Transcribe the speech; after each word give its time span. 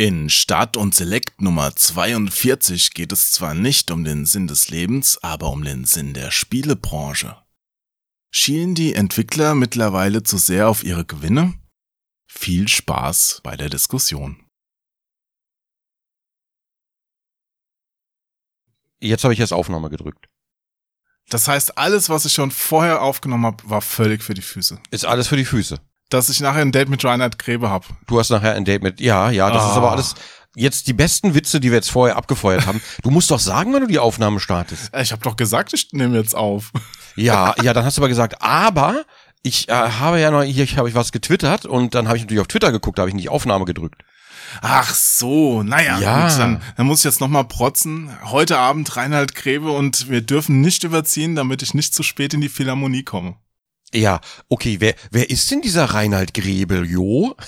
In 0.00 0.30
Start 0.30 0.76
und 0.76 0.94
Select 0.94 1.40
Nummer 1.40 1.74
42 1.74 2.94
geht 2.94 3.10
es 3.10 3.32
zwar 3.32 3.54
nicht 3.54 3.90
um 3.90 4.04
den 4.04 4.26
Sinn 4.26 4.46
des 4.46 4.68
Lebens, 4.68 5.18
aber 5.24 5.50
um 5.50 5.64
den 5.64 5.86
Sinn 5.86 6.14
der 6.14 6.30
Spielebranche. 6.30 7.36
Schielen 8.30 8.76
die 8.76 8.94
Entwickler 8.94 9.56
mittlerweile 9.56 10.22
zu 10.22 10.38
sehr 10.38 10.68
auf 10.68 10.84
ihre 10.84 11.04
Gewinne? 11.04 11.54
Viel 12.30 12.68
Spaß 12.68 13.40
bei 13.42 13.56
der 13.56 13.70
Diskussion. 13.70 14.46
Jetzt 19.00 19.24
habe 19.24 19.34
ich 19.34 19.40
erst 19.40 19.52
Aufnahme 19.52 19.90
gedrückt. 19.90 20.28
Das 21.28 21.48
heißt, 21.48 21.76
alles, 21.76 22.08
was 22.08 22.24
ich 22.24 22.34
schon 22.34 22.52
vorher 22.52 23.02
aufgenommen 23.02 23.46
habe, 23.46 23.68
war 23.68 23.82
völlig 23.82 24.22
für 24.22 24.34
die 24.34 24.42
Füße. 24.42 24.80
Ist 24.92 25.06
alles 25.06 25.26
für 25.26 25.36
die 25.36 25.44
Füße 25.44 25.80
dass 26.08 26.28
ich 26.28 26.40
nachher 26.40 26.62
ein 26.62 26.72
Date 26.72 26.88
mit 26.88 27.04
Reinhard 27.04 27.38
Grebe 27.38 27.70
hab. 27.70 27.84
Du 28.06 28.18
hast 28.18 28.30
nachher 28.30 28.54
ein 28.54 28.64
Date 28.64 28.82
mit, 28.82 29.00
ja, 29.00 29.30
ja, 29.30 29.50
das 29.50 29.64
oh. 29.64 29.70
ist 29.70 29.76
aber 29.76 29.88
ah. 29.88 29.92
alles 29.92 30.14
jetzt 30.56 30.88
die 30.88 30.92
besten 30.92 31.34
Witze, 31.34 31.60
die 31.60 31.70
wir 31.70 31.76
jetzt 31.76 31.90
vorher 31.90 32.16
abgefeuert 32.16 32.66
haben. 32.66 32.80
Du 33.02 33.10
musst 33.10 33.30
doch 33.30 33.38
sagen, 33.38 33.72
wann 33.72 33.82
du 33.82 33.86
die 33.86 33.98
Aufnahme 33.98 34.40
startest. 34.40 34.90
Ich 34.96 35.12
habe 35.12 35.22
doch 35.22 35.36
gesagt, 35.36 35.72
ich 35.72 35.92
nehme 35.92 36.16
jetzt 36.18 36.34
auf. 36.34 36.72
Ja, 37.16 37.52
ja, 37.64 37.72
dann 37.72 37.84
hast 37.84 37.98
du 37.98 38.00
aber 38.00 38.08
gesagt, 38.08 38.42
aber 38.42 39.02
ich 39.42 39.68
äh, 39.68 39.72
habe 39.72 40.20
ja 40.20 40.30
noch, 40.30 40.42
hier 40.42 40.64
habe 40.76 40.88
ich 40.88 40.94
was 40.94 41.10
getwittert 41.10 41.66
und 41.66 41.96
dann 41.96 42.06
habe 42.06 42.16
ich 42.16 42.22
natürlich 42.22 42.40
auf 42.40 42.46
Twitter 42.46 42.70
geguckt, 42.70 42.96
da 42.96 43.02
habe 43.02 43.10
ich 43.10 43.16
nicht 43.16 43.28
Aufnahme 43.28 43.64
gedrückt. 43.64 44.04
Ach 44.62 44.94
so, 44.94 45.64
naja, 45.64 45.98
ja. 45.98 46.28
gut, 46.28 46.38
dann, 46.38 46.62
dann 46.76 46.86
muss 46.86 47.00
ich 47.00 47.04
jetzt 47.04 47.20
nochmal 47.20 47.44
protzen. 47.44 48.16
Heute 48.22 48.56
Abend 48.58 48.96
Reinhard 48.96 49.34
Grebe 49.34 49.72
und 49.72 50.08
wir 50.08 50.20
dürfen 50.20 50.60
nicht 50.60 50.84
überziehen, 50.84 51.34
damit 51.34 51.60
ich 51.62 51.74
nicht 51.74 51.92
zu 51.92 52.04
spät 52.04 52.34
in 52.34 52.40
die 52.40 52.48
Philharmonie 52.48 53.02
komme. 53.02 53.34
Ja, 53.94 54.20
okay, 54.48 54.76
wer, 54.80 54.94
wer 55.10 55.30
ist 55.30 55.50
denn 55.50 55.62
dieser 55.62 55.86
Reinhard 55.86 56.34
Grebel, 56.34 56.84
jo? 56.84 57.34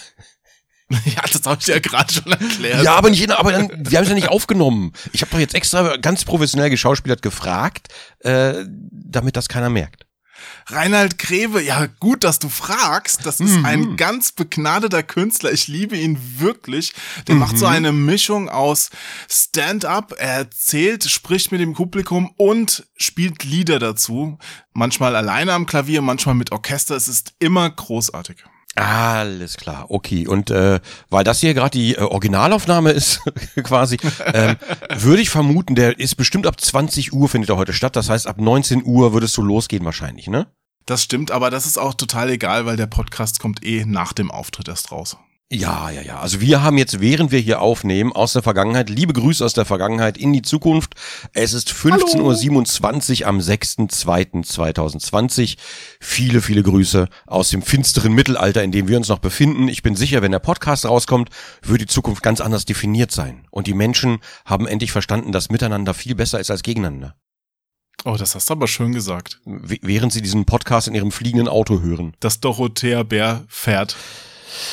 Ja, 1.05 1.23
das 1.23 1.43
habe 1.45 1.59
ich 1.61 1.69
ja 1.69 1.79
gerade 1.79 2.13
schon 2.13 2.33
erklärt. 2.33 2.83
Ja, 2.83 2.97
aber 2.97 3.11
nicht, 3.11 3.31
aber 3.31 3.53
dann, 3.53 3.69
wir 3.71 3.97
haben 3.97 4.03
es 4.03 4.09
ja 4.09 4.15
nicht 4.17 4.29
aufgenommen. 4.29 4.93
Ich 5.13 5.23
habe 5.23 5.31
doch 5.31 5.39
jetzt 5.39 5.55
extra 5.55 5.97
ganz 5.99 6.25
professionell 6.25 6.69
geschauspielert 6.69 7.23
gefragt, 7.23 7.87
äh, 8.19 8.55
damit 8.67 9.37
das 9.37 9.49
keiner 9.49 9.71
merkt. 9.71 10.07
Reinhard 10.67 11.19
Grebe, 11.19 11.63
ja 11.63 11.87
gut, 12.01 12.25
dass 12.25 12.39
du 12.39 12.49
fragst. 12.49 13.27
Das 13.27 13.41
ist 13.41 13.59
mhm. 13.59 13.65
ein 13.65 13.97
ganz 13.97 14.33
begnadeter 14.33 15.03
Künstler. 15.03 15.53
Ich 15.53 15.69
liebe 15.69 15.97
ihn 15.97 16.19
wirklich. 16.39 16.93
Der 17.27 17.35
mhm. 17.35 17.41
macht 17.41 17.59
so 17.59 17.67
mhm. 17.67 17.73
eine 17.73 17.93
Mischung 17.93 18.49
aus 18.49 18.91
Stand-up. 19.29 20.15
Er 20.19 20.35
erzählt, 20.35 21.05
spricht 21.05 21.53
mit 21.53 21.61
dem 21.61 21.75
Publikum 21.75 22.33
und 22.37 22.87
spielt 22.97 23.45
Lieder 23.45 23.79
dazu. 23.79 24.39
Manchmal 24.73 25.17
alleine 25.17 25.53
am 25.53 25.67
Klavier, 25.67 26.03
manchmal 26.03 26.35
mit 26.35 26.53
Orchester. 26.53 26.97
Es 26.97 27.09
ist 27.09 27.35
immer 27.39 27.69
großartig. 27.69 28.45
Alles 28.77 29.57
klar, 29.57 29.87
okay. 29.91 30.27
Und 30.27 30.51
äh, 30.51 30.81
weil 31.09 31.25
das 31.25 31.41
hier 31.41 31.55
gerade 31.55 31.71
die 31.71 31.97
äh, 31.97 32.01
Originalaufnahme 32.01 32.93
ist, 32.93 33.21
quasi, 33.63 33.99
ähm, 34.33 34.57
würde 34.95 35.23
ich 35.23 35.31
vermuten, 35.31 35.75
der 35.75 35.99
ist 35.99 36.15
bestimmt 36.15 36.47
ab 36.47 36.61
20 36.61 37.13
Uhr 37.13 37.29
findet 37.29 37.51
er 37.51 37.57
heute 37.57 37.73
statt. 37.73 37.97
Das 37.97 38.09
heißt, 38.09 38.27
ab 38.27 38.41
19 38.41 38.85
Uhr 38.85 39.13
würdest 39.13 39.37
du 39.37 39.43
losgehen 39.43 39.85
wahrscheinlich, 39.85 40.29
ne? 40.29 40.47
Das 40.87 41.03
stimmt, 41.03 41.31
aber 41.31 41.51
das 41.51 41.67
ist 41.67 41.79
auch 41.79 41.95
total 41.95 42.31
egal, 42.31 42.65
weil 42.65 42.77
der 42.77 42.87
Podcast 42.87 43.39
kommt 43.39 43.65
eh 43.65 43.85
nach 43.85 44.13
dem 44.13 44.31
Auftritt 44.31 44.69
erst 44.69 44.93
raus. 44.93 45.17
Ja, 45.53 45.91
ja, 45.91 46.01
ja. 46.01 46.21
Also 46.21 46.41
wir 46.41 46.63
haben 46.63 46.79
jetzt, 46.79 47.01
während 47.01 47.33
wir 47.33 47.41
hier 47.41 47.61
aufnehmen, 47.61 48.13
aus 48.13 48.35
der 48.35 48.43
Vergangenheit, 48.43 48.89
liebe 48.89 49.13
Grüße 49.13 49.45
aus 49.45 49.53
der 49.53 49.65
Vergangenheit 49.65 50.17
in 50.17 50.33
die 50.33 50.43
Zukunft. 50.43 50.95
Es 51.33 51.55
ist 51.55 51.73
15.27 51.73 53.23
Uhr 53.23 53.27
am 53.27 53.41
6.2.2020. 53.41 55.57
Viele, 55.99 56.41
viele 56.41 56.63
Grüße 56.63 57.09
aus 57.27 57.51
dem 57.51 57.63
finsteren 57.63 58.13
Mittelalter, 58.13 58.63
in 58.63 58.71
dem 58.71 58.87
wir 58.87 58.97
uns 58.97 59.09
noch 59.09 59.19
befinden. 59.19 59.67
Ich 59.67 59.83
bin 59.83 59.97
sicher, 59.97 60.23
wenn 60.23 60.31
der 60.31 60.39
Podcast 60.39 60.87
rauskommt, 60.87 61.31
wird 61.63 61.81
die 61.81 61.87
Zukunft 61.87 62.23
ganz 62.23 62.41
anders 62.41 62.65
definiert 62.65 63.11
sein. 63.11 63.49
Und 63.51 63.67
die 63.67 63.75
Menschen 63.75 64.21
haben 64.45 64.69
endlich 64.69 64.93
verstanden, 64.93 65.33
dass 65.33 65.51
Miteinander 65.51 65.95
viel 65.95 66.15
besser 66.15 66.39
ist 66.39 66.53
als 66.53 66.63
gegeneinander. 66.63 67.17
Oh, 68.05 68.15
das 68.17 68.37
hast 68.37 68.51
du 68.51 68.53
aber 68.53 68.69
schön 68.69 68.93
gesagt. 68.93 69.41
während 69.45 70.13
sie 70.13 70.23
diesen 70.23 70.45
Podcast 70.45 70.87
in 70.87 70.95
ihrem 70.95 71.11
fliegenden 71.11 71.49
Auto 71.49 71.81
hören. 71.81 72.15
Das 72.21 72.39
Dorothea 72.39 73.03
Bär 73.03 73.43
fährt. 73.49 73.97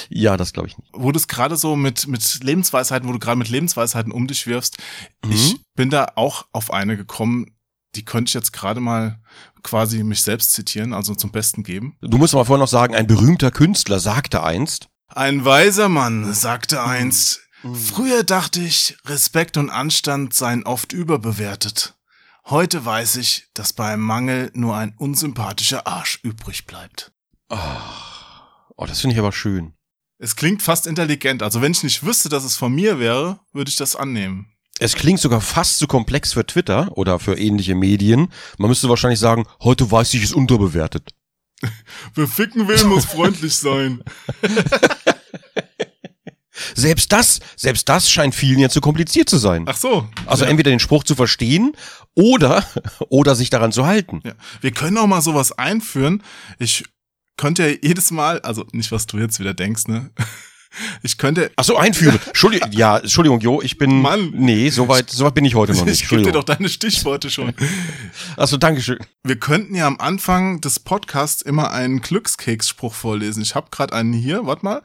Ja, 0.10 0.38
das 0.38 0.54
glaube 0.54 0.68
ich 0.68 0.78
nicht. 0.78 0.90
Wo 0.94 1.12
du 1.12 1.18
es 1.18 1.28
gerade 1.28 1.58
so 1.58 1.76
mit, 1.76 2.08
mit 2.08 2.44
Lebensweisheiten, 2.44 3.08
wo 3.08 3.14
du 3.14 3.20
gerade 3.20 3.38
mit 3.38 3.50
Lebensweisheiten 3.50 4.12
um 4.12 4.28
dich 4.28 4.48
wirfst, 4.48 4.78
mhm. 5.24 5.32
ich 5.32 5.56
bin 5.76 5.90
da 5.90 6.14
auch 6.16 6.46
auf 6.52 6.72
eine 6.72 6.98
gekommen, 6.98 7.58
die 7.96 8.06
könnte 8.06 8.30
ich 8.30 8.34
jetzt 8.34 8.54
gerade 8.54 8.80
mal 8.80 9.20
quasi 9.64 10.04
mich 10.04 10.22
selbst 10.22 10.54
zitieren, 10.54 10.94
also 10.94 11.16
zum 11.16 11.32
Besten 11.32 11.64
geben. 11.64 11.98
Du 12.02 12.18
musst 12.18 12.34
aber 12.34 12.46
vorher 12.46 12.62
noch 12.64 12.70
sagen, 12.70 12.96
ein 12.96 13.08
berühmter 13.08 13.52
Künstler 13.52 14.00
sagte 14.00 14.44
einst. 14.44 14.88
Ein 15.08 15.46
weiser 15.46 15.90
Mann 15.90 16.34
sagte 16.34 16.84
einst, 16.84 17.42
mhm. 17.64 17.76
früher 17.76 18.24
dachte 18.24 18.62
ich, 18.62 18.98
Respekt 19.06 19.58
und 19.58 19.70
Anstand 19.70 20.34
seien 20.34 20.64
oft 20.64 20.94
überbewertet. 20.94 21.96
Heute 22.46 22.86
weiß 22.86 23.18
ich, 23.18 23.48
dass 23.54 23.74
beim 23.74 24.00
Mangel 24.00 24.52
nur 24.54 24.76
ein 24.76 24.94
unsympathischer 24.98 25.86
Arsch 25.86 26.20
übrig 26.24 26.66
bleibt. 26.66 27.12
Ach. 27.50 28.44
Oh, 28.76 28.86
das 28.86 29.02
finde 29.02 29.16
ich 29.16 29.20
aber 29.20 29.32
schön. 29.32 29.74
Es 30.20 30.36
klingt 30.36 30.64
fast 30.64 30.88
intelligent. 30.88 31.44
Also 31.44 31.62
wenn 31.62 31.72
ich 31.72 31.84
nicht 31.84 32.04
wüsste, 32.04 32.30
dass 32.30 32.44
es 32.44 32.56
von 32.56 32.74
mir 32.74 33.00
wäre, 33.00 33.40
würde 33.54 33.70
ich 33.70 33.76
das 33.76 33.96
annehmen. 33.96 34.48
Es 34.80 34.96
klingt 34.96 35.20
sogar 35.20 35.42
fast 35.42 35.80
zu 35.80 35.88
komplex 35.88 36.34
für 36.34 36.46
Twitter 36.46 36.98
oder 36.98 37.20
für 37.20 37.38
ähnliche 37.38 37.76
Medien. 37.76 38.32
Man 38.58 38.70
müsste 38.70 38.90
wahrscheinlich 38.90 39.20
sagen, 39.20 39.46
heute 39.62 39.90
weiß 39.92 40.14
ich 40.16 40.24
es 40.24 40.34
unterbewertet. 40.34 41.12
Wer 42.16 42.28
ficken 42.28 42.68
will, 42.68 42.84
muss 42.86 43.06
freundlich 43.06 43.56
sein. 43.56 44.04
Selbst 46.76 47.12
das, 47.12 47.40
selbst 47.56 47.88
das 47.88 48.10
scheint 48.10 48.34
vielen 48.34 48.58
ja 48.58 48.70
zu 48.70 48.82
kompliziert 48.82 49.30
zu 49.30 49.38
sein. 49.38 49.66
Ach 49.68 49.78
so. 49.78 50.08
Also 50.26 50.44
ja. 50.44 50.50
entweder 50.50 50.72
den 50.72 50.80
Spruch 50.80 51.04
zu 51.04 51.14
verstehen 51.14 51.74
oder, 52.16 52.66
oder 53.10 53.36
sich 53.36 53.52
daran 53.52 53.72
zu 53.72 53.86
halten. 53.86 54.22
Ja. 54.26 54.34
Wir 54.62 54.72
können 54.72 54.98
auch 54.98 55.06
mal 55.06 55.22
sowas 55.22 55.52
einführen. 55.52 56.24
Ich 56.58 56.84
könnte 57.38 57.68
ja 57.68 57.78
jedes 57.82 58.12
Mal, 58.12 58.40
also 58.42 58.66
nicht, 58.72 58.92
was 58.92 59.08
du 59.08 59.18
jetzt 59.18 59.40
wieder 59.40 59.54
denkst, 59.54 59.88
ne? 59.88 60.12
Ich 61.02 61.18
könnte. 61.18 61.50
Ach 61.56 61.64
so, 61.64 61.78
einführen. 61.78 62.20
Entschuldigung, 62.28 62.72
ja, 62.74 62.98
Entschuldigung, 62.98 63.40
Jo, 63.40 63.62
ich 63.62 63.78
bin. 63.78 64.02
Mann. 64.02 64.32
Nee, 64.36 64.70
soweit, 64.70 65.10
soweit 65.10 65.34
bin 65.34 65.46
ich 65.46 65.56
heute 65.56 65.74
noch 65.74 65.86
nicht. 65.86 66.04
Ich 66.04 66.10
gebe 66.10 66.22
dir 66.22 66.32
doch 66.32 66.44
deine 66.44 66.70
Stichworte 66.70 67.30
schon. 67.30 67.54
Ach 68.38 68.48
so, 68.48 68.58
Dankeschön. 68.58 69.00
Wir 69.24 69.38
könnten 69.38 69.74
ja 69.76 69.88
am 69.88 70.00
Anfang 70.00 70.62
des 70.62 70.80
Podcasts 70.80 71.42
immer 71.42 71.72
einen 71.72 72.02
Glückskeksspruch 72.02 72.94
vorlesen. 72.94 73.42
Ich 73.42 73.56
habe 73.56 73.70
gerade 73.72 73.94
einen 73.94 74.14
hier, 74.14 74.46
warte 74.46 74.66
mal. 74.66 74.82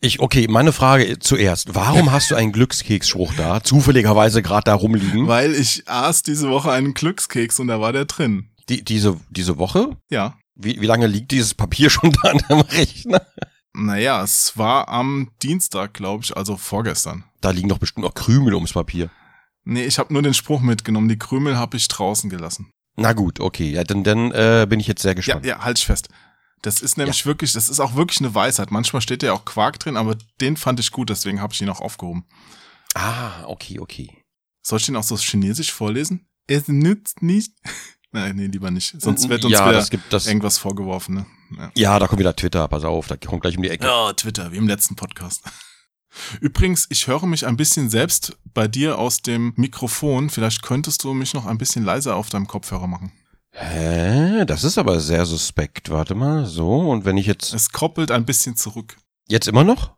Ich, 0.00 0.20
okay, 0.20 0.46
meine 0.48 0.72
Frage 0.72 1.18
zuerst. 1.18 1.74
Warum 1.74 2.12
hast 2.12 2.30
du 2.30 2.34
einen 2.34 2.52
Glückskeksspruch 2.52 3.34
da, 3.34 3.62
zufälligerweise 3.62 4.42
gerade 4.42 4.64
da 4.64 4.74
rumliegen? 4.74 5.26
Weil 5.26 5.54
ich 5.54 5.88
aß 5.88 6.22
diese 6.22 6.50
Woche 6.50 6.70
einen 6.70 6.94
Glückskeks 6.94 7.58
und 7.58 7.68
da 7.68 7.80
war 7.80 7.92
der 7.92 8.04
drin. 8.04 8.50
Die, 8.68 8.84
diese, 8.84 9.18
diese 9.30 9.58
Woche? 9.58 9.96
Ja. 10.10 10.37
Wie, 10.58 10.80
wie 10.80 10.86
lange 10.86 11.06
liegt 11.06 11.30
dieses 11.30 11.54
Papier 11.54 11.88
schon 11.90 12.12
da 12.12 12.30
an 12.30 12.38
dem 12.50 12.60
Rechner? 12.60 13.22
Naja, 13.72 14.22
es 14.22 14.56
war 14.56 14.88
am 14.88 15.30
Dienstag, 15.42 15.94
glaube 15.94 16.24
ich, 16.24 16.36
also 16.36 16.56
vorgestern. 16.56 17.24
Da 17.40 17.50
liegen 17.50 17.68
doch 17.68 17.78
bestimmt 17.78 18.04
noch 18.04 18.14
Krümel 18.14 18.54
ums 18.54 18.72
Papier. 18.72 19.08
Nee, 19.64 19.84
ich 19.84 19.98
habe 19.98 20.12
nur 20.12 20.22
den 20.22 20.34
Spruch 20.34 20.60
mitgenommen. 20.60 21.08
Die 21.08 21.18
Krümel 21.18 21.56
habe 21.56 21.76
ich 21.76 21.86
draußen 21.86 22.28
gelassen. 22.28 22.72
Na 22.96 23.12
gut, 23.12 23.38
okay. 23.38 23.70
Ja, 23.70 23.84
dann, 23.84 24.02
dann 24.02 24.32
äh, 24.32 24.66
bin 24.68 24.80
ich 24.80 24.88
jetzt 24.88 25.02
sehr 25.02 25.14
gespannt. 25.14 25.46
Ja, 25.46 25.58
ja 25.58 25.64
halt 25.64 25.78
ich 25.78 25.86
fest. 25.86 26.08
Das 26.62 26.80
ist 26.80 26.96
nämlich 26.96 27.20
ja. 27.20 27.26
wirklich, 27.26 27.52
das 27.52 27.68
ist 27.68 27.78
auch 27.78 27.94
wirklich 27.94 28.20
eine 28.20 28.34
Weisheit. 28.34 28.72
Manchmal 28.72 29.02
steht 29.02 29.22
ja 29.22 29.32
auch 29.32 29.44
Quark 29.44 29.78
drin, 29.78 29.96
aber 29.96 30.16
den 30.40 30.56
fand 30.56 30.80
ich 30.80 30.90
gut, 30.90 31.08
deswegen 31.08 31.40
habe 31.40 31.52
ich 31.52 31.62
ihn 31.62 31.68
auch 31.68 31.80
aufgehoben. 31.80 32.24
Ah, 32.94 33.44
okay, 33.44 33.78
okay. 33.78 34.24
Soll 34.62 34.80
ich 34.80 34.86
den 34.86 34.96
auch 34.96 35.04
so 35.04 35.16
chinesisch 35.16 35.72
vorlesen? 35.72 36.26
Es 36.48 36.66
nützt 36.66 37.22
nicht. 37.22 37.52
Nein, 38.12 38.36
nee, 38.36 38.46
lieber 38.46 38.70
nicht. 38.70 39.00
Sonst 39.00 39.28
wird 39.28 39.44
uns 39.44 39.52
ja, 39.52 39.70
das 39.70 39.90
gibt 39.90 40.12
das, 40.12 40.26
irgendwas 40.26 40.56
vorgeworfen. 40.58 41.14
Ne? 41.16 41.26
Ja. 41.56 41.70
ja, 41.74 41.98
da 41.98 42.06
kommt 42.06 42.20
wieder 42.20 42.34
Twitter, 42.34 42.66
pass 42.68 42.84
auf, 42.84 43.06
da 43.06 43.16
kommt 43.16 43.42
gleich 43.42 43.56
um 43.56 43.62
die 43.62 43.68
Ecke. 43.68 43.84
Ja, 43.84 44.12
Twitter, 44.14 44.50
wie 44.52 44.56
im 44.56 44.66
letzten 44.66 44.96
Podcast. 44.96 45.42
Übrigens, 46.40 46.86
ich 46.90 47.06
höre 47.06 47.26
mich 47.26 47.46
ein 47.46 47.56
bisschen 47.56 47.90
selbst 47.90 48.36
bei 48.54 48.66
dir 48.66 48.98
aus 48.98 49.20
dem 49.20 49.52
Mikrofon. 49.56 50.30
Vielleicht 50.30 50.62
könntest 50.62 51.04
du 51.04 51.12
mich 51.12 51.34
noch 51.34 51.46
ein 51.46 51.58
bisschen 51.58 51.84
leiser 51.84 52.16
auf 52.16 52.30
deinem 52.30 52.46
Kopfhörer 52.46 52.86
machen. 52.86 53.12
Hä? 53.50 54.44
Das 54.46 54.64
ist 54.64 54.78
aber 54.78 55.00
sehr 55.00 55.26
suspekt. 55.26 55.90
Warte 55.90 56.14
mal, 56.14 56.46
so. 56.46 56.90
Und 56.90 57.04
wenn 57.04 57.16
ich 57.16 57.26
jetzt. 57.26 57.52
Es 57.52 57.72
koppelt 57.72 58.10
ein 58.10 58.24
bisschen 58.24 58.56
zurück. 58.56 58.96
Jetzt 59.28 59.48
immer 59.48 59.64
noch? 59.64 59.96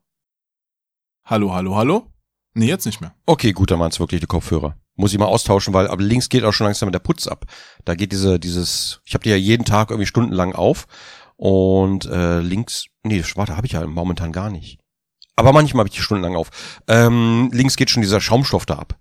Hallo, 1.24 1.52
hallo, 1.54 1.76
hallo? 1.76 2.06
Nee, 2.54 2.66
jetzt 2.66 2.86
nicht 2.86 3.00
mehr. 3.00 3.14
Okay, 3.26 3.52
gut, 3.52 3.70
dann 3.70 3.78
waren 3.78 3.90
es 3.90 4.00
wirklich 4.00 4.20
die 4.20 4.26
Kopfhörer. 4.26 4.76
Muss 5.00 5.12
ich 5.14 5.19
mal 5.19 5.26
austauschen, 5.26 5.73
weil 5.73 5.88
aber 5.88 6.02
links 6.02 6.29
geht 6.29 6.44
auch 6.44 6.52
schon 6.52 6.67
langsam 6.67 6.93
der 6.93 6.99
Putz 6.99 7.26
ab. 7.26 7.47
Da 7.87 7.94
geht 7.94 8.12
diese, 8.12 8.38
dieses, 8.38 9.00
ich 9.06 9.14
habe 9.14 9.25
die 9.25 9.31
ja 9.31 9.37
jeden 9.37 9.64
Tag 9.64 9.91
irgendwie 9.91 10.06
stundenlang 10.06 10.55
auf 10.55 10.87
und 11.37 12.05
äh, 12.05 12.41
links, 12.41 12.85
nee, 13.02 13.25
warte, 13.35 13.56
habe 13.56 13.67
ich 13.67 13.73
ja 13.73 13.87
momentan 13.87 14.31
gar 14.31 14.50
nicht. 14.50 14.79
Aber 15.37 15.55
manchmal 15.55 15.81
habe 15.81 15.88
ich 15.88 15.97
die 15.97 16.02
stundenlang 16.02 16.37
auf. 16.37 16.50
Ähm, 16.87 17.49
links 17.50 17.76
geht 17.76 17.88
schon 17.88 18.02
dieser 18.02 18.20
Schaumstoff 18.20 18.67
da 18.67 18.75
ab. 18.75 18.99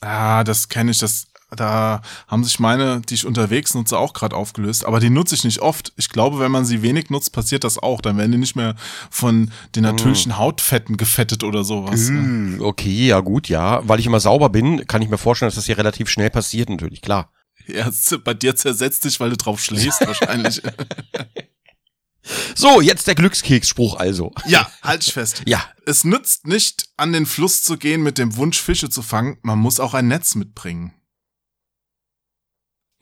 Ah, 0.00 0.42
das 0.42 0.68
kenne 0.68 0.90
ich, 0.90 0.98
das 0.98 1.28
Da 1.56 2.02
haben 2.26 2.44
sich 2.44 2.60
meine, 2.60 3.00
die 3.00 3.14
ich 3.14 3.24
unterwegs 3.24 3.74
nutze, 3.74 3.98
auch 3.98 4.12
gerade 4.12 4.36
aufgelöst. 4.36 4.84
Aber 4.84 5.00
die 5.00 5.08
nutze 5.08 5.34
ich 5.34 5.44
nicht 5.44 5.60
oft. 5.60 5.92
Ich 5.96 6.10
glaube, 6.10 6.38
wenn 6.40 6.50
man 6.50 6.66
sie 6.66 6.82
wenig 6.82 7.08
nutzt, 7.08 7.32
passiert 7.32 7.64
das 7.64 7.78
auch. 7.78 8.02
Dann 8.02 8.18
werden 8.18 8.32
die 8.32 8.38
nicht 8.38 8.54
mehr 8.54 8.74
von 9.10 9.50
den 9.74 9.84
natürlichen 9.84 10.36
Hautfetten 10.36 10.98
gefettet 10.98 11.44
oder 11.44 11.64
sowas. 11.64 12.08
Mm, 12.10 12.60
okay, 12.60 13.06
ja 13.06 13.20
gut, 13.20 13.48
ja. 13.48 13.80
Weil 13.88 13.98
ich 13.98 14.06
immer 14.06 14.20
sauber 14.20 14.50
bin, 14.50 14.86
kann 14.86 15.00
ich 15.00 15.08
mir 15.08 15.16
vorstellen, 15.16 15.48
dass 15.48 15.56
das 15.56 15.64
hier 15.66 15.78
relativ 15.78 16.10
schnell 16.10 16.28
passiert, 16.30 16.68
natürlich, 16.68 17.00
klar. 17.00 17.32
Ja, 17.66 17.90
bei 18.24 18.34
dir 18.34 18.54
zersetzt 18.54 19.04
dich, 19.04 19.18
weil 19.20 19.30
du 19.30 19.36
drauf 19.36 19.60
schläfst 19.60 20.06
wahrscheinlich. 20.06 20.62
So, 22.54 22.80
jetzt 22.82 23.06
der 23.06 23.14
Glückskeksspruch 23.14 23.96
also. 23.96 24.32
ja, 24.46 24.70
halt 24.82 25.06
ich 25.06 25.14
fest. 25.14 25.42
Ja, 25.46 25.64
Es 25.86 26.04
nützt 26.04 26.46
nicht, 26.46 26.84
an 26.98 27.14
den 27.14 27.24
Fluss 27.24 27.62
zu 27.62 27.78
gehen 27.78 28.02
mit 28.02 28.18
dem 28.18 28.36
Wunsch, 28.36 28.60
Fische 28.60 28.90
zu 28.90 29.00
fangen. 29.00 29.38
Man 29.40 29.58
muss 29.58 29.80
auch 29.80 29.94
ein 29.94 30.08
Netz 30.08 30.34
mitbringen. 30.34 30.92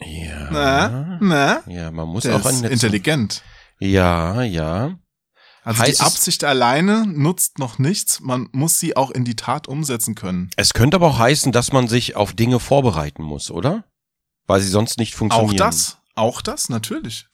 Ja. 0.00 0.48
Na, 0.50 1.19
na? 1.20 1.62
Ja, 1.66 1.90
man 1.90 2.08
muss 2.08 2.25
Der 2.25 2.37
auch 2.37 2.44
ein 2.44 2.64
ist 2.64 2.70
intelligent. 2.70 3.43
Ja, 3.78 4.43
ja. 4.43 4.98
Also 5.62 5.82
Heißt 5.82 6.00
die 6.00 6.04
Absicht 6.04 6.44
alleine 6.44 7.06
nutzt 7.06 7.58
noch 7.58 7.78
nichts. 7.81 8.20
Man 8.20 8.48
muss 8.52 8.78
sie 8.78 8.96
auch 8.96 9.10
in 9.10 9.25
die 9.25 9.34
Tat 9.34 9.66
umsetzen 9.66 10.14
können. 10.14 10.50
Es 10.56 10.75
könnte 10.75 10.96
aber 10.96 11.08
auch 11.08 11.19
heißen, 11.19 11.50
dass 11.50 11.72
man 11.72 11.88
sich 11.88 12.14
auf 12.14 12.34
Dinge 12.34 12.60
vorbereiten 12.60 13.25
muss, 13.25 13.50
oder? 13.50 13.84
Weil 14.46 14.60
sie 14.60 14.69
sonst 14.69 14.98
nicht 14.98 15.16
funktionieren. 15.16 15.60
Auch 15.60 15.66
das, 15.66 15.99
auch 16.14 16.40
das, 16.40 16.69
natürlich. 16.69 17.26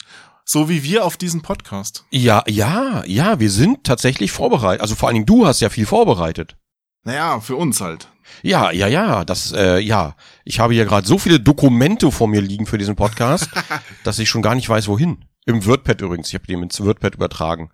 So 0.47 0.70
wie 0.70 0.82
wir 0.82 1.05
auf 1.05 1.19
diesen 1.19 1.43
Podcast. 1.43 2.05
Ja, 2.11 2.43
ja, 2.49 3.05
ja, 3.05 3.38
wir 3.38 3.50
sind 3.50 3.85
tatsächlich 3.85 4.32
vorbereitet. 4.32 4.81
Also 4.81 4.94
vor 4.94 5.08
allen 5.08 5.17
Dingen 5.17 5.26
du 5.26 5.47
hast 5.47 5.61
ja 5.61 5.69
viel 5.69 5.87
vorbereitet. 5.87 6.56
Naja, 7.05 7.38
für 7.41 7.56
uns 7.56 7.81
halt. 7.81 8.08
Ja, 8.43 8.70
ja, 8.70 8.88
ja, 8.88 9.25
das, 9.25 9.52
äh, 9.52 9.79
ja. 9.79 10.17
Ich 10.44 10.61
habe 10.61 10.75
hier 10.75 10.84
gerade 10.84 11.06
so 11.06 11.19
viele 11.19 11.40
Dokumente 11.40 12.11
vor 12.11 12.29
mir 12.29 12.40
liegen 12.40 12.67
für 12.67 12.79
diesen 12.79 12.96
Podcast, 12.96 13.49
dass 14.05 14.19
ich 14.19 14.29
schon 14.29 14.43
gar 14.43 14.55
nicht 14.55 14.69
weiß, 14.69 14.88
wohin. 14.88 15.25
Im 15.44 15.64
WordPad 15.67 16.00
übrigens. 16.00 16.29
Ich 16.29 16.34
habe 16.34 16.46
den 16.46 16.62
ins 16.62 16.81
WordPad 16.81 17.14
übertragen. 17.14 17.70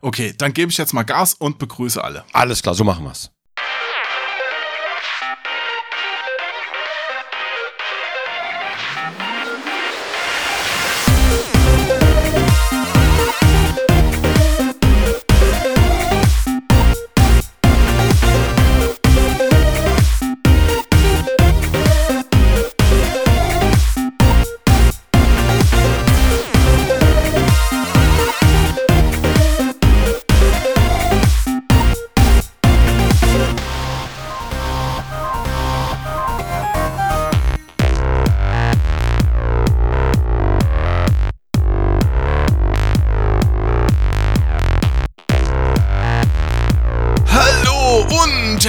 Okay, 0.00 0.34
dann 0.36 0.52
gebe 0.52 0.70
ich 0.70 0.78
jetzt 0.78 0.92
mal 0.92 1.02
Gas 1.02 1.34
und 1.34 1.58
begrüße 1.58 2.02
alle. 2.02 2.24
Alles 2.32 2.62
klar, 2.62 2.74
so 2.74 2.84
machen 2.84 3.04
wir's. 3.04 3.30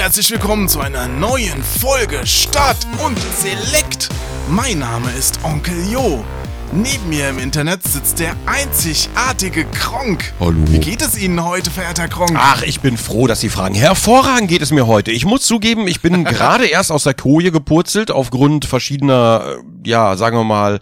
Herzlich 0.09 0.31
willkommen 0.31 0.67
zu 0.67 0.79
einer 0.79 1.07
neuen 1.07 1.63
Folge 1.63 2.25
Start 2.25 2.77
und 3.05 3.15
Select. 3.37 4.09
Mein 4.49 4.79
Name 4.79 5.11
ist 5.11 5.39
Onkel 5.43 5.75
Jo. 5.87 6.25
Neben 6.71 7.09
mir 7.09 7.29
im 7.29 7.37
Internet 7.37 7.83
sitzt 7.83 8.17
der 8.17 8.35
einzigartige 8.47 9.65
Kronk. 9.65 10.33
Hallo. 10.39 10.57
Wie 10.65 10.79
geht 10.79 11.03
es 11.03 11.15
Ihnen 11.15 11.43
heute, 11.45 11.69
verehrter 11.69 12.07
Kronk? 12.07 12.31
Ach, 12.33 12.63
ich 12.63 12.79
bin 12.79 12.97
froh, 12.97 13.27
dass 13.27 13.39
Sie 13.41 13.49
fragen. 13.49 13.75
Hervorragend 13.75 14.49
geht 14.49 14.63
es 14.63 14.71
mir 14.71 14.87
heute. 14.87 15.11
Ich 15.11 15.25
muss 15.25 15.43
zugeben, 15.43 15.87
ich 15.87 16.01
bin 16.01 16.23
gerade 16.25 16.65
erst 16.65 16.91
aus 16.91 17.03
der 17.03 17.13
Koje 17.13 17.51
gepurzelt 17.51 18.09
aufgrund 18.09 18.65
verschiedener, 18.65 19.59
äh, 19.59 19.87
ja, 19.87 20.17
sagen 20.17 20.35
wir 20.35 20.43
mal, 20.43 20.79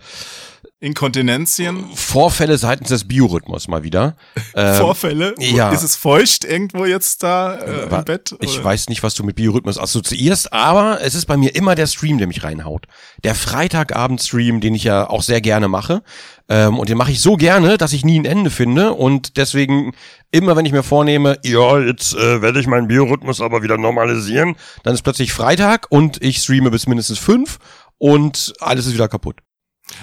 Inkontinenzien, 0.80 1.86
Vorfälle 1.96 2.60
seitens 2.60 2.90
des 2.90 3.08
Biorhythmus 3.08 3.68
mal 3.68 3.84
wieder. 3.84 4.16
Ähm, 4.56 4.76
Vorfälle. 4.76 5.36
ja. 5.38 5.72
Ist 5.72 5.84
es 5.84 5.96
feucht 5.96 6.44
irgendwo 6.44 6.86
jetzt 6.86 7.22
da 7.22 7.56
äh, 7.56 7.96
im 7.96 8.06
Bett? 8.06 8.36
Ich 8.40 8.56
oder? 8.56 8.64
weiß 8.64 8.90
nicht, 8.90 9.04
was 9.04 9.14
du 9.14 9.24
mit 9.24 9.36
Biorhythmus 9.36 9.78
assoziierst, 9.78 10.52
aber 10.52 11.00
es 11.02 11.14
ist 11.14 11.28
bei 11.28 11.38
mir 11.38 11.54
immer 11.54 11.76
der 11.76 11.86
Stream, 11.86 12.18
der 12.18 12.26
mich 12.26 12.44
reinhaut. 12.44 12.88
Der 13.24 13.36
Freitagabend-Stream, 13.36 14.60
den 14.60 14.74
ich 14.74 14.84
ja 14.84 15.08
auch 15.08 15.22
sehr 15.22 15.42
gerne 15.42 15.68
mache. 15.68 16.02
Ähm, 16.50 16.80
und 16.80 16.90
den 16.90 16.98
mache 16.98 17.12
ich 17.12 17.22
so 17.22 17.36
gerne, 17.36 17.78
dass 17.78 17.94
ich 17.94 18.04
nie 18.04 18.20
ein 18.20 18.26
Ende 18.26 18.50
finde. 18.50 18.94
Und 18.94 19.38
deswegen, 19.38 19.94
immer 20.32 20.56
wenn 20.56 20.66
ich 20.66 20.72
mir 20.72 20.84
vornehme, 20.84 21.38
ja, 21.44 21.78
jetzt 21.80 22.16
äh, 22.16 22.42
werde 22.42 22.60
ich 22.60 22.66
meinen 22.66 22.88
Biorhythmus 22.88 23.40
aber 23.40 23.62
wieder 23.62 23.78
normalisieren, 23.78 24.56
dann 24.82 24.96
ist 24.96 25.04
plötzlich 25.04 25.34
Freitag 25.34 25.86
und 25.90 26.20
ich 26.24 26.38
streame 26.38 26.72
bis 26.72 26.88
mindestens 26.88 27.20
fünf 27.20 27.60
und 28.00 28.54
alles 28.60 28.88
ist 28.88 28.94
wieder 28.94 29.08
kaputt. 29.08 29.42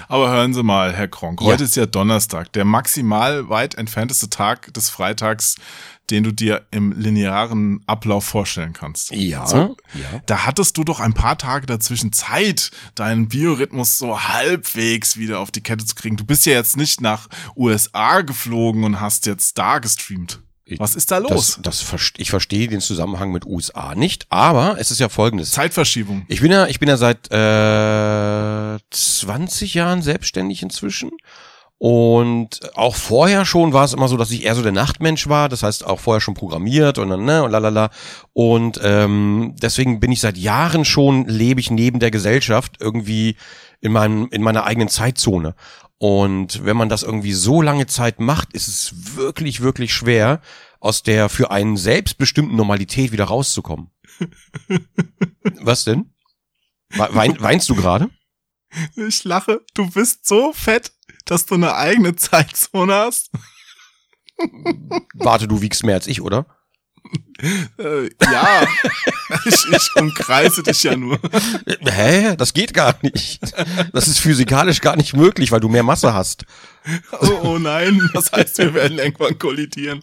Aber 0.08 0.30
hören 0.30 0.54
Sie 0.54 0.62
mal, 0.62 0.92
Herr 0.94 1.08
Kronk, 1.08 1.40
Ja. 1.40 1.46
heute 1.48 1.64
ist 1.64 1.76
ja 1.76 1.86
Donnerstag, 1.86 2.52
der 2.52 2.64
maximal 2.64 3.48
weit 3.48 3.74
entfernteste 3.76 4.30
Tag 4.30 4.72
des 4.74 4.90
Freitags, 4.90 5.56
den 6.10 6.22
du 6.22 6.32
dir 6.32 6.66
im 6.70 6.92
linearen 6.92 7.82
Ablauf 7.86 8.24
vorstellen 8.24 8.72
kannst. 8.74 9.10
Ja, 9.12 9.46
So, 9.46 9.76
ja. 9.94 10.20
Da 10.26 10.44
hattest 10.44 10.76
du 10.76 10.84
doch 10.84 11.00
ein 11.00 11.14
paar 11.14 11.38
Tage 11.38 11.66
dazwischen 11.66 12.12
Zeit, 12.12 12.70
deinen 12.94 13.28
Biorhythmus 13.28 13.96
so 13.98 14.20
halbwegs 14.22 15.16
wieder 15.16 15.40
auf 15.40 15.50
die 15.50 15.62
Kette 15.62 15.84
zu 15.86 15.94
kriegen. 15.94 16.16
Du 16.16 16.24
bist 16.24 16.44
ja 16.46 16.52
jetzt 16.52 16.76
nicht 16.76 17.00
nach 17.00 17.28
USA 17.56 18.20
geflogen 18.20 18.84
und 18.84 19.00
hast 19.00 19.26
jetzt 19.26 19.56
da 19.58 19.78
gestreamt. 19.78 20.40
Was 20.78 20.96
ist 20.96 21.10
da 21.10 21.18
los? 21.18 21.58
Das, 21.62 21.82
das 21.82 22.12
ich 22.16 22.30
verstehe 22.30 22.68
den 22.68 22.80
Zusammenhang 22.80 23.30
mit 23.32 23.44
USA 23.44 23.94
nicht, 23.94 24.26
aber 24.30 24.76
es 24.78 24.90
ist 24.90 24.98
ja 24.98 25.08
folgendes. 25.08 25.50
Zeitverschiebung. 25.50 26.24
Ich 26.28 26.40
bin 26.40 26.50
ja, 26.50 26.66
ich 26.66 26.80
bin 26.80 26.88
ja 26.88 26.96
seit 26.96 27.30
äh, 27.30 28.78
20 28.90 29.74
Jahren 29.74 30.00
selbstständig 30.00 30.62
inzwischen. 30.62 31.10
Und 31.76 32.60
auch 32.76 32.94
vorher 32.94 33.44
schon 33.44 33.74
war 33.74 33.84
es 33.84 33.92
immer 33.92 34.08
so, 34.08 34.16
dass 34.16 34.30
ich 34.30 34.44
eher 34.44 34.54
so 34.54 34.62
der 34.62 34.72
Nachtmensch 34.72 35.28
war. 35.28 35.50
Das 35.50 35.62
heißt 35.62 35.84
auch 35.84 36.00
vorher 36.00 36.22
schon 36.22 36.32
programmiert 36.32 36.96
und 36.96 37.10
dann, 37.10 37.24
ne, 37.26 37.42
und 37.42 37.50
lalala. 37.50 37.90
Und 38.32 38.80
ähm, 38.82 39.54
deswegen 39.60 40.00
bin 40.00 40.10
ich 40.10 40.20
seit 40.20 40.38
Jahren 40.38 40.86
schon, 40.86 41.26
lebe 41.26 41.60
ich 41.60 41.70
neben 41.70 41.98
der 41.98 42.10
Gesellschaft 42.10 42.76
irgendwie 42.80 43.36
in 43.82 43.92
meinem, 43.92 44.28
in 44.30 44.40
meiner 44.40 44.64
eigenen 44.64 44.88
Zeitzone. 44.88 45.54
Und 46.06 46.62
wenn 46.66 46.76
man 46.76 46.90
das 46.90 47.02
irgendwie 47.02 47.32
so 47.32 47.62
lange 47.62 47.86
Zeit 47.86 48.20
macht, 48.20 48.52
ist 48.52 48.68
es 48.68 49.16
wirklich, 49.16 49.62
wirklich 49.62 49.94
schwer, 49.94 50.42
aus 50.78 51.02
der 51.02 51.30
für 51.30 51.50
einen 51.50 51.78
selbstbestimmten 51.78 52.54
Normalität 52.56 53.10
wieder 53.10 53.24
rauszukommen. 53.24 53.90
Was 55.62 55.84
denn? 55.84 56.12
We- 56.90 57.08
Wein, 57.14 57.36
weinst 57.40 57.70
du 57.70 57.74
gerade? 57.74 58.10
Ich 58.96 59.24
lache. 59.24 59.62
Du 59.72 59.88
bist 59.90 60.26
so 60.26 60.52
fett, 60.52 60.92
dass 61.24 61.46
du 61.46 61.54
eine 61.54 61.74
eigene 61.74 62.14
Zeitzone 62.16 62.92
hast. 62.92 63.30
Warte, 65.14 65.48
du 65.48 65.62
wiegst 65.62 65.84
mehr 65.84 65.94
als 65.94 66.06
ich, 66.06 66.20
oder? 66.20 66.44
Äh, 67.78 68.10
ja, 68.22 68.66
ich, 69.44 69.66
ich 69.70 69.90
umkreise 69.96 70.62
dich 70.62 70.82
ja 70.84 70.96
nur. 70.96 71.18
Hä? 71.84 72.36
Das 72.36 72.54
geht 72.54 72.72
gar 72.72 72.96
nicht. 73.02 73.40
Das 73.92 74.08
ist 74.08 74.20
physikalisch 74.20 74.80
gar 74.80 74.96
nicht 74.96 75.14
möglich, 75.14 75.52
weil 75.52 75.60
du 75.60 75.68
mehr 75.68 75.82
Masse 75.82 76.14
hast. 76.14 76.44
Oh, 77.20 77.40
oh 77.42 77.58
nein, 77.58 78.10
das 78.12 78.32
heißt, 78.32 78.58
wir 78.58 78.74
werden 78.74 78.98
irgendwann 78.98 79.38
kollidieren. 79.38 80.02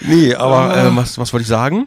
Nee, 0.00 0.34
aber 0.34 0.76
äh, 0.76 0.96
was, 0.96 1.18
was 1.18 1.32
wollte 1.32 1.42
ich 1.42 1.48
sagen? 1.48 1.86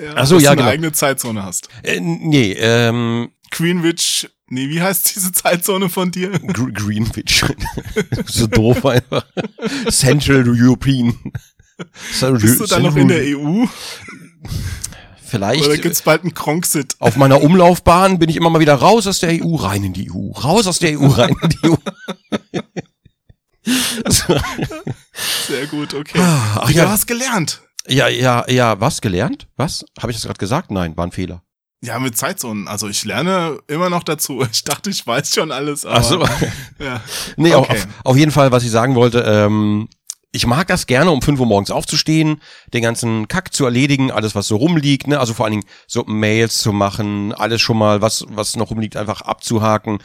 Ja, 0.00 0.12
Ach 0.16 0.26
so, 0.26 0.34
dass 0.34 0.44
ja, 0.44 0.50
du 0.50 0.52
eine 0.52 0.56
genau. 0.56 0.70
eigene 0.70 0.92
Zeitzone 0.92 1.42
hast. 1.42 1.68
Äh, 1.82 2.00
nee, 2.00 2.52
ähm, 2.52 3.30
Greenwich, 3.50 4.28
nee, 4.48 4.68
wie 4.68 4.82
heißt 4.82 5.14
diese 5.14 5.32
Zeitzone 5.32 5.88
von 5.88 6.10
dir? 6.10 6.30
Gr 6.30 6.70
Greenwich. 6.72 7.44
so 8.26 8.46
doof 8.46 8.84
einfach. 8.84 9.24
Central 9.90 10.44
European. 10.46 11.16
Bist 11.78 12.60
du 12.60 12.66
dann 12.66 12.82
noch 12.82 12.96
in 12.96 13.08
der 13.08 13.22
EU? 13.38 13.64
Vielleicht. 15.24 15.64
Oder 15.66 15.76
gibt's 15.76 16.02
bald 16.02 16.22
einen 16.22 16.32
Kronksit? 16.34 16.96
Auf 17.00 17.16
meiner 17.16 17.42
Umlaufbahn 17.42 18.18
bin 18.18 18.30
ich 18.30 18.36
immer 18.36 18.50
mal 18.50 18.60
wieder 18.60 18.74
raus 18.74 19.06
aus 19.06 19.20
der 19.20 19.30
EU, 19.44 19.56
rein 19.56 19.84
in 19.84 19.92
die 19.92 20.10
EU. 20.10 20.30
Raus 20.32 20.66
aus 20.66 20.78
der 20.78 20.98
EU, 20.98 21.06
rein 21.08 21.36
in 21.42 21.48
die 21.50 21.68
EU. 21.68 21.76
Sehr 25.46 25.66
gut, 25.66 25.94
okay. 25.94 26.18
Ach 26.20 26.68
Wie, 26.68 26.74
ja. 26.74 26.84
Du 26.84 26.90
hast 26.90 27.06
gelernt. 27.06 27.60
ja, 27.86 28.08
ja, 28.08 28.44
ja, 28.48 28.80
was 28.80 29.00
gelernt? 29.00 29.46
Was? 29.56 29.84
Habe 30.00 30.10
ich 30.12 30.16
das 30.16 30.24
gerade 30.26 30.38
gesagt? 30.38 30.70
Nein, 30.70 30.96
war 30.96 31.06
ein 31.06 31.12
Fehler. 31.12 31.42
Ja, 31.84 31.98
mit 32.00 32.16
Zeitzonen. 32.18 32.66
Also 32.66 32.88
ich 32.88 33.04
lerne 33.04 33.58
immer 33.68 33.88
noch 33.90 34.02
dazu. 34.02 34.44
Ich 34.52 34.64
dachte, 34.64 34.90
ich 34.90 35.06
weiß 35.06 35.30
schon 35.34 35.52
alles. 35.52 35.84
Aber, 35.84 35.98
Ach 35.98 36.02
so. 36.02 36.28
Ja. 36.84 37.00
Nee, 37.36 37.54
Okay. 37.54 37.72
auf, 37.78 37.86
auf 38.04 38.16
jeden 38.16 38.32
Fall, 38.32 38.50
was 38.50 38.64
ich 38.64 38.70
sagen 38.70 38.94
wollte, 38.94 39.20
ähm, 39.20 39.88
ich 40.30 40.46
mag 40.46 40.66
das 40.66 40.86
gerne, 40.86 41.10
um 41.10 41.22
5 41.22 41.40
Uhr 41.40 41.46
morgens 41.46 41.70
aufzustehen, 41.70 42.40
den 42.74 42.82
ganzen 42.82 43.28
Kack 43.28 43.52
zu 43.52 43.64
erledigen, 43.64 44.10
alles, 44.10 44.34
was 44.34 44.46
so 44.46 44.56
rumliegt, 44.56 45.06
ne? 45.06 45.18
Also 45.18 45.34
vor 45.34 45.46
allen 45.46 45.60
Dingen 45.60 45.68
so 45.86 46.04
Mails 46.04 46.58
zu 46.58 46.72
machen, 46.72 47.32
alles 47.32 47.60
schon 47.60 47.78
mal, 47.78 48.02
was, 48.02 48.26
was 48.28 48.56
noch 48.56 48.70
rumliegt, 48.70 48.96
einfach 48.96 49.22
abzuhaken. 49.22 50.00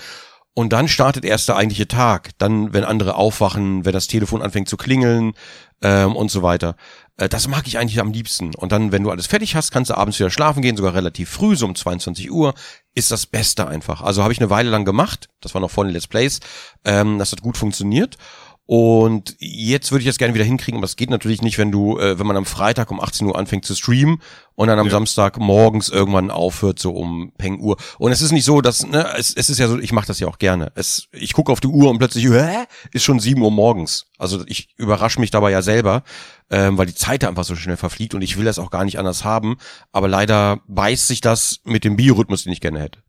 Und 0.56 0.72
dann 0.72 0.88
startet 0.88 1.25
erst 1.25 1.50
der 1.50 1.56
eigentliche 1.56 1.88
Tag. 1.88 2.30
Dann, 2.38 2.74
wenn 2.74 2.84
andere 2.84 3.15
aufwachen, 3.15 3.86
wenn 3.86 3.94
das 3.94 4.08
Telefon 4.08 4.44
anfängt 4.44 4.70
zu 4.70 4.77
klingeln 4.77 5.34
ähm, 5.82 6.15
und 6.15 6.30
so 6.30 6.44
weiter. 6.44 6.75
Äh, 7.18 7.27
das 7.27 7.48
mag 7.48 7.65
ich 7.65 7.80
eigentlich 7.80 8.00
am 8.00 8.12
liebsten. 8.12 8.53
Und 8.53 8.72
dann, 8.72 8.92
wenn 8.92 9.03
du 9.03 9.10
alles 9.10 9.25
fertig 9.25 9.56
hast, 9.56 9.72
kannst 9.72 9.89
du 9.89 9.98
abends 9.98 10.20
wieder 10.20 10.30
schlafen 10.30 10.62
gehen, 10.62 10.77
sogar 10.77 10.94
relativ 10.94 11.30
früh, 11.30 11.56
so 11.56 11.65
um 11.65 11.74
22 11.74 12.32
Uhr. 12.32 12.53
Ist 12.94 13.10
das 13.10 13.25
Beste 13.25 13.68
einfach. 13.68 14.01
Also 14.01 14.22
habe 14.22 14.32
ich 14.32 14.39
eine 14.39 14.51
Weile 14.51 14.70
lang 14.70 14.86
gemacht. 14.86 15.27
Das 15.42 15.56
war 15.56 15.62
noch 15.62 15.72
vor 15.72 15.86
den 15.86 15.94
Let's 15.94 16.08
Plays. 16.08 16.39
Ähm, 16.86 17.18
das 17.18 17.32
hat 17.32 17.42
gut 17.42 17.58
funktioniert. 17.58 18.18
Und 18.65 19.36
jetzt 19.39 19.91
würde 19.91 20.03
ich 20.03 20.08
das 20.08 20.17
gerne 20.17 20.34
wieder 20.34 20.46
hinkriegen, 20.46 20.77
aber 20.77 20.86
das 20.86 20.96
geht 20.96 21.10
natürlich 21.10 21.41
nicht, 21.41 21.58
wenn 21.58 21.72
du, 21.72 22.00
äh, 22.00 22.17
wenn 22.17 22.25
man 22.25 22.38
am 22.38 22.46
Freitag 22.46 22.91
um 22.91 23.01
18 23.01 23.27
Uhr 23.27 23.38
anfängt 23.38 23.65
zu 23.65 23.75
streamen 23.75 24.22
und 24.55 24.70
dann 24.70 24.79
am 24.79 24.88
ja. 24.88 24.91
Samstag 24.91 25.38
morgens 25.38 25.89
irgendwann 25.89 26.32
aufhört, 26.32 26.79
so 26.79 26.91
um 26.91 27.34
Peng 27.38 27.60
Uhr. 27.60 27.75
Und 27.98 28.13
es 28.13 28.22
ist 28.22 28.32
nicht 28.32 28.46
so, 28.46 28.62
dass, 28.62 28.88
ne, 28.88 29.05
es, 29.17 29.34
es 29.36 29.50
ist 29.50 29.60
ja 29.60 29.67
so, 29.67 29.77
ich 29.79 29.91
mache 29.91 30.08
das 30.08 30.22
ja 30.22 30.27
auch 30.27 30.38
gerne. 30.39 30.72
Es, 30.75 31.08
ich 31.12 31.34
gucke 31.34 31.51
auf 31.51 31.60
die 31.60 31.67
Uhr 31.67 31.89
und 31.89 31.98
plötzlich, 31.98 32.25
hä, 32.25 32.65
ist 32.93 33.03
schon 33.03 33.20
7 33.20 33.41
Uhr 33.41 33.51
morgens. 33.51 34.05
Also 34.17 34.43
ich 34.48 34.70
überrasche 34.77 35.20
mich 35.20 35.32
dabei 35.32 35.51
ja 35.51 35.62
selber, 35.62 36.03
ähm, 36.50 36.77
weil 36.77 36.86
die 36.86 36.96
Zeit 36.96 37.25
einfach 37.25 37.43
so 37.43 37.55
schnell 37.55 37.77
verfliegt 37.77 38.13
und 38.13 38.22
ich 38.22 38.38
will 38.38 38.46
das 38.46 38.60
auch 38.60 38.72
gar 38.72 38.86
nicht 38.86 38.98
anders 38.98 39.25
haben. 39.25 39.58
Aber 39.91 40.08
leider 40.08 40.62
beißt 40.67 41.08
sich 41.08 41.20
das 41.20 41.60
mit 41.65 41.84
dem 41.84 41.98
Biorhythmus, 41.98 42.43
den 42.43 42.53
ich 42.53 42.62
gerne 42.62 42.79
hätte 42.79 43.03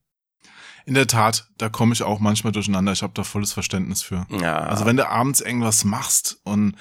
in 0.86 0.94
der 0.94 1.06
Tat, 1.06 1.48
da 1.58 1.68
komme 1.68 1.92
ich 1.92 2.02
auch 2.02 2.20
manchmal 2.20 2.52
durcheinander. 2.52 2.92
Ich 2.92 3.02
habe 3.02 3.12
da 3.14 3.24
volles 3.24 3.52
Verständnis 3.52 4.02
für. 4.02 4.26
Ja. 4.40 4.58
Also 4.58 4.86
wenn 4.86 4.96
du 4.96 5.08
abends 5.08 5.40
irgendwas 5.40 5.84
machst 5.84 6.38
und 6.44 6.74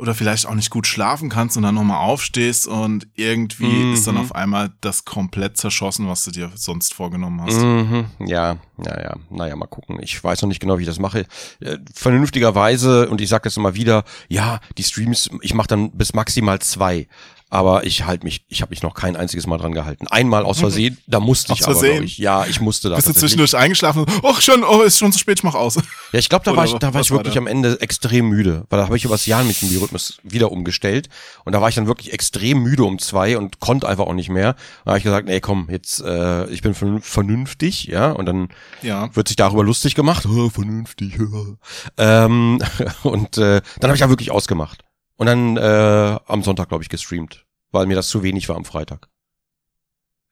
oder 0.00 0.14
vielleicht 0.14 0.46
auch 0.46 0.54
nicht 0.54 0.70
gut 0.70 0.86
schlafen 0.86 1.28
kannst 1.28 1.56
und 1.56 1.62
dann 1.62 1.74
nochmal 1.74 1.98
aufstehst 1.98 2.66
und 2.66 3.06
irgendwie 3.16 3.66
mhm. 3.66 3.92
ist 3.92 4.06
dann 4.06 4.16
auf 4.16 4.34
einmal 4.34 4.70
das 4.80 5.04
komplett 5.04 5.58
zerschossen, 5.58 6.08
was 6.08 6.24
du 6.24 6.30
dir 6.30 6.50
sonst 6.54 6.94
vorgenommen 6.94 7.42
hast. 7.42 7.60
Mhm. 7.60 8.06
Ja, 8.20 8.56
ja, 8.82 9.02
ja. 9.02 9.16
Naja, 9.28 9.56
mal 9.56 9.66
gucken. 9.66 9.98
Ich 10.00 10.22
weiß 10.22 10.40
noch 10.40 10.48
nicht 10.48 10.60
genau, 10.60 10.78
wie 10.78 10.82
ich 10.82 10.88
das 10.88 10.98
mache. 10.98 11.26
Äh, 11.60 11.78
vernünftigerweise, 11.94 13.10
und 13.10 13.20
ich 13.20 13.28
sage 13.28 13.42
das 13.44 13.58
immer 13.58 13.74
wieder, 13.74 14.04
ja, 14.28 14.60
die 14.78 14.84
Streams, 14.84 15.28
ich 15.42 15.52
mache 15.52 15.68
dann 15.68 15.90
bis 15.90 16.14
maximal 16.14 16.60
zwei 16.60 17.06
aber 17.50 17.84
ich 17.84 18.06
halt 18.06 18.22
mich, 18.22 18.44
ich 18.48 18.62
habe 18.62 18.70
mich 18.70 18.82
noch 18.82 18.94
kein 18.94 19.16
einziges 19.16 19.46
Mal 19.46 19.58
dran 19.58 19.72
gehalten. 19.72 20.06
Einmal 20.06 20.44
aus 20.44 20.60
Versehen, 20.60 20.98
da 21.08 21.18
musste 21.18 21.52
ich 21.52 21.66
aus 21.66 21.78
aber, 21.78 22.00
ich. 22.00 22.16
Ja, 22.18 22.46
ich 22.46 22.60
musste 22.60 22.88
da. 22.88 22.94
Bist 22.94 23.08
du 23.08 23.12
zwischendurch 23.12 23.56
eingeschlafen? 23.56 24.06
Oh, 24.22 24.34
schon, 24.34 24.62
oh, 24.62 24.82
ist 24.82 24.98
schon 24.98 25.12
zu 25.12 25.18
spät, 25.18 25.38
ich 25.38 25.42
mach 25.42 25.56
aus. 25.56 25.74
Ja, 25.74 26.18
ich 26.18 26.28
glaube, 26.28 26.44
da 26.44 26.56
war 26.56 26.64
ich, 26.64 26.74
da 26.74 26.94
war 26.94 27.00
ich 27.00 27.10
wirklich 27.10 27.34
war 27.34 27.42
am 27.42 27.48
Ende 27.48 27.80
extrem 27.80 28.28
müde, 28.28 28.64
weil 28.70 28.78
da 28.78 28.86
habe 28.86 28.96
ich 28.96 29.04
übers 29.04 29.26
Jahr 29.26 29.42
mit 29.42 29.60
dem 29.60 29.68
Biorhythmus 29.68 30.18
wieder 30.22 30.52
umgestellt 30.52 31.08
und 31.44 31.52
da 31.52 31.60
war 31.60 31.68
ich 31.68 31.74
dann 31.74 31.88
wirklich 31.88 32.12
extrem 32.12 32.62
müde 32.62 32.84
um 32.84 33.00
zwei 33.00 33.36
und 33.36 33.58
konnte 33.58 33.88
einfach 33.88 34.06
auch 34.06 34.14
nicht 34.14 34.30
mehr. 34.30 34.54
Da 34.84 34.92
habe 34.92 34.98
ich 34.98 35.04
gesagt, 35.04 35.26
nee, 35.26 35.40
komm, 35.40 35.68
jetzt, 35.70 36.00
äh, 36.02 36.46
ich 36.50 36.62
bin 36.62 36.74
vernünftig, 36.74 37.86
ja, 37.86 38.12
und 38.12 38.26
dann 38.26 38.48
ja. 38.82 39.14
wird 39.14 39.26
sich 39.26 39.36
darüber 39.36 39.64
lustig 39.64 39.96
gemacht, 39.96 40.24
oh, 40.26 40.50
vernünftig, 40.54 41.18
ähm, 41.98 42.62
und 43.02 43.38
äh, 43.38 43.60
dann 43.80 43.88
habe 43.90 43.94
ich 43.94 44.00
ja 44.00 44.08
wirklich 44.08 44.30
ausgemacht. 44.30 44.84
Und 45.20 45.26
dann 45.26 45.58
äh, 45.58 46.18
am 46.28 46.42
Sonntag, 46.42 46.70
glaube 46.70 46.82
ich, 46.82 46.88
gestreamt, 46.88 47.44
weil 47.72 47.84
mir 47.84 47.94
das 47.94 48.08
zu 48.08 48.22
wenig 48.22 48.48
war 48.48 48.56
am 48.56 48.64
Freitag. 48.64 49.10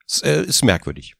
Es, 0.09 0.23
äh, 0.23 0.43
ist 0.45 0.65
merkwürdig. 0.65 1.15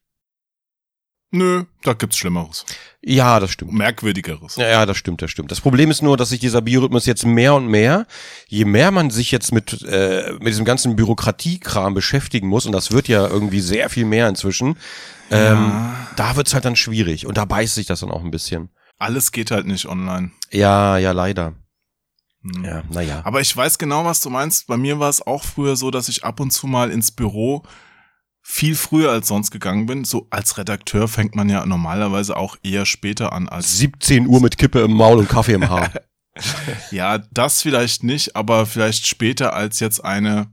Nö, 1.33 1.65
da 1.83 1.93
gibt's 1.93 2.17
Schlimmeres. 2.17 2.65
Ja, 3.03 3.39
das 3.39 3.51
stimmt. 3.51 3.75
Merkwürdigeres. 3.75 4.57
Ja, 4.57 4.69
ja, 4.69 4.87
das 4.87 4.97
stimmt, 4.97 5.21
das 5.21 5.31
stimmt. 5.31 5.51
Das 5.51 5.61
Problem 5.61 5.91
ist 5.91 6.01
nur, 6.01 6.17
dass 6.17 6.31
sich 6.31 6.41
dieser 6.41 6.63
Biorhythmus 6.63 7.05
jetzt 7.05 7.27
mehr 7.27 7.53
und 7.57 7.67
mehr, 7.67 8.07
je 8.47 8.65
mehr 8.65 8.91
man 8.91 9.11
sich 9.11 9.31
jetzt 9.33 9.53
mit, 9.53 9.83
äh, 9.83 10.33
mit 10.39 10.49
diesem 10.49 10.65
ganzen 10.65 10.97
Bürokratiekram 10.97 11.93
beschäftigen 11.93 12.49
muss, 12.49 12.65
und 12.65 12.73
das 12.73 12.91
wird 12.91 13.07
ja 13.07 13.29
irgendwie 13.29 13.61
sehr 13.61 13.91
viel 13.91 14.07
mehr 14.07 14.31
inzwischen, 14.31 14.79
ähm, 15.31 15.69
ja. 15.69 16.09
da 16.17 16.37
wird's 16.37 16.55
halt 16.55 16.65
dann 16.65 16.75
schwierig. 16.75 17.27
Und 17.27 17.37
da 17.37 17.45
beißt 17.45 17.75
sich 17.75 17.85
das 17.85 18.01
dann 18.01 18.11
auch 18.11 18.25
ein 18.25 18.31
bisschen. 18.31 18.71
Alles 18.97 19.31
geht 19.31 19.51
halt 19.51 19.67
nicht 19.67 19.85
online. 19.85 20.31
Ja, 20.51 20.97
ja, 20.97 21.13
leider. 21.13 21.55
Hm. 22.43 22.65
Ja, 22.65 22.83
naja. 22.91 23.21
Aber 23.25 23.41
ich 23.41 23.57
weiß 23.57 23.79
genau, 23.79 24.05
was 24.05 24.21
du 24.21 24.31
meinst. 24.31 24.67
Bei 24.67 24.77
mir 24.77 24.99
war 24.99 25.11
es 25.11 25.27
auch 25.27 25.45
früher 25.45 25.77
so, 25.77 25.91
dass 25.91 26.09
ich 26.09 26.25
ab 26.25 26.41
und 26.41 26.51
zu 26.51 26.67
mal 26.67 26.91
ins 26.91 27.11
Büro 27.11 27.65
viel 28.43 28.77
früher 28.77 29.11
als 29.11 29.29
sonst 29.29 29.51
gegangen 29.51 29.87
bin. 29.87 30.05
So 30.05 30.27
als 30.31 30.57
Redakteur 30.57 31.09
fängt 31.09 31.35
man 31.35 31.49
ja 31.49 31.67
normalerweise 31.67 32.37
auch 32.37 32.57
eher 32.63 32.87
später 32.87 33.33
an 33.33 33.49
als 33.49 33.77
17 33.79 34.27
Uhr 34.27 34.41
mit 34.41 34.57
Kippe 34.57 34.81
im 34.81 34.93
Maul 34.93 35.19
und 35.19 35.29
Kaffee 35.29 35.55
im 35.55 35.69
Haar. 35.69 35.91
ja, 36.91 37.19
das 37.19 37.63
vielleicht 37.63 38.05
nicht, 38.05 38.37
aber 38.37 38.65
vielleicht 38.67 39.07
später 39.07 39.53
als 39.53 39.81
jetzt 39.81 40.05
eine 40.05 40.47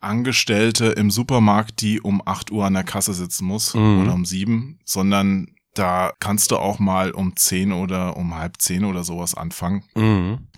Angestellte 0.00 0.86
im 0.86 1.10
Supermarkt, 1.10 1.80
die 1.80 2.00
um 2.00 2.22
8 2.24 2.50
Uhr 2.52 2.64
an 2.64 2.74
der 2.74 2.84
Kasse 2.84 3.12
sitzen 3.12 3.44
muss 3.44 3.74
mhm. 3.74 4.02
oder 4.02 4.14
um 4.14 4.24
7, 4.24 4.78
sondern 4.84 5.48
da 5.74 6.12
kannst 6.18 6.50
du 6.50 6.56
auch 6.56 6.78
mal 6.78 7.12
um 7.12 7.36
zehn 7.36 7.72
oder 7.72 8.16
um 8.16 8.34
halb 8.34 8.60
zehn 8.60 8.84
oder 8.84 9.04
sowas 9.04 9.34
anfangen. 9.34 9.84
Mhm. 9.94 10.48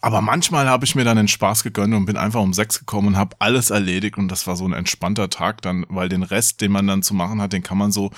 Aber 0.00 0.20
manchmal 0.20 0.68
habe 0.68 0.84
ich 0.84 0.94
mir 0.94 1.04
dann 1.04 1.16
den 1.16 1.28
Spaß 1.28 1.64
gegönnt 1.64 1.92
und 1.94 2.06
bin 2.06 2.16
einfach 2.16 2.40
um 2.40 2.52
sechs 2.52 2.78
gekommen 2.78 3.08
und 3.08 3.16
habe 3.16 3.36
alles 3.40 3.70
erledigt 3.70 4.16
und 4.16 4.28
das 4.28 4.46
war 4.46 4.56
so 4.56 4.66
ein 4.66 4.72
entspannter 4.72 5.28
Tag 5.28 5.62
dann, 5.62 5.84
weil 5.88 6.08
den 6.08 6.22
Rest, 6.22 6.60
den 6.60 6.70
man 6.72 6.86
dann 6.86 7.02
zu 7.02 7.14
machen 7.14 7.40
hat, 7.40 7.52
den 7.52 7.62
kann 7.62 7.78
man 7.78 7.90
so 7.90 8.10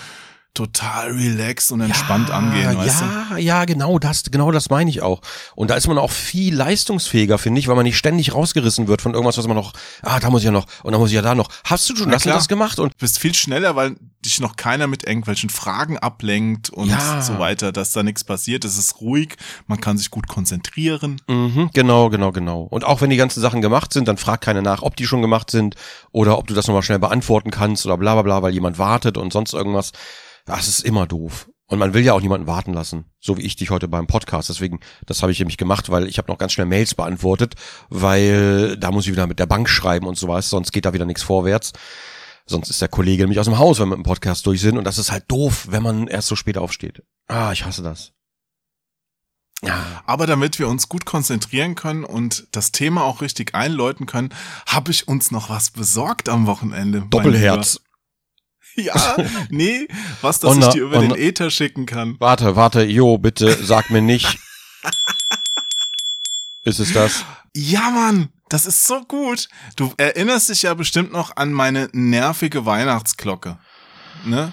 total 0.54 1.12
relaxed 1.12 1.72
und 1.72 1.80
entspannt 1.80 2.28
ja, 2.28 2.34
angehen, 2.34 2.76
weißt 2.76 3.00
ja, 3.00 3.26
du? 3.30 3.40
Ja, 3.40 3.64
genau 3.64 3.98
das, 3.98 4.24
genau 4.24 4.50
das 4.50 4.68
meine 4.68 4.90
ich 4.90 5.00
auch. 5.00 5.22
Und 5.54 5.70
da 5.70 5.76
ist 5.76 5.88
man 5.88 5.96
auch 5.96 6.10
viel 6.10 6.54
leistungsfähiger, 6.54 7.38
finde 7.38 7.58
ich, 7.58 7.68
weil 7.68 7.76
man 7.76 7.84
nicht 7.84 7.96
ständig 7.96 8.34
rausgerissen 8.34 8.86
wird 8.86 9.00
von 9.00 9.14
irgendwas, 9.14 9.38
was 9.38 9.46
man 9.46 9.56
noch, 9.56 9.72
ah, 10.02 10.20
da 10.20 10.28
muss 10.28 10.42
ich 10.42 10.46
ja 10.46 10.50
noch 10.50 10.66
und 10.82 10.92
da 10.92 10.98
muss 10.98 11.08
ich 11.08 11.14
ja 11.14 11.22
da 11.22 11.34
noch. 11.34 11.48
Hast 11.64 11.88
du 11.88 11.96
schon 11.96 12.10
das, 12.10 12.24
das 12.24 12.48
gemacht? 12.48 12.78
Und 12.78 12.98
bist 12.98 13.18
viel 13.18 13.34
schneller, 13.34 13.76
weil 13.76 13.96
dich 14.24 14.40
noch 14.40 14.56
keiner 14.56 14.86
mit 14.86 15.04
irgendwelchen 15.04 15.48
Fragen 15.48 15.98
ablenkt 15.98 16.68
und 16.70 16.88
ja. 16.88 17.22
so 17.22 17.38
weiter, 17.38 17.72
dass 17.72 17.92
da 17.92 18.02
nichts 18.02 18.22
passiert. 18.22 18.64
Es 18.64 18.76
ist 18.76 19.00
ruhig, 19.00 19.36
man 19.66 19.80
kann 19.80 19.96
sich 19.96 20.10
gut 20.10 20.28
konzentrieren. 20.28 21.20
Mhm, 21.28 21.70
genau, 21.72 22.10
genau, 22.10 22.30
genau. 22.30 22.62
Und 22.62 22.84
auch 22.84 23.00
wenn 23.00 23.10
die 23.10 23.16
ganzen 23.16 23.40
Sachen 23.40 23.62
gemacht 23.62 23.92
sind, 23.92 24.06
dann 24.06 24.18
fragt 24.18 24.44
keiner 24.44 24.62
nach, 24.62 24.82
ob 24.82 24.96
die 24.96 25.06
schon 25.06 25.22
gemacht 25.22 25.50
sind 25.50 25.76
oder 26.12 26.38
ob 26.38 26.46
du 26.46 26.54
das 26.54 26.66
nochmal 26.66 26.82
schnell 26.82 26.98
beantworten 26.98 27.50
kannst 27.50 27.86
oder 27.86 27.96
bla 27.96 28.12
bla 28.14 28.22
bla, 28.22 28.42
weil 28.42 28.52
jemand 28.52 28.78
wartet 28.78 29.16
und 29.16 29.32
sonst 29.32 29.54
irgendwas. 29.54 29.92
Das 30.44 30.68
ist 30.68 30.80
immer 30.80 31.06
doof. 31.06 31.48
Und 31.66 31.78
man 31.78 31.94
will 31.94 32.04
ja 32.04 32.12
auch 32.12 32.20
niemanden 32.20 32.46
warten 32.46 32.74
lassen, 32.74 33.06
so 33.18 33.38
wie 33.38 33.42
ich 33.42 33.56
dich 33.56 33.70
heute 33.70 33.88
beim 33.88 34.06
Podcast. 34.06 34.50
Deswegen, 34.50 34.80
das 35.06 35.22
habe 35.22 35.32
ich 35.32 35.38
nämlich 35.38 35.56
gemacht, 35.56 35.90
weil 35.90 36.06
ich 36.06 36.18
habe 36.18 36.30
noch 36.30 36.36
ganz 36.36 36.52
schnell 36.52 36.66
Mails 36.66 36.94
beantwortet, 36.94 37.54
weil 37.88 38.76
da 38.76 38.90
muss 38.90 39.06
ich 39.06 39.12
wieder 39.12 39.26
mit 39.26 39.38
der 39.38 39.46
Bank 39.46 39.70
schreiben 39.70 40.06
und 40.06 40.18
so 40.18 40.28
was, 40.28 40.50
sonst 40.50 40.72
geht 40.72 40.84
da 40.84 40.92
wieder 40.92 41.06
nichts 41.06 41.22
vorwärts. 41.22 41.72
Sonst 42.44 42.68
ist 42.68 42.82
der 42.82 42.88
Kollege 42.88 43.22
nämlich 43.22 43.38
aus 43.38 43.46
dem 43.46 43.58
Haus, 43.58 43.78
wenn 43.78 43.88
wir 43.88 43.96
mit 43.96 44.04
dem 44.04 44.10
Podcast 44.10 44.44
durch 44.46 44.60
sind. 44.60 44.76
Und 44.76 44.84
das 44.84 44.98
ist 44.98 45.12
halt 45.12 45.24
doof, 45.28 45.68
wenn 45.70 45.82
man 45.82 46.08
erst 46.08 46.28
so 46.28 46.36
spät 46.36 46.58
aufsteht. 46.58 47.02
Ah, 47.28 47.52
ich 47.52 47.64
hasse 47.64 47.82
das. 47.82 48.12
Ja. 49.64 50.02
Aber 50.06 50.26
damit 50.26 50.58
wir 50.58 50.68
uns 50.68 50.88
gut 50.88 51.06
konzentrieren 51.06 51.76
können 51.76 52.04
und 52.04 52.48
das 52.50 52.72
Thema 52.72 53.04
auch 53.04 53.22
richtig 53.22 53.54
einläuten 53.54 54.06
können, 54.06 54.30
habe 54.66 54.90
ich 54.90 55.06
uns 55.06 55.30
noch 55.30 55.48
was 55.48 55.70
besorgt 55.70 56.28
am 56.28 56.46
Wochenende. 56.46 57.06
Doppelherz. 57.08 57.80
Ja, 58.76 59.16
nee, 59.50 59.86
was, 60.22 60.40
dass 60.40 60.56
ich 60.56 60.66
dir 60.68 60.84
über 60.84 60.98
den 60.98 61.14
Ether 61.14 61.50
schicken 61.50 61.84
kann. 61.84 62.16
Warte, 62.18 62.56
warte, 62.56 62.82
Jo, 62.82 63.18
bitte 63.18 63.52
sag 63.62 63.90
mir 63.90 64.00
nicht. 64.00 64.38
ist 66.64 66.78
es 66.78 66.92
das? 66.92 67.24
Ja, 67.54 67.90
Mann, 67.90 68.30
das 68.48 68.64
ist 68.66 68.86
so 68.86 69.02
gut. 69.02 69.48
Du 69.76 69.92
erinnerst 69.98 70.48
dich 70.48 70.62
ja 70.62 70.74
bestimmt 70.74 71.12
noch 71.12 71.36
an 71.36 71.52
meine 71.52 71.90
nervige 71.92 72.64
Weihnachtsglocke. 72.64 73.58
Ne? 74.24 74.52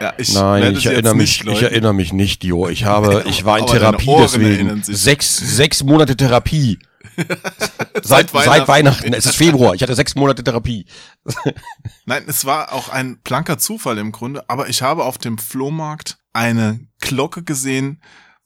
Ja, 0.00 0.14
ich 0.18 0.34
Nein, 0.34 0.76
ich 0.76 0.86
erinnere 0.86 1.14
mich, 1.14 1.44
nicht, 1.44 1.56
ich 1.56 1.62
erinnere 1.62 1.94
mich 1.94 2.12
nicht, 2.12 2.42
Jo. 2.42 2.68
Ich 2.68 2.84
habe, 2.84 3.24
ich 3.28 3.44
war 3.44 3.58
in 3.58 3.66
Therapie 3.66 4.16
deswegen. 4.18 4.82
Sechs, 4.82 5.36
sechs 5.36 5.84
Monate 5.84 6.16
Therapie. 6.16 6.78
seit, 8.02 8.30
seit, 8.30 8.34
Weihnachten. 8.34 8.50
seit 8.50 8.68
Weihnachten. 8.68 9.12
Es 9.14 9.26
ist 9.26 9.36
Februar. 9.36 9.74
Ich 9.74 9.82
hatte 9.82 9.94
sechs 9.94 10.14
Monate 10.14 10.42
Therapie. 10.44 10.86
Nein, 12.04 12.24
es 12.26 12.44
war 12.44 12.72
auch 12.72 12.88
ein 12.88 13.18
blanker 13.18 13.58
Zufall 13.58 13.98
im 13.98 14.12
Grunde, 14.12 14.44
aber 14.48 14.68
ich 14.68 14.82
habe 14.82 15.04
auf 15.04 15.18
dem 15.18 15.38
Flohmarkt 15.38 16.18
eine 16.32 16.80
Glocke 17.00 17.42
gesehen, 17.42 18.00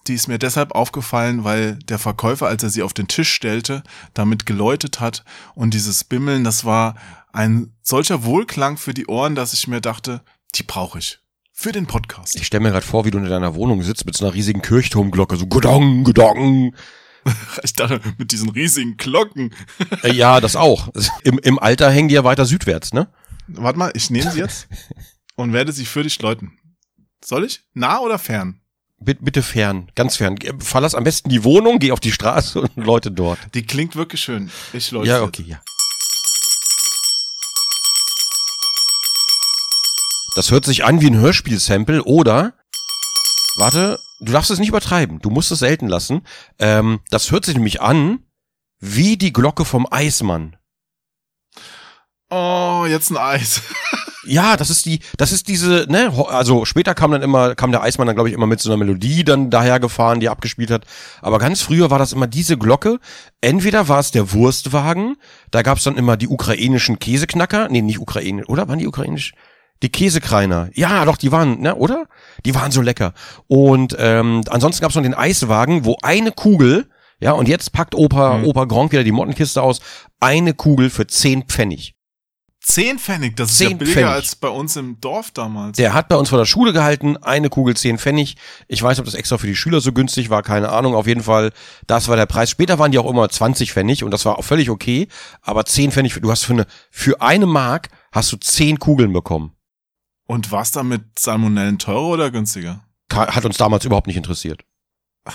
die 0.06 0.14
ist 0.14 0.28
mir 0.28 0.38
deshalb 0.38 0.73
aufgefallen, 0.73 1.44
weil 1.44 1.78
der 1.80 1.99
Verkäufer, 1.99 2.46
als 2.46 2.62
er 2.62 2.70
sie 2.70 2.82
auf 2.82 2.94
den 2.94 3.08
Tisch 3.08 3.32
stellte, 3.32 3.82
damit 4.14 4.46
geläutet 4.46 5.00
hat 5.00 5.25
und 5.54 5.75
dieses 5.75 6.04
Bimmeln, 6.04 6.44
das 6.44 6.64
war 6.64 6.94
ein 7.32 7.73
solcher 7.82 8.25
Wohlklang 8.25 8.76
für 8.76 8.94
die 8.94 9.06
Ohren, 9.06 9.35
dass 9.35 9.52
ich 9.52 9.66
mir 9.68 9.80
dachte, 9.80 10.23
die 10.54 10.62
brauche 10.62 10.99
ich. 10.99 11.18
Für 11.52 11.73
den 11.73 11.87
Podcast. 11.87 12.37
Ich 12.37 12.46
stelle 12.46 12.62
mir 12.62 12.70
gerade 12.70 12.87
vor, 12.87 13.04
wie 13.04 13.11
du 13.11 13.18
in 13.18 13.25
deiner 13.25 13.54
Wohnung 13.54 13.82
sitzt 13.82 14.04
mit 14.04 14.14
so 14.14 14.26
einer 14.26 14.35
riesigen 14.35 14.61
Kirchturmglocke, 14.61 15.37
so 15.37 15.46
Gedong, 15.46 16.04
Gedong. 16.04 16.75
Ich 17.62 17.73
dachte, 17.73 18.00
mit 18.18 18.33
diesen 18.33 18.50
riesigen 18.50 18.97
Glocken. 18.97 19.54
Äh, 20.02 20.12
ja, 20.12 20.40
das 20.40 20.56
auch. 20.56 20.88
Im, 21.23 21.38
Im 21.38 21.59
Alter 21.59 21.90
hängen 21.90 22.09
die 22.09 22.14
ja 22.14 22.25
weiter 22.25 22.47
südwärts, 22.47 22.92
ne? 22.92 23.09
Warte 23.49 23.78
mal, 23.78 23.92
ich 23.95 24.11
nehme 24.11 24.30
sie 24.30 24.40
jetzt 24.40 24.68
und 25.37 25.52
werde 25.52 25.73
sie 25.73 25.85
für 25.87 26.02
dich 26.02 26.21
läuten. 26.21 26.59
Soll 27.25 27.45
ich? 27.45 27.62
Nah 27.75 28.00
oder 28.00 28.18
fern? 28.18 28.61
Bitte, 28.99 29.23
bitte 29.23 29.42
fern, 29.42 29.90
ganz 29.95 30.16
fern. 30.16 30.37
Verlass 30.59 30.95
am 30.95 31.04
besten 31.04 31.28
die 31.28 31.45
Wohnung, 31.45 31.78
geh 31.78 31.92
auf 31.92 32.00
die 32.00 32.12
Straße 32.12 32.61
und 32.76 32.76
Leute 32.76 33.11
dort. 33.11 33.38
Die 33.54 33.62
klingt 33.64 33.95
wirklich 33.97 34.21
schön. 34.21 34.50
Ich 34.73 34.90
läuft 34.90 35.06
Ja, 35.06 35.23
okay, 35.23 35.45
ja. 35.47 35.61
Das 40.35 40.50
hört 40.50 40.66
sich 40.66 40.85
an 40.85 41.00
wie 41.00 41.06
ein 41.06 41.16
Hörspiel-Sample 41.16 42.04
oder, 42.04 42.52
warte, 43.56 43.99
du 44.20 44.32
darfst 44.32 44.50
es 44.50 44.58
nicht 44.58 44.68
übertreiben, 44.68 45.20
du 45.20 45.30
musst 45.30 45.50
es 45.52 45.58
selten 45.58 45.88
lassen. 45.88 46.23
Ähm, 46.58 47.00
das 47.11 47.30
hört 47.30 47.44
sich 47.44 47.54
nämlich 47.54 47.80
an 47.80 48.20
wie 48.78 49.16
die 49.16 49.32
Glocke 49.32 49.64
vom 49.64 49.87
Eismann. 49.90 50.56
Oh, 52.30 52.85
jetzt 52.88 53.11
ein 53.11 53.16
Eis. 53.16 53.62
Ja, 54.28 54.56
das 54.56 54.70
ist 54.70 54.87
die, 54.87 54.99
das 55.16 55.30
ist 55.30 55.46
diese, 55.46 55.87
ne, 55.88 56.12
also 56.28 56.64
später 56.64 56.94
kam 56.94 57.12
dann 57.12 57.23
immer, 57.23 57.54
kam 57.54 57.70
der 57.70 57.82
Eismann 57.82 58.08
dann, 58.08 58.16
glaube 58.16 58.28
ich, 58.28 58.35
immer 58.35 58.46
mit 58.46 58.61
so 58.61 58.68
einer 58.68 58.76
Melodie 58.76 59.23
dann 59.23 59.50
dahergefahren, 59.50 60.18
die 60.18 60.26
er 60.26 60.32
abgespielt 60.32 60.70
hat. 60.73 60.85
Aber 61.23 61.38
ganz 61.38 61.62
früher 61.62 61.90
war 61.90 62.00
das 62.00 62.12
immer 62.12 62.26
diese 62.26 62.58
Glocke. 62.58 62.99
Entweder 63.40 63.88
war 63.88 64.00
es 64.00 64.11
der 64.11 64.32
Wurstwagen, 64.32 65.16
da 65.52 65.62
gab's 65.62 65.85
dann 65.85 65.96
immer 65.96 66.16
die 66.16 66.26
ukrainischen 66.26 66.99
Käseknacker, 66.99 67.68
nee, 67.68 67.82
nicht 67.82 68.00
ukrainisch, 68.00 68.49
oder? 68.49 68.66
Waren 68.66 68.80
die 68.80 68.88
ukrainisch? 68.88 69.32
Die 69.83 69.90
Käsekreiner. 69.90 70.71
Ja, 70.75 71.04
doch, 71.04 71.16
die 71.16 71.33
waren, 71.33 71.61
ne, 71.61 71.75
oder? 71.75 72.06
Die 72.45 72.54
waren 72.54 72.73
so 72.73 72.80
lecker. 72.80 73.12
Und 73.47 73.97
ähm, 73.99 74.42
ansonsten 74.49 74.83
gab's 74.83 74.95
noch 74.95 75.02
den 75.02 75.14
Eiswagen, 75.14 75.85
wo 75.85 75.97
eine 76.02 76.33
Kugel, 76.33 76.88
ja, 77.21 77.33
und 77.33 77.49
jetzt 77.49 77.73
packt 77.73 77.95
Opa, 77.95 78.42
Opa 78.42 78.64
Gronk 78.64 78.92
wieder 78.92 79.04
die 79.04 79.12
Mottenkiste 79.12 79.62
aus, 79.62 79.80
eine 80.21 80.54
Kugel 80.54 80.90
für 80.90 81.06
10 81.06 81.45
Pfennig. 81.45 81.97
Zehn 82.66 82.99
Pfennig, 82.99 83.37
das 83.37 83.52
ist 83.52 83.61
ja 83.61 83.68
Zehn 83.68 83.78
billiger 83.78 84.00
Pfennig. 84.00 84.12
als 84.12 84.35
bei 84.35 84.49
uns 84.49 84.75
im 84.75 85.00
Dorf 85.00 85.30
damals. 85.30 85.76
Der 85.76 85.95
hat 85.95 86.09
bei 86.09 86.16
uns 86.16 86.30
vor 86.30 86.38
der 86.38 86.47
Schule 86.47 86.73
gehalten, 86.73 87.16
eine 87.16 87.49
Kugel 87.49 87.76
10 87.76 87.97
Pfennig. 87.99 88.37
Ich 88.66 88.83
weiß, 88.83 88.99
ob 88.99 89.04
das 89.04 89.14
extra 89.14 89.38
für 89.38 89.47
die 89.47 89.54
Schüler 89.54 89.80
so 89.80 89.92
günstig 89.92 90.30
war, 90.30 90.42
keine 90.42 90.71
Ahnung. 90.71 90.97
Auf 90.97 91.06
jeden 91.06 91.23
Fall, 91.23 91.52
das 91.87 92.09
war 92.09 92.16
der 92.16 92.26
Preis. 92.26 92.50
Später 92.50 92.80
waren 92.80 92.90
die 92.90 92.99
auch 92.99 93.09
immer 93.09 93.28
20 93.28 93.73
Pfennig 93.73 94.02
und 94.02 94.11
das 94.11 94.25
war 94.25 94.37
auch 94.37 94.42
völlig 94.42 94.68
okay. 94.68 95.06
Aber 95.42 95.64
10 95.64 95.92
Pfennig, 95.92 96.18
du 96.21 96.28
hast 96.28 96.42
für 96.42 96.54
eine, 96.54 96.66
für 96.90 97.21
eine 97.23 97.47
Mark 97.47 97.88
hast 98.11 98.33
du 98.33 98.37
10 98.37 98.80
Kugeln 98.80 99.12
bekommen. 99.12 99.52
Und 100.26 100.50
war's 100.50 100.73
dann 100.73 100.88
mit 100.88 101.18
Salmonellen 101.18 101.78
teurer 101.78 102.09
oder 102.09 102.30
günstiger? 102.30 102.85
Hat 103.12 103.45
uns 103.45 103.56
damals 103.56 103.85
überhaupt 103.85 104.06
nicht 104.06 104.16
interessiert. 104.16 104.64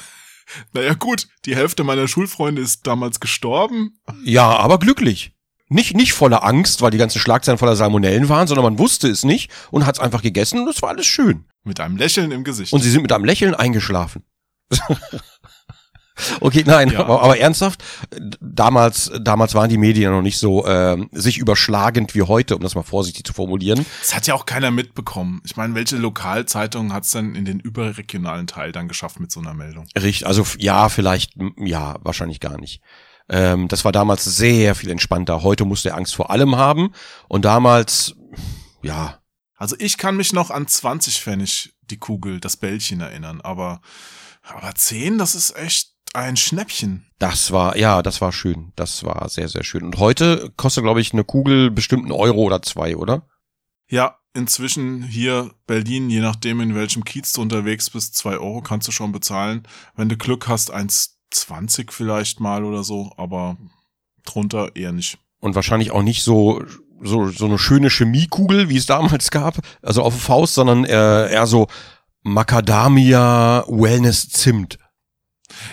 Naja 0.74 0.95
gut, 0.95 1.29
die 1.45 1.55
Hälfte 1.55 1.86
meiner 1.86 2.10
Schulfreunde 2.10 2.62
ist 2.62 2.86
damals 2.86 3.21
gestorben. 3.21 3.93
Ja, 4.25 4.57
aber 4.57 4.79
glücklich. 4.79 5.31
Nicht, 5.69 5.95
nicht 5.95 6.12
voller 6.12 6.43
Angst, 6.43 6.81
weil 6.81 6.91
die 6.91 6.98
ganzen 6.98 7.19
Schlagzeilen 7.19 7.57
voller 7.57 7.77
Salmonellen 7.77 8.27
waren, 8.27 8.48
sondern 8.48 8.65
man 8.65 8.77
wusste 8.77 9.07
es 9.07 9.24
nicht 9.24 9.50
und 9.71 9.86
hat 9.86 9.95
es 9.95 10.01
einfach 10.01 10.21
gegessen 10.21 10.60
und 10.60 10.67
es 10.67 10.81
war 10.81 10.89
alles 10.89 11.05
schön. 11.05 11.45
Mit 11.63 11.79
einem 11.79 11.95
Lächeln 11.95 12.31
im 12.31 12.43
Gesicht. 12.43 12.74
Und 12.74 12.81
sie 12.81 12.91
sind 12.91 13.03
mit 13.03 13.13
einem 13.13 13.24
Lächeln 13.24 13.55
eingeschlafen. 13.55 14.25
okay, 16.41 16.63
nein, 16.65 16.89
Ja. 16.89 17.00
aber, 17.01 17.22
aber 17.22 17.38
ernsthaft, 17.39 17.84
damals, 18.39 19.12
damals 19.22 19.53
waren 19.53 19.70
die 19.70 19.77
Medien 19.77 20.12
noch 20.12 20.22
nicht 20.22 20.38
so 20.38 20.65
ähm, 20.68 21.10
sich 21.12 21.38
überschlagend 21.38 22.13
wie 22.15 22.24
heute, 22.24 22.56
um 22.56 22.62
das 22.62 22.75
mal 22.75 22.84
vorsichtig 22.84 23.25
zu 23.25 23.34
formulieren. 23.34 23.86
das 24.01 24.15
hat 24.15 24.27
ja 24.27 24.34
auch 24.34 24.46
keiner 24.46 24.72
mitbekommen. 24.72 25.41
Ich 25.46 25.56
meine, 25.58 25.75
welche 25.75 25.98
Lokalzeitung 25.98 26.94
hat's 26.94 27.12
denn 27.12 27.36
in 27.36 27.46
den 27.46 27.60
überregionalen 27.60 28.48
Teil 28.48 28.72
dann 28.72 28.88
geschafft 28.88 29.20
mit 29.20 29.32
so 29.32 29.39
einer 29.39 29.53
Meldung? 29.53 29.88
Richtig, 29.96 30.27
also 30.27 30.46
ja, 30.58 30.89
vielleicht, 30.89 31.34
ja, 31.58 31.96
wahrscheinlich 32.01 32.39
gar 32.39 32.60
nicht. 32.60 32.82
Ähm, 33.30 33.68
das 33.68 33.86
war 33.86 33.91
damals 33.91 34.25
sehr 34.25 34.75
viel 34.75 34.89
entspannter. 34.91 35.41
Heute 35.44 35.63
musst 35.65 35.86
du 35.86 35.94
Angst 35.94 36.15
vor 36.15 36.32
allem 36.32 36.56
haben. 36.58 36.91
Und 37.30 37.46
damals, 37.46 38.15
ja, 38.82 39.20
Also 39.56 39.75
ich 39.80 39.98
kann 39.98 40.18
mich 40.18 40.34
noch 40.34 40.50
an 40.51 40.68
20 40.68 41.22
Pfennig 41.22 41.74
die 41.84 41.98
Kugel, 41.98 42.39
das 42.39 42.58
Bällchen 42.58 43.00
erinnern, 43.01 43.41
aber, 43.41 43.82
aber 44.44 44.74
10, 44.74 45.18
das 45.18 45.36
ist 45.36 45.56
echt 45.56 45.90
ein 46.13 46.36
Schnäppchen. 46.38 47.06
das 47.20 47.51
war, 47.51 47.77
ja, 47.77 48.01
das 48.01 48.20
war 48.22 48.32
schön. 48.32 48.74
Das 48.75 49.03
war 49.03 49.30
sehr, 49.30 49.48
sehr 49.48 49.63
schön. 49.63 49.84
Und 49.84 49.98
heute 49.98 50.51
kostet, 50.58 50.84
glaube 50.84 51.01
ich, 51.01 51.13
eine 51.13 51.24
Kugel 51.24 51.72
bestimmt 51.72 52.03
einen 52.03 52.12
Euro 52.12 52.39
oder 52.41 52.62
zwei, 52.62 52.96
oder? 52.98 53.27
Ja, 53.89 54.18
inzwischen 54.34 55.03
hier 55.03 55.51
Berlin, 55.68 56.10
je 56.10 56.20
nachdem 56.22 56.62
in 56.62 56.75
welchem 56.75 57.03
Kiez 57.03 57.34
du 57.34 57.41
unterwegs 57.41 57.89
bist, 57.89 58.15
zwei 58.15 58.38
Euro 58.38 58.62
kannst 58.62 58.88
du 58.88 58.91
schon 58.91 59.12
bezahlen. 59.12 59.63
Wenn 59.96 60.10
du 60.10 60.18
Glück 60.18 60.48
hast, 60.48 60.74
1,20 60.74 61.91
vielleicht 61.91 62.39
mal 62.39 62.63
oder 62.63 62.84
so, 62.84 63.12
aber 63.18 63.58
drunter 64.25 64.75
eher 64.75 64.91
nicht. 64.91 65.18
und 65.39 65.56
wahrscheinlich 65.56 65.91
auch 65.91 66.03
nicht 66.03 66.24
so 66.24 66.63
so 67.03 67.30
so 67.30 67.46
eine 67.46 67.58
schöne 67.58 67.89
Chemiekugel, 67.89 68.70
wie 68.70 68.77
es 68.77 68.85
damals 68.85 69.31
gab, 69.31 69.57
also 69.81 70.03
auf 70.03 70.14
der 70.14 70.22
Faust, 70.22 70.53
sondern 70.53 70.85
eher, 70.85 71.29
eher 71.31 71.48
so 71.48 71.68
Macadamia 72.24 73.66
Wellness 73.68 74.29
Zimt. 74.29 74.77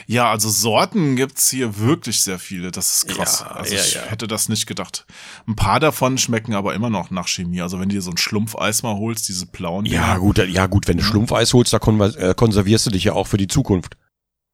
Ja, 0.07 0.31
also 0.31 0.49
Sorten 0.49 1.17
gibt's 1.17 1.49
hier 1.51 1.79
wirklich 1.79 2.21
sehr 2.21 2.39
viele. 2.39 2.71
Das 2.71 2.93
ist 2.93 3.09
krass. 3.09 3.41
Ja, 3.41 3.53
also 3.53 3.75
ja, 3.75 3.81
ich 3.81 3.95
ja. 3.95 4.03
hätte 4.03 4.27
das 4.27 4.49
nicht 4.49 4.67
gedacht. 4.67 5.07
Ein 5.47 5.57
paar 5.57 5.81
davon 5.81 6.19
schmecken 6.19 6.55
aber 6.55 6.75
immer 6.75 6.91
noch 6.91 7.11
nach 7.11 7.29
Chemie. 7.29 7.61
Also 7.63 7.79
wenn 7.81 7.89
du 7.89 7.95
dir 7.97 8.03
so 8.03 8.11
ein 8.11 8.17
Schlumpfeis 8.19 8.83
mal 8.83 8.97
holst, 8.97 9.29
diese 9.29 9.47
blauen 9.47 9.85
Ja, 9.87 10.15
Dinger. 10.15 10.21
gut, 10.21 10.39
ja 10.39 10.67
gut, 10.67 10.89
wenn 10.89 10.97
du 10.99 11.03
Schlumpfeis 11.05 11.53
holst, 11.55 11.73
da 11.73 11.79
äh, 11.79 12.35
konservierst 12.35 12.87
du 12.87 12.91
dich 12.91 13.05
ja 13.05 13.13
auch 13.15 13.27
für 13.27 13.37
die 13.39 13.49
Zukunft. 13.49 13.97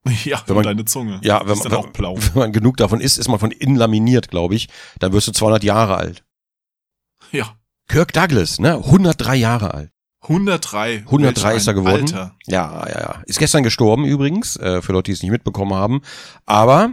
Ja, 0.25 0.39
Wenn 0.41 0.49
wenn 0.49 0.55
man- 0.57 0.65
deine 0.65 0.85
Zunge. 0.85 1.19
Ja, 1.23 1.41
wenn 1.47 1.57
man, 1.59 1.93
blau. 1.93 2.17
wenn 2.35 2.39
man 2.39 2.53
genug 2.53 2.77
davon 2.77 3.01
isst, 3.01 3.17
ist 3.17 3.29
man 3.29 3.39
von 3.39 3.51
innen 3.51 3.77
laminiert, 3.77 4.29
glaube 4.29 4.55
ich. 4.55 4.69
Dann 4.99 5.13
wirst 5.15 5.29
du 5.29 5.33
200 5.33 5.65
Jahre 5.65 5.97
alt. 5.97 6.25
Ja, 7.33 7.57
Kirk 7.89 8.13
Douglas, 8.13 8.59
ne, 8.59 8.75
103 8.77 9.35
Jahre 9.37 9.73
alt. 9.73 9.91
103. 10.25 11.05
103 11.07 11.49
Welch 11.49 11.57
ist 11.57 11.67
er 11.67 11.75
geworden. 11.75 12.03
Alter. 12.03 12.35
Ja, 12.47 12.87
ja, 12.89 13.01
ja. 13.01 13.23
Ist 13.27 13.39
gestern 13.39 13.63
gestorben 13.63 14.05
übrigens, 14.05 14.57
äh, 14.57 14.83
für 14.83 14.93
Leute, 14.93 15.05
die 15.11 15.13
es 15.13 15.23
nicht 15.23 15.31
mitbekommen 15.31 15.75
haben. 15.75 16.01
Aber 16.47 16.93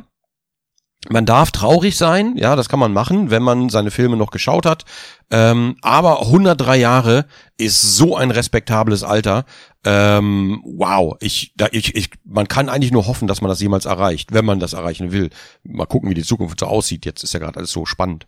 man 1.10 1.26
darf 1.26 1.50
traurig 1.52 1.98
sein, 1.98 2.38
ja, 2.38 2.56
das 2.56 2.70
kann 2.70 2.80
man 2.80 2.94
machen, 2.94 3.32
wenn 3.32 3.42
man 3.42 3.70
seine 3.70 3.90
Filme 3.90 4.18
noch 4.18 4.30
geschaut 4.30 4.68
hat. 4.68 4.86
Ähm, 5.32 5.78
aber 5.82 6.22
103 6.22 6.78
Jahre 6.78 7.26
ist 7.58 7.96
so 7.96 8.16
ein 8.16 8.30
respektables 8.30 9.04
Alter. 9.04 9.46
Ähm, 9.84 10.62
wow, 10.64 11.16
ich, 11.20 11.54
da, 11.56 11.68
ich, 11.72 11.96
ich, 11.96 12.12
man 12.24 12.48
kann 12.48 12.70
eigentlich 12.70 12.92
nur 12.92 13.08
hoffen, 13.08 13.28
dass 13.28 13.42
man 13.42 13.50
das 13.50 13.62
jemals 13.62 13.86
erreicht, 13.86 14.32
wenn 14.32 14.46
man 14.46 14.60
das 14.60 14.74
erreichen 14.74 15.12
will. 15.12 15.32
Mal 15.64 15.88
gucken, 15.88 16.10
wie 16.10 16.16
die 16.16 16.24
Zukunft 16.24 16.60
so 16.60 16.68
aussieht. 16.68 17.06
Jetzt 17.06 17.24
ist 17.24 17.34
ja 17.34 17.40
gerade 17.40 17.58
alles 17.58 17.72
so 17.72 17.88
spannend. 17.88 18.28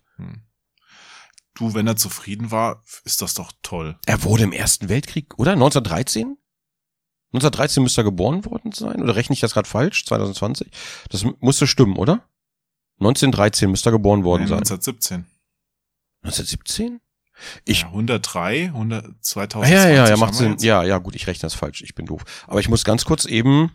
Du, 1.55 1.73
wenn 1.75 1.85
er 1.87 1.95
zufrieden 1.95 2.49
war, 2.51 2.83
ist 3.05 3.21
das 3.21 3.35
doch 3.35 3.51
toll. 3.61 3.97
Er 4.05 4.23
wurde 4.23 4.43
im 4.43 4.51
Ersten 4.51 4.89
Weltkrieg, 4.89 5.37
oder? 5.37 5.51
1913? 5.51 6.37
1913 7.33 7.83
müsste 7.83 8.01
er 8.01 8.05
geboren 8.05 8.45
worden 8.45 8.71
sein? 8.71 9.01
Oder 9.01 9.15
rechne 9.15 9.33
ich 9.33 9.39
das 9.39 9.53
gerade 9.53 9.67
falsch? 9.69 10.05
2020? 10.05 10.69
Das 11.09 11.25
musste 11.39 11.67
stimmen, 11.67 11.95
oder? 11.97 12.27
1913 12.99 13.69
müsste 13.69 13.89
er 13.89 13.93
geboren 13.93 14.23
worden 14.23 14.41
Nein, 14.43 14.49
sein. 14.49 14.57
1917. 14.59 15.25
1917? 16.23 16.99
Ich, 17.65 17.81
ja, 17.81 17.87
103, 17.87 18.65
100, 18.67 19.05
Ah, 19.05 19.09
2020. 19.21 19.73
ja, 19.75 19.89
ja, 19.89 20.09
ja, 20.09 20.17
macht 20.17 20.35
Sinn. 20.35 20.51
jetzt. 20.51 20.63
Ja, 20.63 20.83
ja, 20.83 20.99
gut, 20.99 21.15
ich 21.15 21.25
rechne 21.27 21.41
das 21.41 21.55
falsch. 21.55 21.81
Ich 21.81 21.95
bin 21.95 22.05
doof. 22.05 22.23
Aber 22.47 22.59
ich 22.59 22.69
muss 22.69 22.83
ganz 22.85 23.05
kurz 23.05 23.25
eben 23.25 23.71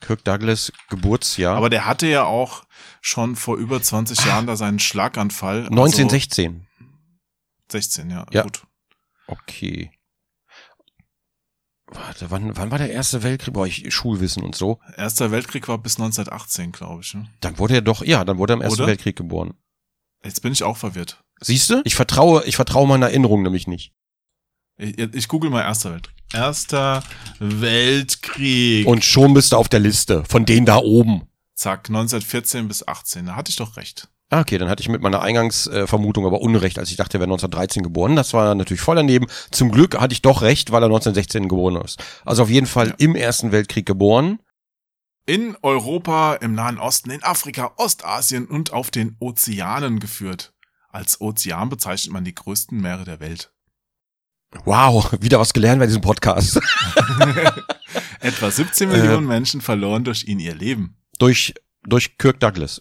Kirk 0.00 0.24
Douglas 0.24 0.72
Geburtsjahr. 0.88 1.56
Aber 1.56 1.68
der 1.70 1.84
hatte 1.86 2.06
ja 2.06 2.24
auch 2.24 2.64
schon 3.00 3.34
vor 3.36 3.56
über 3.56 3.82
20 3.82 4.24
Jahren 4.24 4.46
da 4.46 4.54
seinen 4.56 4.78
Schlaganfall. 4.78 5.58
Also 5.62 5.70
1916. 5.70 6.63
16, 7.70 8.10
ja, 8.10 8.26
Ja. 8.32 8.42
gut. 8.42 8.62
Okay. 9.26 9.90
Warte, 11.86 12.30
wann, 12.30 12.56
wann 12.56 12.70
war 12.70 12.78
der 12.78 12.90
Erste 12.90 13.22
Weltkrieg? 13.22 13.54
Boah, 13.54 13.66
ich 13.66 13.92
Schulwissen 13.94 14.42
und 14.42 14.54
so. 14.54 14.80
Erster 14.96 15.30
Weltkrieg 15.30 15.68
war 15.68 15.78
bis 15.78 15.96
1918, 15.96 16.72
glaube 16.72 17.02
ich. 17.02 17.14
Ne? 17.14 17.28
Dann 17.40 17.58
wurde 17.58 17.74
er 17.74 17.82
doch, 17.82 18.02
ja, 18.02 18.24
dann 18.24 18.38
wurde 18.38 18.54
er 18.54 18.56
im 18.56 18.62
Ersten 18.62 18.80
Oder? 18.80 18.88
Weltkrieg 18.88 19.16
geboren. 19.16 19.54
Jetzt 20.24 20.40
bin 20.40 20.52
ich 20.52 20.62
auch 20.62 20.76
verwirrt. 20.76 21.22
Siehst 21.40 21.70
du? 21.70 21.82
Ich 21.84 21.94
vertraue, 21.94 22.44
ich 22.46 22.56
vertraue 22.56 22.88
meiner 22.88 23.06
Erinnerung 23.08 23.42
nämlich 23.42 23.66
nicht. 23.66 23.92
Ich, 24.76 24.98
ich 24.98 25.28
google 25.28 25.50
mal 25.50 25.62
Erster 25.62 25.92
Weltkrieg. 25.92 26.14
Erster 26.32 27.02
Weltkrieg. 27.38 28.86
Und 28.86 29.04
schon 29.04 29.34
bist 29.34 29.52
du 29.52 29.56
auf 29.56 29.68
der 29.68 29.80
Liste 29.80 30.24
von 30.24 30.46
denen 30.46 30.66
da 30.66 30.78
oben. 30.78 31.28
Zack, 31.54 31.88
1914 31.88 32.66
bis 32.66 32.86
18. 32.88 33.26
Da 33.26 33.36
hatte 33.36 33.50
ich 33.50 33.56
doch 33.56 33.76
recht. 33.76 34.08
Ah, 34.34 34.40
Okay, 34.40 34.58
dann 34.58 34.68
hatte 34.68 34.80
ich 34.82 34.88
mit 34.88 35.00
meiner 35.02 35.22
Eingangsvermutung 35.22 36.26
aber 36.26 36.40
Unrecht, 36.40 36.78
als 36.78 36.90
ich 36.90 36.96
dachte, 36.96 37.18
er 37.18 37.20
wäre 37.20 37.28
1913 37.28 37.82
geboren. 37.82 38.16
Das 38.16 38.32
war 38.34 38.54
natürlich 38.54 38.80
voll 38.80 38.96
daneben. 38.96 39.26
Zum 39.50 39.70
Glück 39.70 40.00
hatte 40.00 40.12
ich 40.12 40.22
doch 40.22 40.42
recht, 40.42 40.72
weil 40.72 40.82
er 40.82 40.86
1916 40.86 41.48
geboren 41.48 41.76
ist. 41.84 42.02
Also 42.24 42.42
auf 42.44 42.50
jeden 42.50 42.66
Fall 42.66 42.88
Ja. 42.88 42.94
im 42.98 43.14
Ersten 43.14 43.52
Weltkrieg 43.52 43.86
geboren. 43.86 44.40
In 45.26 45.56
Europa, 45.62 46.34
im 46.34 46.54
Nahen 46.54 46.78
Osten, 46.78 47.10
in 47.10 47.22
Afrika, 47.22 47.72
Ostasien 47.76 48.46
und 48.46 48.72
auf 48.72 48.90
den 48.90 49.16
Ozeanen 49.20 49.98
geführt. 50.00 50.52
Als 50.90 51.20
Ozean 51.20 51.68
bezeichnet 51.70 52.12
man 52.12 52.24
die 52.24 52.34
größten 52.34 52.78
Meere 52.80 53.04
der 53.04 53.20
Welt. 53.20 53.50
Wow, 54.64 55.12
wieder 55.20 55.40
was 55.40 55.52
gelernt 55.52 55.80
bei 55.80 55.86
diesem 55.86 56.02
Podcast. 56.02 56.60
Etwa 58.20 58.50
17 58.50 58.90
Äh. 58.90 58.96
Millionen 58.98 59.26
Menschen 59.26 59.60
verloren 59.60 60.04
durch 60.04 60.24
ihn 60.24 60.38
ihr 60.40 60.54
Leben. 60.54 60.96
durch, 61.18 61.54
durch 61.86 62.18
Kirk 62.18 62.40
Douglas. 62.40 62.80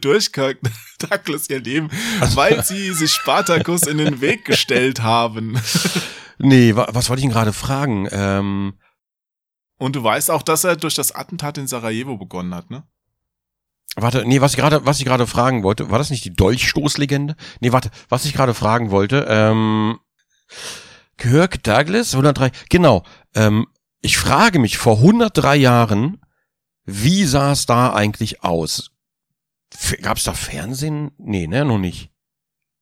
Durch 0.00 0.32
Kirk 0.32 0.58
Douglas 0.98 1.48
ihr 1.50 1.60
Leben, 1.60 1.90
weil 2.34 2.64
sie 2.64 2.92
sich 2.92 3.12
Spartacus 3.12 3.82
in 3.86 3.98
den 3.98 4.20
Weg 4.20 4.44
gestellt 4.44 5.02
haben. 5.02 5.58
Nee, 6.36 6.74
wa 6.74 6.88
was 6.90 7.08
wollte 7.08 7.20
ich 7.20 7.24
ihn 7.26 7.30
gerade 7.30 7.52
fragen? 7.52 8.08
Ähm, 8.10 8.74
Und 9.78 9.94
du 9.94 10.02
weißt 10.02 10.32
auch, 10.32 10.42
dass 10.42 10.64
er 10.64 10.74
durch 10.74 10.96
das 10.96 11.12
Attentat 11.12 11.58
in 11.58 11.68
Sarajevo 11.68 12.16
begonnen 12.16 12.52
hat, 12.56 12.70
ne? 12.70 12.82
Warte, 13.94 14.24
nee, 14.26 14.40
was 14.40 14.50
ich 14.52 14.58
gerade, 14.58 14.84
was 14.84 14.98
ich 14.98 15.04
gerade 15.04 15.28
fragen 15.28 15.62
wollte, 15.62 15.90
war 15.90 15.98
das 15.98 16.10
nicht 16.10 16.24
die 16.24 16.34
Dolchstoßlegende? 16.34 17.36
Nee, 17.60 17.70
warte, 17.70 17.90
was 18.08 18.24
ich 18.24 18.32
gerade 18.34 18.52
fragen 18.52 18.90
wollte, 18.90 19.26
ähm, 19.28 20.00
Kirk 21.18 21.62
Douglas, 21.62 22.14
103, 22.14 22.50
genau, 22.68 23.04
ähm, 23.36 23.68
ich 24.00 24.18
frage 24.18 24.58
mich, 24.58 24.76
vor 24.76 24.96
103 24.96 25.54
Jahren, 25.54 26.20
wie 26.84 27.24
sah 27.26 27.52
es 27.52 27.64
da 27.66 27.92
eigentlich 27.94 28.42
aus? 28.42 28.90
Gab 30.02 30.18
es 30.18 30.24
da 30.24 30.34
Fernsehen? 30.34 31.12
Nee, 31.18 31.46
ne, 31.46 31.64
noch 31.64 31.78
nicht. 31.78 32.10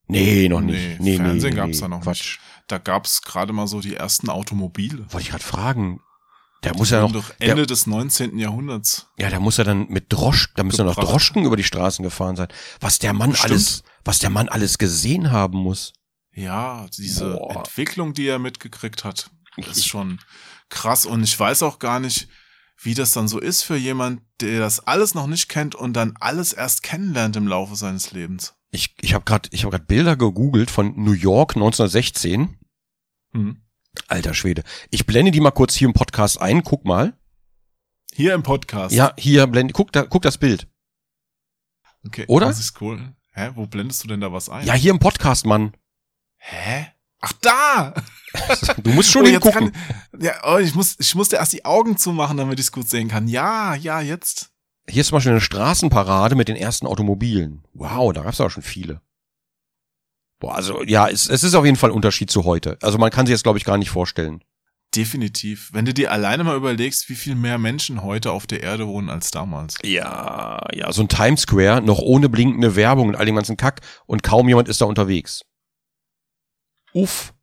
Nee, 0.09 0.48
noch 0.48 0.61
nicht. 0.61 1.00
Nee, 1.00 1.16
Fernsehen 1.16 1.50
nee, 1.50 1.57
gab's 1.57 1.76
nee, 1.76 1.81
da 1.81 1.88
noch 1.88 2.02
Quatsch. 2.02 2.38
nicht. 2.38 2.40
Da 2.68 2.78
gab's 2.78 3.22
gerade 3.22 3.52
mal 3.52 3.66
so 3.66 3.81
die 3.81 3.96
ersten 3.96 4.28
Automobile. 4.28 5.07
Wollte 5.11 5.20
ich 5.20 5.31
gerade 5.31 5.44
fragen. 5.44 6.00
Der 6.64 6.76
muss 6.76 6.90
ja 6.90 7.00
noch, 7.00 7.12
doch 7.12 7.31
der, 7.40 7.50
Ende 7.50 7.66
des 7.66 7.87
19. 7.87 8.38
Jahrhunderts. 8.38 9.09
ja, 9.18 9.31
der 9.31 9.40
muss 9.40 9.57
ja 9.57 9.64
dann 9.64 9.88
mit 9.88 10.12
Drosch, 10.12 10.52
da 10.55 10.62
müssen 10.62 10.78
ja 10.78 10.85
noch. 10.85 10.94
Droschken 10.94 11.44
über 11.44 11.57
die 11.57 11.64
Straßen 11.64 12.05
gefahren 12.05 12.37
sein. 12.37 12.48
Was 12.81 13.00
der 13.00 13.12
Mann 13.12 13.35
Stimmt. 13.35 13.50
alles, 13.50 13.83
was 14.05 14.20
der 14.20 14.31
Mann 14.31 14.48
alles 14.48 14.78
gesehen 14.78 15.33
haben 15.33 15.59
muss. 15.59 15.92
Ja, 16.35 16.87
diese 16.96 17.33
Boah. 17.33 17.57
Entwicklung, 17.57 18.14
die 18.14 18.26
er 18.26 18.38
mitgekriegt 18.38 19.02
hat, 19.02 19.31
ist 19.57 19.87
schon 19.87 20.20
krass. 20.68 21.05
Und 21.05 21.24
ich 21.24 21.38
weiß 21.38 21.64
auch 21.64 21.81
gar 21.81 21.98
nicht, 21.98 22.28
wie 22.85 22.95
das 22.95 23.12
dann 23.12 23.29
so 23.29 23.38
ist 23.38 23.62
für 23.62 23.77
jemand, 23.77 24.23
der 24.40 24.61
das 24.61 24.81
alles 24.87 25.14
noch 25.14 25.27
nicht 25.27 25.49
kennt 25.49 25.75
und 25.75 25.95
dann 25.95 26.14
alles 26.21 26.53
erst 26.53 26.83
kennenlernt 26.83 27.37
im 27.37 27.47
Laufe 27.47 27.77
seines 27.77 28.12
Lebens. 28.12 28.55
Ich, 28.71 28.95
ich 29.01 29.14
habe 29.14 29.25
gerade, 29.25 29.49
ich 29.53 29.64
habe 29.64 29.71
gerade 29.71 29.85
Bilder 29.85 30.16
gegoogelt 30.16 30.71
von 30.71 30.95
New 30.97 31.12
York 31.12 31.57
1916. 31.57 32.59
Hm. 33.33 33.62
Alter 34.09 34.35
Schwede. 34.35 34.62
Ich 34.90 35.07
blende 35.07 35.31
die 35.31 35.40
mal 35.40 35.51
kurz 35.51 35.75
hier 35.75 35.87
im 35.87 35.95
Podcast 35.95 36.40
ein. 36.40 36.62
Guck 36.62 36.85
mal. 36.85 37.16
Hier 38.14 38.35
im 38.35 38.42
Podcast. 38.42 38.95
Ja, 38.95 39.14
hier 39.18 39.47
blende, 39.47 39.73
guck 39.73 39.92
da, 39.92 40.03
guck 40.03 40.23
das 40.23 40.38
Bild. 40.38 40.66
okay. 42.07 42.25
oder? 42.29 42.47
Das 42.47 42.59
ist 42.59 42.81
cool. 42.81 43.14
Hä, 43.33 43.53
wo 43.55 43.66
blendest 43.66 44.05
du 44.05 44.09
denn 44.09 44.21
da 44.21 44.33
was 44.33 44.49
ein? 44.49 44.66
Ja, 44.66 44.75
hier 44.75 44.90
im 44.90 44.99
Podcast, 44.99 45.47
Mann. 45.47 45.75
Hä? 46.37 46.88
Ach, 47.22 47.32
da! 47.40 47.94
Du 48.82 48.90
musst 48.90 49.11
schon 49.11 49.22
oh, 49.22 49.28
hingucken. 49.28 49.72
kann, 49.72 50.20
ja, 50.20 50.32
oh, 50.44 50.58
ich 50.58 50.74
muss, 50.74 50.96
ich 50.98 51.14
musste 51.14 51.37
erst 51.37 51.52
die 51.52 51.64
Augen 51.64 51.96
zumachen, 51.96 52.37
damit 52.37 52.58
ich 52.58 52.66
es 52.66 52.72
gut 52.72 52.88
sehen 52.88 53.08
kann. 53.08 53.28
Ja, 53.28 53.74
ja, 53.74 54.00
jetzt. 54.00 54.50
Hier 54.88 55.00
ist 55.00 55.08
zum 55.08 55.16
Beispiel 55.16 55.32
eine 55.32 55.40
Straßenparade 55.40 56.35
mit 56.35 56.48
den 56.48 56.56
ersten 56.56 56.87
Automobilen. 56.87 57.64
Wow, 57.72 58.12
da 58.12 58.22
gab's 58.22 58.40
auch 58.40 58.50
schon 58.50 58.62
viele. 58.62 59.00
Boah, 60.40 60.56
also 60.56 60.82
ja, 60.82 61.08
es, 61.08 61.28
es 61.28 61.44
ist 61.44 61.54
auf 61.54 61.64
jeden 61.64 61.76
Fall 61.76 61.90
ein 61.90 61.96
Unterschied 61.96 62.30
zu 62.30 62.44
heute. 62.44 62.76
Also 62.82 62.98
man 62.98 63.11
kann 63.11 63.26
sich 63.26 63.32
jetzt, 63.32 63.44
glaube 63.44 63.58
ich, 63.58 63.64
gar 63.64 63.78
nicht 63.78 63.90
vorstellen. 63.90 64.42
Definitiv. 64.96 65.70
Wenn 65.72 65.85
du 65.85 65.94
dir 65.94 66.11
alleine 66.11 66.42
mal 66.42 66.56
überlegst, 66.56 67.08
wie 67.08 67.14
viel 67.14 67.35
mehr 67.35 67.58
Menschen 67.58 68.02
heute 68.02 68.32
auf 68.32 68.46
der 68.46 68.62
Erde 68.62 68.88
wohnen 68.88 69.08
als 69.08 69.30
damals. 69.30 69.78
Ja, 69.85 70.61
ja, 70.74 70.92
so 70.92 71.02
ein 71.02 71.08
Times 71.08 71.42
Square, 71.42 71.80
noch 71.82 72.00
ohne 72.00 72.28
blinkende 72.28 72.74
Werbung 72.74 73.08
und 73.08 73.14
all 73.14 73.24
den 73.24 73.37
ganzen 73.37 73.56
Kack 73.56 73.80
und 74.06 74.22
kaum 74.22 74.48
jemand 74.48 74.68
ist 74.68 74.80
da 74.80 74.87
unterwegs. 74.87 75.44
Uff. 76.92 77.35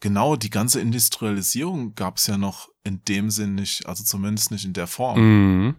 Genau, 0.00 0.36
die 0.36 0.50
ganze 0.50 0.80
Industrialisierung 0.80 1.94
gab's 1.94 2.26
ja 2.26 2.36
noch 2.36 2.68
in 2.82 3.04
dem 3.04 3.30
Sinn 3.30 3.54
nicht, 3.54 3.86
also 3.86 4.02
zumindest 4.02 4.50
nicht 4.50 4.64
in 4.64 4.72
der 4.72 4.88
Form. 4.88 5.20
Mhm. 5.20 5.76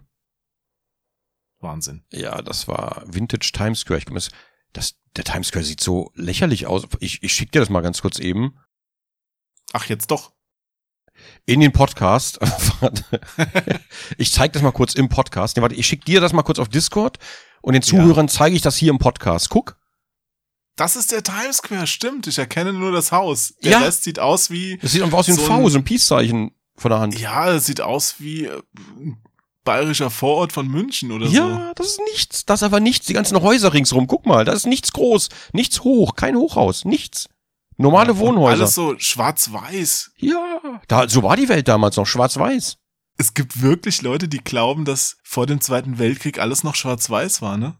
Wahnsinn. 1.59 2.05
Ja, 2.11 2.41
das 2.41 2.67
war 2.67 3.03
Vintage 3.05 3.51
Times 3.53 3.79
Square. 3.79 3.99
Ich, 3.99 4.05
das, 4.05 4.29
das, 4.71 4.95
der 5.15 5.23
Times 5.23 5.47
Square 5.47 5.65
sieht 5.65 5.81
so 5.81 6.11
lächerlich 6.15 6.67
aus. 6.67 6.87
Ich, 6.99 7.23
ich 7.23 7.33
schick 7.33 7.51
dir 7.51 7.59
das 7.59 7.69
mal 7.69 7.81
ganz 7.81 8.01
kurz 8.01 8.19
eben. 8.19 8.57
Ach, 9.73 9.85
jetzt 9.85 10.11
doch. 10.11 10.33
In 11.45 11.59
den 11.59 11.71
Podcast. 11.71 12.39
Ich 14.17 14.31
zeig 14.31 14.51
das 14.53 14.61
mal 14.61 14.71
kurz 14.71 14.93
im 14.93 15.09
Podcast. 15.09 15.55
Nee, 15.55 15.61
warte, 15.61 15.75
ich 15.75 15.87
schick 15.87 16.03
dir 16.05 16.19
das 16.19 16.33
mal 16.33 16.43
kurz 16.43 16.59
auf 16.59 16.67
Discord 16.67 17.17
und 17.61 17.73
den 17.73 17.81
Zuhörern 17.81 18.27
zeige 18.27 18.55
ich 18.55 18.61
das 18.61 18.75
hier 18.75 18.89
im 18.89 18.97
Podcast. 18.97 19.49
Guck. 19.49 19.77
Das 20.75 20.95
ist 20.95 21.11
der 21.11 21.21
Times 21.23 21.57
Square, 21.57 21.85
stimmt. 21.87 22.25
Ich 22.27 22.37
erkenne 22.39 22.73
nur 22.73 22.91
das 22.91 23.11
Haus. 23.11 23.53
Der 23.63 23.71
Ja. 23.73 23.79
Rest 23.79 24.03
sieht 24.03 24.19
aus 24.19 24.49
wie, 24.49 24.77
Das 24.77 24.91
sieht 24.91 25.03
einfach 25.03 25.19
aus 25.19 25.27
wie 25.27 25.31
ein 25.31 25.37
So 25.37 25.43
V, 25.45 25.69
so 25.69 25.77
ein 25.77 25.83
Peace-Zeichen 25.83 26.51
von 26.75 26.89
der 26.89 26.99
Hand. 26.99 27.19
ja, 27.19 27.51
es 27.51 27.65
sieht 27.67 27.79
aus 27.81 28.15
wie 28.19 28.45
äh, 28.45 28.61
ein 28.97 29.21
bayerischer 29.63 30.09
Vorort 30.09 30.51
von 30.51 30.67
München 30.67 31.11
oder 31.11 31.27
so. 31.27 31.33
Ja, 31.33 31.73
das 31.75 31.87
ist 31.87 32.01
nichts. 32.11 32.45
Das 32.45 32.61
ist 32.61 32.63
aber 32.63 32.79
nichts. 32.79 33.05
Die 33.05 33.13
ganzen 33.13 33.39
Häuser 33.41 33.71
ringsrum. 33.73 34.07
Guck 34.07 34.25
mal, 34.25 34.45
da 34.45 34.51
ist 34.53 34.65
nichts 34.65 34.91
groß, 34.93 35.29
nichts 35.53 35.83
hoch, 35.83 36.15
kein 36.15 36.35
Hochhaus, 36.35 36.85
nichts. 36.85 37.29
Normale 37.77 38.13
Und 38.13 38.19
Wohnhäuser. 38.19 38.61
Alles 38.63 38.75
so 38.75 38.95
schwarz-weiß. 38.97 40.11
ja, 40.17 40.59
da, 40.87 41.07
so 41.07 41.23
war 41.23 41.35
die 41.37 41.49
Welt 41.49 41.67
damals 41.67 41.97
noch, 41.97 42.05
schwarz-weiß. 42.07 42.77
Es 43.17 43.33
gibt 43.35 43.61
wirklich 43.61 44.01
Leute, 44.01 44.27
die 44.27 44.39
glauben, 44.39 44.85
dass 44.85 45.17
vor 45.23 45.45
dem 45.45 45.61
Zweiten 45.61 45.99
Weltkrieg 45.99 46.39
alles 46.39 46.63
noch 46.63 46.73
schwarz-weiß 46.75 47.41
war, 47.43 47.57
ne? 47.57 47.77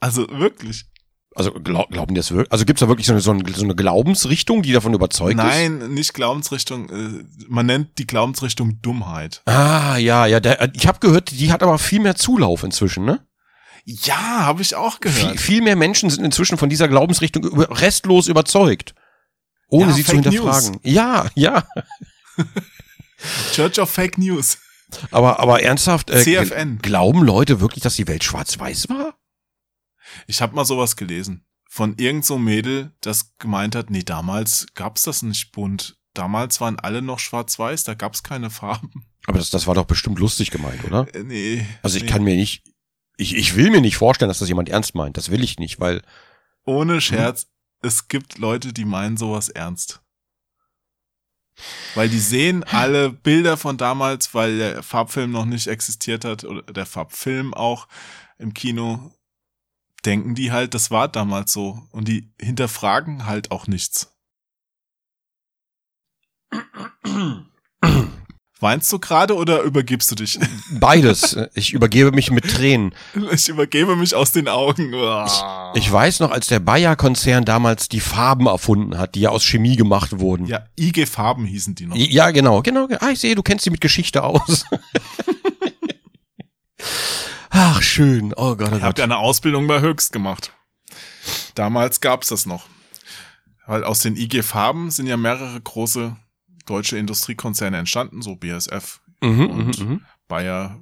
Also 0.00 0.26
wirklich. 0.30 0.86
Also 1.34 1.52
glaub, 1.52 1.90
glauben 1.90 2.14
die 2.14 2.18
das 2.20 2.30
wirklich? 2.30 2.52
Also 2.52 2.64
gibt's 2.64 2.80
da 2.80 2.88
wirklich 2.88 3.06
so 3.06 3.12
eine, 3.12 3.20
so, 3.22 3.30
eine, 3.32 3.74
Glaubensrichtung, 3.74 4.62
die 4.62 4.72
davon 4.72 4.92
überzeugt 4.92 5.30
ist? 5.32 5.36
Nein, 5.36 5.94
nicht 5.94 6.12
Glaubensrichtung. 6.14 6.90
Äh, 6.90 7.24
man 7.48 7.66
nennt 7.66 7.98
die 7.98 8.06
Glaubensrichtung 8.06 8.80
Dummheit. 8.82 9.42
Ah, 9.46 9.96
ja, 9.96 10.26
ja. 10.26 10.40
Der, 10.40 10.70
ich 10.74 10.86
habe 10.86 10.98
gehört, 11.00 11.30
die 11.30 11.50
hat 11.52 11.62
aber 11.62 11.78
viel 11.78 12.00
mehr 12.00 12.16
Zulauf 12.16 12.62
inzwischen, 12.64 13.04
ne? 13.04 13.26
Ja, 13.84 14.14
habe 14.44 14.62
ich 14.62 14.74
auch 14.76 14.98
Viel, 15.02 15.10
gehört. 15.12 15.40
viel 15.40 15.62
mehr 15.62 15.74
Menschen 15.74 16.10
sind 16.10 16.24
inzwischen 16.24 16.58
von 16.58 16.68
dieser 16.68 16.86
Glaubensrichtung 16.88 17.44
über, 17.44 17.80
restlos 17.80 18.28
überzeugt. 18.28 18.94
Ohne 19.68 19.86
Ja, 19.90 19.92
sie 19.92 20.04
zu 20.04 20.12
Fake 20.12 20.24
hinterfragen. 20.24 20.78
Ja, 20.82 21.26
ja. 21.34 21.64
Church 23.52 23.78
of 23.80 23.90
Fake 23.90 24.18
News. 24.18 24.58
Aber, 25.10 25.40
aber 25.40 25.62
ernsthaft, 25.62 26.10
äh, 26.10 26.22
CFN. 26.22 26.78
gl- 26.78 26.82
glauben 26.82 27.22
Leute 27.22 27.60
wirklich, 27.60 27.82
dass 27.82 27.96
die 27.96 28.06
Welt 28.06 28.22
schwarz-weiß 28.24 28.88
war? 28.90 29.14
Ich 30.26 30.42
habe 30.42 30.54
mal 30.54 30.64
sowas 30.64 30.96
gelesen. 30.96 31.44
Von 31.68 31.96
irgend 31.96 32.24
so 32.24 32.34
einem 32.34 32.44
Mädel, 32.44 32.92
das 33.00 33.36
gemeint 33.38 33.74
hat, 33.74 33.90
nee, 33.90 34.02
damals 34.02 34.66
gab's 34.74 35.02
das 35.02 35.22
nicht 35.22 35.52
bunt. 35.52 35.96
Damals 36.14 36.60
waren 36.60 36.78
alle 36.78 37.00
noch 37.00 37.18
schwarz-weiß, 37.18 37.84
da 37.84 37.94
gab's 37.94 38.22
keine 38.22 38.50
Farben. 38.50 39.06
Aber 39.26 39.38
das, 39.38 39.50
das 39.50 39.66
war 39.66 39.74
doch 39.74 39.86
bestimmt 39.86 40.18
lustig 40.18 40.50
gemeint, 40.50 40.84
oder? 40.84 41.06
Äh, 41.14 41.22
nee. 41.22 41.66
Also 41.82 41.96
ich 41.96 42.04
nee. 42.04 42.08
kann 42.10 42.24
mir 42.24 42.36
nicht, 42.36 42.64
ich, 43.16 43.36
ich 43.36 43.56
will 43.56 43.70
mir 43.70 43.80
nicht 43.80 43.96
vorstellen, 43.96 44.28
dass 44.28 44.40
das 44.40 44.48
jemand 44.48 44.68
ernst 44.68 44.94
meint. 44.94 45.16
Das 45.16 45.30
will 45.30 45.42
ich 45.42 45.58
nicht, 45.58 45.80
weil, 45.80 46.02
Ohne 46.64 47.00
Scherz, 47.00 47.46
es 47.80 48.08
gibt 48.08 48.38
Leute, 48.38 48.72
die 48.72 48.84
meinen 48.84 49.16
sowas 49.16 49.48
ernst. 49.48 50.02
Weil 51.94 52.08
die 52.08 52.18
sehen 52.18 52.64
alle 52.64 53.10
Bilder 53.10 53.56
von 53.56 53.76
damals, 53.76 54.34
weil 54.34 54.58
der 54.58 54.82
Farbfilm 54.82 55.30
noch 55.30 55.44
nicht 55.44 55.66
existiert 55.66 56.24
hat, 56.24 56.44
oder 56.44 56.62
der 56.62 56.86
Farbfilm 56.86 57.54
auch 57.54 57.88
im 58.38 58.54
Kino, 58.54 59.12
denken 60.04 60.34
die 60.34 60.52
halt, 60.52 60.74
das 60.74 60.90
war 60.90 61.08
damals 61.08 61.52
so. 61.52 61.82
Und 61.90 62.08
die 62.08 62.32
hinterfragen 62.40 63.26
halt 63.26 63.50
auch 63.50 63.66
nichts. 63.66 64.12
Weinst 68.60 68.92
du 68.92 69.00
gerade 69.00 69.34
oder 69.34 69.62
übergibst 69.62 70.08
du 70.12 70.14
dich? 70.14 70.38
beides. 70.78 71.36
ich 71.54 71.72
übergebe 71.72 72.12
mich 72.12 72.30
mit 72.30 72.48
Tränen. 72.48 72.94
Ich 73.32 73.48
übergebe 73.48 73.96
mich 73.96 74.14
aus 74.14 74.30
den 74.30 74.46
Augen. 74.46 74.94
Uah. 74.94 75.72
Ich 75.74 75.90
weiß 75.90 76.20
noch, 76.20 76.30
als 76.30 76.46
der 76.46 76.60
Bayer-Konzern 76.60 77.44
damals 77.44 77.88
die 77.88 77.98
Farben 77.98 78.46
erfunden 78.46 78.98
hat, 78.98 79.16
die 79.16 79.22
ja 79.22 79.30
aus 79.30 79.44
Chemie 79.44 79.74
gemacht 79.74 80.20
wurden. 80.20 80.46
ja, 80.46 80.64
IG 80.78 81.06
Farben 81.06 81.44
hießen 81.44 81.74
die 81.74 81.86
noch. 81.86 81.96
Ja, 81.96 82.30
genau, 82.30 82.62
genau. 82.62 82.86
Ah, 83.00 83.10
ich 83.10 83.18
sehe, 83.18 83.34
du 83.34 83.42
kennst 83.42 83.64
sie 83.64 83.70
mit 83.70 83.80
Geschichte 83.80 84.22
aus. 84.22 84.64
Ach, 87.50 87.82
schön. 87.82 88.32
Oh 88.36 88.56
Gott, 88.56 88.72
oh 88.72 88.76
Ich 88.76 88.82
habe 88.82 88.86
Gott. 88.92 88.98
ja 88.98 89.04
eine 89.04 89.18
Ausbildung 89.18 89.66
bei 89.66 89.80
Höchst 89.80 90.12
gemacht. 90.12 90.52
Damals 91.54 92.00
gab's 92.00 92.28
das 92.28 92.46
noch. 92.46 92.66
Weil 93.66 93.84
aus 93.84 94.00
den 94.00 94.16
IG 94.16 94.42
Farben 94.42 94.90
sind 94.90 95.06
ja 95.06 95.16
mehrere 95.16 95.60
große 95.60 96.16
deutsche 96.66 96.96
Industriekonzerne 96.98 97.76
entstanden, 97.78 98.22
so 98.22 98.36
BASF, 98.36 99.00
Mhm, 99.20 99.46
und- 99.50 99.78
mhm, 99.80 99.88
mhm. 99.88 100.00
Bayer, 100.28 100.80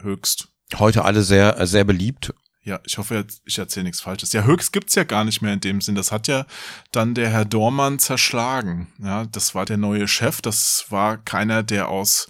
Höchst. 0.00 0.48
Heute 0.78 1.04
alle 1.04 1.22
sehr, 1.22 1.66
sehr 1.66 1.84
beliebt. 1.84 2.32
Ja, 2.62 2.78
ich 2.84 2.98
hoffe, 2.98 3.26
ich 3.46 3.58
erzähle 3.58 3.84
nichts 3.84 4.00
Falsches. 4.02 4.32
Ja, 4.32 4.42
Höchst 4.44 4.72
gibt's 4.72 4.94
ja 4.94 5.04
gar 5.04 5.24
nicht 5.24 5.40
mehr 5.40 5.54
in 5.54 5.60
dem 5.60 5.80
Sinn. 5.80 5.94
Das 5.94 6.12
hat 6.12 6.28
ja 6.28 6.44
dann 6.92 7.14
der 7.14 7.30
Herr 7.30 7.46
Dormann 7.46 7.98
zerschlagen. 7.98 8.92
Ja, 9.02 9.24
das 9.24 9.54
war 9.54 9.64
der 9.64 9.78
neue 9.78 10.06
Chef. 10.06 10.42
Das 10.42 10.84
war 10.90 11.16
keiner, 11.16 11.62
der 11.62 11.88
aus, 11.88 12.28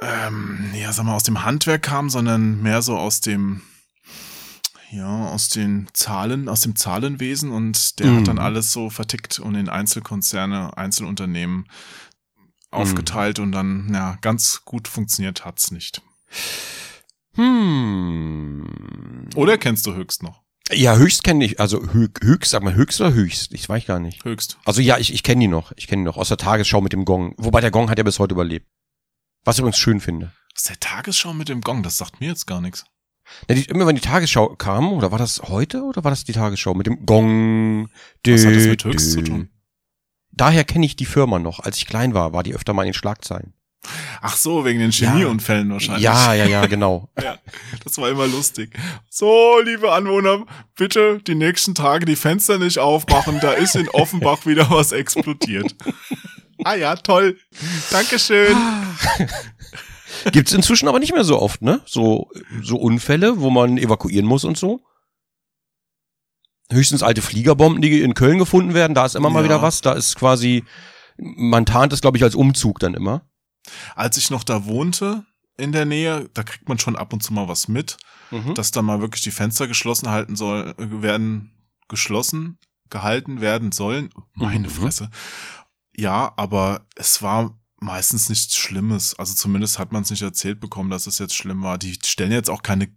ähm, 0.00 0.70
ja, 0.74 0.92
sag 0.92 1.04
mal, 1.04 1.14
aus 1.16 1.22
dem 1.24 1.44
Handwerk 1.44 1.82
kam, 1.82 2.08
sondern 2.10 2.62
mehr 2.62 2.82
so 2.82 2.96
aus 2.96 3.20
dem, 3.20 3.62
ja, 4.90 5.26
aus 5.28 5.48
den 5.48 5.88
Zahlen, 5.92 6.48
aus 6.48 6.60
dem 6.60 6.76
Zahlenwesen 6.76 7.50
und 7.50 7.98
der 7.98 8.06
Mhm. 8.10 8.16
hat 8.18 8.28
dann 8.28 8.38
alles 8.38 8.72
so 8.72 8.90
vertickt 8.90 9.38
und 9.38 9.54
in 9.54 9.68
Einzelkonzerne, 9.68 10.76
Einzelunternehmen 10.76 11.68
aufgeteilt 12.70 13.38
und 13.38 13.52
dann, 13.52 13.90
ja, 13.92 14.16
ganz 14.20 14.62
gut 14.64 14.88
funktioniert 14.88 15.44
hat's 15.44 15.70
nicht. 15.70 16.02
Hm. 17.34 19.28
Oder 19.34 19.58
kennst 19.58 19.86
du 19.86 19.94
Höchst 19.94 20.22
noch? 20.22 20.42
Ja, 20.70 20.96
höchst 20.96 21.24
kenne 21.24 21.44
ich, 21.46 21.60
also 21.60 21.82
hö 21.92 22.08
höchst, 22.20 22.50
sag 22.50 22.62
mal 22.62 22.74
höchst 22.74 23.00
oder 23.00 23.14
höchst? 23.14 23.52
Ich 23.54 23.66
weiß 23.66 23.86
gar 23.86 23.98
nicht. 24.00 24.22
Höchst. 24.24 24.58
Also 24.66 24.82
ja, 24.82 24.98
ich, 24.98 25.14
ich 25.14 25.22
kenne 25.22 25.40
die 25.40 25.48
noch. 25.48 25.72
Ich 25.76 25.86
kenne 25.86 26.02
die 26.02 26.04
noch 26.04 26.18
aus 26.18 26.28
der 26.28 26.36
Tagesschau 26.36 26.82
mit 26.82 26.92
dem 26.92 27.06
Gong. 27.06 27.34
Wobei 27.38 27.62
der 27.62 27.70
Gong 27.70 27.88
hat 27.88 27.96
ja 27.96 28.04
bis 28.04 28.18
heute 28.18 28.34
überlebt. 28.34 28.66
Was 29.48 29.56
ich 29.56 29.60
übrigens 29.60 29.78
schön 29.78 29.98
finde. 29.98 30.30
Das 30.52 30.64
ist 30.64 30.68
der 30.68 30.78
Tagesschau 30.78 31.32
mit 31.32 31.48
dem 31.48 31.62
Gong, 31.62 31.82
das 31.82 31.96
sagt 31.96 32.20
mir 32.20 32.26
jetzt 32.26 32.46
gar 32.46 32.60
nichts. 32.60 32.84
Ja, 33.48 33.54
die, 33.54 33.62
immer 33.62 33.86
wenn 33.86 33.94
die 33.94 34.02
Tagesschau 34.02 34.56
kam, 34.56 34.92
oder 34.92 35.10
war 35.10 35.18
das 35.18 35.40
heute 35.44 35.84
oder 35.84 36.04
war 36.04 36.10
das 36.10 36.24
die 36.24 36.34
Tagesschau 36.34 36.74
mit 36.74 36.86
dem 36.86 37.06
Gong? 37.06 37.88
Was 38.26 38.44
hat 38.44 38.54
das 38.54 38.66
mit 38.66 38.84
Höchst 38.84 39.12
zu 39.12 39.22
tun? 39.22 39.48
Daher 40.32 40.64
kenne 40.64 40.84
ich 40.84 40.96
die 40.96 41.06
Firma 41.06 41.38
noch. 41.38 41.60
Als 41.60 41.78
ich 41.78 41.86
klein 41.86 42.12
war, 42.12 42.34
war 42.34 42.42
die 42.42 42.54
öfter 42.54 42.74
mal 42.74 42.82
in 42.82 42.88
den 42.88 42.94
Schlagzeilen. 42.94 43.54
Ach 44.20 44.36
so, 44.36 44.66
wegen 44.66 44.80
den 44.80 44.92
Chemieunfällen 44.92 45.70
wahrscheinlich. 45.70 46.04
Ja, 46.04 46.34
ja, 46.34 46.44
ja, 46.44 46.66
genau. 46.66 47.08
ja, 47.22 47.38
das 47.82 47.96
war 47.96 48.10
immer 48.10 48.26
lustig. 48.26 48.78
So, 49.08 49.60
liebe 49.64 49.90
Anwohner, 49.90 50.44
bitte 50.76 51.22
die 51.26 51.34
nächsten 51.34 51.74
Tage 51.74 52.04
die 52.04 52.16
Fenster 52.16 52.58
nicht 52.58 52.80
aufmachen. 52.80 53.40
Da 53.40 53.52
ist 53.52 53.76
in 53.76 53.88
Offenbach 53.88 54.44
wieder 54.44 54.68
was 54.68 54.92
explodiert. 54.92 55.74
ah 56.64 56.74
ja, 56.74 56.96
toll. 56.96 57.38
Dankeschön. 57.90 58.56
Gibt's 60.32 60.52
inzwischen 60.52 60.88
aber 60.88 60.98
nicht 60.98 61.12
mehr 61.12 61.24
so 61.24 61.40
oft, 61.40 61.62
ne? 61.62 61.80
So, 61.86 62.30
so 62.62 62.76
Unfälle, 62.76 63.40
wo 63.40 63.50
man 63.50 63.78
evakuieren 63.78 64.26
muss 64.26 64.44
und 64.44 64.56
so. 64.58 64.80
Höchstens 66.70 67.02
alte 67.02 67.22
Fliegerbomben, 67.22 67.80
die 67.80 68.00
in 68.02 68.14
Köln 68.14 68.38
gefunden 68.38 68.74
werden. 68.74 68.94
Da 68.94 69.06
ist 69.06 69.14
immer 69.16 69.30
mal 69.30 69.40
Ja. 69.40 69.44
wieder 69.44 69.62
was. 69.62 69.80
Da 69.80 69.92
ist 69.94 70.16
quasi, 70.16 70.64
man 71.16 71.64
tarnt 71.66 71.92
es, 71.92 72.00
glaube 72.00 72.16
ich, 72.18 72.24
als 72.24 72.34
Umzug 72.34 72.78
dann 72.78 72.94
immer. 72.94 73.22
Als 73.94 74.16
ich 74.16 74.30
noch 74.30 74.44
da 74.44 74.66
wohnte 74.66 75.24
in 75.56 75.72
der 75.72 75.84
Nähe, 75.86 76.28
da 76.34 76.42
kriegt 76.42 76.68
man 76.68 76.78
schon 76.78 76.96
ab 76.96 77.12
und 77.12 77.22
zu 77.22 77.32
mal 77.32 77.48
was 77.48 77.68
mit, 77.68 77.96
Mhm. 78.30 78.54
dass 78.54 78.70
da 78.70 78.82
mal 78.82 79.00
wirklich 79.00 79.22
die 79.22 79.30
Fenster 79.30 79.66
geschlossen 79.66 80.10
halten 80.10 80.36
soll, 80.36 80.74
äh, 80.78 81.02
werden 81.02 81.52
geschlossen 81.88 82.58
gehalten 82.90 83.40
werden 83.40 83.72
sollen. 83.72 84.10
Meine 84.34 84.68
Mhm. 84.68 84.72
Fresse. 84.72 85.10
Ja, 85.98 86.32
aber 86.36 86.86
es 86.94 87.22
war 87.22 87.58
meistens 87.80 88.28
nichts 88.28 88.56
Schlimmes. 88.56 89.18
Also 89.18 89.34
zumindest 89.34 89.80
hat 89.80 89.90
man 89.90 90.02
es 90.02 90.10
nicht 90.10 90.22
erzählt 90.22 90.60
bekommen, 90.60 90.90
dass 90.90 91.08
es 91.08 91.18
jetzt 91.18 91.34
schlimm 91.34 91.62
war. 91.62 91.76
Die 91.76 91.98
stellen 92.04 92.30
jetzt 92.30 92.50
auch 92.50 92.62
keine 92.62 92.88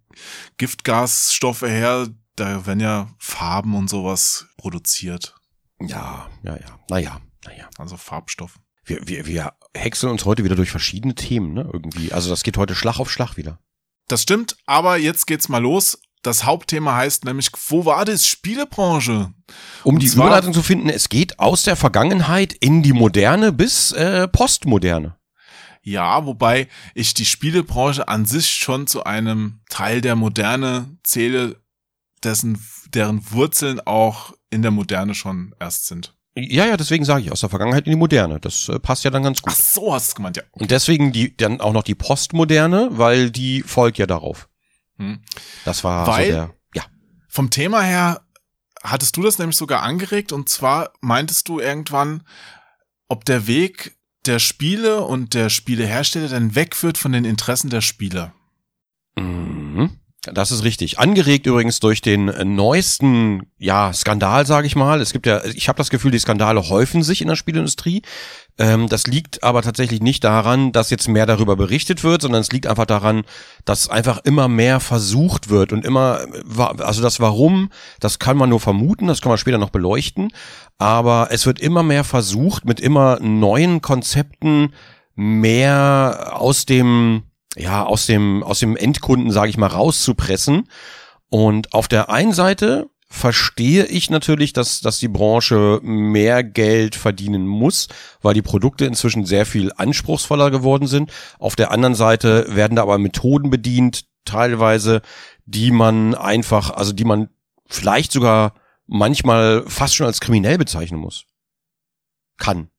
Giftgasstoffe 0.56 1.62
her. 1.62 2.08
Da 2.36 2.64
werden 2.64 2.78
ja 2.78 3.08
Farben 3.18 3.74
und 3.74 3.90
sowas 3.90 4.46
produziert. 4.56 5.34
Ja, 5.80 6.30
ja, 6.44 6.56
ja. 6.56 6.78
Naja, 6.88 7.20
naja. 7.44 7.68
Also 7.76 7.96
Farbstoffe. 7.96 8.60
Wir, 8.84 9.06
wir, 9.06 9.26
wir 9.26 9.52
häckseln 9.74 10.12
uns 10.12 10.24
heute 10.24 10.44
wieder 10.44 10.56
durch 10.56 10.70
verschiedene 10.70 11.16
Themen, 11.16 11.54
ne? 11.54 11.68
Irgendwie. 11.72 12.12
Also 12.12 12.30
das 12.30 12.44
geht 12.44 12.56
heute 12.56 12.76
Schlag 12.76 13.00
auf 13.00 13.10
Schlag 13.10 13.36
wieder. 13.36 13.58
Das 14.06 14.22
stimmt, 14.22 14.56
aber 14.66 14.96
jetzt 14.96 15.26
geht's 15.26 15.48
mal 15.48 15.62
los. 15.62 16.00
Das 16.22 16.44
Hauptthema 16.44 16.94
heißt 16.94 17.24
nämlich, 17.24 17.50
wo 17.68 17.84
war 17.84 18.04
das 18.04 18.26
Spielebranche? 18.26 19.32
Um 19.82 19.98
die 19.98 20.06
zwar- 20.06 20.26
Überleitung 20.26 20.54
zu 20.54 20.62
finden, 20.62 20.88
es 20.88 21.08
geht 21.08 21.38
aus 21.40 21.64
der 21.64 21.76
Vergangenheit 21.76 22.52
in 22.52 22.82
die 22.82 22.92
Moderne 22.92 23.52
bis 23.52 23.90
äh, 23.92 24.28
Postmoderne. 24.28 25.16
Ja, 25.82 26.24
wobei 26.26 26.68
ich 26.94 27.12
die 27.14 27.24
Spielebranche 27.24 28.06
an 28.06 28.24
sich 28.24 28.46
schon 28.50 28.86
zu 28.86 29.02
einem 29.02 29.62
Teil 29.68 30.00
der 30.00 30.14
Moderne 30.14 30.96
zähle, 31.02 31.56
dessen, 32.22 32.64
deren 32.94 33.32
Wurzeln 33.32 33.80
auch 33.80 34.32
in 34.48 34.62
der 34.62 34.70
Moderne 34.70 35.16
schon 35.16 35.54
erst 35.58 35.88
sind. 35.88 36.14
Ja, 36.36 36.66
ja, 36.66 36.76
deswegen 36.76 37.04
sage 37.04 37.22
ich 37.24 37.32
aus 37.32 37.40
der 37.40 37.48
Vergangenheit 37.50 37.84
in 37.86 37.90
die 37.92 37.98
Moderne. 37.98 38.38
Das 38.38 38.68
äh, 38.68 38.78
passt 38.78 39.02
ja 39.02 39.10
dann 39.10 39.24
ganz 39.24 39.42
gut. 39.42 39.52
Ach 39.54 39.60
so, 39.60 39.92
hast 39.92 40.06
du 40.06 40.10
es 40.10 40.14
gemeint, 40.14 40.36
ja. 40.36 40.44
Und 40.52 40.70
deswegen 40.70 41.10
die 41.12 41.36
dann 41.36 41.60
auch 41.60 41.72
noch 41.72 41.82
die 41.82 41.96
Postmoderne, 41.96 42.90
weil 42.92 43.30
die 43.32 43.62
folgt 43.62 43.98
ja 43.98 44.06
darauf. 44.06 44.48
Hm. 45.02 45.22
Das 45.64 45.84
war 45.84 46.06
Weil- 46.06 46.26
so 46.26 46.32
der. 46.32 46.54
Ja. 46.74 46.84
Vom 47.28 47.50
Thema 47.50 47.82
her 47.82 48.22
hattest 48.82 49.16
du 49.16 49.22
das 49.22 49.38
nämlich 49.38 49.56
sogar 49.56 49.82
angeregt 49.82 50.32
und 50.32 50.48
zwar 50.48 50.92
meintest 51.00 51.48
du 51.48 51.60
irgendwann, 51.60 52.22
ob 53.08 53.24
der 53.24 53.46
Weg 53.46 53.96
der 54.26 54.38
Spiele 54.38 55.02
und 55.02 55.34
der 55.34 55.48
Spielehersteller 55.48 56.28
dann 56.28 56.54
wegführt 56.54 56.98
von 56.98 57.12
den 57.12 57.24
Interessen 57.24 57.70
der 57.70 57.80
Spieler. 57.80 58.32
Mhm. 59.16 59.98
Das 60.24 60.52
ist 60.52 60.62
richtig. 60.62 61.00
Angeregt 61.00 61.46
übrigens 61.46 61.80
durch 61.80 62.00
den 62.00 62.28
äh, 62.28 62.44
neuesten, 62.44 63.48
ja, 63.58 63.92
Skandal, 63.92 64.46
sage 64.46 64.68
ich 64.68 64.76
mal. 64.76 65.00
Es 65.00 65.12
gibt 65.12 65.26
ja, 65.26 65.44
ich 65.44 65.68
habe 65.68 65.78
das 65.78 65.90
Gefühl, 65.90 66.12
die 66.12 66.18
Skandale 66.20 66.68
häufen 66.68 67.02
sich 67.02 67.22
in 67.22 67.28
der 67.28 67.34
Spielindustrie. 67.34 68.02
Ähm, 68.56 68.88
das 68.88 69.08
liegt 69.08 69.42
aber 69.42 69.62
tatsächlich 69.62 70.00
nicht 70.00 70.22
daran, 70.22 70.70
dass 70.70 70.90
jetzt 70.90 71.08
mehr 71.08 71.26
darüber 71.26 71.56
berichtet 71.56 72.04
wird, 72.04 72.22
sondern 72.22 72.40
es 72.40 72.52
liegt 72.52 72.68
einfach 72.68 72.86
daran, 72.86 73.24
dass 73.64 73.88
einfach 73.88 74.20
immer 74.22 74.46
mehr 74.46 74.78
versucht 74.78 75.48
wird 75.48 75.72
und 75.72 75.84
immer, 75.84 76.20
äh, 76.20 76.82
also 76.82 77.02
das 77.02 77.18
Warum, 77.18 77.70
das 77.98 78.20
kann 78.20 78.36
man 78.36 78.50
nur 78.50 78.60
vermuten, 78.60 79.08
das 79.08 79.22
kann 79.22 79.30
man 79.30 79.38
später 79.38 79.58
noch 79.58 79.70
beleuchten. 79.70 80.32
Aber 80.78 81.28
es 81.32 81.46
wird 81.46 81.58
immer 81.58 81.82
mehr 81.82 82.04
versucht, 82.04 82.64
mit 82.64 82.78
immer 82.78 83.18
neuen 83.18 83.82
Konzepten 83.82 84.72
mehr 85.16 86.34
aus 86.34 86.64
dem 86.64 87.24
ja, 87.56 87.84
aus 87.84 88.06
dem, 88.06 88.42
aus 88.42 88.58
dem 88.58 88.76
Endkunden, 88.76 89.30
sage 89.30 89.50
ich 89.50 89.56
mal, 89.56 89.66
rauszupressen. 89.66 90.68
Und 91.28 91.72
auf 91.72 91.88
der 91.88 92.10
einen 92.10 92.32
Seite 92.32 92.88
verstehe 93.08 93.84
ich 93.86 94.08
natürlich, 94.08 94.54
dass, 94.54 94.80
dass 94.80 94.98
die 94.98 95.08
Branche 95.08 95.80
mehr 95.82 96.42
Geld 96.42 96.96
verdienen 96.96 97.46
muss, 97.46 97.88
weil 98.22 98.32
die 98.32 98.42
Produkte 98.42 98.86
inzwischen 98.86 99.26
sehr 99.26 99.44
viel 99.44 99.70
anspruchsvoller 99.76 100.50
geworden 100.50 100.86
sind. 100.86 101.12
Auf 101.38 101.54
der 101.54 101.70
anderen 101.70 101.94
Seite 101.94 102.46
werden 102.48 102.76
da 102.76 102.82
aber 102.82 102.98
Methoden 102.98 103.50
bedient, 103.50 104.06
teilweise, 104.24 105.02
die 105.44 105.72
man 105.72 106.14
einfach, 106.14 106.70
also 106.70 106.92
die 106.92 107.04
man 107.04 107.28
vielleicht 107.66 108.12
sogar 108.12 108.54
manchmal 108.86 109.64
fast 109.66 109.94
schon 109.94 110.06
als 110.06 110.20
kriminell 110.20 110.58
bezeichnen 110.58 111.00
muss. 111.00 111.24
Kann. 112.38 112.70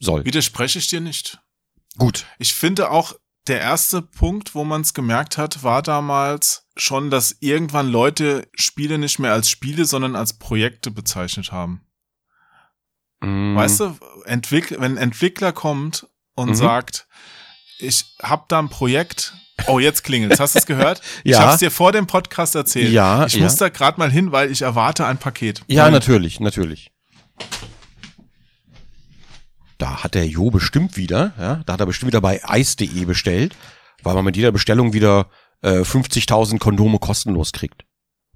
Soll. 0.00 0.24
Widerspreche 0.24 0.78
ich 0.78 0.88
dir 0.88 1.00
nicht. 1.00 1.40
Gut. 1.96 2.26
Ich 2.38 2.54
finde 2.54 2.90
auch, 2.90 3.14
der 3.48 3.60
erste 3.60 4.02
Punkt, 4.02 4.54
wo 4.54 4.64
man 4.64 4.82
es 4.82 4.94
gemerkt 4.94 5.38
hat, 5.38 5.62
war 5.62 5.82
damals 5.82 6.66
schon, 6.76 7.10
dass 7.10 7.36
irgendwann 7.40 7.88
Leute 7.88 8.46
Spiele 8.54 8.98
nicht 8.98 9.18
mehr 9.18 9.32
als 9.32 9.50
Spiele, 9.50 9.84
sondern 9.84 10.14
als 10.16 10.38
Projekte 10.38 10.90
bezeichnet 10.90 11.50
haben. 11.52 11.82
Mm. 13.20 13.56
Weißt 13.56 13.80
du, 13.80 13.96
Entwick 14.26 14.70
wenn 14.78 14.92
ein 14.92 14.96
Entwickler 14.96 15.52
kommt 15.52 16.06
und 16.34 16.50
Mhm. 16.50 16.54
sagt, 16.54 17.08
ich 17.78 18.04
hab 18.22 18.48
da 18.48 18.58
ein 18.60 18.68
Projekt. 18.68 19.34
Oh, 19.66 19.80
jetzt 19.80 20.04
klingelt's. 20.04 20.38
Hast 20.38 20.54
du 20.54 20.60
es 20.60 20.66
gehört? 20.66 21.00
Ich 21.24 21.32
Ja. 21.32 21.40
hab's 21.40 21.58
dir 21.58 21.70
vor 21.72 21.90
dem 21.90 22.06
Podcast 22.06 22.54
erzählt. 22.54 22.92
Ja, 22.92 23.26
Ich 23.26 23.34
ja. 23.34 23.42
muss 23.42 23.56
da 23.56 23.68
gerade 23.70 23.98
mal 23.98 24.10
hin, 24.10 24.30
weil 24.30 24.50
ich 24.52 24.62
erwarte 24.62 25.04
ein 25.06 25.18
Paket. 25.18 25.62
Ja, 25.66 25.84
Nein. 25.84 25.94
natürlich, 25.94 26.38
natürlich. 26.38 26.92
Da 29.78 30.02
hat 30.02 30.14
der 30.14 30.26
Jo 30.26 30.50
bestimmt 30.50 30.96
wieder, 30.96 31.32
ja, 31.38 31.62
da 31.64 31.72
hat 31.72 31.80
er 31.80 31.86
bestimmt 31.86 32.08
wieder 32.08 32.20
bei 32.20 32.44
eis.de 32.44 33.04
bestellt, 33.04 33.56
weil 34.02 34.14
man 34.14 34.24
mit 34.24 34.36
jeder 34.36 34.52
Bestellung 34.52 34.92
wieder 34.92 35.30
äh, 35.62 35.80
50.000 35.80 36.58
Kondome 36.58 36.98
kostenlos 36.98 37.52
kriegt. 37.52 37.84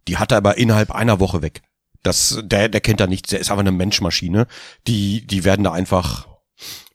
Die 0.09 0.19
hat 0.19 0.33
er 0.33 0.39
aber 0.39 0.57
innerhalb 0.57 0.93
einer 0.93 1.21
Woche 1.21 1.43
weg. 1.43 1.63
Das, 2.03 2.41
der, 2.43 2.69
der 2.69 2.81
kennt 2.81 3.01
da 3.01 3.07
nichts, 3.07 3.31
der 3.31 3.41
ist 3.41 3.51
einfach 3.51 3.61
eine 3.61 3.73
Menschmaschine. 3.73 4.47
Die, 4.87 5.27
die 5.27 5.45
werden 5.45 5.65
da 5.65 5.73
einfach, 5.73 6.29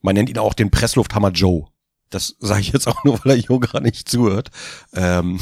man 0.02 0.16
nennt 0.16 0.30
ihn 0.30 0.38
auch 0.38 0.54
den 0.54 0.72
Presslufthammer 0.72 1.32
Joe. 1.32 1.68
Das 2.10 2.36
sage 2.40 2.62
ich 2.62 2.72
jetzt 2.72 2.88
auch 2.88 3.04
nur, 3.04 3.20
weil 3.24 3.34
er 3.34 3.38
Jo 3.38 3.60
gerade 3.60 3.86
nicht 3.86 4.10
zuhört. 4.10 4.52
Ähm, 4.94 5.40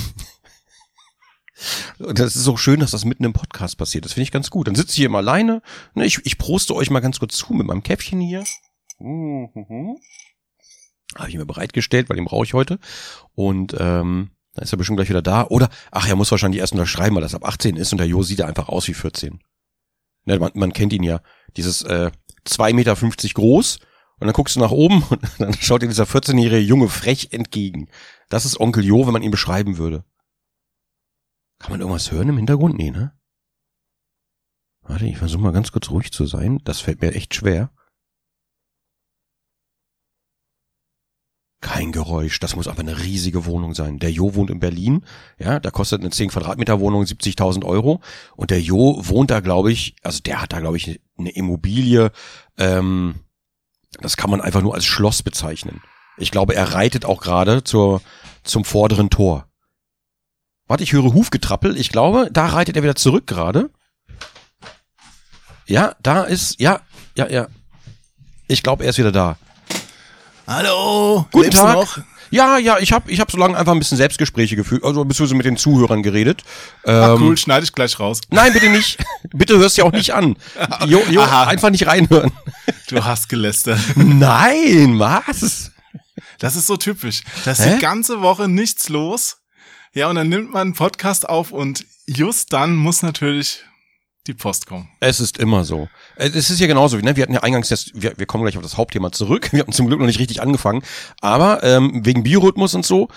das 1.99 2.35
ist 2.35 2.43
so 2.43 2.57
schön, 2.57 2.79
dass 2.79 2.91
das 2.91 3.05
mitten 3.05 3.23
im 3.23 3.33
Podcast 3.33 3.77
passiert. 3.77 4.05
Das 4.05 4.13
finde 4.13 4.23
ich 4.23 4.31
ganz 4.31 4.49
gut. 4.49 4.67
Dann 4.67 4.75
sitze 4.75 4.91
ich 4.91 4.97
hier 4.97 5.09
mal 5.09 5.19
alleine. 5.19 5.61
Ne, 5.93 6.05
Ich, 6.05 6.23
ich 6.25 6.37
proste 6.37 6.75
euch 6.75 6.89
mal 6.89 6.99
ganz 6.99 7.19
kurz 7.19 7.35
zu 7.35 7.53
mit 7.53 7.67
meinem 7.67 7.83
Käffchen 7.83 8.19
hier. 8.19 8.43
Mhm. 8.99 9.97
Habe 11.15 11.29
ich 11.29 11.37
mir 11.37 11.45
bereitgestellt, 11.45 12.09
weil 12.09 12.15
den 12.15 12.25
brauche 12.25 12.45
ich 12.45 12.53
heute. 12.53 12.79
Und 13.33 13.75
ähm, 13.79 14.31
dann 14.53 14.63
ist 14.63 14.73
er 14.73 14.77
bestimmt 14.77 14.97
gleich 14.97 15.09
wieder 15.09 15.21
da. 15.21 15.45
Oder, 15.47 15.69
ach, 15.91 16.07
er 16.07 16.15
muss 16.15 16.31
wahrscheinlich 16.31 16.61
erst 16.61 16.73
unterschreiben, 16.73 17.15
weil 17.15 17.21
das 17.21 17.35
ab 17.35 17.45
18 17.45 17.75
ist 17.75 17.91
und 17.91 17.99
der 17.99 18.07
Jo 18.07 18.23
sieht 18.23 18.39
ja 18.39 18.47
einfach 18.47 18.69
aus 18.69 18.87
wie 18.87 18.93
14. 18.93 19.39
Ne, 20.25 20.39
man, 20.39 20.51
man 20.55 20.73
kennt 20.73 20.93
ihn 20.93 21.03
ja. 21.03 21.21
Dieses 21.55 21.83
äh, 21.83 22.11
2,50 22.47 22.73
Meter 22.73 22.95
groß 23.33 23.79
und 24.19 24.27
dann 24.27 24.33
guckst 24.33 24.55
du 24.55 24.59
nach 24.59 24.71
oben 24.71 25.03
und 25.09 25.21
dann 25.39 25.53
schaut 25.53 25.81
dir 25.81 25.87
dieser 25.87 26.05
14-jährige 26.05 26.65
Junge 26.65 26.89
frech 26.89 27.29
entgegen. 27.31 27.89
Das 28.29 28.45
ist 28.45 28.59
Onkel 28.59 28.83
Jo, 28.83 29.05
wenn 29.05 29.13
man 29.13 29.23
ihn 29.23 29.31
beschreiben 29.31 29.77
würde. 29.77 30.03
Kann 31.59 31.71
man 31.71 31.81
irgendwas 31.81 32.11
hören 32.11 32.29
im 32.29 32.37
Hintergrund? 32.37 32.77
Nee, 32.77 32.91
ne? 32.91 33.13
Warte, 34.81 35.05
ich 35.05 35.17
versuche 35.17 35.41
mal 35.41 35.53
ganz 35.53 35.71
kurz 35.71 35.89
ruhig 35.89 36.11
zu 36.11 36.25
sein. 36.25 36.59
Das 36.63 36.79
fällt 36.79 37.01
mir 37.01 37.13
echt 37.13 37.33
schwer. 37.33 37.71
Kein 41.65 41.91
Geräusch. 41.91 42.39
Das 42.39 42.55
muss 42.55 42.67
aber 42.67 42.81
eine 42.81 42.99
riesige 42.99 43.47
Wohnung 43.47 43.73
sein. 43.73 43.97
Der 43.97 44.11
Jo 44.11 44.35
wohnt 44.35 44.51
in 44.51 44.59
Berlin. 44.59 45.03
Ja, 45.39 45.59
da 45.59 45.71
kostet 45.71 45.99
eine 45.99 46.11
10 46.11 46.29
Quadratmeter 46.29 46.79
Wohnung 46.79 47.01
70.000 47.01 47.65
Euro. 47.65 48.01
Und 48.35 48.51
der 48.51 48.61
Jo 48.61 48.99
wohnt 49.01 49.31
da, 49.31 49.39
glaube 49.39 49.71
ich, 49.71 49.95
also 50.03 50.19
der 50.19 50.43
hat 50.43 50.53
da, 50.53 50.59
glaube 50.59 50.77
ich, 50.77 51.01
eine 51.17 51.31
Immobilie. 51.31 52.11
Ähm, 52.59 53.15
das 53.99 54.15
kann 54.15 54.29
man 54.29 54.41
einfach 54.41 54.61
nur 54.61 54.75
als 54.75 54.85
Schloss 54.85 55.23
bezeichnen. 55.23 55.81
Ich 56.17 56.29
glaube, 56.29 56.53
er 56.53 56.73
reitet 56.73 57.03
auch 57.03 57.19
gerade 57.19 57.63
zur, 57.63 58.03
zum 58.43 58.63
vorderen 58.63 59.09
Tor. 59.09 59.47
Warte, 60.67 60.83
ich 60.83 60.93
höre 60.93 61.15
Hufgetrappel. 61.15 61.77
Ich 61.77 61.89
glaube, 61.89 62.29
da 62.31 62.45
reitet 62.45 62.75
er 62.75 62.83
wieder 62.83 62.95
zurück 62.95 63.25
gerade. 63.25 63.71
Ja, 65.65 65.95
da 66.03 66.25
ist, 66.25 66.59
ja, 66.59 66.81
ja, 67.17 67.27
ja. 67.27 67.47
Ich 68.47 68.61
glaube, 68.61 68.83
er 68.83 68.91
ist 68.91 68.99
wieder 68.99 69.11
da. 69.11 69.39
Hallo, 70.47 71.25
Guten 71.31 71.43
lebst 71.45 71.59
du 71.59 71.63
Tag. 71.65 71.75
noch? 71.75 71.97
Ja, 72.31 72.57
ja, 72.57 72.77
ich 72.79 72.91
habe 72.91 73.11
ich 73.11 73.19
hab 73.19 73.31
so 73.31 73.37
lange 73.37 73.57
einfach 73.57 73.71
ein 73.71 73.79
bisschen 73.79 73.97
Selbstgespräche 73.97 74.55
geführt, 74.55 74.83
also 74.83 75.05
beziehungsweise 75.05 75.35
mit 75.35 75.45
den 75.45 75.57
Zuhörern 75.57 76.03
geredet. 76.03 76.43
Ach, 76.83 77.15
Ähm, 77.15 77.21
cool, 77.23 77.37
schneide 77.37 77.63
ich 77.63 77.71
gleich 77.73 77.99
raus. 77.99 78.19
Nein, 78.29 78.51
bitte 78.53 78.69
nicht. 78.69 78.97
bitte 79.33 79.57
hörst 79.57 79.77
ja 79.77 79.85
auch 79.85 79.91
nicht 79.91 80.13
an. 80.13 80.35
Jo, 80.85 81.01
jo, 81.09 81.21
Aha. 81.21 81.45
einfach 81.45 81.69
nicht 81.69 81.87
reinhören. 81.87 82.31
Du 82.89 83.03
hast 83.03 83.29
gelästert. 83.29 83.79
Nein, 83.95 84.99
was? 84.99 85.71
Das 86.39 86.55
ist 86.55 86.67
so 86.67 86.77
typisch. 86.77 87.23
Da 87.45 87.51
ist 87.51 87.61
Hä? 87.65 87.75
die 87.75 87.81
ganze 87.81 88.21
Woche 88.21 88.47
nichts 88.47 88.89
los. 88.89 89.37
Ja, 89.93 90.09
und 90.09 90.15
dann 90.15 90.27
nimmt 90.29 90.51
man 90.51 90.61
einen 90.61 90.73
Podcast 90.73 91.27
auf 91.29 91.51
und 91.51 91.85
just 92.05 92.51
dann 92.53 92.75
muss 92.75 93.01
natürlich 93.01 93.63
die 94.27 94.33
Post 94.33 94.65
kommen. 94.65 94.89
Es 94.99 95.19
ist 95.19 95.37
immer 95.37 95.63
so. 95.63 95.87
Äh, 96.15 96.29
Es 96.29 96.49
ist 96.49 96.59
ja 96.59 96.67
genauso. 96.67 96.97
Ne? 96.97 97.15
Wir 97.15 97.23
hatten 97.23 97.33
ja 97.33 97.43
eingangs, 97.43 97.69
das, 97.69 97.91
wir, 97.93 98.17
wir 98.17 98.25
kommen 98.25 98.43
gleich 98.43 98.57
auf 98.57 98.63
das 98.63 98.77
Hauptthema 98.77 99.11
zurück. 99.11 99.49
Wir 99.53 99.59
hatten 99.61 99.71
zum 99.71 99.87
Glück 99.87 99.99
noch 99.99 100.07
nicht 100.07 100.19
richtig 100.19 100.41
angefangen. 100.41 100.81
Aber 101.21 101.63
ähm, 101.63 102.05
wegen 102.05 102.23
Biorhythmus 102.23 102.75
und 102.75 102.85
so, 102.85 103.09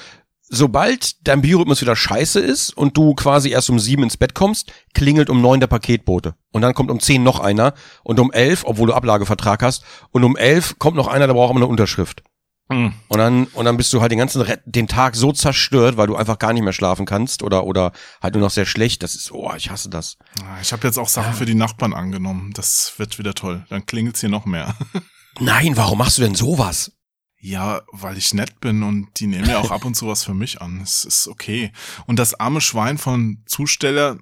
sobald 0.49 1.27
dein 1.27 1.42
Biorhythmus 1.42 1.81
wieder 1.81 1.97
scheiße 1.97 2.40
ist 2.40 2.77
und 2.77 2.97
du 2.97 3.14
quasi 3.14 3.51
erst 3.51 3.71
um 3.71 3.79
sieben 3.79 4.03
ins 4.03 4.16
Bett 4.16 4.35
kommst, 4.35 4.73
klingelt 4.94 5.31
um 5.31 5.40
neun 5.40 5.61
der 5.61 5.66
Paketbote. 5.66 6.35
Und 6.53 6.62
dann 6.62 6.75
kommt 6.75 6.90
um 6.90 7.01
zehn 7.01 7.23
noch 7.23 7.40
einer 7.40 7.75
und 8.03 8.18
um 8.21 8.33
elf, 8.33 8.64
obwohl 8.64 8.88
du 8.88 8.94
Ablagevertrag 8.94 9.62
hast, 9.62 9.85
und 10.11 10.25
um 10.25 10.37
elf 10.37 10.79
kommt 10.79 10.97
noch 10.97 11.09
einer, 11.09 11.27
der 11.27 11.35
braucht 11.35 11.51
aber 11.51 11.59
eine 11.59 11.66
Unterschrift. 11.66 12.23
Hm. 12.70 12.92
Und 13.09 13.18
dann, 13.18 13.44
und 13.46 13.64
dann 13.64 13.78
bist 13.78 13.92
du 13.92 14.00
halt 14.02 14.12
den 14.12 14.18
ganzen 14.18 14.42
Re 14.42 14.61
den 14.66 14.88
Tag 14.88 15.16
so 15.16 15.33
zerstört, 15.33 15.96
weil 15.96 16.07
du 16.07 16.16
einfach 16.16 16.38
gar 16.38 16.52
nicht 16.52 16.62
mehr 16.62 16.74
schlafen 16.74 17.07
kannst 17.07 17.42
oder, 17.42 17.64
oder 17.64 17.92
halt 18.22 18.35
nur 18.35 18.42
noch 18.42 18.50
sehr 18.50 18.66
schlecht. 18.66 19.02
Das 19.02 19.14
ist, 19.14 19.33
oh, 19.33 19.52
ich 19.57 19.70
hasse 19.70 19.88
das. 19.88 20.18
Ah, 20.42 20.61
Ich 20.61 20.72
habe 20.72 20.87
jetzt 20.87 20.98
auch 20.98 21.09
Sachen 21.09 21.33
für 21.33 21.46
die 21.46 21.54
Nachbarn 21.54 21.94
angenommen. 21.94 22.52
Das 22.52 22.92
wird 22.98 23.18
wieder 23.18 23.35
toll. 23.35 23.64
Dann 23.70 23.87
klingelt's 23.87 24.20
hier 24.20 24.28
noch 24.28 24.44
mehr. 24.44 24.74
Nein, 25.40 25.76
warum 25.76 25.98
machst 25.98 26.18
du 26.18 26.22
denn 26.22 26.35
sowas? 26.35 26.92
Ja, 27.40 27.83
weil 27.92 28.18
ich 28.18 28.35
nett 28.35 28.61
bin 28.61 28.83
und 28.83 29.09
die 29.20 29.28
nehmen 29.28 29.48
ja 29.48 29.59
auch 29.59 29.70
ab 29.70 29.85
und 29.85 29.94
zu 29.94 30.09
was 30.09 30.24
für 30.24 30.35
mich 30.35 30.61
an. 30.61 30.81
Es 30.83 31.04
ist 31.04 31.28
okay. 31.28 31.72
Und 32.07 32.18
das 32.18 32.35
arme 32.35 32.61
Schwein 32.61 32.98
von 32.98 33.44
Zusteller, 33.46 34.18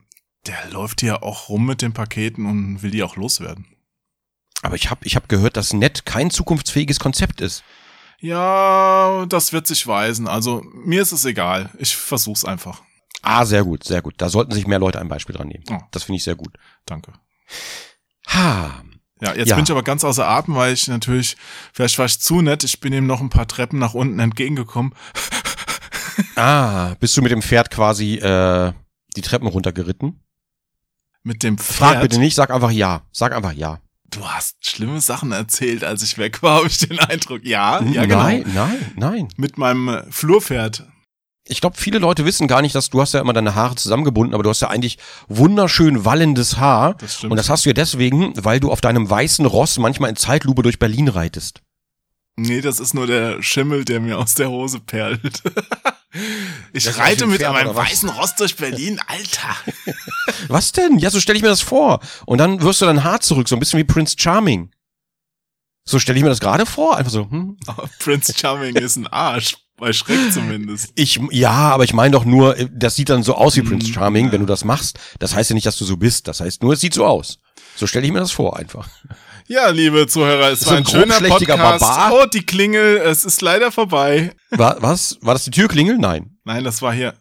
der 0.47 0.71
läuft 0.71 1.01
hier 1.01 1.23
auch 1.23 1.49
rum 1.49 1.67
mit 1.67 1.81
den 1.83 1.95
Paketen 1.95 2.45
und 2.47 2.83
will 2.83 2.91
die 2.91 3.03
auch 3.03 3.17
loswerden. 3.17 3.67
Aber 4.63 4.77
ich 4.77 4.91
habe 4.91 5.05
ich 5.05 5.17
hab 5.17 5.29
gehört, 5.29 5.57
dass 5.57 5.73
Net 5.73 6.05
kein 6.05 6.31
zukunftsfähiges 6.31 7.01
Konzept 7.01 7.41
ist. 7.41 7.65
Ja, 8.21 9.27
das 9.29 9.53
wird 9.53 9.67
sich 9.67 9.87
weisen. 9.87 10.27
Also 10.29 10.63
mir 10.73 11.03
ist 11.03 11.13
es 11.13 11.25
egal. 11.25 11.71
Ich 11.79 11.97
versuch's 11.97 12.45
einfach. 12.45 12.83
Ah, 13.23 13.45
sehr 13.45 13.65
gut, 13.65 13.85
sehr 13.85 14.03
gut. 14.03 14.15
Da 14.19 14.29
sollten 14.29 14.53
sich 14.53 14.67
mehr 14.67 14.79
Leute 14.79 15.01
ein 15.01 15.09
Beispiel 15.09 15.35
dran 15.35 15.49
nehmen. 15.49 15.65
Oh. 15.71 15.79
Das 15.91 16.05
finde 16.05 16.17
ich 16.19 16.25
sehr 16.25 16.37
gut. 16.37 16.57
Danke. 16.87 17.13
Ha. 18.29 18.83
Ja, 19.21 19.35
jetzt 19.35 19.49
Ja. 19.49 19.57
bin 19.57 19.65
ich 19.65 19.71
aber 19.71 19.83
ganz 19.83 20.05
außer 20.05 20.27
Atem, 20.29 20.55
weil 20.55 20.73
ich 20.75 20.89
natürlich, 20.89 21.37
vielleicht 21.73 21.99
war 21.99 22.07
ich 22.07 22.21
zu 22.21 22.43
nett, 22.43 22.65
ich 22.65 22.81
bin 22.81 22.93
ihm 22.93 23.07
noch 23.07 23.21
ein 23.21 23.31
paar 23.31 23.49
Treppen 23.49 23.79
nach 23.79 23.95
unten 23.95 24.19
entgegengekommen. 24.19 24.95
Ah, 26.35 26.95
bist 26.99 27.15
du 27.17 27.23
mit 27.23 27.31
dem 27.31 27.43
Pferd 27.43 27.71
quasi 27.71 28.15
äh, 28.17 28.73
die 29.17 29.21
Treppen 29.21 29.49
runtergeritten? 29.49 30.23
Mit 31.23 31.43
dem 31.43 31.59
Pferd. 31.59 31.77
Frag 31.77 32.01
bitte 32.01 32.19
nicht, 32.19 32.35
sag 32.35 32.51
einfach 32.51 32.71
ja. 32.71 33.03
Sag 33.13 33.35
einfach 33.35 33.53
ja. 33.53 33.81
Du 34.11 34.27
hast 34.27 34.57
schlimme 34.65 35.01
Sachen 35.01 35.33
erzählt, 35.33 35.85
als 35.85 36.03
ich 36.03 36.19
weg 36.19 36.43
war, 36.43 36.57
habe 36.59 36.69
ich 36.69 36.79
den 36.79 36.99
Eindruck. 36.99 37.45
Ja, 37.45 37.83
ja, 37.83 38.05
genau. 38.05 38.23
Nein, 38.23 38.45
nein, 38.55 38.93
nein. 38.97 39.29
Mit 39.37 39.59
meinem 39.59 39.89
äh, 39.89 40.03
Flurpferd. 40.11 40.87
Ich 41.49 41.61
glaube, 41.61 41.77
viele 41.77 41.99
Leute 41.99 42.25
wissen 42.25 42.49
gar 42.49 42.61
nicht, 42.61 42.75
dass 42.75 42.91
du 42.91 43.01
hast 43.01 43.15
ja 43.15 43.21
immer 43.21 43.33
deine 43.33 43.55
Haare 43.55 43.77
zusammengebunden, 43.77 44.35
aber 44.35 44.43
du 44.43 44.51
hast 44.51 44.63
ja 44.63 44.69
eigentlich 44.69 44.99
wunderschön 45.29 46.05
wallendes 46.05 46.57
Haar. 46.57 46.95
Das 46.95 47.19
stimmt. 47.19 47.31
Und 47.33 47.37
das 47.37 47.49
hast 47.49 47.65
du 47.65 47.69
ja 47.69 47.75
deswegen, 47.75 48.33
weil 48.37 48.59
du 48.59 48.73
auf 48.73 48.81
deinem 48.81 49.09
weißen 49.09 49.47
Ross 49.47 49.79
manchmal 49.79 50.11
in 50.11 50.17
Zeitlupe 50.17 50.63
durch 50.63 50.81
Berlin 50.81 51.07
reitest. 51.07 51.63
Nee, 52.37 52.61
das 52.61 52.81
ist 52.81 52.95
nur 52.95 53.07
der 53.07 53.43
Schimmel, 53.43 53.85
der 53.85 54.01
mir 54.01 54.19
aus 54.19 54.35
der 54.35 54.51
Hose 54.51 54.81
perlt. 54.81 55.43
Ich 56.73 56.85
Das 56.85 56.99
reite 56.99 57.27
mit 57.27 57.41
Pferd, 57.41 57.53
meinem 57.53 57.75
weißen 57.75 58.09
Rost 58.09 58.41
durch 58.41 58.57
Berlin, 58.57 59.01
Alter. 59.07 59.57
Was 60.49 60.73
denn? 60.73 60.99
Ja, 60.99 61.11
so 61.11 61.21
stelle 61.21 61.37
ich 61.37 61.43
mir 61.43 61.49
das 61.49 61.63
vor. 61.63 62.01
Und 62.27 62.39
dann 62.39 62.63
wirst 62.63 62.81
du 62.81 62.87
dein 62.87 63.05
Haar 63.05 63.21
zurück, 63.21 63.49
so 63.49 63.57
ein 63.57 63.59
bisschen 63.61 63.79
wie 63.79 63.85
Prince 63.85 64.17
Charming. 64.19 64.71
So 65.85 65.99
stelle 65.99 66.19
ich 66.19 66.25
mir 66.25 66.31
das 66.31 66.41
gerade 66.41 66.67
vor. 66.67 66.97
Einfach 66.97 67.13
so, 67.13 67.31
hm. 67.31 67.57
Aber 67.67 67.89
Prince 67.99 68.35
Charming 68.37 68.77
ist 68.77 68.97
ein 68.97 69.07
Arsch. 69.07 69.57
Bei 69.79 69.93
Schreck 69.93 70.33
zumindest. 70.33 70.93
Ich, 70.95 71.21
ja, 71.33 71.51
aber 71.51 71.85
ich 71.85 71.93
meine 71.93 72.13
doch 72.13 72.25
nur, 72.25 72.57
äh, 72.57 72.67
das 72.73 72.97
sieht 72.97 73.11
dann 73.11 73.23
so 73.23 73.35
aus 73.35 73.57
wie 73.57 73.61
Mm, 73.61 73.67
Prince 73.69 73.93
Charming, 73.93 74.27
ja. 74.27 74.33
wenn 74.33 74.41
du 74.41 74.47
das 74.47 74.65
machst. 74.65 74.99
Das 75.19 75.35
heißt 75.35 75.51
ja 75.51 75.55
nicht, 75.55 75.67
dass 75.67 75.77
du 75.77 75.85
so 75.85 75.99
bist. 75.99 76.29
Das 76.29 76.41
heißt 76.41 76.63
nur, 76.63 76.73
es 76.73 76.81
sieht 76.81 76.95
so 76.95 77.05
aus. 77.05 77.39
So 77.77 77.87
stelle 77.87 78.07
ich 78.07 78.13
mir 78.13 78.21
das 78.21 78.33
vor 78.33 78.57
einfach. 78.57 78.89
Ja, 79.49 79.69
liebe 79.69 80.07
Zuhörer, 80.09 80.51
es 80.51 80.61
So 80.61 80.71
war 80.71 80.77
ein 80.79 80.85
ein 80.85 80.87
schöner 80.91 81.21
Podcast. 81.21 81.81
Barbar. 81.81 82.13
Oh, 82.13 82.27
die 82.27 82.45
Klingel, 82.45 82.97
es 82.99 83.25
ist 83.25 83.41
leider 83.43 83.71
vorbei. 83.71 84.35
War, 84.51 84.81
was? 84.83 85.19
War 85.21 85.35
das 85.35 85.45
die 85.45 85.51
Türklingel? 85.53 85.99
Nein. 85.99 86.37
Nein, 86.45 86.65
das 86.65 86.83
war 86.83 86.93
hier. 86.93 87.15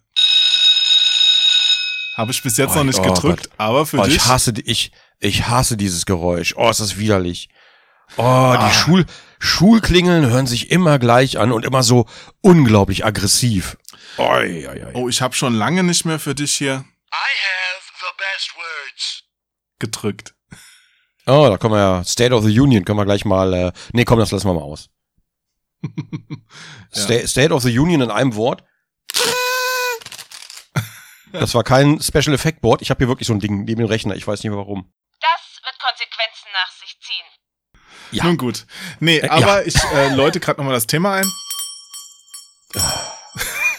Habe 2.17 2.31
ich 2.31 2.41
bis 2.41 2.57
jetzt 2.57 2.71
Oh, 2.71 2.77
noch 2.77 2.83
nicht 2.85 2.99
oh 2.99 3.03
gedrückt, 3.13 3.49
aber 3.57 3.85
für 3.85 3.99
Oh, 3.99 4.03
dich. 4.05 4.15
ich 4.15 4.25
hasse, 4.25 4.53
die- 4.53 4.67
ich, 4.69 4.91
ich 5.19 5.47
hasse 5.47 5.77
dieses 5.77 6.05
Geräusch. 6.05 6.53
Oh, 6.55 6.69
ist 6.69 6.79
das 6.79 6.97
widerlich. 6.97 7.49
Oh, 8.17 8.55
die 8.59 8.73
Schul, 8.73 9.05
Schulklingeln 9.39 10.25
hören 10.27 10.47
sich 10.47 10.71
immer 10.71 10.97
gleich 10.97 11.37
an 11.37 11.51
und 11.51 11.65
immer 11.65 11.83
so 11.83 12.07
unglaublich 12.41 13.05
aggressiv. 13.05 13.77
Oi, 14.17 14.65
oi, 14.67 14.85
oi. 14.85 14.91
Oh, 14.93 15.09
ich 15.09 15.21
habe 15.21 15.35
schon 15.35 15.53
lange 15.53 15.83
nicht 15.83 16.05
mehr 16.05 16.19
für 16.19 16.33
dich 16.35 16.55
hier 16.55 16.85
I 17.11 17.31
have 17.43 17.85
the 17.99 18.13
best 18.17 18.55
words. 18.55 19.23
gedrückt. 19.79 20.33
Oh, 21.27 21.47
da 21.49 21.57
kommen 21.57 21.73
wir 21.75 21.79
ja, 21.79 22.03
State 22.03 22.33
of 22.33 22.43
the 22.43 22.59
Union, 22.59 22.85
können 22.85 22.99
wir 22.99 23.05
gleich 23.05 23.25
mal, 23.25 23.53
äh, 23.53 23.71
nee, 23.93 24.05
komm, 24.05 24.19
das 24.19 24.31
lassen 24.31 24.47
wir 24.47 24.53
mal 24.53 24.61
aus. 24.61 24.89
Sta 26.91 27.25
State 27.27 27.53
of 27.53 27.63
the 27.63 27.77
Union 27.77 28.01
in 28.01 28.11
einem 28.11 28.35
Wort. 28.35 28.63
Das 31.31 31.53
war 31.53 31.63
kein 31.63 31.99
Special 32.01 32.33
Effect 32.33 32.61
Board. 32.61 32.81
Ich 32.81 32.89
habe 32.89 32.99
hier 32.99 33.07
wirklich 33.09 33.27
so 33.27 33.33
ein 33.33 33.39
Ding 33.39 33.65
neben 33.65 33.79
dem 33.81 33.87
Rechner. 33.87 34.15
Ich 34.15 34.25
weiß 34.25 34.41
nicht 34.41 34.49
mehr 34.49 34.57
warum. 34.57 34.91
Das 35.19 35.61
wird 35.63 35.75
Konsequenzen 35.79 36.47
nach 36.53 36.71
sich 36.79 36.97
ziehen. 37.01 38.17
Ja. 38.17 38.23
Nun 38.23 38.37
gut. 38.37 38.65
Nee, 38.99 39.17
Äh, 39.17 39.27
aber 39.27 39.65
ich 39.67 39.75
äh, 39.93 40.13
läute 40.15 40.39
gerade 40.39 40.59
nochmal 40.59 40.73
das 40.75 40.87
Thema 40.87 41.15
ein. 41.15 41.31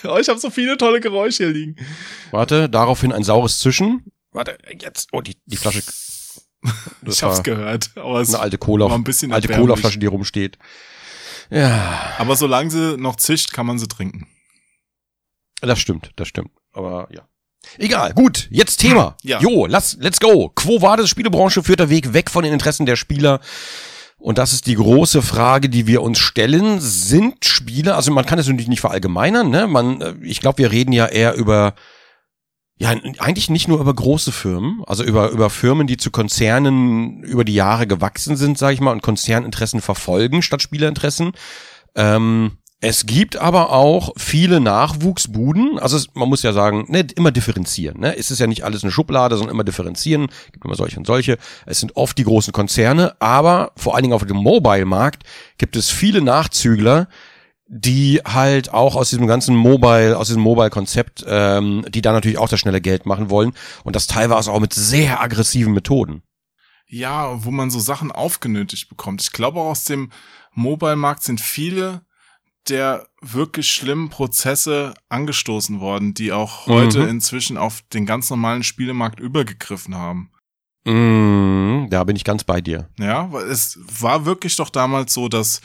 oh, 0.04 0.18
ich 0.18 0.28
habe 0.28 0.38
so 0.38 0.50
viele 0.50 0.76
tolle 0.76 1.00
Geräusche 1.00 1.44
hier 1.44 1.52
liegen. 1.52 1.76
Warte, 2.30 2.68
daraufhin 2.68 3.12
ein 3.12 3.22
saures 3.24 3.58
Zischen. 3.60 4.04
Warte, 4.32 4.58
jetzt. 4.78 5.08
Oh, 5.12 5.22
die, 5.22 5.38
die 5.46 5.56
Flasche. 5.56 5.82
Das 7.02 7.16
ich 7.16 7.22
hab's 7.22 7.42
gehört. 7.42 7.90
Aber, 7.96 8.20
es, 8.20 8.34
eine 8.34 8.42
alte 8.42 8.58
Cola, 8.58 8.86
war 8.86 8.96
ein 8.96 9.04
bisschen 9.04 9.32
alte. 9.32 9.48
Cola-Flasche, 9.48 9.98
die 9.98 10.06
rumsteht. 10.06 10.58
Ja, 11.50 12.14
aber 12.18 12.34
solange 12.36 12.70
sie 12.70 12.96
noch 12.96 13.16
zischt, 13.16 13.52
kann 13.52 13.66
man 13.66 13.78
sie 13.78 13.86
trinken. 13.86 14.26
das 15.60 15.78
stimmt, 15.78 16.10
das 16.16 16.28
stimmt. 16.28 16.50
Aber 16.72 17.08
ja. 17.12 17.22
Egal, 17.78 18.14
gut, 18.14 18.48
jetzt 18.50 18.78
Thema. 18.78 19.16
Ja. 19.22 19.40
Jo, 19.40 19.66
lass, 19.66 19.96
let's 20.00 20.20
go. 20.20 20.50
Quo 20.54 20.82
vadis 20.82 21.08
Spielebranche 21.08 21.62
führt 21.62 21.80
der 21.80 21.90
Weg 21.90 22.12
weg 22.12 22.30
von 22.30 22.44
den 22.44 22.52
Interessen 22.52 22.86
der 22.86 22.96
Spieler. 22.96 23.40
Und 24.18 24.38
das 24.38 24.52
ist 24.52 24.66
die 24.66 24.74
große 24.74 25.20
Frage, 25.20 25.68
die 25.68 25.86
wir 25.86 26.02
uns 26.02 26.18
stellen. 26.18 26.80
Sind 26.80 27.44
Spiele, 27.44 27.94
also 27.94 28.12
man 28.12 28.24
kann 28.24 28.38
es 28.38 28.46
natürlich 28.46 28.68
nicht 28.68 28.80
verallgemeinern, 28.80 29.50
ne? 29.50 29.66
Man, 29.66 30.00
äh, 30.00 30.14
ich 30.22 30.40
glaube, 30.40 30.58
wir 30.58 30.72
reden 30.72 30.92
ja 30.92 31.06
eher 31.06 31.34
über, 31.34 31.74
ja, 32.78 32.90
eigentlich 32.90 33.48
nicht 33.48 33.68
nur 33.68 33.80
über 33.80 33.94
große 33.94 34.32
Firmen, 34.32 34.82
also 34.86 35.02
über, 35.02 35.30
über 35.30 35.48
Firmen, 35.48 35.86
die 35.86 35.96
zu 35.96 36.10
Konzernen 36.10 37.22
über 37.22 37.44
die 37.44 37.54
Jahre 37.54 37.86
gewachsen 37.86 38.36
sind, 38.36 38.58
sage 38.58 38.74
ich 38.74 38.80
mal, 38.80 38.92
und 38.92 39.02
Konzerninteressen 39.02 39.80
verfolgen 39.80 40.42
statt 40.42 40.60
Spielerinteressen. 40.60 41.32
Ähm, 41.94 42.58
es 42.80 43.06
gibt 43.06 43.36
aber 43.36 43.72
auch 43.72 44.12
viele 44.18 44.60
Nachwuchsbuden. 44.60 45.78
Also 45.78 45.96
es, 45.96 46.14
man 46.14 46.28
muss 46.28 46.42
ja 46.42 46.52
sagen, 46.52 46.84
ne, 46.88 47.06
immer 47.16 47.30
differenzieren. 47.30 47.98
Ne? 47.98 48.16
Es 48.16 48.30
ist 48.30 48.38
ja 48.38 48.46
nicht 48.46 48.64
alles 48.64 48.82
eine 48.82 48.92
Schublade, 48.92 49.36
sondern 49.36 49.54
immer 49.54 49.64
differenzieren. 49.64 50.28
Es 50.46 50.52
gibt 50.52 50.64
immer 50.66 50.74
solche 50.74 50.98
und 50.98 51.06
solche. 51.06 51.38
Es 51.64 51.80
sind 51.80 51.96
oft 51.96 52.18
die 52.18 52.24
großen 52.24 52.52
Konzerne, 52.52 53.16
aber 53.18 53.72
vor 53.76 53.94
allen 53.94 54.02
Dingen 54.02 54.14
auf 54.14 54.26
dem 54.26 54.36
Mobile-Markt 54.36 55.22
gibt 55.56 55.74
es 55.76 55.90
viele 55.90 56.20
Nachzügler, 56.20 57.08
die 57.68 58.20
halt 58.24 58.72
auch 58.72 58.94
aus 58.94 59.10
diesem 59.10 59.26
ganzen 59.26 59.56
Mobile, 59.56 60.16
aus 60.16 60.28
diesem 60.28 60.42
Mobile-Konzept, 60.42 61.24
ähm, 61.26 61.84
die 61.88 62.00
da 62.02 62.12
natürlich 62.12 62.38
auch 62.38 62.48
das 62.48 62.60
schnelle 62.60 62.80
Geld 62.80 63.06
machen 63.06 63.28
wollen 63.30 63.52
und 63.84 63.96
das 63.96 64.06
teilweise 64.06 64.52
auch 64.52 64.60
mit 64.60 64.72
sehr 64.72 65.20
aggressiven 65.20 65.72
Methoden. 65.74 66.22
Ja, 66.88 67.44
wo 67.44 67.50
man 67.50 67.70
so 67.70 67.80
Sachen 67.80 68.12
aufgenötigt 68.12 68.88
bekommt. 68.88 69.20
Ich 69.20 69.32
glaube 69.32 69.58
auch 69.60 69.70
aus 69.70 69.84
dem 69.84 70.12
Mobile-Markt 70.54 71.22
sind 71.24 71.40
viele 71.40 72.02
der 72.68 73.06
wirklich 73.20 73.68
schlimmen 73.70 74.08
Prozesse 74.10 74.94
angestoßen 75.08 75.78
worden, 75.78 76.14
die 76.14 76.32
auch 76.32 76.66
heute 76.66 77.02
Mhm. 77.04 77.08
inzwischen 77.08 77.56
auf 77.56 77.82
den 77.92 78.06
ganz 78.06 78.28
normalen 78.28 78.64
Spielemarkt 78.64 79.20
übergegriffen 79.20 79.94
haben. 79.94 80.32
Mm, 80.84 81.88
da 81.90 82.04
bin 82.04 82.16
ich 82.16 82.24
ganz 82.24 82.44
bei 82.44 82.60
dir. 82.60 82.88
Ja, 82.98 83.30
weil 83.32 83.44
es 83.46 83.78
war 84.00 84.24
wirklich 84.24 84.56
doch 84.56 84.70
damals 84.70 85.12
so, 85.14 85.28
dass 85.28 85.60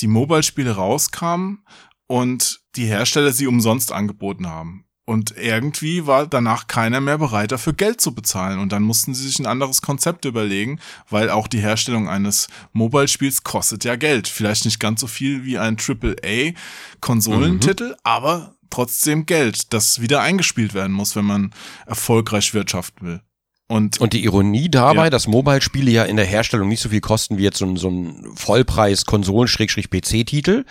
die 0.00 0.08
Mobile-Spiele 0.08 0.72
rauskamen 0.72 1.64
und 2.06 2.60
die 2.76 2.86
Hersteller 2.86 3.32
sie 3.32 3.46
umsonst 3.46 3.92
angeboten 3.92 4.46
haben. 4.46 4.86
Und 5.08 5.36
irgendwie 5.36 6.08
war 6.08 6.26
danach 6.26 6.66
keiner 6.66 7.00
mehr 7.00 7.18
bereit, 7.18 7.52
dafür 7.52 7.74
Geld 7.74 8.00
zu 8.00 8.12
bezahlen. 8.12 8.58
Und 8.58 8.72
dann 8.72 8.82
mussten 8.82 9.14
sie 9.14 9.28
sich 9.28 9.38
ein 9.38 9.46
anderes 9.46 9.80
Konzept 9.80 10.24
überlegen, 10.24 10.80
weil 11.08 11.30
auch 11.30 11.46
die 11.46 11.60
Herstellung 11.60 12.08
eines 12.08 12.48
Mobile-Spiels 12.72 13.44
kostet 13.44 13.84
ja 13.84 13.94
Geld. 13.94 14.26
Vielleicht 14.26 14.64
nicht 14.64 14.80
ganz 14.80 15.00
so 15.00 15.06
viel 15.06 15.44
wie 15.44 15.58
ein 15.58 15.76
AAA-Konsolentitel, 15.76 17.94
aber 18.02 18.56
trotzdem 18.68 19.26
Geld, 19.26 19.72
das 19.72 20.00
wieder 20.00 20.22
eingespielt 20.22 20.74
werden 20.74 20.92
muss, 20.92 21.14
wenn 21.14 21.24
man 21.24 21.54
erfolgreich 21.86 22.52
wirtschaften 22.52 23.06
will. 23.06 23.20
Und, 23.68 24.00
Und 24.00 24.12
die 24.12 24.22
Ironie 24.24 24.68
dabei, 24.68 25.04
Ja. 25.04 25.10
dass 25.10 25.26
Mobile-Spiele 25.26 25.90
ja 25.90 26.04
in 26.04 26.14
der 26.16 26.24
Herstellung 26.24 26.68
nicht 26.68 26.80
so 26.80 26.88
viel 26.88 27.00
kosten 27.00 27.36
wie 27.36 27.42
jetzt 27.42 27.58
so 27.58 27.66
ein, 27.66 27.76
so 27.76 27.88
ein 27.90 28.24
Vollpreis-Konsolen-PC-Titel, 28.36 30.64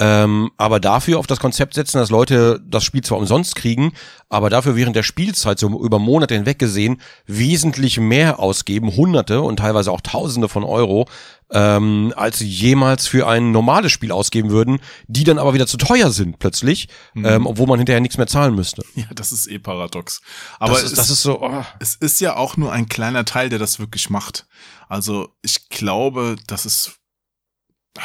ähm, 0.00 0.50
aber 0.56 0.80
dafür 0.80 1.18
auf 1.18 1.26
das 1.26 1.38
Konzept 1.38 1.74
setzen, 1.74 1.98
dass 1.98 2.10
Leute 2.10 2.60
das 2.66 2.82
Spiel 2.84 3.02
zwar 3.04 3.18
umsonst 3.18 3.54
kriegen, 3.54 3.92
aber 4.30 4.48
dafür 4.50 4.74
während 4.74 4.96
der 4.96 5.02
Spielzeit 5.02 5.58
so 5.58 5.68
über 5.84 5.98
Monate 5.98 6.34
hinweg 6.34 6.58
gesehen 6.58 7.00
wesentlich 7.26 8.00
mehr 8.00 8.38
ausgeben, 8.40 8.96
Hunderte 8.96 9.42
und 9.42 9.58
teilweise 9.58 9.92
auch 9.92 10.00
Tausende 10.00 10.48
von 10.48 10.64
Euro, 10.64 11.06
ähm, 11.52 12.14
als 12.16 12.38
sie 12.38 12.48
jemals 12.48 13.06
für 13.08 13.26
ein 13.28 13.52
normales 13.52 13.92
Spiel 13.92 14.10
ausgeben 14.12 14.50
würden, 14.50 14.78
die 15.08 15.24
dann 15.24 15.38
aber 15.38 15.52
wieder 15.52 15.66
zu 15.66 15.76
teuer 15.76 16.10
sind 16.10 16.38
plötzlich, 16.38 16.88
Mhm. 17.14 17.26
ähm, 17.26 17.46
obwohl 17.46 17.66
man 17.66 17.78
hinterher 17.78 18.00
nichts 18.00 18.16
mehr 18.16 18.26
zahlen 18.28 18.54
müsste. 18.54 18.82
ja, 18.94 19.04
das 19.14 19.32
ist 19.32 19.48
eh 19.48 19.58
paradox. 19.58 20.22
Aber 20.58 20.74
das, 20.74 20.84
es 20.84 20.90
ist, 20.92 20.98
das 20.98 21.10
ist 21.10 21.22
so. 21.22 21.42
Oh. 21.42 21.64
es 21.78 21.94
ist 21.96 22.20
ja 22.20 22.36
auch 22.36 22.56
nur 22.56 22.72
ein 22.72 22.88
kleiner 22.88 23.24
Teil, 23.24 23.48
der 23.50 23.58
das 23.58 23.78
wirklich 23.80 24.08
macht. 24.10 24.46
Also 24.88 25.28
ich 25.42 25.68
glaube, 25.68 26.36
dass 26.46 26.64
es 26.64 26.92
Ah, 26.94 26.99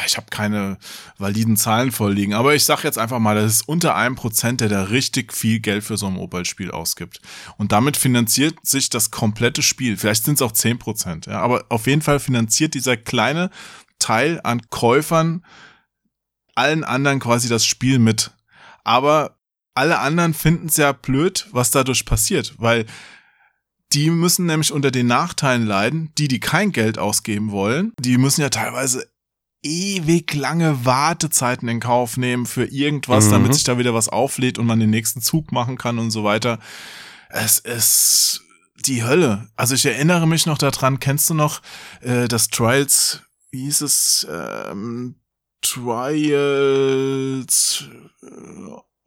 ich 0.05 0.17
habe 0.17 0.27
keine 0.29 0.77
validen 1.17 1.57
Zahlen 1.57 1.91
vorliegen, 1.91 2.33
aber 2.33 2.55
ich 2.55 2.65
sag 2.65 2.83
jetzt 2.83 2.97
einfach 2.97 3.19
mal, 3.19 3.36
das 3.36 3.53
ist 3.53 3.67
unter 3.67 3.95
einem 3.95 4.15
Prozent, 4.15 4.61
der 4.61 4.69
da 4.69 4.83
richtig 4.83 5.31
viel 5.31 5.59
Geld 5.59 5.83
für 5.83 5.95
so 5.97 6.07
ein 6.07 6.13
Mobile-Spiel 6.13 6.71
ausgibt. 6.71 7.21
Und 7.57 7.71
damit 7.71 7.95
finanziert 7.95 8.57
sich 8.63 8.89
das 8.89 9.11
komplette 9.11 9.61
Spiel. 9.61 9.95
Vielleicht 9.95 10.25
sind 10.25 10.36
es 10.36 10.41
auch 10.41 10.51
zehn 10.51 10.79
Prozent, 10.79 11.27
ja, 11.27 11.39
aber 11.39 11.65
auf 11.69 11.88
jeden 11.88 12.01
Fall 12.01 12.19
finanziert 12.19 12.73
dieser 12.73 12.97
kleine 12.97 13.51
Teil 13.99 14.41
an 14.43 14.61
Käufern 14.69 15.45
allen 16.55 16.83
anderen 16.83 17.19
quasi 17.19 17.47
das 17.47 17.65
Spiel 17.65 17.99
mit. 17.99 18.31
Aber 18.83 19.38
alle 19.75 19.99
anderen 19.99 20.33
finden 20.33 20.67
es 20.67 20.77
ja 20.77 20.93
blöd, 20.93 21.47
was 21.51 21.69
dadurch 21.69 22.05
passiert, 22.05 22.55
weil 22.57 22.86
die 23.93 24.09
müssen 24.09 24.45
nämlich 24.45 24.71
unter 24.71 24.89
den 24.89 25.07
Nachteilen 25.07 25.65
leiden, 25.65 26.11
die, 26.17 26.27
die 26.27 26.39
kein 26.39 26.71
Geld 26.71 26.97
ausgeben 26.97 27.51
wollen. 27.51 27.93
Die 27.99 28.17
müssen 28.17 28.41
ja 28.41 28.49
teilweise 28.49 29.07
ewig 29.66 30.34
lange 30.36 30.86
Wartezeiten 30.86 31.68
in 31.68 31.80
Kauf 31.80 32.18
nehmen 32.18 32.45
für 32.45 32.66
irgendwas, 32.66 33.26
Mhm. 33.26 33.32
damit 33.32 33.53
sich 33.55 33.63
da 33.63 33.78
wieder 33.78 33.93
was 33.93 34.09
auflädt 34.09 34.59
und 34.59 34.66
man 34.68 34.80
den 34.80 34.89
nächsten 34.91 35.22
Zug 35.22 35.51
machen 35.51 35.78
kann 35.78 35.97
und 35.99 36.11
so 36.11 36.24
weiter. 36.24 36.59
Es 37.30 37.59
ist 37.59 38.41
die 38.86 39.03
Hölle. 39.03 39.49
Also 39.55 39.74
ich 39.76 39.86
erinnere 39.86 40.28
mich 40.28 40.45
noch 40.45 40.57
daran, 40.59 40.99
kennst 40.99 41.30
du 41.30 41.34
noch 41.34 41.61
äh, 42.01 42.28
das 42.28 42.49
Trials, 42.49 43.22
wie 43.51 43.63
hieß 43.63 43.82
es, 43.82 44.28
ähm, 44.32 45.16
Trials 45.61 47.86
äh, 48.22 48.26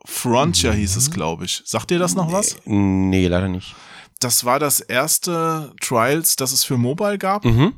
Frontier 0.04 0.72
hieß 0.72 0.96
es, 0.96 1.10
glaube 1.10 1.44
ich. 1.44 1.62
Sagt 1.64 1.90
dir 1.90 1.98
das 1.98 2.14
noch 2.14 2.32
was? 2.32 2.56
Nee, 2.64 3.28
leider 3.28 3.48
nicht. 3.48 3.74
Das 4.20 4.44
war 4.44 4.58
das 4.58 4.80
erste 4.80 5.72
Trials, 5.80 6.36
das 6.36 6.52
es 6.52 6.64
für 6.64 6.78
Mobile 6.78 7.18
gab 7.18 7.44
Mhm. 7.44 7.74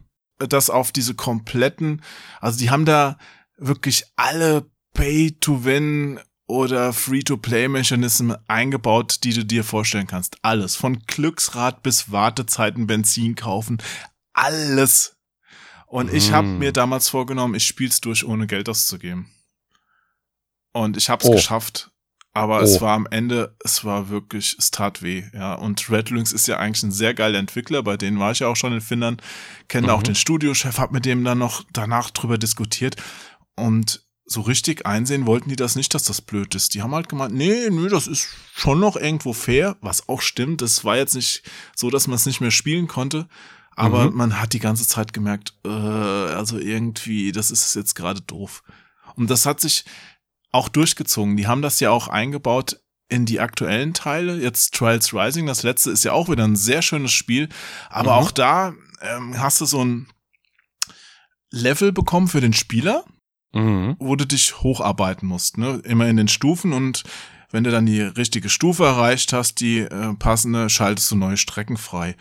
Das 0.49 0.71
auf 0.71 0.93
diese 0.93 1.15
kompletten, 1.15 2.03
also 2.41 2.59
die 2.59 2.71
haben 2.71 2.85
da 2.85 3.19
wirklich 3.57 4.05
alle 4.17 4.71
Pay-to-Win 4.95 6.19
oder 6.47 6.93
Free-to-Play-Mechanismen 6.93 8.37
eingebaut, 8.49 9.19
die 9.23 9.33
du 9.33 9.45
dir 9.45 9.63
vorstellen 9.63 10.07
kannst. 10.09 10.37
Alles. 10.43 10.75
Von 10.77 10.99
Glücksrad 11.07 11.83
bis 11.83 12.11
Wartezeiten, 12.11 12.87
Benzin 12.87 13.37
kaufen. 13.37 13.79
Alles. 14.33 15.17
Und 15.87 16.13
ich 16.13 16.33
habe 16.33 16.47
Mm. 16.47 16.59
mir 16.59 16.73
damals 16.73 17.09
vorgenommen, 17.09 17.55
ich 17.55 17.67
spiel's 17.67 18.01
durch, 18.01 18.25
ohne 18.25 18.47
Geld 18.47 18.69
auszugeben. 18.69 19.31
Und 20.73 20.97
ich 20.97 21.09
hab's 21.11 21.25
Oh. 21.27 21.33
geschafft. 21.33 21.90
Aber 22.33 22.61
Oh. 22.61 22.63
es 22.63 22.81
war 22.81 22.95
am 22.95 23.09
Ende, 23.11 23.57
es 23.65 23.85
war 23.85 24.09
wirklich, 24.09 24.55
es 24.59 24.71
tat 24.71 25.03
weh, 25.03 25.25
ja. 25.35 25.55
Und 25.55 25.91
Red 25.91 26.11
Lynx 26.11 26.33
ist 26.33 26.47
ja 26.47 26.59
eigentlich 26.59 26.83
ein 26.85 26.93
sehr 26.93 27.13
geiler 27.13 27.39
Entwickler, 27.39 27.83
bei 27.83 27.97
denen 27.97 28.19
war 28.21 28.31
ich 28.33 28.39
ja 28.39 28.47
auch 28.49 28.57
schon 28.57 28.73
in 28.73 28.81
Finnland, 28.81 29.21
kenne 29.69 29.93
auch 29.93 29.99
Mhm. 30.01 30.05
den 30.05 30.15
Studiochef, 30.15 30.79
hab 30.79 30.93
mit 30.93 31.05
dem 31.07 31.25
dann 31.25 31.39
noch 31.39 31.65
danach 31.73 32.11
drüber 32.11 32.39
diskutiert 32.39 32.97
und 33.57 34.05
so 34.27 34.43
richtig 34.43 34.87
einsehen 34.87 35.27
wollten 35.27 35.49
die 35.49 35.57
das 35.57 35.75
nicht, 35.75 35.93
dass 35.93 36.05
das 36.05 36.21
blöd 36.21 36.55
ist. 36.55 36.75
Die 36.75 36.83
haben 36.83 36.95
halt 36.95 37.09
gemeint, 37.09 37.35
nee, 37.35 37.69
nee, 37.69 37.89
das 37.89 38.07
ist 38.07 38.29
schon 38.55 38.79
noch 38.79 38.95
irgendwo 38.95 39.33
fair, 39.33 39.77
was 39.81 40.09
auch 40.09 40.21
stimmt. 40.23 40.63
Es 40.63 40.85
war 40.85 40.97
jetzt 40.97 41.17
nicht 41.17 41.43
so, 41.75 41.91
dass 41.91 42.07
man 42.07 42.15
es 42.15 42.27
nicht 42.27 42.41
mehr 42.41 42.53
spielen 42.53 42.87
konnte, 42.87 43.27
aber 43.75 44.09
Mhm. 44.09 44.17
man 44.17 44.41
hat 44.41 44.53
die 44.53 44.61
ganze 44.61 44.87
Zeit 44.87 45.13
gemerkt, 45.13 45.55
äh, 45.65 45.69
also 45.69 46.59
irgendwie, 46.59 47.33
das 47.33 47.51
ist 47.51 47.75
jetzt 47.75 47.95
gerade 47.97 48.21
doof. 48.21 48.63
Und 49.17 49.29
das 49.31 49.47
hat 49.47 49.61
sich 49.61 49.85
auch 50.53 50.69
durchgezogen. 50.69 51.37
Die 51.37 51.47
haben 51.47 51.63
das 51.63 51.81
ja 51.81 51.91
auch 51.91 52.09
eingebaut 52.09 52.81
in 53.09 53.27
die 53.27 53.41
aktuellen 53.41 53.95
Teile. 53.95 54.37
Jetzt 54.41 54.75
Trials 54.75 55.13
Rising, 55.13 55.47
das 55.47 55.63
letzte 55.63 55.91
ist 55.91 56.05
ja 56.05 56.13
auch 56.13 56.29
wieder 56.29 56.45
ein 56.45 56.57
sehr 56.57 56.83
schönes 56.83 57.13
Spiel. 57.13 57.49
Aber 57.89 58.13
Mhm. 58.13 58.19
auch 58.19 58.31
da 58.31 58.75
ähm, 59.03 59.41
hast 59.41 59.61
du 59.61 59.65
so 59.67 59.85
ein 59.85 60.09
Level 61.51 61.93
bekommen 61.93 62.29
für 62.29 62.41
den 62.41 62.53
Spieler, 62.53 63.05
Mhm. 63.53 63.97
wo 63.99 64.15
du 64.15 64.27
dich 64.27 64.61
hocharbeiten 64.63 65.27
musst. 65.27 65.59
Ne? 65.59 65.81
Immer 65.85 66.07
in 66.09 66.17
den 66.17 66.29
Stufen 66.29 66.73
und 66.73 67.03
wenn 67.51 67.65
du 67.65 67.71
dann 67.73 67.87
die 67.87 68.01
richtige 68.01 68.49
Stufe 68.49 68.85
erreicht 68.85 69.33
hast, 69.33 69.59
die 69.61 69.79
äh, 69.81 70.15
passende, 70.15 70.71
schaltest 70.71 71.11
du 71.11 71.17
neue 71.17 71.37
Strecken 71.37 71.77
frei. 71.77 72.17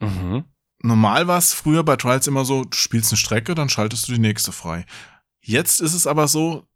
Mhm. 0.00 0.44
Normal 0.78 1.26
war 1.28 1.36
es 1.38 1.52
früher 1.52 1.82
bei 1.84 1.96
Trials 1.96 2.26
immer 2.26 2.46
so, 2.46 2.64
du 2.64 2.76
spielst 2.76 3.12
eine 3.12 3.18
Strecke, 3.18 3.54
dann 3.54 3.68
schaltest 3.68 4.08
du 4.08 4.12
die 4.12 4.18
nächste 4.20 4.52
frei. 4.52 4.86
Jetzt 5.42 5.80
ist 5.82 5.92
es 5.92 6.06
aber 6.06 6.28
so, 6.28 6.66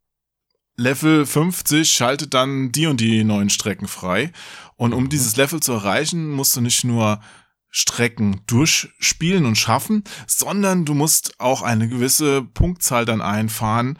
Level 0.78 1.26
50 1.26 1.90
schaltet 1.90 2.34
dann 2.34 2.70
die 2.70 2.86
und 2.86 3.00
die 3.00 3.24
neuen 3.24 3.50
Strecken 3.50 3.88
frei. 3.88 4.32
Und 4.76 4.94
um 4.94 5.08
dieses 5.08 5.36
Level 5.36 5.60
zu 5.60 5.72
erreichen, 5.72 6.30
musst 6.30 6.56
du 6.56 6.60
nicht 6.60 6.84
nur 6.84 7.20
Strecken 7.68 8.42
durchspielen 8.46 9.44
und 9.44 9.56
schaffen, 9.56 10.04
sondern 10.28 10.84
du 10.84 10.94
musst 10.94 11.38
auch 11.40 11.62
eine 11.62 11.88
gewisse 11.88 12.42
Punktzahl 12.42 13.04
dann 13.04 13.20
einfahren, 13.20 13.98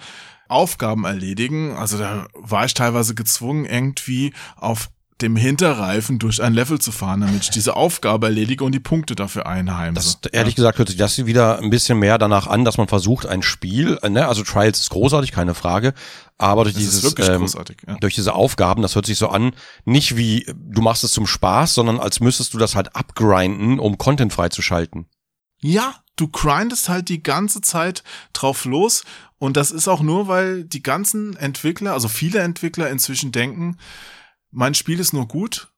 Aufgaben 0.49 1.05
erledigen. 1.05 1.73
Also 1.73 1.99
da 1.99 2.29
war 2.35 2.65
ich 2.65 2.75
teilweise 2.75 3.17
gezwungen, 3.17 3.65
irgendwie 3.65 4.33
auf 4.57 4.89
dem 5.21 5.35
Hinterreifen 5.37 6.19
durch 6.19 6.43
ein 6.43 6.55
Level 6.55 6.79
zu 6.79 6.93
fahren, 6.93 7.23
damit 7.23 7.43
ich 7.43 7.51
diese 7.51 7.75
Aufgabe 7.75 8.27
erledige 8.27 8.63
und 8.63 8.73
die 8.73 8.81
Punkte 8.81 9.17
dafür 9.17 9.47
einheimse. 9.47 10.19
Das, 10.23 10.31
ehrlich 10.33 10.55
gesagt, 10.55 10.79
hört 10.79 10.89
sich 10.89 10.97
das 10.97 11.25
wieder 11.27 11.59
ein 11.59 11.71
bisschen 11.71 11.99
mehr 11.99 12.19
danach 12.19 12.47
an, 12.47 12.65
dass 12.65 12.79
man 12.79 12.87
versucht, 12.87 13.27
ein 13.27 13.43
Spiel, 13.43 13.99
äh, 14.03 14.09
ne, 14.09 14.29
also 14.29 14.45
Trials 14.45 14.81
ist 14.81 14.91
großartig, 14.91 15.33
keine 15.33 15.55
Frage, 15.55 15.93
aber 16.39 16.65
durch 16.65 16.75
das 16.75 16.85
dieses, 16.85 17.19
ähm. 17.29 17.47
Ja. 17.87 17.97
durch 17.97 18.15
diese 18.15 18.35
Aufgaben, 18.35 18.83
das 18.83 18.95
hört 18.95 19.07
sich 19.07 19.19
so 19.19 19.29
an, 19.29 19.53
nicht 19.85 20.17
wie 20.17 20.47
du 20.55 20.83
machst 20.83 21.03
es 21.03 21.11
zum 21.11 21.27
Spaß, 21.27 21.75
sondern 21.75 21.99
als 21.99 22.21
müsstest 22.21 22.55
du 22.55 22.59
das 22.59 22.77
halt 22.77 22.95
abgrinden, 22.95 23.81
um 23.81 23.99
Content 23.99 24.33
freizuschalten. 24.33 25.07
Ja, 25.61 25.97
du 26.15 26.29
grindest 26.29 26.89
halt 26.89 27.09
die 27.09 27.23
ganze 27.25 27.61
Zeit 27.61 28.05
drauf 28.33 28.65
los 28.65 29.03
und 29.39 29.57
das 29.57 29.73
ist 29.73 29.89
auch 29.89 30.01
nur, 30.01 30.29
weil 30.29 30.65
die 30.65 30.83
ganzen 30.83 31.37
Entwickler, 31.37 31.93
also 31.93 32.07
viele 32.07 32.41
Entwickler 32.41 32.89
inzwischen 32.91 33.33
denken, 33.33 33.77
mein 34.51 34.75
Spiel 34.75 35.01
ist 35.01 35.13
nur 35.13 35.29
gut 35.29 35.73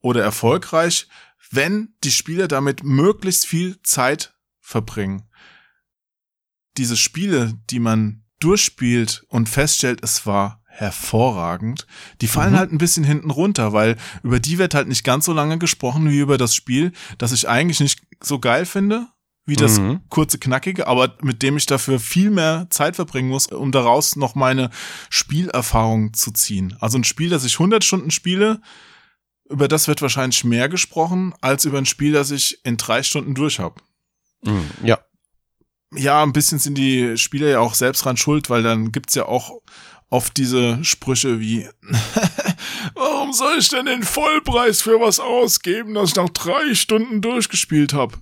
oder 0.00 0.22
erfolgreich, 0.22 1.08
wenn 1.50 1.94
die 2.04 2.10
Spieler 2.10 2.48
damit 2.48 2.84
möglichst 2.84 3.46
viel 3.46 3.80
Zeit 3.82 4.34
verbringen. 4.60 5.28
Diese 6.76 6.96
Spiele, 6.96 7.54
die 7.70 7.80
man 7.80 8.24
durchspielt 8.40 9.24
und 9.28 9.48
feststellt, 9.48 10.00
es 10.02 10.26
war 10.26 10.62
hervorragend, 10.66 11.86
die 12.20 12.28
fallen 12.28 12.52
Mhm. 12.52 12.56
halt 12.58 12.72
ein 12.72 12.78
bisschen 12.78 13.02
hinten 13.02 13.30
runter, 13.30 13.72
weil 13.72 13.96
über 14.22 14.38
die 14.38 14.58
wird 14.58 14.74
halt 14.74 14.86
nicht 14.86 15.02
ganz 15.02 15.24
so 15.24 15.32
lange 15.32 15.58
gesprochen 15.58 16.08
wie 16.08 16.18
über 16.20 16.38
das 16.38 16.54
Spiel, 16.54 16.92
das 17.18 17.32
ich 17.32 17.48
eigentlich 17.48 17.80
nicht 17.80 18.00
so 18.22 18.38
geil 18.38 18.64
finde, 18.64 19.08
wie 19.48 19.56
das 19.56 19.80
Mhm. 19.80 20.00
kurze 20.10 20.38
Knackige, 20.38 20.86
aber 20.86 21.16
mit 21.22 21.42
dem 21.42 21.56
ich 21.56 21.64
dafür 21.64 21.98
viel 21.98 22.30
mehr 22.30 22.66
Zeit 22.70 22.96
verbringen 22.96 23.30
muss, 23.30 23.46
um 23.46 23.72
daraus 23.72 24.14
noch 24.14 24.34
meine 24.34 24.68
Spielerfahrung 25.08 26.12
zu 26.12 26.30
ziehen. 26.32 26.76
Also 26.80 26.98
ein 26.98 27.04
Spiel, 27.04 27.30
das 27.30 27.44
ich 27.44 27.58
100 27.58 27.82
Stunden 27.82 28.10
spiele, 28.10 28.60
über 29.48 29.66
das 29.66 29.88
wird 29.88 30.02
wahrscheinlich 30.02 30.44
mehr 30.44 30.68
gesprochen, 30.68 31.32
als 31.40 31.64
über 31.64 31.78
ein 31.78 31.86
Spiel, 31.86 32.12
das 32.12 32.30
ich 32.30 32.58
in 32.64 32.76
drei 32.76 33.02
Stunden 33.02 33.34
durch 33.34 33.58
habe. 33.58 33.80
Mhm. 34.44 34.68
Ja. 34.84 34.98
Ja, 35.94 36.22
ein 36.22 36.34
bisschen 36.34 36.58
sind 36.58 36.76
die 36.76 37.16
Spieler 37.16 37.48
ja 37.48 37.60
auch 37.60 37.72
selbst 37.72 38.04
dran 38.04 38.18
schuld, 38.18 38.50
weil 38.50 38.62
dann 38.62 38.92
gibt's 38.92 39.14
ja 39.14 39.24
auch 39.24 39.62
oft 40.10 40.36
diese 40.36 40.84
Sprüche 40.84 41.40
wie, 41.40 41.66
warum 42.94 43.32
soll 43.32 43.56
ich 43.58 43.70
denn 43.70 43.86
den 43.86 44.02
Vollpreis 44.02 44.82
für 44.82 45.00
was 45.00 45.20
ausgeben, 45.20 45.94
das 45.94 46.10
ich 46.10 46.16
nach 46.16 46.28
drei 46.28 46.74
Stunden 46.74 47.22
durchgespielt 47.22 47.94
habe? 47.94 48.14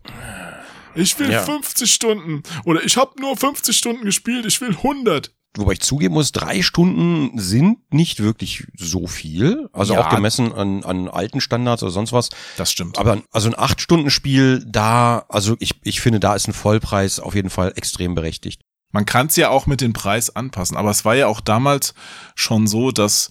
Ich 0.97 1.19
will 1.19 1.31
Ja. 1.31 1.43
50 1.43 1.93
Stunden 1.93 2.43
oder 2.65 2.83
ich 2.85 2.97
habe 2.97 3.21
nur 3.21 3.37
50 3.37 3.77
Stunden 3.77 4.05
gespielt, 4.05 4.47
ich 4.47 4.61
will 4.61 4.71
100. 4.77 5.33
wobei 5.59 5.73
ich 5.73 5.81
zugeben 5.81 6.13
muss, 6.15 6.33
drei 6.33 6.61
Stunden 6.63 7.39
sind 7.39 7.79
nicht 7.93 8.23
wirklich 8.23 8.67
so 8.77 9.07
viel. 9.07 9.69
Also 9.73 9.95
Ja. 9.95 10.01
auch 10.07 10.15
gemessen 10.15 10.53
an, 10.53 10.85
an 10.85 11.09
alten 11.09 11.41
Standards 11.41 11.83
oder 11.83 11.93
sonst 11.93 12.13
was. 12.13 12.29
Das 12.59 12.71
stimmt. 12.71 12.99
Aber 12.99 13.23
also 13.33 13.49
ein 13.49 13.59
acht 13.59 13.81
Stunden 13.81 14.11
Spiel, 14.11 14.63
da, 14.67 15.25
also 15.31 15.57
ich, 15.59 15.73
ich 15.83 16.01
finde, 16.03 16.21
da 16.21 16.35
ist 16.35 16.47
ein 16.47 16.53
Vollpreis 16.53 17.21
auf 17.21 17.35
jeden 17.35 17.49
Fall 17.51 17.73
extrem 17.77 18.15
berechtigt. 18.15 18.61
Man 18.93 19.07
kann 19.07 19.29
es 19.29 19.37
ja 19.37 19.49
auch 19.49 19.67
mit 19.67 19.81
dem 19.81 19.93
Preis 19.95 20.35
anpassen, 20.35 20.77
aber 20.77 20.91
es 20.91 21.05
war 21.07 21.15
ja 21.17 21.27
auch 21.27 21.41
damals 21.41 21.95
schon 22.35 22.67
so, 22.67 22.91
dass 22.93 23.29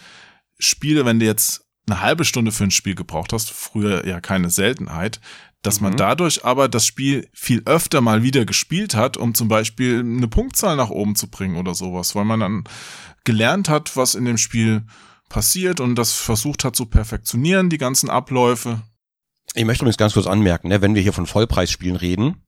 Spiele, 0.59 1.05
wenn 1.05 1.19
du 1.19 1.25
jetzt 1.27 1.61
eine 1.87 2.01
halbe 2.01 2.25
Stunde 2.25 2.51
für 2.51 2.63
ein 2.63 2.71
Spiel 2.71 2.95
gebraucht 2.95 3.33
hast, 3.33 3.51
früher 3.51 4.05
ja 4.07 4.19
keine 4.19 4.49
Seltenheit, 4.49 5.19
dass 5.65 5.81
man 5.81 5.93
Mhm. 5.93 5.97
dadurch 5.97 6.45
aber 6.45 6.67
das 6.67 6.85
Spiel 6.85 7.27
viel 7.33 7.61
öfter 7.65 8.01
mal 8.01 8.23
wieder 8.23 8.45
gespielt 8.45 8.95
hat, 8.95 9.17
um 9.17 9.33
zum 9.33 9.47
Beispiel 9.47 9.99
eine 9.99 10.27
Punktzahl 10.27 10.75
nach 10.75 10.89
oben 10.89 11.15
zu 11.15 11.27
bringen 11.27 11.55
oder 11.57 11.73
sowas, 11.75 12.15
weil 12.15 12.25
man 12.25 12.39
dann 12.39 12.63
gelernt 13.23 13.69
hat, 13.69 13.95
was 13.97 14.15
in 14.15 14.25
dem 14.25 14.37
Spiel 14.37 14.83
passiert 15.29 15.79
und 15.79 15.95
das 15.95 16.13
versucht 16.13 16.63
hat 16.63 16.75
zu 16.75 16.85
perfektionieren, 16.85 17.69
die 17.69 17.77
ganzen 17.79 18.09
Abläufe. 18.09 18.81
Ich 19.53 19.65
möchte 19.65 19.83
übrigens 19.83 19.97
ganz 19.97 20.13
kurz 20.13 20.27
anmerken, 20.27 20.67
ne, 20.67 20.81
wenn 20.81 20.95
wir 20.95 21.01
hier 21.01 21.13
von 21.13 21.25
Vollpreisspielen 21.25 21.95
reden, 21.95 22.43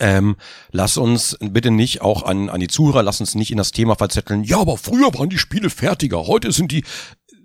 ähm, 0.00 0.36
lass 0.72 0.96
uns 0.96 1.36
bitte 1.40 1.70
nicht 1.70 2.02
auch 2.02 2.24
an, 2.24 2.48
an 2.48 2.60
die 2.60 2.66
Zuhörer, 2.68 3.02
lass 3.04 3.20
uns 3.20 3.34
nicht 3.36 3.52
in 3.52 3.56
das 3.56 3.70
Thema 3.70 3.94
verzetteln, 3.94 4.42
ja, 4.42 4.58
aber 4.58 4.76
früher 4.76 5.14
waren 5.14 5.30
die 5.30 5.38
Spiele 5.38 5.70
fertiger, 5.70 6.26
heute 6.26 6.50
sind 6.52 6.72
die, 6.72 6.84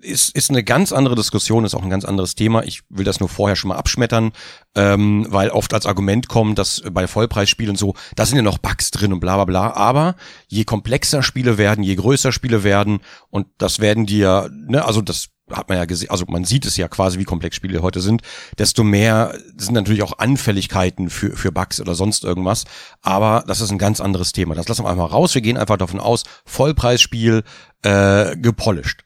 ist, 0.01 0.35
ist 0.35 0.49
eine 0.49 0.63
ganz 0.63 0.91
andere 0.91 1.15
Diskussion, 1.15 1.65
ist 1.65 1.75
auch 1.75 1.83
ein 1.83 1.89
ganz 1.89 2.05
anderes 2.05 2.35
Thema. 2.35 2.63
Ich 2.63 2.81
will 2.89 3.05
das 3.05 3.19
nur 3.19 3.29
vorher 3.29 3.55
schon 3.55 3.69
mal 3.69 3.77
abschmettern, 3.77 4.31
ähm, 4.75 5.25
weil 5.29 5.49
oft 5.49 5.73
als 5.73 5.85
Argument 5.85 6.27
kommt, 6.27 6.59
dass 6.59 6.81
bei 6.91 7.07
Vollpreisspielen 7.07 7.75
so, 7.75 7.93
da 8.15 8.25
sind 8.25 8.37
ja 8.37 8.43
noch 8.43 8.57
Bugs 8.57 8.91
drin 8.91 9.13
und 9.13 9.19
bla 9.19 9.35
bla 9.35 9.45
bla. 9.45 9.73
Aber 9.73 10.15
je 10.47 10.63
komplexer 10.63 11.23
Spiele 11.23 11.57
werden, 11.57 11.83
je 11.83 11.95
größer 11.95 12.31
Spiele 12.31 12.63
werden, 12.63 12.99
und 13.29 13.47
das 13.57 13.79
werden 13.79 14.05
die 14.05 14.19
ja, 14.19 14.47
ne, 14.51 14.83
also 14.85 15.01
das 15.01 15.29
hat 15.51 15.69
man 15.69 15.77
ja 15.77 15.85
gesehen, 15.85 16.09
also 16.09 16.25
man 16.27 16.45
sieht 16.45 16.65
es 16.65 16.77
ja 16.77 16.87
quasi, 16.87 17.19
wie 17.19 17.25
komplex 17.25 17.55
Spiele 17.55 17.81
heute 17.81 17.99
sind, 17.99 18.21
desto 18.57 18.83
mehr 18.83 19.37
sind 19.57 19.73
natürlich 19.73 20.03
auch 20.03 20.17
Anfälligkeiten 20.17 21.09
für, 21.09 21.35
für 21.35 21.51
Bugs 21.51 21.81
oder 21.81 21.95
sonst 21.95 22.23
irgendwas. 22.23 22.65
Aber 23.01 23.43
das 23.47 23.61
ist 23.61 23.71
ein 23.71 23.77
ganz 23.77 23.99
anderes 23.99 24.31
Thema. 24.31 24.55
Das 24.55 24.67
lassen 24.67 24.85
wir 24.85 24.89
einfach 24.89 25.11
raus. 25.11 25.35
Wir 25.35 25.41
gehen 25.41 25.57
einfach 25.57 25.77
davon 25.77 25.99
aus, 25.99 26.23
Vollpreisspiel 26.45 27.43
äh, 27.83 28.37
gepolished. 28.37 29.03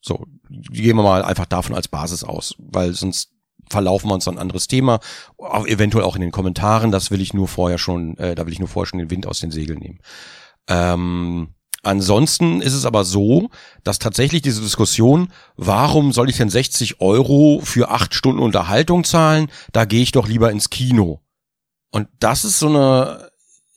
So, 0.00 0.24
gehen 0.48 0.96
wir 0.96 1.02
mal 1.02 1.22
einfach 1.22 1.46
davon 1.46 1.74
als 1.74 1.88
Basis 1.88 2.24
aus, 2.24 2.54
weil 2.58 2.94
sonst 2.94 3.32
verlaufen 3.68 4.10
wir 4.10 4.14
uns 4.14 4.28
ein 4.28 4.38
anderes 4.38 4.66
Thema, 4.66 5.00
auch 5.38 5.66
eventuell 5.66 6.04
auch 6.04 6.16
in 6.16 6.22
den 6.22 6.32
Kommentaren, 6.32 6.90
das 6.90 7.10
will 7.10 7.20
ich 7.20 7.34
nur 7.34 7.48
vorher 7.48 7.78
schon, 7.78 8.16
äh, 8.18 8.34
da 8.34 8.46
will 8.46 8.52
ich 8.52 8.58
nur 8.58 8.68
vorher 8.68 8.88
schon 8.88 8.98
den 8.98 9.10
Wind 9.10 9.26
aus 9.26 9.40
den 9.40 9.50
Segeln 9.50 9.78
nehmen. 9.78 10.00
Ähm, 10.68 11.54
ansonsten 11.82 12.60
ist 12.60 12.74
es 12.74 12.84
aber 12.84 13.04
so, 13.04 13.50
dass 13.84 13.98
tatsächlich 13.98 14.42
diese 14.42 14.60
Diskussion, 14.60 15.32
warum 15.56 16.12
soll 16.12 16.28
ich 16.28 16.36
denn 16.36 16.50
60 16.50 17.00
Euro 17.00 17.60
für 17.62 17.90
acht 17.90 18.14
Stunden 18.14 18.42
Unterhaltung 18.42 19.04
zahlen, 19.04 19.50
da 19.72 19.84
gehe 19.84 20.02
ich 20.02 20.12
doch 20.12 20.26
lieber 20.26 20.50
ins 20.50 20.70
Kino. 20.70 21.20
Und 21.90 22.08
das 22.18 22.44
ist 22.44 22.58
so 22.58 22.68
eine, 22.68 23.29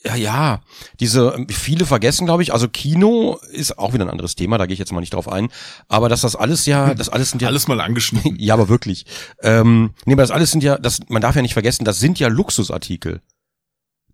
ja, 0.06 0.16
ja, 0.16 0.62
diese, 1.00 1.46
viele 1.50 1.86
vergessen, 1.86 2.26
glaube 2.26 2.44
ich, 2.44 2.52
also 2.52 2.68
Kino 2.68 3.40
ist 3.52 3.78
auch 3.78 3.94
wieder 3.94 4.04
ein 4.04 4.10
anderes 4.10 4.36
Thema, 4.36 4.58
da 4.58 4.66
gehe 4.66 4.74
ich 4.74 4.80
jetzt 4.80 4.92
mal 4.92 5.00
nicht 5.00 5.14
drauf 5.14 5.30
ein, 5.30 5.50
aber 5.88 6.10
dass 6.10 6.22
das 6.22 6.36
alles 6.36 6.66
ja, 6.66 6.94
das 6.94 7.08
alles 7.08 7.30
sind 7.30 7.42
ja, 7.42 7.48
Alles 7.54 7.68
mal 7.68 7.80
angeschnitten. 7.80 8.36
ja, 8.38 8.54
aber 8.54 8.68
wirklich. 8.68 9.06
Ähm, 9.42 9.94
nee, 10.06 10.14
aber 10.14 10.24
das 10.24 10.32
alles 10.32 10.52
sind 10.52 10.64
ja, 10.64 10.78
das, 10.78 11.00
man 11.08 11.22
darf 11.22 11.36
ja 11.36 11.42
nicht 11.42 11.54
vergessen, 11.54 11.86
das 11.86 12.00
sind 12.00 12.20
ja 12.20 12.28
Luxusartikel. 12.28 13.22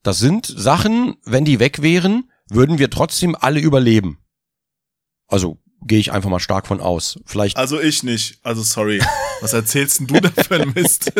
Das 0.03 0.19
sind 0.19 0.45
Sachen, 0.45 1.15
wenn 1.25 1.45
die 1.45 1.59
weg 1.59 1.81
wären, 1.81 2.29
würden 2.49 2.77
wir 2.77 2.89
trotzdem 2.89 3.35
alle 3.39 3.59
überleben. 3.59 4.19
Also 5.27 5.57
gehe 5.81 5.99
ich 5.99 6.11
einfach 6.11 6.29
mal 6.29 6.39
stark 6.39 6.67
von 6.67 6.81
aus. 6.81 7.19
Vielleicht, 7.25 7.57
Also 7.57 7.79
ich 7.79 8.03
nicht. 8.03 8.39
Also 8.43 8.61
sorry. 8.63 9.01
Was 9.41 9.53
erzählst 9.53 9.99
denn 9.99 10.07
du 10.07 10.19
da 10.19 10.29
für 10.29 10.61
ein 10.61 10.73
Mist? 10.75 11.11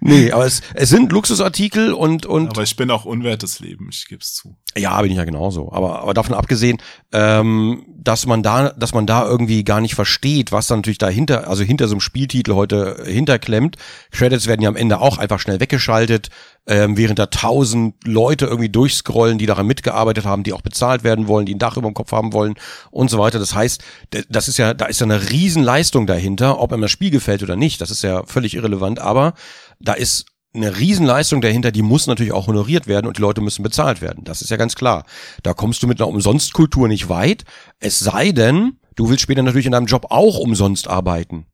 nee, 0.00 0.30
aber 0.30 0.46
es, 0.46 0.60
es 0.74 0.90
sind 0.90 1.12
Luxusartikel 1.12 1.92
und, 1.92 2.26
und 2.26 2.50
Aber 2.50 2.62
ich 2.62 2.76
bin 2.76 2.90
auch 2.90 3.04
unwertes 3.04 3.60
Leben, 3.60 3.88
ich 3.90 4.06
geb's 4.06 4.34
zu. 4.34 4.56
Ja, 4.76 5.00
bin 5.00 5.10
ich 5.10 5.16
ja 5.16 5.24
genauso. 5.24 5.72
Aber, 5.72 6.00
aber 6.00 6.14
davon 6.14 6.34
abgesehen, 6.34 6.78
ähm, 7.12 7.84
dass 7.88 8.26
man 8.26 8.42
da, 8.42 8.70
dass 8.70 8.94
man 8.94 9.06
da 9.06 9.26
irgendwie 9.26 9.64
gar 9.64 9.80
nicht 9.80 9.94
versteht, 9.94 10.52
was 10.52 10.66
da 10.66 10.76
natürlich 10.76 10.98
dahinter, 10.98 11.48
also 11.48 11.64
hinter 11.64 11.88
so 11.88 11.94
einem 11.94 12.00
Spieltitel 12.00 12.54
heute 12.54 13.02
hinterklemmt. 13.04 13.76
Credits 14.12 14.46
werden 14.46 14.62
ja 14.62 14.68
am 14.68 14.76
Ende 14.76 15.00
auch 15.00 15.18
einfach 15.18 15.40
schnell 15.40 15.58
weggeschaltet, 15.58 16.28
ähm, 16.66 16.96
während 16.96 17.18
da 17.18 17.26
tausend 17.26 17.94
Leute 18.06 18.46
irgendwie 18.46 18.68
durchscrollen, 18.68 19.38
die 19.38 19.46
daran 19.46 19.66
mitgearbeitet 19.66 20.26
haben, 20.26 20.42
die 20.42 20.52
auch 20.52 20.62
bezahlt 20.62 21.02
werden 21.02 21.28
wollen, 21.28 21.46
die 21.46 21.54
ein 21.54 21.58
Dach 21.58 21.76
über 21.76 21.88
dem 21.88 21.94
Kopf 21.94 22.12
haben 22.12 22.32
wollen 22.32 22.54
und 22.90 23.10
so 23.10 23.18
weiter. 23.18 23.38
Das 23.38 23.54
heißt, 23.54 23.82
das 24.28 24.48
ist 24.48 24.58
ja, 24.58 24.74
da 24.74 24.86
ist 24.86 25.00
ja 25.00 25.06
eine 25.06 25.30
Riesenleistung 25.30 26.06
dahinter, 26.06 26.60
ob 26.60 26.72
einem 26.72 26.82
das 26.82 26.90
Spiel 26.90 27.10
gefällt 27.10 27.42
oder 27.42 27.56
nicht. 27.56 27.80
Das 27.80 27.90
ist 27.90 28.02
ja 28.02 28.22
völlig 28.26 28.54
irrelevant, 28.54 29.00
aber 29.00 29.34
da 29.80 29.94
ist 29.94 30.26
eine 30.62 30.78
Riesenleistung 30.78 31.40
dahinter, 31.40 31.72
die 31.72 31.82
muss 31.82 32.06
natürlich 32.06 32.32
auch 32.32 32.46
honoriert 32.46 32.86
werden 32.86 33.06
und 33.06 33.16
die 33.16 33.22
Leute 33.22 33.40
müssen 33.40 33.62
bezahlt 33.62 34.00
werden. 34.00 34.24
Das 34.24 34.42
ist 34.42 34.50
ja 34.50 34.56
ganz 34.56 34.74
klar. 34.74 35.04
Da 35.42 35.54
kommst 35.54 35.82
du 35.82 35.86
mit 35.86 36.00
einer 36.00 36.08
Umsonstkultur 36.08 36.88
nicht 36.88 37.08
weit. 37.08 37.44
Es 37.80 37.98
sei 37.98 38.32
denn, 38.32 38.78
du 38.96 39.08
willst 39.08 39.22
später 39.22 39.42
natürlich 39.42 39.66
in 39.66 39.72
deinem 39.72 39.86
Job 39.86 40.06
auch 40.10 40.38
umsonst 40.38 40.88
arbeiten. 40.88 41.46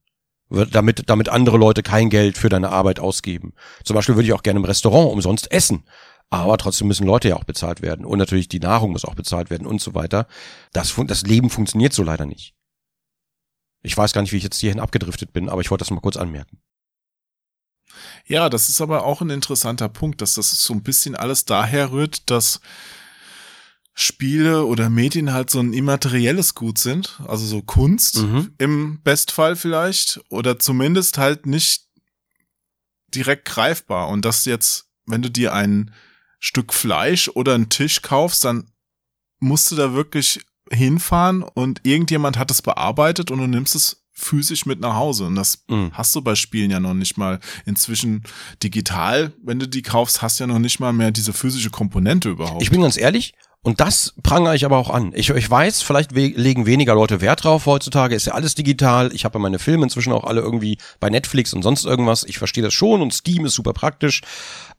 Damit, 0.50 1.05
damit 1.07 1.28
andere 1.28 1.57
Leute 1.57 1.82
kein 1.82 2.11
Geld 2.11 2.36
für 2.36 2.48
deine 2.48 2.70
Arbeit 2.70 3.00
ausgeben. 3.00 3.55
Zum 3.82 3.94
Beispiel 3.94 4.14
würde 4.14 4.26
ich 4.26 4.34
auch 4.34 4.42
gerne 4.42 4.59
im 4.59 4.64
Restaurant 4.64 5.11
umsonst 5.11 5.50
essen. 5.50 5.84
Aber 6.30 6.59
trotzdem 6.59 6.88
müssen 6.88 7.07
Leute 7.07 7.28
ja 7.28 7.36
auch 7.36 7.44
bezahlt 7.44 7.82
werden. 7.82 8.05
Und 8.05 8.18
natürlich 8.18 8.48
die 8.48 8.61
Nahrung 8.61 8.92
muss 8.92 9.05
auch 9.05 9.14
bezahlt 9.14 9.50
werden 9.50 9.66
und 9.66 9.80
so 9.80 9.94
weiter. 9.94 10.26
Das, 10.72 10.94
das 11.07 11.22
Leben 11.22 11.50
funktioniert 11.50 11.92
so 11.92 12.02
leider 12.02 12.26
nicht. 12.26 12.55
Ich 13.82 13.96
weiß 13.96 14.12
gar 14.12 14.22
nicht, 14.22 14.32
wie 14.32 14.38
ich 14.38 14.42
jetzt 14.42 14.59
hierhin 14.59 14.80
abgedriftet 14.80 15.32
bin, 15.32 15.48
aber 15.48 15.61
ich 15.61 15.70
wollte 15.70 15.82
das 15.82 15.90
mal 15.90 16.00
kurz 16.00 16.16
anmerken. 16.16 16.59
Ja, 18.26 18.49
das 18.49 18.68
ist 18.68 18.80
aber 18.80 19.05
auch 19.05 19.20
ein 19.20 19.30
interessanter 19.30 19.88
Punkt, 19.88 20.20
dass 20.20 20.34
das 20.34 20.51
so 20.51 20.72
ein 20.74 20.82
bisschen 20.82 21.14
alles 21.16 21.45
daher 21.45 21.92
rührt, 21.92 22.30
dass 22.30 22.61
Spiele 23.97 24.64
oder 24.66 24.90
Medien 24.90 25.32
halt 25.32 25.51
so 25.51 25.61
ein 25.61 25.72
immaterielles 25.72 26.55
Gut 26.57 26.78
sind, 26.78 27.20
also 27.28 27.47
so 27.47 27.62
Kunst 27.62 28.16
Mhm. 28.16 28.53
im 28.59 29.01
Bestfall 29.03 29.55
vielleicht 29.55 30.20
oder 30.30 30.59
zumindest 30.59 31.16
halt 31.18 31.47
nicht 31.47 31.84
direkt 33.14 33.45
greifbar 33.45 34.09
und 34.09 34.24
das 34.24 34.45
jetzt, 34.47 34.86
wenn 35.07 35.22
du 35.22 35.30
dir 35.30 35.53
ein 35.53 35.92
Stück 36.40 36.72
Fleisch 36.74 37.28
oder 37.28 37.55
einen 37.55 37.68
Tisch 37.68 38.03
kaufst, 38.03 38.45
dann 38.45 38.68
musst 39.38 39.70
du 39.70 39.76
da 39.76 39.92
wirklich 39.95 40.40
hinfahren 40.72 41.42
und 41.42 41.80
irgendjemand 41.84 42.36
hat 42.36 42.51
es 42.51 42.62
bearbeitet 42.62 43.30
und 43.30 43.38
du 43.38 43.47
nimmst 43.47 43.76
es 43.76 44.03
physisch 44.14 44.64
mit 44.64 44.80
nach 44.80 44.94
Hause 44.94 45.24
und 45.26 45.34
das 45.34 45.64
Mhm. 45.68 45.90
hast 45.92 46.14
du 46.14 46.22
bei 46.22 46.34
Spielen 46.36 46.70
ja 46.70 46.80
noch 46.80 46.94
nicht 46.94 47.18
mal. 47.18 47.40
Inzwischen 47.66 48.22
digital, 48.62 49.32
wenn 49.42 49.58
du 49.58 49.68
die 49.68 49.82
kaufst, 49.82 50.22
hast 50.22 50.38
du 50.38 50.44
ja 50.44 50.48
noch 50.48 50.58
nicht 50.58 50.80
mal 50.80 50.92
mehr 50.92 51.10
diese 51.10 51.32
physische 51.32 51.70
Komponente 51.70 52.30
überhaupt. 52.30 52.62
Ich 52.62 52.70
bin 52.70 52.80
ganz 52.82 52.96
ehrlich, 52.96 53.34
und 53.62 53.80
das 53.80 54.14
prangere 54.22 54.54
ich 54.54 54.64
aber 54.66 54.76
auch 54.76 54.90
an. 54.90 55.12
Ich, 55.14 55.30
ich 55.30 55.50
weiß, 55.50 55.80
vielleicht 55.80 56.14
we 56.14 56.26
legen 56.28 56.66
weniger 56.66 56.94
Leute 56.94 57.22
Wert 57.22 57.44
drauf 57.44 57.64
heutzutage, 57.66 58.14
ist 58.14 58.26
ja 58.26 58.34
alles 58.34 58.54
digital. 58.54 59.10
Ich 59.14 59.24
habe 59.24 59.38
ja 59.38 59.42
meine 59.42 59.58
Filme 59.58 59.84
inzwischen 59.84 60.12
auch 60.12 60.24
alle 60.24 60.42
irgendwie 60.42 60.76
bei 61.00 61.08
Netflix 61.08 61.54
und 61.54 61.62
sonst 61.62 61.86
irgendwas. 61.86 62.24
Ich 62.24 62.36
verstehe 62.38 62.62
das 62.62 62.74
schon 62.74 63.00
und 63.00 63.14
Steam 63.14 63.46
ist 63.46 63.54
super 63.54 63.72
praktisch. 63.72 64.20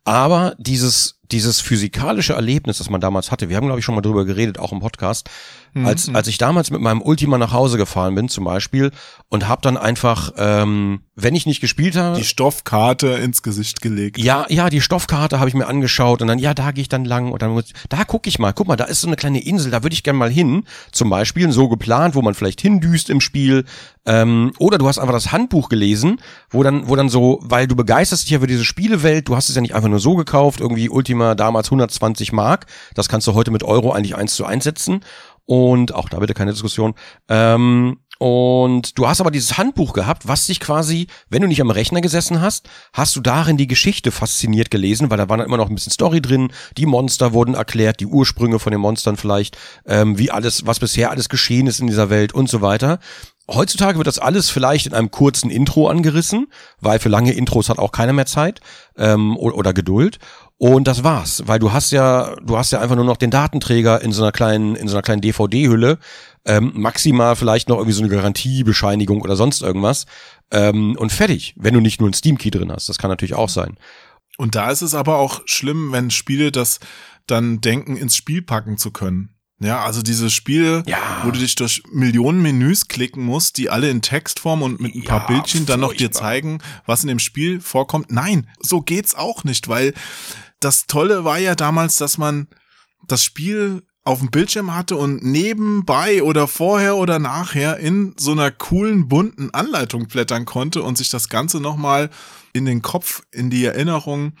Aber 0.06 0.54
dieses, 0.58 1.18
dieses 1.32 1.60
physikalische 1.60 2.34
Erlebnis, 2.34 2.78
das 2.78 2.90
man 2.90 3.00
damals 3.00 3.32
hatte, 3.32 3.48
wir 3.48 3.56
haben, 3.56 3.66
glaube 3.66 3.80
ich, 3.80 3.84
schon 3.84 3.96
mal 3.96 4.02
drüber 4.02 4.24
geredet, 4.24 4.58
auch 4.58 4.72
im 4.72 4.78
Podcast, 4.78 5.28
als, 5.84 6.08
als 6.14 6.26
ich 6.28 6.38
damals 6.38 6.70
mit 6.70 6.80
meinem 6.80 7.02
Ultima 7.02 7.36
nach 7.36 7.52
Hause 7.52 7.76
gefahren 7.76 8.14
bin, 8.14 8.28
zum 8.28 8.44
Beispiel, 8.44 8.92
und 9.28 9.46
habe 9.46 9.60
dann 9.60 9.76
einfach, 9.76 10.32
ähm, 10.38 11.02
wenn 11.14 11.34
ich 11.34 11.44
nicht 11.44 11.60
gespielt 11.60 11.96
habe, 11.96 12.16
die 12.16 12.24
Stoffkarte 12.24 13.08
ins 13.08 13.42
Gesicht 13.42 13.82
gelegt. 13.82 14.16
ja, 14.16 14.46
ja, 14.48 14.70
die 14.70 14.80
Stoffkarte 14.80 15.38
habe 15.38 15.48
ich 15.48 15.54
mir 15.54 15.66
angeschaut 15.66 16.22
und 16.22 16.28
dann, 16.28 16.38
ja, 16.38 16.54
da 16.54 16.70
gehe 16.70 16.82
ich 16.82 16.88
dann 16.88 17.04
lang 17.04 17.30
und 17.30 17.42
dann 17.42 17.50
muss, 17.50 17.66
da 17.88 18.04
gucke 18.04 18.28
ich 18.28 18.38
mal, 18.38 18.52
guck 18.52 18.68
mal, 18.68 18.76
da 18.76 18.84
ist 18.84 19.02
so 19.02 19.06
eine 19.06 19.16
kleine 19.16 19.44
Insel, 19.44 19.70
da 19.70 19.82
würde 19.82 19.92
ich 19.92 20.02
gerne 20.02 20.18
mal 20.18 20.30
hin, 20.30 20.64
zum 20.92 21.10
Beispiel, 21.10 21.52
so 21.52 21.68
geplant, 21.68 22.14
wo 22.14 22.22
man 22.22 22.34
vielleicht 22.34 22.62
hindüst 22.62 23.10
im 23.10 23.20
Spiel, 23.20 23.64
ähm, 24.06 24.52
oder 24.58 24.78
du 24.78 24.88
hast 24.88 24.98
einfach 24.98 25.14
das 25.14 25.32
Handbuch 25.32 25.68
gelesen, 25.68 26.20
wo 26.48 26.62
dann, 26.62 26.88
wo 26.88 26.96
dann 26.96 27.08
so, 27.08 27.40
weil 27.42 27.66
du 27.66 27.76
begeisterst 27.76 28.24
dich 28.24 28.30
ja 28.30 28.40
für 28.40 28.46
diese 28.46 28.64
Spielewelt, 28.64 29.28
du 29.28 29.36
hast 29.36 29.48
es 29.50 29.56
ja 29.56 29.60
nicht 29.60 29.74
einfach 29.74 29.88
nur 29.88 29.95
so 29.98 30.14
gekauft, 30.14 30.60
irgendwie 30.60 30.88
Ultima 30.88 31.34
damals 31.34 31.68
120 31.68 32.32
Mark, 32.32 32.66
das 32.94 33.08
kannst 33.08 33.26
du 33.26 33.34
heute 33.34 33.50
mit 33.50 33.62
Euro 33.62 33.92
eigentlich 33.92 34.16
eins 34.16 34.34
zu 34.34 34.44
eins 34.44 34.64
setzen 34.64 35.00
und 35.44 35.94
auch 35.94 36.08
da 36.08 36.18
bitte 36.18 36.34
keine 36.34 36.52
Diskussion. 36.52 36.94
Ähm, 37.28 37.98
und 38.18 38.96
du 38.98 39.06
hast 39.06 39.20
aber 39.20 39.30
dieses 39.30 39.58
Handbuch 39.58 39.92
gehabt, 39.92 40.26
was 40.26 40.46
dich 40.46 40.58
quasi, 40.58 41.06
wenn 41.28 41.42
du 41.42 41.48
nicht 41.48 41.60
am 41.60 41.70
Rechner 41.70 42.00
gesessen 42.00 42.40
hast, 42.40 42.68
hast 42.94 43.14
du 43.14 43.20
darin 43.20 43.58
die 43.58 43.66
Geschichte 43.66 44.10
fasziniert 44.10 44.70
gelesen, 44.70 45.10
weil 45.10 45.18
da 45.18 45.28
war 45.28 45.36
dann 45.36 45.46
immer 45.46 45.58
noch 45.58 45.68
ein 45.68 45.74
bisschen 45.74 45.92
Story 45.92 46.22
drin, 46.22 46.50
die 46.78 46.86
Monster 46.86 47.34
wurden 47.34 47.54
erklärt, 47.54 48.00
die 48.00 48.06
Ursprünge 48.06 48.58
von 48.58 48.70
den 48.70 48.80
Monstern 48.80 49.18
vielleicht, 49.18 49.58
ähm, 49.84 50.18
wie 50.18 50.30
alles, 50.30 50.64
was 50.64 50.80
bisher 50.80 51.10
alles 51.10 51.28
geschehen 51.28 51.66
ist 51.66 51.80
in 51.80 51.88
dieser 51.88 52.08
Welt 52.08 52.32
und 52.32 52.48
so 52.48 52.62
weiter. 52.62 53.00
Heutzutage 53.48 53.98
wird 53.98 54.06
das 54.06 54.18
alles 54.18 54.50
vielleicht 54.50 54.86
in 54.86 54.94
einem 54.94 55.10
kurzen 55.10 55.50
Intro 55.50 55.88
angerissen, 55.88 56.48
weil 56.80 56.98
für 56.98 57.08
lange 57.08 57.32
Intros 57.32 57.68
hat 57.68 57.78
auch 57.78 57.92
keiner 57.92 58.12
mehr 58.12 58.26
Zeit 58.26 58.60
ähm, 58.96 59.36
oder, 59.36 59.56
oder 59.56 59.72
Geduld. 59.72 60.18
Und 60.58 60.88
das 60.88 61.04
war's, 61.04 61.42
weil 61.46 61.58
du 61.58 61.72
hast 61.72 61.90
ja, 61.90 62.34
du 62.42 62.56
hast 62.56 62.72
ja 62.72 62.80
einfach 62.80 62.96
nur 62.96 63.04
noch 63.04 63.18
den 63.18 63.30
Datenträger 63.30 64.00
in 64.00 64.12
so 64.12 64.22
einer 64.22 64.32
kleinen, 64.32 64.74
in 64.74 64.88
so 64.88 64.94
einer 64.94 65.02
kleinen 65.02 65.20
DVD-Hülle, 65.20 65.98
ähm, 66.46 66.72
maximal 66.74 67.36
vielleicht 67.36 67.68
noch 67.68 67.76
irgendwie 67.76 67.92
so 67.92 68.02
eine 68.02 68.14
Garantiebescheinigung 68.14 69.20
oder 69.20 69.36
sonst 69.36 69.62
irgendwas 69.62 70.06
ähm, 70.50 70.96
und 70.98 71.12
fertig. 71.12 71.54
Wenn 71.56 71.74
du 71.74 71.80
nicht 71.80 72.00
nur 72.00 72.06
einen 72.06 72.14
Steam-Key 72.14 72.50
drin 72.50 72.72
hast, 72.72 72.88
das 72.88 72.98
kann 72.98 73.10
natürlich 73.10 73.34
auch 73.34 73.50
sein. 73.50 73.76
Und 74.38 74.54
da 74.54 74.70
ist 74.70 74.82
es 74.82 74.94
aber 74.94 75.18
auch 75.18 75.42
schlimm, 75.44 75.92
wenn 75.92 76.10
Spiele 76.10 76.52
das 76.52 76.80
dann 77.26 77.60
denken, 77.60 77.96
ins 77.96 78.16
Spiel 78.16 78.42
packen 78.42 78.78
zu 78.78 78.92
können. 78.92 79.35
Ja, 79.58 79.82
also 79.84 80.02
diese 80.02 80.28
Spiele, 80.30 80.82
Ja. 80.86 81.22
wo 81.24 81.30
du 81.30 81.38
dich 81.38 81.54
durch 81.54 81.82
Millionen 81.90 82.42
Menüs 82.42 82.88
klicken 82.88 83.24
musst, 83.24 83.56
die 83.56 83.70
alle 83.70 83.88
in 83.88 84.02
Textform 84.02 84.60
und 84.62 84.80
mit 84.80 84.94
ein 84.94 85.04
paar 85.04 85.20
Ja, 85.22 85.26
Bildchen 85.26 85.64
dann 85.64 85.80
noch 85.80 85.94
dir 85.94 86.12
zeigen, 86.12 86.58
was 86.84 87.02
in 87.02 87.08
dem 87.08 87.18
Spiel 87.18 87.60
vorkommt. 87.60 88.10
Nein, 88.12 88.48
so 88.60 88.82
geht's 88.82 89.14
auch 89.14 89.44
nicht, 89.44 89.68
weil 89.68 89.94
das 90.60 90.86
Tolle 90.86 91.24
war 91.24 91.38
ja 91.38 91.54
damals, 91.54 91.96
dass 91.96 92.18
man 92.18 92.48
das 93.08 93.24
Spiel 93.24 93.82
auf 94.04 94.20
dem 94.20 94.30
Bildschirm 94.30 94.74
hatte 94.74 94.96
und 94.96 95.24
nebenbei 95.24 96.22
oder 96.22 96.46
vorher 96.46 96.96
oder 96.96 97.18
nachher 97.18 97.78
in 97.78 98.14
so 98.18 98.32
einer 98.32 98.50
coolen 98.50 99.08
bunten 99.08 99.50
Anleitung 99.52 100.06
blättern 100.06 100.44
konnte 100.44 100.82
und 100.82 100.96
sich 100.98 101.08
das 101.10 101.28
Ganze 101.28 101.60
nochmal 101.60 102.10
in 102.52 102.66
den 102.66 102.82
Kopf, 102.82 103.22
in 103.32 103.50
die 103.50 103.64
Erinnerung 103.64 104.34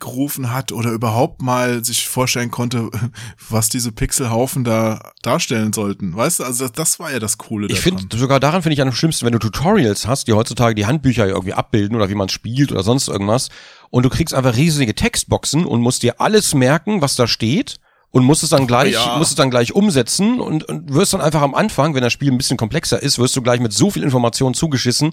gerufen 0.00 0.52
hat 0.52 0.72
oder 0.72 0.90
überhaupt 0.90 1.42
mal 1.42 1.84
sich 1.84 2.08
vorstellen 2.08 2.50
konnte, 2.50 2.90
was 3.48 3.68
diese 3.68 3.92
Pixelhaufen 3.92 4.64
da 4.64 5.12
darstellen 5.22 5.72
sollten. 5.72 6.14
Weißt 6.14 6.40
du, 6.40 6.44
also 6.44 6.64
das, 6.64 6.72
das 6.72 7.00
war 7.00 7.12
ja 7.12 7.18
das 7.18 7.38
Coole 7.38 7.68
Ich 7.68 7.80
finde, 7.80 8.04
sogar 8.16 8.40
daran 8.40 8.62
finde 8.62 8.74
ich 8.74 8.82
am 8.82 8.92
schlimmsten, 8.92 9.26
wenn 9.26 9.32
du 9.32 9.38
Tutorials 9.38 10.06
hast, 10.06 10.28
die 10.28 10.32
heutzutage 10.32 10.74
die 10.74 10.86
Handbücher 10.86 11.26
irgendwie 11.26 11.54
abbilden 11.54 11.96
oder 11.96 12.08
wie 12.08 12.14
man 12.14 12.28
spielt 12.28 12.72
oder 12.72 12.82
sonst 12.82 13.08
irgendwas 13.08 13.48
und 13.90 14.04
du 14.04 14.10
kriegst 14.10 14.34
einfach 14.34 14.56
riesige 14.56 14.94
Textboxen 14.94 15.64
und 15.64 15.80
musst 15.80 16.02
dir 16.02 16.20
alles 16.20 16.54
merken, 16.54 17.00
was 17.00 17.16
da 17.16 17.26
steht 17.26 17.78
und 18.14 18.22
musst 18.22 18.44
es 18.44 18.50
dann 18.50 18.68
gleich, 18.68 18.92
ja. 18.92 19.18
musst 19.18 19.32
es 19.32 19.34
dann 19.34 19.50
gleich 19.50 19.74
umsetzen 19.74 20.38
und, 20.38 20.62
und 20.62 20.94
wirst 20.94 21.12
dann 21.14 21.20
einfach 21.20 21.42
am 21.42 21.52
Anfang, 21.52 21.96
wenn 21.96 22.02
das 22.02 22.12
Spiel 22.12 22.30
ein 22.30 22.38
bisschen 22.38 22.56
komplexer 22.56 23.02
ist, 23.02 23.18
wirst 23.18 23.34
du 23.34 23.42
gleich 23.42 23.58
mit 23.58 23.72
so 23.72 23.90
viel 23.90 24.04
Information 24.04 24.54
zugeschissen, 24.54 25.10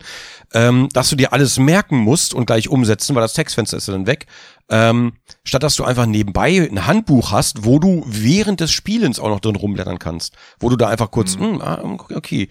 ähm, 0.54 0.88
dass 0.93 1.10
du 1.10 1.16
dir 1.16 1.34
alles 1.34 1.58
merken 1.58 1.97
musst 1.97 2.36
und 2.36 2.45
gleich 2.45 2.70
umsetzen, 2.70 3.16
weil 3.16 3.24
das 3.24 3.34
Textfenster 3.34 3.78
ist 3.78 3.88
ja 3.88 3.93
dann 3.93 4.06
weg. 4.06 4.28
Ähm, 4.70 5.14
statt 5.43 5.64
dass 5.64 5.76
du 5.76 5.84
einfach 5.84 6.06
nebenbei 6.06 6.70
ein 6.72 6.86
Handbuch 6.86 7.32
hast, 7.32 7.66
wo 7.66 7.80
du 7.80 8.04
während 8.06 8.60
des 8.60 8.72
Spielens 8.72 9.20
auch 9.20 9.30
noch 9.30 9.39
drin 9.39 9.56
rumblättern 9.56 9.97
kannst, 9.97 10.36
wo 10.60 10.70
du 10.70 10.76
da 10.76 10.88
einfach 10.88 11.10
kurz, 11.10 11.38
hm, 11.38 11.60
ah, 11.60 11.97
okay, 12.14 12.49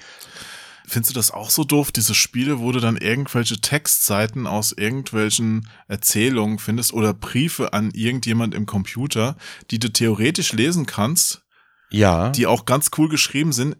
Findest 0.90 1.10
du 1.10 1.14
das 1.14 1.30
auch 1.30 1.50
so 1.50 1.62
doof, 1.62 1.92
diese 1.92 2.16
Spiele, 2.16 2.58
wo 2.58 2.72
du 2.72 2.80
dann 2.80 2.96
irgendwelche 2.96 3.60
Textseiten 3.60 4.48
aus 4.48 4.72
irgendwelchen 4.72 5.68
Erzählungen 5.86 6.58
findest 6.58 6.92
oder 6.92 7.14
Briefe 7.14 7.72
an 7.72 7.92
irgendjemand 7.92 8.56
im 8.56 8.66
Computer, 8.66 9.36
die 9.70 9.78
du 9.78 9.92
theoretisch 9.92 10.52
lesen 10.52 10.86
kannst, 10.86 11.42
ja. 11.90 12.30
die 12.30 12.48
auch 12.48 12.64
ganz 12.64 12.90
cool 12.98 13.08
geschrieben 13.08 13.52
sind. 13.52 13.76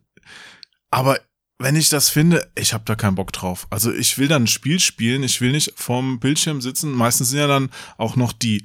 Aber 0.92 1.18
wenn 1.58 1.74
ich 1.74 1.88
das 1.88 2.10
finde, 2.10 2.48
ich 2.54 2.72
habe 2.72 2.84
da 2.86 2.94
keinen 2.94 3.16
Bock 3.16 3.32
drauf. 3.32 3.66
Also 3.70 3.92
ich 3.92 4.16
will 4.16 4.28
dann 4.28 4.44
ein 4.44 4.46
Spiel 4.46 4.78
spielen, 4.78 5.24
ich 5.24 5.40
will 5.40 5.50
nicht 5.50 5.72
vorm 5.74 6.20
Bildschirm 6.20 6.60
sitzen. 6.60 6.92
Meistens 6.92 7.30
sind 7.30 7.40
ja 7.40 7.48
dann 7.48 7.70
auch 7.98 8.14
noch 8.14 8.32
die 8.32 8.62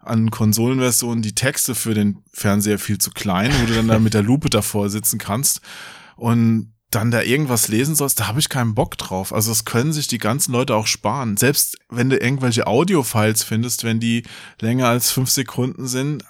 an 0.00 0.32
Konsolenversionen 0.32 1.22
die 1.22 1.36
Texte 1.36 1.76
für 1.76 1.94
den 1.94 2.24
Fernseher 2.32 2.80
viel 2.80 2.98
zu 2.98 3.12
klein, 3.12 3.52
wo 3.62 3.66
du 3.66 3.74
dann 3.74 3.86
da 3.86 4.00
mit 4.00 4.14
der 4.14 4.22
Lupe 4.22 4.50
davor 4.50 4.90
sitzen 4.90 5.20
kannst 5.20 5.60
und 6.16 6.73
dann 6.90 7.10
da 7.10 7.22
irgendwas 7.22 7.68
lesen 7.68 7.94
sollst, 7.96 8.20
da 8.20 8.28
habe 8.28 8.38
ich 8.40 8.48
keinen 8.48 8.74
Bock 8.74 8.96
drauf. 8.98 9.32
Also 9.32 9.50
das 9.50 9.64
können 9.64 9.92
sich 9.92 10.06
die 10.06 10.18
ganzen 10.18 10.52
Leute 10.52 10.76
auch 10.76 10.86
sparen. 10.86 11.36
Selbst 11.36 11.76
wenn 11.88 12.08
du 12.10 12.16
irgendwelche 12.16 12.66
Audio-Files 12.66 13.42
findest, 13.42 13.82
wenn 13.84 13.98
die 14.00 14.22
länger 14.60 14.88
als 14.88 15.10
fünf 15.10 15.30
Sekunden 15.30 15.88
sind, 15.88 16.24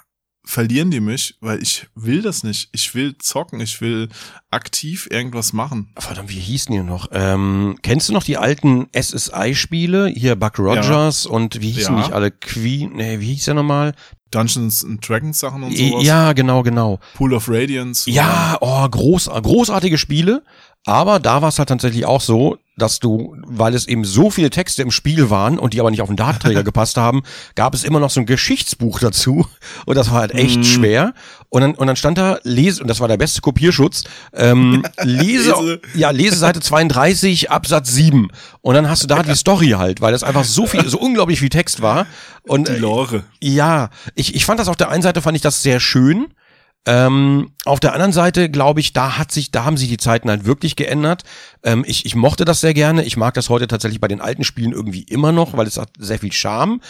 verlieren 0.47 0.91
die 0.91 0.99
mich, 0.99 1.37
weil 1.41 1.61
ich 1.61 1.87
will 1.95 2.21
das 2.21 2.43
nicht. 2.43 2.69
Ich 2.71 2.93
will 2.93 3.15
zocken, 3.17 3.59
ich 3.59 3.81
will 3.81 4.09
aktiv 4.51 5.07
irgendwas 5.09 5.53
machen. 5.53 5.91
Verdammt, 5.97 6.29
wie 6.29 6.39
hießen 6.39 6.73
die 6.73 6.81
noch? 6.83 7.07
Ähm, 7.11 7.77
kennst 7.81 8.09
du 8.09 8.13
noch 8.13 8.23
die 8.23 8.37
alten 8.37 8.87
SSI-Spiele? 8.93 10.07
Hier 10.07 10.35
Buck 10.35 10.59
Rogers 10.59 11.25
und 11.25 11.61
wie 11.61 11.71
hießen 11.71 11.95
Ja. 11.95 11.99
nicht 12.01 12.11
alle? 12.11 12.31
Queen, 12.31 12.93
nee, 12.93 13.19
wie 13.19 13.33
hieß 13.33 13.45
der 13.45 13.53
nochmal? 13.55 13.93
Dungeons 14.35 14.83
and 14.83 15.07
Dragons 15.07 15.39
Sachen 15.39 15.63
und 15.63 15.75
sowas. 15.75 16.05
Ja, 16.05 16.33
genau, 16.33 16.63
genau. 16.63 16.99
Pool 17.15 17.33
of 17.33 17.47
Radiance. 17.47 18.09
Ja, 18.09 18.57
oh, 18.61 18.87
groß, 18.87 19.29
großartige 19.29 19.97
Spiele. 19.97 20.43
Aber 20.85 21.19
da 21.19 21.41
war 21.41 21.49
es 21.49 21.57
halt 21.57 21.69
tatsächlich 21.69 22.05
auch 22.05 22.21
so, 22.21 22.57
dass 22.77 22.99
du, 22.99 23.35
weil 23.45 23.73
es 23.73 23.87
eben 23.87 24.03
so 24.03 24.29
viele 24.29 24.49
Texte 24.49 24.81
im 24.81 24.91
Spiel 24.91 25.29
waren 25.29 25.57
und 25.59 25.73
die 25.73 25.79
aber 25.79 25.91
nicht 25.91 26.01
auf 26.01 26.09
den 26.09 26.17
Datenträger 26.17 26.63
gepasst 26.65 26.97
haben, 26.97 27.23
gab 27.55 27.73
es 27.73 27.83
immer 27.83 27.99
noch 27.99 28.09
so 28.09 28.19
ein 28.19 28.25
Geschichtsbuch 28.25 28.99
dazu. 28.99 29.47
Und 29.85 29.95
das 29.95 30.11
war 30.11 30.19
halt 30.19 30.33
echt 30.33 30.57
Mhm. 30.57 30.63
schwer. 30.63 31.13
Und 31.49 31.61
dann, 31.61 31.75
und 31.75 31.87
dann 31.87 31.95
stand 31.95 32.17
da, 32.17 32.37
lese, 32.43 32.81
und 32.81 32.89
das 32.89 32.99
war 32.99 33.07
der 33.07 33.15
beste 33.17 33.39
Kopierschutz, 33.41 34.03
ähm, 34.33 34.83
lese, 35.03 35.51
Lese. 35.51 35.81
ja, 35.93 36.09
lese 36.09 36.35
Seite 36.35 36.59
32, 36.59 37.49
Absatz 37.49 37.93
7. 37.93 38.29
Und 38.61 38.75
dann 38.75 38.89
hast 38.89 39.03
du 39.03 39.07
da 39.07 39.23
die 39.23 39.35
Story 39.35 39.69
halt, 39.77 40.01
weil 40.01 40.11
das 40.11 40.23
einfach 40.23 40.43
so 40.43 40.67
viel, 40.67 40.87
so 40.89 40.99
unglaublich 40.99 41.39
viel 41.39 41.49
Text 41.49 41.81
war. 41.81 42.07
Und 42.43 42.67
Die 42.67 42.73
äh, 42.73 42.77
Lore. 42.77 43.23
ja, 43.41 43.89
ich, 44.15 44.35
ich 44.35 44.45
fand 44.45 44.59
das 44.59 44.67
auf 44.67 44.75
der 44.75 44.89
einen 44.89 45.01
Seite 45.01 45.21
fand 45.21 45.35
ich 45.37 45.41
das 45.41 45.61
sehr 45.63 45.79
schön. 45.79 46.27
Ähm, 46.87 47.51
auf 47.65 47.79
der 47.79 47.93
anderen 47.93 48.11
Seite 48.11 48.49
glaube 48.49 48.79
ich, 48.79 48.93
da 48.93 49.17
hat 49.17 49.31
sich, 49.31 49.51
da 49.51 49.63
haben 49.63 49.77
sich 49.77 49.89
die 49.89 49.97
Zeiten 49.97 50.29
halt 50.29 50.45
wirklich 50.45 50.75
geändert. 50.75 51.23
Ähm, 51.63 51.83
ich, 51.87 52.05
ich 52.05 52.15
mochte 52.15 52.45
das 52.45 52.61
sehr 52.61 52.73
gerne. 52.73 53.03
Ich 53.03 53.17
mag 53.17 53.33
das 53.33 53.49
heute 53.49 53.67
tatsächlich 53.67 53.99
bei 53.99 54.07
den 54.07 54.21
alten 54.21 54.43
Spielen 54.43 54.71
irgendwie 54.71 55.03
immer 55.03 55.31
noch, 55.31 55.57
weil 55.57 55.67
es 55.67 55.77
hat 55.77 55.89
sehr 55.97 56.19
viel 56.19 56.31
Charme. 56.31 56.81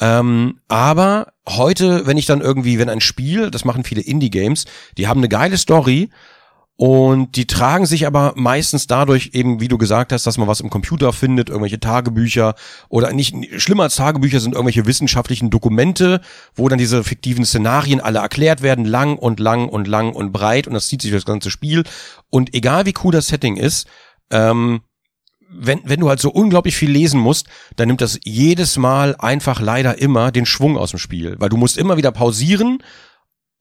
Ähm, 0.00 0.60
aber 0.68 1.32
heute, 1.48 2.06
wenn 2.06 2.18
ich 2.18 2.26
dann 2.26 2.40
irgendwie, 2.40 2.78
wenn 2.78 2.88
ein 2.88 3.00
Spiel, 3.00 3.50
das 3.50 3.64
machen 3.64 3.84
viele 3.84 4.02
Indie-Games, 4.02 4.66
die 4.96 5.08
haben 5.08 5.18
eine 5.18 5.28
geile 5.28 5.56
Story 5.56 6.10
und 6.80 7.34
die 7.34 7.48
tragen 7.48 7.86
sich 7.86 8.06
aber 8.06 8.34
meistens 8.36 8.86
dadurch 8.86 9.30
eben, 9.32 9.60
wie 9.60 9.66
du 9.66 9.78
gesagt 9.78 10.12
hast, 10.12 10.28
dass 10.28 10.38
man 10.38 10.46
was 10.46 10.60
im 10.60 10.70
Computer 10.70 11.12
findet, 11.12 11.48
irgendwelche 11.48 11.80
Tagebücher 11.80 12.54
oder 12.88 13.12
nicht, 13.12 13.34
schlimmer 13.60 13.82
als 13.82 13.96
Tagebücher 13.96 14.38
sind 14.38 14.52
irgendwelche 14.52 14.86
wissenschaftlichen 14.86 15.50
Dokumente, 15.50 16.20
wo 16.54 16.68
dann 16.68 16.78
diese 16.78 17.02
fiktiven 17.02 17.44
Szenarien 17.44 17.98
alle 17.98 18.20
erklärt 18.20 18.62
werden, 18.62 18.84
lang 18.84 19.18
und 19.18 19.40
lang 19.40 19.68
und 19.68 19.88
lang 19.88 20.12
und 20.12 20.30
breit 20.30 20.68
und 20.68 20.74
das 20.74 20.86
zieht 20.86 21.02
sich 21.02 21.10
das 21.10 21.24
ganze 21.24 21.50
Spiel. 21.50 21.82
Und 22.30 22.54
egal 22.54 22.86
wie 22.86 22.94
cool 23.02 23.10
das 23.10 23.26
Setting 23.26 23.56
ist, 23.56 23.88
ähm, 24.30 24.82
wenn, 25.50 25.80
wenn 25.82 25.98
du 25.98 26.08
halt 26.08 26.20
so 26.20 26.30
unglaublich 26.30 26.76
viel 26.76 26.92
lesen 26.92 27.18
musst, 27.18 27.48
dann 27.74 27.88
nimmt 27.88 28.02
das 28.02 28.20
jedes 28.22 28.76
Mal 28.76 29.16
einfach 29.16 29.60
leider 29.60 29.98
immer 29.98 30.30
den 30.30 30.46
Schwung 30.46 30.78
aus 30.78 30.90
dem 30.90 31.00
Spiel, 31.00 31.34
weil 31.40 31.48
du 31.48 31.56
musst 31.56 31.76
immer 31.76 31.96
wieder 31.96 32.12
pausieren 32.12 32.84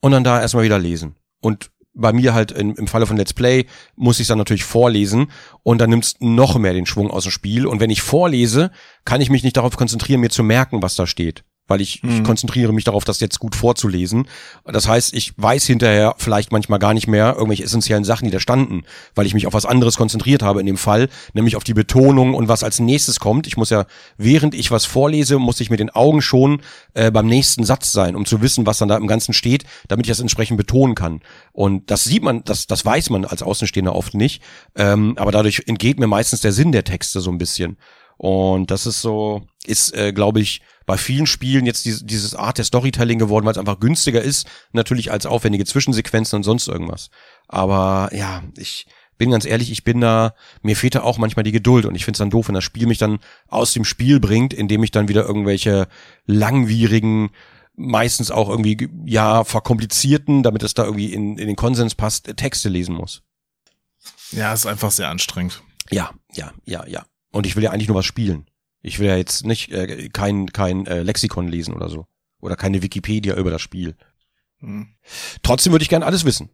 und 0.02 0.12
dann 0.12 0.24
da 0.24 0.40
erstmal 0.40 0.66
wieder 0.66 0.78
lesen. 0.78 1.16
Und 1.42 1.72
bei 1.98 2.14
mir 2.14 2.34
halt 2.34 2.52
im, 2.52 2.76
im 2.76 2.88
Falle 2.88 3.06
von 3.06 3.18
Let's 3.18 3.34
Play 3.34 3.66
muss 3.96 4.20
ich 4.20 4.28
dann 4.28 4.38
natürlich 4.38 4.64
vorlesen 4.64 5.32
und 5.64 5.80
dann 5.80 5.90
nimmst 5.90 6.22
noch 6.22 6.58
mehr 6.58 6.74
den 6.74 6.86
Schwung 6.86 7.12
aus 7.12 7.24
dem 7.24 7.32
Spiel. 7.32 7.66
Und 7.66 7.80
wenn 7.80 7.90
ich 7.90 8.02
vorlese, 8.02 8.72
kann 9.04 9.22
ich 9.22 9.30
mich 9.30 9.44
nicht 9.44 9.58
darauf 9.58 9.76
konzentrieren, 9.76 10.22
mir 10.22 10.30
zu 10.30 10.44
merken, 10.44 10.82
was 10.82 10.96
da 10.96 11.08
steht. 11.08 11.44
Weil 11.68 11.82
ich, 11.82 12.02
ich 12.04 12.24
konzentriere 12.24 12.72
mich 12.72 12.86
darauf, 12.86 13.04
das 13.04 13.20
jetzt 13.20 13.40
gut 13.40 13.56
vorzulesen. 13.56 14.28
Das 14.64 14.88
heißt, 14.88 15.14
ich 15.14 15.34
weiß 15.36 15.66
hinterher 15.66 16.16
vielleicht 16.18 16.52
manchmal 16.52 16.80
gar 16.80 16.94
nicht 16.94 17.08
mehr 17.08 17.34
irgendwelche 17.34 17.64
essentiellen 17.64 18.06
Sachen, 18.06 18.26
die 18.26 18.32
da 18.32 18.40
standen, 18.40 18.84
weil 19.16 19.26
ich 19.26 19.34
mich 19.34 19.48
auf 19.48 19.54
was 19.54 19.66
anderes 19.66 19.98
konzentriert 19.98 20.44
habe 20.44 20.62
in 20.62 20.66
dem 20.66 20.78
Fall, 20.78 21.10
nämlich 21.34 21.58
auf 21.58 21.66
die 21.66 21.74
Betonung 21.74 22.34
und 22.36 22.48
was 22.48 22.64
als 22.64 22.80
nächstes 22.80 23.20
kommt. 23.20 23.48
Ich 23.48 23.58
muss 23.58 23.70
ja, 23.70 23.86
während 24.18 24.56
ich 24.56 24.72
was 24.72 24.86
vorlese, 24.86 25.40
muss 25.40 25.60
ich 25.60 25.70
mit 25.70 25.80
den 25.82 25.90
Augen 25.90 26.22
schon 26.22 26.62
äh, 26.94 27.12
beim 27.12 27.28
nächsten 27.28 27.66
Satz 27.66 27.92
sein, 27.92 28.16
um 28.16 28.26
zu 28.26 28.42
wissen, 28.42 28.66
was 28.66 28.78
dann 28.78 28.88
da 28.88 28.96
im 28.96 29.08
Ganzen 29.08 29.34
steht, 29.34 29.66
damit 29.90 30.06
ich 30.06 30.12
das 30.12 30.22
entsprechend 30.22 30.58
betonen 30.58 30.96
kann. 30.96 31.22
Und 31.52 31.92
das 31.92 32.06
sieht 32.06 32.24
man, 32.24 32.44
das, 32.46 32.68
das 32.68 32.86
weiß 32.86 33.10
man 33.10 33.26
als 33.26 33.44
Außenstehender 33.44 33.94
oft 33.94 34.14
nicht. 34.14 34.42
Ähm, 34.76 35.16
aber 35.18 35.32
dadurch 35.32 35.64
entgeht 35.68 36.00
mir 36.00 36.08
meistens 36.08 36.42
der 36.42 36.54
Sinn 36.54 36.72
der 36.72 36.84
Texte 36.84 37.20
so 37.20 37.30
ein 37.30 37.38
bisschen. 37.38 37.78
Und 38.18 38.72
das 38.72 38.86
ist 38.86 39.02
so, 39.02 39.44
ist, 39.66 39.96
äh, 39.96 40.12
glaube 40.12 40.40
ich, 40.40 40.62
bei 40.88 40.98
vielen 40.98 41.28
Spielen 41.28 41.66
jetzt 41.66 41.86
diese, 41.86 42.06
dieses 42.06 42.34
Art 42.34 42.58
der 42.58 42.66
Storytelling 42.66 43.20
geworden, 43.20 43.46
weil 43.46 43.52
es 43.52 43.58
einfach 43.58 43.80
günstiger 43.80 44.22
ist, 44.22 44.48
natürlich 44.72 45.12
als 45.12 45.26
aufwendige 45.28 45.66
Zwischensequenzen 45.66 46.38
und 46.38 46.44
sonst 46.44 46.68
irgendwas. 46.68 47.10
Aber 47.48 48.10
ja, 48.14 48.42
ich 48.58 48.88
bin 49.18 49.30
ganz 49.30 49.46
ehrlich, 49.46 49.70
ich 49.70 49.84
bin 49.84 50.00
da, 50.00 50.34
mir 50.62 50.78
fehlt 50.78 50.96
da 50.96 51.02
auch 51.02 51.18
manchmal 51.18 51.44
die 51.44 51.52
Geduld 51.52 51.86
und 51.86 51.96
ich 51.96 52.06
finde 52.06 52.16
es 52.16 52.20
dann 52.20 52.30
doof, 52.30 52.48
wenn 52.48 52.56
das 52.56 52.64
Spiel 52.64 52.88
mich 52.88 52.98
dann 52.98 53.20
aus 53.50 53.74
dem 53.74 53.84
Spiel 53.84 54.22
bringt, 54.22 54.54
indem 54.54 54.82
ich 54.82 54.92
dann 54.92 55.10
wieder 55.10 55.26
irgendwelche 55.26 55.90
langwierigen, 56.26 57.32
meistens 57.76 58.32
auch 58.32 58.48
irgendwie, 58.48 58.90
ja, 59.06 59.44
verkomplizierten, 59.44 60.42
damit 60.42 60.64
es 60.64 60.74
da 60.74 60.86
irgendwie 60.86 61.14
in, 61.14 61.38
in 61.38 61.48
den 61.48 61.58
Konsens 61.58 61.96
passt, 61.96 62.32
Texte 62.38 62.70
lesen 62.70 62.96
muss. 62.96 63.24
Ja, 64.32 64.54
ist 64.54 64.66
einfach 64.66 64.92
sehr 64.92 65.10
anstrengend. 65.10 65.62
Ja, 65.92 66.12
ja, 66.34 66.54
ja, 66.64 66.88
ja. 66.88 67.06
Und 67.34 67.46
ich 67.46 67.58
will 67.58 67.64
ja 67.64 67.72
eigentlich 67.72 67.90
nur 67.90 67.98
was 67.98 68.06
spielen. 68.06 68.48
Ich 68.88 69.00
will 69.00 69.08
ja 69.08 69.18
jetzt 69.18 69.46
nicht 69.46 69.72
äh, 69.72 70.10
kein 70.10 70.48
kein 70.52 70.86
äh, 70.88 71.04
Lexikon 71.04 71.48
lesen 71.48 71.74
oder 71.74 71.90
so 71.90 72.08
oder 72.40 72.56
keine 72.56 72.82
Wikipedia 72.82 73.36
über 73.36 73.52
das 73.52 73.62
Spiel. 73.62 73.96
Hm. 74.60 74.96
Trotzdem 75.44 75.72
würde 75.74 75.84
ich 75.84 75.90
gerne 75.90 76.06
alles 76.06 76.26
wissen. 76.26 76.50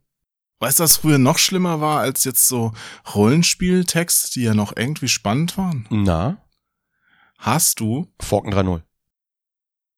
Weißt 0.59 0.79
du, 0.79 0.83
was 0.83 0.97
früher 0.97 1.17
noch 1.17 1.37
schlimmer 1.37 1.81
war 1.81 1.99
als 1.99 2.23
jetzt 2.23 2.47
so 2.47 2.73
Rollenspieltexte, 3.13 4.31
die 4.33 4.43
ja 4.43 4.53
noch 4.53 4.75
irgendwie 4.75 5.09
spannend 5.09 5.57
waren? 5.57 5.87
Na, 5.89 6.37
Hast 7.37 7.81
du? 7.81 8.07
Forken 8.21 8.53
3.0. 8.53 8.81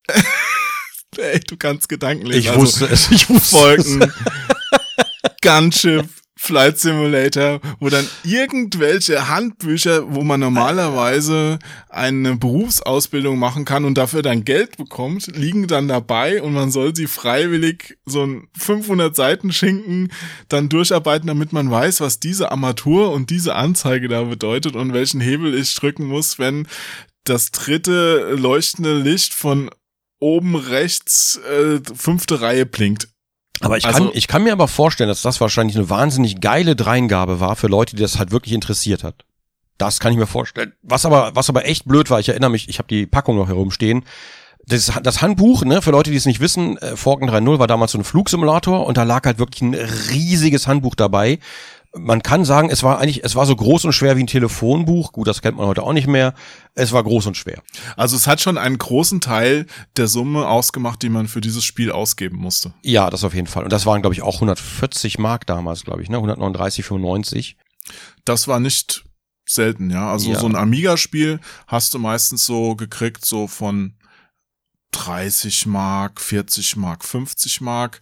Ey, 1.18 1.40
du 1.40 1.56
kannst 1.56 1.88
Gedanken 1.88 2.26
lesen. 2.26 2.40
Ich 2.40 2.48
Also, 2.50 2.60
wusste 2.60 2.86
es, 2.86 3.10
ich 3.12 3.28
wusste 3.30 3.56
Folgen, 3.56 4.12
Gunship, 5.42 6.08
Flight 6.38 6.78
Simulator, 6.78 7.60
wo 7.80 7.88
dann 7.88 8.06
irgendwelche 8.22 9.28
Handbücher, 9.28 10.14
wo 10.14 10.22
man 10.22 10.38
normalerweise 10.38 11.58
eine 11.88 12.36
Berufsausbildung 12.36 13.38
machen 13.38 13.64
kann 13.64 13.86
und 13.86 13.96
dafür 13.96 14.20
dann 14.20 14.44
Geld 14.44 14.76
bekommt, 14.76 15.28
liegen 15.34 15.66
dann 15.66 15.88
dabei 15.88 16.42
und 16.42 16.52
man 16.52 16.70
soll 16.70 16.94
sie 16.94 17.06
freiwillig 17.06 17.96
so 18.04 18.24
ein 18.24 18.48
500 18.56 19.16
Seiten 19.16 19.50
Schinken 19.50 20.12
dann 20.48 20.68
durcharbeiten, 20.68 21.26
damit 21.26 21.54
man 21.54 21.70
weiß, 21.70 22.02
was 22.02 22.20
diese 22.20 22.50
Armatur 22.50 23.12
und 23.12 23.30
diese 23.30 23.54
Anzeige 23.54 24.08
da 24.08 24.22
bedeutet 24.24 24.76
und 24.76 24.92
welchen 24.92 25.22
Hebel 25.22 25.54
ich 25.54 25.74
drücken 25.74 26.04
muss, 26.04 26.38
wenn 26.38 26.68
das 27.24 27.50
dritte 27.50 28.34
leuchtende 28.36 28.98
Licht 28.98 29.32
von 29.32 29.70
oben 30.20 30.54
rechts 30.54 31.40
äh, 31.50 31.80
fünfte 31.94 32.40
Reihe 32.40 32.66
blinkt. 32.66 33.08
Aber 33.60 33.76
ich 33.76 33.86
Also- 33.86 34.04
kann, 34.04 34.10
ich 34.14 34.28
kann 34.28 34.42
mir 34.44 34.52
aber 34.52 34.68
vorstellen, 34.68 35.08
dass 35.08 35.22
das 35.22 35.40
wahrscheinlich 35.40 35.76
eine 35.76 35.88
wahnsinnig 35.90 36.40
geile 36.40 36.76
Dreingabe 36.76 37.40
war 37.40 37.56
für 37.56 37.66
Leute, 37.68 37.96
die 37.96 38.02
das 38.02 38.18
halt 38.18 38.30
wirklich 38.32 38.52
interessiert 38.54 39.02
hat. 39.04 39.24
Das 39.78 40.00
kann 40.00 40.12
ich 40.12 40.18
mir 40.18 40.26
vorstellen. 40.26 40.72
Was 40.82 41.04
aber, 41.04 41.32
was 41.34 41.48
aber 41.50 41.66
echt 41.66 41.84
blöd 41.86 42.08
war, 42.10 42.18
ich 42.20 42.28
erinnere 42.28 42.50
mich, 42.50 42.68
ich 42.68 42.78
habe 42.78 42.88
die 42.88 43.06
Packung 43.06 43.36
noch 43.36 43.48
herumstehen. 43.48 44.04
Das, 44.68 44.90
das 45.02 45.22
Handbuch, 45.22 45.64
ne, 45.64 45.80
für 45.80 45.92
Leute, 45.92 46.10
die 46.10 46.16
es 46.16 46.26
nicht 46.26 46.40
wissen, 46.40 46.76
äh, 46.78 46.96
Falcon 46.96 47.28
3.0 47.30 47.58
war 47.60 47.66
damals 47.68 47.92
so 47.92 47.98
ein 47.98 48.04
Flugsimulator 48.04 48.84
und 48.86 48.96
da 48.96 49.04
lag 49.04 49.24
halt 49.24 49.38
wirklich 49.38 49.62
ein 49.62 49.74
riesiges 49.74 50.66
Handbuch 50.66 50.94
dabei. 50.96 51.38
Man 51.98 52.22
kann 52.22 52.44
sagen, 52.44 52.68
es 52.70 52.82
war 52.82 52.98
eigentlich, 52.98 53.24
es 53.24 53.34
war 53.36 53.46
so 53.46 53.56
groß 53.56 53.86
und 53.86 53.92
schwer 53.92 54.16
wie 54.16 54.22
ein 54.24 54.26
Telefonbuch. 54.26 55.12
Gut, 55.12 55.26
das 55.26 55.40
kennt 55.42 55.56
man 55.56 55.66
heute 55.66 55.82
auch 55.82 55.92
nicht 55.92 56.06
mehr. 56.06 56.34
Es 56.74 56.92
war 56.92 57.02
groß 57.02 57.26
und 57.26 57.36
schwer. 57.36 57.62
Also 57.96 58.16
es 58.16 58.26
hat 58.26 58.40
schon 58.40 58.58
einen 58.58 58.78
großen 58.78 59.20
Teil 59.20 59.66
der 59.96 60.06
Summe 60.06 60.46
ausgemacht, 60.46 61.02
die 61.02 61.08
man 61.08 61.26
für 61.28 61.40
dieses 61.40 61.64
Spiel 61.64 61.90
ausgeben 61.90 62.36
musste. 62.36 62.74
Ja, 62.82 63.08
das 63.10 63.24
auf 63.24 63.34
jeden 63.34 63.46
Fall. 63.46 63.64
Und 63.64 63.72
das 63.72 63.86
waren, 63.86 64.02
glaube 64.02 64.14
ich, 64.14 64.22
auch 64.22 64.34
140 64.34 65.18
Mark 65.18 65.46
damals, 65.46 65.84
glaube 65.84 66.02
ich, 66.02 66.08
ne, 66.10 66.18
139,95. 66.18 67.54
Das 68.24 68.48
war 68.48 68.60
nicht 68.60 69.04
selten, 69.48 69.90
ja. 69.90 70.10
Also 70.10 70.32
Ja. 70.32 70.38
so 70.38 70.46
ein 70.46 70.56
Amiga-Spiel 70.56 71.40
hast 71.66 71.94
du 71.94 71.98
meistens 71.98 72.44
so 72.44 72.74
gekriegt, 72.76 73.24
so 73.24 73.46
von 73.46 73.94
30 74.92 75.66
Mark, 75.66 76.20
40 76.20 76.76
Mark, 76.76 77.04
50 77.04 77.60
Mark. 77.60 78.00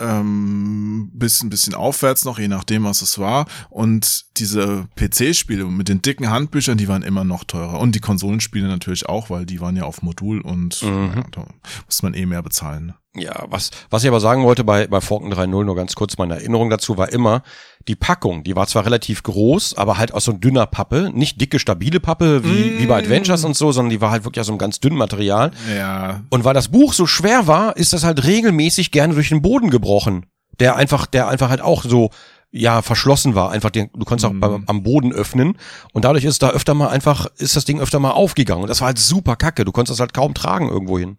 Ähm, 0.00 1.10
bis 1.14 1.42
ein 1.42 1.50
bisschen 1.50 1.74
aufwärts 1.74 2.24
noch, 2.24 2.38
je 2.38 2.48
nachdem, 2.48 2.84
was 2.84 3.00
es 3.00 3.18
war. 3.18 3.46
Und 3.70 4.24
diese 4.38 4.88
PC-Spiele 4.96 5.64
mit 5.66 5.88
den 5.88 6.02
dicken 6.02 6.30
Handbüchern, 6.30 6.76
die 6.78 6.88
waren 6.88 7.02
immer 7.02 7.24
noch 7.24 7.44
teurer. 7.44 7.78
Und 7.78 7.94
die 7.94 8.00
Konsolenspiele 8.00 8.66
natürlich 8.66 9.08
auch, 9.08 9.30
weil 9.30 9.46
die 9.46 9.60
waren 9.60 9.76
ja 9.76 9.84
auf 9.84 10.02
Modul 10.02 10.40
und 10.40 10.82
Mhm. 10.82 11.12
ja, 11.14 11.24
da 11.30 11.46
muss 11.86 12.02
man 12.02 12.14
eh 12.14 12.26
mehr 12.26 12.42
bezahlen. 12.42 12.94
Ja, 13.16 13.44
was, 13.48 13.70
was 13.90 14.02
ich 14.02 14.08
aber 14.08 14.18
sagen 14.18 14.42
wollte 14.42 14.64
bei, 14.64 14.88
bei 14.88 15.00
Falcon 15.00 15.32
3.0, 15.32 15.46
nur 15.46 15.76
ganz 15.76 15.94
kurz 15.94 16.18
meine 16.18 16.34
Erinnerung 16.34 16.68
dazu, 16.68 16.96
war 16.96 17.12
immer, 17.12 17.42
die 17.86 17.94
Packung, 17.94 18.42
die 18.42 18.56
war 18.56 18.66
zwar 18.66 18.84
relativ 18.86 19.22
groß, 19.22 19.76
aber 19.76 19.98
halt 19.98 20.12
aus 20.12 20.24
so 20.24 20.32
dünner 20.32 20.66
Pappe, 20.66 21.10
nicht 21.14 21.40
dicke, 21.40 21.58
stabile 21.58 22.00
Pappe 22.00 22.44
wie, 22.44 22.78
wie 22.78 22.86
bei 22.86 22.98
Adventures 22.98 23.44
und 23.44 23.56
so, 23.56 23.70
sondern 23.72 23.90
die 23.90 24.00
war 24.00 24.10
halt 24.10 24.24
wirklich 24.24 24.40
aus 24.40 24.46
so 24.46 24.52
einem 24.52 24.58
ganz 24.58 24.80
dünnen 24.80 24.98
Material. 24.98 25.52
Ja, 25.76 26.22
Und 26.30 26.44
weil 26.44 26.54
das 26.54 26.68
Buch 26.68 26.92
so 26.92 27.06
schwer 27.06 27.46
war, 27.46 27.76
ist 27.76 27.92
das 27.92 28.02
halt 28.02 28.24
regelmäßig 28.24 28.90
gerne 28.90 29.14
durch 29.14 29.28
den 29.28 29.42
Boden 29.42 29.70
gebrochen. 29.70 30.26
Der 30.58 30.76
einfach, 30.76 31.06
der 31.06 31.28
einfach 31.28 31.50
halt 31.50 31.60
auch 31.60 31.84
so, 31.84 32.10
ja, 32.50 32.82
verschlossen 32.82 33.34
war. 33.34 33.50
Einfach, 33.50 33.70
den, 33.70 33.90
du 33.92 34.04
konntest 34.04 34.26
auch 34.26 34.32
beim, 34.34 34.64
am 34.66 34.82
Boden 34.84 35.12
öffnen. 35.12 35.58
Und 35.92 36.04
dadurch 36.04 36.24
ist 36.24 36.42
da 36.42 36.50
öfter 36.50 36.74
mal 36.74 36.88
einfach, 36.88 37.26
ist 37.36 37.56
das 37.56 37.64
Ding 37.64 37.80
öfter 37.80 37.98
mal 37.98 38.12
aufgegangen. 38.12 38.62
Und 38.62 38.68
das 38.68 38.80
war 38.80 38.86
halt 38.86 38.98
super 38.98 39.34
kacke. 39.34 39.64
Du 39.64 39.72
konntest 39.72 39.92
das 39.92 40.00
halt 40.00 40.14
kaum 40.14 40.34
tragen 40.34 40.68
irgendwo 40.68 40.98
hin. 40.98 41.18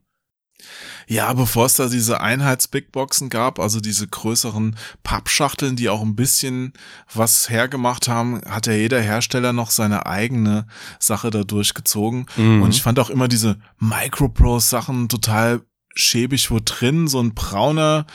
Ja, 1.08 1.34
bevor 1.34 1.66
es 1.68 1.76
da 1.76 1.88
diese 1.88 2.22
Einheits-Bigboxen 2.22 3.30
gab, 3.30 3.60
also 3.60 3.80
diese 3.80 4.08
größeren 4.08 4.76
Pappschachteln, 5.04 5.76
die 5.76 5.90
auch 5.90 6.02
ein 6.02 6.16
bisschen 6.16 6.74
was 7.14 7.50
hergemacht 7.50 8.08
haben, 8.08 8.42
hat 8.50 8.66
ja 8.68 8.74
jeder 8.74 9.02
Hersteller 9.02 9.54
noch 9.54 9.70
seine 9.70 10.06
eigene 10.06 10.66
Sache 11.00 11.30
da 11.30 11.44
durchgezogen. 11.44 12.26
Mhm. 12.38 12.62
Und 12.64 12.74
ich 12.74 12.82
fand 12.82 13.00
auch 13.00 13.10
immer 13.10 13.28
diese 13.28 13.58
Microprose-Sachen 13.80 15.10
total 15.10 15.62
schäbig, 15.94 16.50
wo 16.52 16.60
drin 16.64 17.08
so 17.08 17.22
ein 17.22 17.34
brauner 17.34 18.06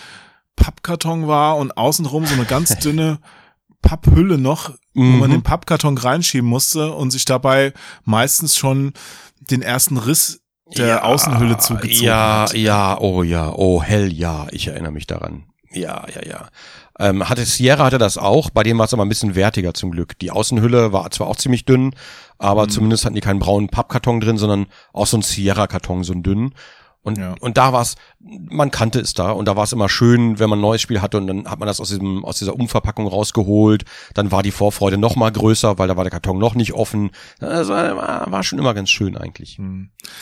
Pappkarton 0.57 1.28
war 1.28 1.57
und 1.57 1.76
außenrum 1.76 2.26
so 2.26 2.34
eine 2.34 2.45
ganz 2.47 2.76
dünne 2.80 3.20
Papphülle 3.82 4.38
noch, 4.38 4.70
wo 4.95 5.03
Mhm. 5.03 5.18
man 5.20 5.30
den 5.30 5.43
Pappkarton 5.43 5.97
reinschieben 5.97 6.49
musste 6.49 6.93
und 6.93 7.11
sich 7.12 7.24
dabei 7.24 7.72
meistens 8.05 8.57
schon 8.57 8.93
den 9.41 9.62
ersten 9.62 9.97
Riss 9.97 10.41
der 10.76 11.04
Außenhülle 11.04 11.58
zugezogen 11.58 12.04
ja, 12.04 12.42
hat. 12.42 12.54
Ja, 12.54 12.98
oh 13.00 13.22
ja, 13.22 13.52
oh 13.52 13.82
hell 13.82 14.12
ja, 14.12 14.46
ich 14.50 14.68
erinnere 14.68 14.92
mich 14.92 15.06
daran. 15.06 15.44
Ja, 15.72 16.04
ja, 16.14 16.26
ja. 16.28 16.48
Ähm, 16.98 17.28
hatte 17.28 17.44
Sierra 17.44 17.84
hatte 17.84 17.98
das 17.98 18.18
auch, 18.18 18.50
bei 18.50 18.62
dem 18.62 18.78
war 18.78 18.84
es 18.84 18.92
aber 18.92 19.04
ein 19.04 19.08
bisschen 19.08 19.34
wertiger 19.34 19.72
zum 19.72 19.90
Glück. 19.90 20.18
Die 20.18 20.30
Außenhülle 20.30 20.92
war 20.92 21.10
zwar 21.10 21.28
auch 21.28 21.36
ziemlich 21.36 21.64
dünn, 21.64 21.94
aber 22.38 22.64
Mhm. 22.64 22.70
zumindest 22.70 23.04
hatten 23.04 23.14
die 23.14 23.20
keinen 23.20 23.38
braunen 23.38 23.68
Pappkarton 23.68 24.20
drin, 24.20 24.36
sondern 24.36 24.66
auch 24.92 25.06
so 25.06 25.16
ein 25.16 25.22
Sierra-Karton, 25.22 26.04
so 26.04 26.12
ein 26.12 26.22
dünn. 26.22 26.52
Und, 27.03 27.16
Ja. 27.16 27.34
und 27.40 27.57
da 27.57 27.72
war 27.72 27.80
es, 27.80 27.94
man 28.18 28.70
kannte 28.70 29.01
es 29.01 29.14
da 29.14 29.30
und 29.32 29.46
da 29.46 29.57
war 29.57 29.64
es 29.64 29.72
immer 29.72 29.88
schön, 29.88 30.38
wenn 30.38 30.51
man 30.51 30.59
ein 30.59 30.62
neues 30.62 30.82
Spiel 30.82 31.01
hatte 31.01 31.16
und 31.16 31.26
dann 31.26 31.48
hat 31.48 31.59
man 31.59 31.66
das 31.66 31.80
aus 31.80 31.88
diesem, 31.88 32.24
aus 32.26 32.38
dieser 32.38 32.55
Umverpackung 32.55 33.07
rausgeholt. 33.07 33.84
Dann 34.14 34.30
war 34.30 34.42
die 34.42 34.51
Vorfreude 34.51 34.98
noch 34.98 35.16
mal 35.16 35.32
größer, 35.32 35.78
weil 35.78 35.88
da 35.88 35.96
war 35.96 36.05
der 36.05 36.11
Karton 36.11 36.38
noch 36.38 36.55
nicht 36.55 36.74
offen. 36.74 37.11
Das 37.38 37.68
war, 37.68 38.30
war 38.30 38.42
schon 38.42 38.59
immer 38.59 38.74
ganz 38.74 38.90
schön 38.90 39.16
eigentlich. 39.16 39.59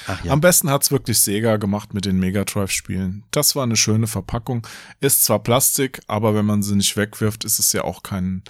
Ach 0.06 0.24
ja. 0.24 0.32
Am 0.32 0.40
besten 0.40 0.70
hat's 0.70 0.92
wirklich 0.92 1.18
Sega 1.18 1.56
gemacht 1.56 1.94
mit 1.94 2.04
den 2.04 2.18
Mega 2.20 2.44
Drive 2.44 2.70
Spielen. 2.70 3.24
Das 3.32 3.56
war 3.56 3.64
eine 3.64 3.76
schöne 3.76 4.06
Verpackung. 4.06 4.66
Ist 5.00 5.24
zwar 5.24 5.40
Plastik, 5.40 6.00
aber 6.06 6.34
wenn 6.36 6.46
man 6.46 6.62
sie 6.62 6.76
nicht 6.76 6.96
wegwirft, 6.96 7.44
ist 7.44 7.58
es 7.58 7.72
ja 7.72 7.82
auch 7.82 8.04
kein, 8.04 8.44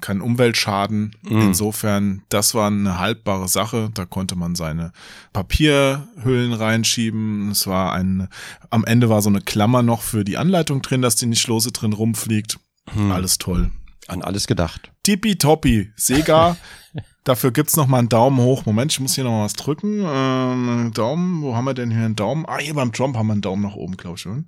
kein 0.00 0.20
Umweltschaden. 0.20 1.16
Mhm. 1.22 1.40
Insofern, 1.40 2.22
das 2.28 2.54
war 2.54 2.66
eine 2.68 2.98
haltbare 2.98 3.48
Sache. 3.48 3.90
Da 3.94 4.04
konnte 4.04 4.36
man 4.36 4.54
seine 4.54 4.92
Papierhüllen 5.32 6.52
reinschieben. 6.52 7.50
Es 7.50 7.66
war 7.66 7.92
ein, 7.92 8.28
am 8.70 8.84
Ende 8.84 9.08
war 9.08 9.22
so 9.22 9.28
eine 9.28 9.40
Klammer 9.40 9.82
noch 9.82 10.02
für 10.02 10.24
die 10.24 10.36
Anleitung 10.36 10.82
drin, 10.82 11.02
dass 11.02 11.16
die 11.16 11.26
nicht 11.26 11.46
lose 11.46 11.72
drin 11.72 11.92
rumfliegt. 11.92 12.58
Hm. 12.90 13.10
Alles 13.10 13.38
toll. 13.38 13.70
An 14.08 14.22
alles 14.22 14.46
gedacht. 14.46 14.92
Tippitoppi. 15.02 15.92
Sega. 15.96 16.56
Dafür 17.24 17.50
gibt's 17.50 17.76
noch 17.76 17.88
mal 17.88 17.98
einen 17.98 18.08
Daumen 18.08 18.38
hoch. 18.38 18.66
Moment, 18.66 18.92
ich 18.92 19.00
muss 19.00 19.16
hier 19.16 19.24
noch 19.24 19.32
mal 19.32 19.44
was 19.44 19.54
drücken. 19.54 20.04
Ähm, 20.06 20.92
Daumen, 20.94 21.42
wo 21.42 21.56
haben 21.56 21.64
wir 21.64 21.74
denn 21.74 21.90
hier 21.90 22.04
einen 22.04 22.14
Daumen? 22.14 22.44
Ah, 22.46 22.58
hier 22.58 22.74
beim 22.74 22.92
Trump 22.92 23.16
haben 23.16 23.26
wir 23.26 23.32
einen 23.32 23.42
Daumen 23.42 23.62
nach 23.62 23.74
oben, 23.74 23.96
glaube 23.96 24.16
ich. 24.16 24.26
oder? 24.26 24.44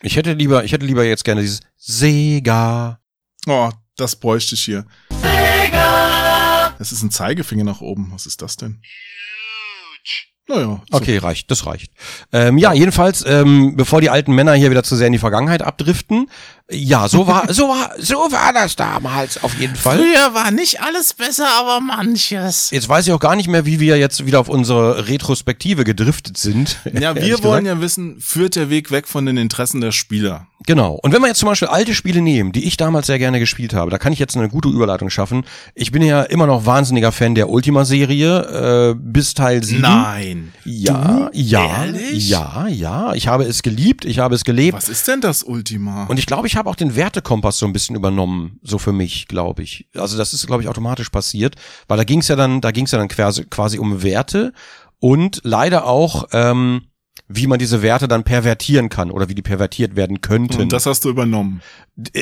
Ich 0.00 0.16
hätte 0.16 0.34
lieber, 0.34 0.64
ich 0.64 0.72
hätte 0.72 0.86
lieber 0.86 1.04
jetzt 1.04 1.24
gerne 1.24 1.40
dieses 1.40 1.62
Sega. 1.76 3.00
Oh, 3.46 3.70
das 3.96 4.16
bräuchte 4.16 4.54
ich 4.54 4.64
hier. 4.64 4.86
Sega! 5.10 6.74
Das 6.78 6.92
ist 6.92 7.02
ein 7.02 7.10
Zeigefinger 7.10 7.64
nach 7.64 7.80
oben. 7.80 8.10
Was 8.12 8.26
ist 8.26 8.42
das 8.42 8.56
denn? 8.56 8.80
Huge. 8.82 10.34
Naja. 10.46 10.82
so. 10.90 10.96
Okay, 10.96 11.18
reicht, 11.18 11.50
das 11.50 11.66
reicht. 11.66 11.92
Ähm, 12.32 12.58
ja, 12.58 12.72
jedenfalls, 12.72 13.24
ähm, 13.26 13.76
bevor 13.76 14.00
die 14.00 14.10
alten 14.10 14.34
Männer 14.34 14.54
hier 14.54 14.70
wieder 14.70 14.82
zu 14.82 14.96
sehr 14.96 15.06
in 15.06 15.12
die 15.12 15.18
Vergangenheit 15.18 15.62
abdriften, 15.62 16.30
ja, 16.70 17.08
so 17.08 17.26
war, 17.26 17.52
so 17.52 17.68
war, 17.68 17.90
so 17.98 18.14
war 18.30 18.52
das 18.54 18.74
damals 18.74 19.42
auf 19.44 19.58
jeden 19.60 19.76
Fall. 19.76 19.98
Früher 19.98 20.32
war 20.32 20.50
nicht 20.50 20.80
alles 20.80 21.12
besser, 21.12 21.46
aber 21.60 21.80
manches. 21.80 22.70
Jetzt 22.70 22.88
weiß 22.88 23.06
ich 23.06 23.12
auch 23.12 23.20
gar 23.20 23.36
nicht 23.36 23.48
mehr, 23.48 23.66
wie 23.66 23.80
wir 23.80 23.98
jetzt 23.98 24.24
wieder 24.24 24.40
auf 24.40 24.48
unsere 24.48 25.06
Retrospektive 25.08 25.84
gedriftet 25.84 26.38
sind. 26.38 26.78
Ja, 26.98 27.14
wir 27.14 27.42
wollen 27.42 27.64
gesagt. 27.64 27.66
ja 27.66 27.80
wissen, 27.82 28.18
führt 28.20 28.56
der 28.56 28.70
Weg 28.70 28.90
weg 28.90 29.06
von 29.08 29.26
den 29.26 29.36
Interessen 29.36 29.82
der 29.82 29.92
Spieler? 29.92 30.46
Genau. 30.66 30.94
Und 31.02 31.12
wenn 31.12 31.20
wir 31.20 31.28
jetzt 31.28 31.40
zum 31.40 31.50
Beispiel 31.50 31.68
alte 31.68 31.94
Spiele 31.94 32.22
nehmen, 32.22 32.52
die 32.52 32.64
ich 32.64 32.78
damals 32.78 33.06
sehr 33.08 33.18
gerne 33.18 33.38
gespielt 33.38 33.74
habe, 33.74 33.90
da 33.90 33.98
kann 33.98 34.14
ich 34.14 34.18
jetzt 34.18 34.34
eine 34.34 34.48
gute 34.48 34.70
Überleitung 34.70 35.10
schaffen. 35.10 35.44
Ich 35.74 35.92
bin 35.92 36.00
ja 36.00 36.22
immer 36.22 36.46
noch 36.46 36.64
wahnsinniger 36.64 37.12
Fan 37.12 37.34
der 37.34 37.50
Ultima-Serie 37.50 38.92
äh, 38.92 38.94
bis 38.98 39.34
Teil 39.34 39.62
7. 39.62 39.82
Nein. 39.82 40.52
Ja, 40.64 41.28
Du? 41.30 41.38
ja, 41.38 41.84
Ehrlich? 41.84 42.30
ja, 42.30 42.66
ja. 42.68 43.12
Ich 43.12 43.28
habe 43.28 43.44
es 43.44 43.62
geliebt, 43.62 44.06
ich 44.06 44.20
habe 44.20 44.34
es 44.34 44.44
gelebt. 44.44 44.74
Was 44.74 44.88
ist 44.88 45.06
denn 45.06 45.20
das 45.20 45.42
Ultima? 45.42 46.04
Und 46.04 46.18
ich 46.18 46.24
glaube, 46.24 46.46
ich 46.46 46.53
habe 46.56 46.68
auch 46.68 46.76
den 46.76 46.96
Wertekompass 46.96 47.58
so 47.58 47.66
ein 47.66 47.72
bisschen 47.72 47.96
übernommen, 47.96 48.58
so 48.62 48.78
für 48.78 48.92
mich, 48.92 49.28
glaube 49.28 49.62
ich. 49.62 49.88
Also 49.94 50.16
das 50.16 50.32
ist, 50.32 50.46
glaube 50.46 50.62
ich, 50.62 50.68
automatisch 50.68 51.10
passiert, 51.10 51.56
weil 51.88 51.96
da 51.96 52.04
ging 52.04 52.20
es 52.20 52.28
ja 52.28 52.36
dann, 52.36 52.60
da 52.60 52.70
ging 52.70 52.84
es 52.84 52.92
ja 52.92 52.98
dann 52.98 53.08
quasi, 53.08 53.44
quasi 53.44 53.78
um 53.78 54.02
Werte 54.02 54.52
und 54.98 55.40
leider 55.44 55.86
auch, 55.86 56.28
ähm, 56.32 56.82
wie 57.28 57.46
man 57.46 57.58
diese 57.58 57.82
Werte 57.82 58.08
dann 58.08 58.24
pervertieren 58.24 58.88
kann 58.88 59.10
oder 59.10 59.28
wie 59.28 59.34
die 59.34 59.42
pervertiert 59.42 59.96
werden 59.96 60.20
könnten. 60.20 60.62
Und 60.62 60.72
das 60.72 60.86
hast 60.86 61.04
du 61.04 61.10
übernommen. 61.10 61.62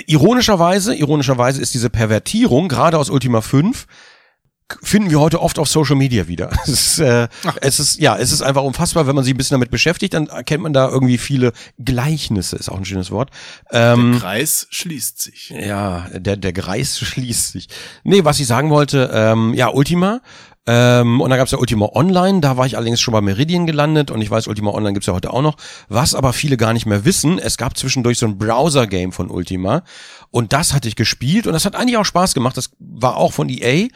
Ironischerweise, 0.06 0.94
ironischerweise 0.94 1.60
ist 1.60 1.74
diese 1.74 1.90
Pervertierung, 1.90 2.68
gerade 2.68 2.98
aus 2.98 3.10
Ultima 3.10 3.40
5, 3.40 3.86
finden 4.82 5.10
wir 5.10 5.20
heute 5.20 5.40
oft 5.40 5.58
auf 5.58 5.68
Social 5.68 5.96
Media 5.96 6.28
wieder. 6.28 6.50
Es 6.64 6.68
ist, 6.68 6.98
äh, 7.00 7.28
es 7.60 7.80
ist, 7.80 7.98
ja, 8.00 8.16
es 8.16 8.32
ist 8.32 8.42
einfach 8.42 8.62
unfassbar, 8.62 9.06
wenn 9.06 9.14
man 9.14 9.24
sich 9.24 9.34
ein 9.34 9.36
bisschen 9.36 9.56
damit 9.56 9.70
beschäftigt, 9.70 10.14
dann 10.14 10.28
erkennt 10.28 10.62
man 10.62 10.72
da 10.72 10.88
irgendwie 10.88 11.18
viele 11.18 11.52
Gleichnisse, 11.78 12.56
ist 12.56 12.68
auch 12.68 12.78
ein 12.78 12.84
schönes 12.84 13.10
Wort. 13.10 13.30
Ähm, 13.70 14.12
Der 14.12 14.20
Kreis 14.20 14.66
schließt 14.70 15.20
sich. 15.20 15.50
ja, 15.50 16.06
der, 16.14 16.36
der 16.36 16.52
Kreis 16.52 16.98
schließt 17.00 17.52
sich. 17.52 17.68
Nee, 18.04 18.24
was 18.24 18.40
ich 18.40 18.46
sagen 18.46 18.70
wollte, 18.70 19.10
ähm, 19.12 19.54
ja, 19.54 19.68
Ultima. 19.68 20.20
Ähm, 20.64 21.20
und 21.20 21.28
dann 21.30 21.38
gab's 21.40 21.50
ja 21.50 21.58
Ultima 21.58 21.88
Online, 21.92 22.40
da 22.40 22.56
war 22.56 22.66
ich 22.66 22.76
allerdings 22.76 23.00
schon 23.00 23.10
bei 23.10 23.20
Meridian 23.20 23.66
gelandet 23.66 24.12
und 24.12 24.22
ich 24.22 24.30
weiß, 24.30 24.46
Ultima 24.46 24.70
Online 24.70 24.92
gibt's 24.92 25.08
ja 25.08 25.12
heute 25.12 25.32
auch 25.32 25.42
noch. 25.42 25.56
Was 25.88 26.14
aber 26.14 26.32
viele 26.32 26.56
gar 26.56 26.72
nicht 26.72 26.86
mehr 26.86 27.04
wissen, 27.04 27.40
es 27.40 27.56
gab 27.56 27.76
zwischendurch 27.76 28.18
so 28.18 28.26
ein 28.26 28.38
Browser-Game 28.38 29.10
von 29.10 29.28
Ultima 29.28 29.82
und 30.30 30.52
das 30.52 30.72
hatte 30.72 30.86
ich 30.86 30.94
gespielt 30.94 31.48
und 31.48 31.52
das 31.54 31.64
hat 31.64 31.74
eigentlich 31.74 31.96
auch 31.96 32.04
Spaß 32.04 32.32
gemacht. 32.34 32.56
Das 32.56 32.70
war 32.78 33.16
auch 33.16 33.32
von 33.32 33.48
EA 33.48 33.88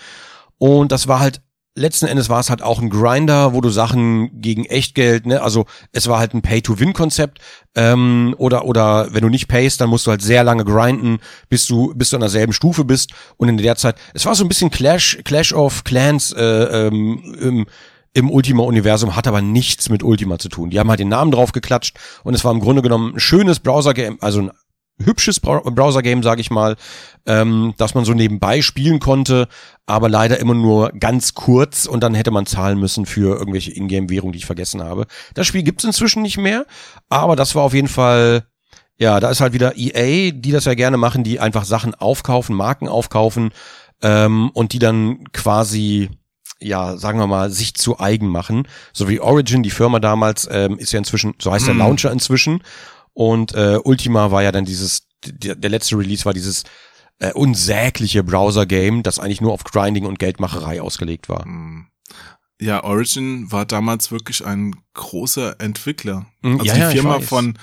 und 0.59 0.93
das 0.93 1.09
war 1.09 1.21
halt 1.21 1.41
letzten 1.77 2.07
Endes 2.07 2.29
war 2.29 2.41
es 2.41 2.51
halt 2.51 2.63
auch 2.63 2.81
ein 2.81 2.91
Grinder, 2.91 3.53
wo 3.53 3.61
du 3.61 3.69
Sachen 3.69 4.41
gegen 4.41 4.65
Echtgeld, 4.65 5.27
ne, 5.27 5.43
also 5.43 5.67
es 5.93 6.09
war 6.09 6.19
halt 6.19 6.35
ein 6.35 6.43
Pay-to-Win-Konzept, 6.43 7.39
ähm, 7.75 8.35
oder 8.39 8.65
oder 8.65 9.13
wenn 9.13 9.23
du 9.23 9.29
nicht 9.29 9.47
payst, 9.47 9.81
dann 9.81 9.91
musst 9.91 10.07
du 10.07 10.11
halt 10.11 10.23
sehr 10.23 10.43
lange 10.43 10.65
grinden, 10.65 11.19
bis 11.49 11.67
du 11.67 11.95
bis 11.95 12.11
du 12.11 12.17
an 12.17 12.23
derselben 12.23 12.55
Stufe 12.55 12.85
bist. 12.85 13.13
Und 13.37 13.49
in 13.49 13.59
der 13.59 13.77
Zeit, 13.77 13.97
es 14.15 14.25
war 14.27 14.35
so 14.35 14.45
ein 14.45 14.49
bisschen 14.49 14.71
Clash 14.71 15.19
Clash 15.25 15.53
of 15.53 15.85
Clans 15.85 16.33
äh, 16.33 16.43
ähm, 16.43 17.37
im 17.41 17.67
im 18.15 18.31
Ultima-Universum 18.31 19.15
hat 19.15 19.27
aber 19.27 19.43
nichts 19.43 19.91
mit 19.91 20.03
Ultima 20.03 20.39
zu 20.39 20.49
tun. 20.49 20.71
Die 20.71 20.81
haben 20.81 20.89
halt 20.89 21.01
den 21.01 21.11
Namen 21.11 21.33
drauf 21.33 21.53
geklatscht 21.53 21.99
und 22.25 22.33
es 22.33 22.47
war 22.47 22.53
im 22.53 22.61
Grunde 22.61 22.81
genommen 22.81 23.17
ein 23.17 23.21
schönes 23.21 23.61
Browser-Game, 23.61 24.17
also 24.23 24.41
ein 24.41 24.51
hübsches 25.03 25.41
Browser-Game, 25.41 26.23
sage 26.23 26.41
ich 26.41 26.51
mal, 26.51 26.77
ähm, 27.27 27.75
dass 27.77 27.95
man 27.95 28.05
so 28.05 28.15
nebenbei 28.15 28.63
spielen 28.63 28.99
konnte, 28.99 29.49
aber 29.85 30.09
leider 30.09 30.39
immer 30.39 30.55
nur 30.55 30.91
ganz 30.91 31.35
kurz 31.35 31.87
und 31.87 32.01
dann 32.01 32.15
hätte 32.15 32.31
man 32.31 32.47
zahlen 32.47 32.79
müssen 32.79 33.07
für 33.07 33.37
irgendwelche 33.39 33.73
Ingame-Währungen, 33.73 34.33
die 34.33 34.39
ich 34.39 34.47
vergessen 34.47 34.83
habe. 34.83 35.07
Das 35.35 35.47
Spiel 35.47 35.63
gibt's 35.63 35.85
inzwischen 35.85 36.23
nicht 36.23 36.39
mehr, 36.39 36.67
aber 37.09 37.37
das 37.37 37.55
war 37.55 37.63
auf 37.63 37.75
jeden 37.75 37.89
Fall, 37.89 38.45
ja, 38.97 39.21
da 39.21 39.31
ist 39.31 39.41
halt 39.41 39.53
wieder 39.53 39.77
EA, 39.77 40.31
die 40.33 40.53
das 40.53 40.65
ja 40.65 40.75
gerne 40.75 40.97
machen, 40.97 41.25
die 41.25 41.41
einfach 41.41 41.65
Sachen 41.65 41.95
aufkaufen, 41.95 42.57
Marken 42.57 42.89
aufkaufen 42.89 43.51
ähm, 44.03 44.51
und 44.55 44.73
die 44.73 44.79
dann 44.79 45.31
quasi 45.33 46.11
ja, 46.59 46.97
sagen 46.97 47.19
wir 47.19 47.27
mal, 47.27 47.51
sich 47.51 47.75
zu 47.75 48.01
eigen 48.01 48.29
machen. 48.29 48.67
So 48.95 49.11
wie 49.11 49.21
Origin, 49.21 49.63
die 49.63 49.71
Firma 49.71 50.01
damals, 50.01 50.49
ähm, 50.51 50.79
ist 50.79 50.93
ja 50.93 50.99
inzwischen, 50.99 51.35
so 51.39 51.53
heißt 51.53 51.67
der 51.67 51.75
Launcher 51.75 52.11
inzwischen. 52.11 52.63
Und 53.17 53.55
äh, 53.55 53.79
Ultima 53.83 54.31
war 54.31 54.43
ja 54.43 54.53
dann 54.53 54.67
dieses, 54.67 55.09
der, 55.25 55.71
letzte 55.71 55.97
Release 55.97 56.27
war 56.27 56.35
dieses 56.35 56.65
äh, 57.19 57.33
unsägliche 57.33 58.23
Browser-Game, 58.23 59.03
das 59.03 59.19
eigentlich 59.19 59.41
nur 59.41 59.55
auf 59.55 59.65
Grinding 59.65 60.05
und 60.05 60.19
Geldmacherei 60.19 60.83
ausgelegt 60.83 61.31
war. 61.31 61.47
Ja, 62.61 62.85
Origin 62.85 63.51
war 63.51 63.65
damals 63.65 64.11
wirklich 64.13 64.45
ein 64.45 64.77
großer 64.93 65.59
Entwickler. 65.61 66.27
Mhm, 66.43 66.61
Also 66.61 66.67
ja, 66.67 66.75
die 66.75 66.81
ja, 66.81 66.91
Firma 66.91 67.21
von 67.21 67.59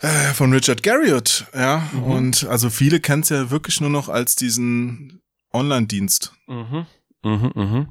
äh, 0.00 0.34
von 0.34 0.52
Richard 0.52 0.82
Garriott, 0.82 1.46
ja. 1.54 1.88
Mhm. 1.90 2.02
Und 2.02 2.44
also 2.44 2.68
viele 2.68 3.00
kennen 3.00 3.22
es 3.22 3.30
ja 3.30 3.50
wirklich 3.50 3.80
nur 3.80 3.88
noch 3.88 4.10
als 4.10 4.36
diesen 4.36 5.22
Online-Dienst. 5.54 6.34
Mhm. 6.46 6.86
Mhm, 7.24 7.52
mhm. 7.54 7.88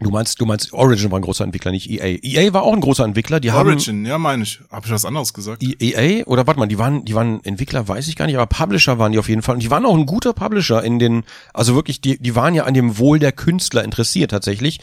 Du 0.00 0.10
meinst, 0.10 0.40
du 0.40 0.46
meinst, 0.46 0.72
Origin 0.72 1.10
war 1.10 1.18
ein 1.18 1.22
großer 1.22 1.42
Entwickler, 1.44 1.72
nicht 1.72 1.90
EA. 1.90 2.18
EA 2.22 2.52
war 2.52 2.62
auch 2.62 2.72
ein 2.72 2.80
großer 2.80 3.04
Entwickler, 3.04 3.40
die 3.40 3.50
haben. 3.50 3.68
Origin, 3.68 4.06
ja, 4.06 4.16
meine 4.16 4.44
ich. 4.44 4.60
Habe 4.70 4.86
ich 4.86 4.92
was 4.92 5.04
anderes 5.04 5.32
gesagt? 5.32 5.62
EA 5.62 6.24
oder 6.26 6.46
warte 6.46 6.60
mal, 6.60 6.66
die 6.66 6.78
waren, 6.78 7.04
die 7.04 7.14
waren 7.14 7.42
Entwickler, 7.44 7.88
weiß 7.88 8.06
ich 8.06 8.14
gar 8.14 8.26
nicht, 8.26 8.36
aber 8.36 8.46
Publisher 8.46 8.98
waren 9.00 9.10
die 9.12 9.18
auf 9.18 9.28
jeden 9.28 9.42
Fall 9.42 9.54
und 9.56 9.62
die 9.62 9.70
waren 9.70 9.84
auch 9.84 9.96
ein 9.96 10.06
guter 10.06 10.32
Publisher 10.34 10.82
in 10.84 10.98
den, 11.00 11.24
also 11.52 11.74
wirklich, 11.74 12.00
die, 12.00 12.16
die 12.22 12.36
waren 12.36 12.54
ja 12.54 12.64
an 12.64 12.74
dem 12.74 12.98
Wohl 12.98 13.18
der 13.18 13.32
Künstler 13.32 13.82
interessiert 13.82 14.30
tatsächlich. 14.30 14.78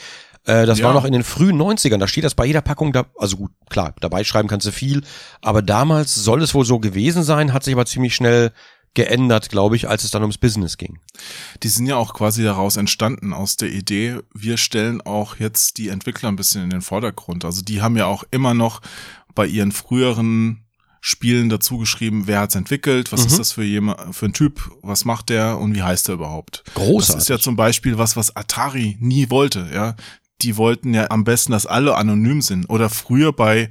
Äh, 0.46 0.66
das 0.66 0.80
Ja. 0.80 0.86
war 0.88 0.94
noch 0.94 1.06
in 1.06 1.14
den 1.14 1.24
frühen 1.24 1.58
90ern, 1.58 1.98
da 1.98 2.08
steht 2.08 2.24
das 2.26 2.36
bei 2.36 2.46
jeder 2.46 2.62
Packung 2.62 2.92
da, 2.92 3.06
also 3.18 3.38
gut, 3.38 3.52
klar, 3.70 3.96
dabei 4.02 4.24
schreiben 4.26 4.48
kannst 4.50 4.68
du 4.68 4.72
viel, 4.72 5.02
aber 5.42 5.62
damals 5.62 6.14
soll 6.14 6.42
es 6.44 6.54
wohl 6.54 6.66
so 6.66 6.80
gewesen 6.80 7.24
sein, 7.24 7.54
hat 7.54 7.64
sich 7.64 7.74
aber 7.74 7.86
ziemlich 7.86 8.14
schnell 8.16 8.52
geändert, 8.96 9.50
glaube 9.50 9.76
ich, 9.76 9.88
als 9.88 10.04
es 10.04 10.12
dann 10.12 10.24
ums 10.24 10.38
Business 10.40 10.78
ging. 10.78 11.00
Die 11.64 11.68
sind 11.68 11.86
ja 11.86 11.96
auch 11.96 12.14
quasi 12.14 12.44
daraus 12.44 12.78
entstanden, 12.78 13.34
aus 13.34 13.58
der 13.58 13.72
Idee, 13.72 14.20
wir 14.34 14.58
stellen 14.58 15.02
auch 15.02 15.36
jetzt 15.38 15.78
die 15.78 15.90
Entwickler 15.90 16.30
ein 16.30 16.36
bisschen 16.36 16.64
in 16.64 16.70
den 16.72 16.82
Vordergrund. 16.82 17.46
Also 17.46 17.62
die 17.62 17.82
haben 17.82 17.96
ja 17.98 18.08
auch 18.08 18.24
immer 18.32 18.54
noch 18.54 18.82
bei 19.36 19.46
ihren 19.46 19.72
früheren 19.72 20.62
Spielen 21.02 21.50
dazu 21.50 21.78
geschrieben, 21.78 22.24
wer 22.26 22.40
hat's 22.40 22.56
entwickelt, 22.56 23.12
was 23.12 23.22
Mhm. 23.22 23.28
ist 23.28 23.38
das 23.40 23.52
für 23.52 23.64
jemand, 23.64 24.16
für 24.16 24.26
ein 24.26 24.34
Typ, 24.34 24.72
was 24.82 25.06
macht 25.06 25.30
der 25.30 25.60
und 25.60 25.76
wie 25.76 25.84
heißt 25.84 26.10
er 26.10 26.16
überhaupt. 26.16 26.64
Großartig. 26.74 27.08
Das 27.14 27.24
ist 27.24 27.30
ja 27.30 27.38
zum 27.38 27.56
Beispiel 27.56 28.00
was, 28.00 28.16
was 28.18 28.36
Atari 28.36 28.98
nie 29.00 29.30
wollte, 29.30 29.70
ja. 29.72 29.96
Die 30.42 30.58
wollten 30.58 30.94
ja 30.96 31.12
am 31.12 31.24
besten, 31.24 31.52
dass 31.52 31.66
alle 31.68 31.96
anonym 31.96 32.42
sind. 32.42 32.66
Oder 32.70 32.90
früher 32.90 33.34
bei 33.34 33.70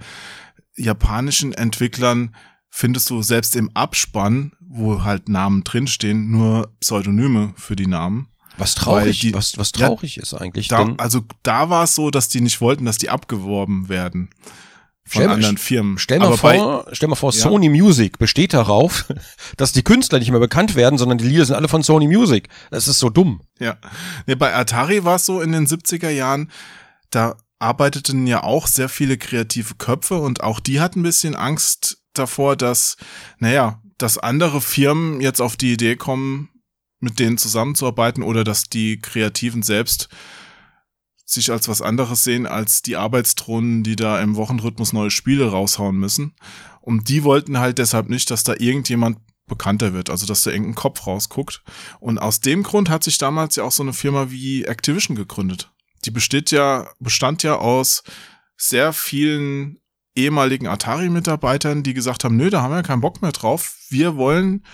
japanischen 0.76 1.52
Entwicklern 1.52 2.34
findest 2.70 3.10
du 3.10 3.22
selbst 3.22 3.54
im 3.56 3.70
Abspann, 3.74 4.52
wo 4.76 5.04
halt 5.04 5.28
Namen 5.28 5.62
drinstehen, 5.64 6.30
nur 6.30 6.70
Pseudonyme 6.80 7.52
für 7.56 7.76
die 7.76 7.86
Namen. 7.86 8.28
Was 8.56 8.74
traurig, 8.74 9.20
die- 9.20 9.34
was, 9.34 9.58
was 9.58 9.72
Ja, 9.76 9.88
traurig 9.88 10.16
ist 10.18 10.34
eigentlich. 10.34 10.68
Da, 10.68 10.94
also 10.98 11.22
da 11.42 11.70
war 11.70 11.84
es 11.84 11.94
so, 11.94 12.10
dass 12.10 12.28
die 12.28 12.40
nicht 12.40 12.60
wollten, 12.60 12.84
dass 12.84 12.98
die 12.98 13.10
abgeworben 13.10 13.88
werden 13.88 14.30
von 15.06 15.22
Stell 15.22 15.28
anderen 15.28 15.58
Firmen. 15.58 15.98
Stell 15.98 16.18
mal 16.20 16.26
Aber 16.28 16.36
bei- 16.38 16.58
vor, 16.58 16.86
stell 16.92 17.08
mal 17.08 17.14
vor, 17.16 17.32
Ja. 17.32 17.40
Sony 17.40 17.68
Music 17.68 18.18
besteht 18.18 18.54
darauf, 18.54 19.06
dass 19.56 19.72
die 19.72 19.82
Künstler 19.82 20.18
nicht 20.18 20.30
mehr 20.30 20.40
bekannt 20.40 20.74
werden, 20.76 20.98
sondern 20.98 21.18
die 21.18 21.26
Lieder 21.28 21.44
sind 21.44 21.56
alle 21.56 21.68
von 21.68 21.82
Sony 21.82 22.06
Music. 22.06 22.48
Das 22.70 22.86
ist 22.88 22.98
so 23.00 23.10
dumm. 23.10 23.42
Ja. 23.58 23.76
Nee, 24.26 24.34
bei 24.36 24.54
Atari 24.54 25.04
war 25.04 25.16
es 25.16 25.26
so 25.26 25.40
in 25.40 25.52
den 25.52 25.66
70er 25.66 26.10
Jahren, 26.10 26.50
da 27.10 27.36
arbeiteten 27.58 28.26
ja 28.26 28.42
auch 28.42 28.66
sehr 28.66 28.88
viele 28.88 29.16
kreative 29.18 29.74
Köpfe 29.76 30.16
und 30.18 30.42
auch 30.42 30.60
die 30.60 30.80
hatten 30.80 31.00
ein 31.00 31.04
bisschen 31.04 31.34
Angst 31.34 31.98
davor, 32.12 32.56
dass, 32.56 32.96
naja, 33.38 33.80
dass 34.04 34.18
andere 34.18 34.60
Firmen 34.60 35.22
jetzt 35.22 35.40
auf 35.40 35.56
die 35.56 35.72
Idee 35.72 35.96
kommen, 35.96 36.50
mit 37.00 37.18
denen 37.18 37.38
zusammenzuarbeiten 37.38 38.22
oder 38.22 38.44
dass 38.44 38.64
die 38.64 39.00
Kreativen 39.00 39.62
selbst 39.62 40.10
sich 41.24 41.50
als 41.50 41.68
was 41.68 41.80
anderes 41.80 42.22
sehen 42.22 42.46
als 42.46 42.82
die 42.82 42.96
Arbeitsdrohnen, 42.96 43.82
die 43.82 43.96
da 43.96 44.20
im 44.20 44.36
Wochenrhythmus 44.36 44.92
neue 44.92 45.10
Spiele 45.10 45.50
raushauen 45.50 45.96
müssen. 45.96 46.34
Und 46.82 47.08
die 47.08 47.24
wollten 47.24 47.58
halt 47.58 47.78
deshalb 47.78 48.10
nicht, 48.10 48.30
dass 48.30 48.44
da 48.44 48.52
irgendjemand 48.58 49.20
bekannter 49.46 49.94
wird, 49.94 50.10
also 50.10 50.26
dass 50.26 50.42
da 50.42 50.50
irgendein 50.50 50.74
Kopf 50.74 51.06
rausguckt. 51.06 51.62
Und 51.98 52.18
aus 52.18 52.40
dem 52.40 52.62
Grund 52.62 52.90
hat 52.90 53.04
sich 53.04 53.16
damals 53.16 53.56
ja 53.56 53.64
auch 53.64 53.72
so 53.72 53.82
eine 53.82 53.94
Firma 53.94 54.30
wie 54.30 54.64
Activision 54.64 55.16
gegründet. 55.16 55.72
Die 56.04 56.10
besteht 56.10 56.50
ja, 56.50 56.90
bestand 57.00 57.42
ja 57.42 57.56
aus 57.56 58.02
sehr 58.58 58.92
vielen 58.92 59.78
ehemaligen 60.16 60.66
Atari-Mitarbeitern, 60.66 61.82
die 61.82 61.94
gesagt 61.94 62.24
haben, 62.24 62.36
nö, 62.36 62.50
da 62.50 62.62
haben 62.62 62.74
wir 62.74 62.82
keinen 62.82 63.00
Bock 63.00 63.20
mehr 63.22 63.32
drauf. 63.32 63.76
Wir 63.90 64.16
wollen, 64.16 64.64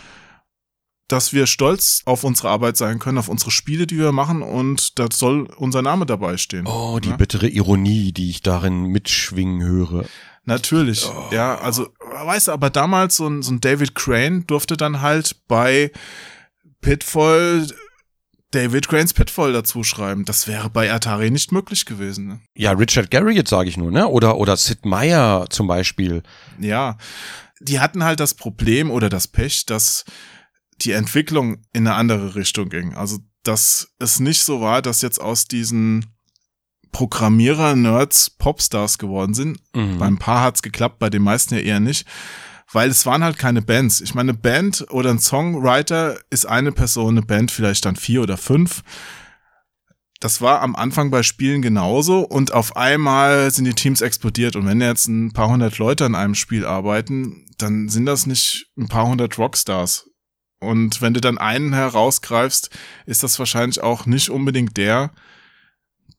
dass 1.08 1.32
wir 1.32 1.46
stolz 1.46 2.02
auf 2.04 2.24
unsere 2.24 2.50
Arbeit 2.50 2.76
sein 2.76 2.98
können, 2.98 3.18
auf 3.18 3.28
unsere 3.28 3.50
Spiele, 3.50 3.86
die 3.86 3.98
wir 3.98 4.12
machen 4.12 4.42
und 4.42 4.98
da 4.98 5.06
soll 5.12 5.48
unser 5.56 5.82
Name 5.82 6.06
dabei 6.06 6.36
stehen. 6.36 6.66
Oh, 6.66 7.00
die 7.00 7.08
Ja? 7.10 7.16
bittere 7.16 7.48
Ironie, 7.48 8.12
die 8.12 8.30
ich 8.30 8.42
darin 8.42 8.84
mitschwingen 8.86 9.62
höre. 9.62 10.04
Natürlich, 10.44 11.08
ja, 11.32 11.58
also, 11.58 11.88
weißt 12.00 12.48
du, 12.48 12.52
aber 12.52 12.70
damals 12.70 13.16
so 13.16 13.26
ein, 13.28 13.42
so 13.42 13.52
ein 13.52 13.60
David 13.60 13.94
Crane 13.94 14.46
durfte 14.46 14.76
dann 14.76 15.00
halt 15.00 15.36
bei 15.48 15.90
Pitfall 16.80 17.66
David 18.52 18.88
Cranes 18.88 19.12
Pitfall 19.12 19.52
dazu 19.52 19.84
schreiben. 19.84 20.24
Das 20.24 20.48
wäre 20.48 20.70
bei 20.70 20.92
Atari 20.92 21.30
nicht 21.30 21.52
möglich 21.52 21.84
gewesen. 21.84 22.26
Ne? 22.26 22.40
Ja, 22.56 22.72
Richard 22.72 23.10
Garriott 23.10 23.48
sage 23.48 23.68
ich 23.68 23.76
nur, 23.76 23.92
ne? 23.92 24.08
Oder, 24.08 24.38
oder 24.38 24.56
Sid 24.56 24.84
Meier 24.84 25.46
zum 25.50 25.68
Beispiel. 25.68 26.22
Ja, 26.58 26.98
die 27.60 27.78
hatten 27.78 28.02
halt 28.02 28.18
das 28.20 28.34
Problem 28.34 28.90
oder 28.90 29.08
das 29.08 29.28
Pech, 29.28 29.66
dass 29.66 30.04
die 30.80 30.92
Entwicklung 30.92 31.62
in 31.72 31.86
eine 31.86 31.94
andere 31.94 32.34
Richtung 32.34 32.70
ging. 32.70 32.94
Also, 32.94 33.18
dass 33.42 33.92
es 33.98 34.18
nicht 34.18 34.42
so 34.42 34.60
war, 34.60 34.82
dass 34.82 35.02
jetzt 35.02 35.20
aus 35.20 35.44
diesen 35.44 36.06
Programmierer-Nerds 36.92 38.30
Popstars 38.30 38.98
geworden 38.98 39.34
sind. 39.34 39.60
Mhm. 39.74 39.98
Beim 39.98 40.18
Paar 40.18 40.42
hat's 40.42 40.62
geklappt, 40.62 40.98
bei 40.98 41.10
den 41.10 41.22
meisten 41.22 41.54
ja 41.54 41.60
eher 41.60 41.80
nicht. 41.80 42.06
Weil 42.72 42.90
es 42.90 43.04
waren 43.04 43.24
halt 43.24 43.38
keine 43.38 43.62
Bands. 43.62 44.00
Ich 44.00 44.14
meine, 44.14 44.30
eine 44.30 44.38
Band 44.38 44.86
oder 44.90 45.10
ein 45.10 45.18
Songwriter 45.18 46.18
ist 46.30 46.46
eine 46.46 46.72
Person, 46.72 47.18
eine 47.18 47.26
Band 47.26 47.50
vielleicht 47.50 47.84
dann 47.84 47.96
vier 47.96 48.22
oder 48.22 48.36
fünf. 48.36 48.82
Das 50.20 50.40
war 50.40 50.60
am 50.60 50.76
Anfang 50.76 51.10
bei 51.10 51.22
Spielen 51.22 51.62
genauso 51.62 52.20
und 52.20 52.52
auf 52.52 52.76
einmal 52.76 53.50
sind 53.50 53.64
die 53.64 53.74
Teams 53.74 54.02
explodiert. 54.02 54.54
Und 54.54 54.66
wenn 54.66 54.80
jetzt 54.80 55.08
ein 55.08 55.32
paar 55.32 55.48
hundert 55.48 55.78
Leute 55.78 56.04
an 56.04 56.14
einem 56.14 56.34
Spiel 56.34 56.66
arbeiten, 56.66 57.46
dann 57.58 57.88
sind 57.88 58.06
das 58.06 58.26
nicht 58.26 58.66
ein 58.76 58.88
paar 58.88 59.06
hundert 59.06 59.38
Rockstars. 59.38 60.10
Und 60.60 61.00
wenn 61.00 61.14
du 61.14 61.22
dann 61.22 61.38
einen 61.38 61.72
herausgreifst, 61.72 62.68
ist 63.06 63.22
das 63.22 63.38
wahrscheinlich 63.38 63.82
auch 63.82 64.04
nicht 64.04 64.28
unbedingt 64.28 64.76
der, 64.76 65.10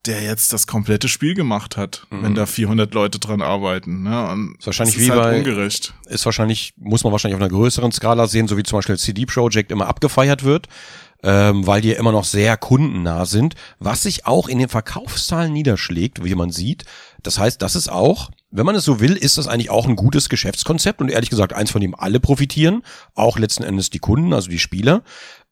der 0.07 0.21
jetzt 0.23 0.51
das 0.53 0.65
komplette 0.67 1.07
Spiel 1.07 1.35
gemacht 1.35 1.77
hat, 1.77 2.07
Mhm. 2.09 2.23
wenn 2.23 2.35
da 2.35 2.45
400 2.45 2.93
Leute 2.93 3.19
dran 3.19 3.41
arbeiten. 3.41 4.03
Ne? 4.03 4.29
Und 4.31 4.55
Ist 4.59 4.65
wahrscheinlich 4.65 4.95
das 4.95 5.01
wie 5.01 5.05
ist 5.07 5.11
halt 5.11 5.21
bei- 5.23 5.37
ungerecht. 5.37 5.93
ist 6.07 6.25
wahrscheinlich, 6.25 6.73
muss 6.77 7.03
man 7.03 7.11
wahrscheinlich 7.11 7.35
auf 7.35 7.41
einer 7.41 7.51
größeren 7.51 7.91
Skala 7.91 8.27
sehen, 8.27 8.47
so 8.47 8.57
wie 8.57 8.63
zum 8.63 8.79
Beispiel 8.79 8.97
CD 8.97 9.25
Projekt 9.25 9.71
immer 9.71 9.87
abgefeiert 9.87 10.43
wird. 10.43 10.67
ähm, 11.23 11.67
weil 11.67 11.81
die 11.81 11.91
immer 11.91 12.11
noch 12.11 12.23
sehr 12.23 12.57
kundennah 12.57 13.27
sind, 13.27 13.53
was 13.77 14.01
sich 14.01 14.25
auch 14.25 14.47
in 14.47 14.57
den 14.57 14.69
Verkaufszahlen 14.69 15.53
niederschlägt, 15.53 16.23
wie 16.23 16.33
man 16.33 16.49
sieht. 16.49 16.83
Das 17.21 17.37
heißt, 17.37 17.61
das 17.61 17.75
ist 17.75 17.91
auch, 17.91 18.31
wenn 18.49 18.65
man 18.65 18.73
es 18.73 18.85
so 18.85 18.99
will, 18.99 19.15
ist 19.15 19.37
das 19.37 19.47
eigentlich 19.47 19.69
auch 19.69 19.87
ein 19.87 19.95
gutes 19.95 20.29
Geschäftskonzept 20.29 20.99
und 20.99 21.09
ehrlich 21.09 21.29
gesagt 21.29 21.53
eins, 21.53 21.69
von 21.69 21.79
dem 21.79 21.93
alle 21.93 22.19
profitieren, 22.19 22.81
auch 23.13 23.37
letzten 23.37 23.61
Endes 23.61 23.91
die 23.91 23.99
Kunden, 23.99 24.33
also 24.33 24.49
die 24.49 24.57
Spieler. 24.57 25.03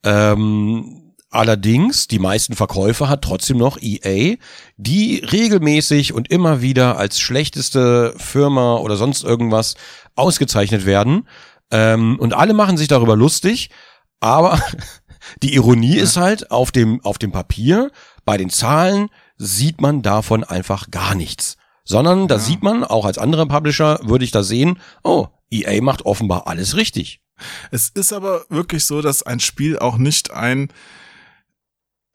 Ähm, 0.02 0.99
Allerdings, 1.32 2.08
die 2.08 2.18
meisten 2.18 2.56
Verkäufer 2.56 3.08
hat 3.08 3.22
trotzdem 3.22 3.56
noch 3.56 3.78
EA, 3.80 4.36
die 4.76 5.18
regelmäßig 5.18 6.12
und 6.12 6.28
immer 6.28 6.60
wieder 6.60 6.98
als 6.98 7.20
schlechteste 7.20 8.14
Firma 8.16 8.76
oder 8.76 8.96
sonst 8.96 9.22
irgendwas 9.22 9.76
ausgezeichnet 10.16 10.86
werden. 10.86 11.28
Ähm, 11.70 12.18
und 12.18 12.34
alle 12.34 12.52
machen 12.52 12.76
sich 12.76 12.88
darüber 12.88 13.14
lustig, 13.14 13.70
aber 14.18 14.60
die 15.42 15.54
Ironie 15.54 15.98
ja. 15.98 16.02
ist 16.02 16.16
halt, 16.16 16.50
auf 16.50 16.72
dem, 16.72 17.00
auf 17.04 17.18
dem 17.18 17.30
Papier, 17.30 17.92
bei 18.24 18.36
den 18.36 18.50
Zahlen, 18.50 19.08
sieht 19.36 19.80
man 19.80 20.02
davon 20.02 20.42
einfach 20.42 20.90
gar 20.90 21.14
nichts. 21.14 21.56
Sondern 21.84 22.26
da 22.26 22.36
ja. 22.36 22.40
sieht 22.40 22.64
man, 22.64 22.82
auch 22.82 23.04
als 23.04 23.18
anderer 23.18 23.46
Publisher 23.46 24.00
würde 24.02 24.24
ich 24.24 24.32
da 24.32 24.42
sehen, 24.42 24.80
oh, 25.04 25.28
EA 25.48 25.80
macht 25.80 26.06
offenbar 26.06 26.48
alles 26.48 26.76
richtig. 26.76 27.20
Es 27.70 27.88
ist 27.88 28.12
aber 28.12 28.44
wirklich 28.48 28.84
so, 28.84 29.00
dass 29.00 29.22
ein 29.22 29.38
Spiel 29.38 29.78
auch 29.78 29.96
nicht 29.96 30.32
ein 30.32 30.72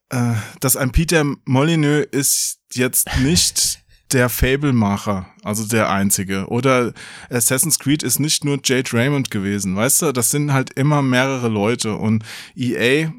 äh, 0.09 0.33
dass 0.59 0.77
ein 0.77 0.91
Peter 0.91 1.23
Molyneux 1.45 2.07
ist 2.11 2.59
jetzt 2.73 3.07
nicht 3.19 3.79
der 4.11 4.29
Fable-Macher, 4.29 5.27
also 5.43 5.67
der 5.67 5.89
einzige. 5.89 6.47
Oder 6.47 6.93
Assassin's 7.29 7.79
Creed 7.79 8.03
ist 8.03 8.19
nicht 8.19 8.45
nur 8.45 8.59
Jade 8.63 8.93
Raymond 8.93 9.31
gewesen, 9.31 9.75
weißt 9.75 10.03
du? 10.03 10.11
Das 10.11 10.29
sind 10.29 10.53
halt 10.53 10.71
immer 10.71 11.01
mehrere 11.01 11.47
Leute 11.49 11.95
und 11.95 12.23
EA, 12.55 13.11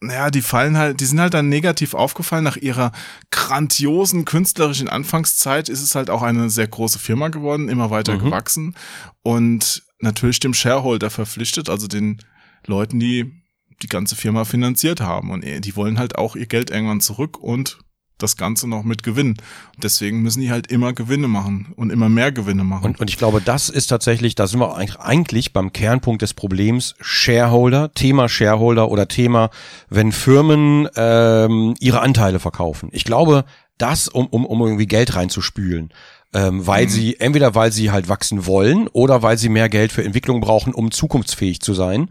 naja, 0.00 0.30
die 0.30 0.42
fallen 0.42 0.76
halt, 0.76 1.00
die 1.00 1.06
sind 1.06 1.20
halt 1.20 1.34
dann 1.34 1.48
negativ 1.48 1.94
aufgefallen. 1.94 2.44
Nach 2.44 2.56
ihrer 2.56 2.92
grandiosen 3.30 4.24
künstlerischen 4.24 4.88
Anfangszeit 4.88 5.68
ist 5.68 5.82
es 5.82 5.94
halt 5.94 6.10
auch 6.10 6.22
eine 6.22 6.50
sehr 6.50 6.68
große 6.68 6.98
Firma 6.98 7.28
geworden, 7.28 7.68
immer 7.68 7.90
weiter 7.90 8.14
mhm. 8.14 8.24
gewachsen 8.24 8.76
und 9.22 9.82
natürlich 10.00 10.40
dem 10.40 10.54
Shareholder 10.54 11.10
verpflichtet, 11.10 11.68
also 11.68 11.88
den 11.88 12.22
Leuten, 12.66 13.00
die 13.00 13.37
die 13.82 13.88
ganze 13.88 14.16
Firma 14.16 14.44
finanziert 14.44 15.00
haben. 15.00 15.30
Und 15.30 15.44
die 15.44 15.76
wollen 15.76 15.98
halt 15.98 16.16
auch 16.16 16.36
ihr 16.36 16.46
Geld 16.46 16.70
irgendwann 16.70 17.00
zurück 17.00 17.38
und 17.38 17.78
das 18.18 18.36
Ganze 18.36 18.68
noch 18.68 18.82
mit 18.82 19.02
Gewinn. 19.02 19.36
Und 19.74 19.84
deswegen 19.84 20.22
müssen 20.22 20.40
die 20.40 20.50
halt 20.50 20.66
immer 20.66 20.92
Gewinne 20.92 21.28
machen 21.28 21.72
und 21.76 21.90
immer 21.90 22.08
mehr 22.08 22.32
Gewinne 22.32 22.64
machen. 22.64 22.84
Und, 22.84 23.00
und 23.00 23.08
ich 23.08 23.16
glaube, 23.16 23.40
das 23.40 23.68
ist 23.68 23.86
tatsächlich, 23.86 24.34
da 24.34 24.46
sind 24.46 24.60
wir 24.60 24.76
eigentlich 24.76 25.52
beim 25.52 25.72
Kernpunkt 25.72 26.22
des 26.22 26.34
Problems 26.34 26.94
Shareholder, 27.00 27.94
Thema 27.94 28.28
Shareholder 28.28 28.90
oder 28.90 29.08
Thema, 29.08 29.50
wenn 29.88 30.12
Firmen 30.12 30.88
ähm, 30.96 31.74
ihre 31.78 32.00
Anteile 32.00 32.40
verkaufen. 32.40 32.88
Ich 32.92 33.04
glaube, 33.04 33.44
das, 33.78 34.08
um, 34.08 34.26
um, 34.26 34.44
um 34.44 34.60
irgendwie 34.60 34.86
Geld 34.86 35.14
reinzuspülen. 35.14 35.92
Ähm, 36.34 36.66
weil 36.66 36.84
mhm. 36.84 36.90
sie, 36.90 37.20
entweder 37.20 37.54
weil 37.54 37.72
sie 37.72 37.90
halt 37.90 38.10
wachsen 38.10 38.44
wollen 38.44 38.86
oder 38.88 39.22
weil 39.22 39.38
sie 39.38 39.48
mehr 39.48 39.70
Geld 39.70 39.92
für 39.92 40.04
Entwicklung 40.04 40.42
brauchen, 40.42 40.74
um 40.74 40.90
zukunftsfähig 40.90 41.60
zu 41.60 41.72
sein. 41.72 42.10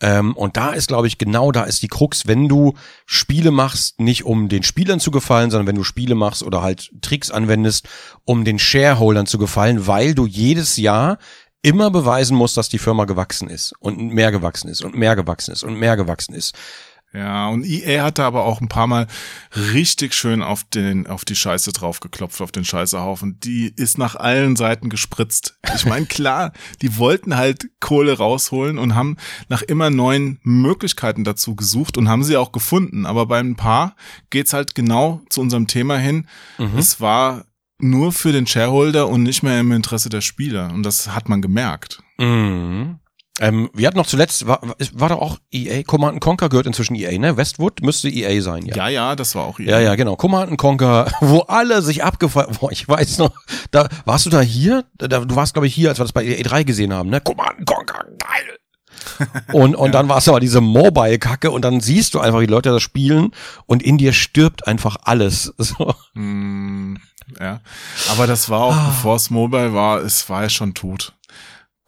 Ähm, 0.00 0.36
und 0.36 0.56
da 0.56 0.70
ist, 0.70 0.88
glaube 0.88 1.06
ich, 1.06 1.18
genau 1.18 1.52
da 1.52 1.64
ist 1.64 1.82
die 1.82 1.88
Krux, 1.88 2.26
wenn 2.26 2.48
du 2.48 2.74
Spiele 3.06 3.50
machst, 3.50 4.00
nicht 4.00 4.24
um 4.24 4.48
den 4.48 4.62
Spielern 4.62 5.00
zu 5.00 5.10
gefallen, 5.10 5.50
sondern 5.50 5.66
wenn 5.66 5.76
du 5.76 5.84
Spiele 5.84 6.14
machst 6.14 6.42
oder 6.42 6.62
halt 6.62 6.92
Tricks 7.00 7.30
anwendest, 7.30 7.88
um 8.24 8.44
den 8.44 8.58
Shareholdern 8.58 9.26
zu 9.26 9.38
gefallen, 9.38 9.86
weil 9.86 10.14
du 10.14 10.26
jedes 10.26 10.76
Jahr 10.76 11.18
immer 11.62 11.90
beweisen 11.90 12.36
musst, 12.36 12.56
dass 12.56 12.68
die 12.68 12.78
Firma 12.78 13.04
gewachsen 13.04 13.48
ist 13.48 13.72
und 13.80 13.98
mehr 13.98 14.30
gewachsen 14.30 14.68
ist 14.68 14.82
und 14.82 14.94
mehr 14.94 15.16
gewachsen 15.16 15.52
ist 15.52 15.64
und 15.64 15.74
mehr 15.74 15.96
gewachsen 15.96 16.34
ist. 16.34 16.54
Ja, 17.18 17.48
und 17.48 17.66
EA 17.66 18.04
hatte 18.04 18.22
aber 18.22 18.44
auch 18.44 18.60
ein 18.60 18.68
paar 18.68 18.86
Mal 18.86 19.08
richtig 19.72 20.14
schön 20.14 20.40
auf 20.40 20.62
den, 20.62 21.08
auf 21.08 21.24
die 21.24 21.34
Scheiße 21.34 21.72
draufgeklopft, 21.72 22.40
auf 22.40 22.52
den 22.52 22.64
Scheißehaufen. 22.64 23.40
Die 23.40 23.72
ist 23.74 23.98
nach 23.98 24.14
allen 24.14 24.54
Seiten 24.54 24.88
gespritzt. 24.88 25.58
Ich 25.74 25.84
meine, 25.84 26.06
klar, 26.06 26.52
die 26.80 26.96
wollten 26.96 27.36
halt 27.36 27.70
Kohle 27.80 28.16
rausholen 28.16 28.78
und 28.78 28.94
haben 28.94 29.16
nach 29.48 29.62
immer 29.62 29.90
neuen 29.90 30.38
Möglichkeiten 30.44 31.24
dazu 31.24 31.56
gesucht 31.56 31.98
und 31.98 32.08
haben 32.08 32.22
sie 32.22 32.36
auch 32.36 32.52
gefunden. 32.52 33.04
Aber 33.04 33.26
bei 33.26 33.40
ein 33.40 33.56
paar 33.56 33.96
geht's 34.30 34.52
halt 34.52 34.76
genau 34.76 35.20
zu 35.28 35.40
unserem 35.40 35.66
Thema 35.66 35.98
hin. 35.98 36.28
Mhm. 36.56 36.78
Es 36.78 37.00
war 37.00 37.46
nur 37.80 38.12
für 38.12 38.30
den 38.30 38.46
Shareholder 38.46 39.08
und 39.08 39.24
nicht 39.24 39.42
mehr 39.42 39.58
im 39.58 39.72
Interesse 39.72 40.08
der 40.08 40.20
Spieler. 40.20 40.72
Und 40.72 40.84
das 40.84 41.12
hat 41.16 41.28
man 41.28 41.42
gemerkt. 41.42 42.00
Mhm. 42.18 43.00
Ähm, 43.40 43.70
wir 43.72 43.86
hatten 43.86 43.98
noch 43.98 44.06
zuletzt, 44.06 44.46
war, 44.46 44.60
war 44.92 45.08
doch 45.10 45.20
auch 45.20 45.38
EA, 45.52 45.82
Command 45.84 46.20
Conquer 46.20 46.48
gehört 46.48 46.66
inzwischen 46.66 46.96
EA, 46.96 47.18
ne? 47.18 47.36
Westwood 47.36 47.82
müsste 47.82 48.08
EA 48.08 48.42
sein, 48.42 48.66
ja. 48.66 48.74
Ja, 48.74 48.88
ja, 48.88 49.16
das 49.16 49.34
war 49.34 49.44
auch 49.44 49.60
EA. 49.60 49.70
Ja, 49.70 49.80
ja, 49.80 49.94
genau. 49.94 50.16
Command 50.16 50.58
Conquer, 50.58 51.10
wo 51.20 51.40
alle 51.42 51.82
sich 51.82 52.02
abgefallen, 52.02 52.56
boah, 52.58 52.72
ich 52.72 52.88
weiß 52.88 53.18
noch, 53.18 53.32
da, 53.70 53.88
warst 54.04 54.26
du 54.26 54.30
da 54.30 54.40
hier? 54.40 54.84
Da, 54.96 55.06
du 55.06 55.36
warst, 55.36 55.54
glaube 55.54 55.66
ich, 55.66 55.74
hier, 55.74 55.90
als 55.90 55.98
wir 55.98 56.04
das 56.04 56.12
bei 56.12 56.24
E3 56.24 56.64
gesehen 56.64 56.92
haben, 56.92 57.10
ne? 57.10 57.20
Command 57.20 57.64
Conquer, 57.64 58.04
geil! 58.18 58.58
und 59.52 59.74
und 59.74 59.86
ja. 59.86 59.92
dann 59.92 60.08
war 60.08 60.18
es 60.18 60.28
aber 60.28 60.40
diese 60.40 60.60
Mobile-Kacke 60.60 61.50
und 61.50 61.64
dann 61.64 61.80
siehst 61.80 62.14
du 62.14 62.20
einfach, 62.20 62.40
wie 62.40 62.46
Leute 62.46 62.70
das 62.70 62.82
spielen 62.82 63.32
und 63.66 63.82
in 63.82 63.98
dir 63.98 64.12
stirbt 64.12 64.66
einfach 64.66 64.96
alles. 65.02 65.54
So. 65.68 65.94
Mm, 66.14 66.96
ja, 67.38 67.60
aber 68.10 68.26
das 68.26 68.48
war 68.48 68.62
auch, 68.62 68.74
ah. 68.74 68.86
bevor 68.88 69.16
es 69.16 69.28
Mobile 69.28 69.74
war, 69.74 69.98
es 69.98 70.30
war 70.30 70.44
ja 70.44 70.48
schon 70.48 70.72
tot. 70.72 71.12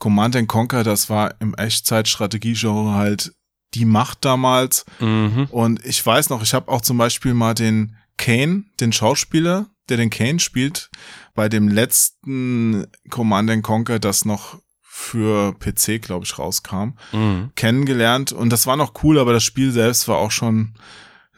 Command 0.01 0.49
Conquer, 0.49 0.83
das 0.83 1.09
war 1.09 1.35
im 1.41 1.55
Echtzeit-Strategie-Genre 1.55 2.95
halt 2.95 3.33
die 3.75 3.85
Macht 3.85 4.25
damals. 4.25 4.85
Mhm. 4.99 5.47
Und 5.51 5.85
ich 5.85 6.05
weiß 6.05 6.31
noch, 6.31 6.43
ich 6.43 6.55
habe 6.55 6.69
auch 6.73 6.81
zum 6.81 6.99
Beispiel 6.99 7.35
mal 7.35 7.55
den 7.55 7.97
Kane, 8.17 8.65
den 8.81 8.93
Schauspieler, 8.93 9.67
der 9.89 9.99
den 9.99 10.11
Kane 10.11 10.41
spielt, 10.41 10.91
bei 11.35 11.49
dem 11.49 11.69
letzten 11.69 12.87
Command 13.11 13.63
Conquer, 13.63 13.99
das 13.99 14.25
noch 14.25 14.59
für 14.83 15.55
PC, 15.59 16.03
glaube 16.03 16.25
ich, 16.25 16.39
rauskam, 16.39 16.95
mhm. 17.13 17.53
kennengelernt. 17.55 18.33
Und 18.33 18.51
das 18.51 18.67
war 18.67 18.77
noch 18.77 19.03
cool, 19.03 19.19
aber 19.19 19.33
das 19.33 19.45
Spiel 19.45 19.71
selbst 19.71 20.09
war 20.09 20.17
auch 20.17 20.31
schon, 20.31 20.75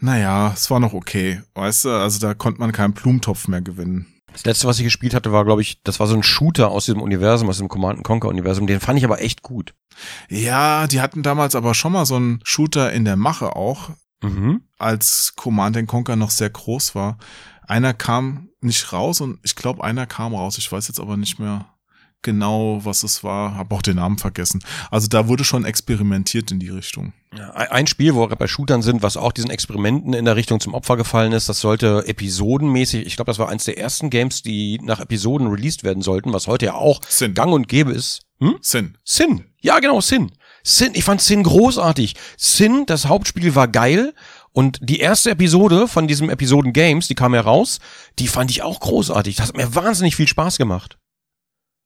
naja, 0.01 0.53
es 0.55 0.71
war 0.71 0.81
noch 0.81 0.95
okay. 0.95 1.43
Weißt 1.55 1.85
du, 1.85 1.91
also 1.91 2.19
da 2.19 2.35
konnte 2.35 2.61
man 2.61 2.73
keinen 2.73 2.95
Blumentopf 2.95 3.49
mehr 3.49 3.61
gewinnen. 3.61 4.12
Das 4.33 4.45
letzte, 4.45 4.67
was 4.67 4.79
ich 4.79 4.85
gespielt 4.85 5.15
hatte, 5.15 5.33
war, 5.33 5.45
glaube 5.45 5.63
ich, 5.63 5.83
das 5.83 6.01
war 6.01 6.07
so 6.07 6.15
ein 6.15 6.23
Shooter 6.23 6.71
aus 6.71 6.87
dem 6.87 7.01
Universum, 7.01 7.49
aus 7.49 7.59
dem 7.59 7.69
Command 7.69 8.03
Conquer 8.03 8.29
Universum. 8.29 8.67
Den 8.67 8.81
fand 8.81 8.99
ich 8.99 9.05
aber 9.05 9.21
echt 9.21 9.43
gut. 9.43 9.75
Ja, 10.29 10.87
die 10.87 11.01
hatten 11.01 11.23
damals 11.23 11.55
aber 11.55 11.75
schon 11.75 11.93
mal 11.93 12.07
so 12.07 12.17
einen 12.17 12.41
Shooter 12.45 12.93
in 12.93 13.05
der 13.05 13.17
Mache 13.17 13.57
auch, 13.57 13.91
mhm. 14.23 14.63
als 14.79 15.35
Command 15.37 15.87
Conquer 15.87 16.17
noch 16.17 16.31
sehr 16.31 16.51
groß 16.51 16.95
war. 16.95 17.19
Einer 17.67 17.95
kam 17.95 18.49
nicht 18.61 18.93
raus 18.93 19.21
und 19.21 19.39
ich 19.43 19.57
glaube, 19.57 19.85
einer 19.85 20.07
kam 20.07 20.35
raus. 20.35 20.59
Ich 20.59 20.71
weiß 20.71 20.89
jetzt 20.89 21.01
aber 21.01 21.17
nicht 21.17 21.39
mehr 21.39 21.67
genau, 22.23 22.81
was 22.85 23.03
es 23.03 23.23
war, 23.23 23.55
habe 23.55 23.75
auch 23.75 23.83
den 23.83 23.97
Namen 23.97 24.19
vergessen. 24.19 24.63
Also 24.91 25.09
da 25.09 25.29
wurde 25.29 25.45
schon 25.45 25.65
experimentiert 25.65 26.51
in 26.51 26.59
die 26.59 26.69
Richtung. 26.69 27.13
Ja, 27.37 27.51
ein 27.53 27.87
Spiel, 27.87 28.15
wo 28.15 28.29
wir 28.29 28.37
bei 28.37 28.47
Shootern 28.47 28.83
sind, 28.83 29.03
was 29.03 29.17
auch 29.17 29.33
diesen 29.33 29.51
Experimenten 29.51 30.13
in 30.13 30.25
der 30.25 30.37
Richtung 30.37 30.61
zum 30.61 30.75
Opfer 30.75 30.97
gefallen 30.97 31.33
ist, 31.33 31.49
das 31.49 31.61
sollte 31.61 32.05
episodenmäßig, 32.07 33.07
ich 33.07 33.17
glaube, 33.17 33.31
das 33.31 33.39
war 33.39 33.49
eins 33.49 33.65
der 33.65 33.79
ersten 33.79 34.11
Games, 34.11 34.43
die 34.43 34.79
nach 34.83 35.01
Episoden 35.01 35.47
released 35.49 35.83
werden 35.83 36.03
sollten, 36.03 36.33
was 36.33 36.47
heute 36.47 36.67
ja 36.67 36.75
auch 36.75 37.01
Sin. 37.09 37.35
gang 37.35 37.53
und 37.53 37.69
gäbe 37.69 37.93
ist. 37.93 38.23
Hm? 38.41 38.57
Sin. 38.61 38.99
Sin. 39.05 39.45
Ja, 39.61 39.79
genau, 39.79 40.01
Sin. 40.01 40.33
Sin, 40.63 40.91
ich 40.95 41.05
fand 41.05 41.21
Sin 41.21 41.43
großartig. 41.43 42.15
Sin, 42.37 42.87
das 42.87 43.07
Hauptspiel 43.07 43.55
war 43.55 43.67
geil 43.67 44.15
und 44.53 44.79
die 44.83 45.01
erste 45.01 45.31
Episode 45.31 45.89
von 45.89 46.07
diesem 46.07 46.29
Episoden 46.29 46.73
Games, 46.73 47.09
die 47.09 47.15
kam 47.15 47.35
heraus, 47.35 47.81
die 48.19 48.29
fand 48.29 48.51
ich 48.51 48.63
auch 48.63 48.81
großartig. 48.81 49.37
Das 49.37 49.49
hat 49.49 49.57
mir 49.57 49.75
wahnsinnig 49.75 50.15
viel 50.15 50.29
Spaß 50.29 50.59
gemacht. 50.59 50.99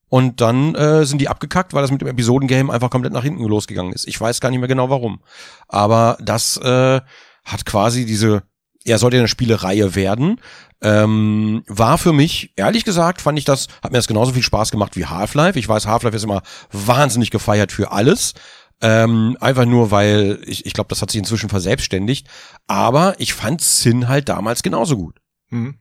Und 0.08 0.40
dann 0.40 0.74
äh, 0.74 1.04
sind 1.04 1.20
die 1.20 1.28
abgekackt, 1.28 1.74
weil 1.74 1.82
das 1.82 1.90
mit 1.90 2.00
dem 2.00 2.08
Episodengame 2.08 2.72
einfach 2.72 2.90
komplett 2.90 3.12
nach 3.12 3.24
hinten 3.24 3.44
losgegangen 3.44 3.92
ist. 3.92 4.06
Ich 4.06 4.20
weiß 4.20 4.40
gar 4.40 4.50
nicht 4.50 4.60
mehr 4.60 4.68
genau 4.68 4.88
warum. 4.88 5.20
Aber 5.68 6.16
das 6.20 6.56
äh, 6.58 7.00
hat 7.44 7.66
quasi 7.66 8.06
diese, 8.06 8.44
er 8.84 8.98
sollte 8.98 9.18
eine 9.18 9.28
Spielereihe 9.28 9.94
werden. 9.94 10.40
Ähm, 10.82 11.64
war 11.66 11.98
für 11.98 12.12
mich, 12.12 12.52
ehrlich 12.56 12.84
gesagt, 12.84 13.20
fand 13.20 13.38
ich 13.38 13.44
das, 13.44 13.66
hat 13.82 13.90
mir 13.90 13.98
das 13.98 14.06
genauso 14.06 14.32
viel 14.32 14.42
Spaß 14.42 14.70
gemacht 14.70 14.94
wie 14.94 15.06
Half-Life. 15.06 15.58
Ich 15.58 15.68
weiß, 15.68 15.86
Half-Life 15.86 16.16
ist 16.16 16.24
immer 16.24 16.42
wahnsinnig 16.70 17.30
gefeiert 17.30 17.72
für 17.72 17.90
alles. 17.90 18.34
Ähm, 18.82 19.36
einfach 19.40 19.64
nur, 19.64 19.90
weil 19.90 20.38
ich, 20.44 20.66
ich 20.66 20.74
glaube, 20.74 20.88
das 20.88 21.02
hat 21.02 21.10
sich 21.10 21.18
inzwischen 21.18 21.48
verselbstständigt. 21.48 22.28
Aber 22.66 23.14
ich 23.18 23.34
fand 23.34 23.60
Sin 23.60 24.06
halt 24.06 24.28
damals 24.28 24.62
genauso 24.62 24.96
gut. 24.96 25.16
Mhm. 25.48 25.78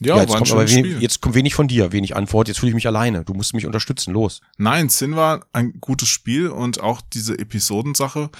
Ja, 0.00 0.16
ja 0.16 0.22
jetzt, 0.22 0.34
kommt 0.34 0.50
aber 0.50 0.68
wenig, 0.68 1.00
jetzt 1.00 1.20
kommt 1.20 1.34
wenig 1.34 1.54
von 1.54 1.68
dir, 1.68 1.92
wenig 1.92 2.16
Antwort. 2.16 2.48
Jetzt 2.48 2.58
fühle 2.58 2.70
ich 2.70 2.74
mich 2.74 2.86
alleine. 2.86 3.24
Du 3.24 3.32
musst 3.34 3.54
mich 3.54 3.66
unterstützen. 3.66 4.12
Los. 4.12 4.40
Nein, 4.58 4.88
Sin 4.88 5.14
war 5.14 5.46
ein 5.52 5.80
gutes 5.80 6.08
Spiel 6.08 6.48
und 6.48 6.80
auch 6.80 7.00
diese 7.00 7.38
Episodensache 7.38 8.30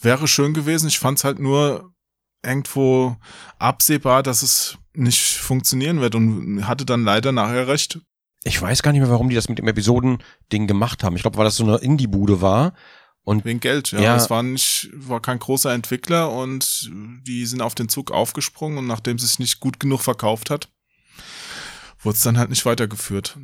wäre 0.00 0.28
schön 0.28 0.54
gewesen. 0.54 0.88
Ich 0.88 0.98
fand 0.98 1.18
es 1.18 1.24
halt 1.24 1.38
nur 1.38 1.92
irgendwo 2.44 3.16
absehbar, 3.58 4.22
dass 4.22 4.42
es 4.42 4.78
nicht 4.94 5.36
funktionieren 5.38 6.00
wird 6.00 6.14
und 6.14 6.66
hatte 6.66 6.84
dann 6.84 7.04
leider 7.04 7.32
nachher 7.32 7.66
recht. 7.66 8.00
Ich 8.44 8.60
weiß 8.60 8.82
gar 8.82 8.92
nicht 8.92 9.00
mehr, 9.00 9.10
warum 9.10 9.28
die 9.28 9.36
das 9.36 9.48
mit 9.48 9.58
dem 9.58 9.68
Episoden-Ding 9.68 10.66
gemacht 10.66 11.04
haben. 11.04 11.16
Ich 11.16 11.22
glaube, 11.22 11.38
weil 11.38 11.44
das 11.44 11.56
so 11.56 11.64
eine 11.64 11.76
Indie-Bude 11.76 12.40
war 12.40 12.74
Und 13.24 13.44
Wegen 13.44 13.60
Geld, 13.60 13.92
ja. 13.92 14.00
Ja. 14.00 14.16
Es 14.16 14.30
war 14.30 14.42
nicht, 14.42 14.90
war 14.94 15.20
kein 15.20 15.38
großer 15.38 15.72
Entwickler 15.72 16.32
und 16.32 16.90
die 17.26 17.46
sind 17.46 17.62
auf 17.62 17.74
den 17.74 17.88
Zug 17.88 18.10
aufgesprungen 18.10 18.78
und 18.78 18.86
nachdem 18.86 19.16
es 19.16 19.22
sich 19.22 19.38
nicht 19.38 19.60
gut 19.60 19.78
genug 19.78 20.00
verkauft 20.00 20.50
hat, 20.50 20.68
wurde 22.02 22.16
es 22.16 22.22
dann 22.22 22.38
halt 22.38 22.50
nicht 22.50 22.66
weitergeführt. 22.66 23.36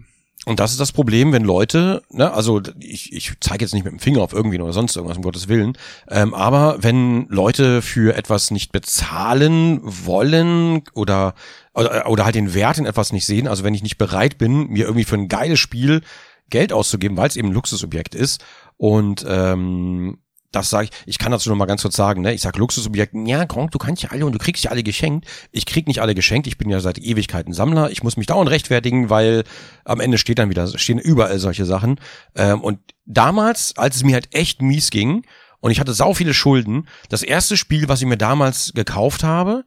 Und 0.47 0.61
das 0.61 0.71
ist 0.71 0.81
das 0.81 0.93
Problem, 0.93 1.33
wenn 1.33 1.45
Leute, 1.45 2.03
ne, 2.11 2.33
also 2.33 2.63
ich, 2.79 3.13
ich 3.13 3.33
zeige 3.41 3.65
jetzt 3.65 3.75
nicht 3.75 3.85
mit 3.85 3.93
dem 3.93 3.99
Finger 3.99 4.23
auf 4.23 4.33
irgendwen 4.33 4.63
oder 4.63 4.73
sonst 4.73 4.97
irgendwas, 4.97 5.19
um 5.19 5.23
Gottes 5.23 5.49
Willen, 5.49 5.77
ähm, 6.09 6.33
aber 6.33 6.79
wenn 6.81 7.27
Leute 7.29 7.83
für 7.83 8.17
etwas 8.17 8.51
nicht 8.51 8.73
bezahlen 8.73 9.81
wollen 9.83 10.85
oder, 10.95 11.35
oder, 11.75 12.09
oder 12.09 12.25
halt 12.25 12.37
den 12.37 12.55
Wert 12.55 12.79
in 12.79 12.87
etwas 12.87 13.13
nicht 13.13 13.27
sehen, 13.27 13.49
also 13.49 13.65
wenn 13.65 13.75
ich 13.75 13.83
nicht 13.83 13.99
bereit 13.99 14.39
bin, 14.39 14.69
mir 14.69 14.87
irgendwie 14.87 15.05
für 15.05 15.17
ein 15.17 15.29
geiles 15.29 15.59
Spiel 15.59 16.03
Geld 16.51 16.73
auszugeben, 16.73 17.17
weil 17.17 17.29
es 17.29 17.37
eben 17.37 17.49
ein 17.49 17.55
Luxusobjekt 17.55 18.15
ist 18.15 18.43
und 18.79 19.27
ähm, 19.29 20.19
das 20.51 20.71
sage 20.71 20.89
ich, 20.91 20.91
ich 21.07 21.19
kann 21.19 21.33
dazu 21.33 21.51
noch 21.51 21.57
mal 21.57 21.67
ganz 21.67 21.83
kurz 21.83 21.97
sagen, 21.97 22.23
ne? 22.23 22.33
Ich 22.33 22.41
sag 22.41 22.57
Luxusobjekt, 22.57 23.15
ja, 23.27 23.45
Gronk, 23.45 23.71
du 23.71 23.79
kannst 23.79 24.03
ja 24.03 24.11
alle 24.11 24.25
und 24.25 24.33
du 24.33 24.39
kriegst 24.39 24.65
ja 24.65 24.71
alle 24.71 24.83
geschenkt. 24.83 25.27
Ich 25.53 25.67
krieg 25.67 25.87
nicht 25.87 26.01
alle 26.01 26.15
geschenkt, 26.15 26.47
ich 26.47 26.57
bin 26.57 26.71
ja 26.71 26.81
seit 26.81 26.99
Ewigkeiten 26.99 27.53
Sammler. 27.53 27.91
Ich 27.91 28.03
muss 28.03 28.17
mich 28.17 28.27
dauernd 28.27 28.51
rechtfertigen, 28.51 29.11
weil 29.11 29.45
am 29.85 30.01
Ende 30.01 30.17
steht 30.17 30.39
dann 30.39 30.51
wieder, 30.51 30.67
stehen 30.79 30.99
überall 30.99 31.39
solche 31.39 31.67
Sachen. 31.67 32.01
Ähm, 32.35 32.61
und 32.63 32.81
damals, 33.05 33.77
als 33.77 33.97
es 33.97 34.05
mir 34.05 34.15
halt 34.15 34.35
echt 34.35 34.63
mies 34.63 34.91
ging 34.91 35.25
und 35.61 35.71
ich 35.71 35.81
hatte 35.81 35.93
sau 35.93 36.15
viele 36.15 36.35
Schulden, 36.35 36.89
das 37.09 37.23
erste 37.23 37.57
Spiel, 37.57 37.89
was 37.89 38.01
ich 38.01 38.07
mir 38.07 38.19
damals 38.19 38.73
gekauft 38.75 39.25
habe, 39.25 39.65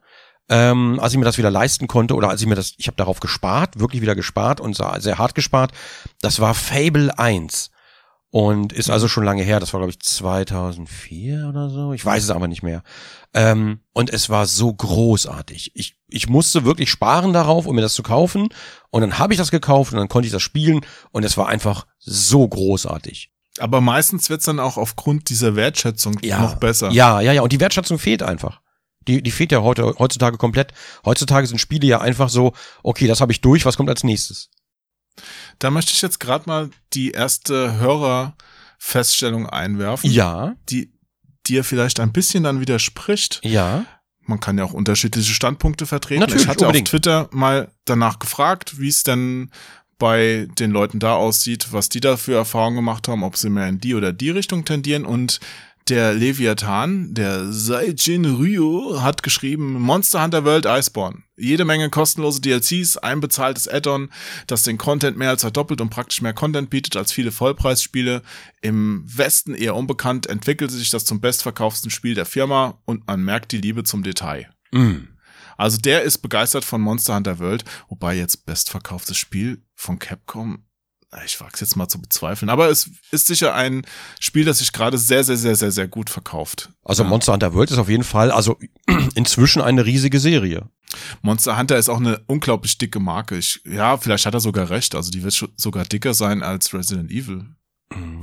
ähm, 0.48 0.98
als 1.00 1.12
ich 1.12 1.18
mir 1.18 1.24
das 1.24 1.38
wieder 1.38 1.50
leisten 1.50 1.86
konnte 1.86 2.14
oder 2.14 2.28
als 2.28 2.40
ich 2.40 2.46
mir 2.46 2.54
das, 2.54 2.74
ich 2.76 2.88
habe 2.88 2.96
darauf 2.96 3.20
gespart, 3.20 3.78
wirklich 3.78 4.02
wieder 4.02 4.14
gespart 4.14 4.60
und 4.60 4.76
sehr 4.76 5.18
hart 5.18 5.34
gespart, 5.34 5.72
das 6.20 6.40
war 6.40 6.54
Fable 6.54 7.16
1. 7.18 7.71
Und 8.34 8.72
ist 8.72 8.88
also 8.88 9.08
schon 9.08 9.24
lange 9.24 9.42
her, 9.42 9.60
das 9.60 9.74
war 9.74 9.80
glaube 9.80 9.90
ich 9.90 10.00
2004 10.00 11.48
oder 11.50 11.68
so, 11.68 11.92
ich 11.92 12.02
weiß 12.02 12.24
es 12.24 12.30
aber 12.30 12.48
nicht 12.48 12.62
mehr. 12.62 12.82
Ähm, 13.34 13.80
und 13.92 14.08
es 14.08 14.30
war 14.30 14.46
so 14.46 14.72
großartig. 14.72 15.72
Ich, 15.74 15.98
ich 16.08 16.30
musste 16.30 16.64
wirklich 16.64 16.90
sparen 16.90 17.34
darauf, 17.34 17.66
um 17.66 17.74
mir 17.74 17.82
das 17.82 17.92
zu 17.92 18.02
kaufen. 18.02 18.48
Und 18.88 19.02
dann 19.02 19.18
habe 19.18 19.34
ich 19.34 19.38
das 19.38 19.50
gekauft 19.50 19.92
und 19.92 19.98
dann 19.98 20.08
konnte 20.08 20.24
ich 20.26 20.32
das 20.32 20.40
spielen 20.40 20.80
und 21.10 21.24
es 21.24 21.36
war 21.36 21.46
einfach 21.46 21.86
so 21.98 22.48
großartig. 22.48 23.30
Aber 23.58 23.82
meistens 23.82 24.30
wird's 24.30 24.46
dann 24.46 24.60
auch 24.60 24.78
aufgrund 24.78 25.28
dieser 25.28 25.54
Wertschätzung 25.54 26.16
noch 26.40 26.54
besser. 26.54 26.90
Ja, 26.90 27.20
ja, 27.20 27.32
ja. 27.32 27.42
Und 27.42 27.52
die 27.52 27.60
Wertschätzung 27.60 27.98
fehlt 27.98 28.22
einfach. 28.22 28.62
Die, 29.06 29.22
die 29.22 29.30
fehlt 29.30 29.52
ja 29.52 29.60
heute, 29.60 29.94
heutzutage 29.98 30.38
komplett. 30.38 30.72
Heutzutage 31.04 31.46
sind 31.46 31.58
Spiele 31.58 31.86
ja 31.86 32.00
einfach 32.00 32.30
so, 32.30 32.54
okay, 32.82 33.06
das 33.06 33.20
habe 33.20 33.32
ich 33.32 33.42
durch, 33.42 33.66
was 33.66 33.76
kommt 33.76 33.90
als 33.90 34.04
nächstes? 34.04 34.48
Da 35.58 35.70
möchte 35.70 35.92
ich 35.92 36.02
jetzt 36.02 36.20
gerade 36.20 36.44
mal 36.48 36.70
die 36.92 37.10
erste 37.12 37.78
Hörerfeststellung 37.78 39.48
einwerfen, 39.48 40.10
Ja, 40.10 40.54
die 40.68 40.92
dir 41.46 41.64
vielleicht 41.64 42.00
ein 42.00 42.12
bisschen 42.12 42.44
dann 42.44 42.60
widerspricht. 42.60 43.40
ja. 43.44 43.84
Man 44.24 44.38
kann 44.38 44.56
ja 44.56 44.62
auch 44.62 44.72
unterschiedliche 44.72 45.34
Standpunkte 45.34 45.84
vertreten. 45.84 46.20
Natürlich, 46.20 46.44
ich 46.44 46.48
hatte 46.48 46.64
unbedingt. 46.66 46.86
auf 46.86 46.90
Twitter 46.90 47.28
mal 47.32 47.72
danach 47.86 48.20
gefragt, 48.20 48.78
wie 48.78 48.86
es 48.86 49.02
denn 49.02 49.50
bei 49.98 50.46
den 50.60 50.70
Leuten 50.70 51.00
da 51.00 51.14
aussieht, 51.16 51.72
was 51.72 51.88
die 51.88 51.98
da 51.98 52.16
für 52.16 52.34
Erfahrungen 52.36 52.76
gemacht 52.76 53.08
haben, 53.08 53.24
ob 53.24 53.36
sie 53.36 53.50
mehr 53.50 53.66
in 53.68 53.80
die 53.80 53.96
oder 53.96 54.12
die 54.12 54.30
Richtung 54.30 54.64
tendieren. 54.64 55.04
Und 55.04 55.40
der 55.88 56.14
Leviathan, 56.14 57.14
der 57.14 57.52
Saijin 57.52 58.24
Ryo, 58.24 59.02
hat 59.02 59.22
geschrieben, 59.22 59.80
Monster 59.80 60.22
Hunter 60.22 60.44
World 60.44 60.66
Iceborne. 60.66 61.22
Jede 61.36 61.64
Menge 61.64 61.90
kostenlose 61.90 62.40
DLCs, 62.40 62.98
ein 62.98 63.20
bezahltes 63.20 63.68
Add-on, 63.68 64.10
das 64.46 64.62
den 64.62 64.78
Content 64.78 65.16
mehr 65.16 65.30
als 65.30 65.42
verdoppelt 65.42 65.80
und 65.80 65.90
praktisch 65.90 66.22
mehr 66.22 66.34
Content 66.34 66.70
bietet 66.70 66.96
als 66.96 67.12
viele 67.12 67.32
Vollpreisspiele. 67.32 68.22
Im 68.60 69.04
Westen 69.06 69.54
eher 69.54 69.74
unbekannt, 69.74 70.26
entwickelte 70.26 70.74
sich 70.74 70.90
das 70.90 71.04
zum 71.04 71.20
bestverkauften 71.20 71.90
Spiel 71.90 72.14
der 72.14 72.26
Firma 72.26 72.78
und 72.84 73.06
man 73.06 73.24
merkt 73.24 73.52
die 73.52 73.58
Liebe 73.58 73.84
zum 73.84 74.02
Detail. 74.02 74.48
Mm. 74.70 75.08
Also 75.56 75.78
der 75.78 76.02
ist 76.02 76.18
begeistert 76.18 76.64
von 76.64 76.80
Monster 76.80 77.14
Hunter 77.14 77.38
World, 77.38 77.64
wobei 77.88 78.16
jetzt 78.16 78.46
bestverkauftes 78.46 79.16
Spiel 79.16 79.62
von 79.74 79.98
Capcom, 79.98 80.64
ich 81.24 81.40
wag's 81.40 81.60
jetzt 81.60 81.76
mal 81.76 81.88
zu 81.88 82.00
bezweifeln, 82.00 82.48
aber 82.48 82.70
es 82.70 82.90
ist 83.10 83.26
sicher 83.26 83.54
ein 83.54 83.82
Spiel, 84.18 84.44
das 84.44 84.58
sich 84.58 84.72
gerade 84.72 84.96
sehr, 84.98 85.24
sehr, 85.24 85.36
sehr, 85.36 85.56
sehr, 85.56 85.70
sehr 85.70 85.88
gut 85.88 86.10
verkauft. 86.10 86.70
Also. 86.84 87.04
Monster 87.04 87.32
Hunter 87.32 87.54
World 87.54 87.70
ist 87.70 87.78
auf 87.78 87.88
jeden 87.88 88.04
Fall, 88.04 88.30
also 88.30 88.58
inzwischen 89.14 89.60
eine 89.62 89.84
riesige 89.84 90.20
Serie. 90.20 90.68
Monster 91.22 91.58
Hunter 91.58 91.76
ist 91.76 91.88
auch 91.88 92.00
eine 92.00 92.20
unglaublich 92.26 92.78
dicke 92.78 93.00
Marke. 93.00 93.36
Ich, 93.36 93.60
ja, 93.64 93.96
vielleicht 93.96 94.26
hat 94.26 94.34
er 94.34 94.40
sogar 94.40 94.70
recht. 94.70 94.94
Also 94.94 95.10
die 95.10 95.22
wird 95.22 95.48
sogar 95.56 95.84
dicker 95.84 96.14
sein 96.14 96.42
als 96.42 96.74
Resident 96.74 97.10
Evil. 97.10 97.46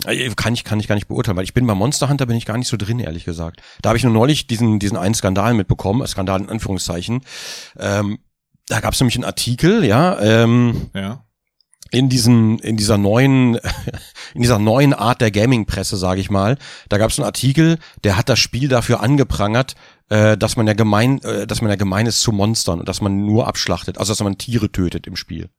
Äh, 0.05 0.29
Kann 0.35 0.53
ich, 0.53 0.63
kann 0.63 0.79
ich 0.79 0.87
gar 0.87 0.95
nicht 0.95 1.07
beurteilen, 1.07 1.37
weil 1.37 1.43
ich 1.43 1.53
bin 1.53 1.67
bei 1.67 1.75
Monster 1.75 2.09
Hunter 2.09 2.25
bin 2.25 2.37
ich 2.37 2.45
gar 2.45 2.57
nicht 2.57 2.67
so 2.67 2.77
drin, 2.77 2.99
ehrlich 2.99 3.25
gesagt. 3.25 3.61
Da 3.81 3.89
habe 3.89 3.97
ich 3.97 4.03
nur 4.03 4.13
neulich 4.13 4.47
diesen, 4.47 4.79
diesen 4.79 4.97
einen 4.97 5.13
Skandal 5.13 5.53
mitbekommen, 5.53 6.01
äh, 6.01 6.07
Skandal 6.07 6.41
in 6.41 6.49
Anführungszeichen. 6.49 7.21
Ähm, 7.77 8.19
da 8.67 8.79
gab 8.79 8.93
es 8.93 8.99
nämlich 8.99 9.15
einen 9.15 9.25
Artikel, 9.25 9.83
ja, 9.83 10.19
ähm, 10.19 10.89
Ja. 10.93 11.25
In 11.91 12.09
diesen 12.09 12.59
in 12.59 12.77
dieser 12.77 12.97
neuen 12.97 13.55
in 14.33 14.41
dieser 14.41 14.59
neuen 14.59 14.93
Art 14.93 15.21
der 15.21 15.31
Gaming 15.31 15.65
Presse 15.65 15.97
sage 15.97 16.21
ich 16.21 16.29
mal 16.29 16.57
da 16.89 16.97
gab 16.97 17.11
es 17.11 17.19
einen 17.19 17.25
Artikel 17.25 17.77
der 18.03 18.17
hat 18.17 18.29
das 18.29 18.39
Spiel 18.39 18.67
dafür 18.67 19.01
angeprangert 19.01 19.75
äh, 20.09 20.37
dass 20.37 20.55
man 20.57 20.67
ja 20.67 20.73
gemein 20.73 21.21
äh, 21.23 21.47
dass 21.47 21.61
man 21.61 21.69
ja 21.69 21.75
gemein 21.75 22.05
ist 22.05 22.21
zu 22.21 22.31
Monstern 22.31 22.79
und 22.79 22.87
dass 22.89 23.01
man 23.01 23.25
nur 23.25 23.47
abschlachtet 23.47 23.97
also 23.97 24.11
dass 24.11 24.21
man 24.23 24.37
Tiere 24.37 24.71
tötet 24.71 25.07
im 25.07 25.15
Spiel 25.15 25.49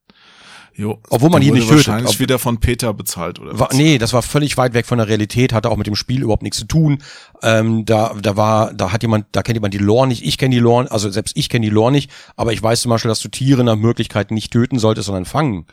Jo. 0.73 1.01
Obwohl 1.11 1.31
man 1.31 1.43
die 1.43 1.51
nicht 1.51 1.69
tötet. 1.69 1.89
wahrscheinlich 1.89 2.15
Ob- 2.15 2.21
wieder 2.21 2.39
von 2.39 2.59
Peter 2.61 2.95
bezahlt 2.95 3.41
oder 3.41 3.59
was? 3.59 3.77
nee 3.77 3.99
das 3.99 4.13
war 4.13 4.23
völlig 4.23 4.57
weit 4.57 4.73
weg 4.73 4.87
von 4.87 4.99
der 4.99 5.09
Realität 5.09 5.53
hatte 5.53 5.69
auch 5.69 5.77
mit 5.77 5.89
dem 5.89 5.97
Spiel 5.97 6.23
überhaupt 6.23 6.45
nichts 6.45 6.59
zu 6.59 6.65
tun 6.67 7.03
ähm, 7.43 7.85
da 7.85 8.15
da 8.21 8.37
war 8.37 8.73
da 8.73 8.93
hat 8.93 9.03
jemand 9.03 9.27
da 9.33 9.43
kennt 9.43 9.57
jemand 9.57 9.75
die 9.75 9.79
Lore 9.79 10.07
nicht 10.07 10.25
ich 10.25 10.39
kenne 10.39 10.55
die 10.55 10.61
Lore 10.61 10.91
also 10.91 11.11
selbst 11.11 11.37
ich 11.37 11.49
kenne 11.49 11.67
die 11.67 11.71
Lore 11.71 11.91
nicht 11.91 12.11
aber 12.37 12.53
ich 12.53 12.63
weiß 12.63 12.83
zum 12.83 12.91
Beispiel 12.91 13.09
dass 13.09 13.21
du 13.21 13.29
Tiere 13.29 13.65
nach 13.65 13.77
Möglichkeit 13.77 14.31
nicht 14.31 14.53
töten 14.53 14.79
solltest 14.79 15.07
sondern 15.07 15.25
fangen 15.25 15.67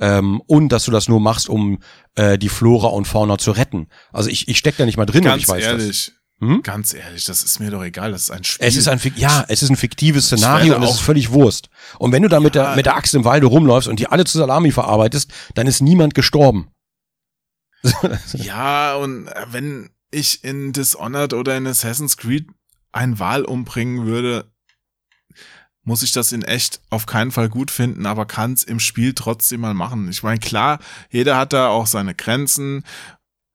ähm, 0.00 0.40
und 0.46 0.70
dass 0.70 0.84
du 0.84 0.90
das 0.90 1.08
nur 1.08 1.20
machst, 1.20 1.48
um 1.48 1.78
äh, 2.14 2.38
die 2.38 2.48
Flora 2.48 2.88
und 2.88 3.06
Fauna 3.06 3.38
zu 3.38 3.50
retten. 3.52 3.88
Also 4.12 4.28
ich, 4.30 4.48
ich 4.48 4.58
steck 4.58 4.76
da 4.76 4.84
nicht 4.84 4.96
mal 4.96 5.06
drin 5.06 5.24
und 5.24 5.30
Ganz 5.30 5.42
ich 5.42 5.48
weiß 5.48 5.64
das. 5.64 5.72
ehrlich. 5.72 6.12
Hm? 6.38 6.62
Ganz 6.62 6.92
ehrlich, 6.92 7.24
das 7.24 7.42
ist 7.42 7.60
mir 7.60 7.70
doch 7.70 7.82
egal. 7.82 8.12
Das 8.12 8.24
ist 8.24 8.30
ein 8.30 8.44
Spiel. 8.44 8.66
Es 8.66 8.76
ist 8.76 8.88
ein, 8.88 9.00
ja, 9.16 9.46
es 9.48 9.62
ist 9.62 9.70
ein 9.70 9.76
fiktives 9.76 10.26
Szenario 10.26 10.76
und 10.76 10.82
es 10.82 10.90
ist 10.90 11.00
völlig 11.00 11.30
Wurst. 11.30 11.70
Und 11.98 12.12
wenn 12.12 12.22
du 12.22 12.28
da 12.28 12.40
mit 12.40 12.54
Ja. 12.54 12.66
der, 12.68 12.76
mit 12.76 12.84
der 12.84 12.94
Axt 12.96 13.14
im 13.14 13.24
Walde 13.24 13.46
rumläufst 13.46 13.88
und 13.88 13.98
die 14.00 14.06
alle 14.08 14.26
zu 14.26 14.36
Salami 14.36 14.70
verarbeitest, 14.70 15.32
dann 15.54 15.66
ist 15.66 15.80
niemand 15.80 16.14
gestorben. 16.14 16.68
Ja, 18.34 18.96
und 18.96 19.28
äh, 19.28 19.46
wenn 19.50 19.90
ich 20.10 20.44
in 20.44 20.72
Dishonored 20.72 21.32
oder 21.32 21.56
in 21.56 21.66
Assassin's 21.66 22.16
Creed 22.16 22.48
einen 22.92 23.18
Wal 23.18 23.44
umbringen 23.44 24.06
würde, 24.06 24.50
muss 25.86 26.02
ich 26.02 26.10
das 26.12 26.32
in 26.32 26.42
echt 26.42 26.80
auf 26.90 27.06
keinen 27.06 27.30
Fall 27.30 27.48
gut 27.48 27.70
finden, 27.70 28.06
aber 28.06 28.26
kann 28.26 28.52
es 28.52 28.64
im 28.64 28.80
Spiel 28.80 29.14
trotzdem 29.14 29.60
mal 29.60 29.72
machen. 29.72 30.08
Ich 30.10 30.22
meine, 30.22 30.40
klar, 30.40 30.80
jeder 31.10 31.38
hat 31.38 31.52
da 31.52 31.68
auch 31.68 31.86
seine 31.86 32.14
Grenzen. 32.14 32.82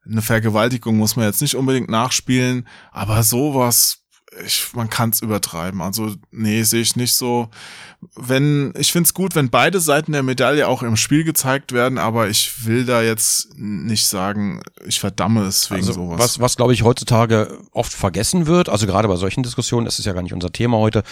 Eine 0.06 0.22
Vergewaltigung 0.22 0.98
muss 0.98 1.16
man 1.18 1.26
jetzt 1.26 1.42
nicht 1.42 1.56
unbedingt 1.56 1.90
nachspielen, 1.90 2.68
aber 2.92 3.22
sowas, 3.24 4.00
ich, 4.46 4.74
man 4.74 4.90
kann 4.90 5.10
es 5.10 5.22
übertreiben. 5.22 5.82
Also, 5.82 6.16
nee, 6.32 6.64
sehe 6.64 6.80
ich 6.82 6.96
nicht 6.96 7.14
so. 7.14 7.50
Wenn, 8.16 8.74
ich 8.78 8.94
find's 8.94 9.14
gut, 9.14 9.36
wenn 9.36 9.50
beide 9.50 9.82
Seiten 9.82 10.14
der 10.14 10.24
Medaille 10.24 10.70
auch 10.70 10.84
im 10.84 10.96
Spiel 10.96 11.26
gezeigt 11.26 11.74
werden, 11.74 11.98
aber 11.98 12.30
ich 12.30 12.66
will 12.66 12.86
da 12.86 13.02
jetzt 13.02 13.50
nicht 13.58 14.08
sagen, 14.08 14.64
ich 14.86 15.02
verdamme 15.02 15.44
es 15.44 15.70
wegen 15.70 15.82
Also, 15.82 15.94
sowas. 15.94 16.18
was, 16.20 16.40
was 16.40 16.56
glaube 16.56 16.74
ich 16.74 16.84
heutzutage 16.84 17.60
oft 17.74 17.92
vergessen 17.92 18.48
wird, 18.48 18.70
also 18.70 18.88
gerade 18.88 19.10
bei 19.10 19.18
solchen 19.18 19.44
Diskussionen, 19.44 19.84
das 19.84 20.00
ist 20.00 20.06
ja 20.06 20.14
gar 20.14 20.24
nicht 20.24 20.34
unser 20.34 20.52
Thema 20.54 20.78
heute, 20.78 21.04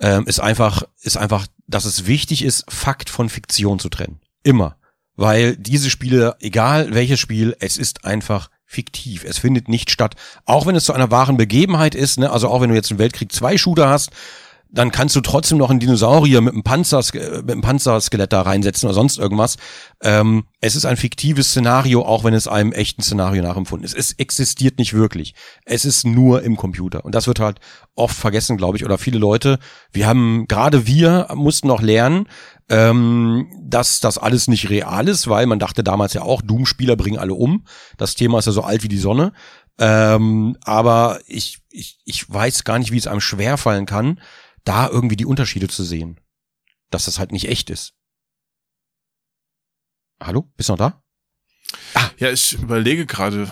ähm, 0.00 0.26
ist 0.26 0.40
einfach, 0.40 0.84
ist 1.00 1.16
einfach, 1.16 1.46
dass 1.66 1.84
es 1.84 2.06
wichtig 2.06 2.44
ist, 2.44 2.64
Fakt 2.68 3.10
von 3.10 3.28
Fiktion 3.28 3.78
zu 3.78 3.88
trennen. 3.88 4.20
Immer. 4.42 4.76
Weil 5.16 5.56
diese 5.56 5.90
Spiele, 5.90 6.36
egal 6.40 6.94
welches 6.94 7.20
Spiel, 7.20 7.56
es 7.60 7.76
ist 7.76 8.04
einfach 8.04 8.50
fiktiv. 8.66 9.24
Es 9.24 9.38
findet 9.38 9.68
nicht 9.68 9.90
statt. 9.90 10.16
Auch 10.44 10.66
wenn 10.66 10.74
es 10.74 10.84
zu 10.84 10.92
einer 10.92 11.10
wahren 11.10 11.36
Begebenheit 11.36 11.94
ist, 11.94 12.18
ne? 12.18 12.30
also 12.30 12.48
auch 12.48 12.60
wenn 12.60 12.70
du 12.70 12.74
jetzt 12.74 12.90
einen 12.90 12.98
Weltkrieg 12.98 13.32
2 13.32 13.56
Shooter 13.56 13.88
hast, 13.88 14.10
dann 14.74 14.90
kannst 14.90 15.14
du 15.14 15.20
trotzdem 15.20 15.58
noch 15.58 15.70
einen 15.70 15.78
Dinosaurier 15.78 16.40
mit 16.40 16.52
einem, 16.52 16.64
Panzer, 16.64 17.00
mit 17.12 17.50
einem 17.50 17.60
Panzerskelett 17.60 18.32
da 18.32 18.42
reinsetzen 18.42 18.88
oder 18.88 18.94
sonst 18.94 19.18
irgendwas. 19.18 19.56
Ähm, 20.02 20.44
es 20.60 20.74
ist 20.74 20.84
ein 20.84 20.96
fiktives 20.96 21.50
Szenario, 21.50 22.02
auch 22.02 22.24
wenn 22.24 22.34
es 22.34 22.48
einem 22.48 22.72
echten 22.72 23.02
Szenario 23.02 23.42
nachempfunden 23.42 23.84
ist. 23.84 23.96
Es 23.96 24.12
existiert 24.12 24.78
nicht 24.78 24.92
wirklich. 24.92 25.34
Es 25.64 25.84
ist 25.84 26.04
nur 26.04 26.42
im 26.42 26.56
Computer. 26.56 27.04
Und 27.04 27.14
das 27.14 27.28
wird 27.28 27.38
halt 27.38 27.60
oft 27.94 28.16
vergessen, 28.16 28.56
glaube 28.56 28.76
ich, 28.76 28.84
oder 28.84 28.98
viele 28.98 29.18
Leute. 29.18 29.60
Wir 29.92 30.08
haben, 30.08 30.46
gerade 30.48 30.88
wir 30.88 31.28
mussten 31.34 31.68
noch 31.68 31.80
lernen, 31.80 32.26
ähm, 32.68 33.46
dass 33.62 34.00
das 34.00 34.18
alles 34.18 34.48
nicht 34.48 34.70
real 34.70 35.06
ist, 35.08 35.28
weil 35.28 35.46
man 35.46 35.60
dachte 35.60 35.84
damals 35.84 36.14
ja 36.14 36.22
auch, 36.22 36.42
Doom-Spieler 36.42 36.96
bringen 36.96 37.18
alle 37.18 37.34
um. 37.34 37.64
Das 37.96 38.16
Thema 38.16 38.40
ist 38.40 38.46
ja 38.46 38.52
so 38.52 38.62
alt 38.62 38.82
wie 38.82 38.88
die 38.88 38.98
Sonne. 38.98 39.32
Ähm, 39.78 40.56
aber 40.64 41.20
ich, 41.26 41.58
ich, 41.70 41.98
ich 42.04 42.32
weiß 42.32 42.64
gar 42.64 42.78
nicht, 42.78 42.90
wie 42.90 42.98
es 42.98 43.06
einem 43.06 43.20
schwerfallen 43.20 43.86
kann, 43.86 44.20
da 44.64 44.88
irgendwie 44.88 45.16
die 45.16 45.26
Unterschiede 45.26 45.68
zu 45.68 45.84
sehen. 45.84 46.20
Dass 46.90 47.06
das 47.06 47.18
halt 47.18 47.32
nicht 47.32 47.48
echt 47.48 47.70
ist. 47.70 47.94
Hallo? 50.22 50.50
Bist 50.56 50.68
du 50.68 50.72
noch 50.74 50.78
da? 50.78 51.02
ja, 52.18 52.30
ich 52.30 52.52
überlege 52.54 53.04
gerade, 53.06 53.50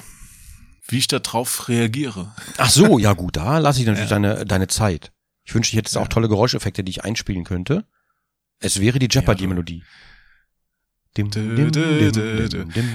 wie 0.87 0.99
ich 0.99 1.09
da 1.09 1.19
drauf 1.19 1.69
reagiere. 1.69 2.35
Ach 2.59 2.71
so, 2.71 2.99
ja 2.99 3.13
gut, 3.15 3.37
da 3.37 3.59
lasse 3.59 3.81
ich 3.81 3.87
natürlich 3.87 4.09
deine, 4.11 4.45
deine 4.45 4.69
Zeit. 4.69 5.13
Ich 5.45 5.55
wünschte, 5.55 5.73
ich 5.75 5.79
hätte 5.79 5.89
jetzt 5.89 5.95
Ja. 5.97 6.03
auch 6.03 6.09
tolle 6.09 6.29
Geräuscheffekte, 6.29 6.85
die 6.85 6.91
ich 6.91 7.05
einspielen 7.05 7.45
könnte. 7.45 7.87
Es 8.61 8.81
wäre 8.81 8.99
die 9.01 9.09
Jeopardy-Melodie. 9.11 9.83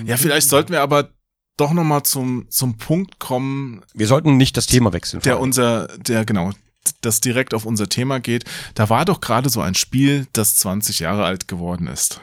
Ja, 0.05 0.17
vielleicht 0.17 0.47
sollten 0.49 0.71
wir 0.71 0.81
aber 0.81 1.11
doch 1.57 1.73
noch 1.73 1.83
mal 1.83 2.03
zum, 2.03 2.49
zum 2.49 2.77
Punkt 2.77 3.19
kommen, 3.19 3.83
Wir 3.93 4.07
sollten 4.07 4.37
nicht 4.37 4.55
das 4.57 4.67
Thema 4.67 4.93
wechseln. 4.93 5.21
der 5.23 5.39
unser, 5.39 5.87
der 5.97 6.23
genau, 6.23 6.51
das 7.01 7.21
direkt 7.21 7.53
auf 7.53 7.65
unser 7.65 7.89
Thema 7.89 8.19
geht. 8.19 8.45
Da 8.75 8.89
war 8.89 9.05
doch 9.05 9.21
gerade 9.21 9.49
so 9.49 9.61
ein 9.61 9.75
Spiel, 9.75 10.27
das 10.33 10.55
20 10.57 10.99
Jahre 10.99 11.25
alt 11.25 11.47
geworden 11.47 11.87
ist. 11.87 12.21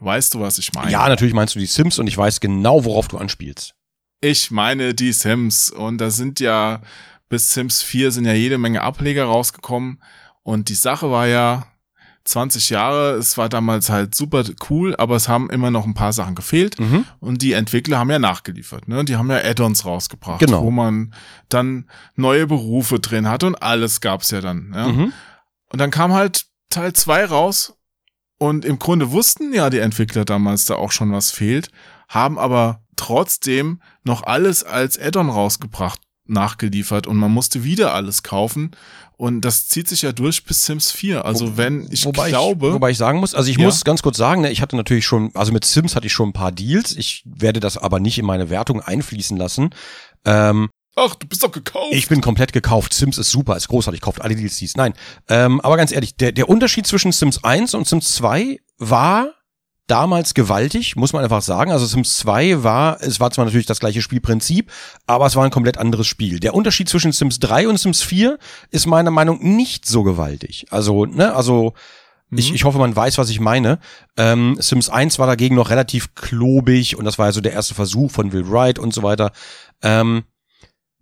Weißt 0.00 0.34
du, 0.34 0.40
was 0.40 0.58
ich 0.58 0.72
meine? 0.72 0.90
ja, 0.90 1.08
natürlich 1.08 1.34
meinst 1.34 1.54
du 1.54 1.58
die 1.58 1.66
Sims 1.66 1.98
und 1.98 2.06
ich 2.06 2.18
weiß 2.18 2.40
genau, 2.40 2.84
worauf 2.84 3.08
du 3.08 3.18
anspielst. 3.18 3.74
Ich 4.20 4.50
meine 4.50 4.94
die 4.94 5.12
Sims 5.12 5.70
und 5.70 5.98
da 5.98 6.10
sind 6.10 6.40
ja 6.40 6.80
bis 7.28 7.52
Sims 7.52 7.82
4 7.82 8.10
sind 8.10 8.24
ja 8.26 8.34
jede 8.34 8.58
Menge 8.58 8.82
Ableger 8.82 9.24
rausgekommen 9.24 10.02
und 10.42 10.68
die 10.68 10.74
Sache 10.74 11.10
war 11.10 11.26
ja 11.26 11.66
20 12.24 12.70
Jahre, 12.70 13.12
es 13.14 13.36
war 13.36 13.48
damals 13.48 13.90
halt 13.90 14.14
super 14.14 14.44
cool, 14.70 14.94
aber 14.96 15.16
es 15.16 15.28
haben 15.28 15.50
immer 15.50 15.70
noch 15.70 15.84
ein 15.86 15.94
paar 15.94 16.12
Sachen 16.12 16.34
gefehlt 16.34 16.78
Mhm. 16.78 17.04
und 17.20 17.42
die 17.42 17.52
Entwickler 17.52 17.98
haben 17.98 18.10
ja 18.10 18.18
nachgeliefert, 18.18 18.86
ne? 18.88 19.04
Die 19.04 19.16
haben 19.16 19.30
ja 19.30 19.38
Add-ons 19.38 19.84
rausgebracht, 19.84 20.38
Genau. 20.40 20.62
wo 20.62 20.70
man 20.70 21.14
dann 21.48 21.88
neue 22.14 22.46
Berufe 22.46 23.00
drin 23.00 23.28
hat 23.28 23.42
und 23.44 23.56
alles 23.62 24.00
gab's 24.00 24.30
ja 24.30 24.40
dann, 24.40 24.72
ja? 24.74 24.88
Mhm. 24.88 25.12
Und 25.70 25.78
dann 25.80 25.90
kam 25.90 26.12
halt 26.12 26.46
Teil 26.70 26.92
2 26.92 27.24
raus 27.24 27.74
und 28.38 28.64
im 28.64 28.78
Grunde 28.78 29.10
wussten 29.10 29.52
ja 29.52 29.68
die 29.70 29.78
Entwickler 29.78 30.24
damals 30.24 30.64
da 30.64 30.74
auch 30.76 30.92
schon, 30.92 31.12
was 31.12 31.30
fehlt, 31.30 31.70
haben 32.08 32.38
aber 32.38 32.82
trotzdem 32.96 33.80
noch 34.04 34.22
alles 34.24 34.64
als 34.64 34.98
Add-on 34.98 35.28
rausgebracht, 35.30 36.00
nachgeliefert 36.26 37.06
und 37.06 37.16
man 37.16 37.30
musste 37.32 37.64
wieder 37.64 37.94
alles 37.94 38.22
kaufen 38.22 38.70
und 39.16 39.40
das 39.42 39.68
zieht 39.68 39.88
sich 39.88 40.02
ja 40.02 40.12
durch 40.12 40.44
bis 40.44 40.62
Sims 40.64 40.90
4. 40.90 41.24
Also 41.24 41.56
wenn 41.56 41.88
ich 41.90 42.04
wobei 42.04 42.28
glaube, 42.30 42.68
Ich, 42.68 42.72
wobei 42.74 42.90
ich 42.90 42.98
sagen 42.98 43.18
muss, 43.20 43.34
also 43.34 43.50
ich 43.50 43.56
Ja. 43.58 43.64
muss 43.66 43.84
ganz 43.84 44.02
kurz 44.02 44.16
sagen, 44.16 44.42
ne, 44.42 44.50
ich 44.50 44.62
hatte 44.62 44.76
natürlich 44.76 45.04
schon, 45.06 45.30
also 45.34 45.52
mit 45.52 45.64
Sims 45.64 45.94
hatte 45.96 46.06
ich 46.06 46.12
schon 46.12 46.30
ein 46.30 46.32
paar 46.32 46.52
Deals. 46.52 46.96
Ich 46.96 47.22
werde 47.26 47.60
das 47.60 47.76
aber 47.76 48.00
nicht 48.00 48.18
in 48.18 48.24
meine 48.24 48.50
Wertung 48.50 48.80
einfließen 48.80 49.36
lassen. 49.36 49.70
Ähm, 50.24 50.70
ach, 50.96 51.14
du 51.16 51.26
bist 51.26 51.42
doch 51.42 51.52
gekauft. 51.52 51.92
ich 51.92 52.08
bin 52.08 52.20
komplett 52.20 52.52
gekauft. 52.52 52.94
Sims 52.94 53.18
ist 53.18 53.30
super, 53.30 53.56
ist 53.56 53.68
großartig, 53.68 54.00
kauft 54.00 54.20
alle 54.22 54.34
DLCs. 54.36 54.76
Nein, 54.76 54.94
ähm, 55.28 55.60
aber 55.60 55.76
ganz 55.76 55.92
ehrlich, 55.92 56.16
der, 56.16 56.32
der 56.32 56.48
Unterschied 56.48 56.86
zwischen 56.86 57.12
Sims 57.12 57.42
1 57.44 57.74
und 57.74 57.86
Sims 57.86 58.14
2 58.14 58.58
war 58.78 59.32
damals 59.92 60.32
gewaltig, 60.32 60.96
muss 60.96 61.12
man 61.12 61.22
einfach 61.22 61.42
sagen. 61.42 61.70
Also 61.70 61.84
Sims 61.84 62.16
2 62.16 62.62
war, 62.62 63.02
es 63.02 63.20
war 63.20 63.30
zwar 63.30 63.44
natürlich 63.44 63.66
das 63.66 63.78
gleiche 63.78 64.00
Spielprinzip, 64.00 64.72
aber 65.06 65.26
es 65.26 65.36
war 65.36 65.44
ein 65.44 65.50
komplett 65.50 65.76
anderes 65.76 66.06
Spiel. 66.06 66.40
Der 66.40 66.54
Unterschied 66.54 66.88
zwischen 66.88 67.12
Sims 67.12 67.38
3 67.40 67.68
und 67.68 67.78
Sims 67.78 68.00
4 68.00 68.38
ist 68.70 68.86
meiner 68.86 69.10
Meinung 69.10 69.36
nach 69.36 69.44
nicht 69.44 69.84
so 69.84 70.02
gewaltig. 70.02 70.64
Also, 70.70 71.04
ne, 71.04 71.34
also 71.34 71.74
ich, 72.34 72.54
ich 72.54 72.64
hoffe, 72.64 72.78
man 72.78 72.96
weiß, 72.96 73.18
was 73.18 73.28
ich 73.28 73.40
meine. 73.40 73.80
Ähm, 74.16 74.56
Sims 74.58 74.88
1 74.88 75.18
war 75.18 75.26
dagegen 75.26 75.56
noch 75.56 75.68
relativ 75.68 76.14
klobig 76.14 76.96
und 76.96 77.04
das 77.04 77.18
war 77.18 77.26
ja 77.26 77.32
so 77.32 77.42
der 77.42 77.52
erste 77.52 77.74
Versuch 77.74 78.10
von 78.10 78.32
Will 78.32 78.50
Wright 78.50 78.78
und 78.78 78.94
so 78.94 79.02
weiter. 79.02 79.30
Ähm, 79.82 80.24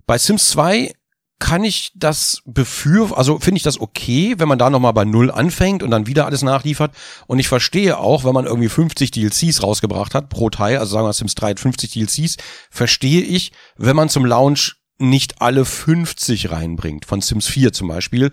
bei 0.04 0.18
Sims 0.18 0.50
2 0.50 0.92
kann 1.40 1.64
ich 1.64 1.90
das 1.96 2.42
befür, 2.44 3.16
also 3.16 3.40
finde 3.40 3.56
ich 3.56 3.62
das 3.64 3.80
okay, 3.80 4.34
wenn 4.36 4.46
man 4.46 4.58
da 4.58 4.70
nochmal 4.70 4.92
bei 4.92 5.04
Null 5.04 5.30
anfängt 5.30 5.82
und 5.82 5.90
dann 5.90 6.06
wieder 6.06 6.26
alles 6.26 6.42
nachliefert. 6.42 6.94
Und 7.26 7.40
ich 7.40 7.48
verstehe 7.48 7.98
auch, 7.98 8.24
wenn 8.24 8.34
man 8.34 8.44
irgendwie 8.44 8.68
50 8.68 9.10
DLCs 9.10 9.62
rausgebracht 9.62 10.14
hat 10.14 10.28
pro 10.28 10.50
Teil, 10.50 10.76
also 10.76 10.92
sagen 10.92 11.06
wir 11.06 11.12
Sims 11.12 11.34
3 11.34 11.50
hat 11.50 11.60
50 11.60 11.90
DLCs, 11.90 12.36
verstehe 12.70 13.22
ich, 13.22 13.52
wenn 13.76 13.96
man 13.96 14.10
zum 14.10 14.26
Launch 14.26 14.76
nicht 14.98 15.40
alle 15.40 15.64
50 15.64 16.50
reinbringt, 16.50 17.06
von 17.06 17.22
Sims 17.22 17.46
4 17.46 17.72
zum 17.72 17.88
Beispiel. 17.88 18.30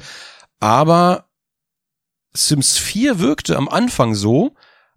Aber 0.59 1.29
Sims 2.33 2.77
4 2.77 3.19
wirkte 3.19 3.55
am 3.55 3.69
Anfang 3.69 4.15
so, 4.15 4.53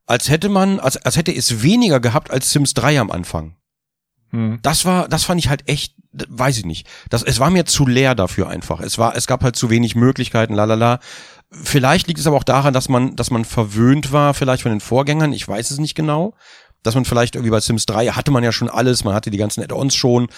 als 0.07 0.29
hätte 0.29 0.49
man, 0.49 0.81
als, 0.81 0.97
als 0.97 1.17
hätte 1.17 1.33
es 1.33 1.63
weniger 1.63 2.01
gehabt 2.01 2.33
als 2.33 2.51
Sims 2.51 2.75
3 2.75 2.99
am 2.99 3.11
Anfang. 3.13 3.57
Hm. 4.31 4.59
Das 4.63 4.85
war, 4.85 5.09
das 5.09 5.25
fand 5.25 5.41
ich 5.41 5.49
halt 5.49 5.69
echt, 5.69 5.95
weiß 6.13 6.59
ich 6.59 6.65
nicht. 6.65 6.87
Das, 7.09 7.23
es 7.23 7.41
war 7.41 7.51
mir 7.51 7.65
zu 7.65 7.87
leer 7.87 8.15
dafür 8.15 8.49
einfach. 8.49 8.81
Es 8.81 8.99
war, 8.99 9.17
es 9.17 9.27
gab 9.27 9.43
halt 9.43 9.57
zu 9.57 9.71
wenig 9.71 9.95
Möglichkeiten, 9.97 10.55
lalala. 10.55 11.01
Vielleicht 11.51 12.07
liegt 12.07 12.21
es 12.21 12.27
aber 12.27 12.37
auch 12.37 12.45
daran, 12.45 12.73
dass 12.73 12.89
man, 12.89 13.17
dass 13.17 13.31
man 13.31 13.45
verwöhnt 13.45 14.13
war, 14.13 14.35
vielleicht 14.35 14.63
von 14.63 14.73
den 14.73 14.81
Vorgängern. 14.81 15.33
Ich 15.33 15.47
weiß 15.47 15.71
es 15.71 15.79
nicht 15.79 15.95
genau. 15.95 16.35
Dass 16.83 16.95
man 16.95 17.05
vielleicht 17.05 17.35
irgendwie 17.35 17.51
bei 17.51 17.61
Sims 17.61 17.85
3 17.85 18.09
hatte 18.09 18.31
man 18.31 18.43
ja 18.43 18.53
schon 18.53 18.71
alles, 18.71 19.05
man 19.05 19.15
hatte 19.15 19.31
die 19.31 19.37
ganzen 19.37 19.63
Add-ons 19.63 19.95
schon. 19.95 20.29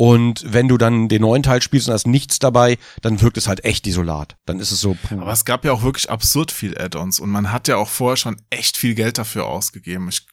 Und 0.00 0.44
wenn 0.46 0.68
du 0.68 0.78
dann 0.78 1.08
den 1.08 1.22
neuen 1.22 1.42
Teil 1.42 1.60
spielst 1.60 1.88
und 1.88 1.92
hast 1.94 2.06
nichts 2.06 2.38
dabei, 2.38 2.78
dann 3.02 3.20
wirkt 3.20 3.36
es 3.36 3.48
halt 3.48 3.64
echt 3.64 3.84
desolat. 3.84 4.36
Dann 4.46 4.60
ist 4.60 4.70
es 4.70 4.80
so, 4.80 4.94
puh. 4.94 5.20
Aber 5.20 5.32
es 5.32 5.44
gab 5.44 5.64
ja 5.64 5.72
auch 5.72 5.82
wirklich 5.82 6.08
absurd 6.08 6.52
viel 6.52 6.78
Add-ons 6.78 7.18
und 7.18 7.30
man 7.30 7.50
hat 7.50 7.66
ja 7.66 7.78
auch 7.78 7.88
vorher 7.88 8.16
schon 8.16 8.40
echt 8.48 8.76
viel 8.76 8.94
Geld 8.94 9.18
dafür 9.18 9.46
ausgegeben. 9.46 10.08
Ich 10.08 10.24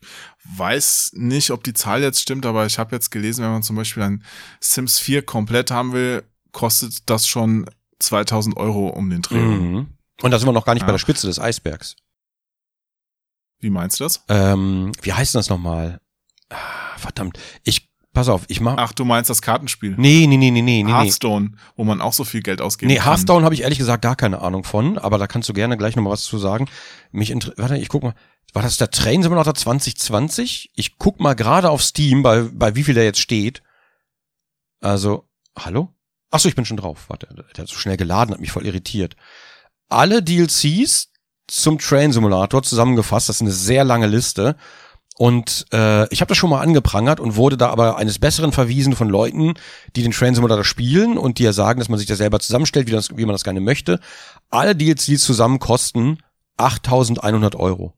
weiß 0.55 1.13
nicht, 1.15 1.49
ob 1.49 1.63
die 1.63 1.73
Zahl 1.73 2.03
jetzt 2.03 2.21
stimmt, 2.21 2.45
aber 2.45 2.67
ich 2.67 2.77
habe 2.77 2.95
jetzt 2.95 3.09
gelesen, 3.09 3.43
wenn 3.43 3.53
man 3.53 3.63
zum 3.63 3.75
Beispiel 3.75 4.03
ein 4.03 4.23
Sims 4.59 4.99
4 4.99 5.23
komplett 5.25 5.71
haben 5.71 5.93
will, 5.93 6.21
kostet 6.51 7.09
das 7.09 7.27
schon 7.27 7.67
2000 7.97 8.55
Euro 8.57 8.89
um 8.89 9.09
den 9.09 9.23
Dreh. 9.23 9.39
Mhm. 9.39 9.87
Und 10.21 10.29
da 10.29 10.37
sind 10.37 10.47
wir 10.47 10.53
noch 10.53 10.65
gar 10.65 10.75
nicht 10.75 10.81
Ja. 10.83 10.85
bei 10.85 10.91
der 10.91 10.99
Spitze 10.99 11.25
des 11.25 11.39
Eisbergs. 11.39 11.95
Wie 13.61 13.71
meinst 13.71 13.99
du 13.99 14.03
das? 14.03 14.23
Ähm, 14.29 14.91
wie 15.01 15.13
heißt 15.13 15.33
denn 15.33 15.39
das 15.39 15.49
nochmal? 15.49 16.01
Ah, 16.51 16.97
verdammt. 16.97 17.39
Ich, 17.63 17.89
pass 18.15 18.29
auf, 18.29 18.41
ich 18.47 18.59
mach. 18.59 18.75
Ach, 18.77 18.93
du 18.93 19.05
meinst 19.05 19.29
das 19.29 19.43
Kartenspiel? 19.43 19.93
Nee, 19.97 20.25
nee, 20.27 20.37
nee, 20.37 20.49
nee, 20.49 20.61
nee, 20.63 20.81
nee. 20.81 20.91
Hearthstone, 20.91 21.51
wo 21.75 21.83
man 21.83 22.01
auch 22.01 22.13
so 22.13 22.23
viel 22.23 22.41
Geld 22.41 22.61
ausgeben 22.61 22.91
Nee, 22.91 22.97
kann. 22.97 23.05
Hearthstone 23.05 23.45
habe 23.45 23.53
ich 23.53 23.61
ehrlich 23.61 23.77
gesagt 23.77 24.01
gar 24.01 24.15
keine 24.15 24.41
Ahnung 24.41 24.63
von, 24.63 24.97
aber 24.97 25.19
da 25.19 25.27
kannst 25.27 25.47
du 25.49 25.53
gerne 25.53 25.77
gleich 25.77 25.95
nochmal 25.95 26.13
was 26.13 26.23
zu 26.23 26.39
sagen. 26.39 26.67
Mich 27.11 27.29
inter 27.29 27.53
warte, 27.57 27.77
ich 27.77 27.89
guck 27.89 28.01
mal. 28.01 28.15
War 28.53 28.61
das 28.61 28.77
der 28.77 28.89
Train 28.89 29.21
Simulator 29.21 29.53
2020? 29.53 30.71
Ich 30.75 30.97
guck 30.97 31.19
mal 31.19 31.33
gerade 31.33 31.69
auf 31.69 31.83
Steam, 31.83 32.23
bei, 32.23 32.43
bei 32.53 32.73
wie 32.75 32.83
viel 32.83 32.95
der 32.95 33.03
jetzt 33.03 33.19
steht. 33.19 33.61
Also, 34.79 35.27
hallo? 35.59 35.93
Ach 36.31 36.39
so, 36.39 36.47
ich 36.47 36.55
bin 36.55 36.63
schon 36.63 36.77
drauf. 36.77 37.05
Warte, 37.09 37.27
der 37.55 37.63
hat 37.63 37.67
so 37.67 37.75
schnell 37.75 37.97
geladen, 37.97 38.33
hat 38.33 38.39
mich 38.39 38.53
voll 38.53 38.65
irritiert. 38.65 39.17
Alle 39.89 40.23
DLCs 40.23 41.11
zum 41.47 41.79
Train 41.79 42.13
Simulator 42.13 42.63
zusammengefasst, 42.63 43.27
das 43.27 43.37
ist 43.37 43.41
eine 43.41 43.51
sehr 43.51 43.83
lange 43.83 44.07
Liste. 44.07 44.55
Und 45.17 45.65
äh, 45.71 46.11
ich 46.13 46.19
habe 46.19 46.29
das 46.29 46.37
schon 46.37 46.49
mal 46.49 46.61
angeprangert 46.61 47.21
und 47.21 47.37
wurde 47.37 47.55
da 47.55 47.69
aber 47.69 47.97
eines 47.97 48.19
Besseren 48.19 48.51
verwiesen 48.51 48.95
von 48.95 49.07
Leuten, 49.07 49.53
die 49.95 50.03
den 50.03 50.11
Train 50.11 50.35
Simulator 50.35 50.65
spielen 50.65 51.17
und 51.17 51.39
die 51.39 51.43
ja 51.43 51.53
sagen, 51.53 51.79
dass 51.79 51.87
man 51.87 51.97
sich 51.97 52.07
das 52.07 52.17
selber 52.17 52.39
zusammenstellt, 52.39 52.87
wie, 52.87 52.91
das, 52.91 53.15
wie 53.15 53.25
man 53.25 53.33
das 53.33 53.45
gerne 53.45 53.61
möchte. 53.61 53.99
Alle 54.49 54.75
DLCs 54.75 55.23
zusammen 55.23 55.59
kosten 55.59 56.17
8.100 56.57 57.55
Euro. 57.55 57.93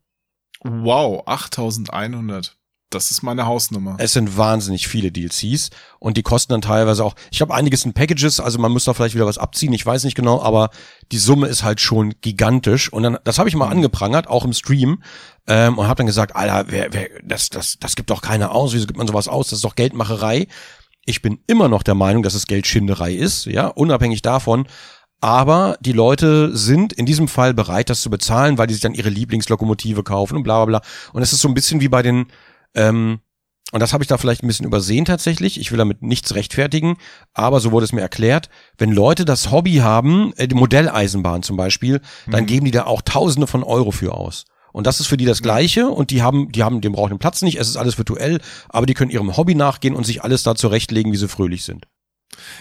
Wow, 0.63 1.23
8100. 1.25 2.55
Das 2.89 3.11
ist 3.11 3.21
meine 3.21 3.45
Hausnummer. 3.45 3.97
Es 3.99 4.13
sind 4.13 4.37
wahnsinnig 4.37 4.87
viele 4.87 5.11
DLCs 5.11 5.71
und 5.99 6.15
die 6.15 6.23
kosten 6.23 6.53
dann 6.53 6.61
teilweise 6.61 7.03
auch, 7.03 7.15
ich 7.31 7.41
habe 7.41 7.53
einiges 7.53 7.83
in 7.83 7.91
Packages, 7.91 8.39
also 8.39 8.59
man 8.59 8.71
muss 8.71 8.85
da 8.85 8.93
vielleicht 8.93 9.13
wieder 9.13 9.25
was 9.25 9.37
abziehen, 9.37 9.73
ich 9.73 9.85
weiß 9.85 10.05
nicht 10.05 10.15
genau, 10.15 10.41
aber 10.41 10.69
die 11.11 11.17
Summe 11.17 11.47
ist 11.47 11.63
halt 11.63 11.81
schon 11.81 12.13
gigantisch 12.21 12.91
und 12.91 13.03
dann, 13.03 13.17
das 13.25 13.39
habe 13.39 13.49
ich 13.49 13.55
mal 13.55 13.67
angeprangert, 13.67 14.27
auch 14.27 14.45
im 14.45 14.53
Stream 14.53 15.03
ähm, 15.47 15.77
und 15.77 15.87
habe 15.87 15.97
dann 15.97 16.07
gesagt, 16.07 16.35
Alter, 16.35 16.65
wer, 16.67 16.93
wer, 16.93 17.09
das, 17.23 17.49
das, 17.49 17.77
das 17.79 17.95
gibt 17.95 18.09
doch 18.09 18.21
keiner 18.21 18.51
aus, 18.51 18.73
wieso 18.73 18.85
gibt 18.85 18.97
man 18.97 19.07
sowas 19.07 19.27
aus, 19.27 19.49
das 19.49 19.57
ist 19.57 19.65
doch 19.65 19.75
Geldmacherei. 19.75 20.47
Ich 21.05 21.21
bin 21.21 21.39
immer 21.47 21.69
noch 21.69 21.83
der 21.83 21.95
Meinung, 21.95 22.23
dass 22.23 22.33
es 22.33 22.47
Geldschinderei 22.47 23.13
ist, 23.13 23.45
ja, 23.45 23.67
unabhängig 23.67 24.21
davon, 24.21 24.67
aber 25.21 25.77
die 25.79 25.93
Leute 25.93 26.55
sind 26.55 26.93
in 26.93 27.05
diesem 27.05 27.27
Fall 27.27 27.53
bereit, 27.53 27.89
das 27.89 28.01
zu 28.01 28.09
bezahlen, 28.09 28.57
weil 28.57 28.67
die 28.67 28.73
sich 28.73 28.83
dann 28.83 28.93
ihre 28.93 29.09
Lieblingslokomotive 29.09 30.03
kaufen 30.03 30.35
und 30.35 30.43
bla 30.43 30.63
bla 30.63 30.79
bla. 30.79 30.89
Und 31.13 31.21
es 31.21 31.33
ist 31.33 31.41
so 31.41 31.47
ein 31.47 31.55
bisschen 31.55 31.81
wie 31.81 31.87
bei 31.87 32.03
den, 32.03 32.27
ähm, 32.75 33.19
und 33.71 33.81
das 33.81 33.93
habe 33.93 34.03
ich 34.03 34.07
da 34.07 34.17
vielleicht 34.17 34.43
ein 34.43 34.47
bisschen 34.47 34.65
übersehen 34.65 35.05
tatsächlich. 35.05 35.59
Ich 35.59 35.71
will 35.71 35.77
damit 35.77 36.01
nichts 36.01 36.35
rechtfertigen, 36.35 36.97
aber 37.33 37.59
so 37.59 37.71
wurde 37.71 37.85
es 37.85 37.93
mir 37.93 38.01
erklärt. 38.01 38.49
Wenn 38.77 38.91
Leute 38.91 39.25
das 39.25 39.51
Hobby 39.51 39.77
haben, 39.77 40.33
äh, 40.37 40.47
die 40.47 40.55
Modelleisenbahn 40.55 41.41
zum 41.41 41.57
Beispiel, 41.57 42.01
dann 42.27 42.45
geben 42.45 42.65
die 42.65 42.71
da 42.71 42.85
auch 42.85 43.01
Tausende 43.01 43.47
von 43.47 43.63
Euro 43.63 43.91
für 43.91 44.13
aus. 44.13 44.45
Und 44.77 44.85
das 44.85 44.99
ist 44.99 45.07
für 45.07 45.17
die 45.17 45.25
das 45.25 45.41
Gleiche. 45.41 45.87
Und 45.87 46.11
die 46.11 46.21
haben, 46.21 46.51
die 46.51 46.61
haben, 46.61 46.81
den 46.81 46.91
brauchen 46.91 47.09
den 47.09 47.17
Platz 47.17 47.41
nicht, 47.41 47.57
es 47.57 47.67
ist 47.67 47.77
alles 47.77 47.97
virtuell, 47.97 48.39
aber 48.69 48.85
die 48.85 48.93
können 48.93 49.09
ihrem 49.09 49.35
Hobby 49.35 49.55
nachgehen 49.55 49.95
und 49.95 50.05
sich 50.05 50.23
alles 50.23 50.43
da 50.43 50.53
zurechtlegen, 50.53 51.11
wie 51.11 51.17
sie 51.17 51.27
fröhlich 51.27 51.63
sind. 51.63 51.87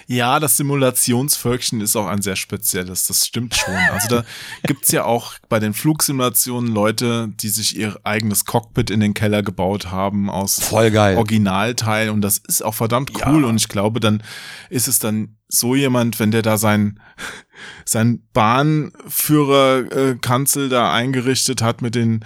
Ja, 0.07 0.41
das 0.41 0.57
Simulationsvölkchen 0.57 1.81
ist 1.81 1.97
auch 1.97 2.07
ein 2.07 2.23
sehr 2.23 2.37
spezielles, 2.37 3.07
das 3.07 3.27
stimmt 3.27 3.55
schon. 3.55 3.75
Also 3.75 4.09
da 4.09 4.25
gibt's 4.65 4.93
ja 4.93 5.05
auch 5.05 5.35
bei 5.49 5.59
den 5.59 5.75
Flugsimulationen 5.75 6.73
Leute, 6.73 7.29
die 7.41 7.49
sich 7.49 7.77
ihr 7.77 7.99
eigenes 8.05 8.45
Cockpit 8.45 8.91
in 8.91 9.01
den 9.01 9.15
Keller 9.15 9.43
gebaut 9.43 9.91
haben 9.91 10.31
aus 10.31 10.61
Voll 10.61 10.91
geil. 10.91 11.17
Originalteil 11.17 12.11
und 12.11 12.21
das 12.21 12.39
ist 12.39 12.63
auch 12.63 12.75
verdammt 12.75 13.13
cool 13.27 13.45
und 13.45 13.57
ich 13.57 13.69
glaube, 13.69 14.01
dann 14.01 14.23
ist 14.71 14.89
es 14.89 14.99
dann 14.99 15.37
so 15.49 15.75
jemand, 15.75 16.19
wenn 16.19 16.31
der 16.31 16.43
da 16.43 16.59
sein 16.59 17.01
sein 17.85 18.27
Bahnführerkanzel 18.33 20.67
äh, 20.67 20.71
da 20.71 20.93
eingerichtet 20.93 21.63
hat 21.63 21.83
mit 21.83 21.95
den 21.95 22.25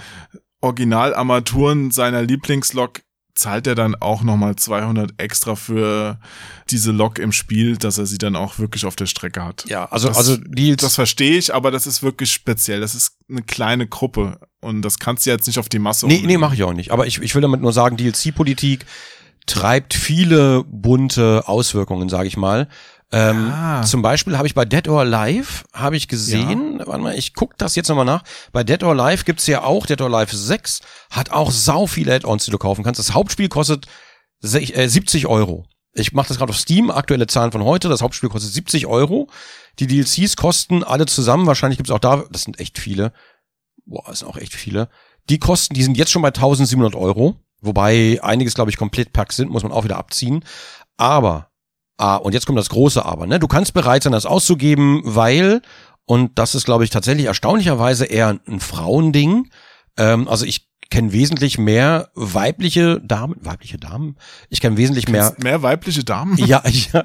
Originalarmaturen 0.60 1.90
seiner 1.90 2.22
Lieblingslok, 2.22 3.02
zahlt 3.40 3.66
er 3.66 3.74
dann 3.74 3.94
auch 3.94 4.22
nochmal 4.22 4.56
200 4.56 5.14
extra 5.16 5.56
für 5.56 6.18
diese 6.68 6.92
Lok 6.92 7.18
im 7.18 7.32
Spiel, 7.32 7.76
dass 7.76 7.96
er 7.96 8.04
sie 8.06 8.18
dann 8.18 8.36
auch 8.36 8.58
wirklich 8.58 8.84
auf 8.84 8.96
der 8.96 9.06
Strecke 9.06 9.42
hat. 9.44 9.64
Ja, 9.66 9.86
also, 9.86 10.08
das, 10.08 10.16
also 10.18 10.36
Deals. 10.36 10.82
Das 10.82 10.94
verstehe 10.94 11.38
ich, 11.38 11.54
aber 11.54 11.70
das 11.70 11.86
ist 11.86 12.02
wirklich 12.02 12.30
speziell. 12.32 12.80
Das 12.80 12.94
ist 12.94 13.16
eine 13.30 13.42
kleine 13.42 13.86
Gruppe 13.86 14.38
und 14.60 14.82
das 14.82 14.98
kannst 14.98 15.24
du 15.24 15.30
jetzt 15.30 15.46
nicht 15.46 15.58
auf 15.58 15.68
die 15.68 15.78
Masse 15.78 16.06
Nee, 16.06 16.22
nee, 16.24 16.36
mache 16.36 16.54
ich 16.54 16.62
auch 16.62 16.74
nicht. 16.74 16.92
Aber 16.92 17.06
ich, 17.06 17.20
ich 17.22 17.34
will 17.34 17.42
damit 17.42 17.62
nur 17.62 17.72
sagen, 17.72 17.96
DLC-Politik 17.96 18.84
treibt 19.46 19.94
viele 19.94 20.62
bunte 20.64 21.48
Auswirkungen, 21.48 22.08
sage 22.10 22.28
ich 22.28 22.36
mal. 22.36 22.68
Ähm, 23.12 23.50
Ah. 23.52 23.82
Zum 23.82 24.02
Beispiel 24.02 24.36
habe 24.38 24.46
ich 24.46 24.54
bei 24.54 24.64
Dead 24.64 24.86
or 24.88 25.00
Alive, 25.00 25.64
habe 25.72 25.96
ich 25.96 26.06
gesehen, 26.06 26.80
warte 26.84 27.02
mal, 27.02 27.14
ich 27.18 27.34
guck 27.34 27.58
das 27.58 27.74
jetzt 27.74 27.88
nochmal 27.88 28.04
nach. 28.04 28.22
Bei 28.52 28.62
Dead 28.62 28.82
or 28.84 28.90
Alive 28.98 29.24
gibt's 29.24 29.46
ja 29.48 29.62
auch, 29.64 29.86
Dead 29.86 30.00
or 30.00 30.14
Alive 30.14 30.36
6 30.36 30.80
hat 31.10 31.30
auch 31.32 31.50
sau 31.50 31.86
viele 31.88 32.14
Add-ons, 32.14 32.44
die 32.44 32.50
du 32.52 32.58
kaufen 32.58 32.84
kannst. 32.84 33.00
Das 33.00 33.12
Hauptspiel 33.12 33.48
kostet 33.48 33.86
sech- 34.44 34.74
äh, 34.76 34.88
70 34.88 35.26
Euro. 35.26 35.64
Ich 35.92 36.12
mache 36.12 36.28
das 36.28 36.38
gerade 36.38 36.50
auf 36.50 36.56
Steam, 36.58 36.88
aktuelle 36.92 37.26
Zahlen 37.26 37.50
von 37.50 37.64
heute. 37.64 37.88
Das 37.88 38.00
Hauptspiel 38.00 38.28
kostet 38.28 38.52
70 38.52 38.86
Euro. 38.86 39.26
Die 39.80 39.88
DLCs 39.88 40.36
kosten 40.36 40.84
alle 40.84 41.06
zusammen, 41.06 41.46
wahrscheinlich 41.46 41.78
gibt's 41.78 41.90
auch 41.90 41.98
da, 41.98 42.24
das 42.30 42.42
sind 42.42 42.60
echt 42.60 42.78
viele. 42.78 43.12
Boah, 43.86 44.04
das 44.06 44.20
sind 44.20 44.28
auch 44.28 44.36
echt 44.36 44.54
viele. 44.54 44.88
Die 45.28 45.38
kosten, 45.40 45.74
die 45.74 45.82
sind 45.82 45.96
jetzt 45.96 46.12
schon 46.12 46.22
bei 46.22 46.28
1700 46.30 46.94
Euro. 46.94 47.34
Wobei 47.60 48.20
einiges, 48.22 48.54
glaube 48.54 48.70
ich, 48.70 48.76
komplett 48.76 49.12
Pack 49.12 49.32
sind, 49.32 49.50
muss 49.50 49.64
man 49.64 49.72
auch 49.72 49.82
wieder 49.84 49.98
abziehen. 49.98 50.44
Aber, 50.96 51.49
ah, 52.00 52.16
und 52.16 52.32
jetzt 52.32 52.46
kommt 52.46 52.58
das 52.58 52.70
große 52.70 53.04
Aber, 53.04 53.26
ne? 53.26 53.38
Du 53.38 53.46
kannst 53.46 53.74
bereit 53.74 54.02
sein, 54.02 54.12
das 54.12 54.26
auszugeben, 54.26 55.02
weil, 55.04 55.62
und 56.06 56.38
das 56.38 56.54
ist, 56.54 56.64
glaube 56.64 56.84
ich, 56.84 56.90
tatsächlich 56.90 57.26
erstaunlicherweise 57.26 58.06
eher 58.06 58.38
ein 58.46 58.60
Frauending. 58.60 59.50
Ähm, 59.96 60.28
also 60.28 60.44
ich 60.44 60.70
kenne 60.90 61.12
wesentlich 61.12 61.56
mehr 61.56 62.10
weibliche 62.14 63.00
Damen, 63.00 63.36
weibliche 63.40 63.78
Damen? 63.78 64.16
Ich 64.48 64.60
kenne 64.60 64.76
wesentlich 64.76 65.08
mehr. 65.08 65.34
Mehr 65.38 65.62
weibliche 65.62 66.02
Damen? 66.04 66.36
Ja, 66.36 66.62
ja. 66.92 67.04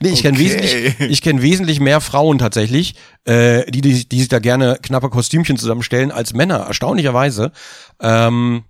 Nee, 0.00 0.10
ich 0.10 0.22
kenne 0.22 0.36
Okay. 0.36 0.44
wesentlich, 0.44 1.10
ich 1.10 1.22
kenne 1.22 1.42
wesentlich 1.42 1.80
mehr 1.80 2.00
Frauen 2.00 2.38
tatsächlich, 2.38 2.94
äh, 3.24 3.70
die, 3.70 3.80
die, 3.80 4.08
die 4.08 4.18
sich 4.18 4.28
da 4.28 4.38
gerne 4.38 4.78
knappe 4.82 5.10
Kostümchen 5.10 5.56
zusammenstellen 5.56 6.12
als 6.12 6.34
Männer, 6.34 6.58
erstaunlicherweise. 6.58 7.52
Ähm, 8.00 8.64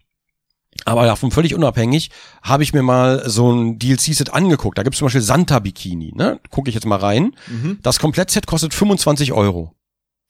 aber 0.84 1.06
davon 1.06 1.30
völlig 1.30 1.54
unabhängig 1.54 2.10
habe 2.42 2.62
ich 2.62 2.72
mir 2.72 2.82
mal 2.82 3.28
so 3.28 3.50
ein 3.52 3.78
DLC-Set 3.78 4.32
angeguckt. 4.32 4.76
Da 4.78 4.82
gibt's 4.82 4.98
zum 4.98 5.06
Beispiel 5.06 5.20
Santa 5.22 5.58
Bikini, 5.58 6.12
ne? 6.14 6.40
Gucke 6.50 6.68
ich 6.68 6.74
jetzt 6.74 6.86
mal 6.86 6.98
rein. 6.98 7.34
Mhm. 7.48 7.78
Das 7.82 7.98
Komplettset 7.98 8.46
kostet 8.46 8.74
25 8.74 9.32
Euro. 9.32 9.72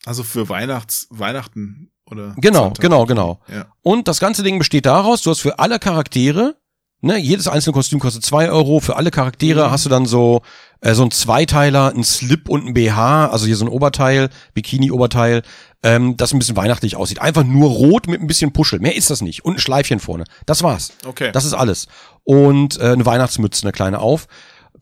Also 0.05 0.23
für 0.23 0.49
Weihnachts, 0.49 1.07
Weihnachten 1.11 1.91
oder? 2.11 2.35
Genau, 2.39 2.65
Santa. 2.65 2.81
genau, 2.83 3.07
genau. 3.07 3.41
Ja. 3.53 3.67
Und 3.83 4.07
das 4.09 4.21
ganze 4.21 4.43
Ding 4.43 4.59
besteht 4.59 4.87
daraus, 4.87 5.23
du 5.23 5.31
hast 5.31 5.41
für 5.41 5.59
alle 5.59 5.79
Charaktere, 5.81 6.57
ne, 7.01 7.19
jedes 7.19 7.49
einzelne 7.49 7.75
Kostüm 7.75 7.99
kostet 7.99 8.25
zwei 8.25 8.49
Euro, 8.51 8.79
für 8.81 8.97
alle 8.97 9.11
Charaktere 9.11 9.67
Mhm. 9.67 9.71
hast 9.73 9.85
du 9.85 9.89
dann 9.91 10.07
so, 10.07 10.43
äh, 10.81 10.95
so 10.95 11.03
ein 11.03 11.11
Zweiteiler, 11.11 11.93
ein 11.95 12.05
Slip 12.05 12.49
und 12.49 12.67
ein 12.67 12.75
BH, 12.75 13.29
also 13.29 13.47
hier 13.47 13.57
so 13.57 13.65
ein 13.65 13.71
Oberteil, 13.71 14.29
Bikini-Oberteil, 14.55 15.43
ähm, 15.83 16.17
das 16.17 16.33
ein 16.33 16.39
bisschen 16.39 16.57
weihnachtlich 16.57 16.97
aussieht. 16.97 17.21
Einfach 17.21 17.45
nur 17.45 17.71
rot 17.71 18.09
mit 18.09 18.21
ein 18.21 18.27
bisschen 18.27 18.53
Puschel. 18.53 18.81
Mehr 18.81 18.97
ist 18.97 19.11
das 19.11 19.21
nicht. 19.21 19.45
Und 19.45 19.55
ein 19.55 19.61
Schleifchen 19.61 20.01
vorne. 20.01 20.25
Das 20.47 20.63
war's. 20.63 20.93
Okay. 21.07 21.31
Das 21.33 21.45
ist 21.45 21.55
alles. 21.55 21.87
Und 22.25 22.79
äh, 22.79 22.93
eine 22.93 23.07
Weihnachtsmütze, 23.07 23.63
eine 23.63 23.73
kleine 23.73 24.01
auf. 24.01 24.27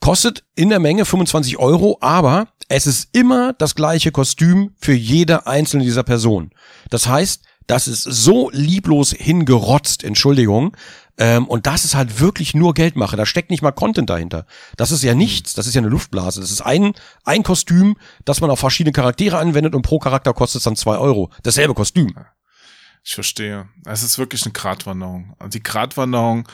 Kostet 0.01 0.45
in 0.55 0.69
der 0.69 0.81
Menge 0.81 1.05
25 1.05 1.59
Euro, 1.59 1.99
aber 2.01 2.49
es 2.69 2.87
ist 2.87 3.09
immer 3.13 3.53
das 3.55 3.75
gleiche 3.75 4.11
Kostüm 4.11 4.73
für 4.79 4.95
jede 4.95 5.47
einzelne 5.47 5.85
dieser 5.85 6.03
Personen. 6.03 6.51
Das 6.91 7.07
heißt, 7.07 7.43
das 7.67 7.89
ist 7.89 8.03
so 8.03 8.51
lieblos 8.51 9.13
hingerotzt, 9.13 10.05
Entschuldigung. 10.05 10.77
Ähm, 11.17 11.47
und 11.47 11.67
das 11.67 11.85
ist 11.85 11.95
halt 11.95 12.21
wirklich 12.21 12.55
nur 12.55 12.75
Geldmache. 12.75 13.17
Da 13.17 13.25
steckt 13.27 13.51
nicht 13.51 13.63
mal 13.63 13.73
Content 13.73 14.11
dahinter. 14.11 14.47
Das 14.77 14.91
ist 14.91 15.03
ja 15.03 15.15
nichts. 15.15 15.55
Das 15.55 15.67
ist 15.67 15.75
ja 15.75 15.81
eine 15.81 15.89
Luftblase. 15.89 16.41
Das 16.41 16.51
ist 16.51 16.61
ein, 16.61 16.95
ein 17.25 17.43
Kostüm, 17.43 17.97
das 18.25 18.41
man 18.41 18.51
auf 18.51 18.59
verschiedene 18.59 18.93
Charaktere 18.93 19.39
anwendet 19.39 19.75
und 19.75 19.83
pro 19.83 19.99
Charakter 19.99 20.33
kostet 20.35 20.61
es 20.61 20.65
dann 20.65 20.77
zwei 20.77 20.99
Euro. 20.99 21.31
Dasselbe 21.43 21.75
Kostüm. 21.75 22.15
Ich 23.05 23.15
verstehe. 23.15 23.69
Es 23.85 24.03
ist 24.03 24.19
wirklich 24.19 24.45
eine 24.45 24.53
Gratwanderung. 24.53 25.35
Und 25.39 25.55
die 25.55 25.63
Gratwanderung, 25.63 26.49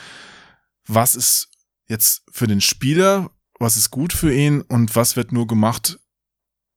was 0.85 1.15
ist 1.15 1.49
jetzt 1.87 2.23
für 2.31 2.47
den 2.47 2.61
Spieler, 2.61 3.31
was 3.59 3.77
ist 3.77 3.89
gut 3.89 4.13
für 4.13 4.33
ihn 4.33 4.61
und 4.61 4.95
was 4.95 5.15
wird 5.15 5.31
nur 5.31 5.47
gemacht, 5.47 5.99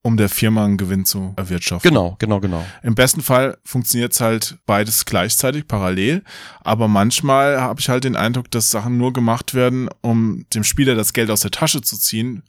um 0.05 0.17
der 0.17 0.29
Firma 0.29 0.63
einen 0.63 0.77
Gewinn 0.77 1.03
zu 1.03 1.33
erwirtschaften. 1.35 1.89
Genau, 1.89 2.15
genau, 2.19 2.39
genau. 2.39 2.63
Im 2.83 2.93
besten 2.93 3.23
Fall 3.23 3.57
funktioniert's 3.65 4.21
halt 4.21 4.59
beides 4.67 5.05
gleichzeitig, 5.05 5.67
parallel. 5.67 6.23
Aber 6.61 6.87
manchmal 6.87 7.59
habe 7.59 7.79
ich 7.79 7.89
halt 7.89 8.03
den 8.03 8.15
Eindruck, 8.15 8.51
dass 8.51 8.69
Sachen 8.69 8.99
nur 8.99 9.13
gemacht 9.13 9.55
werden, 9.55 9.89
um 10.01 10.45
dem 10.53 10.63
Spieler 10.63 10.93
das 10.93 11.13
Geld 11.13 11.31
aus 11.31 11.41
der 11.41 11.49
Tasche 11.49 11.81
zu 11.81 11.97
ziehen, 11.97 12.43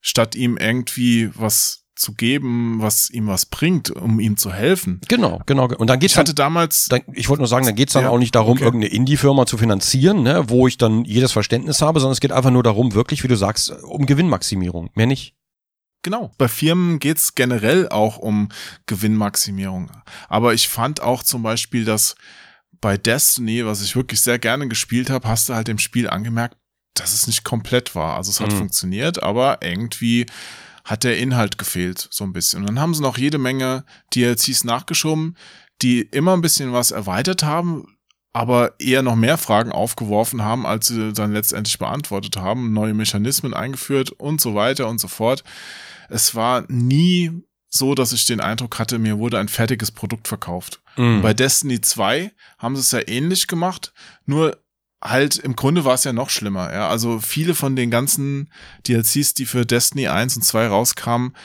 statt 0.00 0.36
ihm 0.36 0.56
irgendwie 0.58 1.28
was 1.34 1.82
zu 1.96 2.14
geben, 2.14 2.76
was 2.80 3.10
ihm 3.10 3.26
was 3.26 3.46
bringt, 3.46 3.90
um 3.90 4.20
ihm 4.20 4.36
zu 4.36 4.52
helfen. 4.52 5.00
Genau, 5.08 5.42
genau. 5.44 5.64
Und 5.64 5.90
dann 5.90 5.98
geht's 5.98 6.12
Ich 6.12 6.16
dann 6.16 6.26
hatte 6.26 6.34
damals 6.34 6.86
dann, 6.86 7.00
ich 7.14 7.28
wollte 7.28 7.40
nur 7.40 7.48
sagen, 7.48 7.66
dann 7.66 7.74
geht's 7.74 7.94
dann 7.94 8.04
Ja, 8.04 8.10
auch 8.10 8.18
nicht 8.18 8.36
darum, 8.36 8.52
okay. 8.52 8.64
irgendeine 8.64 8.92
Indie-Firma 8.92 9.46
zu 9.46 9.58
finanzieren, 9.58 10.22
ne, 10.22 10.44
wo 10.46 10.68
ich 10.68 10.78
dann 10.78 11.04
jedes 11.04 11.32
Verständnis 11.32 11.82
habe, 11.82 11.98
sondern 11.98 12.12
es 12.12 12.20
geht 12.20 12.30
einfach 12.30 12.52
nur 12.52 12.62
darum, 12.62 12.94
wirklich, 12.94 13.24
wie 13.24 13.28
du 13.28 13.34
sagst, 13.34 13.72
um 13.82 14.06
Gewinnmaximierung. 14.06 14.90
Mehr 14.94 15.06
nicht. 15.06 15.34
Genau. 16.06 16.30
Bei 16.38 16.46
Firmen 16.46 17.00
geht's 17.00 17.34
generell 17.34 17.88
auch 17.88 18.16
um 18.16 18.48
Gewinnmaximierung. 18.86 19.90
Aber 20.28 20.54
ich 20.54 20.68
fand 20.68 21.00
auch 21.00 21.24
zum 21.24 21.42
Beispiel, 21.42 21.84
dass 21.84 22.14
bei 22.80 22.96
Destiny, 22.96 23.66
was 23.66 23.82
ich 23.82 23.96
wirklich 23.96 24.20
sehr 24.20 24.38
gerne 24.38 24.68
gespielt 24.68 25.10
habe, 25.10 25.26
hast 25.26 25.48
du 25.48 25.54
halt 25.54 25.66
dem 25.66 25.80
Spiel 25.80 26.08
angemerkt, 26.08 26.56
dass 26.94 27.12
es 27.12 27.26
nicht 27.26 27.42
komplett 27.42 27.96
war. 27.96 28.16
Also 28.16 28.30
es 28.30 28.38
hat 28.38 28.52
Mhm. 28.52 28.58
funktioniert, 28.58 29.20
aber 29.20 29.58
irgendwie 29.62 30.26
hat 30.84 31.02
der 31.02 31.18
Inhalt 31.18 31.58
gefehlt, 31.58 32.06
so 32.12 32.22
ein 32.22 32.32
bisschen. 32.32 32.60
Und 32.60 32.66
dann 32.66 32.78
haben 32.78 32.94
sie 32.94 33.02
noch 33.02 33.18
jede 33.18 33.38
Menge 33.38 33.84
DLCs 34.14 34.62
nachgeschoben, 34.62 35.36
die 35.82 36.02
immer 36.02 36.34
ein 36.34 36.40
bisschen 36.40 36.72
was 36.72 36.92
erweitert 36.92 37.42
haben, 37.42 37.96
aber 38.32 38.78
eher 38.78 39.02
noch 39.02 39.16
mehr 39.16 39.38
Fragen 39.38 39.72
aufgeworfen 39.72 40.42
haben, 40.42 40.66
als 40.66 40.86
sie 40.86 41.12
dann 41.12 41.32
letztendlich 41.32 41.80
beantwortet 41.80 42.36
haben, 42.36 42.72
neue 42.72 42.94
Mechanismen 42.94 43.54
eingeführt 43.54 44.12
und 44.12 44.40
so 44.40 44.54
weiter 44.54 44.86
und 44.86 45.00
so 45.00 45.08
fort. 45.08 45.42
Es 46.08 46.34
war 46.34 46.64
nie 46.68 47.30
so, 47.68 47.94
dass 47.94 48.12
ich 48.12 48.26
den 48.26 48.40
Eindruck 48.40 48.78
hatte, 48.78 48.98
mir 48.98 49.18
wurde 49.18 49.38
ein 49.38 49.48
fertiges 49.48 49.90
Produkt 49.90 50.28
verkauft. 50.28 50.80
Mhm. 50.96 51.22
Bei 51.22 51.34
Destiny 51.34 51.80
2 51.80 52.32
haben 52.58 52.76
sie 52.76 52.80
es 52.80 52.92
ja 52.92 53.06
ähnlich 53.06 53.46
gemacht, 53.46 53.92
nur 54.24 54.58
halt 55.02 55.36
im 55.36 55.56
Grunde 55.56 55.84
war 55.84 55.94
es 55.94 56.04
ja 56.04 56.12
noch 56.12 56.30
schlimmer. 56.30 56.72
Ja? 56.72 56.88
Also 56.88 57.20
viele 57.20 57.54
von 57.54 57.76
den 57.76 57.90
ganzen 57.90 58.50
DLCs, 58.88 59.34
die 59.34 59.46
für 59.46 59.66
Destiny 59.66 60.08
1 60.08 60.36
und 60.36 60.42
2 60.42 60.68
rauskamen, 60.68 61.36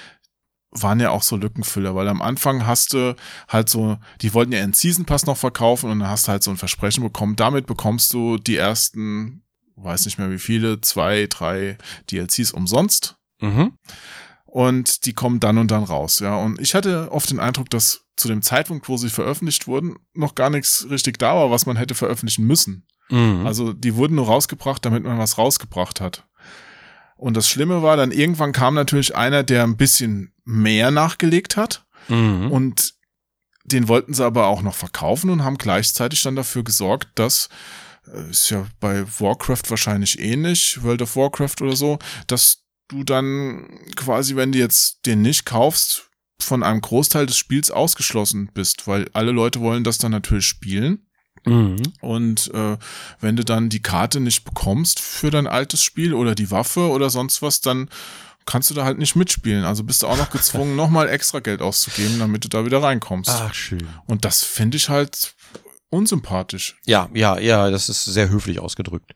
waren 0.73 1.01
ja 1.01 1.09
auch 1.09 1.23
so 1.23 1.35
Lückenfüller, 1.35 1.95
weil 1.95 2.07
am 2.07 2.21
Anfang 2.21 2.65
hast 2.65 2.93
du 2.93 3.15
halt 3.49 3.67
so, 3.67 3.97
die 4.21 4.33
wollten 4.33 4.53
ja 4.53 4.63
einen 4.63 4.71
Season 4.71 5.03
Pass 5.03 5.25
noch 5.25 5.35
verkaufen 5.35 5.91
und 5.91 5.99
dann 5.99 6.09
hast 6.09 6.27
du 6.27 6.31
halt 6.31 6.43
so 6.43 6.51
ein 6.51 6.55
Versprechen 6.55 7.03
bekommen. 7.03 7.35
Damit 7.35 7.67
bekommst 7.67 8.13
du 8.13 8.37
die 8.37 8.55
ersten, 8.55 9.43
weiß 9.75 10.05
nicht 10.05 10.17
mehr 10.17 10.31
wie 10.31 10.39
viele, 10.39 10.79
zwei, 10.79 11.27
drei 11.27 11.77
DLCs 12.09 12.51
umsonst 12.51 13.17
Mhm. 13.41 13.73
Und 14.51 15.05
die 15.05 15.13
kommen 15.13 15.39
dann 15.39 15.57
und 15.57 15.71
dann 15.71 15.83
raus, 15.83 16.19
ja. 16.19 16.35
Und 16.35 16.59
ich 16.59 16.75
hatte 16.75 17.09
oft 17.09 17.31
den 17.31 17.39
Eindruck, 17.39 17.69
dass 17.69 18.01
zu 18.17 18.27
dem 18.27 18.41
Zeitpunkt, 18.41 18.89
wo 18.89 18.97
sie 18.97 19.09
veröffentlicht 19.09 19.65
wurden, 19.65 19.95
noch 20.13 20.35
gar 20.35 20.49
nichts 20.49 20.87
richtig 20.89 21.17
da 21.19 21.33
war, 21.35 21.51
was 21.51 21.65
man 21.65 21.77
hätte 21.77 21.95
veröffentlichen 21.95 22.45
müssen. 22.45 22.85
Mhm. 23.09 23.47
Also 23.47 23.71
die 23.71 23.95
wurden 23.95 24.15
nur 24.15 24.25
rausgebracht, 24.25 24.85
damit 24.85 25.05
man 25.05 25.17
was 25.17 25.37
rausgebracht 25.37 26.01
hat. 26.01 26.27
Und 27.15 27.37
das 27.37 27.47
Schlimme 27.47 27.81
war, 27.81 27.95
dann 27.95 28.11
irgendwann 28.11 28.51
kam 28.51 28.73
natürlich 28.73 29.15
einer, 29.15 29.43
der 29.43 29.63
ein 29.63 29.77
bisschen 29.77 30.33
mehr 30.43 30.91
nachgelegt 30.91 31.55
hat 31.55 31.85
mhm. 32.09 32.51
und 32.51 32.95
den 33.63 33.87
wollten 33.87 34.13
sie 34.13 34.25
aber 34.25 34.47
auch 34.47 34.63
noch 34.63 34.75
verkaufen 34.75 35.29
und 35.29 35.45
haben 35.45 35.57
gleichzeitig 35.57 36.23
dann 36.23 36.35
dafür 36.35 36.65
gesorgt, 36.65 37.07
dass 37.15 37.47
äh, 38.13 38.29
ist 38.29 38.49
ja 38.49 38.65
bei 38.81 39.05
Warcraft 39.19 39.69
wahrscheinlich 39.69 40.19
ähnlich, 40.19 40.83
World 40.83 41.03
of 41.03 41.15
Warcraft 41.15 41.61
oder 41.61 41.77
so, 41.77 41.99
dass 42.27 42.60
du 42.91 43.03
dann 43.03 43.79
quasi, 43.95 44.35
wenn 44.35 44.51
du 44.51 44.59
jetzt 44.59 45.05
den 45.05 45.21
nicht 45.21 45.45
kaufst, 45.45 46.09
von 46.39 46.63
einem 46.63 46.81
Großteil 46.81 47.25
des 47.25 47.37
Spiels 47.37 47.71
ausgeschlossen 47.71 48.49
bist, 48.53 48.87
weil 48.87 49.09
alle 49.13 49.31
Leute 49.31 49.61
wollen 49.61 49.83
das 49.83 49.97
dann 49.99 50.11
natürlich 50.11 50.47
spielen. 50.47 51.07
Mhm. 51.45 51.81
Und 52.01 52.51
äh, 52.53 52.77
wenn 53.19 53.35
du 53.35 53.43
dann 53.43 53.69
die 53.69 53.81
Karte 53.81 54.19
nicht 54.19 54.43
bekommst 54.43 54.99
für 54.99 55.31
dein 55.31 55.47
altes 55.47 55.83
Spiel 55.83 56.13
oder 56.13 56.35
die 56.35 56.51
Waffe 56.51 56.89
oder 56.89 57.09
sonst 57.09 57.41
was, 57.41 57.61
dann 57.61 57.89
kannst 58.45 58.69
du 58.69 58.73
da 58.73 58.83
halt 58.83 58.97
nicht 58.97 59.15
mitspielen. 59.15 59.65
Also 59.65 59.83
bist 59.83 60.03
du 60.03 60.07
auch 60.07 60.17
noch 60.17 60.29
gezwungen, 60.31 60.75
nochmal 60.75 61.09
extra 61.09 61.39
Geld 61.39 61.61
auszugeben, 61.61 62.19
damit 62.19 62.43
du 62.43 62.47
da 62.47 62.65
wieder 62.65 62.83
reinkommst. 62.83 63.29
Ach, 63.29 63.53
schön. 63.53 63.87
Und 64.07 64.25
das 64.25 64.43
finde 64.43 64.77
ich 64.77 64.89
halt 64.89 65.35
unsympathisch. 65.89 66.77
Ja, 66.85 67.09
ja, 67.13 67.39
ja, 67.39 67.69
das 67.69 67.89
ist 67.89 68.05
sehr 68.05 68.29
höflich 68.29 68.59
ausgedrückt. 68.59 69.15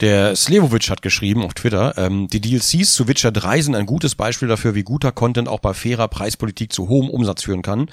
Der 0.00 0.36
Slevovic 0.36 0.90
hat 0.90 1.02
geschrieben 1.02 1.42
auf 1.42 1.54
Twitter, 1.54 1.96
ähm, 1.96 2.28
die 2.28 2.40
DLCs 2.40 2.94
zu 2.94 3.08
Witcher 3.08 3.32
3 3.32 3.62
sind 3.62 3.74
ein 3.74 3.86
gutes 3.86 4.14
Beispiel 4.14 4.48
dafür, 4.48 4.74
wie 4.74 4.82
guter 4.82 5.12
Content 5.12 5.48
auch 5.48 5.60
bei 5.60 5.74
fairer 5.74 6.08
Preispolitik 6.08 6.72
zu 6.72 6.88
hohem 6.88 7.10
Umsatz 7.10 7.42
führen 7.42 7.62
kann. 7.62 7.90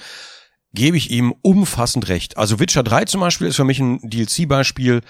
Gebe 0.72 0.96
ich 0.96 1.10
ihm 1.10 1.34
umfassend 1.42 2.08
recht. 2.08 2.36
Also 2.36 2.60
Witcher 2.60 2.84
3 2.84 3.06
zum 3.06 3.20
Beispiel 3.20 3.48
ist 3.48 3.56
für 3.56 3.64
mich 3.64 3.80
ein 3.80 3.98
DLC-Beispiel. 4.02 5.00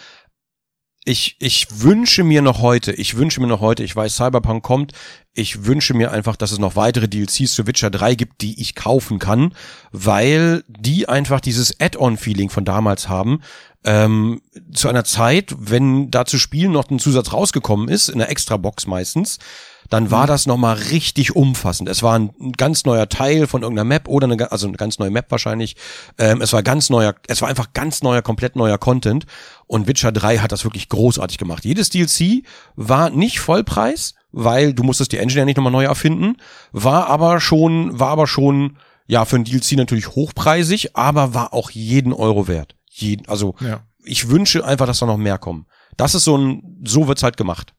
Ich, 1.04 1.36
ich 1.38 1.80
wünsche 1.80 2.24
mir 2.24 2.42
noch 2.42 2.60
heute, 2.60 2.92
ich 2.92 3.16
wünsche 3.16 3.40
mir 3.40 3.46
noch 3.46 3.60
heute, 3.60 3.82
ich 3.82 3.96
weiß, 3.96 4.16
Cyberpunk 4.16 4.62
kommt, 4.62 4.92
ich 5.32 5.64
wünsche 5.64 5.94
mir 5.94 6.10
einfach, 6.10 6.36
dass 6.36 6.52
es 6.52 6.58
noch 6.58 6.76
weitere 6.76 7.08
DLCs 7.08 7.54
zu 7.54 7.66
Witcher 7.66 7.90
3 7.90 8.14
gibt, 8.14 8.42
die 8.42 8.60
ich 8.60 8.74
kaufen 8.74 9.18
kann, 9.18 9.54
weil 9.92 10.62
die 10.68 11.08
einfach 11.08 11.40
dieses 11.40 11.80
Add-on-Feeling 11.80 12.50
von 12.50 12.64
damals 12.64 13.08
haben. 13.08 13.40
Ähm, 13.82 14.42
zu 14.74 14.88
einer 14.88 15.04
Zeit, 15.04 15.54
wenn 15.58 16.10
da 16.10 16.26
zu 16.26 16.38
spielen 16.38 16.72
noch 16.72 16.90
ein 16.90 16.98
Zusatz 16.98 17.32
rausgekommen 17.32 17.88
ist, 17.88 18.10
in 18.10 18.18
der 18.18 18.28
Extra-Box 18.28 18.86
meistens, 18.86 19.38
dann 19.90 20.10
war 20.10 20.26
das 20.26 20.46
nochmal 20.46 20.76
richtig 20.76 21.36
umfassend. 21.36 21.88
Es 21.88 22.02
war 22.02 22.18
ein 22.18 22.30
ganz 22.56 22.84
neuer 22.84 23.08
Teil 23.08 23.46
von 23.46 23.62
irgendeiner 23.62 23.84
Map 23.84 24.08
oder 24.08 24.26
eine, 24.30 24.50
also 24.50 24.66
eine 24.68 24.76
ganz 24.76 24.98
neue 24.98 25.10
Map 25.10 25.26
wahrscheinlich. 25.30 25.76
Ähm, 26.16 26.40
es 26.40 26.52
war 26.52 26.62
ganz 26.62 26.88
neuer, 26.90 27.14
es 27.26 27.42
war 27.42 27.48
einfach 27.48 27.72
ganz 27.74 28.02
neuer, 28.02 28.22
komplett 28.22 28.56
neuer 28.56 28.78
Content. 28.78 29.26
Und 29.66 29.88
Witcher 29.88 30.12
3 30.12 30.38
hat 30.38 30.52
das 30.52 30.64
wirklich 30.64 30.88
großartig 30.88 31.38
gemacht. 31.38 31.64
Jedes 31.64 31.90
DLC 31.90 32.44
war 32.76 33.10
nicht 33.10 33.40
Vollpreis, 33.40 34.14
weil 34.32 34.72
du 34.74 34.84
musstest 34.84 35.12
die 35.12 35.18
Engine 35.18 35.40
ja 35.40 35.44
nicht 35.44 35.56
nochmal 35.56 35.72
neu 35.72 35.84
erfinden, 35.84 36.36
war 36.72 37.08
aber 37.08 37.40
schon, 37.40 37.98
war 37.98 38.10
aber 38.10 38.26
schon, 38.28 38.78
ja, 39.08 39.24
für 39.24 39.36
ein 39.36 39.44
DLC 39.44 39.72
natürlich 39.72 40.08
hochpreisig, 40.10 40.96
aber 40.96 41.34
war 41.34 41.52
auch 41.52 41.70
jeden 41.70 42.12
Euro 42.12 42.46
wert. 42.46 42.76
Jeden, 42.88 43.28
also, 43.28 43.56
Ja. 43.60 43.80
ich 44.04 44.28
wünsche 44.28 44.64
einfach, 44.64 44.86
dass 44.86 45.00
da 45.00 45.06
noch 45.06 45.16
mehr 45.16 45.38
kommen. 45.38 45.66
Das 45.96 46.14
ist 46.14 46.24
so 46.24 46.36
ein, 46.38 46.80
so 46.84 47.08
wird's 47.08 47.24
halt 47.24 47.36
gemacht. 47.36 47.74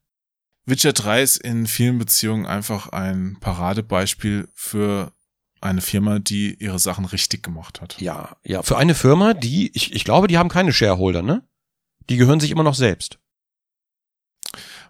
Witcher 0.65 0.93
3 0.93 1.21
ist 1.21 1.37
in 1.37 1.67
vielen 1.67 1.97
Beziehungen 1.97 2.45
einfach 2.45 2.89
ein 2.89 3.37
Paradebeispiel 3.39 4.47
für 4.53 5.11
eine 5.59 5.81
Firma, 5.81 6.19
die 6.19 6.55
ihre 6.55 6.79
Sachen 6.79 7.05
richtig 7.05 7.43
gemacht 7.43 7.81
hat. 7.81 7.99
Ja, 8.01 8.35
ja, 8.43 8.63
für 8.63 8.77
eine 8.77 8.95
Firma, 8.95 9.33
die, 9.33 9.71
ich, 9.75 9.93
ich 9.93 10.03
glaube, 10.03 10.27
die 10.27 10.37
haben 10.37 10.49
keine 10.49 10.73
Shareholder, 10.73 11.21
ne? 11.21 11.47
Die 12.09 12.17
gehören 12.17 12.39
sich 12.39 12.51
immer 12.51 12.63
noch 12.63 12.75
selbst. 12.75 13.19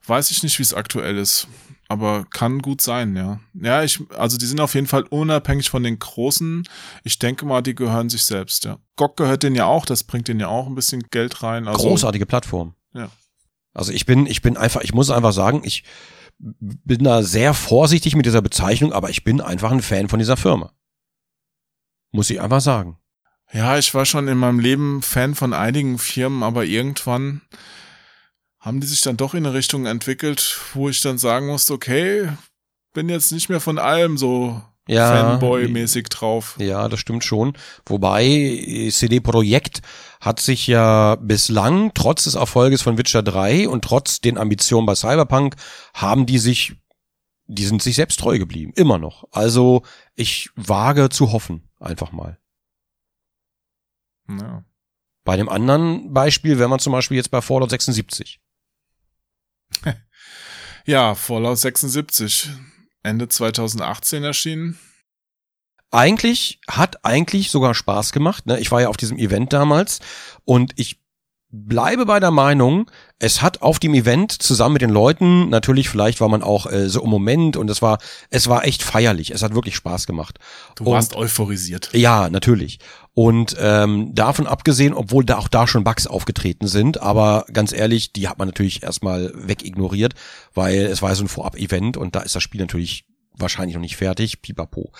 Weiß 0.05 0.31
ich 0.31 0.43
nicht, 0.43 0.57
wie 0.57 0.63
es 0.63 0.73
aktuell 0.73 1.17
ist, 1.17 1.47
aber 1.87 2.25
kann 2.25 2.59
gut 2.59 2.81
sein, 2.81 3.15
ja. 3.15 3.39
Ja, 3.53 3.83
ich, 3.83 3.99
also 4.17 4.37
die 4.37 4.45
sind 4.45 4.59
auf 4.61 4.73
jeden 4.73 4.87
Fall 4.87 5.03
unabhängig 5.03 5.69
von 5.69 5.83
den 5.83 5.99
Großen. 5.99 6.67
Ich 7.03 7.19
denke 7.19 7.45
mal, 7.45 7.61
die 7.61 7.75
gehören 7.75 8.09
sich 8.09 8.23
selbst, 8.23 8.63
ja. 8.63 8.79
GOG 8.95 9.17
gehört 9.17 9.43
denen 9.43 9.55
ja 9.55 9.65
auch, 9.65 9.85
das 9.85 10.03
bringt 10.03 10.27
denen 10.27 10.39
ja 10.39 10.47
auch 10.47 10.67
ein 10.67 10.75
bisschen 10.75 11.03
Geld 11.11 11.43
rein. 11.43 11.67
Also, 11.67 11.87
Großartige 11.87 12.25
Plattform. 12.25 12.75
Ja. 12.93 13.09
Also 13.73 13.91
ich 13.91 14.05
bin, 14.05 14.25
ich 14.25 14.41
bin 14.41 14.57
einfach, 14.57 14.81
ich 14.81 14.93
muss 14.93 15.09
einfach 15.09 15.33
sagen, 15.33 15.61
ich 15.63 15.83
bin 16.37 17.03
da 17.03 17.23
sehr 17.23 17.53
vorsichtig 17.53 18.15
mit 18.15 18.25
dieser 18.25 18.41
Bezeichnung, 18.41 18.93
aber 18.93 19.09
ich 19.09 19.23
bin 19.23 19.41
einfach 19.41 19.71
ein 19.71 19.81
Fan 19.81 20.09
von 20.09 20.19
dieser 20.19 20.37
Firma. 20.37 20.73
Muss 22.11 22.29
ich 22.29 22.41
einfach 22.41 22.61
sagen. 22.61 22.97
Ja, 23.53 23.77
ich 23.77 23.93
war 23.93 24.05
schon 24.05 24.27
in 24.27 24.37
meinem 24.37 24.59
Leben 24.59 25.01
Fan 25.01 25.35
von 25.35 25.53
einigen 25.53 25.97
Firmen, 25.97 26.43
aber 26.43 26.65
irgendwann 26.65 27.41
haben 28.59 28.79
die 28.79 28.87
sich 28.87 29.01
dann 29.01 29.17
doch 29.17 29.33
in 29.33 29.45
eine 29.45 29.53
Richtung 29.53 29.85
entwickelt, 29.85 30.59
wo 30.73 30.89
ich 30.89 31.01
dann 31.01 31.17
sagen 31.17 31.47
musste, 31.47 31.73
okay, 31.73 32.29
bin 32.93 33.09
jetzt 33.09 33.31
nicht 33.31 33.49
mehr 33.49 33.59
von 33.59 33.77
allem 33.77 34.17
so 34.17 34.61
Ja. 34.91 35.39
Fanboy-mäßig 35.39 36.09
drauf. 36.09 36.55
Ja, 36.59 36.89
das 36.89 36.99
stimmt 36.99 37.23
schon. 37.23 37.53
Wobei 37.85 38.89
CD 38.91 39.21
Projekt 39.21 39.81
hat 40.19 40.41
sich 40.41 40.67
ja 40.67 41.15
bislang, 41.15 41.93
trotz 41.93 42.25
des 42.25 42.35
Erfolges 42.35 42.81
von 42.81 42.97
Witcher 42.97 43.23
3 43.23 43.69
und 43.69 43.85
trotz 43.85 44.19
den 44.19 44.37
Ambitionen 44.37 44.85
bei 44.85 44.95
Cyberpunk, 44.95 45.55
haben 45.93 46.25
die 46.25 46.39
sich, 46.39 46.75
die 47.47 47.65
sind 47.65 47.81
sich 47.81 47.95
selbst 47.95 48.19
treu 48.19 48.37
geblieben. 48.37 48.73
Immer 48.75 48.97
noch. 48.97 49.23
Also 49.31 49.83
ich 50.15 50.49
wage 50.55 51.07
zu 51.07 51.31
hoffen, 51.31 51.69
einfach 51.79 52.11
mal. 52.11 52.37
Ja. 54.27 54.65
Bei 55.23 55.37
dem 55.37 55.47
anderen 55.47 56.13
Beispiel 56.13 56.59
wäre 56.59 56.67
man 56.67 56.79
zum 56.79 56.91
Beispiel 56.91 57.15
jetzt 57.15 57.31
bei 57.31 57.41
Fallout 57.41 57.69
76. 57.69 58.41
ja, 60.85 61.15
Fallout 61.15 61.59
76, 61.59 62.49
Ende 63.03 63.27
2018 63.27 64.23
erschienen. 64.23 64.79
eigentlich 65.91 66.61
hat 66.69 67.03
eigentlich 67.03 67.51
sogar 67.51 67.73
Spaß 67.73 68.11
gemacht. 68.13 68.45
Ne? 68.45 68.59
Ich 68.59 68.71
war 68.71 68.81
ja 68.81 68.87
auf 68.87 68.97
diesem 68.97 69.17
Event 69.17 69.51
damals 69.51 69.99
und 70.45 70.73
ich 70.77 71.00
bleibe 71.51 72.05
bei 72.05 72.19
der 72.19 72.31
Meinung, 72.31 72.89
es 73.19 73.41
hat 73.41 73.61
auf 73.61 73.77
dem 73.79 73.93
Event 73.93 74.31
zusammen 74.31 74.73
mit 74.73 74.81
den 74.81 74.89
Leuten, 74.89 75.49
natürlich 75.49 75.89
vielleicht 75.89 76.21
war 76.21 76.29
man 76.29 76.41
auch 76.41 76.65
äh, 76.65 76.89
so 76.89 77.03
im 77.03 77.09
Moment 77.09 77.57
und 77.57 77.69
es 77.69 77.81
war, 77.81 77.99
es 78.29 78.47
war 78.47 78.65
echt 78.65 78.81
feierlich. 78.83 79.31
Es 79.31 79.43
hat 79.43 79.53
wirklich 79.53 79.75
Spaß 79.75 80.07
gemacht. 80.07 80.39
Du 80.75 80.85
Und- 80.85 80.93
warst 80.93 81.15
euphorisiert. 81.15 81.89
Ja, 81.93 82.29
natürlich. 82.29 82.79
Und 83.13 83.55
ähm, 83.59 84.15
davon 84.15 84.47
abgesehen, 84.47 84.93
obwohl 84.93 85.25
da 85.25 85.37
auch 85.37 85.49
da 85.49 85.67
schon 85.67 85.83
Bugs 85.83 86.07
aufgetreten 86.07 86.67
sind, 86.67 87.01
aber 87.01 87.45
ganz 87.51 87.73
ehrlich, 87.73 88.13
die 88.13 88.29
hat 88.29 88.39
man 88.39 88.47
natürlich 88.47 88.83
erstmal 88.83 89.31
wegignoriert, 89.35 90.13
weil 90.53 90.77
es 90.85 91.01
war 91.01 91.09
ja 91.09 91.15
so 91.15 91.25
ein 91.25 91.27
Vorab-Event 91.27 91.97
und 91.97 92.15
da 92.15 92.21
ist 92.21 92.35
das 92.35 92.43
Spiel 92.43 92.61
natürlich 92.61 93.05
wahrscheinlich 93.37 93.75
noch 93.75 93.81
nicht 93.81 93.97
fertig. 93.97 94.41
Pipapo. 94.41 94.91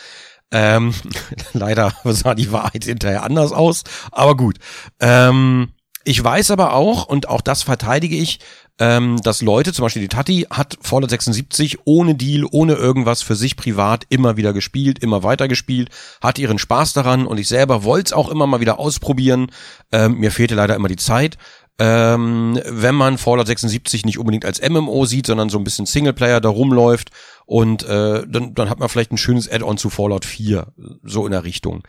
Ähm, 0.52 0.94
leider 1.54 1.94
sah 2.04 2.36
die 2.36 2.52
Wahrheit 2.52 2.84
hinterher 2.84 3.24
anders 3.24 3.54
aus, 3.54 3.84
aber 4.12 4.36
gut. 4.36 4.58
Ähm, 5.00 5.70
ich 6.04 6.24
weiß 6.24 6.52
aber 6.52 6.74
auch, 6.74 7.06
und 7.06 7.30
auch 7.30 7.42
das 7.42 7.64
verteidige 7.64 8.16
ich, 8.16 8.40
ähm, 8.80 9.20
dass 9.24 9.42
Leute, 9.42 9.74
zum 9.74 9.84
Beispiel 9.84 10.02
die 10.02 10.08
Tati, 10.08 10.48
hat 10.50 10.78
Fallout 10.82 11.12
76 11.12 11.80
ohne 11.86 12.16
Deal, 12.16 12.46
ohne 12.50 12.74
irgendwas 12.74 13.22
für 13.22 13.36
sich 13.36 13.56
privat 13.56 14.06
immer 14.10 14.38
wieder 14.38 14.54
gespielt, 14.54 15.00
immer 15.00 15.22
weiter 15.22 15.48
gespielt, 15.48 15.90
hat 16.22 16.40
ihren 16.40 16.58
Spaß 16.58 16.94
daran 16.94 17.28
und 17.28 17.38
ich 17.38 17.48
selber 17.48 17.84
wollte 17.84 18.08
es 18.08 18.14
auch 18.14 18.30
immer 18.30 18.48
mal 18.48 18.60
wieder 18.60 18.80
ausprobieren. 18.80 19.52
Ähm, 19.92 20.18
mir 20.18 20.32
fehlte 20.32 20.56
leider 20.56 20.76
immer 20.76 20.88
die 20.88 20.96
Zeit. 20.96 21.38
Ähm, 21.78 22.60
wenn 22.66 22.96
man 22.96 23.18
Fallout 23.18 23.48
76 23.48 24.06
nicht 24.06 24.18
unbedingt 24.18 24.46
als 24.46 24.68
MMO 24.68 25.06
sieht, 25.06 25.28
sondern 25.28 25.50
so 25.50 25.58
ein 25.58 25.64
bisschen 25.64 25.86
Singleplayer 25.86 26.42
da 26.42 26.50
rumläuft 26.50 27.12
und 27.46 27.84
äh, 27.84 28.24
dann, 28.28 28.54
dann 28.56 28.70
hat 28.70 28.80
man 28.80 28.90
vielleicht 28.90 29.12
ein 29.12 29.18
schönes 29.18 29.52
Add-on 29.52 29.78
zu 29.78 29.90
Fallout 29.90 30.26
4, 30.26 30.74
so 31.04 31.26
in 31.26 31.32
der 31.32 31.44
Richtung. 31.44 31.84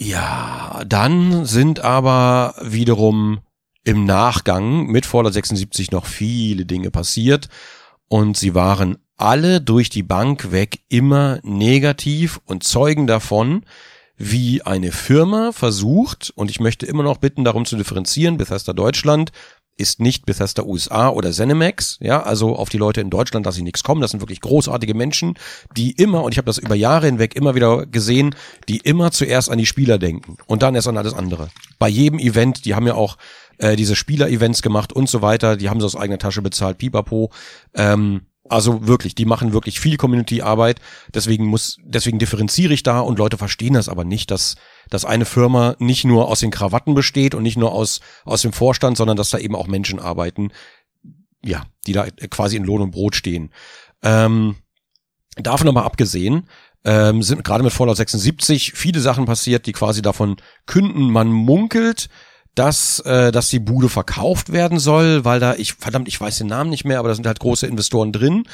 Ja, 0.00 0.84
dann 0.86 1.44
sind 1.44 1.80
aber 1.80 2.54
wiederum 2.62 3.40
im 3.82 4.04
Nachgang 4.04 4.86
mit 4.86 5.06
Fallout 5.06 5.32
76 5.32 5.90
noch 5.90 6.06
viele 6.06 6.66
Dinge 6.66 6.92
passiert 6.92 7.48
und 8.06 8.36
sie 8.36 8.54
waren 8.54 8.98
alle 9.16 9.60
durch 9.60 9.90
die 9.90 10.04
Bank 10.04 10.52
weg 10.52 10.82
immer 10.88 11.40
negativ 11.42 12.40
und 12.44 12.62
zeugen 12.62 13.08
davon, 13.08 13.64
wie 14.16 14.62
eine 14.62 14.92
Firma 14.92 15.50
versucht, 15.50 16.32
und 16.36 16.48
ich 16.48 16.60
möchte 16.60 16.86
immer 16.86 17.02
noch 17.02 17.18
bitten, 17.18 17.44
darum 17.44 17.64
zu 17.64 17.76
differenzieren, 17.76 18.36
Bethesda 18.36 18.72
Deutschland 18.72 19.32
ist 19.78 20.00
nicht 20.00 20.26
Bethesda 20.26 20.64
USA 20.64 21.08
oder 21.08 21.32
Zenimax, 21.32 21.98
ja, 22.00 22.22
also 22.22 22.56
auf 22.56 22.68
die 22.68 22.78
Leute 22.78 23.00
in 23.00 23.10
Deutschland, 23.10 23.46
dass 23.46 23.54
sie 23.54 23.62
nichts 23.62 23.82
kommen, 23.82 24.00
das 24.00 24.10
sind 24.10 24.20
wirklich 24.20 24.40
großartige 24.40 24.94
Menschen, 24.94 25.34
die 25.76 25.92
immer, 25.92 26.22
und 26.22 26.32
ich 26.32 26.38
habe 26.38 26.46
das 26.46 26.58
über 26.58 26.74
Jahre 26.74 27.06
hinweg 27.06 27.36
immer 27.36 27.54
wieder 27.54 27.86
gesehen, 27.86 28.34
die 28.68 28.78
immer 28.78 29.10
zuerst 29.10 29.50
an 29.50 29.58
die 29.58 29.66
Spieler 29.66 29.98
denken 29.98 30.36
und 30.46 30.62
dann 30.62 30.74
erst 30.74 30.88
an 30.88 30.96
alles 30.96 31.14
andere. 31.14 31.48
Bei 31.78 31.88
jedem 31.88 32.18
Event, 32.18 32.64
die 32.64 32.74
haben 32.74 32.86
ja 32.86 32.94
auch 32.94 33.16
äh, 33.58 33.76
diese 33.76 33.96
Spieler-Events 33.96 34.62
gemacht 34.62 34.92
und 34.92 35.08
so 35.08 35.22
weiter, 35.22 35.56
die 35.56 35.68
haben 35.68 35.80
sie 35.80 35.86
aus 35.86 35.96
eigener 35.96 36.18
Tasche 36.18 36.42
bezahlt, 36.42 36.78
pipapo, 36.78 37.30
ähm, 37.74 38.22
also 38.48 38.86
wirklich, 38.86 39.14
die 39.14 39.24
machen 39.24 39.52
wirklich 39.52 39.80
viel 39.80 39.96
Community-Arbeit. 39.96 40.80
Deswegen 41.12 41.46
muss, 41.46 41.76
deswegen 41.82 42.18
differenziere 42.18 42.72
ich 42.72 42.82
da 42.82 43.00
und 43.00 43.18
Leute 43.18 43.38
verstehen 43.38 43.74
das 43.74 43.88
aber 43.88 44.04
nicht, 44.04 44.30
dass, 44.30 44.56
dass 44.90 45.04
eine 45.04 45.24
Firma 45.24 45.76
nicht 45.78 46.04
nur 46.04 46.28
aus 46.28 46.40
den 46.40 46.50
Krawatten 46.50 46.94
besteht 46.94 47.34
und 47.34 47.42
nicht 47.42 47.56
nur 47.56 47.72
aus, 47.72 48.00
aus 48.24 48.42
dem 48.42 48.52
Vorstand, 48.52 48.96
sondern 48.96 49.16
dass 49.16 49.30
da 49.30 49.38
eben 49.38 49.54
auch 49.54 49.66
Menschen 49.66 49.98
arbeiten, 49.98 50.50
ja, 51.44 51.64
die 51.86 51.92
da 51.92 52.06
quasi 52.30 52.56
in 52.56 52.64
Lohn 52.64 52.82
und 52.82 52.90
Brot 52.90 53.14
stehen. 53.14 53.52
Ähm, 54.02 54.56
davon 55.36 55.68
aber 55.68 55.84
abgesehen, 55.84 56.48
ähm, 56.84 57.22
sind 57.22 57.44
gerade 57.44 57.64
mit 57.64 57.72
Fallout 57.72 57.96
76 57.96 58.72
viele 58.74 59.00
Sachen 59.00 59.24
passiert, 59.24 59.66
die 59.66 59.72
quasi 59.72 60.02
davon 60.02 60.36
künden. 60.66 61.10
Man 61.10 61.28
munkelt, 61.28 62.08
dass, 62.58 63.00
äh, 63.00 63.30
dass 63.30 63.50
die 63.50 63.60
Bude 63.60 63.88
verkauft 63.88 64.52
werden 64.52 64.78
soll, 64.78 65.24
weil 65.24 65.38
da, 65.40 65.54
ich, 65.54 65.74
verdammt, 65.74 66.08
ich 66.08 66.20
weiß 66.20 66.38
den 66.38 66.48
Namen 66.48 66.70
nicht 66.70 66.84
mehr, 66.84 66.98
aber 66.98 67.08
da 67.08 67.14
sind 67.14 67.26
halt 67.26 67.40
große 67.40 67.66
Investoren 67.66 68.12
drin, 68.12 68.44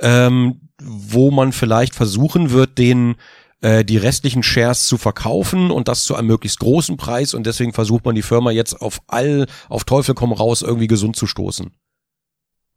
ähm, 0.00 0.68
wo 0.82 1.30
man 1.30 1.52
vielleicht 1.52 1.94
versuchen 1.94 2.50
wird, 2.50 2.78
den 2.78 3.16
äh, 3.60 3.84
die 3.84 3.98
restlichen 3.98 4.42
Shares 4.42 4.86
zu 4.86 4.96
verkaufen 4.96 5.70
und 5.70 5.88
das 5.88 6.04
zu 6.04 6.16
einem 6.16 6.28
möglichst 6.28 6.60
großen 6.60 6.96
Preis 6.96 7.34
und 7.34 7.46
deswegen 7.46 7.72
versucht 7.72 8.04
man 8.04 8.14
die 8.14 8.22
Firma 8.22 8.50
jetzt 8.50 8.80
auf 8.80 9.00
all, 9.06 9.46
auf 9.68 9.84
Teufel 9.84 10.14
komm 10.14 10.32
raus 10.32 10.62
irgendwie 10.62 10.88
gesund 10.88 11.16
zu 11.16 11.26
stoßen. 11.26 11.70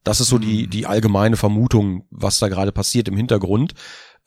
Das 0.04 0.20
ist 0.20 0.28
so 0.28 0.38
die, 0.38 0.68
die 0.68 0.86
allgemeine 0.86 1.38
Vermutung, 1.38 2.06
was 2.12 2.38
da 2.38 2.48
gerade 2.50 2.72
passiert 2.72 3.08
im 3.08 3.18
Hintergrund. 3.18 3.74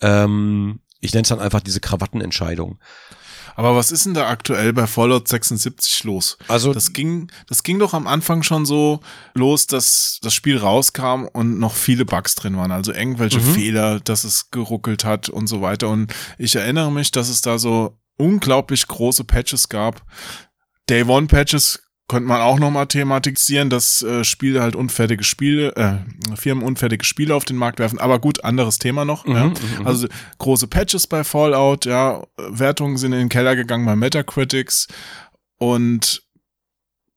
Ähm, 0.00 0.80
ich 1.00 1.12
nenne 1.12 1.22
es 1.22 1.28
dann 1.28 1.38
einfach 1.38 1.60
diese 1.60 1.80
Krawattenentscheidung. 1.80 2.78
Aber 3.58 3.74
was 3.74 3.90
ist 3.90 4.06
denn 4.06 4.14
da 4.14 4.28
aktuell 4.28 4.72
bei 4.72 4.86
Fallout 4.86 5.26
76 5.26 6.04
los? 6.04 6.38
Also 6.46 6.72
Das 6.72 6.92
ging, 6.92 7.28
das 7.48 7.64
ging 7.64 7.80
doch 7.80 7.92
am 7.92 8.06
Anfang 8.06 8.44
schon 8.44 8.64
so 8.64 9.00
los, 9.34 9.66
dass 9.66 10.20
das 10.22 10.32
Spiel 10.32 10.58
rauskam 10.58 11.24
und 11.32 11.58
noch 11.58 11.74
viele 11.74 12.04
Bugs 12.04 12.36
drin 12.36 12.56
waren. 12.56 12.70
Also 12.70 12.92
irgendwelche 12.92 13.40
Mhm. 13.40 13.54
Fehler, 13.54 13.98
dass 13.98 14.22
es 14.22 14.52
geruckelt 14.52 15.02
hat 15.04 15.28
und 15.28 15.48
so 15.48 15.60
weiter. 15.60 15.88
Und 15.88 16.14
ich 16.38 16.54
erinnere 16.54 16.92
mich, 16.92 17.10
dass 17.10 17.28
es 17.28 17.40
da 17.40 17.58
so 17.58 17.98
unglaublich 18.16 18.86
große 18.86 19.24
Patches 19.24 19.68
gab. 19.68 20.02
Day 20.88 21.02
One 21.02 21.26
Patches 21.26 21.82
könnte 22.08 22.26
man 22.26 22.40
auch 22.40 22.58
nochmal 22.58 22.86
thematisieren, 22.86 23.68
dass 23.68 24.02
äh, 24.02 24.24
Spiele 24.24 24.62
halt 24.62 24.74
unfertige 24.74 25.22
Spiele, 25.22 25.76
äh, 25.76 26.36
Firmen 26.36 26.64
unfertige 26.64 27.04
Spiele 27.04 27.34
auf 27.34 27.44
den 27.44 27.56
Markt 27.56 27.78
werfen. 27.78 27.98
Aber 27.98 28.18
gut, 28.18 28.44
anderes 28.44 28.78
Thema 28.78 29.04
noch. 29.04 29.26
Mhm, 29.26 29.34
ja. 29.34 29.44
mhm, 29.44 29.54
mhm. 29.78 29.86
Also 29.86 30.08
große 30.38 30.66
Patches 30.68 31.06
bei 31.06 31.22
Fallout, 31.22 31.84
ja, 31.84 32.24
Wertungen 32.36 32.96
sind 32.96 33.12
in 33.12 33.18
den 33.18 33.28
Keller 33.28 33.56
gegangen 33.56 33.84
bei 33.84 33.94
Metacritics. 33.94 34.88
Und 35.58 36.22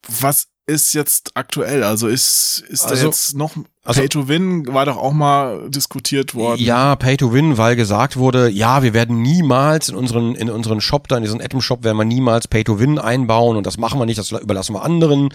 was 0.08 0.51
ist 0.68 0.94
jetzt 0.94 1.32
aktuell? 1.34 1.84
Also 1.84 2.08
ist, 2.08 2.64
ist 2.70 2.86
da 2.86 2.90
Also- 2.90 3.08
jetzt 3.08 3.36
noch 3.36 3.52
also- 3.84 4.00
Pay 4.00 4.10
to 4.10 4.28
Win 4.28 4.68
war 4.74 4.86
doch 4.86 4.98
auch 4.98 5.12
mal 5.12 5.70
diskutiert 5.70 6.36
worden. 6.36 6.62
Ja, 6.62 6.96
Pay 6.96 7.18
to 7.18 7.34
Win, 7.34 7.58
weil 7.58 7.76
gesagt 7.76 8.18
wurde, 8.18 8.50
ja, 8.50 8.84
wir 8.84 8.94
werden 8.94 9.22
niemals 9.22 9.90
in 9.90 9.96
unseren, 9.96 10.36
in 10.36 10.50
unseren 10.50 10.80
Shop 10.82 11.08
da, 11.08 11.18
in 11.18 11.24
diesen 11.24 11.42
Atom 11.42 11.62
Shop 11.62 11.84
werden 11.84 11.98
wir 11.98 12.06
niemals 12.06 12.48
Pay 12.48 12.64
to 12.64 12.80
Win 12.80 13.00
einbauen 13.00 13.58
und 13.58 13.66
das 13.66 13.78
machen 13.78 14.00
wir 14.00 14.06
nicht, 14.06 14.20
das 14.20 14.32
überlassen 14.32 14.74
wir 14.74 14.84
anderen. 14.84 15.34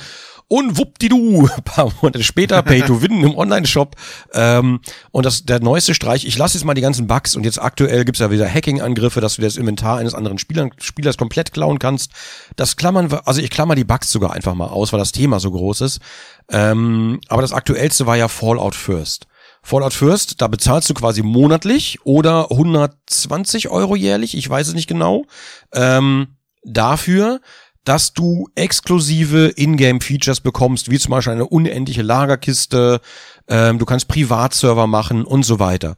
Und 0.48 0.78
wuppdidu, 0.78 1.48
ein 1.48 1.62
paar 1.64 1.92
Monate 2.00 2.22
später 2.22 2.62
Pay 2.62 2.82
to 2.82 3.02
Win 3.02 3.24
im 3.24 3.36
Online-Shop. 3.36 3.96
Ähm, 4.32 4.80
und 5.10 5.26
das 5.26 5.44
der 5.44 5.58
neueste 5.60 5.92
Streich, 5.92 6.24
ich 6.24 6.38
lasse 6.38 6.56
jetzt 6.56 6.64
mal 6.64 6.74
die 6.74 6.82
ganzen 6.82 7.08
Bugs 7.08 7.34
und 7.34 7.44
jetzt 7.44 7.60
aktuell 7.60 8.04
gibt's 8.04 8.20
ja 8.20 8.30
wieder 8.30 8.48
Hacking-Angriffe, 8.48 9.20
dass 9.20 9.36
du 9.36 9.42
das 9.42 9.56
Inventar 9.56 9.98
eines 9.98 10.14
anderen 10.14 10.38
Spielern, 10.38 10.70
Spielers 10.78 11.16
komplett 11.16 11.52
klauen 11.52 11.80
kannst. 11.80 12.12
Das 12.54 12.76
klammern 12.76 13.10
wir, 13.10 13.26
also 13.26 13.40
ich 13.40 13.50
klammer 13.50 13.74
die 13.74 13.84
Bugs 13.84 14.12
sogar 14.12 14.32
einfach 14.32 14.54
mal 14.54 14.68
aus, 14.68 14.92
weil 14.92 15.00
das 15.00 15.12
Thema 15.12 15.40
so 15.40 15.50
groß 15.50 15.80
ist. 15.80 16.00
Ähm, 16.48 17.20
aber 17.28 17.42
das 17.42 17.52
aktuellste 17.52 18.06
war 18.06 18.16
ja 18.16 18.28
Fallout 18.28 18.76
First. 18.76 19.26
Fallout 19.64 19.94
First, 19.94 20.40
da 20.40 20.46
bezahlst 20.46 20.88
du 20.88 20.94
quasi 20.94 21.24
monatlich 21.24 21.98
oder 22.04 22.52
120 22.52 23.68
Euro 23.68 23.96
jährlich, 23.96 24.36
ich 24.36 24.48
weiß 24.48 24.68
es 24.68 24.74
nicht 24.74 24.86
genau, 24.86 25.24
ähm, 25.72 26.36
dafür, 26.62 27.40
dass 27.86 28.12
du 28.12 28.48
exklusive 28.56 29.52
Ingame-Features 29.56 30.40
bekommst, 30.40 30.90
wie 30.90 30.98
zum 30.98 31.12
Beispiel 31.12 31.32
eine 31.32 31.46
unendliche 31.46 32.02
Lagerkiste, 32.02 33.00
ähm, 33.48 33.78
du 33.78 33.86
kannst 33.86 34.08
Privatserver 34.08 34.88
machen 34.88 35.24
und 35.24 35.44
so 35.44 35.60
weiter. 35.60 35.96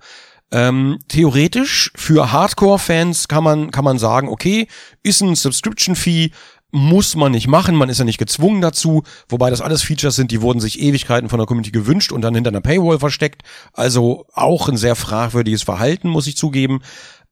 Ähm, 0.53 0.99
theoretisch 1.09 1.91
für 1.97 2.31
Hardcore-Fans 2.31 3.29
kann 3.29 3.43
man 3.43 3.71
kann 3.71 3.85
man 3.85 3.99
sagen, 3.99 4.29
okay, 4.29 4.69
ist 5.03 5.23
ein 5.23 5.35
Subscription-Fee, 5.35 6.31
muss 6.71 7.17
man 7.17 7.33
nicht 7.33 7.49
machen, 7.49 7.75
man 7.75 7.89
ist 7.89 7.99
ja 7.99 8.05
nicht 8.05 8.19
gezwungen 8.19 8.61
dazu, 8.61 9.03
wobei 9.31 9.49
das 9.49 9.63
alles 9.63 9.83
Features 9.83 10.17
sind, 10.17 10.31
die 10.31 10.43
wurden 10.43 10.61
sich 10.61 10.81
Ewigkeiten 10.81 11.31
von 11.31 11.39
der 11.39 11.47
Community 11.47 11.71
gewünscht 11.71 12.13
und 12.13 12.21
dann 12.21 12.35
hinter 12.35 12.49
einer 12.49 12.61
Paywall 12.61 12.99
versteckt. 12.99 13.43
Also 13.73 14.27
auch 14.35 14.69
ein 14.69 14.77
sehr 14.77 14.95
fragwürdiges 14.95 15.63
Verhalten, 15.63 16.11
muss 16.11 16.27
ich 16.27 16.37
zugeben. 16.37 16.81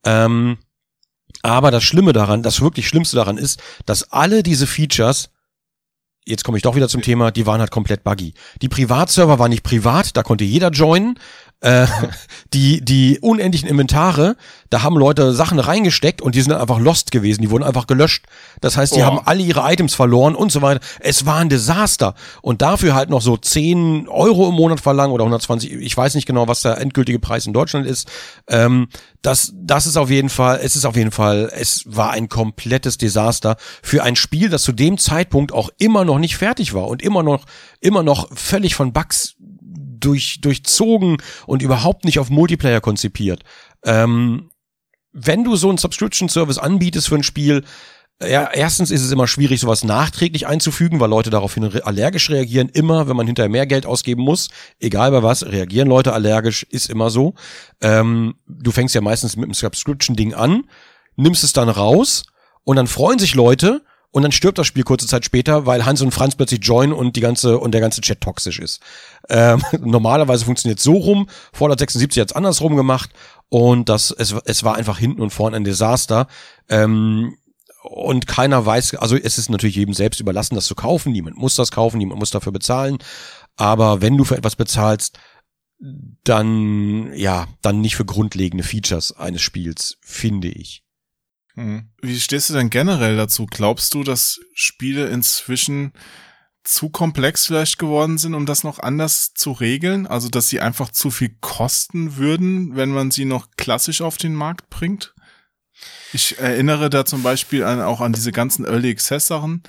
Ähm, 0.07 0.57
aber 1.43 1.71
das 1.71 1.85
Schlimme 1.85 2.13
daran, 2.13 2.43
das 2.43 2.61
wirklich 2.61 2.89
Schlimmste 2.89 3.17
daran 3.17 3.39
ist, 3.39 3.63
dass 3.85 4.11
alle 4.13 4.43
diese 4.43 4.67
Features, 4.67 5.31
jetzt 6.25 6.45
komme 6.45 6.59
ich 6.59 6.63
doch 6.63 6.75
wieder 6.77 6.89
zum 6.89 7.03
Thema, 7.03 7.31
die 7.31 7.47
waren 7.47 7.61
halt 7.61 7.71
komplett 7.71 8.05
buggy. 8.05 8.35
Die 8.63 8.69
Privatserver 8.69 9.39
waren 9.39 9.51
nicht 9.51 9.63
privat, 9.63 10.17
da 10.17 10.23
konnte 10.23 10.45
jeder 10.45 10.71
joinen. 10.71 11.19
Äh, 11.67 11.87
die, 12.55 12.81
die 12.85 13.19
unendlichen 13.21 13.69
Inventare, 13.69 14.37
da 14.71 14.83
haben 14.83 14.97
Leute 14.97 15.33
Sachen 15.33 15.59
reingesteckt 15.59 16.23
und 16.23 16.35
die 16.37 16.41
sind 16.41 16.53
einfach 16.53 16.79
lost 16.79 17.11
gewesen, 17.11 17.43
die 17.43 17.51
wurden 17.51 17.65
einfach 17.65 17.87
gelöscht. 17.89 18.27
Das 18.61 18.77
heißt, 18.77 18.95
die 18.95 19.01
Oh. 19.01 19.05
haben 19.05 19.21
alle 19.25 19.43
ihre 19.43 19.61
Items 19.73 19.95
verloren 19.95 20.35
und 20.37 20.53
so 20.53 20.63
weiter. 20.63 20.81
Es 21.01 21.27
war 21.27 21.37
ein 21.39 21.49
Desaster. 21.49 22.15
Und 22.41 22.63
dafür 22.63 22.95
halt 22.95 23.11
noch 23.11 23.21
so 23.21 23.37
10 23.37 24.07
Euro 24.09 24.49
im 24.49 24.55
Monat 24.55 24.81
verlangen 24.81 25.13
oder 25.13 25.25
120, 25.25 25.73
ich 25.73 25.97
weiß 25.97 26.15
nicht 26.15 26.27
genau, 26.27 26.47
was 26.47 26.61
der 26.61 26.79
endgültige 26.79 27.19
Preis 27.19 27.47
in 27.47 27.53
Deutschland 27.53 27.87
ist. 27.87 28.09
Ähm, 28.49 28.89
das, 29.23 29.53
das 29.57 29.87
ist 29.87 29.97
auf 29.97 30.09
jeden 30.09 30.29
Fall, 30.29 30.61
es 30.63 30.77
ist 30.77 30.85
auf 30.85 30.95
jeden 30.97 31.11
Fall, 31.11 31.51
es 31.53 31.83
war 31.87 32.11
ein 32.13 32.29
komplettes 32.29 32.97
Desaster 32.97 33.57
für 33.83 34.05
ein 34.05 34.15
Spiel, 34.15 34.49
das 34.51 34.63
zu 34.63 34.71
dem 34.73 34.99
Zeitpunkt 34.99 35.53
auch 35.53 35.71
immer 35.79 36.05
noch 36.05 36.19
nicht 36.19 36.37
fertig 36.37 36.75
war 36.75 36.87
und 36.87 37.03
immer 37.03 37.25
noch, 37.25 37.45
immer 37.81 38.05
noch 38.05 38.29
völlig 38.37 38.77
von 38.77 38.93
Bugs 38.93 39.35
durch, 40.01 40.41
durchzogen 40.41 41.19
und 41.47 41.63
überhaupt 41.63 42.05
nicht 42.05 42.19
auf 42.19 42.31
Multiplayer 42.31 42.81
konzipiert. 42.81 43.43
Ähm, 43.85 44.51
wenn 45.13 45.45
du 45.45 45.57
so 45.57 45.69
einen 45.69 45.79
Subscription-Service 45.79 46.59
anbietest 46.59 47.09
für 47.09 47.15
ein 47.15 47.23
Spiel, 47.23 47.65
ja, 48.23 48.49
erstens 48.51 48.91
ist 48.91 49.03
es 49.03 49.13
immer 49.13 49.27
schwierig, 49.27 49.61
sowas 49.61 49.85
nachträglich 49.85 50.47
einzufügen, 50.47 51.01
weil 51.01 51.11
Leute 51.11 51.29
daraufhin 51.29 51.83
allergisch 51.83 52.31
reagieren. 52.31 52.71
Immer, 52.71 53.09
wenn 53.09 53.17
man 53.17 53.27
hinterher 53.27 53.51
mehr 53.51 53.67
Geld 53.67 53.85
ausgeben 53.85 54.23
muss, 54.23 54.49
egal 54.79 55.11
bei 55.11 55.23
was, 55.23 55.45
reagieren 55.45 55.89
Leute 55.89 56.15
allergisch, 56.15 56.63
ist 56.63 56.89
immer 56.89 57.11
so. 57.11 57.35
Ähm, 57.83 58.37
du 58.47 58.71
fängst 58.71 58.95
ja 58.95 59.03
meistens 59.03 59.37
mit 59.37 59.45
einem 59.45 59.55
Subscription-Ding 59.55 60.33
an, 60.33 60.65
nimmst 61.17 61.45
es 61.45 61.53
dann 61.53 61.69
raus 61.69 62.25
und 62.65 62.77
dann 62.77 62.87
freuen 62.87 63.19
sich 63.19 63.35
Leute 63.35 63.83
und 64.17 64.23
dann 64.23 64.33
stirbt 64.33 64.57
das 64.57 64.67
Spiel 64.67 64.83
kurze 64.83 65.07
Zeit 65.07 65.27
später, 65.27 65.67
weil 65.67 65.85
Hans 65.85 66.01
und 66.01 66.11
Franz 66.11 66.37
plötzlich 66.37 66.65
joinen 66.65 66.95
und 66.95 67.17
die 67.17 67.21
ganze 67.21 67.59
und 67.59 67.73
der 67.73 67.83
ganze 67.83 68.01
Chat 68.01 68.23
toxisch 68.23 68.59
ist. 68.59 68.81
Ähm, 69.29 69.63
normalerweise 69.85 70.47
funktioniert 70.47 70.81
so 70.81 70.95
rum. 70.95 71.29
Fallout 71.53 71.81
76 71.81 72.23
hat's 72.23 72.33
andersrum 72.33 72.77
gemacht 72.77 73.11
und 73.51 73.91
das 73.91 74.11
es, 74.11 74.35
es 74.47 74.65
war 74.65 74.77
einfach 74.77 74.99
hinten 74.99 75.21
und 75.21 75.35
vorne 75.35 75.57
ein 75.57 75.65
Desaster. 75.65 76.29
Ähm, 76.71 77.37
und 77.83 78.27
keiner 78.27 78.65
weiß, 78.65 78.95
also 78.95 79.17
es 79.17 79.37
ist 79.37 79.51
natürlich 79.51 79.77
jedem 79.77 79.93
selbst 79.93 80.19
überlassen, 80.19 80.55
das 80.55 80.65
zu 80.65 80.75
kaufen. 80.75 81.13
Niemand 81.13 81.37
muss 81.37 81.55
das 81.55 81.71
kaufen, 81.71 81.99
niemand 81.99 82.19
muss 82.19 82.31
dafür 82.31 82.53
bezahlen. 82.53 82.97
Aber 83.57 84.01
wenn 84.01 84.17
du 84.17 84.25
für 84.25 84.39
etwas 84.39 84.57
bezahlst, 84.57 85.19
dann 86.25 87.13
ja, 87.13 87.49
dann 87.61 87.83
nicht 87.83 87.97
für 87.97 88.07
grundlegende 88.07 88.65
Features 88.65 89.13
eines 89.13 89.43
Spiels, 89.43 89.99
finde 90.01 90.49
ich. 90.49 90.86
Hm. 91.57 91.89
Wie 92.03 92.21
stehst 92.21 92.51
du 92.51 92.55
denn 92.55 92.71
generell 92.71 93.17
dazu? 93.17 93.47
Glaubst 93.47 93.95
du, 93.95 94.05
dass 94.05 94.41
Spiele 94.55 95.09
inzwischen 95.09 95.93
zu 96.65 96.91
komplex 96.91 97.47
vielleicht 97.47 97.79
geworden 97.79 98.19
sind, 98.19 98.35
um 98.35 98.45
das 98.45 98.63
noch 98.63 98.79
anders 98.79 99.33
zu 99.35 99.53
regeln? 99.53 100.07
Also, 100.07 100.29
dass 100.29 100.49
sie 100.49 100.61
einfach 100.61 100.91
zu 100.91 101.11
viel 101.11 101.37
kosten 101.41 102.17
würden, 102.17 102.77
wenn 102.77 102.91
man 102.91 103.11
sie 103.11 103.25
noch 103.25 103.49
klassisch 103.57 104.03
auf 104.03 104.19
den 104.19 104.35
Markt 104.35 104.69
bringt? 104.69 105.15
Ich 106.13 106.39
erinnere 106.39 106.91
da 106.91 107.05
zum 107.05 107.23
Beispiel 107.23 107.65
an, 107.65 107.81
auch 107.81 108.01
an 108.01 108.13
diese 108.13 108.33
ganzen 108.33 108.65
Early 108.65 108.91
Access 108.91 109.27
Sachen, 109.27 109.63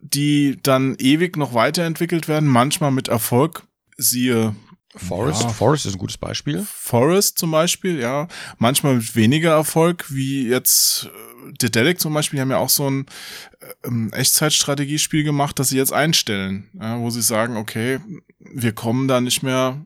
die 0.00 0.58
dann 0.62 0.96
ewig 0.98 1.36
noch 1.36 1.54
weiterentwickelt 1.54 2.28
werden, 2.28 2.48
manchmal 2.48 2.90
mit 2.90 3.08
Erfolg. 3.08 3.64
Siehe 3.96 4.56
Forest, 4.94 5.42
Ja. 5.42 5.48
Forest 5.48 5.86
ist 5.86 5.94
ein 5.94 5.98
gutes 5.98 6.18
Beispiel. 6.18 6.64
Forest 6.70 7.38
zum 7.38 7.50
Beispiel, 7.50 7.98
ja. 7.98 8.28
Manchmal 8.58 8.96
mit 8.96 9.16
weniger 9.16 9.52
Erfolg, 9.52 10.06
wie 10.10 10.48
jetzt 10.48 11.06
äh, 11.06 11.52
Dedelic 11.62 11.98
zum 12.00 12.12
Beispiel, 12.12 12.36
die 12.36 12.40
haben 12.42 12.50
ja 12.50 12.58
auch 12.58 12.68
so 12.68 12.88
ein 12.90 13.06
äh, 13.60 13.88
ähm, 13.88 14.12
Echtzeitstrategiespiel 14.12 15.24
gemacht, 15.24 15.58
das 15.58 15.70
sie 15.70 15.78
jetzt 15.78 15.92
einstellen, 15.92 16.68
ja, 16.78 16.98
wo 16.98 17.08
sie 17.10 17.22
sagen, 17.22 17.56
okay, 17.56 18.00
wir 18.38 18.72
kommen 18.72 19.08
da 19.08 19.20
nicht 19.20 19.42
mehr 19.42 19.80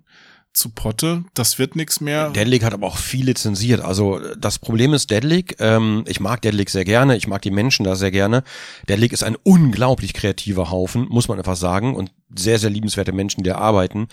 zu 0.53 0.71
Potte, 0.71 1.23
das 1.35 1.59
wird 1.59 1.77
nichts 1.77 2.01
mehr. 2.01 2.31
Deadlick 2.31 2.65
hat 2.65 2.73
aber 2.73 2.87
auch 2.87 2.97
viel 2.97 3.27
lizenziert. 3.27 3.83
Also 3.83 4.21
das 4.37 4.59
Problem 4.59 4.95
ist 4.95 5.11
Deadlick, 5.11 5.57
ähm, 5.61 6.03
ich 6.09 6.19
mag 6.19 6.41
Deadlick 6.41 6.71
sehr 6.71 6.85
gerne, 6.87 7.17
ich 7.17 7.29
mag 7.29 7.43
die 7.43 7.51
Menschen 7.51 7.85
da 7.85 7.95
sehr 7.95 8.11
gerne. 8.11 8.43
Deadlick 8.89 9.13
ist 9.13 9.23
ein 9.23 9.37
unglaublich 9.43 10.15
kreativer 10.15 10.71
Haufen, 10.71 11.07
muss 11.11 11.29
man 11.29 11.39
einfach 11.39 11.57
sagen, 11.57 11.95
und 11.95 12.11
sehr, 12.35 12.59
sehr 12.59 12.71
liebenswerte 12.71 13.13
Menschen, 13.13 13.45
die 13.45 13.51
da 13.51 13.59
arbeiten. 13.59 14.09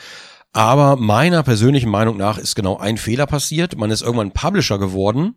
Aber 0.54 0.96
meiner 0.96 1.42
persönlichen 1.42 1.90
Meinung 1.90 2.16
nach 2.16 2.38
ist 2.38 2.56
genau 2.56 2.78
ein 2.78 2.98
Fehler 2.98 3.26
passiert. 3.26 3.76
Man 3.76 3.90
ist 3.90 4.04
irgendwann 4.04 4.32
Publisher 4.32 4.78
geworden 4.78 5.36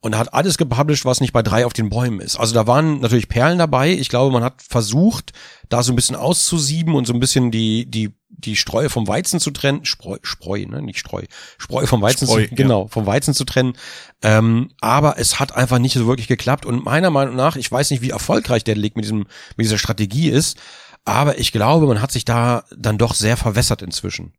und 0.00 0.16
hat 0.16 0.34
alles 0.34 0.56
gepublished, 0.56 1.04
was 1.04 1.20
nicht 1.20 1.32
bei 1.32 1.42
drei 1.42 1.66
auf 1.66 1.72
den 1.72 1.88
Bäumen 1.88 2.20
ist. 2.20 2.36
Also 2.36 2.54
da 2.54 2.66
waren 2.66 3.00
natürlich 3.00 3.28
Perlen 3.28 3.58
dabei. 3.58 3.92
Ich 3.92 4.08
glaube, 4.08 4.32
man 4.32 4.44
hat 4.44 4.62
versucht, 4.62 5.32
da 5.68 5.82
so 5.82 5.92
ein 5.92 5.96
bisschen 5.96 6.16
auszusieben 6.16 6.94
und 6.94 7.06
so 7.06 7.12
ein 7.12 7.20
bisschen 7.20 7.50
die, 7.50 7.90
die, 7.90 8.14
die 8.28 8.54
Streu 8.54 8.88
vom 8.88 9.06
Weizen 9.08 9.40
zu 9.40 9.50
trennen. 9.50 9.84
Spreu, 9.84 10.18
Spreu, 10.22 10.64
ne? 10.66 10.80
Nicht 10.80 11.00
Streu. 11.00 11.22
Spreu 11.58 11.86
vom 11.86 12.00
Weizen 12.00 12.28
Spreu, 12.28 12.44
zu, 12.44 12.50
ja. 12.50 12.56
genau, 12.56 12.86
vom 12.86 13.06
Weizen 13.06 13.34
zu 13.34 13.44
trennen. 13.44 13.74
Ähm, 14.22 14.70
aber 14.80 15.18
es 15.18 15.40
hat 15.40 15.56
einfach 15.56 15.78
nicht 15.80 15.94
so 15.94 16.06
wirklich 16.06 16.28
geklappt. 16.28 16.66
Und 16.66 16.84
meiner 16.84 17.10
Meinung 17.10 17.34
nach, 17.34 17.54
ich 17.56 17.70
weiß 17.70 17.90
nicht, 17.90 18.02
wie 18.02 18.10
erfolgreich 18.10 18.62
der 18.62 18.76
League 18.76 18.96
mit 18.96 19.04
diesem, 19.04 19.26
mit 19.56 19.64
dieser 19.64 19.78
Strategie 19.78 20.30
ist, 20.30 20.56
aber 21.04 21.38
ich 21.38 21.50
glaube, 21.50 21.86
man 21.86 22.00
hat 22.00 22.12
sich 22.12 22.24
da 22.24 22.64
dann 22.76 22.98
doch 22.98 23.14
sehr 23.14 23.36
verwässert 23.36 23.82
inzwischen. 23.82 24.32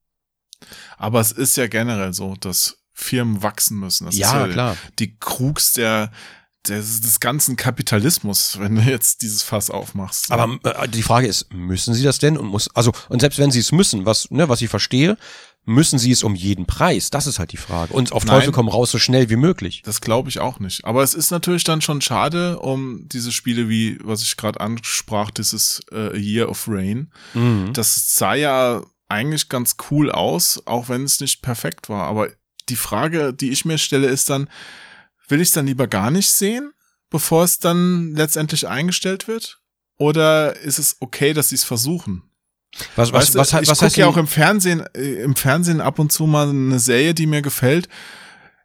Aber 0.97 1.19
es 1.19 1.31
ist 1.31 1.57
ja 1.57 1.67
generell 1.67 2.13
so, 2.13 2.35
dass 2.39 2.77
Firmen 2.93 3.41
wachsen 3.43 3.79
müssen. 3.79 4.05
Das 4.05 4.15
Ja, 4.17 4.27
ist 4.27 4.33
ja 4.33 4.53
klar. 4.53 4.77
die 4.99 5.15
Krux 5.17 5.73
der, 5.73 6.11
des, 6.67 7.01
des 7.01 7.19
ganzen 7.19 7.55
Kapitalismus, 7.55 8.57
wenn 8.59 8.75
du 8.75 8.81
jetzt 8.81 9.21
dieses 9.21 9.41
Fass 9.43 9.69
aufmachst. 9.69 10.31
Aber 10.31 10.59
äh, 10.63 10.87
die 10.87 11.03
Frage 11.03 11.27
ist, 11.27 11.51
müssen 11.53 11.93
sie 11.93 12.03
das 12.03 12.19
denn? 12.19 12.37
Und 12.37 12.47
muss, 12.47 12.69
also, 12.75 12.91
und 13.09 13.19
selbst 13.21 13.39
wenn 13.39 13.51
sie 13.51 13.59
es 13.59 13.71
müssen, 13.71 14.05
was, 14.05 14.29
ne, 14.31 14.47
was 14.47 14.61
ich 14.61 14.69
verstehe, 14.69 15.17
müssen 15.65 15.97
sie 15.97 16.11
es 16.11 16.23
um 16.23 16.35
jeden 16.35 16.65
Preis? 16.65 17.09
Das 17.09 17.25
ist 17.25 17.39
halt 17.39 17.51
die 17.53 17.57
Frage. 17.57 17.93
Und 17.93 18.11
auf 18.11 18.25
Nein. 18.25 18.35
Teufel 18.39 18.51
komm 18.51 18.67
raus 18.67 18.91
so 18.91 18.99
schnell 18.99 19.29
wie 19.29 19.37
möglich. 19.37 19.81
Das 19.85 20.01
glaube 20.01 20.29
ich 20.29 20.39
auch 20.39 20.59
nicht. 20.59 20.85
Aber 20.85 21.03
es 21.03 21.13
ist 21.13 21.31
natürlich 21.31 21.63
dann 21.63 21.81
schon 21.81 22.01
schade 22.01 22.59
um 22.59 23.07
diese 23.07 23.31
Spiele 23.31 23.69
wie, 23.69 23.97
was 24.03 24.21
ich 24.21 24.35
gerade 24.37 24.59
ansprach, 24.59 25.31
dieses 25.31 25.81
äh, 25.91 26.09
A 26.09 26.15
Year 26.15 26.49
of 26.49 26.65
Rain. 26.67 27.11
Mhm. 27.33 27.71
Das 27.73 28.15
sah 28.15 28.35
ja 28.35 28.81
eigentlich 29.13 29.49
ganz 29.49 29.77
cool 29.89 30.11
aus, 30.11 30.61
auch 30.65 30.89
wenn 30.89 31.03
es 31.03 31.19
nicht 31.19 31.41
perfekt 31.41 31.87
war. 31.89 32.07
Aber 32.07 32.29
die 32.69 32.75
Frage, 32.75 33.33
die 33.33 33.51
ich 33.51 33.65
mir 33.65 33.77
stelle, 33.77 34.07
ist 34.07 34.29
dann, 34.29 34.49
will 35.27 35.41
ich 35.41 35.49
es 35.49 35.53
dann 35.53 35.67
lieber 35.67 35.87
gar 35.87 36.11
nicht 36.11 36.29
sehen, 36.29 36.71
bevor 37.09 37.43
es 37.43 37.59
dann 37.59 38.15
letztendlich 38.15 38.67
eingestellt 38.67 39.27
wird? 39.27 39.59
Oder 39.97 40.57
ist 40.57 40.79
es 40.79 40.97
okay, 40.99 41.33
dass 41.33 41.49
sie 41.49 41.55
es 41.55 41.63
versuchen? 41.63 42.23
Was, 42.95 43.13
Weißt 43.13 43.35
was, 43.35 43.51
du, 43.51 43.57
was, 43.57 43.61
ich 43.61 43.69
was 43.69 43.79
gucke 43.79 43.99
ja 43.99 44.07
auch 44.07 44.17
im 44.17 44.27
Fernsehen, 44.27 44.83
äh, 44.95 45.21
im 45.21 45.35
Fernsehen 45.35 45.79
ab 45.79 45.99
und 45.99 46.11
zu 46.11 46.25
mal 46.25 46.49
eine 46.49 46.79
Serie, 46.79 47.13
die 47.13 47.27
mir 47.27 47.43
gefällt. 47.43 47.87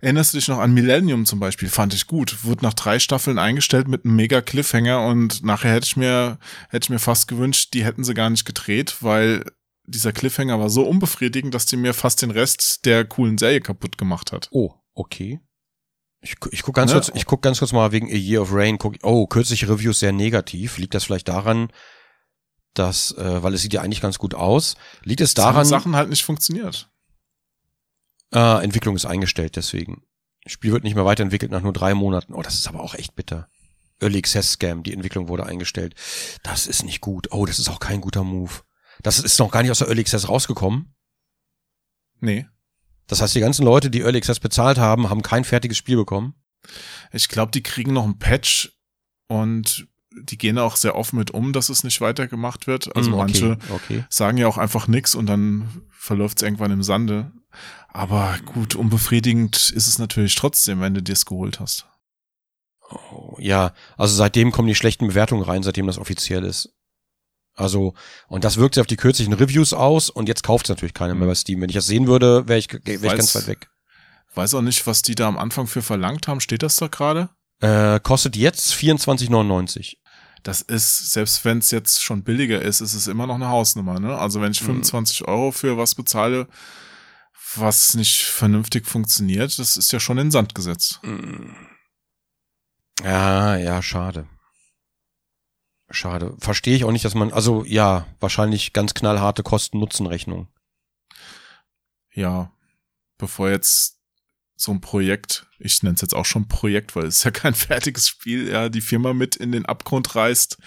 Erinnerst 0.01 0.33
du 0.33 0.39
dich 0.39 0.49
noch 0.49 0.59
an 0.59 0.73
Millennium 0.73 1.27
zum 1.27 1.41
Beispiel? 1.41 1.69
Fand 1.69 1.93
ich 1.93 2.07
gut. 2.07 2.45
Wurde 2.45 2.65
nach 2.65 2.73
drei 2.73 3.01
Staffeln 3.01 3.39
eingestellt 3.39 3.89
mit 3.89 4.05
einem 4.05 4.15
mega 4.15 4.41
Cliffhanger 4.41 5.03
und 5.03 5.45
nachher 5.45 5.73
hätte 5.73 5.87
ich 5.87 5.97
mir, 5.97 6.39
hätte 6.71 6.87
ich 6.87 6.91
mir 6.91 7.01
fast 7.01 7.27
gewünscht, 7.27 7.75
die 7.75 7.85
hätten 7.85 8.05
sie 8.05 8.15
gar 8.15 8.31
nicht 8.31 8.45
gedreht, 8.45 8.97
weil 9.01 9.45
dieser 9.89 10.13
Cliffhanger 10.13 10.59
war 10.61 10.71
so 10.71 10.83
unbefriedigend, 10.87 11.55
dass 11.55 11.67
die 11.67 11.77
mir 11.77 11.95
fast 11.95 12.23
den 12.23 12.31
Rest 12.31 12.85
der 12.85 13.05
coolen 13.05 13.39
Serie 13.39 13.61
kaputt 13.61 13.99
gemacht 13.99 14.33
hat. 14.33 14.49
Oh, 14.51 14.75
okay. 14.95 15.41
Ich, 16.21 16.35
ich 16.51 16.63
guck 16.63 16.75
ganz 16.75 16.91
Ne? 16.93 16.97
kurz, 17.01 17.11
ich 17.15 17.27
guck 17.27 17.43
ganz 17.43 17.59
kurz 17.61 17.73
mal 17.73 17.93
wegen 17.93 18.09
A 18.09 18.15
Year 18.15 18.43
of 18.43 18.53
Rain. 18.53 18.79
Guck, 18.79 18.97
oh, 19.03 19.27
kürzliche 19.27 19.69
Reviews 19.69 20.01
sehr 20.01 20.13
negativ. 20.13 20.79
Liegt 20.79 20.95
das 20.95 21.05
vielleicht 21.05 21.29
daran, 21.29 21.73
dass, 22.75 23.13
äh, 23.17 23.43
weil 23.43 23.55
es 23.55 23.63
sieht 23.63 23.73
ja 23.73 23.83
eigentlich 23.83 24.01
ganz 24.01 24.19
gut 24.19 24.35
aus. 24.35 24.77
Liegt 25.05 25.21
es 25.21 25.35
daran, 25.35 25.65
Sachen 25.65 25.97
halt 25.97 26.11
nicht 26.11 26.25
funktioniert. 26.25 26.91
äh, 28.35 28.63
Entwicklung 28.65 28.97
ist 28.97 29.07
eingestellt, 29.07 29.57
deswegen. 29.57 30.03
Spiel 30.47 30.73
wird 30.73 30.85
nicht 30.85 30.95
mehr 30.95 31.05
weiterentwickelt 31.05 31.51
nach 31.53 31.63
nur 31.63 31.73
drei 31.73 31.95
Monaten. 31.95 32.35
Oh, 32.35 32.43
das 32.43 32.55
ist 32.55 32.69
aber 32.69 32.81
auch 32.81 32.95
echt 32.95 33.15
bitter. 33.15 33.49
Early 34.01 34.19
Access 34.19 34.53
Scam, 34.53 34.83
die 34.83 34.93
Entwicklung 34.93 35.29
wurde 35.29 35.45
eingestellt. 35.47 35.95
Das 36.43 36.67
ist 36.67 36.85
nicht 36.85 37.01
gut. 37.01 37.29
Oh, 37.33 37.47
das 37.47 37.59
ist 37.59 37.69
auch 37.69 37.81
kein 37.81 38.01
guter 38.01 38.23
Move. 38.25 38.53
Das 39.03 39.19
ist 39.19 39.39
noch 39.39 39.51
gar 39.51 39.63
nicht 39.63 39.71
aus 39.71 39.79
der 39.79 39.89
Early 39.89 40.01
Access 40.01 40.29
rausgekommen. 40.29 40.95
Nee. 42.21 42.47
Das 43.07 43.23
heißt, 43.23 43.35
die 43.35 43.41
ganzen 43.41 43.65
Leute, 43.65 43.91
die 43.91 44.01
Early 44.01 44.19
Access 44.19 44.41
bezahlt 44.41 44.79
haben, 44.79 45.09
haben 45.09 45.23
kein 45.23 45.45
fertiges 45.45 45.79
Spiel 45.79 45.97
bekommen. 45.97 46.35
Ich 47.13 47.29
glaube, 47.29 47.53
die 47.53 47.63
kriegen 47.63 47.93
noch 47.93 48.05
einen 48.05 48.19
Patch 48.19 48.73
und 49.29 49.87
die 50.21 50.37
gehen 50.37 50.59
auch 50.59 50.77
sehr 50.77 50.97
offen 50.97 51.19
mit 51.19 51.31
um, 51.31 51.53
dass 51.53 51.69
es 51.69 51.85
nicht 51.85 52.01
weitergemacht 52.01 52.67
wird. 52.67 52.95
Also 52.97 53.11
Hm, 53.13 53.15
okay, 53.19 53.23
manche 53.23 53.59
okay. 53.73 54.05
sagen 54.11 54.37
ja 54.37 54.49
auch 54.49 54.59
einfach 54.59 54.89
nix 54.89 55.15
und 55.15 55.27
dann 55.27 55.83
verläuft 55.91 56.39
es 56.39 56.43
irgendwann 56.43 56.73
im 56.73 56.83
Sande. 56.83 57.31
Aber 57.89 58.37
gut, 58.45 58.75
unbefriedigend 58.75 59.71
ist 59.71 59.87
es 59.87 59.99
natürlich 59.99 60.35
trotzdem, 60.35 60.81
wenn 60.81 60.95
du 60.95 61.03
dir 61.03 61.13
es 61.13 61.25
geholt 61.25 61.61
hast. 61.61 61.87
Oh, 62.91 63.37
ja, 63.39 63.73
also 63.97 64.15
seitdem 64.15 64.51
kommen 64.51 64.69
die 64.69 64.75
schlechten 64.75 65.09
Bewertungen 65.09 65.43
rein, 65.43 65.63
seitdem 65.63 65.87
das 65.87 65.99
offiziell 65.99 66.45
ist. 66.45 66.75
Also, 67.59 67.95
und 68.29 68.45
das 68.45 68.57
wirkt 68.57 68.75
sich 68.77 68.81
auf 68.81 68.87
die 68.87 68.97
kürzlichen 68.97 69.33
Reviews 69.33 69.73
aus 69.73 70.11
und 70.11 70.29
jetzt 70.29 70.43
kauft 70.45 70.67
es 70.67 70.71
natürlich 70.71 70.95
keiner 70.95 71.15
mehr 71.15 71.27
bei 71.29 71.35
Steam. 71.35 71.61
Wenn 71.61 71.69
ich 71.69 71.75
das 71.75 71.87
sehen 71.87 72.07
würde, 72.07 72.47
wäre 72.47 72.59
ich, 72.59 72.73
wär 72.73 72.81
ich 72.95 73.01
Weiß- 73.01 73.17
ganz 73.17 73.35
weit 73.35 73.47
weg. 73.49 73.69
Weiß 74.35 74.55
auch 74.55 74.63
nicht, 74.63 74.87
was 74.87 75.03
die 75.03 75.15
da 75.17 75.27
am 75.27 75.37
Anfang 75.39 75.67
für 75.67 75.83
verlangt 75.83 76.29
haben. 76.29 76.41
Steht 76.41 76.63
das 76.63 76.77
da 76.77 76.87
gerade? 76.87 77.31
Äh, 77.61 77.99
kostet 78.01 78.37
jetzt 78.37 78.73
24,99. 78.75 79.95
Das 80.45 80.61
ist, 80.61 81.11
selbst 81.13 81.45
wenn 81.45 81.59
es 81.59 81.73
jetzt 81.73 82.01
schon 82.05 82.23
billiger 82.23 82.63
ist, 82.63 82.81
ist 82.81 82.95
es 82.95 83.09
immer 83.09 83.27
noch 83.27 83.35
eine 83.35 83.49
Hausnummer. 83.49 83.99
Ne? 83.99 84.17
Also 84.17 84.41
wenn 84.41 84.53
ich 84.53 84.61
Mhm. 84.63 84.67
25 84.67 85.27
Euro 85.27 85.51
für 85.51 85.77
was 85.77 85.97
bezahle, 85.97 86.47
was 87.57 87.95
nicht 87.95 88.23
vernünftig 88.23 88.87
funktioniert, 88.87 89.59
das 89.59 89.77
ist 89.77 89.91
ja 89.91 89.99
schon 89.99 90.19
in 90.19 90.27
den 90.27 90.31
Sand 90.31 90.55
gesetzt. 90.55 91.01
Mm. 91.03 91.51
Ja, 93.03 93.57
ja, 93.57 93.83
schade. 93.83 94.29
Schade. 95.91 96.35
Verstehe 96.39 96.77
ich 96.77 96.85
auch 96.85 96.93
nicht, 96.93 97.05
dass 97.05 97.15
man, 97.15 97.33
also 97.33 97.65
ja, 97.65 98.07
wahrscheinlich 98.21 98.73
ganz 98.73 98.95
knallharte 98.95 99.43
Kosten-Nutzen-Rechnung. 99.43 100.49
ja, 102.13 102.53
bevor 103.17 103.51
jetzt 103.51 103.99
so 104.57 104.73
ein 104.73 104.81
Projekt, 104.81 105.47
ich 105.59 105.83
nenne 105.83 105.95
es 105.95 106.01
jetzt 106.01 106.15
auch 106.15 106.25
schon 106.25 106.49
Projekt, 106.49 106.97
weil 106.97 107.07
es 107.07 107.19
ist 107.19 107.25
ja 107.25 107.31
kein 107.31 107.55
fertiges 107.55 108.09
Spiel, 108.09 108.49
ja, 108.49 108.69
die 108.69 108.81
Firma 108.81 109.13
mit 109.13 109.37
in 109.37 109.53
den 109.53 109.67
Abgrund 109.67 110.15
reißt, 110.15 110.59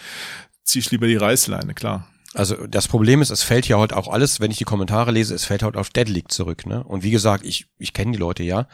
ziehe 0.64 0.82
ich 0.82 0.92
lieber 0.92 1.08
die 1.08 1.18
Reißleine, 1.18 1.74
klar. 1.74 2.08
Also 2.34 2.66
das 2.68 2.88
Problem 2.88 3.22
ist, 3.22 3.30
es 3.30 3.44
fällt 3.44 3.68
ja 3.68 3.78
heute 3.78 3.98
auch 3.98 4.08
alles, 4.08 4.40
wenn 4.40 4.52
ich 4.52 4.58
die 4.58 4.64
Kommentare 4.64 5.12
lese, 5.12 5.36
es 5.36 5.44
fällt 5.44 5.64
heute 5.64 5.78
auf 5.78 5.90
Dead 5.90 6.08
League 6.08 6.32
zurück, 6.32 6.66
ne? 6.66 6.82
Und 6.84 7.04
wie 7.04 7.12
gesagt, 7.12 7.46
ich, 7.46 7.68
ich 7.78 7.92
kenne 7.92 8.14
die 8.14 8.18
Leute 8.18 8.44
ja. 8.44 8.68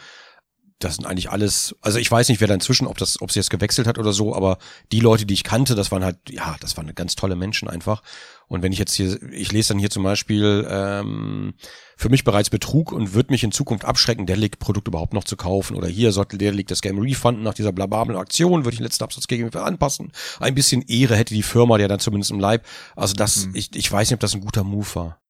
Das 0.79 0.95
sind 0.95 1.07
eigentlich 1.07 1.31
alles, 1.31 1.75
also 1.81 1.97
ich 1.97 2.11
weiß 2.11 2.29
nicht, 2.29 2.39
wer 2.39 2.47
da 2.47 2.53
inzwischen, 2.53 2.85
ob 2.85 2.99
das, 2.99 3.19
ob 3.19 3.31
sie 3.31 3.39
jetzt 3.39 3.49
gewechselt 3.49 3.87
hat 3.87 3.97
oder 3.97 4.13
so, 4.13 4.35
aber 4.35 4.59
die 4.91 4.99
Leute, 4.99 5.25
die 5.25 5.33
ich 5.33 5.43
kannte, 5.43 5.73
das 5.73 5.91
waren 5.91 6.03
halt, 6.03 6.17
ja, 6.29 6.55
das 6.59 6.77
waren 6.77 6.93
ganz 6.93 7.15
tolle 7.15 7.35
Menschen 7.35 7.67
einfach. 7.67 8.03
Und 8.47 8.61
wenn 8.61 8.71
ich 8.71 8.77
jetzt 8.77 8.93
hier, 8.93 9.21
ich 9.33 9.51
lese 9.51 9.69
dann 9.69 9.79
hier 9.79 9.89
zum 9.89 10.03
Beispiel 10.03 10.67
ähm, 10.69 11.55
für 11.97 12.09
mich 12.09 12.23
bereits 12.23 12.51
Betrug 12.51 12.91
und 12.91 13.15
wird 13.15 13.31
mich 13.31 13.43
in 13.43 13.51
Zukunft 13.51 13.85
abschrecken, 13.85 14.27
der 14.27 14.37
Produkt 14.59 14.87
überhaupt 14.87 15.13
noch 15.13 15.23
zu 15.23 15.35
kaufen 15.35 15.75
oder 15.75 15.87
hier 15.87 16.11
sollte 16.11 16.37
der 16.37 16.53
das 16.53 16.81
Game 16.81 16.99
refunden 16.99 17.41
nach 17.41 17.55
dieser 17.55 17.71
blabablen 17.71 18.17
Aktion, 18.17 18.63
würde 18.63 18.75
ich 18.75 18.79
den 18.79 18.85
letzten 18.85 19.03
Absatz 19.03 19.25
gegenüber 19.25 19.65
anpassen. 19.65 20.11
Ein 20.39 20.53
bisschen 20.53 20.83
Ehre 20.83 21.15
hätte 21.15 21.33
die 21.33 21.43
Firma, 21.43 21.79
der 21.79 21.87
dann 21.87 21.99
zumindest 21.99 22.29
im 22.29 22.39
Leib. 22.39 22.63
Also 22.95 23.15
das, 23.15 23.45
Hm. 23.45 23.55
ich, 23.55 23.75
ich 23.75 23.91
weiß 23.91 24.09
nicht, 24.09 24.15
ob 24.15 24.19
das 24.19 24.35
ein 24.35 24.41
guter 24.41 24.63
Move 24.63 24.87
war. 24.93 25.21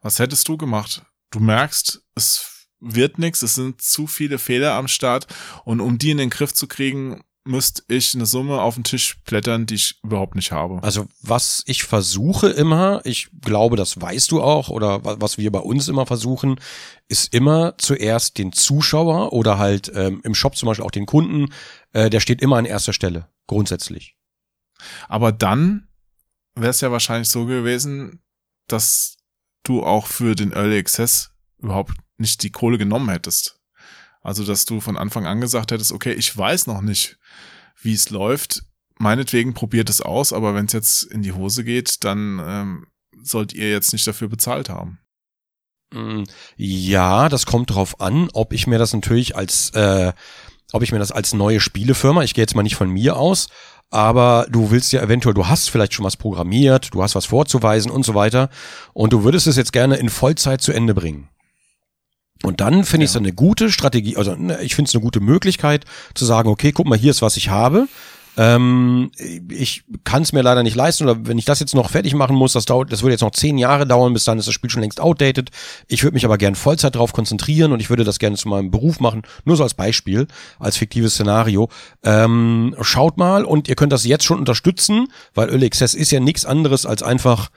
Was 0.00 0.18
hättest 0.18 0.48
du 0.48 0.56
gemacht? 0.56 1.04
Du 1.30 1.40
merkst, 1.40 2.02
es 2.14 2.55
wird 2.94 3.18
nichts, 3.18 3.42
es 3.42 3.54
sind 3.54 3.80
zu 3.82 4.06
viele 4.06 4.38
Fehler 4.38 4.74
am 4.74 4.88
Start 4.88 5.26
und 5.64 5.80
um 5.80 5.98
die 5.98 6.10
in 6.10 6.18
den 6.18 6.30
Griff 6.30 6.54
zu 6.54 6.66
kriegen, 6.66 7.22
müsste 7.48 7.82
ich 7.86 8.12
eine 8.14 8.26
Summe 8.26 8.60
auf 8.60 8.74
den 8.74 8.82
Tisch 8.82 9.18
blättern, 9.22 9.66
die 9.66 9.76
ich 9.76 10.00
überhaupt 10.02 10.34
nicht 10.34 10.50
habe. 10.50 10.82
Also 10.82 11.06
was 11.22 11.62
ich 11.66 11.84
versuche 11.84 12.48
immer, 12.48 13.00
ich 13.04 13.28
glaube, 13.40 13.76
das 13.76 14.00
weißt 14.00 14.32
du 14.32 14.42
auch, 14.42 14.68
oder 14.68 15.04
wa- 15.04 15.16
was 15.20 15.38
wir 15.38 15.52
bei 15.52 15.60
uns 15.60 15.86
immer 15.86 16.06
versuchen, 16.06 16.58
ist 17.06 17.32
immer 17.32 17.78
zuerst 17.78 18.38
den 18.38 18.52
Zuschauer 18.52 19.32
oder 19.32 19.58
halt 19.58 19.92
ähm, 19.94 20.20
im 20.24 20.34
Shop 20.34 20.56
zum 20.56 20.66
Beispiel 20.66 20.84
auch 20.84 20.90
den 20.90 21.06
Kunden, 21.06 21.52
äh, 21.92 22.10
der 22.10 22.18
steht 22.18 22.42
immer 22.42 22.56
an 22.56 22.64
erster 22.64 22.92
Stelle, 22.92 23.28
grundsätzlich. 23.46 24.16
Aber 25.08 25.30
dann 25.30 25.86
wäre 26.56 26.70
es 26.70 26.80
ja 26.80 26.90
wahrscheinlich 26.90 27.28
so 27.28 27.46
gewesen, 27.46 28.22
dass 28.66 29.18
du 29.62 29.84
auch 29.84 30.08
für 30.08 30.34
den 30.34 30.52
Early 30.52 30.78
Access 30.78 31.30
überhaupt 31.58 31.92
nicht 32.18 32.42
die 32.42 32.50
Kohle 32.50 32.78
genommen 32.78 33.08
hättest. 33.10 33.60
Also, 34.22 34.44
dass 34.44 34.64
du 34.64 34.80
von 34.80 34.96
Anfang 34.96 35.26
an 35.26 35.40
gesagt 35.40 35.70
hättest, 35.70 35.92
okay, 35.92 36.12
ich 36.12 36.36
weiß 36.36 36.66
noch 36.66 36.80
nicht, 36.80 37.18
wie 37.80 37.94
es 37.94 38.10
läuft. 38.10 38.64
Meinetwegen 38.98 39.54
probiert 39.54 39.90
es 39.90 40.00
aus, 40.00 40.32
aber 40.32 40.54
wenn 40.54 40.66
es 40.66 40.72
jetzt 40.72 41.02
in 41.02 41.22
die 41.22 41.32
Hose 41.32 41.64
geht, 41.64 42.02
dann 42.04 42.40
ähm, 42.44 42.86
sollt 43.22 43.52
ihr 43.52 43.70
jetzt 43.70 43.92
nicht 43.92 44.06
dafür 44.06 44.28
bezahlt 44.28 44.68
haben. 44.68 44.98
Mm, 45.92 46.24
Ja, 46.56 47.28
das 47.28 47.46
kommt 47.46 47.70
drauf 47.70 48.00
an, 48.00 48.28
ob 48.32 48.52
ich 48.52 48.66
mir 48.66 48.78
das 48.78 48.92
natürlich 48.92 49.36
als, 49.36 49.70
äh, 49.70 50.12
ob 50.72 50.82
ich 50.82 50.92
mir 50.92 50.98
das 50.98 51.12
als 51.12 51.32
neue 51.34 51.60
Spielefirma, 51.60 52.22
ich 52.22 52.34
gehe 52.34 52.42
jetzt 52.42 52.56
mal 52.56 52.62
nicht 52.62 52.76
von 52.76 52.90
mir 52.90 53.16
aus, 53.16 53.48
aber 53.90 54.46
du 54.50 54.70
willst 54.70 54.92
ja 54.92 55.02
eventuell, 55.02 55.34
du 55.34 55.46
hast 55.46 55.70
vielleicht 55.70 55.94
schon 55.94 56.04
was 56.04 56.16
programmiert, 56.16 56.92
du 56.92 57.02
hast 57.02 57.14
was 57.14 57.26
vorzuweisen 57.26 57.90
und 57.90 58.04
so 58.04 58.14
weiter 58.14 58.50
und 58.92 59.12
du 59.12 59.22
würdest 59.22 59.46
es 59.46 59.56
jetzt 59.56 59.72
gerne 59.72 59.96
in 59.96 60.08
Vollzeit 60.08 60.60
zu 60.60 60.72
Ende 60.72 60.94
bringen. 60.94 61.28
Und 62.42 62.60
dann 62.60 62.84
finde 62.84 63.04
ich 63.04 63.10
es 63.10 63.14
Ja. 63.14 63.20
eine 63.20 63.32
gute 63.32 63.70
Strategie, 63.70 64.16
also 64.16 64.34
ne, 64.34 64.58
ich 64.62 64.74
finde 64.74 64.88
es 64.88 64.94
eine 64.94 65.02
gute 65.02 65.20
Möglichkeit 65.20 65.84
zu 66.14 66.24
sagen, 66.24 66.48
okay, 66.48 66.72
guck 66.72 66.86
mal, 66.86 66.98
hier 66.98 67.10
ist 67.10 67.22
was 67.22 67.36
ich 67.36 67.48
habe. 67.48 67.88
Ähm, 68.38 69.10
ich 69.48 69.84
kann 70.04 70.20
es 70.22 70.34
mir 70.34 70.42
leider 70.42 70.62
nicht 70.62 70.76
leisten 70.76 71.04
oder 71.04 71.26
wenn 71.26 71.38
ich 71.38 71.46
das 71.46 71.60
jetzt 71.60 71.74
noch 71.74 71.88
fertig 71.88 72.14
machen 72.14 72.36
muss, 72.36 72.52
das 72.52 72.66
dauert, 72.66 72.92
das 72.92 73.02
würde 73.02 73.12
jetzt 73.12 73.22
noch 73.22 73.30
zehn 73.30 73.56
Jahre 73.56 73.86
dauern, 73.86 74.12
bis 74.12 74.24
dann 74.24 74.38
ist 74.38 74.46
das 74.46 74.54
Spiel 74.54 74.68
schon 74.68 74.82
längst 74.82 75.00
outdated. 75.00 75.50
Ich 75.88 76.02
würde 76.02 76.12
mich 76.14 76.26
aber 76.26 76.36
gern 76.36 76.54
Vollzeit 76.54 76.94
drauf 76.94 77.14
konzentrieren 77.14 77.72
und 77.72 77.80
ich 77.80 77.88
würde 77.88 78.04
das 78.04 78.18
gerne 78.18 78.36
zu 78.36 78.48
meinem 78.48 78.70
Beruf 78.70 79.00
machen, 79.00 79.22
nur 79.46 79.56
so 79.56 79.62
als 79.62 79.72
Beispiel, 79.72 80.26
als 80.58 80.76
fiktives 80.76 81.14
Szenario. 81.14 81.70
Ähm, 82.04 82.76
schaut 82.82 83.16
mal 83.16 83.46
und 83.46 83.68
ihr 83.68 83.74
könnt 83.74 83.92
das 83.92 84.04
jetzt 84.04 84.24
schon 84.24 84.38
unterstützen, 84.38 85.08
weil 85.34 85.48
Early 85.48 85.64
Access 85.66 85.94
ist 85.94 86.12
ja 86.12 86.20
nichts 86.20 86.44
anderes 86.44 86.84
als 86.84 87.02
einfach 87.02 87.48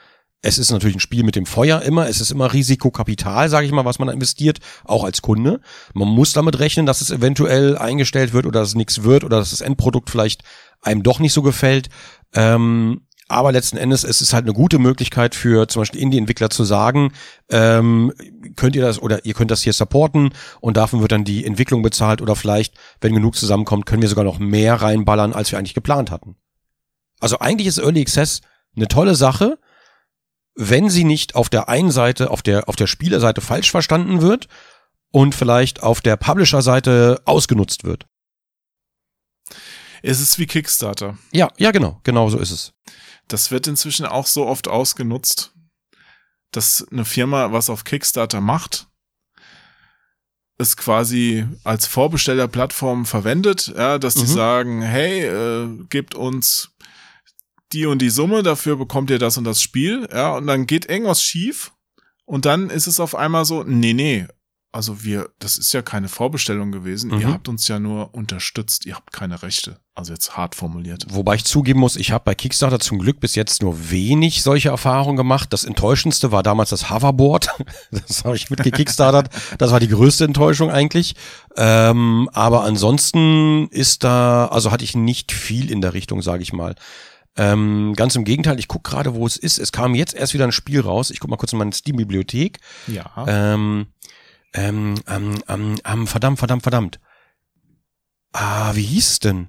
es 0.41 0.57
ist 0.57 0.71
natürlich 0.71 0.95
ein 0.95 1.01
Spiel 1.01 1.23
mit 1.23 1.35
dem 1.35 1.45
Feuer 1.45 1.81
immer. 1.81 2.07
Es 2.07 2.21
ist 2.21 2.31
immer 2.31 2.53
Risikokapital, 2.53 3.49
sage 3.49 3.65
ich 3.65 3.73
mal, 3.73 3.85
was 3.85 3.99
man 3.99 4.07
investiert, 4.09 4.59
auch 4.85 5.03
als 5.03 5.21
Kunde. 5.21 5.59
Man 5.93 6.07
muss 6.07 6.31
damit 6.31 6.59
rechnen, 6.59 6.85
dass 6.85 7.01
es 7.01 7.11
eventuell 7.11 7.77
eingestellt 7.77 8.31
wird 8.31 8.45
oder 8.45 8.61
dass 8.61 8.69
es 8.69 8.75
nichts 8.75 9.03
wird 9.03 9.23
oder 9.23 9.39
dass 9.39 9.49
das 9.49 9.61
Endprodukt 9.61 10.09
vielleicht 10.09 10.43
einem 10.81 11.03
doch 11.03 11.19
nicht 11.19 11.33
so 11.33 11.41
gefällt. 11.41 11.89
Ähm, 12.33 13.01
aber 13.27 13.51
letzten 13.51 13.77
Endes 13.77 14.03
es 14.03 14.21
ist 14.21 14.33
halt 14.33 14.45
eine 14.45 14.53
gute 14.53 14.79
Möglichkeit 14.79 15.35
für 15.35 15.67
zum 15.67 15.81
Beispiel 15.81 16.01
Indie-Entwickler 16.01 16.49
zu 16.49 16.63
sagen, 16.63 17.11
ähm, 17.49 18.11
könnt 18.55 18.75
ihr 18.75 18.81
das 18.81 18.99
oder 18.99 19.23
ihr 19.25 19.35
könnt 19.35 19.51
das 19.51 19.61
hier 19.61 19.73
supporten 19.73 20.31
und 20.61 20.77
dafür 20.77 21.01
wird 21.01 21.11
dann 21.11 21.25
die 21.25 21.45
Entwicklung 21.45 21.83
bezahlt 21.83 22.21
oder 22.21 22.35
vielleicht, 22.35 22.73
wenn 23.01 23.13
genug 23.13 23.35
zusammenkommt, 23.35 23.85
können 23.85 24.01
wir 24.01 24.09
sogar 24.09 24.23
noch 24.23 24.39
mehr 24.39 24.81
reinballern, 24.81 25.33
als 25.33 25.51
wir 25.51 25.59
eigentlich 25.59 25.75
geplant 25.75 26.09
hatten. 26.09 26.37
Also 27.19 27.37
eigentlich 27.39 27.67
ist 27.67 27.77
Early 27.77 28.01
Access 28.01 28.41
eine 28.75 28.87
tolle 28.87 29.13
Sache, 29.13 29.59
wenn 30.55 30.89
sie 30.89 31.03
nicht 31.03 31.35
auf 31.35 31.49
der 31.49 31.69
einen 31.69 31.91
Seite, 31.91 32.31
auf 32.31 32.41
der, 32.41 32.67
auf 32.67 32.75
der 32.75 32.87
Spielerseite 32.87 33.41
falsch 33.41 33.71
verstanden 33.71 34.21
wird 34.21 34.47
und 35.11 35.33
vielleicht 35.35 35.81
auf 35.83 36.01
der 36.01 36.17
Publisher-Seite 36.17 37.21
ausgenutzt 37.25 37.83
wird. 37.83 38.05
Es 40.01 40.19
ist 40.19 40.39
wie 40.39 40.45
Kickstarter. 40.47 41.17
Ja, 41.31 41.49
ja, 41.57 41.71
genau, 41.71 41.99
genau 42.03 42.29
so 42.29 42.37
ist 42.39 42.51
es. 42.51 42.73
Das 43.27 43.51
wird 43.51 43.67
inzwischen 43.67 44.05
auch 44.05 44.27
so 44.27 44.47
oft 44.47 44.67
ausgenutzt, 44.67 45.53
dass 46.51 46.87
eine 46.91 47.05
Firma 47.05 47.51
was 47.51 47.69
auf 47.69 47.83
Kickstarter 47.83 48.41
macht, 48.41 48.87
es 50.57 50.75
quasi 50.75 51.45
als 51.63 51.85
Vorbestellerplattform 51.87 53.05
verwendet, 53.05 53.73
ja, 53.75 53.97
dass 53.97 54.15
die 54.15 54.23
Mhm. 54.23 54.27
sagen, 54.27 54.81
hey, 54.81 55.25
äh, 55.25 55.85
gebt 55.89 56.15
uns 56.15 56.71
die 57.73 57.85
und 57.85 58.01
die 58.01 58.09
Summe, 58.09 58.43
dafür 58.43 58.75
bekommt 58.75 59.09
ihr 59.09 59.19
das 59.19 59.37
und 59.37 59.43
das 59.43 59.61
Spiel, 59.61 60.07
ja, 60.11 60.35
und 60.35 60.47
dann 60.47 60.65
geht 60.65 60.89
irgendwas 60.89 61.21
schief 61.23 61.71
und 62.25 62.45
dann 62.45 62.69
ist 62.69 62.87
es 62.87 62.99
auf 62.99 63.15
einmal 63.15 63.45
so, 63.45 63.63
nee, 63.63 63.93
nee, 63.93 64.27
also 64.71 65.03
wir, 65.03 65.29
das 65.39 65.57
ist 65.57 65.73
ja 65.73 65.81
keine 65.81 66.07
Vorbestellung 66.09 66.71
gewesen, 66.71 67.09
ihr 67.19 67.27
Mhm. 67.27 67.33
habt 67.33 67.47
uns 67.47 67.67
ja 67.67 67.79
nur 67.79 68.13
unterstützt, 68.13 68.85
ihr 68.85 68.93
habt 68.95 69.11
keine 69.11 69.41
Rechte. 69.41 69.79
Also 69.95 70.13
jetzt 70.13 70.37
hart 70.37 70.53
formuliert. 70.53 71.07
Wobei 71.09 71.33
ich 71.35 71.43
zugeben 71.43 71.79
muss, 71.79 71.95
ich 71.95 72.11
habe 72.11 72.23
bei 72.23 72.35
Kickstarter 72.35 72.79
zum 72.79 72.99
Glück 72.99 73.19
bis 73.19 73.33
jetzt 73.33 73.63
nur 73.63 73.89
wenig 73.89 74.43
solche 74.43 74.69
Erfahrungen 74.69 75.17
gemacht. 75.17 75.51
Das 75.53 75.63
enttäuschendste 75.65 76.31
war 76.31 76.43
damals 76.43 76.69
das 76.69 76.91
Hoverboard. 76.91 77.49
Das 77.91 78.23
habe 78.23 78.35
ich 78.35 78.51
mitgekickstartert. 78.51 79.29
Das 79.57 79.71
war 79.71 79.79
die 79.79 79.87
größte 79.89 80.23
Enttäuschung 80.25 80.69
eigentlich. 80.69 81.15
Ähm, 81.57 82.29
aber 82.33 82.63
ansonsten 82.63 83.67
ist 83.69 84.03
da, 84.03 84.45
also 84.47 84.71
hatte 84.71 84.83
ich 84.83 84.95
nicht 84.95 85.31
viel 85.31 85.71
in 85.71 85.81
der 85.81 85.93
Richtung, 85.95 86.21
sage 86.21 86.43
ich 86.43 86.53
mal. 86.53 86.75
Ähm, 87.37 87.93
ganz 87.95 88.15
im 88.15 88.25
Gegenteil, 88.25 88.59
ich 88.59 88.67
gucke 88.67 88.89
gerade, 88.89 89.13
wo 89.13 89.25
es 89.25 89.37
ist. 89.37 89.59
Es 89.59 89.71
kam 89.71 89.95
jetzt 89.95 90.13
erst 90.13 90.33
wieder 90.33 90.45
ein 90.45 90.51
Spiel 90.51 90.81
raus. 90.81 91.09
Ich 91.09 91.19
guck 91.19 91.29
mal 91.29 91.37
kurz 91.37 91.53
in 91.53 91.59
meine 91.59 91.71
Steam-Bibliothek. 91.71 92.59
Ja. 92.87 93.25
Ähm, 93.27 93.87
ähm, 94.53 94.95
ähm, 95.07 95.43
ähm, 95.47 95.79
ähm, 95.85 96.07
verdammt, 96.07 96.39
verdammt, 96.39 96.63
verdammt. 96.63 96.99
Ah, 98.33 98.75
wie 98.75 98.83
hieß 98.83 99.09
es 99.09 99.19
denn? 99.19 99.47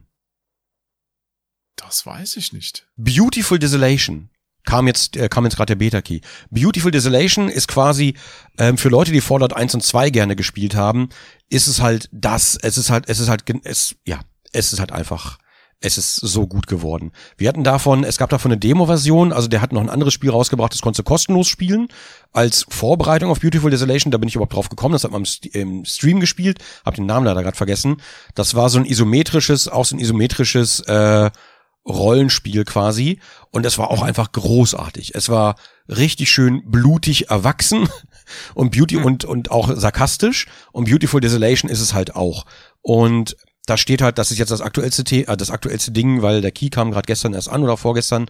das 1.91 2.07
weiß 2.07 2.37
ich 2.37 2.53
nicht. 2.53 2.87
Beautiful 2.97 3.59
Desolation 3.59 4.31
kam 4.65 4.87
jetzt 4.87 5.17
äh, 5.17 5.29
kam 5.29 5.45
jetzt 5.45 5.57
gerade 5.57 5.75
der 5.75 5.77
Beta 5.77 6.03
Key. 6.03 6.21
Beautiful 6.51 6.91
Desolation 6.91 7.49
ist 7.49 7.69
quasi 7.69 8.15
ähm, 8.59 8.77
für 8.79 8.89
Leute, 8.89 9.13
die 9.13 9.21
Fallout 9.21 9.55
1 9.55 9.75
und 9.75 9.83
2 9.83 10.11
gerne 10.11 10.37
gespielt 10.37 10.75
haben, 10.75 11.09
ist 11.49 11.67
es 11.67 11.81
halt 11.81 12.09
das, 12.13 12.57
es 12.57 12.79
ist 12.79 12.91
halt 12.91 13.09
es 13.09 13.19
ist 13.19 13.29
halt 13.29 13.45
es 13.65 13.97
ja, 14.07 14.21
es 14.53 14.73
ist 14.73 14.79
halt 14.81 14.93
einfach 14.93 15.39
es 15.83 15.97
ist 15.97 16.17
so 16.17 16.47
gut 16.47 16.67
geworden. 16.67 17.13
Wir 17.39 17.49
hatten 17.49 17.65
davon, 17.65 18.05
es 18.05 18.19
gab 18.19 18.29
davon 18.31 18.53
eine 18.53 18.61
Demo-Version, 18.61 19.33
also 19.33 19.49
der 19.49 19.63
hat 19.63 19.73
noch 19.73 19.81
ein 19.81 19.89
anderes 19.89 20.13
Spiel 20.13 20.31
rausgebracht, 20.31 20.73
das 20.75 20.83
konntest 20.83 21.01
du 21.01 21.05
kostenlos 21.05 21.49
spielen, 21.49 21.89
als 22.33 22.67
Vorbereitung 22.69 23.31
auf 23.31 23.41
Beautiful 23.41 23.71
Desolation, 23.71 24.11
da 24.11 24.19
bin 24.19 24.29
ich 24.29 24.35
überhaupt 24.35 24.55
drauf 24.55 24.69
gekommen, 24.69 24.93
das 24.93 25.05
hat 25.05 25.11
man 25.11 25.23
im, 25.23 25.27
St- 25.27 25.55
im 25.55 25.85
Stream 25.87 26.21
gespielt, 26.21 26.59
hab 26.85 26.95
den 26.95 27.07
Namen 27.07 27.25
leider 27.25 27.43
gerade 27.43 27.57
vergessen. 27.57 28.03
Das 28.35 28.55
war 28.55 28.69
so 28.69 28.79
ein 28.79 28.85
isometrisches, 28.85 29.69
auch 29.69 29.87
so 29.87 29.97
ein 29.97 30.01
isometrisches 30.01 30.81
äh, 30.81 31.31
Rollenspiel 31.89 32.65
quasi. 32.65 33.21
Und 33.51 33.65
es 33.67 33.79
war 33.79 33.91
auch 33.91 34.03
einfach 34.03 34.33
großartig. 34.33 35.15
Es 35.15 35.29
war 35.29 35.57
richtig 35.89 36.31
schön 36.31 36.63
blutig 36.71 37.31
erwachsen 37.31 37.89
und 38.55 38.73
Beauty 38.73 38.97
und, 38.99 39.25
und 39.25 39.51
auch 39.51 39.75
sarkastisch. 39.75 40.47
Und 40.73 40.89
Beautiful 40.91 41.21
Desolation 41.21 41.71
ist 41.71 41.81
es 41.81 41.95
halt 41.95 42.15
auch. 42.15 42.45
Und 42.83 43.37
da 43.71 43.77
steht 43.77 44.03
halt, 44.03 44.19
das 44.19 44.33
ist 44.33 44.39
jetzt 44.39 44.51
das 44.51 44.61
aktuellste, 44.61 45.05
The 45.07 45.27
äh, 45.27 45.37
das 45.37 45.51
aktuellste 45.51 45.93
Ding, 45.93 46.23
weil 46.23 46.41
der 46.41 46.51
Key 46.51 46.71
kam 46.71 46.91
gerade 46.91 47.07
gestern 47.07 47.35
erst 47.35 47.49
an 47.49 47.63
oder 47.63 47.77
vorgestern. 47.77 48.27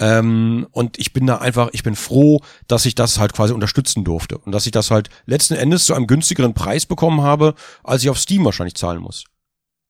Ähm, 0.00 0.66
und 0.72 0.98
ich 0.98 1.12
bin 1.12 1.26
da 1.26 1.38
einfach, 1.38 1.68
ich 1.72 1.84
bin 1.84 1.94
froh, 1.94 2.42
dass 2.66 2.86
ich 2.86 2.96
das 2.96 3.20
halt 3.20 3.32
quasi 3.32 3.52
unterstützen 3.52 4.02
durfte. 4.02 4.36
Und 4.38 4.50
dass 4.50 4.66
ich 4.66 4.72
das 4.72 4.90
halt 4.90 5.08
letzten 5.26 5.54
Endes 5.54 5.84
zu 5.84 5.94
einem 5.94 6.08
günstigeren 6.08 6.54
Preis 6.54 6.86
bekommen 6.86 7.22
habe, 7.22 7.54
als 7.84 8.02
ich 8.02 8.10
auf 8.10 8.18
Steam 8.18 8.44
wahrscheinlich 8.44 8.74
zahlen 8.74 9.00
muss. 9.00 9.24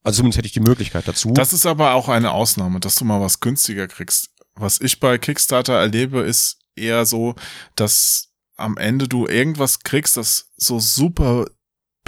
Also 0.03 0.19
zumindest 0.19 0.39
hätte 0.39 0.47
ich 0.47 0.53
die 0.53 0.61
Möglichkeit 0.61 1.09
dazu. 1.09 1.33
Das 1.33 1.55
ist 1.55 1.65
aber 1.65 1.95
auch 1.95 2.09
eine 2.09 2.33
Ausnahme, 2.33 2.79
dass 2.79 2.97
du 2.97 3.07
mal 3.07 3.21
was 3.23 3.41
günstiger 3.41 3.89
kriegst. 3.89 4.29
Was 4.55 4.81
ich 4.83 5.01
bei 5.01 5.17
Kickstarter 5.17 5.75
erlebe, 5.75 6.21
ist 6.21 6.59
eher 6.77 7.07
so, 7.07 7.35
dass 7.75 8.29
am 8.57 8.77
Ende 8.77 9.09
du 9.09 9.27
irgendwas 9.27 9.81
kriegst, 9.81 10.19
das 10.19 10.51
so 10.57 10.79
super 10.79 11.47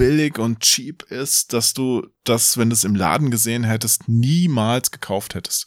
billig 0.02 0.38
und 0.38 0.58
cheap 0.60 1.02
ist, 1.10 1.52
dass 1.52 1.74
du 1.74 2.06
das, 2.24 2.56
wenn 2.58 2.70
du 2.70 2.74
es 2.74 2.82
im 2.82 2.96
Laden 2.96 3.30
gesehen 3.30 3.62
hättest, 3.62 4.08
niemals 4.08 4.90
gekauft 4.90 5.34
hättest. 5.36 5.66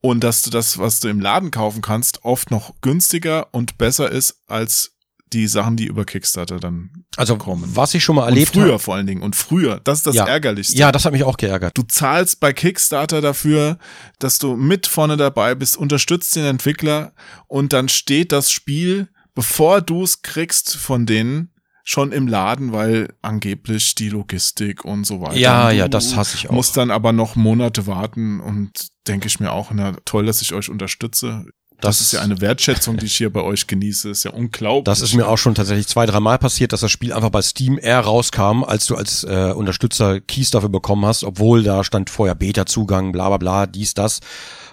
Und 0.00 0.24
dass 0.24 0.40
du 0.40 0.48
das, 0.50 0.78
was 0.78 1.00
du 1.00 1.08
im 1.08 1.20
Laden 1.20 1.50
kaufen 1.50 1.82
kannst, 1.82 2.24
oft 2.24 2.50
noch 2.50 2.74
günstiger 2.80 3.52
und 3.52 3.76
besser 3.76 4.10
ist 4.10 4.42
als 4.46 4.96
die 5.34 5.46
Sachen, 5.46 5.76
die 5.76 5.84
über 5.84 6.06
Kickstarter 6.06 6.58
dann 6.58 7.04
Also, 7.16 7.36
kommen. 7.36 7.70
was 7.76 7.92
ich 7.94 8.02
schon 8.02 8.16
mal 8.16 8.22
und 8.22 8.28
erlebt 8.30 8.52
früher 8.54 8.64
habe. 8.72 8.78
vor 8.78 8.94
allen 8.94 9.06
Dingen. 9.06 9.20
Und 9.22 9.36
früher. 9.36 9.78
Das 9.84 9.98
ist 9.98 10.06
das 10.06 10.14
Ja. 10.16 10.26
Ärgerlichste. 10.26 10.76
Ja, 10.78 10.90
das 10.90 11.04
hat 11.04 11.12
mich 11.12 11.22
auch 11.24 11.36
geärgert. 11.36 11.76
Du 11.76 11.82
zahlst 11.82 12.40
bei 12.40 12.52
Kickstarter 12.54 13.20
dafür, 13.20 13.78
dass 14.18 14.38
du 14.38 14.56
mit 14.56 14.86
vorne 14.86 15.18
dabei 15.18 15.54
bist, 15.54 15.76
unterstützt 15.76 16.34
den 16.34 16.44
Entwickler 16.46 17.12
und 17.46 17.72
dann 17.74 17.88
steht 17.90 18.32
das 18.32 18.50
Spiel, 18.50 19.08
bevor 19.34 19.82
du 19.82 20.02
es 20.02 20.22
kriegst 20.22 20.76
von 20.76 21.04
denen, 21.04 21.52
schon 21.84 22.12
im 22.12 22.28
Laden, 22.28 22.72
weil 22.72 23.14
angeblich 23.22 23.94
die 23.94 24.08
Logistik 24.08 24.84
und 24.84 25.04
so 25.04 25.20
weiter. 25.20 25.36
Ja, 25.36 25.70
ja, 25.70 25.88
das 25.88 26.16
hasse 26.16 26.36
ich 26.36 26.48
auch. 26.48 26.52
Musst 26.52 26.76
dann 26.76 26.90
aber 26.90 27.12
noch 27.12 27.36
Monate 27.36 27.86
warten 27.86 28.40
und 28.40 28.70
denke 29.06 29.26
ich 29.26 29.40
mir 29.40 29.52
auch, 29.52 29.70
na 29.72 29.92
toll, 30.04 30.26
dass 30.26 30.42
ich 30.42 30.52
euch 30.52 30.68
unterstütze. 30.68 31.46
Das, 31.80 32.02
ist 32.02 32.12
ja 32.12 32.20
eine 32.20 32.42
Wertschätzung, 32.42 32.98
die 32.98 33.06
ich 33.06 33.16
hier 33.16 33.32
bei 33.32 33.40
euch 33.40 33.66
genieße. 33.66 34.10
Ist 34.10 34.24
ja 34.24 34.32
unglaublich. 34.32 34.84
Das 34.84 35.00
ist 35.00 35.14
mir 35.14 35.26
auch 35.26 35.38
schon 35.38 35.54
tatsächlich 35.54 35.86
zwei, 35.86 36.04
dreimal 36.04 36.38
passiert, 36.38 36.74
dass 36.74 36.80
das 36.80 36.90
Spiel 36.90 37.12
einfach 37.12 37.30
bei 37.30 37.40
Steam 37.40 37.78
eher 37.80 38.00
rauskam, 38.00 38.64
als 38.64 38.86
du 38.86 38.96
als 38.96 39.24
äh, 39.24 39.52
Unterstützer 39.56 40.20
Keys 40.20 40.50
dafür 40.50 40.68
bekommen 40.68 41.06
hast, 41.06 41.24
obwohl 41.24 41.62
da 41.62 41.82
stand 41.82 42.10
vorher 42.10 42.34
Beta-Zugang, 42.34 43.12
bla 43.12 43.28
bla 43.28 43.38
bla, 43.38 43.66
dies, 43.66 43.94
das. 43.94 44.20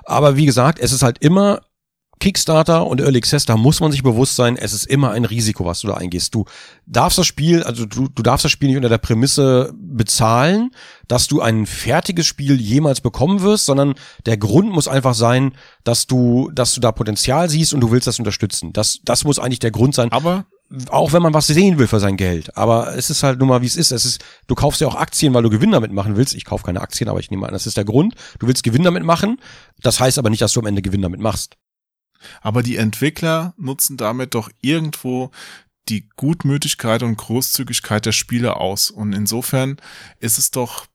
Aber 0.04 0.36
wie 0.36 0.46
gesagt, 0.46 0.80
es 0.80 0.92
ist 0.92 1.04
halt 1.04 1.18
immer 1.20 1.62
Kickstarter 2.20 2.86
und 2.86 3.02
Early 3.02 3.18
Access, 3.18 3.46
da 3.46 3.58
muss 3.58 3.80
man 3.80 3.92
sich 3.92 4.04
bewusst 4.04 4.36
sein, 4.36 4.58
es 4.58 4.74
ist 4.74 4.86
immer 4.86 5.12
ein 5.12 5.26
Risiko, 5.26 5.66
was 5.66 5.82
du 5.82 5.88
da 5.88 5.94
eingehst. 5.94 6.34
Du 6.34 6.46
darfst 6.86 7.18
das 7.18 7.28
Spiel, 7.28 7.64
also 7.64 7.86
du, 7.86 8.08
du 8.08 8.24
darfst 8.24 8.46
das 8.46 8.52
Spiel 8.52 8.68
nicht 8.70 8.78
unter 8.78 8.90
der 8.90 8.98
Prämisse 8.98 9.74
bezahlen, 9.76 10.72
dass 11.08 11.28
du 11.28 11.42
ein 11.42 11.66
fertiges 11.66 12.26
Spiel 12.26 12.60
jemals 12.60 13.02
bekommen 13.02 13.42
wirst, 13.42 13.66
sondern 13.66 13.96
der 14.26 14.38
Grund 14.38 14.72
muss 14.72 14.88
einfach 14.88 15.14
sein, 15.14 15.54
dass 15.84 16.08
du, 16.08 16.52
dass 16.54 16.74
du 16.74 16.82
da 16.82 16.92
Potenzial 16.92 17.50
siehst 17.50 17.74
und 17.74 17.82
du 17.82 17.92
willst 17.92 18.08
das 18.08 18.20
unterstützen. 18.20 18.74
Das, 18.74 19.00
das 19.04 19.24
muss 19.24 19.40
eigentlich 19.40 19.60
der 19.60 19.72
Grund 19.72 19.96
sein 19.96 20.12
aber 20.12 20.46
auch 20.90 21.14
wenn 21.14 21.22
man 21.22 21.34
was 21.34 21.48
sehen 21.48 21.78
will 21.78 21.88
für 21.88 22.00
sein 22.00 22.18
Geld. 22.18 22.58
Aber 22.58 22.96
es 22.96 23.10
ist 23.10 23.24
halt 23.24 23.40
nun 23.40 23.48
mal, 23.48 23.62
wie 23.62 23.68
es 23.68 23.78
ist. 23.78 23.92
Es 23.92 24.04
ist, 24.04 24.24
du 24.48 24.56
kaufst 24.56 24.82
ja 24.82 24.88
auch 24.88 24.96
Aktien, 24.96 25.34
weil 25.34 25.44
du 25.44 25.50
Gewinn 25.50 25.72
damit 25.72 25.94
machen 25.94 26.18
willst. 26.18 26.36
Ich 26.36 26.44
kaufe 26.44 26.66
keine 26.66 26.82
Aktien, 26.82 27.10
aber 27.10 27.20
ich 27.20 27.32
nehme 27.32 27.48
an, 27.48 27.54
das 27.54 27.68
ist 27.68 27.78
der 27.78 27.86
Grund. 27.86 28.16
Du 28.40 28.48
willst 28.48 28.64
Gewinn 28.64 28.84
damit 28.84 29.04
machen. 29.04 29.40
Das 29.82 30.00
heißt 30.00 30.18
aber 30.18 30.30
nicht, 30.30 30.42
dass 30.42 30.52
du 30.52 30.60
am 30.60 30.66
Ende 30.66 30.82
Gewinn 30.82 31.02
damit 31.02 31.22
machst. 31.22 31.56
Aber 32.42 32.64
die 32.64 32.78
Entwickler 32.78 33.54
nutzen 33.58 33.98
damit 33.98 34.34
doch 34.34 34.50
irgendwo 34.62 35.32
die 35.90 36.10
Gutmütigkeit 36.18 37.02
und 37.04 37.16
Großzügigkeit 37.18 38.06
der 38.06 38.12
Spieler 38.12 38.60
aus. 38.60 38.90
Und 38.92 39.14
insofern 39.14 39.78
ist 40.20 40.38
es 40.38 40.52
doch 40.52 40.86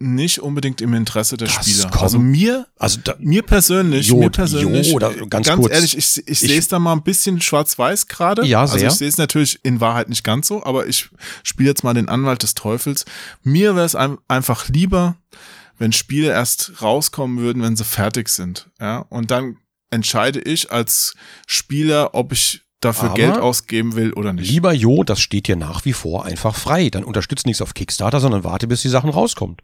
nicht 0.00 0.40
unbedingt 0.40 0.80
im 0.80 0.92
Interesse 0.92 1.36
der 1.36 1.46
Das 1.46 1.54
Spieler. 1.64 1.84
kommt- 1.90 2.02
Also 2.02 2.18
mir, 2.18 2.66
Also 2.76 2.98
da, 3.04 3.14
mir 3.20 3.42
persönlich, 3.42 4.08
Jo, 4.08 4.18
mir 4.18 4.30
persönlich, 4.30 4.88
jo, 4.90 4.98
äh, 4.98 5.26
ganz 5.28 5.46
ganz 5.46 5.60
kurz. 5.60 5.72
ehrlich, 5.72 5.96
ich, 5.96 6.16
ich, 6.18 6.28
Ich- 6.28 6.40
sehe 6.40 6.58
es 6.58 6.66
da 6.68 6.78
mal 6.80 6.92
ein 6.92 7.02
bisschen 7.04 7.40
schwarz-weiß 7.40 8.08
gerade. 8.08 8.44
Ja, 8.44 8.62
Also 8.62 8.76
sehr. 8.76 8.88
ich 8.88 8.94
sehe 8.94 9.08
es 9.08 9.18
natürlich 9.18 9.60
in 9.62 9.80
Wahrheit 9.80 10.08
nicht 10.08 10.24
ganz 10.24 10.48
so, 10.48 10.64
aber 10.64 10.86
ich 10.88 11.10
spiele 11.44 11.68
jetzt 11.68 11.84
mal 11.84 11.94
den 11.94 12.08
Anwalt 12.08 12.42
des 12.42 12.54
Teufels. 12.54 13.04
Mir 13.44 13.76
wäre 13.76 13.86
es 13.86 13.94
ein, 13.94 14.18
einfach 14.26 14.68
lieber, 14.68 15.16
wenn 15.78 15.92
Spiele 15.92 16.28
erst 16.28 16.82
rauskommen 16.82 17.38
würden, 17.38 17.62
wenn 17.62 17.76
sie 17.76 17.84
fertig 17.84 18.30
sind. 18.30 18.68
Ja, 18.80 18.98
und 18.98 19.30
dann 19.30 19.58
entscheide 19.94 20.40
ich 20.40 20.70
als 20.70 21.14
Spieler, 21.46 22.14
ob 22.14 22.32
ich 22.32 22.62
dafür 22.80 23.10
Aber 23.10 23.14
Geld 23.14 23.36
ausgeben 23.36 23.96
will 23.96 24.12
oder 24.12 24.32
nicht. 24.32 24.50
lieber 24.50 24.74
Jo, 24.74 25.04
das 25.04 25.20
steht 25.20 25.48
dir 25.48 25.56
nach 25.56 25.84
wie 25.84 25.94
vor 25.94 26.24
einfach 26.26 26.54
frei. 26.54 26.90
Dann 26.90 27.04
unterstützt 27.04 27.46
nichts 27.46 27.62
auf 27.62 27.72
Kickstarter, 27.72 28.20
sondern 28.20 28.44
warte, 28.44 28.66
bis 28.66 28.82
die 28.82 28.88
Sachen 28.88 29.10
rauskommt. 29.10 29.62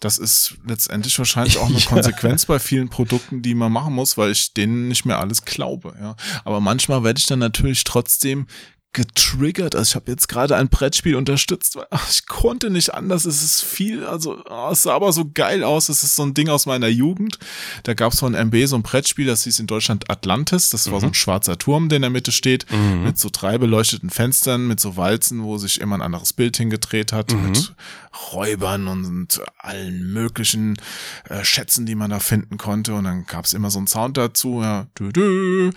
Das 0.00 0.18
ist 0.18 0.56
letztendlich 0.66 1.18
wahrscheinlich 1.18 1.58
auch 1.58 1.66
eine 1.68 1.80
Konsequenz 1.80 2.46
bei 2.46 2.58
vielen 2.58 2.88
Produkten, 2.88 3.42
die 3.42 3.54
man 3.54 3.72
machen 3.72 3.94
muss, 3.94 4.16
weil 4.16 4.30
ich 4.30 4.54
denen 4.54 4.88
nicht 4.88 5.04
mehr 5.04 5.18
alles 5.18 5.44
glaube. 5.44 5.94
Ja. 6.00 6.16
Aber 6.44 6.60
manchmal 6.60 7.04
werde 7.04 7.18
ich 7.18 7.26
dann 7.26 7.40
natürlich 7.40 7.84
trotzdem 7.84 8.46
getriggert. 8.92 9.76
Also 9.76 9.90
ich 9.90 9.94
habe 9.96 10.10
jetzt 10.10 10.28
gerade 10.28 10.56
ein 10.56 10.68
Brettspiel 10.68 11.14
unterstützt, 11.14 11.76
weil 11.76 11.86
ach, 11.90 12.08
ich 12.10 12.26
konnte 12.26 12.70
nicht 12.70 12.94
anders. 12.94 13.24
Es 13.24 13.42
ist 13.42 13.62
viel, 13.62 14.04
also 14.04 14.44
ah, 14.46 14.70
es 14.72 14.82
sah 14.82 14.94
aber 14.94 15.12
so 15.12 15.30
geil 15.32 15.62
aus. 15.62 15.88
Es 15.88 16.02
ist 16.02 16.16
so 16.16 16.22
ein 16.22 16.34
Ding 16.34 16.48
aus 16.48 16.66
meiner 16.66 16.88
Jugend. 16.88 17.38
Da 17.82 17.94
gab 17.94 18.12
es 18.12 18.20
von 18.20 18.34
MB 18.34 18.66
so 18.66 18.76
ein 18.76 18.82
Brettspiel, 18.82 19.26
das 19.26 19.44
hieß 19.44 19.60
in 19.60 19.66
Deutschland 19.66 20.10
Atlantis. 20.10 20.70
Das 20.70 20.90
war 20.90 21.00
so 21.00 21.06
ein 21.06 21.14
schwarzer 21.14 21.58
Turm, 21.58 21.88
der 21.88 21.96
in 21.96 22.02
der 22.02 22.10
Mitte 22.10 22.32
steht, 22.32 22.66
mit 23.04 23.18
so 23.18 23.28
drei 23.30 23.58
beleuchteten 23.58 24.10
Fenstern, 24.10 24.66
mit 24.66 24.80
so 24.80 24.96
Walzen, 24.96 25.42
wo 25.42 25.58
sich 25.58 25.80
immer 25.80 25.96
ein 25.96 26.02
anderes 26.02 26.32
Bild 26.32 26.56
hingedreht 26.56 27.12
hat, 27.12 27.32
mit 27.32 27.74
Räubern 28.32 28.88
und 28.88 29.40
allen 29.58 30.12
möglichen 30.12 30.76
äh, 31.28 31.44
Schätzen, 31.44 31.86
die 31.86 31.94
man 31.94 32.10
da 32.10 32.20
finden 32.20 32.58
konnte. 32.58 32.94
Und 32.94 33.04
dann 33.04 33.26
gab 33.26 33.44
es 33.44 33.52
immer 33.52 33.70
so 33.70 33.78
einen 33.78 33.86
Sound 33.86 34.16
dazu, 34.16 34.60
ja. 34.62 34.86
Dü, 34.98 35.12
dü, 35.12 35.70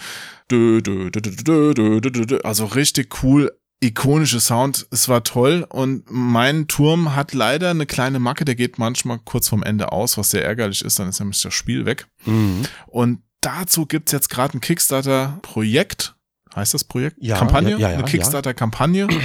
also 2.43 2.65
richtig 2.65 3.23
cool, 3.23 3.51
ikonische 3.81 4.39
Sound. 4.39 4.87
Es 4.91 5.09
war 5.09 5.23
toll 5.23 5.65
und 5.67 6.03
mein 6.09 6.67
Turm 6.67 7.15
hat 7.15 7.33
leider 7.33 7.71
eine 7.71 7.85
kleine 7.85 8.19
Macke, 8.19 8.45
der 8.45 8.55
geht 8.55 8.77
manchmal 8.77 9.19
kurz 9.19 9.49
vorm 9.49 9.63
Ende 9.63 9.91
aus, 9.91 10.17
was 10.17 10.29
sehr 10.29 10.45
ärgerlich 10.45 10.85
ist, 10.85 10.99
dann 10.99 11.09
ist 11.09 11.19
nämlich 11.19 11.41
das 11.41 11.53
Spiel 11.53 11.85
weg. 11.85 12.07
Mhm. 12.25 12.63
Und 12.87 13.23
dazu 13.41 13.85
gibt 13.85 14.09
es 14.09 14.13
jetzt 14.13 14.29
gerade 14.29 14.57
ein 14.57 14.61
Kickstarter-Projekt, 14.61 16.15
heißt 16.55 16.73
das 16.73 16.83
Projekt? 16.83 17.17
Ja, 17.19 17.37
Kampagne? 17.37 17.71
Ja, 17.71 17.77
ja, 17.77 17.89
ja 17.89 17.97
eine 17.97 18.05
Kickstarter-Kampagne, 18.05 19.07
ja. 19.11 19.19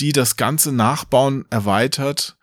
die 0.00 0.12
das 0.12 0.36
ganze 0.36 0.72
Nachbauen 0.72 1.46
erweitert. 1.50 2.36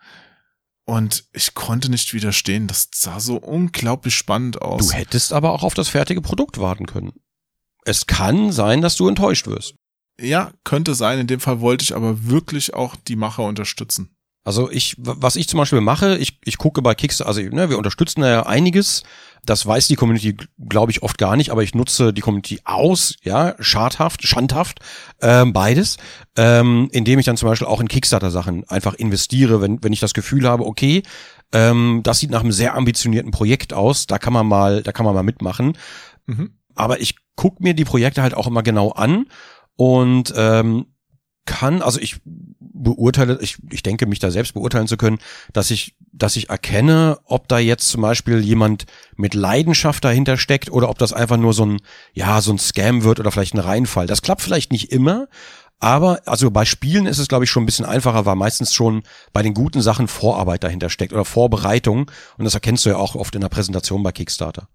Und 0.86 1.26
ich 1.32 1.54
konnte 1.54 1.88
nicht 1.88 2.14
widerstehen. 2.14 2.66
Das 2.66 2.88
sah 2.92 3.20
so 3.20 3.36
unglaublich 3.36 4.16
spannend 4.16 4.60
aus. 4.60 4.88
Du 4.88 4.92
hättest 4.92 5.32
aber 5.32 5.52
auch 5.52 5.62
auf 5.62 5.74
das 5.74 5.88
fertige 5.88 6.20
Produkt 6.20 6.58
warten 6.58 6.86
können. 6.86 7.12
Es 7.84 8.06
kann 8.06 8.52
sein, 8.52 8.80
dass 8.80 8.96
du 8.96 9.08
enttäuscht 9.08 9.46
wirst. 9.46 9.74
Ja, 10.20 10.52
könnte 10.64 10.94
sein. 10.94 11.18
In 11.18 11.26
dem 11.26 11.40
Fall 11.40 11.60
wollte 11.60 11.82
ich 11.82 11.94
aber 11.94 12.26
wirklich 12.26 12.74
auch 12.74 12.96
die 12.96 13.16
Macher 13.16 13.44
unterstützen. 13.44 14.14
Also 14.42 14.70
ich, 14.70 14.96
was 14.98 15.36
ich 15.36 15.48
zum 15.48 15.58
Beispiel 15.58 15.82
mache, 15.82 16.16
ich, 16.16 16.38
ich 16.44 16.56
gucke 16.56 16.80
bei 16.80 16.94
Kickstarter, 16.94 17.28
also 17.28 17.42
ne, 17.42 17.68
wir 17.68 17.76
unterstützen 17.76 18.22
ja 18.22 18.46
einiges. 18.46 19.02
Das 19.44 19.64
weiß 19.64 19.88
die 19.88 19.96
Community, 19.96 20.36
glaube 20.68 20.92
ich, 20.92 21.02
oft 21.02 21.16
gar 21.18 21.36
nicht, 21.36 21.50
aber 21.50 21.62
ich 21.62 21.74
nutze 21.74 22.12
die 22.12 22.20
Community 22.20 22.60
aus, 22.64 23.14
ja, 23.22 23.54
schadhaft, 23.58 24.26
schandhaft, 24.26 24.80
ähm, 25.22 25.52
beides, 25.54 25.96
ähm, 26.36 26.88
indem 26.92 27.18
ich 27.18 27.26
dann 27.26 27.38
zum 27.38 27.48
Beispiel 27.48 27.66
auch 27.66 27.80
in 27.80 27.88
Kickstarter-Sachen 27.88 28.68
einfach 28.68 28.94
investiere, 28.94 29.62
wenn, 29.62 29.82
wenn 29.82 29.94
ich 29.94 30.00
das 30.00 30.12
Gefühl 30.12 30.46
habe, 30.46 30.66
okay, 30.66 31.02
ähm, 31.52 32.00
das 32.02 32.18
sieht 32.18 32.30
nach 32.30 32.40
einem 32.40 32.52
sehr 32.52 32.74
ambitionierten 32.74 33.30
Projekt 33.30 33.72
aus, 33.72 34.06
da 34.06 34.18
kann 34.18 34.32
man 34.32 34.46
mal, 34.46 34.82
da 34.82 34.92
kann 34.92 35.06
man 35.06 35.14
mal 35.14 35.22
mitmachen. 35.22 35.76
Mhm. 36.26 36.59
Aber 36.80 37.00
ich 37.00 37.16
gucke 37.36 37.62
mir 37.62 37.74
die 37.74 37.84
Projekte 37.84 38.22
halt 38.22 38.34
auch 38.34 38.46
immer 38.46 38.62
genau 38.62 38.90
an 38.90 39.26
und 39.76 40.32
ähm, 40.36 40.86
kann, 41.46 41.82
also 41.82 41.98
ich 42.00 42.20
beurteile, 42.24 43.38
ich, 43.40 43.58
ich 43.70 43.82
denke, 43.82 44.06
mich 44.06 44.18
da 44.18 44.30
selbst 44.30 44.54
beurteilen 44.54 44.86
zu 44.86 44.96
können, 44.96 45.18
dass 45.52 45.70
ich, 45.70 45.96
dass 46.12 46.36
ich 46.36 46.48
erkenne, 46.48 47.18
ob 47.24 47.48
da 47.48 47.58
jetzt 47.58 47.88
zum 47.88 48.02
Beispiel 48.02 48.40
jemand 48.40 48.86
mit 49.16 49.34
Leidenschaft 49.34 50.04
dahinter 50.04 50.36
steckt 50.36 50.70
oder 50.70 50.88
ob 50.88 50.98
das 50.98 51.12
einfach 51.12 51.36
nur 51.36 51.52
so 51.52 51.66
ein, 51.66 51.78
ja, 52.12 52.40
so 52.40 52.52
ein 52.52 52.58
Scam 52.58 53.04
wird 53.04 53.20
oder 53.20 53.30
vielleicht 53.30 53.54
ein 53.54 53.60
Reinfall. 53.60 54.06
Das 54.06 54.22
klappt 54.22 54.42
vielleicht 54.42 54.70
nicht 54.70 54.92
immer, 54.92 55.28
aber 55.80 56.20
also 56.26 56.50
bei 56.50 56.66
Spielen 56.66 57.06
ist 57.06 57.18
es, 57.18 57.26
glaube 57.26 57.44
ich, 57.44 57.50
schon 57.50 57.62
ein 57.62 57.66
bisschen 57.66 57.86
einfacher, 57.86 58.26
weil 58.26 58.36
meistens 58.36 58.74
schon 58.74 59.02
bei 59.32 59.42
den 59.42 59.54
guten 59.54 59.80
Sachen 59.80 60.08
Vorarbeit 60.08 60.62
dahinter 60.62 60.90
steckt 60.90 61.14
oder 61.14 61.24
Vorbereitung. 61.24 62.10
Und 62.36 62.44
das 62.44 62.54
erkennst 62.54 62.84
du 62.84 62.90
ja 62.90 62.96
auch 62.96 63.14
oft 63.14 63.34
in 63.34 63.40
der 63.40 63.48
Präsentation 63.48 64.02
bei 64.02 64.12
Kickstarter. 64.12 64.68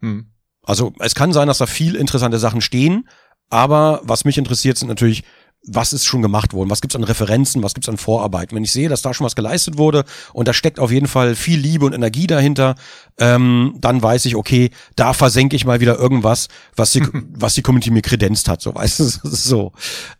Hm. 0.00 0.31
Also 0.62 0.92
es 0.98 1.14
kann 1.14 1.32
sein, 1.32 1.48
dass 1.48 1.58
da 1.58 1.66
viel 1.66 1.96
interessante 1.96 2.38
Sachen 2.38 2.60
stehen, 2.60 3.08
aber 3.50 4.00
was 4.04 4.24
mich 4.24 4.38
interessiert, 4.38 4.78
sind 4.78 4.88
natürlich 4.88 5.24
was 5.64 5.92
ist 5.92 6.04
schon 6.04 6.22
gemacht 6.22 6.52
worden, 6.52 6.70
was 6.70 6.80
gibt's 6.80 6.96
an 6.96 7.04
Referenzen, 7.04 7.62
was 7.62 7.74
gibt's 7.74 7.88
an 7.88 7.96
Vorarbeiten. 7.96 8.56
Wenn 8.56 8.64
ich 8.64 8.72
sehe, 8.72 8.88
dass 8.88 9.02
da 9.02 9.14
schon 9.14 9.24
was 9.24 9.36
geleistet 9.36 9.78
wurde 9.78 10.04
und 10.32 10.48
da 10.48 10.52
steckt 10.52 10.80
auf 10.80 10.90
jeden 10.90 11.06
Fall 11.06 11.36
viel 11.36 11.58
Liebe 11.58 11.86
und 11.86 11.92
Energie 11.92 12.26
dahinter, 12.26 12.74
ähm, 13.18 13.76
dann 13.80 14.02
weiß 14.02 14.24
ich, 14.24 14.34
okay, 14.34 14.70
da 14.96 15.12
versenke 15.12 15.54
ich 15.54 15.64
mal 15.64 15.80
wieder 15.80 15.98
irgendwas, 15.98 16.48
was 16.74 16.90
die, 16.90 17.02
was 17.12 17.54
die 17.54 17.62
Community 17.62 17.90
mir 17.90 18.02
kredenzt 18.02 18.48
hat, 18.48 18.60
so 18.60 18.74
weißt 18.74 19.00
du, 19.00 19.04
so. 19.22 19.72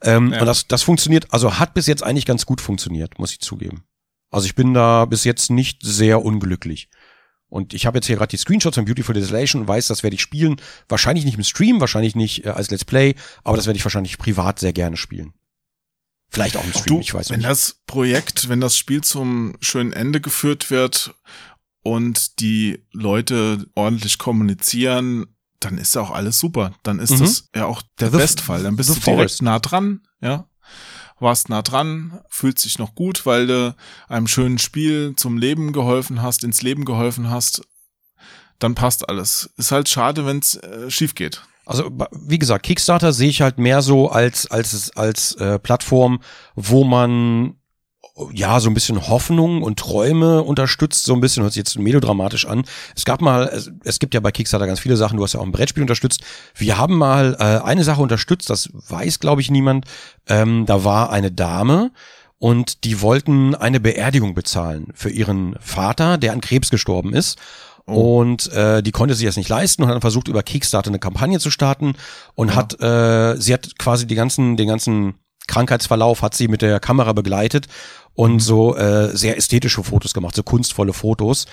Ähm, 0.03 0.33
Ja. 0.33 0.41
Und 0.41 0.47
das, 0.47 0.69
das 0.69 0.83
funktioniert, 0.83 1.27
also 1.31 1.59
hat 1.59 1.75
bis 1.75 1.87
jetzt 1.87 2.05
eigentlich 2.05 2.27
ganz 2.27 2.47
gut 2.47 2.61
funktioniert, 2.61 3.19
muss 3.19 3.33
ich 3.33 3.41
zugeben. 3.41 3.83
Also 4.31 4.47
ich 4.47 4.55
bin 4.55 4.73
da 4.73 5.05
bis 5.05 5.25
jetzt 5.25 5.51
nicht 5.51 5.81
sehr 5.83 6.25
unglücklich. 6.25 6.89
Und 7.53 7.75
ich 7.75 7.85
habe 7.85 7.99
jetzt 7.99 8.07
hier 8.07 8.17
gerade 8.17 8.31
die 8.31 8.39
Screenshots 8.39 8.77
von 8.77 8.87
Beautiful 8.87 9.15
Desolation 9.15 9.61
und 9.61 9.69
weiß, 9.69 9.87
das 9.89 10.03
werde 10.03 10.15
ich 10.15 10.23
spielen. 10.23 10.57
Wahrscheinlich 10.89 11.27
nicht 11.27 11.37
im 11.37 11.45
Stream, 11.45 11.81
wahrscheinlich 11.81 12.15
nicht 12.17 12.47
äh, 12.47 12.49
als 12.49 12.71
Let's 12.71 12.87
Play, 12.87 13.15
aber 13.45 13.59
das 13.59 13.67
werde 13.67 13.77
ich 13.77 13.85
wahrscheinlich 13.85 14.17
privat 14.17 14.59
sehr 14.59 14.73
gerne 14.73 14.97
spielen. 14.97 15.35
Vielleicht 16.31 16.57
auch 16.57 16.65
im 16.65 16.71
Stream, 16.73 16.97
Du, 16.97 17.01
ich 17.01 17.13
weiß 17.13 17.29
wenn 17.29 17.41
nicht. 17.41 17.49
das 17.51 17.77
Projekt, 17.87 18.49
wenn 18.49 18.63
das 18.63 18.79
Spiel 18.79 19.03
zum 19.05 19.55
schönen 19.61 19.93
Ende 19.93 20.23
geführt 20.23 20.71
wird 20.71 21.15
und 21.83 22.41
die 22.41 22.83
Leute 22.91 23.67
ordentlich 23.75 24.17
kommunizieren, 24.17 25.27
dann 25.61 25.77
ist 25.77 25.95
ja 25.95 26.01
auch 26.01 26.11
alles 26.11 26.39
super. 26.39 26.73
Dann 26.85 27.01
ist 27.01 27.11
Mhm. 27.11 27.19
das 27.19 27.49
ja 27.55 27.67
auch 27.67 27.83
der 28.01 28.11
The- 28.13 28.17
Bestfall. 28.17 28.63
Dann 28.63 28.77
bist 28.77 28.89
du 28.89 28.95
direkt 28.95 29.05
Forest. 29.05 29.43
nah 29.43 29.59
dran, 29.59 30.01
ja. 30.23 30.49
Warst 31.23 31.49
nah 31.49 31.63
dran, 31.63 32.21
fühlt 32.29 32.59
sich 32.59 32.79
noch 32.79 32.95
gut, 32.95 33.25
weil 33.27 33.47
du 33.47 33.77
einem 34.09 34.27
schönen 34.27 34.59
Spiel 34.59 35.15
zum 35.17 35.39
Leben 35.39 35.73
geholfen 35.73 36.21
hast, 36.21 36.43
ins 36.43 36.63
Leben 36.63 36.85
geholfen 36.85 37.31
hast. 37.31 37.63
Dann 38.59 38.75
passt 38.75 39.09
alles. 39.09 39.51
Ist 39.57 39.71
halt 39.71 39.89
schade, 39.89 40.27
wenn 40.27 40.41
es 40.41 40.57
äh, 40.57 40.91
schief 40.91 41.15
geht. 41.15 41.43
Also 41.65 41.91
wie 42.11 42.41
gesagt, 42.41 42.65
Kickstarter 42.65 43.13
sehe 43.13 43.29
ich 43.29 43.41
halt 43.41 43.59
mehr 43.59 43.83
so 43.83 44.11
als 44.11 44.51
als 44.51 44.91
als 44.97 45.35
äh, 45.37 45.61
Plattform, 45.61 46.21
wo 46.57 46.83
man 46.83 47.55
ja 48.33 48.61
so 48.61 48.69
ein 48.69 48.75
bisschen 48.75 49.09
Hoffnung 49.09 49.63
und 49.63 49.79
Träume 49.79 50.43
unterstützt, 50.43 51.05
so 51.05 51.15
ein 51.15 51.21
bisschen 51.21 51.43
hört 51.43 51.55
sich 51.55 51.61
jetzt 51.61 51.79
melodramatisch 51.79 52.47
an. 52.47 52.65
Es 52.95 53.05
gab 53.05 53.23
mal, 53.23 53.49
es, 53.49 53.71
es 53.85 53.99
gibt 53.99 54.13
ja 54.15 54.21
bei 54.21 54.31
Kickstarter 54.31 54.67
ganz 54.67 54.81
viele 54.81 54.97
Sachen. 54.97 55.17
Du 55.17 55.25
hast 55.25 55.33
ja 55.33 55.41
auch 55.41 55.45
ein 55.47 55.53
Brettspiel 55.53 55.83
unterstützt. 55.83 56.21
Wir 56.55 56.77
haben 56.77 56.99
mal 56.99 57.37
äh, 57.41 57.65
eine 57.67 57.85
Sache 57.85 58.03
unterstützt, 58.03 58.51
das 58.51 58.69
weiß 58.73 59.19
glaube 59.21 59.41
ich 59.41 59.51
niemand. 59.51 59.87
Ähm, 60.29 60.67
da 60.67 60.85
war 60.85 61.11
eine 61.11 61.33
Dame 61.33 61.91
und 62.39 62.85
die 62.85 63.01
wollten 63.01 63.55
eine 63.55 63.81
Beerdigung 63.81 64.35
bezahlen 64.35 64.89
für 64.95 65.11
ihren 65.11 65.57
Vater, 65.61 66.19
der 66.19 66.33
an 66.33 66.41
Krebs 66.43 66.71
gestorben 66.71 67.15
ist. 67.15 67.39
Und 67.85 68.53
äh, 68.53 68.81
die 68.83 68.93
konnte 68.93 69.15
sich 69.15 69.27
das 69.27 69.37
nicht 69.37 69.49
leisten 69.49 69.83
und 69.83 69.89
hat 69.89 69.95
dann 69.95 70.01
versucht, 70.03 70.29
über 70.29 70.45
Kickstarter 70.45 70.91
eine 70.91 71.01
Kampagne 71.01 71.41
zu 71.41 71.51
starten 71.51 71.95
und 72.35 72.51
Ja. 72.51 72.55
hat, 72.55 72.81
äh, 72.81 73.41
sie 73.41 73.53
hat 73.53 73.77
quasi 73.79 74.07
die 74.07 74.15
ganzen, 74.15 74.57
den 74.57 74.69
ganzen 74.69 75.15
Krankheitsverlauf 75.49 76.23
hat 76.23 76.35
sie 76.35 76.47
mit 76.47 76.63
der 76.63 76.79
Kamera 76.79 77.13
begleitet 77.13 77.67
und 78.15 78.41
so 78.41 78.77
äh, 78.77 79.17
sehr 79.17 79.37
ästhetische 79.37 79.83
Fotos 79.83 80.15
gemacht, 80.15 80.35
so 80.35 80.43
kunstvolle 80.43 80.93
Fotos. 80.93 81.47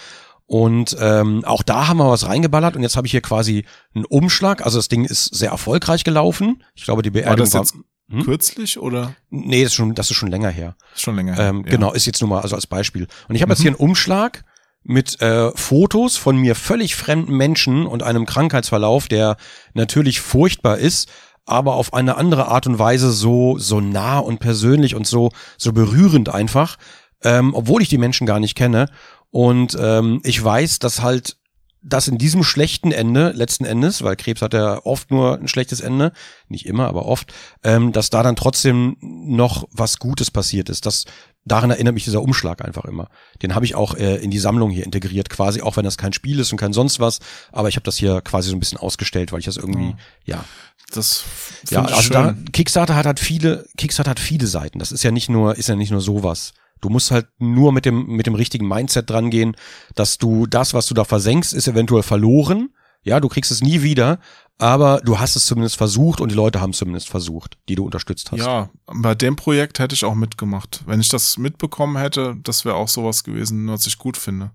Und 0.46 0.98
ähm, 1.00 1.46
auch 1.46 1.62
da 1.62 1.88
haben 1.88 1.98
wir 1.98 2.10
was 2.10 2.26
reingeballert 2.26 2.76
und 2.76 2.82
jetzt 2.82 2.98
habe 2.98 3.06
ich 3.06 3.12
hier 3.12 3.22
quasi 3.22 3.66
einen 3.94 4.06
Umschlag. 4.06 4.66
Also 4.66 4.80
das 4.80 4.88
Ding 4.88 5.06
ist 5.06 5.26
sehr 5.36 5.52
erfolgreich 5.52 6.04
gelaufen. 6.04 6.64
Ich 6.74 6.86
glaube, 6.86 7.04
die 7.04 7.10
War 7.14 7.22
Beerdigung 7.22 7.46
das 7.46 7.54
war. 7.54 7.62
jetzt 7.62 7.76
Hm? 8.12 8.24
kürzlich 8.24 8.80
oder 8.80 9.14
Nee, 9.30 9.62
das 9.62 9.72
ist 9.74 9.76
schon, 9.76 9.94
das 9.94 10.10
ist 10.10 10.18
schon 10.18 10.32
länger 10.32 10.50
her. 10.50 10.76
ist 10.96 11.02
schon 11.04 11.16
länger 11.16 11.36
her? 11.36 11.50
Ähm, 11.50 11.64
Ja. 11.66 11.72
Genau, 11.74 11.94
ist 11.94 12.08
jetzt 12.08 12.20
nur 12.22 12.30
mal 12.32 12.42
also 12.42 12.56
als 12.56 12.66
Beispiel. 12.66 13.08
Und 13.28 13.36
ich 13.36 13.44
habe 13.44 13.52
jetzt 13.52 13.60
Mhm. 13.60 13.64
hier 13.64 13.72
einen 13.74 13.80
Umschlag 13.88 14.44
mit 14.82 15.22
äh, 15.22 15.52
Fotos 15.56 16.18
von 16.18 16.36
mir 16.38 16.56
völlig 16.56 16.96
fremden 16.96 17.38
Menschen 17.38 17.86
und 17.86 18.02
einem 18.02 18.26
Krankheitsverlauf, 18.26 19.08
der 19.08 19.38
natürlich 19.76 20.22
furchtbar 20.22 20.80
ist, 20.80 21.08
aber 21.50 21.76
auf 21.76 21.94
eine 21.94 22.18
andere 22.18 22.48
Art 22.48 22.68
und 22.68 22.80
Weise 22.80 23.12
so 23.12 23.58
so 23.58 23.82
nah 23.82 24.20
und 24.20 24.40
persönlich 24.40 24.96
und 24.96 25.08
so 25.08 25.32
so 25.58 25.74
berührend 25.74 26.30
einfach, 26.30 26.78
ähm, 27.24 27.54
obwohl 27.54 27.82
ich 27.82 27.90
die 27.90 27.98
Menschen 27.98 28.28
gar 28.28 28.40
nicht 28.40 28.56
kenne. 28.56 28.88
Und 29.32 29.78
ähm, 29.80 30.22
ich 30.24 30.44
weiß, 30.44 30.80
dass 30.80 31.02
halt 31.02 31.38
das 31.82 32.08
in 32.08 32.18
diesem 32.18 32.44
schlechten 32.44 32.92
Ende 32.92 33.32
letzten 33.32 33.64
Endes, 33.64 34.04
weil 34.04 34.16
Krebs 34.16 34.42
hat 34.42 34.54
ja 34.54 34.84
oft 34.86 35.12
nur 35.12 35.40
ein 35.40 35.48
schlechtes 35.48 35.80
Ende, 35.80 36.12
nicht 36.50 36.66
immer, 36.66 36.88
aber 36.88 37.06
oft, 37.06 37.34
ähm, 37.64 37.94
dass 37.94 38.10
da 38.10 38.22
dann 38.22 38.36
trotzdem 38.36 38.98
noch 39.00 39.66
was 39.72 40.00
Gutes 40.00 40.30
passiert 40.30 40.70
ist. 40.70 40.86
Das 40.86 41.06
daran 41.46 41.72
erinnert 41.72 41.94
mich 41.94 42.04
dieser 42.04 42.22
Umschlag 42.22 42.64
einfach 42.64 42.86
immer. 42.86 43.10
Den 43.42 43.56
habe 43.56 43.66
ich 43.66 43.76
auch 43.76 43.96
äh, 43.96 44.18
in 44.18 44.30
die 44.30 44.40
Sammlung 44.40 44.72
hier 44.72 44.84
integriert, 44.84 45.30
quasi, 45.30 45.62
auch 45.62 45.78
wenn 45.78 45.86
das 45.86 45.98
kein 45.98 46.14
Spiel 46.14 46.40
ist 46.40 46.52
und 46.52 46.58
kein 46.58 46.74
sonst 46.74 47.00
was. 47.00 47.20
Aber 47.52 47.70
ich 47.70 47.76
habe 47.76 47.86
das 47.86 47.96
hier 47.96 48.22
quasi 48.22 48.50
so 48.50 48.56
ein 48.56 48.60
bisschen 48.60 48.78
ausgestellt, 48.78 49.32
weil 49.32 49.40
ich 49.40 49.46
das 49.46 49.58
irgendwie, 49.58 49.96
ja, 50.26 50.44
Das 50.92 51.24
ja, 51.70 51.86
ich 51.88 51.94
also 51.96 52.10
da, 52.10 52.24
schön. 52.34 52.52
Kickstarter 52.52 52.96
hat 52.96 53.06
halt 53.06 53.20
viele, 53.20 53.66
Kickstarter 53.78 54.12
hat 54.12 54.20
viele 54.20 54.48
Seiten. 54.48 54.80
Das 54.80 54.92
ist 54.92 55.04
ja 55.04 55.12
nicht 55.12 55.30
nur, 55.30 55.56
ist 55.56 55.70
ja 55.70 55.76
nicht 55.76 55.92
nur 55.92 56.02
sowas. 56.02 56.54
Du 56.82 56.90
musst 56.90 57.12
halt 57.12 57.28
nur 57.38 57.72
mit 57.74 57.86
dem, 57.86 58.08
mit 58.08 58.26
dem 58.26 58.36
richtigen 58.36 58.68
Mindset 58.68 59.10
dran 59.10 59.30
gehen, 59.30 59.56
dass 59.96 60.18
du 60.18 60.48
das, 60.48 60.74
was 60.74 60.88
du 60.88 60.94
da 60.94 61.04
versenkst, 61.04 61.54
ist 61.54 61.68
eventuell 61.68 62.04
verloren. 62.04 62.70
Ja, 63.04 63.20
du 63.20 63.30
kriegst 63.30 63.52
es 63.52 63.62
nie 63.62 63.82
wieder, 63.82 64.20
aber 64.58 65.00
du 65.02 65.20
hast 65.20 65.36
es 65.38 65.46
zumindest 65.46 65.78
versucht 65.78 66.20
und 66.20 66.30
die 66.32 66.36
Leute 66.36 66.60
haben 66.60 66.72
es 66.72 66.78
zumindest 66.78 67.08
versucht, 67.10 67.58
die 67.70 67.76
du 67.76 67.86
unterstützt 67.86 68.32
hast. 68.32 68.40
Ja, 68.40 68.70
bei 68.88 69.16
dem 69.16 69.36
Projekt 69.38 69.80
hätte 69.80 69.96
ich 69.96 70.04
auch 70.04 70.16
mitgemacht. 70.16 70.82
Wenn 70.86 71.00
ich 71.00 71.08
das 71.08 71.38
mitbekommen 71.38 71.98
hätte, 71.98 72.36
das 72.44 72.66
wäre 72.66 72.76
auch 72.76 72.90
sowas 72.90 73.24
gewesen, 73.24 73.68
was 73.70 73.88
ich 73.88 73.98
gut 73.98 74.18
finde. 74.18 74.52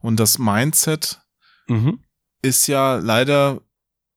Und 0.00 0.18
das 0.20 0.38
Mindset 0.38 1.20
Mhm. 1.68 2.00
ist 2.42 2.66
ja 2.68 2.96
leider 2.96 3.60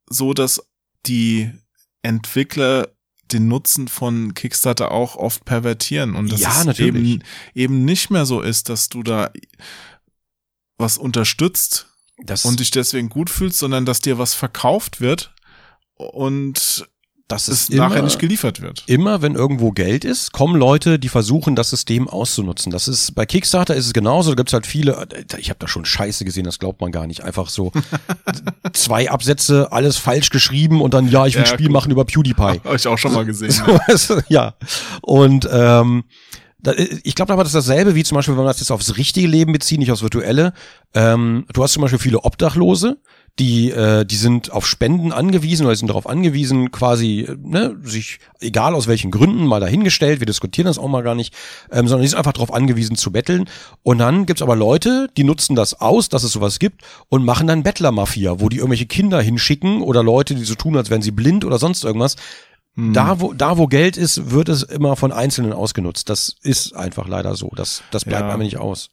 so, 0.07 0.33
dass 0.33 0.61
die 1.05 1.51
Entwickler 2.01 2.89
den 3.31 3.47
Nutzen 3.47 3.87
von 3.87 4.33
Kickstarter 4.33 4.91
auch 4.91 5.15
oft 5.15 5.45
pervertieren 5.45 6.15
und 6.15 6.31
dass 6.31 6.41
Ja, 6.41 6.59
es 6.59 6.65
natürlich. 6.65 7.13
eben, 7.15 7.23
eben 7.55 7.85
nicht 7.85 8.09
mehr 8.09 8.25
so 8.25 8.41
ist, 8.41 8.69
dass 8.69 8.89
du 8.89 9.01
da 9.03 9.31
was 10.77 10.97
unterstützt 10.97 11.87
Das, 12.23 12.45
und 12.45 12.59
dich 12.59 12.71
deswegen 12.71 13.09
gut 13.09 13.29
fühlst, 13.29 13.59
sondern 13.59 13.85
dass 13.85 14.01
dir 14.01 14.17
was 14.17 14.33
verkauft 14.33 15.01
wird 15.01 15.33
und 15.95 16.87
das 17.33 17.47
es 17.47 17.69
immer, 17.69 17.89
nachher 17.89 18.01
nicht 18.03 18.19
geliefert 18.19 18.61
wird. 18.61 18.83
immer, 18.87 19.21
wenn 19.21 19.35
irgendwo 19.35 19.71
Geld 19.71 20.05
ist, 20.05 20.31
kommen 20.31 20.55
Leute, 20.55 20.99
die 20.99 21.09
versuchen, 21.09 21.55
das 21.55 21.69
System 21.69 22.07
auszunutzen. 22.07 22.71
Das 22.71 22.87
ist 22.87 23.15
bei 23.15 23.25
Kickstarter 23.25 23.75
ist 23.75 23.87
es 23.87 23.93
genauso. 23.93 24.31
Da 24.31 24.35
gibt's 24.35 24.53
halt 24.53 24.65
viele. 24.67 25.07
Ich 25.37 25.49
habe 25.49 25.59
da 25.59 25.67
schon 25.67 25.85
Scheiße 25.85 26.25
gesehen, 26.25 26.45
das 26.45 26.59
glaubt 26.59 26.81
man 26.81 26.91
gar 26.91 27.07
nicht. 27.07 27.23
Einfach 27.23 27.49
so 27.49 27.71
zwei 28.73 29.09
Absätze, 29.09 29.71
alles 29.71 29.97
falsch 29.97 30.29
geschrieben 30.29 30.81
und 30.81 30.93
dann 30.93 31.09
ja, 31.09 31.25
ich 31.25 31.35
will 31.35 31.41
Ja, 31.43 31.47
Spiel 31.47 31.67
gut. 31.67 31.73
machen 31.73 31.91
über 31.91 32.05
PewDiePie. 32.05 32.41
Habe 32.63 32.75
ich 32.75 32.87
auch 32.87 32.97
schon 32.97 33.13
mal 33.13 33.25
gesehen. 33.25 33.53
So, 33.95 34.19
ja. 34.27 34.53
Und 35.01 35.47
ähm, 35.51 36.03
äh, 36.03 36.42
ich 37.03 37.15
glaube 37.15 37.33
aber, 37.33 37.43
das 37.43 37.53
ist 37.53 37.67
dasselbe 37.67 37.93
wie 37.95 38.03
zum 38.03 38.15
Beispiel, 38.15 38.35
wenn 38.35 38.43
wir 38.43 38.47
das 38.47 38.59
jetzt 38.59 38.71
aufs 38.71 38.97
richtige 38.97 39.27
Leben 39.27 39.51
beziehen, 39.51 39.79
nicht 39.79 39.91
aufs 39.91 40.01
virtuelle. 40.01 40.53
Ähm, 40.93 41.45
du 41.51 41.61
hast 41.61 41.73
zum 41.73 41.81
Beispiel 41.81 41.99
viele 41.99 42.23
Obdachlose, 42.23 42.97
die, 43.39 43.71
äh, 43.71 44.05
die 44.05 44.15
sind 44.15 44.51
auf 44.51 44.67
Spenden 44.67 45.11
angewiesen 45.11 45.65
oder 45.65 45.75
sind 45.75 45.87
darauf 45.87 46.07
angewiesen, 46.07 46.71
quasi, 46.71 47.21
äh, 47.21 47.35
ne, 47.41 47.75
sich, 47.81 48.19
egal 48.39 48.75
aus 48.75 48.87
welchen 48.87 49.11
Gründen, 49.11 49.45
mal 49.45 49.59
dahingestellt, 49.59 50.19
wir 50.19 50.27
diskutieren 50.27 50.67
das 50.67 50.77
auch 50.77 50.87
mal 50.87 51.01
gar 51.01 51.15
nicht, 51.15 51.33
ähm, 51.71 51.87
sondern 51.87 52.03
die 52.03 52.09
sind 52.09 52.17
einfach 52.17 52.33
darauf 52.33 52.53
angewiesen 52.53 52.95
zu 52.95 53.11
betteln. 53.11 53.49
Und 53.81 53.97
dann 53.97 54.25
gibt's 54.25 54.43
aber 54.43 54.55
Leute, 54.55 55.09
die 55.17 55.23
nutzen 55.23 55.55
das 55.55 55.81
aus, 55.81 56.09
dass 56.09 56.23
es 56.23 56.31
sowas 56.31 56.59
gibt 56.59 56.83
und 57.09 57.25
machen 57.25 57.47
dann 57.47 57.63
Bettlermafia, 57.63 58.39
wo 58.39 58.49
die 58.49 58.57
irgendwelche 58.57 58.85
Kinder 58.85 59.19
hinschicken 59.19 59.81
oder 59.81 60.03
Leute, 60.03 60.35
die 60.35 60.43
so 60.43 60.55
tun, 60.55 60.77
als 60.77 60.89
wären 60.89 61.01
sie 61.01 61.11
blind 61.11 61.43
oder 61.43 61.57
sonst 61.57 61.83
irgendwas. 61.83 62.15
Da, 62.75 63.19
wo, 63.19 63.33
da, 63.33 63.57
wo 63.59 63.67
Geld 63.67 63.97
ist, 63.97 64.31
wird 64.31 64.49
es 64.49 64.63
immer 64.63 64.95
von 64.95 65.11
Einzelnen 65.11 65.53
ausgenutzt. 65.53 66.09
Das 66.09 66.35
ist 66.41 66.73
einfach 66.73 67.07
leider 67.07 67.35
so. 67.35 67.51
Das, 67.55 67.83
das 67.91 68.03
bleibt 68.05 68.21
Ja. 68.21 68.25
einfach 68.27 68.39
nicht 68.39 68.57
aus. 68.57 68.89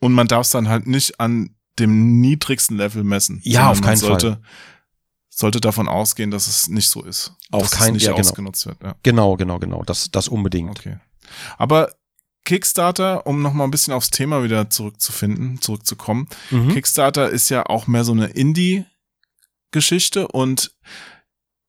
Und 0.00 0.12
man 0.12 0.26
darf 0.26 0.46
es 0.46 0.50
dann 0.50 0.68
halt 0.68 0.88
nicht 0.88 1.20
an 1.20 1.54
dem 1.78 2.20
niedrigsten 2.20 2.76
Level 2.76 3.04
messen. 3.04 3.40
Ja, 3.44 3.70
auf 3.70 3.80
keinen 3.80 3.96
sollte, 3.98 4.40
Sollte 5.28 5.60
davon 5.60 5.86
ausgehen, 5.86 6.30
dass 6.30 6.46
es 6.46 6.66
nicht 6.68 6.88
so 6.88 7.02
ist. 7.04 7.34
Auf 7.50 7.70
keinen- 7.70 7.92
nicht 7.92 8.04
ja, 8.04 8.12
genau. 8.12 8.20
ausgenutzt 8.20 8.64
wird. 8.66 8.82
Ja. 8.82 8.94
Genau, 9.02 9.36
genau, 9.36 9.58
genau. 9.58 9.82
Das, 9.84 10.10
das 10.10 10.28
unbedingt. 10.28 10.70
Okay. 10.70 10.96
Aber 11.58 11.92
Kickstarter, 12.46 13.26
um 13.26 13.42
noch 13.42 13.52
mal 13.52 13.64
ein 13.64 13.70
bisschen 13.70 13.92
aufs 13.92 14.08
Thema 14.10 14.42
wieder 14.42 14.70
zurückzufinden, 14.70 15.60
zurückzukommen. 15.60 16.26
Mhm. 16.50 16.68
Kickstarter 16.72 17.28
ist 17.28 17.50
ja 17.50 17.66
auch 17.66 17.86
mehr 17.86 18.04
so 18.04 18.12
eine 18.12 18.26
Indie-Geschichte 18.28 20.28
und 20.28 20.74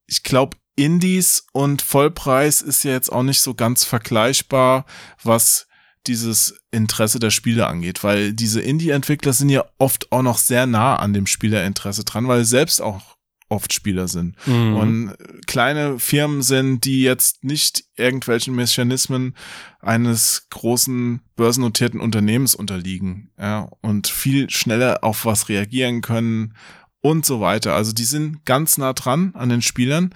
ich 0.06 0.24
glaube, 0.24 0.56
Indies 0.78 1.46
und 1.52 1.82
Vollpreis 1.82 2.62
ist 2.62 2.84
ja 2.84 2.92
jetzt 2.92 3.12
auch 3.12 3.24
nicht 3.24 3.42
so 3.42 3.54
ganz 3.54 3.84
vergleichbar, 3.84 4.86
was 5.24 5.68
dieses 6.06 6.62
Interesse 6.72 7.20
der 7.20 7.32
Spieler 7.32 7.68
angeht, 7.68 8.04
weil 8.04 8.32
diese 8.32 8.62
Indie-Entwickler 8.62 9.34
sind 9.34 9.50
ja 9.50 9.66
oft 9.78 10.12
auch 10.12 10.22
noch 10.22 10.38
sehr 10.38 10.66
nah 10.66 10.96
an 10.96 11.12
dem 11.14 11.28
Spielerinteresse 11.28 12.06
dran, 12.06 12.28
weil 12.30 12.46
sie 12.46 12.52
selbst 12.52 12.82
auch 12.82 13.18
oft 13.50 13.74
Spieler 13.74 14.08
sind 14.08 14.36
Mhm. 14.46 14.76
und 14.76 15.14
kleine 15.48 16.00
Firmen 16.00 16.42
sind, 16.42 16.84
die 16.86 17.02
jetzt 17.02 17.44
nicht 17.44 17.86
irgendwelchen 17.96 18.54
Mechanismen 18.56 19.36
eines 19.80 20.48
großen 20.50 21.22
börsennotierten 21.38 22.00
Unternehmens 22.00 22.56
unterliegen, 22.56 23.32
ja, 23.40 23.70
und 23.82 24.08
viel 24.08 24.50
schneller 24.50 25.04
auf 25.04 25.26
was 25.26 25.50
reagieren 25.50 26.02
können 26.02 26.56
und 27.02 27.26
so 27.26 27.40
weiter. 27.42 27.74
Also 27.74 27.94
die 27.94 28.04
sind 28.06 28.46
ganz 28.46 28.78
nah 28.78 28.94
dran 28.94 29.32
an 29.34 29.50
den 29.50 29.62
Spielern, 29.62 30.14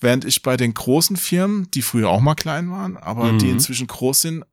während 0.00 0.24
ich 0.24 0.42
bei 0.42 0.56
den 0.56 0.74
großen 0.74 1.16
Firmen, 1.16 1.70
die 1.72 1.82
früher 1.82 2.08
auch 2.08 2.20
mal 2.20 2.34
klein 2.34 2.70
waren, 2.70 2.96
aber 2.96 3.32
Mhm. 3.32 3.38
die 3.38 3.50
inzwischen 3.50 3.86
groß 3.86 4.22
sind, 4.22 4.44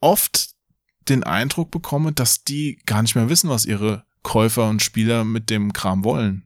oft 0.00 0.50
den 1.08 1.24
Eindruck 1.24 1.70
bekomme, 1.70 2.12
dass 2.12 2.44
die 2.44 2.78
gar 2.86 3.02
nicht 3.02 3.14
mehr 3.14 3.28
wissen, 3.28 3.50
was 3.50 3.64
ihre 3.66 4.04
Käufer 4.22 4.68
und 4.68 4.82
Spieler 4.82 5.24
mit 5.24 5.50
dem 5.50 5.72
Kram 5.72 6.04
wollen. 6.04 6.44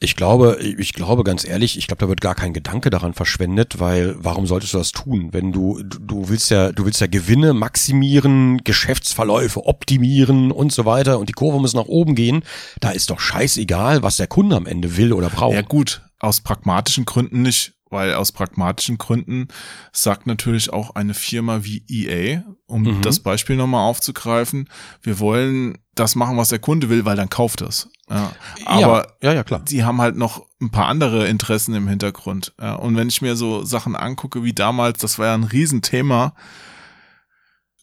Ich 0.00 0.16
glaube, 0.16 0.58
ich 0.60 0.92
glaube 0.94 1.22
ganz 1.22 1.46
ehrlich, 1.46 1.78
ich 1.78 1.86
glaube, 1.86 2.00
da 2.00 2.08
wird 2.08 2.20
gar 2.20 2.34
kein 2.34 2.52
Gedanke 2.52 2.90
daran 2.90 3.14
verschwendet, 3.14 3.78
weil 3.78 4.16
warum 4.18 4.44
solltest 4.46 4.74
du 4.74 4.78
das 4.78 4.90
tun, 4.90 5.28
wenn 5.32 5.52
du 5.52 5.80
du- 5.84 5.98
du 6.00 6.28
willst 6.28 6.50
ja 6.50 6.72
du 6.72 6.84
willst 6.84 7.00
ja 7.00 7.06
Gewinne 7.06 7.54
maximieren, 7.54 8.58
Geschäftsverläufe 8.64 9.64
optimieren 9.66 10.50
und 10.50 10.72
so 10.72 10.86
weiter 10.86 11.20
und 11.20 11.28
die 11.28 11.32
Kurve 11.34 11.60
muss 11.60 11.72
nach 11.72 11.84
oben 11.86 12.16
gehen. 12.16 12.42
Da 12.80 12.90
ist 12.90 13.10
doch 13.10 13.20
scheißegal, 13.20 14.02
was 14.02 14.16
der 14.16 14.26
Kunde 14.26 14.56
am 14.56 14.66
Ende 14.66 14.96
will 14.96 15.12
oder 15.12 15.30
braucht. 15.30 15.54
Ja 15.54 15.62
gut, 15.62 16.02
aus 16.20 16.40
pragmatischen 16.42 17.04
Gründen 17.06 17.42
nicht, 17.42 17.72
weil 17.90 18.14
aus 18.14 18.30
pragmatischen 18.30 18.98
Gründen 18.98 19.48
sagt 19.92 20.26
natürlich 20.28 20.72
auch 20.72 20.94
eine 20.94 21.14
Firma 21.14 21.64
wie 21.64 21.84
EA, 21.88 22.44
um 22.66 22.82
Mhm. 22.82 23.02
das 23.02 23.18
Beispiel 23.20 23.56
nochmal 23.56 23.88
aufzugreifen, 23.88 24.68
wir 25.02 25.18
wollen 25.18 25.76
das 25.96 26.14
machen, 26.14 26.36
was 26.36 26.50
der 26.50 26.60
Kunde 26.60 26.88
will, 26.88 27.04
weil 27.04 27.16
dann 27.16 27.28
kauft 27.30 27.62
es. 27.62 27.88
Ja. 28.08 28.32
Aber 28.64 29.06
ja, 29.22 29.30
ja, 29.30 29.34
ja, 29.36 29.44
klar. 29.44 29.60
die 29.60 29.82
haben 29.84 30.00
halt 30.00 30.16
noch 30.16 30.46
ein 30.60 30.70
paar 30.70 30.86
andere 30.86 31.26
Interessen 31.26 31.74
im 31.74 31.88
Hintergrund. 31.88 32.52
Ja, 32.60 32.74
und 32.74 32.96
wenn 32.96 33.08
ich 33.08 33.22
mir 33.22 33.34
so 33.34 33.64
Sachen 33.64 33.96
angucke 33.96 34.44
wie 34.44 34.52
damals, 34.52 35.00
das 35.00 35.18
war 35.18 35.26
ja 35.26 35.34
ein 35.34 35.44
Riesenthema. 35.44 36.34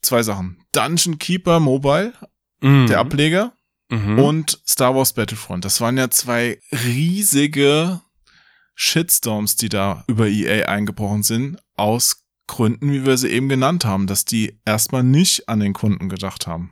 Zwei 0.02 0.24
Sachen. 0.24 0.58
Dungeon 0.72 1.18
Keeper 1.20 1.60
Mobile, 1.60 2.14
Mhm. 2.62 2.88
der 2.88 3.00
Ableger, 3.00 3.54
Mhm. 3.90 4.20
und 4.20 4.60
Star 4.68 4.96
Wars 4.96 5.14
Battlefront. 5.14 5.64
Das 5.66 5.80
waren 5.82 5.98
ja 5.98 6.10
zwei 6.10 6.60
riesige 6.72 8.02
Shitstorms, 8.78 9.56
die 9.56 9.70
da 9.70 10.04
über 10.08 10.28
EA 10.28 10.70
eingebrochen 10.70 11.24
sind, 11.24 11.58
aus 11.76 12.24
Gründen, 12.48 12.92
wie 12.94 13.06
wir 13.06 13.18
sie 13.18 13.30
eben 13.30 13.50
genannt 13.50 13.84
haben, 13.84 14.08
dass 14.08 14.24
die 14.24 14.60
erstmal 14.64 15.04
nicht 15.04 15.50
an 15.50 15.60
den 15.60 15.74
Kunden 15.74 16.08
gedacht 16.08 16.48
haben. 16.48 16.72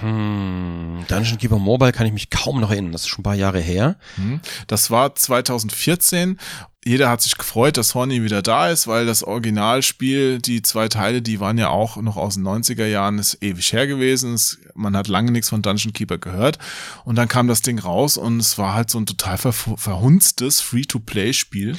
Hm, 0.00 1.04
Dungeon 1.06 1.38
Keeper 1.38 1.58
Mobile 1.58 1.92
kann 1.92 2.06
ich 2.06 2.14
mich 2.14 2.30
kaum 2.30 2.60
noch 2.60 2.70
erinnern. 2.70 2.92
Das 2.92 3.02
ist 3.02 3.08
schon 3.08 3.20
ein 3.20 3.24
paar 3.24 3.34
Jahre 3.34 3.60
her. 3.60 3.98
Hm. 4.16 4.40
Das 4.66 4.90
war 4.90 5.14
2014. 5.14 6.38
Jeder 6.84 7.08
hat 7.08 7.22
sich 7.22 7.38
gefreut, 7.38 7.76
dass 7.76 7.94
Horny 7.94 8.24
wieder 8.24 8.42
da 8.42 8.68
ist, 8.68 8.88
weil 8.88 9.06
das 9.06 9.22
Originalspiel, 9.22 10.40
die 10.40 10.62
zwei 10.62 10.88
Teile, 10.88 11.22
die 11.22 11.38
waren 11.38 11.56
ja 11.56 11.68
auch 11.68 11.96
noch 11.96 12.16
aus 12.16 12.34
den 12.34 12.44
90er 12.44 12.86
Jahren, 12.86 13.20
ist 13.20 13.40
ewig 13.40 13.72
her 13.72 13.86
gewesen. 13.86 14.34
Es, 14.34 14.58
man 14.74 14.96
hat 14.96 15.06
lange 15.06 15.30
nichts 15.30 15.48
von 15.48 15.62
Dungeon 15.62 15.92
Keeper 15.92 16.18
gehört. 16.18 16.58
Und 17.04 17.16
dann 17.16 17.28
kam 17.28 17.46
das 17.46 17.62
Ding 17.62 17.78
raus 17.78 18.16
und 18.16 18.40
es 18.40 18.58
war 18.58 18.74
halt 18.74 18.90
so 18.90 18.98
ein 18.98 19.06
total 19.06 19.38
ver 19.38 19.52
verhunztes 19.52 20.60
Free-to-Play-Spiel, 20.60 21.78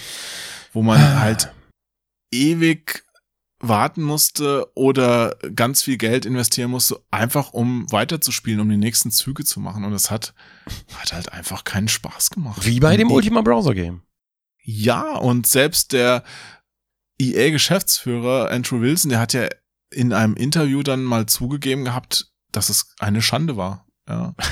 wo 0.71 0.81
man 0.84 1.19
halt 1.19 1.51
ewig 2.31 3.03
warten 3.59 4.03
musste 4.03 4.67
oder 4.75 5.35
ganz 5.55 5.81
viel 5.81 5.97
Geld 5.97 6.25
investieren 6.25 6.71
musste, 6.71 7.01
einfach 7.11 7.51
um 7.51 7.91
weiterzuspielen, 7.91 8.59
um 8.59 8.69
die 8.69 8.77
nächsten 8.77 9.11
Züge 9.11 9.43
zu 9.43 9.59
machen. 9.59 9.84
Und 9.84 9.93
es 9.93 10.11
hat, 10.11 10.34
hat 10.95 11.11
halt 11.11 11.34
einfach 11.34 11.65
keinen 11.65 11.88
Spaß 11.89 12.30
gemacht. 12.30 12.65
Wie 12.65 12.80
bei 12.80 12.95
dem 12.95 13.11
Ultima 13.11 13.41
Browser 13.41 13.73
Game. 13.73 14.01
Ja, 14.64 15.15
und 15.18 15.45
selbst 15.48 15.91
der 15.94 16.23
EA-Geschäftsführer 17.19 18.49
Andrew 18.52 18.81
Wilson, 18.81 19.10
der 19.10 19.19
hat 19.19 19.34
ja 19.34 19.48
in 19.91 20.14
einem 20.14 20.35
Interview 20.35 20.84
dann 20.84 21.03
mal 21.03 21.26
zugegeben 21.26 21.84
gehabt, 21.85 22.27
dass 22.52 22.69
es 22.69 22.94
eine 22.99 23.22
Schande 23.22 23.57
war. 23.57 23.85
Ja. 24.07 24.34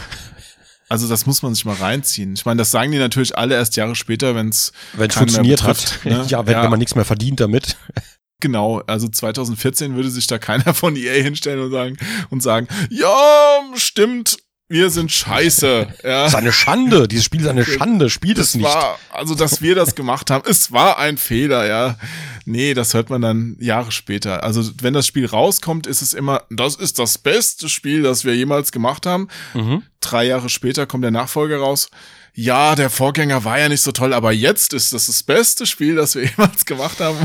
Also 0.90 1.08
das 1.08 1.26
muss 1.26 1.42
man 1.42 1.54
sich 1.56 1.64
mal 1.64 1.78
reinziehen. 1.78 2.34
Ich 2.34 2.44
meine, 2.46 2.58
das 2.58 2.70
sagen 2.70 2.92
die 2.92 2.98
natürlich 2.98 3.38
alle 3.38 3.56
erst 3.56 3.78
Jahre 3.78 3.96
später, 3.96 4.36
wenn 4.36 4.50
es 4.50 4.74
funktioniert 5.10 5.64
hat. 5.64 5.78
betrifft, 5.78 6.04
ne? 6.06 6.26
Ja, 6.28 6.46
wenn, 6.46 6.52
Ja. 6.52 6.64
wenn 6.64 6.70
man 6.70 6.80
nichts 6.80 6.96
mehr 6.96 7.06
verdient 7.06 7.40
damit. 7.40 7.78
genau. 8.42 8.82
Also 8.88 9.08
2014 9.08 9.96
würde 9.96 10.12
sich 10.12 10.28
da 10.28 10.38
keiner 10.38 10.74
von 10.74 10.98
EA 10.98 11.14
hinstellen 11.24 11.62
und 11.62 11.72
sagen 11.72 11.96
und 12.30 12.44
sagen, 12.44 12.68
ja, 12.90 13.62
stimmt, 13.76 14.36
wir 14.72 14.90
sind 14.90 15.12
scheiße. 15.12 15.88
Ja. 16.04 16.24
Das 16.24 16.34
ist 16.34 16.36
eine 16.36 16.54
Schande. 16.54 17.08
Dieses 17.08 17.26
Spiel 17.26 17.42
ist 17.42 17.48
eine 17.48 17.66
Schande. 17.66 18.10
Spielt 18.10 18.38
es 18.38 18.56
nicht. 18.56 18.64
war, 18.64 18.98
also 19.12 19.36
dass 19.36 19.62
wir 19.62 19.76
das 19.76 19.96
gemacht 19.96 20.32
haben, 20.32 20.44
es 20.50 20.72
war 20.72 20.98
ein 20.98 21.18
Fehler, 21.18 21.68
ja. 21.68 21.98
Nee, 22.46 22.74
das 22.74 22.94
hört 22.94 23.10
man 23.10 23.22
dann 23.22 23.58
Jahre 23.60 23.92
später. 23.92 24.44
Also 24.44 24.72
wenn 24.82 24.94
das 24.94 25.06
Spiel 25.06 25.26
rauskommt, 25.26 25.88
ist 25.88 26.02
es 26.02 26.14
immer, 26.14 26.44
das 26.50 26.76
ist 26.76 27.00
das 27.00 27.18
beste 27.18 27.70
Spiel, 27.70 28.02
das 28.02 28.26
wir 28.26 28.36
jemals 28.36 28.72
gemacht 28.72 29.06
haben. 29.06 29.28
Mhm. 29.54 29.84
Drei 30.00 30.26
Jahre 30.26 30.50
später 30.50 30.88
kommt 30.88 31.04
der 31.04 31.12
Nachfolger 31.12 31.58
raus. 31.58 31.90
Ja, 32.34 32.76
der 32.76 32.90
Vorgänger 32.90 33.44
war 33.44 33.60
ja 33.60 33.68
nicht 33.68 33.82
so 33.82 33.92
toll, 33.92 34.14
aber 34.14 34.32
jetzt 34.32 34.74
ist 34.74 34.94
das 34.94 35.08
das 35.08 35.22
beste 35.24 35.66
Spiel, 35.66 35.96
das 35.96 36.16
wir 36.16 36.24
jemals 36.38 36.66
gemacht 36.66 37.00
haben, 37.00 37.18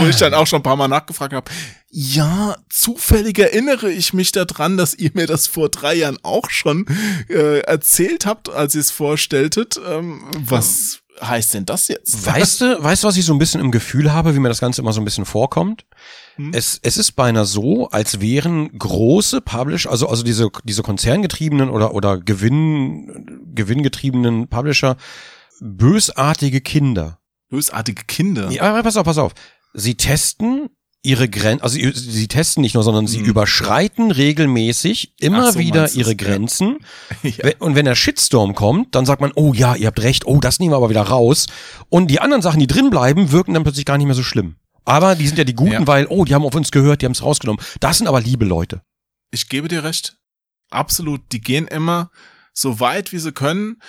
wo 0.00 0.06
ich 0.06 0.16
dann 0.16 0.34
auch 0.34 0.46
schon 0.46 0.60
ein 0.60 0.64
paar 0.64 0.76
Mal 0.76 0.88
nachgefragt 0.88 1.32
habe. 1.32 1.50
Ja, 1.90 2.56
zufällig 2.68 3.38
erinnere 3.38 3.90
ich 3.90 4.12
mich 4.12 4.32
daran, 4.32 4.76
dass 4.76 4.94
ihr 4.94 5.10
mir 5.14 5.26
das 5.26 5.46
vor 5.46 5.68
drei 5.68 5.94
Jahren 5.94 6.18
auch 6.22 6.50
schon 6.50 6.86
äh, 7.28 7.60
erzählt 7.60 8.26
habt, 8.26 8.48
als 8.48 8.74
ihr 8.74 8.80
es 8.80 8.90
vorstelltet. 8.90 9.80
Ähm, 9.88 10.22
was 10.36 11.00
heißt 11.22 11.54
denn 11.54 11.66
das 11.66 11.88
jetzt? 11.88 12.26
Weißt 12.26 12.60
du, 12.60 12.82
weißt 12.82 13.04
du, 13.04 13.08
was 13.08 13.16
ich 13.16 13.24
so 13.24 13.32
ein 13.32 13.38
bisschen 13.38 13.60
im 13.60 13.70
Gefühl 13.70 14.12
habe, 14.12 14.34
wie 14.34 14.40
mir 14.40 14.48
das 14.48 14.60
Ganze 14.60 14.80
immer 14.80 14.92
so 14.92 15.00
ein 15.00 15.04
bisschen 15.04 15.26
vorkommt? 15.26 15.84
Hm? 16.46 16.50
Es, 16.54 16.78
es 16.82 16.96
ist 16.96 17.12
beinahe 17.12 17.44
so, 17.44 17.88
als 17.90 18.20
wären 18.20 18.76
große 18.78 19.40
Publisher, 19.40 19.90
also, 19.90 20.08
also 20.08 20.22
diese, 20.22 20.48
diese 20.64 20.82
konzerngetriebenen 20.82 21.70
oder, 21.70 21.94
oder 21.94 22.18
Gewinn, 22.18 23.42
gewinngetriebenen 23.54 24.48
Publisher, 24.48 24.96
bösartige 25.60 26.60
Kinder. 26.60 27.18
Bösartige 27.48 28.04
Kinder. 28.06 28.50
Ja, 28.50 28.62
aber 28.62 28.82
pass 28.82 28.96
auf, 28.96 29.04
pass 29.04 29.18
auf. 29.18 29.32
Sie 29.74 29.94
testen 29.96 30.68
ihre 31.02 31.28
Grenzen, 31.30 31.62
also 31.62 31.78
sie- 31.78 32.28
testen 32.28 32.60
nicht 32.60 32.74
nur, 32.74 32.82
sondern 32.82 33.06
sie 33.06 33.20
Hm. 33.20 33.24
überschreiten 33.24 34.10
regelmäßig 34.10 35.14
immer 35.18 35.50
so, 35.52 35.58
wieder 35.58 35.90
ihre. 35.92 36.14
Grenzen. 36.14 36.78
Ja. 37.22 37.50
Und 37.58 37.74
wenn 37.74 37.86
der 37.86 37.94
Shitstorm 37.94 38.54
kommt, 38.54 38.94
dann 38.94 39.06
sagt 39.06 39.20
man, 39.22 39.32
oh 39.34 39.52
ja, 39.54 39.74
ihr 39.76 39.86
habt 39.86 40.02
recht, 40.02 40.26
oh, 40.26 40.38
das 40.40 40.58
nehmen 40.58 40.72
wir 40.72 40.76
aber 40.76 40.90
wieder 40.90 41.02
raus. 41.02 41.46
Und 41.88 42.10
die 42.10 42.20
anderen 42.20 42.42
Sachen, 42.42 42.60
die 42.60 42.66
drin 42.66 42.90
bleiben, 42.90 43.32
wirken 43.32 43.54
dann 43.54 43.62
plötzlich 43.62 43.84
gar 43.86 43.96
nicht 43.98 44.06
mehr 44.06 44.14
so 44.14 44.22
schlimm. 44.22 44.56
Aber 44.84 45.14
die 45.14 45.26
sind 45.28 45.38
ja 45.38 45.44
die 45.44 45.54
Guten, 45.54 45.72
Ja. 45.72 45.86
weil, 45.86 46.06
oh, 46.08 46.24
die 46.24 46.34
haben 46.34 46.44
auf 46.44 46.54
uns 46.54 46.70
gehört, 46.70 47.02
die 47.02 47.06
haben 47.06 47.12
es 47.12 47.22
rausgenommen. 47.22 47.64
Das 47.80 47.98
sind 47.98 48.06
aber 48.06 48.20
liebe 48.20 48.44
Leute. 48.44 48.82
Ich 49.30 49.48
gebe 49.48 49.68
dir 49.68 49.84
recht. 49.84 50.16
Absolut. 50.70 51.20
Die 51.32 51.40
gehen 51.40 51.66
immer 51.68 52.10
so 52.52 52.80
weit, 52.80 53.12
wie 53.12 53.18
sie 53.18 53.32
können. 53.32 53.80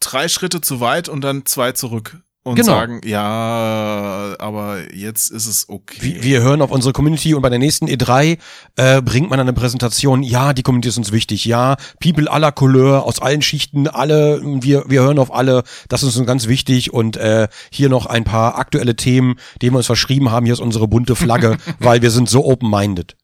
Drei 0.00 0.28
Schritte 0.28 0.60
zu 0.60 0.80
weit 0.80 1.08
und 1.08 1.22
dann 1.22 1.44
zwei 1.46 1.72
zurück. 1.72 2.22
Und 2.48 2.56
Genau. 2.56 2.72
sagen, 2.72 3.00
ja, 3.04 4.34
aber 4.38 4.92
jetzt 4.94 5.30
ist 5.30 5.46
es 5.46 5.68
okay. 5.68 5.98
Wir, 6.00 6.22
wir 6.22 6.42
hören 6.42 6.62
auf 6.62 6.70
unsere 6.70 6.92
Community 6.92 7.34
und 7.34 7.42
bei 7.42 7.48
der 7.50 7.58
nächsten 7.58 7.86
E3 7.86 8.38
äh, 8.76 9.02
bringt 9.02 9.30
man 9.30 9.38
eine 9.40 9.52
Präsentation, 9.52 10.22
ja, 10.22 10.52
die 10.52 10.62
Community 10.62 10.88
ist 10.88 10.98
uns 10.98 11.12
wichtig, 11.12 11.44
ja, 11.44 11.76
People 12.00 12.30
aller 12.30 12.52
Couleur, 12.52 13.04
aus 13.04 13.20
allen 13.20 13.42
Schichten, 13.42 13.86
alle, 13.88 14.40
wir, 14.42 14.84
wir 14.88 15.02
hören 15.02 15.18
auf 15.18 15.32
alle, 15.32 15.62
das 15.88 16.02
ist 16.02 16.16
uns 16.16 16.26
ganz 16.26 16.48
wichtig 16.48 16.92
und 16.92 17.16
äh, 17.16 17.48
hier 17.70 17.88
noch 17.88 18.06
ein 18.06 18.24
paar 18.24 18.58
aktuelle 18.58 18.96
Themen, 18.96 19.36
die 19.62 19.70
wir 19.70 19.76
uns 19.76 19.86
verschrieben 19.86 20.30
haben, 20.30 20.46
hier 20.46 20.54
ist 20.54 20.60
unsere 20.60 20.88
bunte 20.88 21.16
Flagge, 21.16 21.56
weil 21.78 22.02
wir 22.02 22.10
sind 22.10 22.28
so 22.28 22.44
open-minded. 22.44 23.16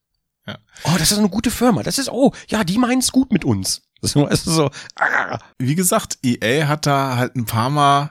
Ja. 0.46 0.58
Oh, 0.84 0.96
das 0.98 1.10
ist 1.10 1.18
eine 1.18 1.30
gute 1.30 1.50
Firma, 1.50 1.82
das 1.82 1.98
ist, 1.98 2.10
oh, 2.10 2.32
ja, 2.48 2.64
die 2.64 2.78
meinen's 2.78 3.12
gut 3.12 3.32
mit 3.32 3.44
uns. 3.44 3.82
Das 4.02 4.14
ist 4.30 4.44
so, 4.44 4.70
ah. 4.96 5.38
Wie 5.58 5.74
gesagt, 5.74 6.18
EA 6.22 6.68
hat 6.68 6.84
da 6.86 7.16
halt 7.16 7.36
ein 7.36 7.46
paar 7.46 7.70
Mal 7.70 8.10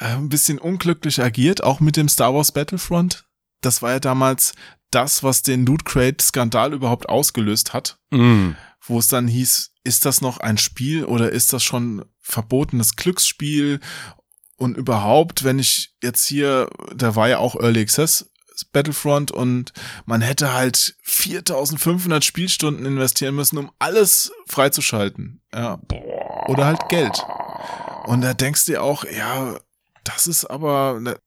ein 0.00 0.28
bisschen 0.28 0.58
unglücklich 0.58 1.22
agiert, 1.22 1.62
auch 1.62 1.80
mit 1.80 1.96
dem 1.96 2.08
Star 2.08 2.34
Wars 2.34 2.52
Battlefront. 2.52 3.24
Das 3.60 3.82
war 3.82 3.92
ja 3.92 4.00
damals 4.00 4.54
das, 4.90 5.22
was 5.22 5.42
den 5.42 5.66
Loot 5.66 5.84
Crate 5.84 6.22
Skandal 6.24 6.72
überhaupt 6.72 7.08
ausgelöst 7.08 7.72
hat, 7.72 7.98
Mm. 8.10 8.52
wo 8.84 8.98
es 8.98 9.08
dann 9.08 9.28
hieß, 9.28 9.70
ist 9.84 10.04
das 10.04 10.20
noch 10.20 10.38
ein 10.38 10.58
Spiel 10.58 11.04
oder 11.04 11.30
ist 11.30 11.52
das 11.52 11.62
schon 11.62 12.04
verbotenes 12.20 12.96
Glücksspiel? 12.96 13.80
Und 14.56 14.76
überhaupt, 14.76 15.44
wenn 15.44 15.58
ich 15.58 15.94
jetzt 16.02 16.26
hier, 16.26 16.68
da 16.94 17.14
war 17.16 17.28
ja 17.28 17.38
auch 17.38 17.54
Early 17.54 17.80
Access 17.80 18.30
Battlefront 18.72 19.30
und 19.30 19.72
man 20.04 20.20
hätte 20.20 20.52
halt 20.52 20.94
4500 21.02 22.22
Spielstunden 22.24 22.84
investieren 22.84 23.34
müssen, 23.34 23.56
um 23.56 23.70
alles 23.78 24.32
freizuschalten. 24.46 25.40
Ja. 25.54 25.80
Oder 26.46 26.66
halt 26.66 26.88
Geld. 26.90 27.22
Und 28.04 28.20
da 28.20 28.34
denkst 28.34 28.66
du 28.66 28.72
dir 28.72 28.82
auch, 28.82 29.04
ja, 29.04 29.58
das 30.14 30.26
ist 30.26 30.44
aber, 30.44 30.98
ne, 31.00 31.18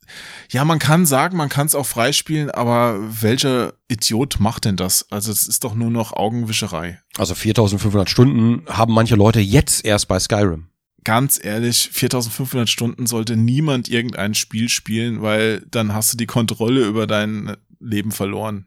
ja, 0.52 0.66
man 0.66 0.80
kann 0.80 1.06
sagen, 1.06 1.38
man 1.38 1.50
kann 1.50 1.68
es 1.68 1.76
auch 1.76 1.86
freispielen, 1.86 2.50
aber 2.52 2.98
welcher 3.22 3.74
Idiot 3.88 4.40
macht 4.40 4.66
denn 4.66 4.76
das? 4.76 5.06
Also 5.12 5.32
es 5.32 5.48
ist 5.48 5.64
doch 5.64 5.76
nur 5.76 5.90
noch 5.90 6.14
Augenwischerei. 6.14 7.00
Also 7.18 7.36
4500 7.36 8.10
Stunden 8.10 8.66
haben 8.68 8.94
manche 8.94 9.16
Leute 9.16 9.40
jetzt 9.40 9.86
erst 9.86 10.08
bei 10.08 10.20
Skyrim. 10.20 10.70
Ganz 11.04 11.40
ehrlich, 11.44 11.90
4500 11.92 12.70
Stunden 12.70 13.08
sollte 13.08 13.36
niemand 13.36 13.90
irgendein 13.90 14.34
Spiel 14.34 14.70
spielen, 14.70 15.22
weil 15.22 15.62
dann 15.70 15.94
hast 15.94 16.14
du 16.14 16.18
die 16.18 16.26
Kontrolle 16.26 16.86
über 16.86 17.08
dein 17.08 17.58
Leben 17.80 18.12
verloren. 18.12 18.66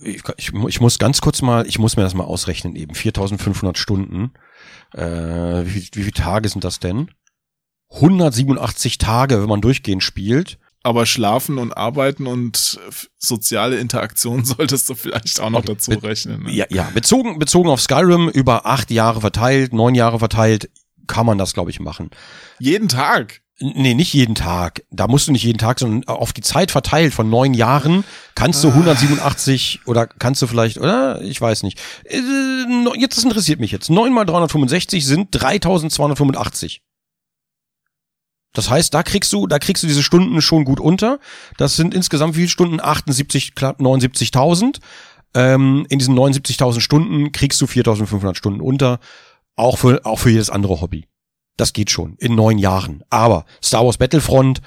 Ich, 0.00 0.22
ich, 0.36 0.52
ich 0.52 0.80
muss 0.80 0.98
ganz 0.98 1.20
kurz 1.20 1.40
mal, 1.40 1.66
ich 1.66 1.78
muss 1.78 1.96
mir 1.96 2.02
das 2.02 2.14
mal 2.14 2.24
ausrechnen 2.24 2.76
eben. 2.76 2.94
4500 2.94 3.78
Stunden. 3.78 4.32
Äh, 4.92 5.00
wie, 5.64 5.88
wie 5.92 6.02
viele 6.02 6.12
Tage 6.12 6.48
sind 6.48 6.64
das 6.64 6.80
denn? 6.80 7.10
187 7.90 8.98
Tage, 8.98 9.40
wenn 9.40 9.48
man 9.48 9.60
durchgehend 9.60 10.02
spielt. 10.02 10.58
Aber 10.82 11.06
schlafen 11.06 11.58
und 11.58 11.76
arbeiten 11.76 12.26
und 12.26 12.78
soziale 13.18 13.78
Interaktion 13.78 14.44
solltest 14.44 14.88
du 14.88 14.94
vielleicht 14.94 15.40
auch 15.40 15.50
noch 15.50 15.60
Okay, 15.60 15.72
dazu 15.74 15.90
rechnen. 15.92 16.44
Ne? 16.44 16.52
Ja, 16.52 16.66
ja, 16.70 16.88
bezogen, 16.94 17.38
bezogen 17.38 17.68
auf 17.68 17.80
Skyrim 17.80 18.28
über 18.28 18.64
acht 18.66 18.90
Jahre 18.90 19.20
verteilt, 19.20 19.72
neun 19.72 19.94
Jahre 19.94 20.18
verteilt, 20.18 20.70
kann 21.06 21.26
man 21.26 21.38
das, 21.38 21.54
glaube 21.54 21.70
ich, 21.70 21.80
machen. 21.80 22.10
Jeden 22.58 22.88
Tag. 22.88 23.40
Nee, 23.60 23.94
nicht 23.94 24.14
jeden 24.14 24.36
Tag. 24.36 24.84
Da 24.90 25.08
musst 25.08 25.26
du 25.26 25.32
nicht 25.32 25.42
jeden 25.42 25.58
Tag, 25.58 25.80
sondern 25.80 26.06
auf 26.06 26.32
die 26.32 26.42
Zeit 26.42 26.70
verteilt 26.70 27.12
von 27.12 27.28
neun 27.28 27.54
Jahren 27.54 28.04
kannst 28.36 28.62
du 28.62 28.68
187 28.68 29.80
oder 29.86 30.06
kannst 30.06 30.40
du 30.42 30.46
vielleicht, 30.46 30.78
oder? 30.78 31.20
Ich 31.22 31.40
weiß 31.40 31.64
nicht. 31.64 31.80
Äh, 32.04 32.20
Jetzt, 32.96 33.16
das 33.16 33.24
interessiert 33.24 33.58
mich 33.58 33.72
jetzt. 33.72 33.90
Neun 33.90 34.12
mal 34.12 34.24
365 34.24 35.04
sind 35.04 35.28
3285. 35.32 36.82
Das 38.58 38.70
heißt, 38.70 38.92
da 38.92 39.04
kriegst 39.04 39.32
du, 39.32 39.46
da 39.46 39.60
kriegst 39.60 39.84
du 39.84 39.86
diese 39.86 40.02
Stunden 40.02 40.42
schon 40.42 40.64
gut 40.64 40.80
unter. 40.80 41.20
Das 41.58 41.76
sind 41.76 41.94
insgesamt 41.94 42.34
wie 42.34 42.40
viele 42.40 42.48
Stunden? 42.48 42.80
78, 42.80 43.54
knapp 43.54 43.80
79.000. 43.80 44.80
Ähm, 45.32 45.86
in 45.90 46.00
diesen 46.00 46.18
79.000 46.18 46.80
Stunden 46.80 47.30
kriegst 47.30 47.60
du 47.60 47.66
4.500 47.66 48.34
Stunden 48.34 48.60
unter. 48.60 48.98
Auch 49.54 49.78
für, 49.78 50.04
auch 50.04 50.18
für 50.18 50.30
jedes 50.30 50.50
andere 50.50 50.80
Hobby. 50.80 51.06
Das 51.56 51.72
geht 51.72 51.92
schon. 51.92 52.16
In 52.16 52.34
neun 52.34 52.58
Jahren. 52.58 53.04
Aber 53.10 53.44
Star 53.62 53.84
Wars 53.84 53.96
Battlefront 53.96 54.60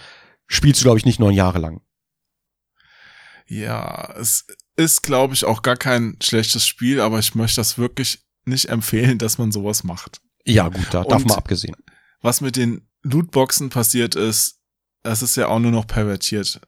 spielst 0.47 0.79
du, 0.79 0.85
glaube 0.85 0.97
ich, 0.97 1.05
nicht 1.05 1.19
neun 1.19 1.33
Jahre 1.33 1.59
lang. 1.59 1.81
Ja, 3.45 4.13
es 4.17 4.45
ist, 4.77 5.03
glaube 5.03 5.33
ich, 5.33 5.43
auch 5.43 5.63
gar 5.63 5.75
kein 5.75 6.15
schlechtes 6.23 6.65
Spiel, 6.65 7.01
aber 7.01 7.19
ich 7.19 7.35
möchte 7.35 7.57
das 7.57 7.77
wirklich 7.77 8.19
nicht 8.45 8.69
empfehlen, 8.69 9.17
dass 9.17 9.37
man 9.37 9.51
sowas 9.51 9.83
macht. 9.83 10.21
Ja, 10.45 10.69
gut, 10.69 10.87
da 10.91 11.03
darf 11.03 11.25
mal 11.25 11.35
abgesehen. 11.35 11.75
Was 12.21 12.39
mit 12.39 12.55
den 12.55 12.87
Lootboxen 13.03 13.69
passiert 13.69 14.15
ist, 14.15 14.57
das 15.03 15.21
ist 15.21 15.35
ja 15.35 15.47
auch 15.47 15.59
nur 15.59 15.71
noch 15.71 15.87
pervertiert. 15.87 16.61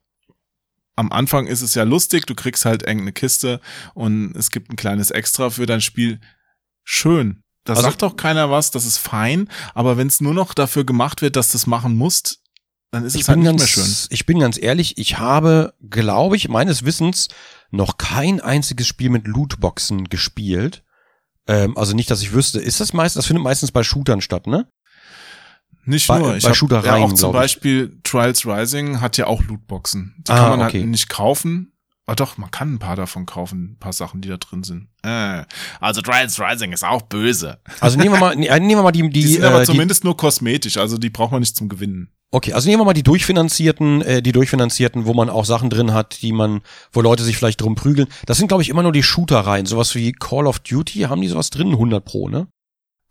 Am 0.96 1.12
Anfang 1.12 1.48
ist 1.48 1.62
es 1.62 1.74
ja 1.76 1.84
lustig, 1.84 2.26
du 2.26 2.36
kriegst 2.36 2.66
halt 2.66 2.84
irgendeine 2.84 3.14
Kiste 3.14 3.60
und 3.96 4.36
es 4.36 4.52
gibt 4.52 4.72
ein 4.72 4.76
kleines 4.76 5.10
Extra 5.12 5.50
für 5.50 5.66
dein 5.66 5.82
Spiel. 5.82 6.20
Schön. 6.84 7.42
Da 7.64 7.74
Also- 7.74 7.84
sagt 7.84 8.02
doch 8.02 8.16
keiner 8.16 8.52
was, 8.52 8.72
das 8.72 8.86
ist 8.86 8.98
fein, 8.98 9.50
aber 9.74 9.98
wenn 9.98 10.08
es 10.08 10.22
nur 10.22 10.34
noch 10.34 10.54
dafür 10.54 10.84
gemacht 10.84 11.22
wird, 11.22 11.36
dass 11.36 11.50
du 11.50 11.54
das 11.54 11.68
machen 11.68 11.96
musst, 11.96 12.42
dann 12.92 13.06
ist 13.06 13.16
es 13.16 13.28
halt 13.28 13.40
nicht 13.40 13.46
ganz, 13.48 13.60
mehr 13.60 13.68
schön. 13.68 14.08
ich 14.12 14.26
bin 14.28 14.38
ganz 14.40 14.62
ehrlich, 14.62 15.00
ich 15.00 15.18
habe, 15.18 15.74
glaube 15.90 16.36
ich, 16.36 16.48
meines 16.50 16.86
Wissens 16.86 17.30
noch 17.72 17.98
kein 17.98 18.40
einziges 18.40 18.86
Spiel 18.88 19.10
mit 19.10 19.26
Lootboxen 19.28 20.10
gespielt. 20.10 20.84
Ähm, 21.48 21.76
also 21.76 21.96
nicht, 21.96 22.12
dass 22.12 22.22
ich 22.22 22.34
wüsste. 22.34 22.60
Ist 22.60 22.80
das 22.80 22.94
meistens, 22.94 23.22
das 23.22 23.26
findet 23.26 23.44
meistens 23.44 23.72
bei 23.72 23.82
Shootern 23.84 24.22
statt, 24.22 24.46
ne? 24.46 24.70
Nicht 25.86 26.08
Bei- 26.08 26.20
nur. 26.20 26.30
bei 26.30 26.38
Ich 26.38 26.46
hab 26.46 26.56
Shootereien, 26.56 26.86
ja 27.02 27.06
auch 27.08 27.14
zum. 27.14 27.32
Beispiel 27.34 27.98
Trials 28.04 28.46
Rising 28.46 29.02
hat 29.02 29.18
ja 29.18 29.28
auch 29.28 29.44
Lootboxen. 29.44 30.14
Die 30.28 30.32
Ah, 30.32 30.38
kann 30.38 30.60
man 30.60 30.68
okay. 30.68 30.80
halt 30.80 30.90
nicht 30.90 31.10
kaufen. 31.10 31.70
Ah 32.06 32.16
doch, 32.16 32.38
man 32.38 32.52
kann 32.52 32.74
ein 32.74 32.80
paar 32.80 32.98
davon 32.98 33.26
kaufen, 33.26 33.72
ein 33.74 33.78
paar 33.80 33.94
Sachen, 33.94 34.20
die 34.20 34.28
da 34.28 34.36
drin 34.36 34.64
sind. 34.64 34.90
Äh, 35.04 35.44
also 35.80 36.02
Trials 36.02 36.38
Rising 36.40 36.74
ist 36.74 36.84
auch 36.84 37.02
böse. 37.04 37.60
Also 37.80 37.98
nehmen 37.98 38.14
wir 38.16 38.20
mal, 38.20 38.36
ne, 38.36 38.48
nehmen 38.60 38.70
wir 38.80 38.84
mal 38.84 38.92
die, 38.92 39.04
die, 39.04 39.10
Die, 39.10 39.28
sind 39.28 39.44
aber 39.46 39.58
äh, 39.62 39.66
die 39.66 39.72
zumindest 39.72 40.04
nur 40.04 40.18
kosmetisch, 40.18 40.76
also 40.78 40.98
die 40.98 41.10
braucht 41.10 41.32
man 41.32 41.40
nicht 41.40 41.56
zum 41.56 41.70
Gewinnen. 41.70 42.10
Okay, 42.32 42.52
also 42.52 42.68
nehmen 42.68 42.82
wir 42.82 42.86
mal 42.86 42.94
die 42.94 43.04
durchfinanzierten, 43.04 44.02
äh, 44.02 44.22
die 44.22 44.32
durchfinanzierten, 44.34 45.06
wo 45.06 45.14
man 45.14 45.30
auch 45.30 45.46
Sachen 45.46 45.70
drin 45.70 45.94
hat, 45.94 46.22
die 46.22 46.34
man, 46.34 46.62
wo 46.92 47.00
Leute 47.02 47.24
sich 47.24 47.38
vielleicht 47.38 47.62
drum 47.62 47.76
prügeln. 47.76 48.08
Das 48.26 48.38
sind, 48.38 48.48
glaube 48.48 48.64
ich, 48.64 48.70
immer 48.70 48.84
nur 48.84 48.92
die 48.92 49.04
Shootereien. 49.04 49.66
Sowas 49.66 49.96
wie 49.96 50.12
Call 50.12 50.48
of 50.48 50.60
Duty, 50.60 51.02
haben 51.02 51.22
die 51.22 51.28
sowas 51.30 51.52
drin? 51.52 51.70
100 51.72 52.04
pro, 52.04 52.28
ne? 52.30 52.48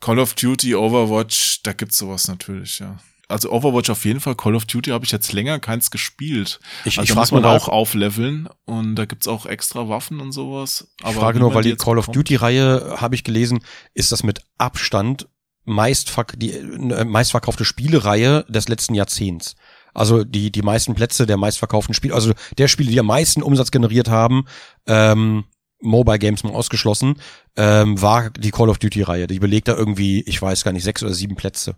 Call 0.02 0.18
of 0.18 0.34
Duty, 0.34 0.74
Overwatch, 0.74 1.62
da 1.62 1.72
gibt's 1.72 1.96
sowas 1.96 2.26
natürlich, 2.26 2.80
ja. 2.80 2.98
Also 3.28 3.50
Overwatch 3.50 3.88
auf 3.88 4.04
jeden 4.04 4.20
Fall, 4.20 4.34
Call 4.34 4.56
of 4.56 4.66
Duty 4.66 4.90
habe 4.90 5.04
ich 5.04 5.12
jetzt 5.12 5.32
länger 5.32 5.60
keins 5.60 5.90
gespielt. 5.90 6.58
Ich, 6.84 6.98
Also 6.98 7.10
ich 7.10 7.16
muss 7.16 7.30
frage 7.30 7.42
man 7.42 7.56
auch 7.56 7.68
aufleveln 7.68 8.48
und 8.66 8.96
da 8.96 9.06
gibt's 9.06 9.28
auch 9.28 9.46
extra 9.46 9.88
Waffen 9.88 10.20
und 10.20 10.32
sowas. 10.32 10.88
ich 10.98 11.06
Aber 11.06 11.20
frage 11.20 11.38
wie 11.38 11.42
nur, 11.42 11.54
weil 11.54 11.62
die 11.62 11.76
Call 11.76 11.98
of 11.98 12.08
Duty-Reihe, 12.08 12.96
habe 12.98 13.14
ich 13.14 13.22
gelesen, 13.22 13.64
ist 13.94 14.12
das 14.12 14.24
mit 14.24 14.42
Abstand 14.58 15.28
meistverk 15.64 16.34
die 16.36 16.50
äh, 16.50 17.04
meistverkaufte 17.04 17.64
Spielereihe 17.64 18.44
des 18.48 18.68
letzten 18.68 18.94
Jahrzehnts. 18.94 19.54
Also 19.94 20.24
die, 20.24 20.50
die 20.50 20.62
meisten 20.62 20.94
Plätze 20.94 21.24
der 21.24 21.36
meistverkauften 21.36 21.94
Spiele, 21.94 22.14
also 22.14 22.32
der 22.58 22.66
Spiele, 22.66 22.90
die 22.90 22.98
am 22.98 23.06
meisten 23.06 23.42
Umsatz 23.42 23.70
generiert 23.70 24.08
haben, 24.08 24.46
ähm, 24.86 25.44
Mobile 25.82 26.18
Games 26.18 26.44
mal 26.44 26.54
ausgeschlossen, 26.54 27.20
ähm, 27.56 28.00
war 28.00 28.30
die 28.30 28.50
Call 28.50 28.68
of 28.68 28.78
Duty-Reihe. 28.78 29.26
Die 29.26 29.38
belegt 29.38 29.68
da 29.68 29.76
irgendwie, 29.76 30.22
ich 30.22 30.40
weiß 30.40 30.64
gar 30.64 30.72
nicht, 30.72 30.84
sechs 30.84 31.02
oder 31.02 31.12
sieben 31.12 31.36
Plätze. 31.36 31.76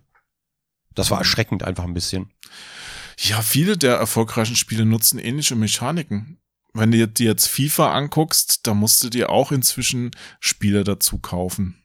Das 0.93 1.11
war 1.11 1.19
erschreckend 1.19 1.63
einfach 1.63 1.83
ein 1.83 1.93
bisschen. 1.93 2.31
Ja, 3.17 3.41
viele 3.41 3.77
der 3.77 3.95
erfolgreichen 3.95 4.55
Spiele 4.55 4.85
nutzen 4.85 5.19
ähnliche 5.19 5.55
Mechaniken. 5.55 6.39
Wenn 6.73 6.91
du 6.91 7.07
dir 7.07 7.27
jetzt 7.27 7.47
FIFA 7.47 7.93
anguckst, 7.93 8.67
da 8.67 8.73
musst 8.73 9.03
du 9.03 9.09
dir 9.09 9.29
auch 9.29 9.51
inzwischen 9.51 10.11
Spiele 10.39 10.83
dazu 10.83 11.19
kaufen. 11.19 11.81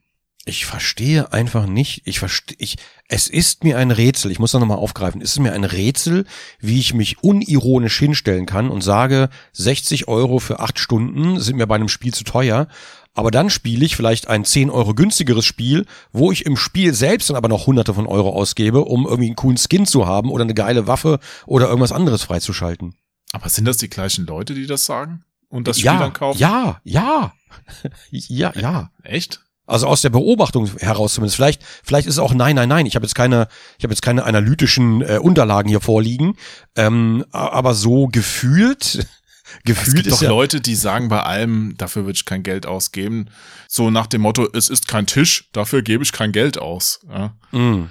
Ich 0.47 0.65
verstehe 0.65 1.33
einfach 1.33 1.67
nicht, 1.67 2.03
ich 2.07 2.19
verstehe, 2.19 2.57
ich, 2.59 2.77
es 3.09 3.29
ist 3.29 3.62
mir 3.62 3.77
ein 3.77 3.91
Rätsel, 3.91 4.31
ich 4.31 4.39
muss 4.39 4.53
das 4.53 4.61
nochmal 4.61 4.79
aufgreifen, 4.79 5.21
es 5.21 5.33
ist 5.33 5.39
mir 5.39 5.53
ein 5.53 5.65
Rätsel, 5.65 6.25
wie 6.61 6.81
ich 6.81 6.95
mich 6.95 7.23
unironisch 7.23 7.99
hinstellen 7.99 8.47
kann 8.47 8.71
und 8.71 8.83
sage, 8.83 9.29
60 9.53 10.09
Euro 10.09 10.39
für 10.39 10.61
acht 10.61 10.79
Stunden 10.79 11.39
sind 11.41 11.57
mir 11.57 11.67
bei 11.67 11.75
einem 11.75 11.91
Spiel 11.91 12.15
zu 12.15 12.25
teuer, 12.25 12.69
aber 13.12 13.31
dann 13.31 13.51
spiele 13.51 13.85
ich 13.85 13.97
vielleicht 13.97 14.29
ein 14.29 14.47
10 14.47 14.71
Euro 14.71 14.95
günstigeres 14.95 15.45
Spiel, 15.45 15.85
wo 16.12 16.33
ich 16.33 16.47
im 16.47 16.57
Spiel 16.57 16.95
selbst 16.95 17.29
dann 17.29 17.37
aber 17.37 17.49
noch 17.49 17.67
hunderte 17.67 17.93
von 17.93 18.07
Euro 18.07 18.31
ausgebe, 18.31 18.85
um 18.85 19.05
irgendwie 19.05 19.27
einen 19.27 19.37
coolen 19.37 19.59
Skin 19.59 19.85
zu 19.85 20.07
haben 20.07 20.31
oder 20.31 20.45
eine 20.45 20.55
geile 20.55 20.87
Waffe 20.87 21.19
oder 21.47 21.67
irgendwas 21.67 21.93
anderes 21.93 22.23
freizuschalten. 22.23 22.95
Aber 23.33 23.49
sind 23.49 23.67
das 23.67 23.77
die 23.77 23.91
gleichen 23.91 24.27
Leute, 24.27 24.55
die 24.55 24.67
das 24.67 24.87
sagen? 24.87 25.25
Und 25.49 25.69
das 25.69 25.79
Spiel 25.79 25.87
ja, 25.87 25.99
dann 25.99 26.12
kaufen? 26.12 26.39
ja, 26.39 26.81
ja, 26.85 27.33
ja, 28.11 28.53
ja. 28.57 28.91
Echt? 29.03 29.43
Also 29.70 29.86
aus 29.86 30.02
der 30.02 30.10
Beobachtung 30.10 30.68
heraus 30.78 31.14
zumindest. 31.14 31.36
Vielleicht, 31.36 31.62
vielleicht 31.84 32.06
ist 32.06 32.14
es 32.14 32.18
auch 32.18 32.34
nein, 32.34 32.56
nein, 32.56 32.68
nein. 32.68 32.86
Ich 32.86 32.97
habe 32.97 33.06
jetzt 33.06 33.14
keine, 33.14 33.48
ich 33.78 33.84
habe 33.84 33.92
jetzt 33.92 34.02
keine 34.02 34.24
analytischen 34.24 35.01
äh, 35.02 35.18
Unterlagen 35.18 35.68
hier 35.68 35.80
vorliegen. 35.80 36.36
Ähm, 36.76 37.24
aber 37.30 37.74
so 37.74 38.09
gefühlt, 38.09 39.06
Es 39.59 39.64
gefühlt 39.64 39.97
gibt 39.97 40.06
ist 40.09 40.16
doch 40.16 40.22
ja, 40.22 40.28
Leute, 40.28 40.60
die 40.60 40.74
sagen 40.74 41.09
bei 41.09 41.22
allem, 41.22 41.74
dafür 41.76 42.05
würde 42.05 42.16
ich 42.16 42.24
kein 42.24 42.42
Geld 42.42 42.66
ausgeben. 42.66 43.26
So 43.68 43.90
nach 43.90 44.06
dem 44.06 44.22
Motto, 44.22 44.48
es 44.52 44.68
ist 44.68 44.88
kein 44.88 45.06
Tisch, 45.06 45.48
dafür 45.52 45.82
gebe 45.82 46.05
ich 46.05 46.12
kein 46.12 46.32
Geld 46.32 46.59
aus. 46.59 47.01
Ja. 47.09 47.36
Mm, 47.51 47.90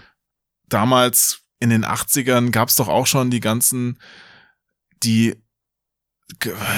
Damals 0.68 1.42
in 1.60 1.70
den 1.70 1.86
80ern 1.86 2.52
gab's 2.52 2.76
doch 2.76 2.88
auch 2.88 3.08
schon 3.08 3.32
die 3.32 3.40
ganzen, 3.40 4.00
die 5.04 5.36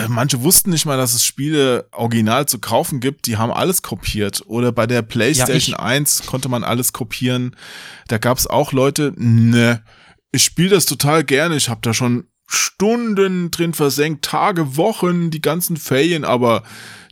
manche 0.07 0.41
wussten 0.41 0.69
nicht 0.69 0.85
mal, 0.85 0.97
dass 0.97 1.13
es 1.13 1.25
Spiele 1.25 1.87
original 1.91 2.47
zu 2.47 2.59
kaufen 2.59 2.99
gibt, 2.99 3.27
die 3.27 3.37
haben 3.37 3.51
alles 3.51 3.81
kopiert. 3.81 4.43
Oder 4.47 4.71
bei 4.71 4.87
der 4.87 5.01
PlayStation 5.01 5.75
1 5.75 6.25
konnte 6.25 6.49
man 6.49 6.63
alles 6.63 6.93
kopieren. 6.93 7.55
Da 8.07 8.17
gab's 8.17 8.47
auch 8.47 8.71
Leute, 8.71 9.13
ne, 9.17 9.83
ich 10.31 10.43
spiele 10.43 10.69
das 10.69 10.85
total 10.85 11.23
gerne, 11.23 11.55
ich 11.55 11.69
habe 11.69 11.81
da 11.83 11.93
schon 11.93 12.25
Stunden 12.47 13.51
drin 13.51 13.73
versenkt, 13.73 14.25
Tage, 14.25 14.75
Wochen, 14.75 15.29
die 15.29 15.41
ganzen 15.41 15.77
Ferien, 15.77 16.25
aber 16.25 16.63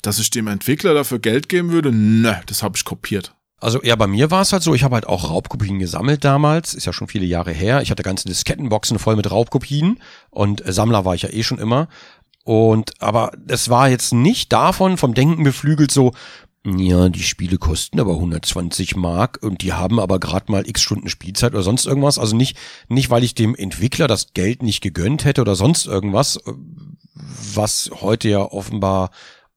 dass 0.02 0.20
ich 0.20 0.30
dem 0.30 0.48
Entwickler 0.48 0.94
dafür 0.94 1.20
Geld 1.20 1.50
geben 1.50 1.72
würde, 1.72 1.92
ne, 1.92 2.42
das 2.48 2.64
habe 2.64 2.78
ich 2.78 2.86
kopiert. 2.86 3.34
Also 3.62 3.82
ja, 3.84 3.96
bei 3.98 4.08
mir 4.08 4.32
war 4.32 4.42
es 4.42 4.54
halt 4.54 4.64
so, 4.64 4.74
ich 4.74 4.84
habe 4.84 4.96
halt 4.96 5.06
auch 5.06 5.30
Raubkopien 5.30 5.80
gesammelt 5.80 6.24
damals, 6.24 6.74
ist 6.74 6.86
ja 6.86 6.94
schon 6.94 7.10
viele 7.10 7.26
Jahre 7.26 7.52
her. 7.52 7.82
Ich 7.82 7.92
hatte 7.92 8.04
ganze 8.04 8.28
Diskettenboxen 8.28 9.00
voll 9.00 9.18
mit 9.18 9.30
Raubkopien 9.30 10.00
und 10.30 10.66
äh, 10.66 10.72
Sammler 10.72 11.04
war 11.04 11.14
ich 11.16 11.24
ja 11.24 11.30
eh 11.30 11.44
schon 11.44 11.60
immer. 11.60 11.90
Und 12.44 12.94
aber 13.00 13.32
es 13.48 13.70
war 13.70 13.90
jetzt 13.90 14.14
nicht 14.14 14.52
davon 14.52 14.98
vom 14.98 15.14
Denken 15.14 15.44
beflügelt 15.44 15.92
so, 15.92 16.14
ja, 16.66 17.08
die 17.08 17.24
Spiele 17.24 17.58
kosten 17.58 18.00
aber 18.00 18.14
120 18.16 18.96
Mark 18.98 19.40
und 19.42 19.62
die 19.62 19.74
haben 19.74 20.00
aber 20.00 20.20
gerade 20.20 20.52
mal 20.52 20.68
x 20.68 20.82
Stunden 20.82 21.08
Spielzeit 21.08 21.54
oder 21.54 21.64
sonst 21.64 21.86
irgendwas. 21.86 22.20
Also 22.20 22.36
nicht, 22.36 22.58
nicht, 22.90 23.10
weil 23.10 23.24
ich 23.24 23.34
dem 23.34 23.56
Entwickler 23.56 24.08
das 24.08 24.34
Geld 24.34 24.62
nicht 24.62 24.82
gegönnt 24.82 25.24
hätte 25.24 25.42
oder 25.42 25.56
sonst 25.56 25.86
irgendwas, 25.86 26.36
äh, 26.38 26.52
was 27.54 27.92
heute 28.02 28.30
ja 28.30 28.42
offenbar 28.42 29.12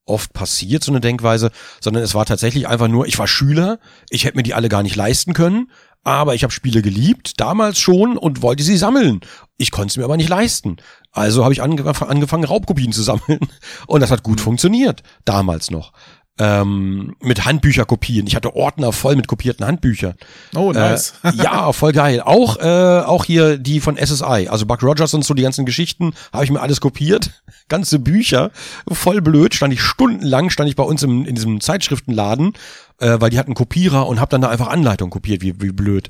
oft 0.05 0.33
passiert, 0.33 0.85
so 0.85 0.93
eine 0.93 1.01
Denkweise, 1.01 1.51
sondern 1.81 2.03
es 2.03 2.15
war 2.15 2.27
tatsächlich 2.27 2.69
einfach 2.69 2.89
nur, 2.89 3.07
ich 3.07 3.19
war 3.19 3.29
Schüler, 3.29 3.79
ich 4.11 4.25
hätte 4.25 4.37
mir 4.37 4.43
die 4.43 4.55
alle 4.55 4.69
gar 4.69 4.83
nicht 4.83 4.97
leisten 4.97 5.33
können, 5.33 5.71
aber 6.05 6.35
ich 6.35 6.43
habe 6.43 6.53
Spiele 6.53 6.83
geliebt, 6.83 7.41
damals 7.41 7.79
schon 7.79 8.17
und 8.17 8.43
wollte 8.43 8.63
sie 8.63 8.77
sammeln. 8.77 9.21
Ich 9.57 9.71
konnte 9.71 9.93
es 9.93 9.97
mir 9.97 10.05
aber 10.05 10.17
nicht 10.17 10.29
leisten. 10.29 10.77
Also 11.13 11.45
habe 11.45 11.53
ich 11.53 11.63
ange 11.63 11.85
angefangen, 11.85 12.45
Raubkopien 12.45 12.93
zu 12.93 13.03
sammeln. 13.03 13.41
Und 13.87 14.01
das 14.01 14.11
hat 14.11 14.23
gut 14.23 14.41
funktioniert, 14.41 15.03
damals 15.25 15.71
noch. 15.71 15.93
Ähm, 16.39 17.15
mit 17.21 17.45
Handbücher 17.45 17.85
kopieren. 17.85 18.27
Ich 18.27 18.35
hatte 18.35 18.57
Ordner 18.57 18.93
voll 18.93 19.17
mit 19.17 19.29
kopierten 19.29 19.67
Handbüchern. 19.67 20.15
Oh, 20.57 20.73
nice. 20.73 21.13
Äh, 21.23 21.33
ja, 21.43 21.73
voll 21.73 21.93
geil. 21.93 22.23
Auch, 22.23 22.57
äh, 22.59 23.01
auch 23.05 23.27
hier 23.27 23.59
die 23.59 23.81
von 23.81 23.99
SSI, 23.99 24.49
also 24.49 24.65
Buck 24.65 24.83
Rogers 24.83 25.13
und 25.13 25.25
so, 25.25 25.35
die 25.35 25.43
ganzen 25.43 25.67
Geschichten, 25.67 26.15
habe 26.33 26.45
ich 26.45 26.51
mir 26.51 26.61
alles 26.61 26.81
kopiert. 26.81 27.43
Ganze 27.69 27.99
Bücher. 27.99 28.51
Voll 28.91 29.21
blöd. 29.21 29.55
Stand 29.55 29.75
ich 29.75 29.83
stundenlang, 29.83 30.49
stand 30.49 30.71
ich 30.71 30.77
bei 30.77 30.83
uns 30.83 31.03
im, 31.03 31.27
in 31.27 31.35
diesem 31.35 31.61
Zeitschriftenladen, 31.61 32.55
äh, 32.99 33.17
weil 33.21 33.29
die 33.29 33.39
hatten 33.39 33.55
Kopierer 33.55 34.07
und 34.07 34.19
habe 34.19 34.31
dann 34.31 34.41
da 34.41 34.49
einfach 34.49 34.69
Anleitung 34.69 35.11
kopiert, 35.11 35.43
wie, 35.43 35.61
wie 35.61 35.73
blöd. 35.73 36.09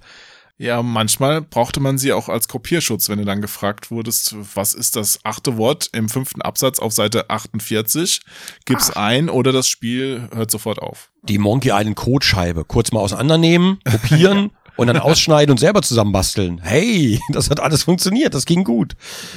Ja, 0.58 0.82
manchmal 0.82 1.42
brauchte 1.42 1.80
man 1.80 1.98
sie 1.98 2.12
auch 2.12 2.28
als 2.28 2.46
Kopierschutz, 2.46 3.08
wenn 3.08 3.18
du 3.18 3.24
dann 3.24 3.40
gefragt 3.40 3.90
wurdest, 3.90 4.36
was 4.54 4.74
ist 4.74 4.96
das 4.96 5.18
achte 5.24 5.56
Wort 5.56 5.88
im 5.92 6.08
fünften 6.08 6.42
Absatz 6.42 6.78
auf 6.78 6.92
Seite 6.92 7.30
48? 7.30 8.20
Gib's 8.64 8.90
ein 8.90 9.28
oder 9.28 9.50
das 9.50 9.66
Spiel 9.66 10.28
hört 10.32 10.50
sofort 10.50 10.78
auf. 10.78 11.10
Die 11.22 11.38
Monkey 11.38 11.70
Island 11.70 11.96
Codescheibe 11.96 12.64
kurz 12.64 12.92
mal 12.92 13.00
auseinandernehmen, 13.00 13.80
kopieren 13.90 14.50
und 14.76 14.86
dann 14.86 14.98
ausschneiden 14.98 15.50
und 15.50 15.58
selber 15.58 15.82
zusammenbasteln. 15.82 16.60
Hey, 16.62 17.20
das 17.30 17.50
hat 17.50 17.60
alles 17.60 17.82
funktioniert, 17.82 18.34
das 18.34 18.46
ging 18.46 18.62
gut. 18.64 18.94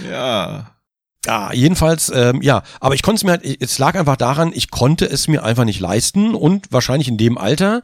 Ja. 0.10 0.72
Ja, 1.26 1.52
jedenfalls, 1.54 2.12
ähm, 2.14 2.44
ja, 2.44 2.62
aber 2.80 2.94
ich 2.94 3.02
konnte 3.02 3.18
es 3.18 3.24
mir 3.24 3.32
halt, 3.32 3.62
es 3.62 3.80
lag 3.80 3.96
einfach 3.96 4.16
daran, 4.16 4.52
ich 4.54 4.70
konnte 4.70 5.10
es 5.10 5.28
mir 5.28 5.44
einfach 5.44 5.66
nicht 5.66 5.80
leisten 5.80 6.36
und 6.36 6.72
wahrscheinlich 6.72 7.08
in 7.08 7.18
dem 7.18 7.40
Alter 7.40 7.82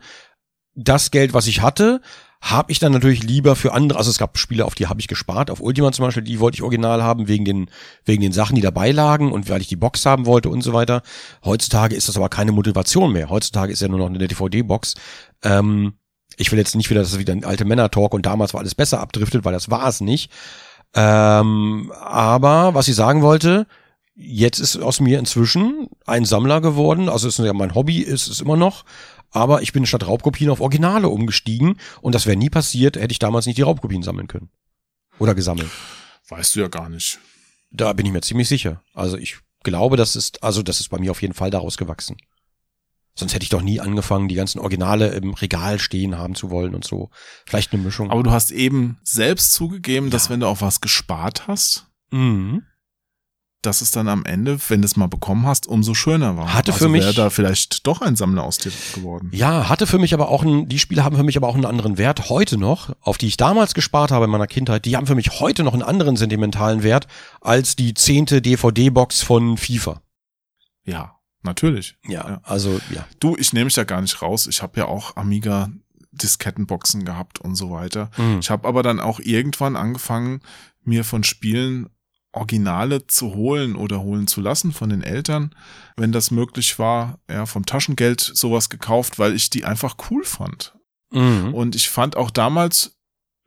das 0.75 1.09
Geld, 1.09 1.33
was 1.33 1.47
ich 1.47 1.61
hatte, 1.63 2.01
habe 2.41 2.71
ich 2.71 2.79
dann 2.79 2.91
natürlich 2.91 3.21
lieber 3.21 3.55
für 3.55 3.71
andere, 3.71 3.99
also 3.99 4.09
es 4.09 4.17
gab 4.17 4.37
Spiele, 4.37 4.65
auf 4.65 4.73
die 4.73 4.87
habe 4.87 4.99
ich 4.99 5.07
gespart, 5.07 5.51
auf 5.51 5.61
Ultima 5.61 5.91
zum 5.91 6.05
Beispiel, 6.05 6.23
die 6.23 6.39
wollte 6.39 6.55
ich 6.55 6.63
original 6.63 7.03
haben, 7.03 7.27
wegen 7.27 7.45
den, 7.45 7.69
wegen 8.03 8.21
den 8.23 8.31
Sachen, 8.31 8.55
die 8.55 8.61
dabei 8.61 8.91
lagen 8.91 9.31
und 9.31 9.47
weil 9.47 9.61
ich 9.61 9.67
die 9.67 9.75
Box 9.75 10.05
haben 10.07 10.25
wollte 10.25 10.49
und 10.49 10.61
so 10.63 10.73
weiter. 10.73 11.03
Heutzutage 11.45 11.95
ist 11.95 12.09
das 12.09 12.17
aber 12.17 12.29
keine 12.29 12.51
Motivation 12.51 13.13
mehr. 13.13 13.29
Heutzutage 13.29 13.71
ist 13.71 13.81
ja 13.81 13.87
nur 13.87 13.99
noch 13.99 14.07
eine 14.07 14.17
DVD-Box. 14.17 14.95
Ähm, 15.43 15.93
ich 16.35 16.51
will 16.51 16.57
jetzt 16.57 16.75
nicht 16.75 16.89
wieder, 16.89 17.01
dass 17.01 17.13
es 17.13 17.19
wieder 17.19 17.33
ein 17.33 17.45
alte 17.45 17.63
Männer-Talk 17.63 18.13
und 18.13 18.25
damals 18.25 18.53
war 18.53 18.61
alles 18.61 18.73
besser 18.73 18.99
abdriftet, 18.99 19.45
weil 19.45 19.53
das 19.53 19.69
war 19.69 19.87
es 19.87 20.01
nicht. 20.01 20.31
Ähm, 20.95 21.91
aber 22.01 22.73
was 22.73 22.87
ich 22.87 22.95
sagen 22.95 23.21
wollte, 23.21 23.67
jetzt 24.15 24.59
ist 24.59 24.77
aus 24.77 24.99
mir 24.99 25.19
inzwischen 25.19 25.89
ein 26.05 26.25
Sammler 26.25 26.61
geworden. 26.61 27.07
Also 27.07 27.27
ist 27.27 27.39
ja 27.39 27.53
mein 27.53 27.75
Hobby, 27.75 27.99
ist 27.99 28.27
es 28.27 28.41
immer 28.41 28.57
noch. 28.57 28.83
Aber 29.31 29.61
ich 29.61 29.73
bin 29.73 29.85
statt 29.85 30.05
Raubkopien 30.05 30.49
auf 30.49 30.59
Originale 30.59 31.07
umgestiegen 31.07 31.77
und 32.01 32.13
das 32.13 32.25
wäre 32.25 32.37
nie 32.37 32.49
passiert, 32.49 32.97
hätte 32.97 33.11
ich 33.11 33.19
damals 33.19 33.45
nicht 33.45 33.57
die 33.57 33.63
Raubkopien 33.63 34.03
sammeln 34.03 34.27
können. 34.27 34.49
Oder 35.19 35.35
gesammelt. 35.35 35.69
Weißt 36.29 36.55
du 36.55 36.59
ja 36.59 36.67
gar 36.67 36.89
nicht. 36.89 37.19
Da 37.71 37.93
bin 37.93 38.05
ich 38.05 38.11
mir 38.11 38.21
ziemlich 38.21 38.49
sicher. 38.49 38.83
Also 38.93 39.17
ich 39.17 39.37
glaube, 39.63 39.97
das 39.97 40.15
ist, 40.15 40.43
also 40.43 40.61
das 40.63 40.79
ist 40.79 40.89
bei 40.89 40.99
mir 40.99 41.11
auf 41.11 41.21
jeden 41.21 41.33
Fall 41.33 41.49
daraus 41.49 41.77
gewachsen. 41.77 42.17
Sonst 43.13 43.33
hätte 43.33 43.43
ich 43.43 43.49
doch 43.49 43.61
nie 43.61 43.79
angefangen, 43.79 44.29
die 44.29 44.35
ganzen 44.35 44.59
Originale 44.59 45.09
im 45.09 45.33
Regal 45.33 45.79
stehen 45.79 46.17
haben 46.17 46.33
zu 46.33 46.49
wollen 46.49 46.73
und 46.73 46.85
so. 46.85 47.09
Vielleicht 47.45 47.73
eine 47.73 47.83
Mischung. 47.83 48.09
Aber 48.09 48.23
du 48.23 48.31
hast 48.31 48.51
eben 48.51 48.99
selbst 49.03 49.53
zugegeben, 49.53 50.09
dass 50.09 50.29
wenn 50.29 50.39
du 50.39 50.47
auf 50.47 50.61
was 50.61 50.81
gespart 50.81 51.47
hast, 51.47 51.87
mhm. 52.11 52.63
Dass 53.61 53.81
es 53.81 53.91
dann 53.91 54.07
am 54.07 54.25
Ende, 54.25 54.57
wenn 54.69 54.81
du 54.81 54.85
es 54.85 54.95
mal 54.95 55.07
bekommen 55.07 55.45
hast, 55.45 55.67
umso 55.67 55.93
schöner 55.93 56.35
war. 56.37 56.53
Hatte 56.53 56.71
für 56.73 56.85
also 56.85 56.89
mich- 56.89 57.03
wäre 57.03 57.13
da 57.13 57.29
vielleicht 57.29 57.85
doch 57.85 58.01
ein 58.01 58.15
Sammler 58.15 58.43
aus 58.43 58.57
dir 58.57 58.71
geworden. 58.95 59.29
Ja, 59.33 59.69
hatte 59.69 59.85
für 59.87 59.99
mich 59.99 60.13
aber 60.13 60.29
auch 60.29 60.43
einen, 60.43 60.67
die 60.67 60.79
Spiele 60.79 61.03
haben 61.03 61.15
für 61.15 61.23
mich 61.23 61.37
aber 61.37 61.47
auch 61.47 61.55
einen 61.55 61.65
anderen 61.65 61.97
Wert 61.97 62.29
heute 62.29 62.57
noch, 62.57 62.95
auf 63.01 63.17
die 63.17 63.27
ich 63.27 63.37
damals 63.37 63.73
gespart 63.73 64.11
habe 64.11 64.25
in 64.25 64.31
meiner 64.31 64.47
Kindheit, 64.47 64.85
die 64.85 64.95
haben 64.97 65.05
für 65.07 65.15
mich 65.15 65.39
heute 65.39 65.63
noch 65.63 65.73
einen 65.73 65.83
anderen 65.83 66.15
sentimentalen 66.17 66.81
Wert 66.83 67.07
als 67.39 67.75
die 67.75 67.93
zehnte 67.93 68.41
DVD-Box 68.41 69.21
von 69.21 69.57
FIFA. 69.57 70.01
Ja, 70.83 71.15
natürlich. 71.43 71.97
Ja, 72.07 72.27
Ja. 72.27 72.41
also, 72.43 72.81
ja. 72.89 73.05
Du, 73.19 73.35
ich 73.37 73.53
nehme 73.53 73.65
mich 73.65 73.75
da 73.75 73.83
gar 73.83 74.01
nicht 74.01 74.21
raus. 74.21 74.47
Ich 74.47 74.61
habe 74.61 74.79
ja 74.79 74.85
auch 74.87 75.15
Amiga 75.15 75.69
Diskettenboxen 76.11 77.05
gehabt 77.05 77.39
und 77.39 77.55
so 77.55 77.71
weiter. 77.71 78.11
Mhm. 78.17 78.39
Ich 78.39 78.49
habe 78.49 78.67
aber 78.67 78.83
dann 78.83 78.99
auch 78.99 79.19
irgendwann 79.19 79.75
angefangen, 79.75 80.41
mir 80.83 81.03
von 81.03 81.23
Spielen 81.23 81.89
Originale 82.33 83.07
zu 83.07 83.33
holen 83.33 83.75
oder 83.75 84.01
holen 84.01 84.27
zu 84.27 84.41
lassen 84.41 84.71
von 84.71 84.89
den 84.89 85.03
Eltern, 85.03 85.53
wenn 85.97 86.11
das 86.11 86.31
möglich 86.31 86.79
war, 86.79 87.19
ja, 87.29 87.45
vom 87.45 87.65
Taschengeld 87.65 88.21
sowas 88.21 88.69
gekauft, 88.69 89.19
weil 89.19 89.35
ich 89.35 89.49
die 89.49 89.65
einfach 89.65 89.95
cool 90.09 90.23
fand. 90.23 90.73
Mhm. 91.11 91.53
Und 91.53 91.75
ich 91.75 91.89
fand 91.89 92.15
auch 92.15 92.31
damals 92.31 92.97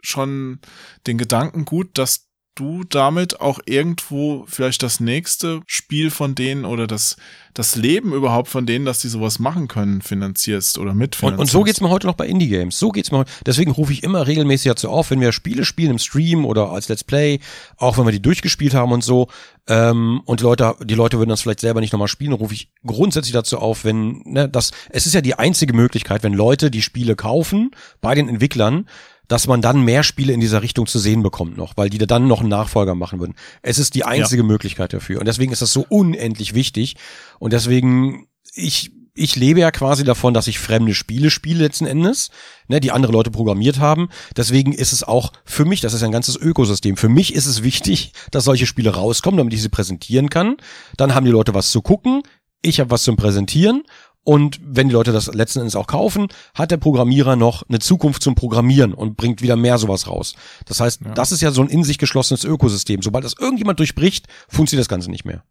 schon 0.02 0.60
den 1.06 1.16
Gedanken 1.16 1.64
gut, 1.64 1.96
dass 1.96 2.28
du 2.54 2.84
damit 2.84 3.40
auch 3.40 3.58
irgendwo 3.66 4.44
vielleicht 4.48 4.82
das 4.82 5.00
nächste 5.00 5.60
Spiel 5.66 6.10
von 6.10 6.34
denen 6.34 6.64
oder 6.64 6.86
das, 6.86 7.16
das 7.52 7.76
Leben 7.76 8.12
überhaupt 8.12 8.48
von 8.48 8.66
denen, 8.66 8.84
dass 8.84 9.00
die 9.00 9.08
sowas 9.08 9.38
machen 9.38 9.68
können, 9.68 10.02
finanzierst 10.02 10.78
oder 10.78 10.92
Und, 10.92 10.98
mitfinanzierst. 10.98 11.40
und 11.40 11.50
so 11.50 11.64
geht's 11.64 11.80
mir 11.80 11.90
heute 11.90 12.06
noch 12.06 12.14
bei 12.14 12.26
Indie-Games. 12.26 12.78
So 12.78 12.90
geht's 12.90 13.10
mir 13.10 13.18
heute. 13.18 13.32
Deswegen 13.44 13.70
rufe 13.70 13.92
ich 13.92 14.02
immer 14.02 14.26
regelmäßig 14.26 14.70
dazu 14.70 14.88
auf, 14.88 15.10
wenn 15.10 15.20
wir 15.20 15.32
Spiele 15.32 15.64
spielen 15.64 15.92
im 15.92 15.98
Stream 15.98 16.44
oder 16.44 16.70
als 16.70 16.88
Let's 16.88 17.04
Play, 17.04 17.40
auch 17.76 17.98
wenn 17.98 18.04
wir 18.04 18.12
die 18.12 18.22
durchgespielt 18.22 18.74
haben 18.74 18.92
und 18.92 19.02
so, 19.02 19.28
ähm, 19.66 20.20
und 20.26 20.40
die 20.40 20.44
Leute, 20.44 20.76
die 20.82 20.94
Leute 20.94 21.18
würden 21.18 21.30
das 21.30 21.40
vielleicht 21.40 21.60
selber 21.60 21.80
nicht 21.80 21.92
nochmal 21.92 22.08
spielen, 22.08 22.32
rufe 22.32 22.54
ich 22.54 22.70
grundsätzlich 22.86 23.32
dazu 23.32 23.58
auf, 23.58 23.84
wenn, 23.84 24.22
ne, 24.24 24.48
das, 24.48 24.72
es 24.90 25.06
ist 25.06 25.14
ja 25.14 25.22
die 25.22 25.34
einzige 25.34 25.72
Möglichkeit, 25.72 26.22
wenn 26.22 26.34
Leute 26.34 26.70
die 26.70 26.82
Spiele 26.82 27.16
kaufen 27.16 27.70
bei 28.00 28.14
den 28.14 28.28
Entwicklern, 28.28 28.86
dass 29.28 29.46
man 29.46 29.62
dann 29.62 29.84
mehr 29.84 30.02
Spiele 30.02 30.32
in 30.32 30.40
dieser 30.40 30.62
Richtung 30.62 30.86
zu 30.86 30.98
sehen 30.98 31.22
bekommt 31.22 31.56
noch, 31.56 31.76
weil 31.76 31.90
die 31.90 31.98
da 31.98 32.06
dann 32.06 32.26
noch 32.26 32.40
einen 32.40 32.48
Nachfolger 32.48 32.94
machen 32.94 33.20
würden. 33.20 33.34
Es 33.62 33.78
ist 33.78 33.94
die 33.94 34.04
einzige 34.04 34.42
Möglichkeit 34.42 34.92
dafür. 34.92 35.20
Und 35.20 35.26
deswegen 35.26 35.52
ist 35.52 35.62
das 35.62 35.72
so 35.72 35.86
unendlich 35.88 36.54
wichtig. 36.54 36.96
Und 37.38 37.52
deswegen, 37.52 38.26
ich, 38.54 38.92
ich 39.14 39.36
lebe 39.36 39.60
ja 39.60 39.70
quasi 39.70 40.04
davon, 40.04 40.34
dass 40.34 40.48
ich 40.48 40.58
fremde 40.58 40.94
Spiele 40.94 41.30
spiele 41.30 41.62
letzten 41.62 41.86
Endes, 41.86 42.30
ne, 42.68 42.80
die 42.80 42.90
andere 42.90 43.12
Leute 43.12 43.30
programmiert 43.30 43.78
haben. 43.78 44.08
Deswegen 44.36 44.72
ist 44.72 44.92
es 44.92 45.04
auch 45.04 45.32
für 45.44 45.64
mich, 45.64 45.80
das 45.80 45.94
ist 45.94 46.02
ein 46.02 46.12
ganzes 46.12 46.36
Ökosystem. 46.36 46.96
Für 46.96 47.08
mich 47.08 47.34
ist 47.34 47.46
es 47.46 47.62
wichtig, 47.62 48.12
dass 48.30 48.44
solche 48.44 48.66
Spiele 48.66 48.90
rauskommen, 48.90 49.38
damit 49.38 49.54
ich 49.54 49.62
sie 49.62 49.68
präsentieren 49.68 50.30
kann. 50.30 50.56
Dann 50.96 51.14
haben 51.14 51.24
die 51.24 51.32
Leute 51.32 51.54
was 51.54 51.70
zu 51.70 51.80
gucken. 51.80 52.22
Ich 52.60 52.80
habe 52.80 52.90
was 52.90 53.04
zum 53.04 53.16
Präsentieren. 53.16 53.84
Und 54.26 54.58
wenn 54.64 54.88
die 54.88 54.94
Leute 54.94 55.12
das 55.12 55.26
letzten 55.26 55.58
Endes 55.60 55.76
auch 55.76 55.86
kaufen, 55.86 56.28
hat 56.54 56.70
der 56.70 56.78
Programmierer 56.78 57.36
noch 57.36 57.62
eine 57.68 57.78
Zukunft 57.78 58.22
zum 58.22 58.34
Programmieren 58.34 58.94
und 58.94 59.16
bringt 59.18 59.42
wieder 59.42 59.54
mehr 59.56 59.76
sowas 59.76 60.06
raus. 60.08 60.34
Das 60.64 60.80
heißt, 60.80 61.00
das 61.14 61.30
ist 61.30 61.42
ja 61.42 61.50
so 61.50 61.60
ein 61.62 61.68
in 61.68 61.84
sich 61.84 61.98
geschlossenes 61.98 62.42
Ökosystem. 62.44 63.02
Sobald 63.02 63.24
das 63.26 63.34
irgendjemand 63.38 63.78
durchbricht, 63.80 64.26
funktioniert 64.48 64.84
das 64.84 64.88
Ganze 64.88 65.10
nicht 65.10 65.26
mehr. 65.26 65.44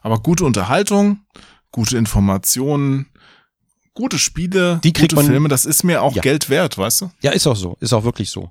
Aber 0.00 0.18
gute 0.20 0.44
Unterhaltung, 0.46 1.20
gute 1.70 1.98
Informationen, 1.98 3.06
gute 3.92 4.18
Spiele, 4.18 4.80
Die 4.82 4.92
kriegt 4.94 5.10
gute 5.10 5.16
man- 5.16 5.26
Filme, 5.26 5.48
das 5.48 5.66
ist 5.66 5.82
mir 5.84 6.02
auch 6.02 6.14
Ja. 6.14 6.22
Geld 6.22 6.48
wert, 6.48 6.78
weißt 6.78 7.02
du? 7.02 7.10
Ja, 7.20 7.32
ist 7.32 7.46
auch 7.46 7.56
so. 7.56 7.76
Ist 7.80 7.92
auch 7.92 8.04
wirklich 8.04 8.30
so. 8.30 8.50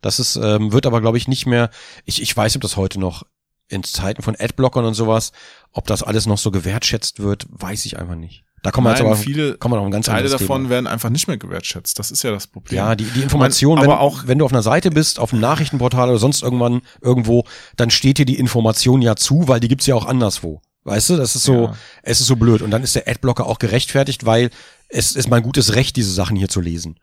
Das 0.00 0.20
ist, 0.20 0.36
ähm, 0.36 0.70
wird 0.72 0.86
aber, 0.86 1.00
glaube 1.00 1.16
ich, 1.18 1.26
nicht 1.26 1.46
mehr, 1.46 1.70
ich, 2.04 2.20
ich 2.22 2.36
weiß 2.36 2.54
ob 2.56 2.62
das 2.62 2.76
heute 2.76 3.00
noch 3.00 3.24
in 3.68 3.82
Zeiten 3.84 4.22
von 4.22 4.36
Adblockern 4.38 4.84
und 4.84 4.94
sowas, 4.94 5.32
ob 5.72 5.86
das 5.86 6.02
alles 6.02 6.26
noch 6.26 6.38
so 6.38 6.50
gewertschätzt 6.50 7.20
wird, 7.20 7.46
weiß 7.50 7.84
ich 7.86 7.98
einfach 7.98 8.14
nicht. 8.16 8.44
Da 8.62 8.70
kommen 8.70 8.86
wir 8.86 8.92
jetzt 8.92 9.00
Nein, 9.00 9.08
aber 9.08 9.16
viele 9.16 9.58
kommen 9.58 9.74
wir 9.74 9.76
noch 9.76 9.84
ein 9.84 9.90
ganz 9.90 10.06
Teile 10.06 10.28
davon 10.28 10.62
Thema. 10.62 10.70
werden 10.70 10.86
einfach 10.86 11.10
nicht 11.10 11.28
mehr 11.28 11.36
gewertschätzt. 11.36 11.98
Das 11.98 12.10
ist 12.10 12.22
ja 12.22 12.30
das 12.30 12.46
Problem. 12.46 12.76
Ja, 12.78 12.94
die, 12.94 13.04
die 13.04 13.20
Information, 13.20 13.78
aber 13.78 13.88
wenn, 13.88 13.94
auch- 13.98 14.26
wenn 14.26 14.38
du 14.38 14.44
auf 14.46 14.52
einer 14.52 14.62
Seite 14.62 14.90
bist, 14.90 15.18
auf 15.18 15.32
einem 15.32 15.42
Nachrichtenportal 15.42 16.08
oder 16.08 16.18
sonst 16.18 16.42
irgendwann 16.42 16.80
irgendwo, 17.02 17.44
dann 17.76 17.90
steht 17.90 18.16
dir 18.18 18.24
die 18.24 18.38
Information 18.38 19.02
ja 19.02 19.16
zu, 19.16 19.48
weil 19.48 19.60
die 19.60 19.68
gibt's 19.68 19.86
ja 19.86 19.94
auch 19.94 20.06
anderswo. 20.06 20.62
Weißt 20.84 21.10
du, 21.10 21.16
das 21.16 21.34
ist 21.36 21.44
so, 21.44 21.64
Ja. 21.64 21.76
es 22.02 22.20
ist 22.20 22.26
so 22.26 22.36
blöd. 22.36 22.62
Und 22.62 22.70
dann 22.70 22.82
ist 22.82 22.94
der 22.94 23.06
Adblocker 23.08 23.46
auch 23.46 23.58
gerechtfertigt, 23.58 24.24
weil 24.24 24.50
es 24.88 25.12
ist 25.12 25.28
mein 25.28 25.42
gutes 25.42 25.74
Recht, 25.74 25.96
diese 25.96 26.12
Sachen 26.12 26.36
hier 26.36 26.48
zu 26.48 26.60
lesen. 26.62 26.98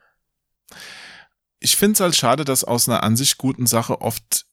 ich 1.60 1.76
finde 1.76 1.94
es 1.94 2.00
halt 2.00 2.16
schade, 2.16 2.44
dass 2.46 2.64
aus 2.64 2.90
einer 2.90 3.04
an 3.04 3.16
sich 3.16 3.38
guten 3.38 3.68
Sache 3.68 4.02
oft 4.02 4.46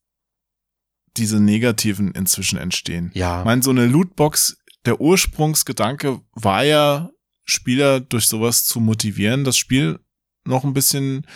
diese 1.17 1.41
negativen 1.41 2.13
inzwischen 2.13 2.59
entstehen. 2.59 3.11
Ja. 3.15 3.41
Ich 3.41 3.45
meine, 3.45 3.63
so 3.63 3.71
eine 3.71 3.87
Lootbox, 3.87 4.59
der 4.85 5.01
Ursprungsgedanke 5.01 6.21
war 6.33 6.65
ja, 6.65 7.11
Spieler 7.45 8.01
durch 8.01 8.27
sowas 8.29 8.65
zu 8.65 8.79
motivieren, 8.81 9.45
das 9.45 9.57
Spiel 9.57 9.99
noch 10.45 10.65
ein 10.65 10.75
bisschen 10.75 11.27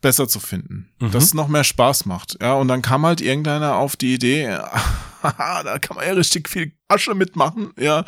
besser 0.00 0.26
zu 0.28 0.40
finden, 0.40 0.88
Mhm. 1.00 1.10
dass 1.10 1.24
es 1.24 1.34
noch 1.34 1.48
mehr 1.48 1.64
Spaß 1.64 2.06
macht. 2.06 2.38
Ja, 2.40 2.54
und 2.54 2.68
dann 2.68 2.80
kam 2.82 3.04
halt 3.04 3.20
irgendeiner 3.20 3.76
auf 3.76 3.96
die 3.96 4.14
Idee, 4.14 4.46
da 5.22 5.78
kann 5.78 5.96
man 5.96 6.06
ja 6.06 6.14
richtig 6.14 6.48
viel 6.48 6.72
Asche 6.88 7.14
mitmachen, 7.14 7.72
ja. 7.78 8.04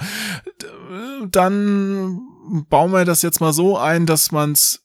Dann 1.30 2.20
bauen 2.68 2.92
wir 2.92 3.04
das 3.04 3.22
jetzt 3.22 3.40
mal 3.40 3.52
so 3.52 3.78
ein, 3.78 4.06
dass 4.06 4.32
man 4.32 4.52
es 4.52 4.84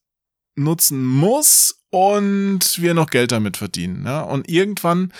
nutzen 0.55 1.05
muss 1.05 1.83
und 1.89 2.81
wir 2.81 2.93
noch 2.93 3.09
Geld 3.09 3.31
damit 3.31 3.57
verdienen. 3.57 4.05
Ja? 4.05 4.21
Und 4.21 4.49
irgendwann, 4.49 5.13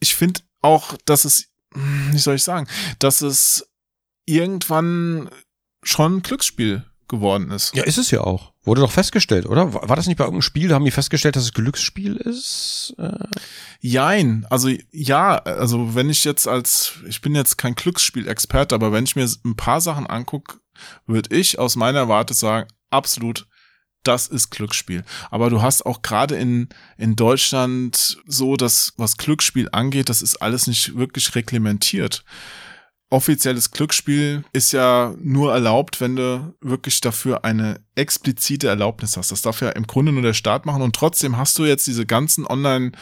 ich 0.00 0.14
finde 0.14 0.40
auch, 0.62 0.96
dass 1.04 1.24
es, 1.24 1.48
wie 1.74 2.18
soll 2.18 2.36
ich 2.36 2.42
sagen, 2.42 2.68
dass 2.98 3.20
es 3.20 3.68
irgendwann 4.26 5.30
schon 5.82 6.16
ein 6.16 6.22
Glücksspiel 6.22 6.84
geworden 7.08 7.50
ist. 7.50 7.74
Ja, 7.74 7.84
ist 7.84 7.98
es 7.98 8.10
ja 8.10 8.20
auch. 8.20 8.52
Wurde 8.64 8.82
doch 8.82 8.92
festgestellt, 8.92 9.46
oder? 9.46 9.72
War 9.72 9.88
war 9.88 9.96
das 9.96 10.06
nicht 10.06 10.18
bei 10.18 10.24
irgendeinem 10.24 10.42
Spiel, 10.42 10.68
da 10.68 10.74
haben 10.74 10.84
die 10.84 10.90
festgestellt, 10.90 11.36
dass 11.36 11.44
es 11.44 11.54
Glücksspiel 11.54 12.16
ist? 12.16 12.94
Äh, 12.98 13.24
Jein, 13.80 14.46
also 14.50 14.68
ja, 14.92 15.38
also 15.38 15.94
wenn 15.94 16.10
ich 16.10 16.24
jetzt 16.24 16.46
als, 16.46 16.94
ich 17.06 17.22
bin 17.22 17.34
jetzt 17.34 17.56
kein 17.56 17.74
Glücksspielexperte, 17.74 18.74
aber 18.74 18.92
wenn 18.92 19.04
ich 19.04 19.16
mir 19.16 19.26
ein 19.44 19.56
paar 19.56 19.80
Sachen 19.80 20.06
angucke, 20.06 20.58
würde 21.06 21.34
ich 21.34 21.58
aus 21.58 21.76
meiner 21.76 22.08
Warte 22.08 22.34
sagen, 22.34 22.68
absolut, 22.90 23.46
das 24.08 24.26
ist 24.26 24.50
Glücksspiel. 24.50 25.04
Aber 25.30 25.50
du 25.50 25.62
hast 25.62 25.84
auch 25.86 26.02
gerade 26.02 26.36
in, 26.36 26.68
in 26.96 27.14
Deutschland 27.14 28.18
so, 28.26 28.56
dass 28.56 28.94
was 28.96 29.18
Glücksspiel 29.18 29.68
angeht, 29.70 30.08
das 30.08 30.22
ist 30.22 30.36
alles 30.36 30.66
nicht 30.66 30.96
wirklich 30.96 31.34
reglementiert. 31.34 32.24
Offizielles 33.10 33.70
Glücksspiel 33.70 34.44
ist 34.52 34.72
ja 34.72 35.14
nur 35.18 35.52
erlaubt, 35.52 36.00
wenn 36.00 36.16
du 36.16 36.54
wirklich 36.60 37.00
dafür 37.00 37.44
eine 37.44 37.80
explizite 37.94 38.68
Erlaubnis 38.68 39.16
hast. 39.16 39.30
Das 39.30 39.42
darf 39.42 39.60
ja 39.60 39.70
im 39.70 39.86
Grunde 39.86 40.12
nur 40.12 40.22
der 40.22 40.34
Staat 40.34 40.66
machen 40.66 40.82
und 40.82 40.94
trotzdem 40.94 41.36
hast 41.36 41.58
du 41.58 41.64
jetzt 41.64 41.86
diese 41.86 42.06
ganzen 42.06 42.46
Online- 42.46 42.92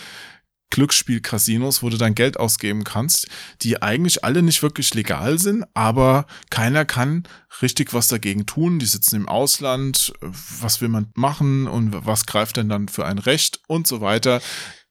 Glücksspiel-Casinos, 0.70 1.82
wo 1.82 1.90
du 1.90 1.96
dein 1.96 2.14
Geld 2.14 2.38
ausgeben 2.38 2.84
kannst, 2.84 3.28
die 3.62 3.82
eigentlich 3.82 4.24
alle 4.24 4.42
nicht 4.42 4.62
wirklich 4.62 4.92
legal 4.94 5.38
sind, 5.38 5.64
aber 5.74 6.26
keiner 6.50 6.84
kann 6.84 7.26
richtig 7.62 7.94
was 7.94 8.08
dagegen 8.08 8.46
tun. 8.46 8.78
Die 8.78 8.86
sitzen 8.86 9.16
im 9.16 9.28
Ausland, 9.28 10.12
was 10.20 10.80
will 10.80 10.88
man 10.88 11.10
machen 11.14 11.66
und 11.66 12.04
was 12.04 12.26
greift 12.26 12.56
denn 12.56 12.68
dann 12.68 12.88
für 12.88 13.06
ein 13.06 13.18
Recht 13.18 13.60
und 13.68 13.86
so 13.86 14.00
weiter. 14.00 14.40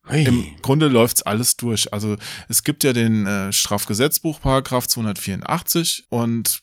Im 0.07 0.55
Grunde 0.61 0.87
läuft's 0.87 1.23
alles 1.23 1.57
durch. 1.57 1.91
Also 1.91 2.17
es 2.47 2.63
gibt 2.63 2.83
ja 2.83 2.93
den 2.93 3.25
äh, 3.25 3.51
Strafgesetzbuch, 3.51 4.39
Paragraph 4.39 4.87
284 4.87 6.05
und 6.09 6.61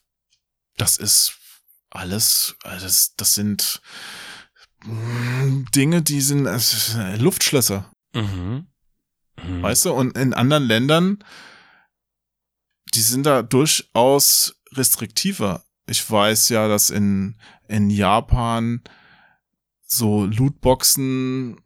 das 0.76 0.96
ist 0.96 1.34
alles, 1.90 2.54
äh, 2.64 2.78
das, 2.78 3.14
das 3.16 3.34
sind 3.34 3.82
mm, 4.84 5.64
Dinge, 5.74 6.02
die 6.02 6.20
sind 6.20 6.46
äh, 6.46 7.16
Luftschlösser. 7.16 7.90
mhm. 8.14 8.66
Mhm. 9.42 9.62
Weißt 9.62 9.84
du, 9.84 9.92
und 9.92 10.16
in 10.16 10.34
anderen 10.34 10.64
Ländern, 10.64 11.24
die 12.94 13.00
sind 13.00 13.24
da 13.24 13.42
durchaus 13.42 14.56
restriktiver. 14.72 15.64
Ich 15.86 16.08
weiß 16.08 16.48
ja, 16.50 16.68
dass 16.68 16.90
in, 16.90 17.36
in 17.68 17.90
Japan 17.90 18.82
so 19.86 20.24
Lootboxen 20.26 21.60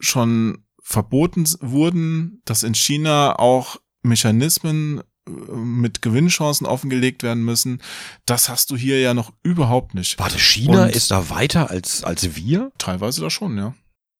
schon 0.00 0.64
verboten 0.82 1.44
wurden, 1.60 2.42
dass 2.44 2.62
in 2.62 2.74
China 2.74 3.38
auch 3.38 3.76
Mechanismen 4.02 5.00
äh, 5.28 5.30
mit 5.30 6.00
Gewinnchancen 6.02 6.66
offengelegt 6.66 7.22
werden 7.22 7.44
müssen. 7.44 7.82
Das 8.24 8.48
hast 8.48 8.70
du 8.70 8.76
hier 8.76 9.00
ja 9.00 9.14
noch 9.14 9.32
überhaupt 9.42 9.94
nicht. 9.94 10.18
Warte, 10.18 10.38
China 10.38 10.84
Und- 10.84 10.94
ist 10.94 11.10
da 11.10 11.28
weiter 11.30 11.70
als, 11.70 12.04
als 12.04 12.36
wir? 12.36 12.72
Teilweise 12.78 13.20
da 13.20 13.30
schon, 13.30 13.56
ja. 13.58 13.74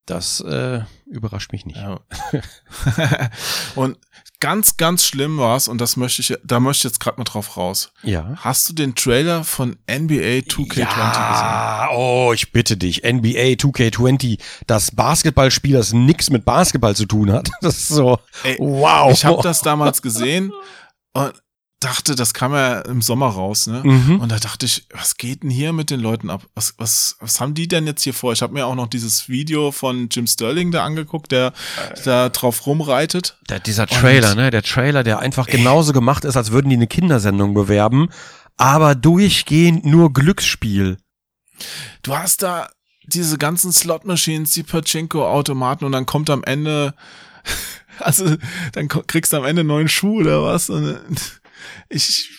Das 0.06 0.40
äh, 0.40 0.82
überrascht 1.06 1.50
mich 1.50 1.66
nicht. 1.66 1.78
Ja. 1.78 1.98
und 3.74 3.98
ganz, 4.38 4.76
ganz 4.76 5.04
schlimm 5.04 5.38
war's 5.38 5.66
und 5.66 5.80
das 5.80 5.96
möchte 5.96 6.22
ich, 6.22 6.38
da 6.44 6.60
möchte 6.60 6.80
ich 6.86 6.92
jetzt 6.92 7.00
gerade 7.00 7.18
mal 7.18 7.24
drauf 7.24 7.56
raus. 7.56 7.92
Ja. 8.04 8.34
Hast 8.36 8.68
du 8.68 8.72
den 8.72 8.94
Trailer 8.94 9.42
von 9.42 9.76
NBA 9.90 10.44
2K20 10.46 10.68
gesehen? 10.68 10.88
Ja, 10.88 11.88
oh, 11.92 12.32
ich 12.32 12.52
bitte 12.52 12.76
dich. 12.76 13.02
NBA 13.02 13.56
2K20, 13.56 14.38
das 14.68 14.92
Basketballspiel, 14.92 15.74
das 15.74 15.92
nix 15.92 16.30
mit 16.30 16.44
Basketball 16.44 16.94
zu 16.94 17.06
tun 17.06 17.32
hat. 17.32 17.50
Das 17.60 17.78
ist 17.78 17.88
so, 17.88 18.20
Ey, 18.44 18.56
wow. 18.60 19.10
Ich 19.12 19.24
habe 19.24 19.42
das 19.42 19.60
damals 19.60 20.00
gesehen 20.00 20.52
und 21.14 21.32
dachte, 21.80 22.14
das 22.14 22.32
kam 22.32 22.52
ja 22.52 22.80
im 22.80 23.02
Sommer 23.02 23.26
raus, 23.28 23.66
ne? 23.66 23.82
Mhm. 23.84 24.20
Und 24.20 24.32
da 24.32 24.38
dachte 24.38 24.64
ich, 24.64 24.86
was 24.90 25.16
geht 25.16 25.42
denn 25.42 25.50
hier 25.50 25.72
mit 25.74 25.90
den 25.90 26.00
Leuten 26.00 26.30
ab? 26.30 26.46
Was, 26.54 26.74
was, 26.78 27.16
was 27.20 27.38
haben 27.40 27.52
die 27.54 27.68
denn 27.68 27.86
jetzt 27.86 28.02
hier 28.02 28.14
vor? 28.14 28.32
Ich 28.32 28.40
habe 28.40 28.54
mir 28.54 28.66
auch 28.66 28.74
noch 28.74 28.86
dieses 28.86 29.28
Video 29.28 29.72
von 29.72 30.08
Jim 30.10 30.26
Sterling 30.26 30.70
da 30.72 30.84
angeguckt, 30.84 31.32
der 31.32 31.52
da 32.04 32.30
drauf 32.30 32.66
rumreitet. 32.66 33.38
Der, 33.50 33.60
dieser 33.60 33.86
Trailer, 33.86 34.30
Und- 34.30 34.36
ne? 34.36 34.50
Der 34.50 34.62
Trailer, 34.62 35.02
der 35.04 35.18
einfach 35.18 35.46
genauso 35.46 35.92
gemacht 35.92 36.24
ist, 36.24 36.36
als 36.36 36.50
würden 36.50 36.70
die 36.70 36.76
eine 36.76 36.86
Kindersendung 36.86 37.52
bewerben, 37.52 38.08
aber 38.56 38.94
durchgehend 38.94 39.84
nur 39.84 40.12
Glücksspiel. 40.14 40.96
Du 42.02 42.16
hast 42.16 42.42
da 42.42 42.68
diese 43.04 43.36
ganzen 43.38 43.70
Slot-Machines, 43.72 44.52
die 44.52 44.62
Pachinko-Automaten 44.62 45.84
und 45.84 45.92
dann 45.92 46.06
kommt 46.06 46.30
am 46.30 46.42
Ende, 46.42 46.94
also 47.98 48.34
dann 48.72 48.88
kriegst 48.88 49.32
du 49.34 49.36
am 49.36 49.44
Ende 49.44 49.60
einen 49.60 49.68
neuen 49.68 49.88
Schuh 49.88 50.20
oder 50.20 50.42
was. 50.42 50.70
Und 50.70 50.88
äh, 50.88 50.98
ich, 51.88 52.30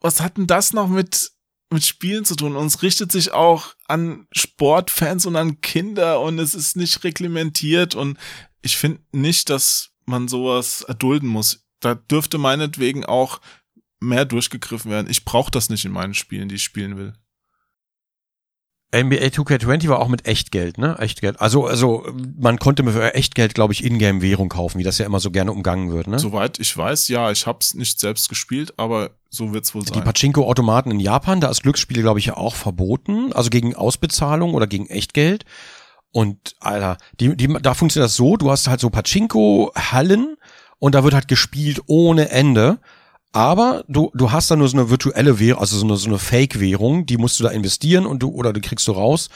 was 0.00 0.20
hat 0.20 0.36
denn 0.36 0.46
das 0.46 0.72
noch 0.72 0.88
mit 0.88 1.32
mit 1.72 1.86
Spielen 1.86 2.24
zu 2.24 2.36
tun? 2.36 2.54
Und 2.54 2.66
es 2.66 2.82
richtet 2.82 3.10
sich 3.10 3.32
auch 3.32 3.74
an 3.86 4.26
Sportfans 4.32 5.26
und 5.26 5.36
an 5.36 5.60
Kinder 5.60 6.20
und 6.20 6.38
es 6.38 6.54
ist 6.54 6.76
nicht 6.76 7.02
reglementiert 7.02 7.94
und 7.94 8.18
ich 8.60 8.76
finde 8.76 9.00
nicht, 9.12 9.50
dass 9.50 9.90
man 10.04 10.28
sowas 10.28 10.82
erdulden 10.82 11.28
muss. 11.28 11.64
Da 11.80 11.94
dürfte 11.94 12.38
meinetwegen 12.38 13.04
auch 13.04 13.40
mehr 14.00 14.24
durchgegriffen 14.24 14.90
werden. 14.90 15.10
Ich 15.10 15.24
brauche 15.24 15.50
das 15.50 15.68
nicht 15.68 15.84
in 15.84 15.92
meinen 15.92 16.14
Spielen, 16.14 16.48
die 16.48 16.56
ich 16.56 16.62
spielen 16.62 16.96
will. 16.96 17.14
NBA 18.94 19.28
2K20 19.28 19.88
war 19.88 20.00
auch 20.00 20.08
mit 20.08 20.26
Echtgeld, 20.26 20.76
ne? 20.76 20.96
Echtgeld. 20.98 21.40
Also, 21.40 21.66
also 21.66 22.06
man 22.38 22.58
konnte 22.58 22.84
für 22.84 23.14
Echtgeld, 23.14 23.54
glaube 23.54 23.72
ich, 23.72 23.84
Ingame-Währung 23.84 24.50
kaufen, 24.50 24.78
wie 24.78 24.82
das 24.82 24.98
ja 24.98 25.06
immer 25.06 25.18
so 25.18 25.30
gerne 25.30 25.52
umgangen 25.52 25.90
wird, 25.92 26.08
ne? 26.08 26.18
Soweit 26.18 26.58
ich 26.58 26.76
weiß, 26.76 27.08
ja, 27.08 27.30
ich 27.30 27.46
hab's 27.46 27.72
nicht 27.72 27.98
selbst 28.00 28.28
gespielt, 28.28 28.74
aber 28.76 29.12
so 29.30 29.54
wird's 29.54 29.74
wohl 29.74 29.82
Die 29.82 29.94
sein. 29.94 30.04
Pachinko-Automaten 30.04 30.90
in 30.90 31.00
Japan, 31.00 31.40
da 31.40 31.48
ist 31.48 31.62
Glücksspiel, 31.62 32.02
glaube 32.02 32.18
ich, 32.18 32.26
ja 32.26 32.36
auch 32.36 32.54
verboten, 32.54 33.32
also 33.32 33.48
gegen 33.48 33.74
Ausbezahlung 33.74 34.52
oder 34.52 34.66
gegen 34.66 34.86
Echtgeld. 34.88 35.46
Und 36.10 36.54
Alter, 36.60 36.98
die, 37.18 37.34
die, 37.34 37.48
da 37.48 37.72
funktioniert 37.72 38.08
das 38.08 38.16
so, 38.16 38.36
du 38.36 38.50
hast 38.50 38.68
halt 38.68 38.80
so 38.80 38.90
Pachinko-Hallen 38.90 40.36
und 40.78 40.94
da 40.94 41.02
wird 41.02 41.14
halt 41.14 41.28
gespielt 41.28 41.80
ohne 41.86 42.28
Ende. 42.28 42.78
Aber 43.32 43.84
du, 43.88 44.10
du 44.14 44.30
hast 44.30 44.50
da 44.50 44.56
nur 44.56 44.68
so 44.68 44.76
eine 44.76 44.90
virtuelle 44.90 45.38
Währung, 45.38 45.60
also 45.60 45.78
so 45.78 45.86
eine, 45.86 45.96
so 45.96 46.08
eine 46.08 46.18
Fake-Währung, 46.18 47.06
die 47.06 47.16
musst 47.16 47.40
du 47.40 47.44
da 47.44 47.50
investieren 47.50 48.04
und 48.06 48.22
du, 48.22 48.30
oder 48.30 48.52
du 48.52 48.60
kriegst 48.60 48.86
du 48.86 48.92
raus. 48.92 49.30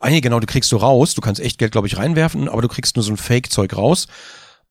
Ah 0.00 0.08
nee, 0.08 0.20
genau, 0.20 0.40
du 0.40 0.46
kriegst 0.46 0.72
du 0.72 0.76
raus, 0.78 1.14
du 1.14 1.20
kannst 1.20 1.40
Echtgeld, 1.40 1.72
glaube 1.72 1.86
ich, 1.86 1.98
reinwerfen, 1.98 2.48
aber 2.48 2.62
du 2.62 2.68
kriegst 2.68 2.96
nur 2.96 3.02
so 3.02 3.12
ein 3.12 3.18
Fake-Zeug 3.18 3.76
raus. 3.76 4.08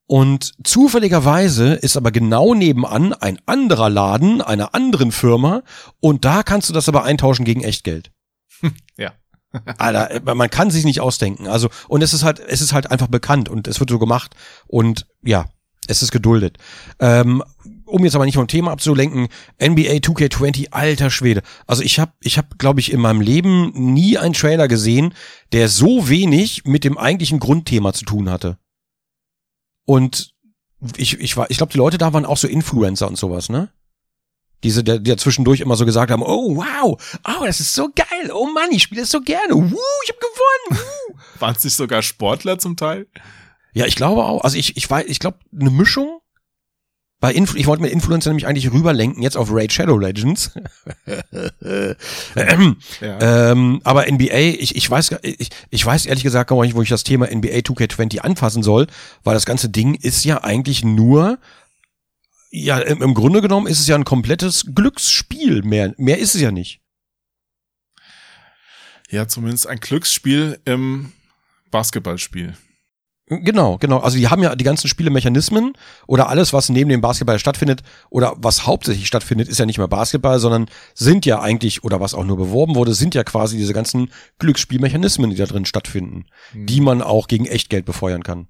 Und 0.08 0.56
zufälligerweise 0.64 1.74
ist 1.76 1.96
aber 1.96 2.12
genau 2.12 2.54
nebenan 2.54 3.14
ein 3.14 3.40
anderer 3.46 3.90
Laden 3.90 4.42
einer 4.42 4.74
anderen 4.76 5.12
Firma 5.12 5.62
und 6.02 6.26
da 6.26 6.44
kannst 6.44 6.68
du 6.68 6.74
das 6.74 6.90
aber 6.90 7.04
eintauschen 7.04 7.46
gegen 7.46 7.64
Echtgeld. 7.64 8.12
Ja. 8.98 9.14
Alter, 9.78 10.34
man 10.36 10.50
kann 10.50 10.72
sich 10.72 10.86
nicht 10.86 11.02
ausdenken. 11.02 11.48
Also, 11.48 11.70
und 11.88 12.02
es 12.02 12.14
ist 12.14 12.24
halt, 12.24 12.40
es 12.40 12.62
ist 12.62 12.74
halt 12.74 12.90
einfach 12.90 13.08
bekannt 13.08 13.50
und 13.50 13.68
es 13.68 13.80
wird 13.80 13.90
so 13.90 14.00
gemacht 14.00 14.36
und 14.68 15.08
ja, 15.24 15.46
es 15.88 16.02
ist 16.02 16.12
geduldet. 16.12 16.58
Ähm, 17.00 17.44
um 17.92 18.04
jetzt 18.04 18.16
aber 18.16 18.26
nicht 18.26 18.36
vom 18.36 18.48
Thema 18.48 18.72
abzulenken, 18.72 19.28
NBA 19.62 19.98
2K20, 19.98 20.72
alter 20.72 21.10
Schwede. 21.10 21.42
Also 21.68 21.84
ich 21.84 22.00
habe, 22.00 22.14
ich 22.22 22.38
habe, 22.38 22.48
glaube 22.58 22.80
ich, 22.80 22.92
in 22.92 23.00
meinem 23.00 23.22
Leben 23.22 23.72
nie 23.74 24.18
einen 24.18 24.34
Trailer 24.34 24.68
gesehen, 24.68 25.14
der 25.52 25.68
so 25.68 26.08
wenig 26.10 26.66
mit 26.66 26.84
dem 26.84 26.98
eigentlichen 26.98 27.40
Grundthema 27.40 27.94
zu 27.94 28.06
tun 28.06 28.30
hatte. 28.30 28.58
Und 29.86 30.34
ich, 30.98 31.20
ich 31.20 31.38
war, 31.38 31.50
ich 31.52 31.58
glaube, 31.58 31.72
die 31.72 31.78
Leute 31.78 31.98
da 31.98 32.14
waren 32.14 32.26
auch 32.26 32.38
so 32.38 32.48
Influencer 32.48 33.08
und 33.08 33.18
sowas, 33.18 33.50
ne? 33.50 33.70
Diese, 34.64 34.84
der, 34.84 35.00
die 35.00 35.10
ja 35.10 35.18
zwischendurch 35.18 35.60
immer 35.60 35.76
so 35.76 35.86
gesagt 35.86 36.12
haben, 36.12 36.22
oh 36.22 36.56
wow, 36.56 37.20
oh, 37.28 37.46
das 37.46 37.60
ist 37.60 37.74
so 37.74 37.90
geil, 37.94 38.32
oh 38.32 38.46
Mann, 38.46 38.72
ich 38.72 38.84
spiele 38.84 39.02
das 39.02 39.10
so 39.10 39.20
gerne, 39.22 39.56
Woo, 39.56 39.80
ich 40.04 40.10
hab 40.10 40.20
gewonnen. 40.20 40.86
Waren 41.40 41.56
es 41.56 41.64
nicht 41.64 41.76
sogar 41.76 42.04
Sportler 42.04 42.60
zum 42.60 42.78
Teil? 42.78 43.08
Ja, 43.74 43.86
ich 43.86 43.96
glaube 43.96 44.24
auch. 44.24 44.44
Also 44.44 44.58
ich, 44.58 44.78
ich 44.78 44.90
weiß, 44.90 45.06
ich 45.08 45.20
glaube, 45.20 45.40
eine 45.60 45.72
Mischung. 45.72 46.21
Bei 47.22 47.32
Influ 47.32 47.60
ich 47.60 47.68
wollte 47.68 47.84
mit 47.84 47.92
Influencer 47.92 48.32
nämlich 48.32 48.48
eigentlich 48.48 48.74
rüberlenken, 48.74 49.22
jetzt 49.22 49.38
auf 49.38 49.50
Raid 49.52 49.72
Shadow 49.72 49.98
Legends. 49.98 50.52
Ja. 53.00 53.52
ähm, 53.52 53.82
aber 53.84 54.12
NBA, 54.12 54.58
ich, 54.60 54.76
ich 54.76 54.90
weiß, 54.90 55.16
ich, 55.22 55.50
ich 55.70 55.86
weiß 55.86 56.06
ehrlich 56.08 56.24
gesagt 56.24 56.50
gar 56.50 56.62
nicht, 56.62 56.76
wo 56.76 56.82
ich 56.82 56.90
das 56.90 57.04
Thema 57.04 57.28
NBA 57.28 57.60
2K20 57.60 58.20
anfassen 58.20 58.64
soll, 58.64 58.88
weil 59.24 59.36
das 59.36 59.46
ganze 59.46 59.70
Ding 59.70 59.94
ist 59.94 60.26
ja 60.26 60.44
eigentlich 60.44 60.84
nur, 60.84 61.38
ja, 62.50 62.80
im, 62.80 63.02
im 63.02 63.14
Grunde 63.14 63.42
genommen 63.42 63.68
ist 63.68 63.80
es 63.80 63.88
ja 63.88 63.96
ein 63.96 64.04
komplettes 64.04 64.66
Glücksspiel. 64.74 65.62
Mehr, 65.64 65.94
mehr 65.98 66.18
ist 66.18 66.36
es 66.36 66.42
ja 66.42 66.52
nicht. 66.52 66.82
Ja, 69.10 69.28
zumindest 69.28 69.68
ein 69.68 69.80
Glücksspiel 69.80 70.60
im 70.66 71.12
Basketballspiel. 71.70 72.56
Genau, 73.34 73.78
genau. 73.78 74.00
Also 74.00 74.18
die 74.18 74.28
haben 74.28 74.44
ja 74.44 74.58
die 74.58 74.66
ganzen 74.66 74.90
Spielemechanismen 74.90 75.72
oder 76.06 76.28
alles, 76.28 76.52
was 76.52 76.68
neben 76.68 76.90
dem 76.90 77.00
Basketball 77.00 77.40
stattfindet 77.40 77.82
oder 78.10 78.34
was 78.38 78.68
hauptsächlich 78.68 79.08
stattfindet, 79.08 79.48
ist 79.48 79.58
ja 79.58 79.66
nicht 79.66 79.78
mehr 79.78 79.88
Basketball, 79.88 80.38
sondern 80.38 80.66
sind 80.96 81.26
ja 81.26 81.40
eigentlich, 81.40 81.86
oder 81.86 82.02
was 82.02 82.14
auch 82.14 82.26
nur 82.26 82.36
beworben 82.36 82.76
wurde, 82.76 82.94
sind 82.94 83.16
ja 83.16 83.24
quasi 83.24 83.56
diese 83.56 83.72
ganzen 83.74 84.12
Glücksspielmechanismen, 84.40 85.30
die 85.30 85.38
da 85.38 85.46
drin 85.46 85.64
stattfinden, 85.64 86.26
die 86.54 86.82
man 86.82 87.02
auch 87.02 87.30
gegen 87.30 87.46
Echtgeld 87.46 87.86
befeuern 87.86 88.22
kann. 88.22 88.50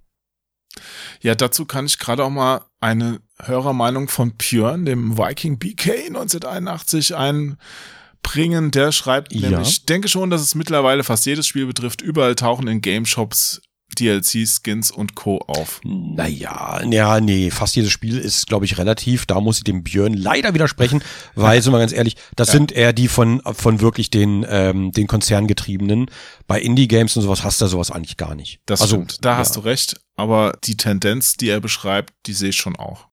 Ja, 1.21 1.35
dazu 1.35 1.65
kann 1.65 1.85
ich 1.85 1.99
gerade 1.99 2.23
auch 2.23 2.31
mal 2.31 2.61
eine 2.79 3.19
Hörermeinung 3.39 4.07
von 4.07 4.33
Björn, 4.35 4.85
dem 4.85 5.15
Viking 5.15 5.59
BK 5.59 6.07
1981, 6.07 7.15
einbringen. 7.15 8.71
Der 8.71 8.91
schreibt 8.91 9.31
Ja. 9.31 9.51
nämlich, 9.51 9.69
ich 9.69 9.85
denke 9.85 10.07
schon, 10.07 10.31
dass 10.31 10.41
es 10.41 10.55
mittlerweile 10.55 11.03
fast 11.03 11.27
jedes 11.27 11.45
Spiel 11.45 11.67
betrifft. 11.67 12.01
Überall 12.01 12.33
tauchen 12.33 12.67
in 12.67 12.81
Game 12.81 13.05
Shops 13.05 13.61
DLC, 13.95 14.47
Skins 14.47 14.91
und 14.91 15.15
Co. 15.15 15.39
auf. 15.47 15.81
Naja, 15.83 16.81
ja, 16.89 17.19
nee, 17.19 17.51
fast 17.51 17.75
jedes 17.75 17.91
Spiel 17.91 18.17
ist, 18.17 18.47
glaube 18.47 18.65
ich, 18.65 18.77
relativ. 18.77 19.25
Da 19.25 19.39
muss 19.41 19.57
ich 19.57 19.63
dem 19.63 19.83
Björn 19.83 20.13
leider 20.13 20.53
widersprechen, 20.53 21.03
weil, 21.35 21.61
sind 21.61 21.73
wir 21.73 21.79
ganz 21.79 21.93
ehrlich, 21.93 22.15
das 22.35 22.49
Ja. 22.49 22.53
sind 22.53 22.71
eher 22.71 22.93
die 22.93 23.07
von, 23.07 23.41
von 23.45 23.81
wirklich 23.81 24.09
den, 24.09 24.45
ähm, 24.49 24.91
den 24.91 25.07
Konzerngetriebenen. 25.07 26.07
Bei 26.47 26.59
Indie-Games 26.61 27.15
und 27.17 27.23
sowas 27.23 27.43
hast 27.43 27.61
du 27.61 27.67
sowas 27.67 27.91
eigentlich 27.91 28.17
gar 28.17 28.35
nicht. 28.35 28.59
Das 28.65 28.81
also, 28.81 28.95
stimmt, 28.95 29.25
da 29.25 29.31
ja. 29.31 29.37
hast 29.37 29.55
du 29.55 29.61
recht. 29.61 29.99
Aber 30.15 30.53
die 30.63 30.77
Tendenz, 30.77 31.35
die 31.37 31.49
er 31.49 31.59
beschreibt, 31.61 32.13
die 32.25 32.33
sehe 32.33 32.49
ich 32.49 32.57
schon 32.57 32.75
auch. 32.75 33.07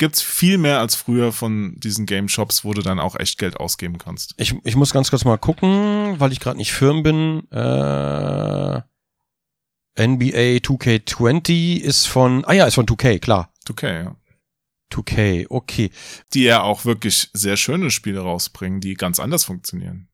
Gibt's 0.00 0.22
viel 0.22 0.58
mehr 0.58 0.78
als 0.78 0.94
früher 0.94 1.32
von 1.32 1.74
diesen 1.78 2.06
Game 2.06 2.28
Shops, 2.28 2.64
wo 2.64 2.72
du 2.72 2.82
dann 2.82 3.00
auch 3.00 3.18
echt 3.18 3.36
Geld 3.36 3.56
ausgeben 3.56 3.98
kannst. 3.98 4.32
Ich, 4.36 4.54
ich 4.62 4.76
muss 4.76 4.92
ganz 4.92 5.10
kurz 5.10 5.24
mal 5.24 5.38
gucken, 5.38 6.14
weil 6.20 6.30
ich 6.30 6.38
gerade 6.38 6.56
nicht 6.56 6.72
firm 6.72 7.02
bin. 7.02 7.50
Äh, 7.50 8.80
NBA 9.98 10.58
2K20 10.58 11.80
ist 11.80 12.06
von, 12.06 12.44
ah 12.44 12.52
ja, 12.52 12.66
ist 12.66 12.74
von 12.74 12.86
2K, 12.86 13.18
klar. 13.18 13.52
Okay, 13.68 14.04
ja. 14.04 14.16
2K, 14.92 15.46
okay. 15.50 15.90
Die 16.32 16.44
ja 16.44 16.62
auch 16.62 16.84
wirklich 16.84 17.28
sehr 17.32 17.56
schöne 17.56 17.90
Spiele 17.90 18.20
rausbringen, 18.20 18.80
die 18.80 18.94
ganz 18.94 19.20
anders 19.20 19.44
funktionieren. 19.44 20.08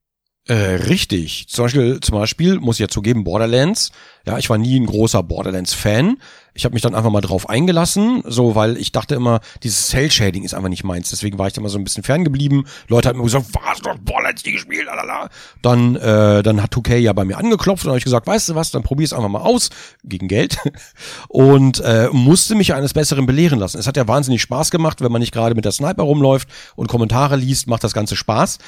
Äh, 0.46 0.54
richtig. 0.54 1.48
Zum 1.48 1.64
Beispiel, 1.64 2.00
zum 2.00 2.18
Beispiel, 2.18 2.58
muss 2.58 2.76
ich 2.76 2.80
ja 2.80 2.88
zugeben, 2.88 3.24
Borderlands. 3.24 3.92
Ja, 4.26 4.38
ich 4.38 4.48
war 4.48 4.58
nie 4.58 4.78
ein 4.78 4.86
großer 4.86 5.22
Borderlands-Fan. 5.22 6.18
Ich 6.56 6.64
habe 6.64 6.72
mich 6.72 6.82
dann 6.82 6.94
einfach 6.94 7.10
mal 7.10 7.20
drauf 7.20 7.48
eingelassen, 7.48 8.22
so, 8.26 8.54
weil 8.54 8.76
ich 8.76 8.92
dachte 8.92 9.16
immer, 9.16 9.40
dieses 9.64 9.88
Cell-Shading 9.88 10.44
ist 10.44 10.54
einfach 10.54 10.68
nicht 10.68 10.84
meins. 10.84 11.10
Deswegen 11.10 11.36
war 11.36 11.48
ich 11.48 11.52
da 11.52 11.60
mal 11.60 11.68
so 11.68 11.78
ein 11.78 11.84
bisschen 11.84 12.04
ferngeblieben. 12.04 12.68
Leute 12.86 13.08
haben 13.08 13.18
mir 13.18 13.24
gesagt, 13.24 13.46
was, 13.52 13.62
hast 13.64 14.04
Borderlands 14.04 14.44
nie 14.44 14.52
gespielt, 14.52 14.86
lalala. 14.86 15.30
Dann, 15.62 15.96
äh, 15.96 16.44
dann 16.44 16.62
hat 16.62 16.72
2K 16.72 16.96
ja 16.96 17.12
bei 17.12 17.24
mir 17.24 17.38
angeklopft 17.38 17.84
und 17.84 17.90
habe 17.90 17.98
ich 17.98 18.04
gesagt, 18.04 18.28
weißt 18.28 18.50
du 18.50 18.54
was, 18.54 18.70
dann 18.70 18.84
probier 18.84 19.04
es 19.04 19.12
einfach 19.12 19.28
mal 19.28 19.40
aus, 19.40 19.70
gegen 20.04 20.28
Geld. 20.28 20.58
Und 21.28 21.80
äh, 21.80 22.08
musste 22.12 22.54
mich 22.54 22.72
eines 22.72 22.94
Besseren 22.94 23.26
belehren 23.26 23.58
lassen. 23.58 23.78
Es 23.78 23.86
hat 23.86 23.96
ja 23.96 24.06
wahnsinnig 24.06 24.40
Spaß 24.42 24.70
gemacht, 24.70 25.00
wenn 25.00 25.10
man 25.10 25.20
nicht 25.20 25.32
gerade 25.32 25.54
mit 25.54 25.64
der 25.64 25.72
Sniper 25.72 26.04
rumläuft 26.04 26.48
und 26.76 26.86
Kommentare 26.86 27.36
liest, 27.36 27.66
macht 27.66 27.82
das 27.82 27.92
Ganze 27.92 28.14
Spaß. 28.14 28.58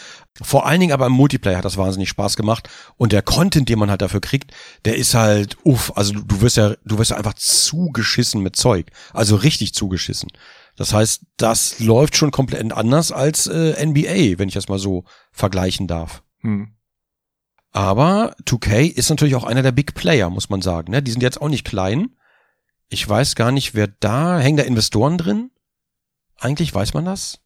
Vor 0.43 0.67
allen 0.67 0.81
Dingen 0.81 0.93
aber 0.93 1.07
im 1.07 1.13
Multiplayer 1.13 1.59
hat 1.59 1.65
das 1.65 1.77
wahnsinnig 1.77 2.09
Spaß 2.09 2.37
gemacht. 2.37 2.69
Und 2.97 3.13
der 3.13 3.23
Content, 3.23 3.69
den 3.69 3.79
man 3.79 3.91
halt 3.91 4.03
dafür 4.03 4.21
kriegt, 4.21 4.53
der 4.85 4.97
ist 4.97 5.15
halt, 5.15 5.46
uff, 5.65 5.93
also 5.97 6.13
du, 6.13 6.23
du 6.23 6.41
wirst 6.41 6.57
ja, 6.57 6.75
du 6.85 6.99
wirst 6.99 7.11
ja 7.11 7.17
einfach 7.17 7.35
zugeschissen 7.35 8.43
mit 8.43 8.57
Zeug. 8.57 8.87
Also 9.13 9.37
richtig 9.37 9.75
zugeschissen. 9.75 10.31
Das 10.77 10.93
heißt, 10.93 11.23
das 11.37 11.81
läuft 11.81 12.17
schon 12.17 12.31
komplett 12.31 12.73
anders 12.73 13.13
als 13.13 13.47
äh, 13.47 13.85
NBA, 13.85 14.39
wenn 14.39 14.49
ich 14.49 14.55
das 14.55 14.69
mal 14.69 14.79
so 14.79 15.05
vergleichen 15.33 15.87
darf. 15.87 16.23
Hm. 16.41 16.75
Aber 17.73 18.35
2K 18.45 18.91
ist 18.91 19.11
natürlich 19.11 19.35
auch 19.35 19.45
einer 19.45 19.63
der 19.63 19.73
Big 19.73 19.95
Player, 19.95 20.31
muss 20.31 20.49
man 20.49 20.63
sagen. 20.63 20.93
Ne? 20.93 21.03
Die 21.03 21.11
sind 21.11 21.23
jetzt 21.23 21.41
auch 21.41 21.49
nicht 21.49 21.65
klein. 21.65 22.17
Ich 22.89 23.07
weiß 23.07 23.35
gar 23.35 23.53
nicht, 23.53 23.75
wer 23.75 23.89
da, 23.89 24.39
hängen 24.39 24.57
da 24.57 24.63
Investoren 24.63 25.19
drin? 25.19 25.51
Eigentlich 26.39 26.75
weiß 26.75 26.95
man 26.95 27.05
das? 27.05 27.41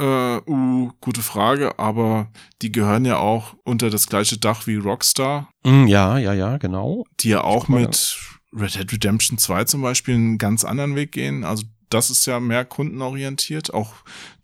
Äh, 0.00 0.40
uh, 0.46 0.92
gute 1.00 1.22
Frage, 1.22 1.78
aber 1.78 2.30
die 2.62 2.70
gehören 2.70 3.04
ja 3.04 3.18
auch 3.18 3.54
unter 3.64 3.90
das 3.90 4.06
gleiche 4.06 4.38
Dach 4.38 4.66
wie 4.66 4.76
Rockstar, 4.76 5.48
Mm, 5.64 5.86
ja, 5.86 6.18
ja, 6.18 6.32
ja, 6.32 6.56
genau. 6.56 7.04
die 7.20 7.30
ja 7.30 7.42
auch 7.42 7.68
mit 7.68 8.16
Red 8.52 8.74
Dead 8.74 8.92
Redemption 8.92 9.38
2 9.38 9.64
zum 9.64 9.82
Beispiel 9.82 10.14
einen 10.14 10.38
ganz 10.38 10.64
anderen 10.64 10.96
Weg 10.96 11.12
gehen. 11.12 11.44
Also 11.44 11.64
das 11.90 12.10
ist 12.10 12.26
ja 12.26 12.40
mehr 12.40 12.64
kundenorientiert. 12.64 13.74
Auch 13.74 13.92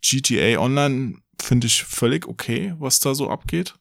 GTA 0.01 0.59
Online 0.59 1.15
finde 1.41 1.67
ich 1.67 1.83
völlig 1.83 2.27
okay, 2.27 2.75
was 2.79 2.99
da 2.99 3.15
so 3.15 3.29
abgeht. 3.29 3.75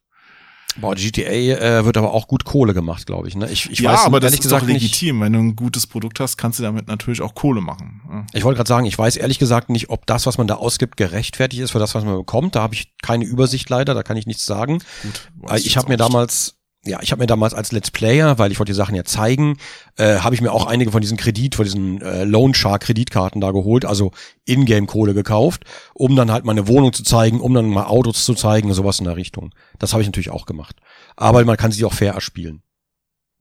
Boah, 0.77 0.95
GTA 0.95 1.31
äh, 1.31 1.85
wird 1.85 1.97
aber 1.97 2.13
auch 2.13 2.27
gut 2.27 2.45
Kohle 2.45 2.75
gemacht, 2.75 3.07
glaube 3.07 3.29
ich. 3.29 3.37
Ne? 3.37 3.49
Ich, 3.51 3.71
ich 3.71 3.79
ja, 3.81 3.93
weiß 3.93 4.07
aber 4.07 4.21
das 4.21 4.33
ist 4.33 4.39
doch 4.41 4.45
gesagt 4.45 4.67
nicht. 4.67 4.83
legitim. 4.83 5.21
Wenn 5.21 5.33
du 5.33 5.39
ein 5.39 5.57
gutes 5.57 5.87
Produkt 5.87 6.19
hast, 6.21 6.37
kannst 6.37 6.59
du 6.59 6.63
damit 6.65 6.89
natürlich 6.89 7.21
auch 7.23 7.35
Kohle 7.35 7.61
machen. 7.61 8.01
Ja. 8.11 8.27
Ich 8.33 8.45
wollte 8.45 8.57
gerade 8.57 8.69
sagen, 8.69 8.87
ich 8.87 8.99
weiß 8.99 9.17
ehrlich 9.17 9.39
gesagt 9.39 9.71
nicht, 9.71 9.91
ob 9.91 10.07
das, 10.07 10.27
was 10.27 10.37
man 10.39 10.47
da 10.47 10.55
ausgibt, 10.57 10.97
gerechtfertigt 10.97 11.63
ist 11.63 11.71
für 11.71 11.79
das, 11.79 11.95
was 11.95 12.05
man 12.05 12.17
bekommt. 12.17 12.55
Da 12.57 12.63
habe 12.63 12.75
ich 12.75 12.93
keine 13.03 13.25
Übersicht 13.25 13.69
leider, 13.71 13.95
da 13.95 14.03
kann 14.03 14.17
ich 14.17 14.27
nichts 14.27 14.45
sagen. 14.45 14.83
Gut, 15.03 15.51
Äh, 15.51 15.59
ich 15.61 15.77
habe 15.77 15.87
mir 15.89 15.97
nicht. 15.97 16.01
damals, 16.01 16.57
ja, 16.87 17.01
ich 17.03 17.13
habe 17.13 17.23
mir 17.23 17.27
damals 17.27 17.55
als 17.55 17.73
Let's 17.73 17.91
Player, 17.91 18.39
weil 18.39 18.53
ich 18.53 18.59
wollte 18.59 18.73
die 18.73 18.77
Sachen 18.77 18.95
ja 18.95 19.05
zeigen, 19.05 19.57
äh, 19.97 20.19
habe 20.19 20.35
ich 20.35 20.41
mir 20.41 20.53
auch 20.53 20.67
einige 20.67 20.91
von 20.91 21.01
diesen 21.01 21.17
Kredit, 21.17 21.55
von 21.55 21.65
diesen 21.65 22.01
äh, 22.03 22.25
Loan 22.25 22.55
Shark 22.55 22.83
Kreditkarten 22.83 23.41
da 23.41 23.51
geholt, 23.53 23.85
also 23.85 24.13
Ingame 24.45 24.87
Kohle 24.87 25.15
gekauft, 25.15 25.65
um 25.95 26.17
dann 26.17 26.31
halt 26.31 26.45
meine 26.45 26.69
Wohnung 26.69 26.93
zu 26.93 27.03
zeigen, 27.03 27.41
um 27.41 27.55
dann 27.55 27.69
mal 27.69 27.87
Autos 27.87 28.25
zu 28.25 28.35
zeigen, 28.35 28.73
sowas 28.75 28.99
in 28.99 29.07
der 29.07 29.17
Richtung. 29.17 29.55
Das 29.79 29.93
habe 29.93 30.03
ich 30.03 30.09
natürlich 30.09 30.31
auch 30.31 30.47
gemacht. 30.47 30.77
Aber 31.17 31.45
man 31.45 31.57
kann 31.57 31.73
sie 31.73 31.85
auch 31.85 31.95
fair 31.95 32.15
erspielen. 32.15 32.63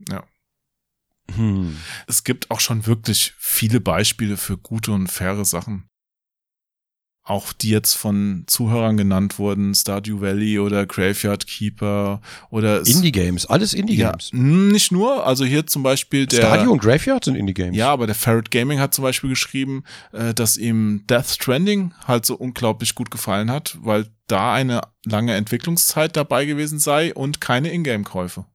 Ja. 0.10 0.24
Hm. 1.36 1.78
es 2.06 2.26
gibt 2.26 2.52
auch 2.52 2.60
schon 2.60 2.86
wirklich 2.86 3.34
viele 3.38 3.80
Beispiele 3.80 4.36
für 4.36 4.58
gute 4.58 4.92
und 4.92 5.08
faire 5.08 5.46
Sachen. 5.46 5.90
Auch 7.26 7.54
die 7.54 7.70
jetzt 7.70 7.94
von 7.94 8.44
Zuhörern 8.48 8.98
genannt 8.98 9.40
wurden, 9.40 9.74
Stardew 9.74 10.20
Valley 10.20 10.60
oder 10.60 10.86
Graveyard 10.86 11.48
Keeper 11.48 12.20
oder 12.50 12.86
Indie 12.86 13.14
Games, 13.14 13.46
alles 13.46 13.74
Indie 13.74 13.96
ja, 13.96 14.12
Games. 14.12 14.30
mh, 14.34 14.74
nicht 14.74 14.92
nur, 14.92 15.26
also 15.26 15.46
hier 15.46 15.66
zum 15.66 15.84
Beispiel 15.84 16.26
der 16.26 16.38
Stadio 16.38 16.72
und 16.74 16.82
Graveyard 16.82 17.24
sind 17.24 17.36
Indie 17.36 17.54
Games. 17.54 17.78
ja, 17.78 17.90
aber 17.92 18.08
der 18.08 18.16
Ferret 18.16 18.52
Gaming 18.52 18.80
hat 18.80 18.94
zum 18.94 19.04
Beispiel 19.04 19.30
geschrieben, 19.30 19.86
äh, 20.12 20.34
dass 20.34 20.58
ihm 20.58 21.06
Death 21.10 21.28
Stranding 21.28 21.94
halt 22.06 22.26
so 22.26 22.36
unglaublich 22.36 22.94
gut 22.94 23.10
gefallen 23.10 23.50
hat, 23.50 23.78
weil 23.82 24.08
da 24.28 24.54
eine 24.54 24.82
lange 25.06 25.34
Entwicklungszeit 25.36 26.18
dabei 26.18 26.44
gewesen 26.44 26.80
sei 26.80 27.14
und 27.14 27.40
keine 27.40 27.72
Ingame-Käufe. 27.72 28.46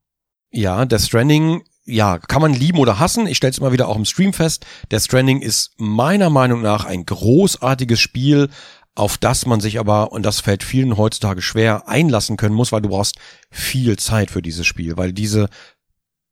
Ja, 0.50 0.84
Death 0.84 1.02
Stranding, 1.02 1.62
ja, 1.88 2.18
kann 2.18 2.42
man 2.42 2.52
lieben 2.52 2.78
oder 2.78 2.98
hassen. 2.98 3.26
Ich 3.26 3.38
stelle 3.38 3.50
es 3.50 3.58
immer 3.58 3.72
wieder 3.72 3.88
auch 3.88 3.96
im 3.96 4.04
Stream 4.04 4.34
fest. 4.34 4.66
Death 4.92 5.04
Stranding 5.04 5.40
ist 5.40 5.72
meiner 5.78 6.28
Meinung 6.28 6.60
nach 6.60 6.84
ein 6.84 7.06
großartiges 7.06 7.98
Spiel, 7.98 8.50
auf 8.94 9.16
das 9.16 9.46
man 9.46 9.60
sich 9.60 9.78
aber, 9.78 10.12
und 10.12 10.22
das 10.24 10.40
fällt 10.40 10.62
vielen 10.62 10.96
heutzutage 10.98 11.40
schwer, 11.40 11.88
einlassen 11.88 12.36
können 12.36 12.54
muss, 12.54 12.72
weil 12.72 12.82
du 12.82 12.90
brauchst 12.90 13.16
viel 13.50 13.96
Zeit 13.96 14.30
für 14.30 14.42
dieses 14.42 14.66
Spiel, 14.66 14.96
weil 14.96 15.12
diese, 15.12 15.48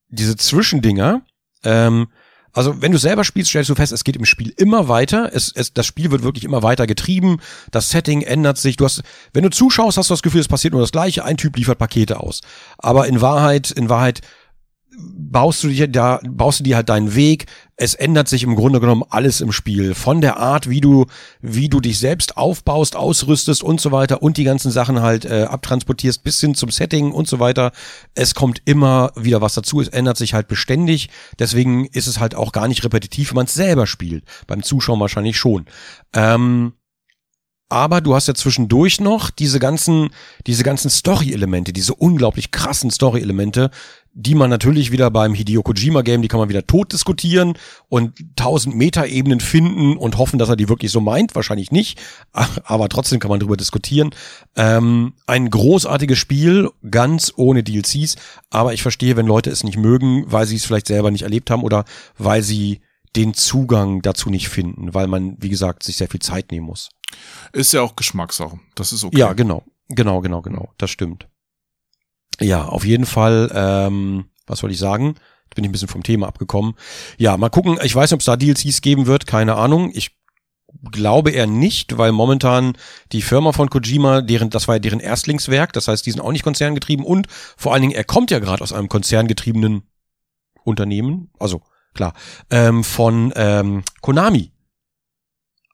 diese 0.09 0.37
Zwischendinger, 0.37 1.23
ähm, 1.65 2.09
also 2.53 2.83
wenn 2.83 2.93
du 2.93 2.99
selber 2.99 3.25
spielst, 3.25 3.51
stellst 3.51 3.71
du 3.71 3.75
fest, 3.75 3.93
es 3.93 4.05
geht 4.05 4.17
im 4.17 4.25
Spiel 4.25 4.53
immer 4.57 4.89
weiter. 4.89 5.31
Es, 5.33 5.53
es, 5.55 5.75
das 5.75 5.87
Spiel 5.87 6.11
wird 6.11 6.23
wirklich 6.23 6.45
immer 6.45 6.63
weiter 6.63 6.87
getrieben. 6.87 7.39
Das 7.71 7.91
Setting 7.91 8.23
ändert 8.23 8.57
sich. 8.57 8.77
Du 8.77 8.87
hast, 8.87 9.03
wenn 9.35 9.43
du 9.43 9.51
zuschaust, 9.51 9.99
hast 9.99 10.09
du 10.09 10.15
das 10.15 10.23
Gefühl, 10.23 10.41
es 10.41 10.49
passiert 10.49 10.73
nur 10.73 10.81
das 10.81 10.91
Gleiche. 10.91 11.23
Ein 11.23 11.37
Typ 11.37 11.55
liefert 11.57 11.79
Pakete 11.79 12.19
aus. 12.19 12.41
Aber 12.79 13.09
in 13.09 13.21
Wahrheit, 13.21 13.71
in 13.71 13.91
Wahrheit 13.91 14.23
baust 14.99 15.63
du 15.63 15.69
dir 15.69 15.89
da, 15.89 16.21
baust 16.27 16.61
du 16.61 16.65
dir 16.65 16.77
halt 16.77 16.89
deinen 16.89 17.15
Weg. 17.15 17.47
Es 17.77 17.95
ändert 17.95 18.29
sich 18.29 18.43
im 18.43 18.57
Grunde 18.57 18.81
genommen 18.81 19.05
alles 19.11 19.41
im 19.41 19.53
Spiel. 19.53 19.95
Von 19.95 20.21
der 20.21 20.39
Art, 20.39 20.71
wie 20.71 20.81
du, 20.81 21.07
wie 21.43 21.69
du 21.69 21.81
dich 21.81 21.99
selbst 21.99 22.37
aufbaust, 22.37 22.97
ausrüstest 22.97 23.63
und 23.63 23.81
so 23.81 23.93
weiter 23.93 24.23
und 24.23 24.39
die 24.39 24.45
ganzen 24.45 24.71
Sachen 24.71 25.03
halt 25.03 25.25
äh, 25.25 25.45
abtransportierst 25.45 26.23
bis 26.23 26.41
hin 26.41 26.55
zum 26.55 26.71
Setting 26.71 27.13
und 27.13 27.29
so 27.29 27.39
weiter. 27.39 27.73
Es 28.15 28.35
kommt 28.35 28.63
immer 28.65 29.13
wieder 29.15 29.41
was 29.41 29.55
dazu. 29.55 29.81
Es 29.81 29.89
ändert 29.89 30.17
sich 30.17 30.33
halt 30.33 30.49
beständig. 30.49 31.11
Deswegen 31.39 31.87
ist 31.87 32.07
es 32.07 32.19
halt 32.19 32.35
auch 32.35 32.53
gar 32.53 32.69
nicht 32.69 32.85
repetitiv, 32.85 33.31
wenn 33.31 33.37
man 33.37 33.47
es 33.47 33.55
selber 33.55 33.87
spielt. 33.87 34.25
Beim 34.47 34.63
Zuschauen 34.63 35.01
wahrscheinlich 35.01 35.37
schon. 35.37 35.67
Ähm, 36.15 36.73
aber 37.69 38.01
du 38.01 38.15
hast 38.15 38.29
ja 38.29 38.35
zwischendurch 38.35 39.01
noch 39.01 39.31
diese 39.31 39.59
ganzen, 39.59 40.11
diese 40.47 40.63
ganzen 40.63 40.89
Story-Elemente, 40.89 41.73
diese 41.73 41.95
unglaublich 41.95 42.53
krassen 42.53 42.93
Story-Elemente, 42.93 43.71
die 44.19 44.35
man 44.35 44.49
natürlich 44.49 44.93
wieder 44.93 45.11
beim 45.11 45.35
Hideo 45.35 45.63
Kojima 45.63 46.01
Game, 46.01 46.23
die 46.23 46.29
kann 46.29 46.41
man 46.41 46.49
wieder 46.49 46.67
tot 46.67 46.91
diskutieren 46.91 47.53
und 47.89 48.15
tausend 48.35 48.75
Meta-Ebenen 48.75 49.41
finden 49.41 49.99
und 49.99 50.17
hoffen, 50.17 50.39
dass 50.39 50.49
er 50.49 50.57
die 50.57 50.71
wirklich 50.71 50.91
so 50.91 51.03
meint. 51.03 51.35
Wahrscheinlich 51.35 51.71
nicht, 51.71 52.01
aber 52.65 52.89
trotzdem 52.89 53.21
kann 53.21 53.29
man 53.29 53.41
darüber 53.41 53.59
diskutieren. 53.59 54.15
Ähm, 54.57 55.13
ein 55.27 55.51
großartiges 55.51 56.19
Spiel, 56.19 56.71
ganz 56.91 57.31
ohne 57.37 57.63
DLCs, 57.63 58.17
aber 58.49 58.73
ich 58.73 58.81
verstehe, 58.81 59.17
wenn 59.17 59.27
Leute 59.27 59.51
es 59.51 59.65
nicht 59.65 59.77
mögen, 59.77 60.25
weil 60.27 60.47
sie 60.47 60.57
es 60.57 60.65
vielleicht 60.65 60.87
selber 60.87 61.11
nicht 61.11 61.23
erlebt 61.23 61.51
haben 61.51 61.63
oder 61.63 61.85
weil 62.17 62.43
sie 62.43 62.81
den 63.17 63.35
Zugang 63.35 64.01
dazu 64.01 64.31
nicht 64.31 64.49
finden, 64.49 64.95
weil 64.95 65.09
man, 65.09 65.37
wie 65.41 65.51
gesagt, 65.51 65.83
sich 65.83 65.99
sehr 65.99 66.09
viel 66.09 66.21
Zeit 66.21 66.53
nehmen 66.53 66.67
muss. 66.67 66.89
Ist 67.53 67.75
ja 67.75 67.83
auch 67.83 67.97
Geschmackssache. 67.97 68.59
Das 68.75 68.95
ist 68.95 69.05
okay. 69.05 69.19
Ja, 69.19 69.35
genau. 69.35 69.63
Genau, 69.89 70.23
genau, 70.23 70.41
genau. 70.41 70.71
Das 70.79 70.91
stimmt. 70.91 71.29
Ja, 72.41 72.67
auf 72.67 72.85
jeden 72.85 73.07
Fall, 73.07 73.51
ähm, 73.55 74.27
was 74.47 74.61
soll 74.61 74.71
ich 74.71 74.79
sagen? 74.79 75.15
Jetzt 75.45 75.55
bin 75.55 75.65
ich 75.65 75.69
ein 75.71 75.73
bisschen 75.73 75.89
vom 75.89 76.03
Thema 76.03 76.27
abgekommen. 76.27 76.75
Ja, 77.19 77.37
mal 77.37 77.49
gucken. 77.49 77.79
Ich 77.83 77.95
weiß 77.95 78.11
nicht, 78.11 78.15
ob 78.15 78.21
es 78.21 78.27
da 78.27 78.37
DLCs 78.37 78.81
geben 78.81 79.07
wird. 79.07 79.27
Keine 79.27 79.57
Ahnung. 79.57 79.91
Ich 79.95 80.17
glaube 80.93 81.31
eher 81.31 81.47
nicht, 81.47 81.99
weil 81.99 82.13
momentan 82.13 82.77
die 83.13 83.23
Firma 83.23 83.53
von 83.53 83.71
Kojima, 83.71 84.21
deren, 84.21 84.51
das 84.51 84.69
war 84.69 84.77
ja 84.77 84.79
deren 84.79 85.01
Erstlingswerk, 85.01 85.73
das 85.73 85.89
heißt, 85.89 86.05
die 86.05 86.11
sind 86.11 86.21
auch 86.21 86.33
nicht 86.33 86.45
konzerngetrieben 86.45 87.05
und 87.05 87.29
vor 87.57 87.73
allen 87.73 87.83
Dingen, 87.83 87.95
er 87.95 88.05
kommt 88.05 88.31
ja 88.31 88.39
gerade 88.39 88.63
aus 88.63 88.73
einem 88.73 88.89
konzerngetriebenen 88.89 89.83
Unternehmen, 90.65 91.31
also 91.39 91.63
klar, 91.95 92.13
ähm, 92.51 92.85
von 92.85 93.33
ähm, 93.37 93.85
Konami. 94.01 94.53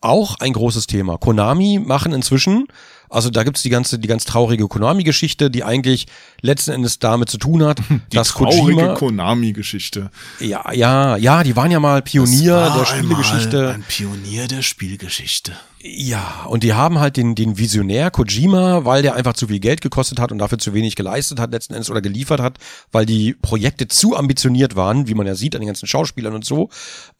Auch 0.00 0.36
ein 0.40 0.52
großes 0.52 0.88
Thema. 0.88 1.16
Konami 1.16 1.78
machen 1.78 2.12
inzwischen 2.12 2.66
also 3.12 3.30
da 3.30 3.44
gibt's 3.44 3.62
die 3.62 3.68
ganze, 3.68 3.98
die 3.98 4.08
ganz 4.08 4.24
traurige 4.24 4.66
Konami-Geschichte, 4.66 5.50
die 5.50 5.64
eigentlich 5.64 6.06
letzten 6.40 6.72
Endes 6.72 6.98
damit 6.98 7.28
zu 7.28 7.38
tun 7.38 7.62
hat, 7.62 7.78
Die 7.88 8.16
dass 8.16 8.28
traurige 8.28 8.74
Kojima. 8.74 8.94
Konami-Geschichte. 8.94 10.10
Ja, 10.40 10.72
ja, 10.72 11.16
ja, 11.16 11.42
die 11.42 11.54
waren 11.54 11.70
ja 11.70 11.78
mal 11.78 12.02
Pionier 12.02 12.72
der 12.76 12.86
Spielegeschichte. 12.86 13.58
einmal 13.58 13.74
Ein 13.74 13.84
Pionier 13.86 14.48
der 14.48 14.62
Spielgeschichte. 14.62 15.52
Ja, 15.84 16.46
und 16.48 16.62
die 16.62 16.74
haben 16.74 17.00
halt 17.00 17.16
den, 17.16 17.34
den 17.34 17.58
Visionär 17.58 18.12
Kojima, 18.12 18.84
weil 18.84 19.02
der 19.02 19.16
einfach 19.16 19.32
zu 19.32 19.48
viel 19.48 19.58
Geld 19.58 19.80
gekostet 19.80 20.20
hat 20.20 20.30
und 20.30 20.38
dafür 20.38 20.58
zu 20.58 20.74
wenig 20.74 20.94
geleistet 20.94 21.40
hat 21.40 21.50
letzten 21.50 21.74
Endes 21.74 21.90
oder 21.90 22.00
geliefert 22.00 22.40
hat, 22.40 22.58
weil 22.92 23.04
die 23.04 23.34
Projekte 23.34 23.88
zu 23.88 24.16
ambitioniert 24.16 24.76
waren, 24.76 25.08
wie 25.08 25.14
man 25.14 25.26
ja 25.26 25.34
sieht 25.34 25.56
an 25.56 25.60
den 25.60 25.66
ganzen 25.66 25.88
Schauspielern 25.88 26.34
und 26.34 26.44
so. 26.44 26.68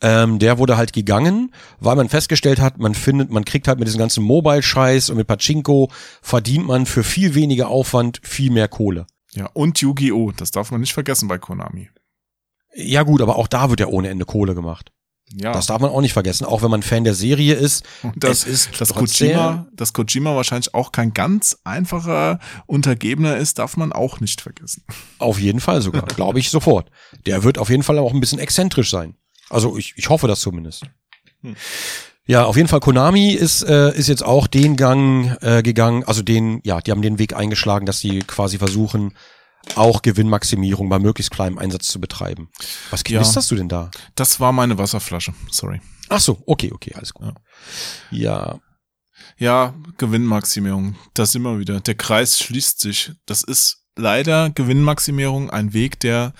Ähm, 0.00 0.38
der 0.38 0.58
wurde 0.58 0.76
halt 0.76 0.92
gegangen, 0.92 1.52
weil 1.80 1.96
man 1.96 2.08
festgestellt 2.08 2.60
hat, 2.60 2.78
man 2.78 2.94
findet, 2.94 3.32
man 3.32 3.44
kriegt 3.44 3.66
halt 3.66 3.80
mit 3.80 3.88
diesem 3.88 3.98
ganzen 3.98 4.22
Mobile-Scheiß 4.22 5.10
und 5.10 5.16
mit 5.16 5.26
Pachinko 5.26 5.90
verdient 6.20 6.64
man 6.64 6.86
für 6.86 7.02
viel 7.02 7.34
weniger 7.34 7.66
Aufwand 7.66 8.20
viel 8.22 8.52
mehr 8.52 8.68
Kohle. 8.68 9.08
Ja, 9.32 9.46
und 9.54 9.80
Yu-Gi-Oh! 9.80 10.30
Das 10.36 10.52
darf 10.52 10.70
man 10.70 10.80
nicht 10.80 10.92
vergessen 10.92 11.26
bei 11.26 11.38
Konami. 11.38 11.90
Ja 12.76 13.02
gut, 13.02 13.20
aber 13.20 13.36
auch 13.36 13.48
da 13.48 13.70
wird 13.70 13.80
ja 13.80 13.88
ohne 13.88 14.08
Ende 14.08 14.24
Kohle 14.24 14.54
gemacht. 14.54 14.92
Ja. 15.34 15.52
Das 15.52 15.66
darf 15.66 15.80
man 15.80 15.90
auch 15.90 16.00
nicht 16.00 16.12
vergessen, 16.12 16.44
auch 16.44 16.62
wenn 16.62 16.70
man 16.70 16.82
Fan 16.82 17.04
der 17.04 17.14
Serie 17.14 17.54
ist. 17.54 17.84
Und 18.02 18.22
das, 18.22 18.44
ist 18.44 18.80
dass 18.80 18.92
Kojima, 18.92 19.66
dass 19.72 19.92
Kojima 19.92 20.36
wahrscheinlich 20.36 20.74
auch 20.74 20.92
kein 20.92 21.14
ganz 21.14 21.58
einfacher 21.64 22.38
Untergebener 22.66 23.36
ist, 23.36 23.58
darf 23.58 23.76
man 23.76 23.92
auch 23.92 24.20
nicht 24.20 24.40
vergessen. 24.40 24.84
Auf 25.18 25.38
jeden 25.38 25.60
Fall 25.60 25.80
sogar, 25.80 26.02
glaube 26.02 26.38
ich 26.38 26.50
sofort. 26.50 26.90
Der 27.26 27.44
wird 27.44 27.58
auf 27.58 27.70
jeden 27.70 27.82
Fall 27.82 27.98
auch 27.98 28.12
ein 28.12 28.20
bisschen 28.20 28.38
exzentrisch 28.38 28.90
sein. 28.90 29.14
Also 29.48 29.78
ich, 29.78 29.94
ich 29.96 30.08
hoffe 30.10 30.28
das 30.28 30.40
zumindest. 30.40 30.84
Hm. 31.40 31.56
Ja, 32.24 32.44
auf 32.44 32.56
jeden 32.56 32.68
Fall 32.68 32.80
Konami 32.80 33.32
ist 33.32 33.62
äh, 33.62 33.96
ist 33.96 34.08
jetzt 34.08 34.24
auch 34.24 34.46
den 34.46 34.76
Gang 34.76 35.36
äh, 35.40 35.62
gegangen, 35.62 36.04
also 36.04 36.22
den 36.22 36.60
ja, 36.62 36.80
die 36.80 36.92
haben 36.92 37.02
den 37.02 37.18
Weg 37.18 37.34
eingeschlagen, 37.34 37.84
dass 37.84 37.98
sie 37.98 38.20
quasi 38.20 38.58
versuchen 38.58 39.14
auch 39.76 40.02
Gewinnmaximierung 40.02 40.88
bei 40.88 40.98
möglichst 40.98 41.30
kleinem 41.30 41.58
Einsatz 41.58 41.86
zu 41.88 42.00
betreiben. 42.00 42.50
Was 42.90 43.02
Ja. 43.06 43.20
knisterst 43.20 43.50
du 43.50 43.54
denn 43.56 43.68
da? 43.68 43.90
Das 44.14 44.40
war 44.40 44.52
meine 44.52 44.78
Wasserflasche. 44.78 45.34
Sorry. 45.50 45.80
Ach 46.08 46.20
so, 46.20 46.42
okay, 46.46 46.70
okay, 46.72 46.92
alles 46.94 47.12
gut. 47.14 47.32
Ja, 48.10 48.58
Ja, 49.38 49.74
Gewinnmaximierung. 49.98 50.96
Da 51.14 51.26
sind 51.26 51.42
wir 51.42 51.58
wieder. 51.58 51.80
Der 51.80 51.94
Kreis 51.94 52.38
schließt 52.38 52.80
sich. 52.80 53.12
Das 53.26 53.42
ist 53.42 53.84
leider 53.96 54.50
Gewinnmaximierung 54.50 55.48
ein 55.50 55.72
Weg, 55.72 56.00
der 56.00 56.32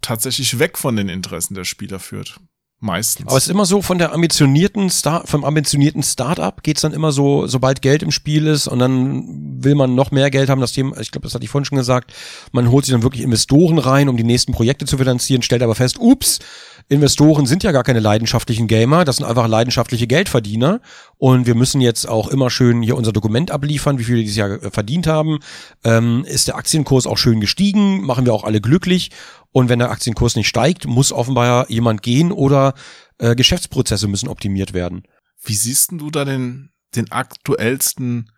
tatsächlich 0.00 0.58
weg 0.58 0.76
von 0.76 0.96
den 0.96 1.08
Interessen 1.08 1.54
der 1.54 1.64
Spieler 1.64 2.00
führt. 2.00 2.40
Meistens. 2.84 3.28
Aber 3.28 3.38
es 3.38 3.44
ist 3.44 3.50
immer 3.50 3.64
so 3.64 3.80
von 3.80 3.96
der 3.96 4.12
ambitionierten 4.12 4.90
Star 4.90 5.26
vom 5.26 5.42
ambitionierten 5.42 6.02
Startup 6.02 6.62
geht's 6.62 6.82
dann 6.82 6.92
immer 6.92 7.12
so, 7.12 7.46
sobald 7.46 7.80
Geld 7.80 8.02
im 8.02 8.10
Spiel 8.10 8.46
ist 8.46 8.68
und 8.68 8.78
dann 8.78 9.24
will 9.64 9.74
man 9.74 9.94
noch 9.94 10.10
mehr 10.10 10.30
Geld 10.30 10.50
haben. 10.50 10.60
Das 10.60 10.72
Thema, 10.72 11.00
ich 11.00 11.10
glaube, 11.10 11.24
das 11.24 11.34
hatte 11.34 11.44
ich 11.44 11.50
vorhin 11.50 11.64
schon 11.64 11.78
gesagt. 11.78 12.12
Man 12.52 12.70
holt 12.70 12.84
sich 12.84 12.92
dann 12.92 13.02
wirklich 13.02 13.22
Investoren 13.22 13.78
rein, 13.78 14.10
um 14.10 14.18
die 14.18 14.22
nächsten 14.22 14.52
Projekte 14.52 14.84
zu 14.84 14.98
finanzieren, 14.98 15.40
stellt 15.40 15.62
aber 15.62 15.74
fest, 15.74 15.96
ups, 15.98 16.40
Investoren 16.88 17.46
sind 17.46 17.62
ja 17.62 17.72
gar 17.72 17.82
keine 17.82 18.00
leidenschaftlichen 18.00 18.66
Gamer, 18.66 19.04
das 19.04 19.16
sind 19.16 19.24
einfach 19.24 19.48
leidenschaftliche 19.48 20.06
Geldverdiener 20.06 20.80
und 21.16 21.46
wir 21.46 21.54
müssen 21.54 21.80
jetzt 21.80 22.06
auch 22.06 22.28
immer 22.28 22.50
schön 22.50 22.82
hier 22.82 22.96
unser 22.96 23.12
Dokument 23.12 23.50
abliefern, 23.50 23.98
wie 23.98 24.04
viel 24.04 24.16
wir 24.16 24.22
dieses 24.22 24.36
Jahr 24.36 24.62
äh, 24.62 24.70
verdient 24.70 25.06
haben. 25.06 25.38
Ähm, 25.82 26.24
ist 26.26 26.48
der 26.48 26.56
Aktienkurs 26.56 27.06
auch 27.06 27.16
schön 27.16 27.40
gestiegen, 27.40 28.02
machen 28.02 28.26
wir 28.26 28.34
auch 28.34 28.44
alle 28.44 28.60
glücklich 28.60 29.10
und 29.50 29.68
wenn 29.68 29.78
der 29.78 29.90
Aktienkurs 29.90 30.36
nicht 30.36 30.48
steigt, 30.48 30.86
muss 30.86 31.10
offenbar 31.10 31.70
jemand 31.70 32.02
gehen 32.02 32.32
oder 32.32 32.74
äh, 33.18 33.34
Geschäftsprozesse 33.34 34.06
müssen 34.06 34.28
optimiert 34.28 34.74
werden. 34.74 35.04
Wie 35.42 35.54
siehst 35.54 35.90
denn 35.90 35.98
du 35.98 36.10
da 36.10 36.24
den, 36.24 36.70
den 36.94 37.10
aktuellsten 37.12 38.30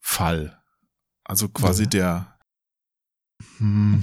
Fall? 0.00 0.58
Also 1.24 1.48
quasi 1.48 1.84
Nö. 1.84 1.88
der, 1.90 2.29
hm, 3.58 4.00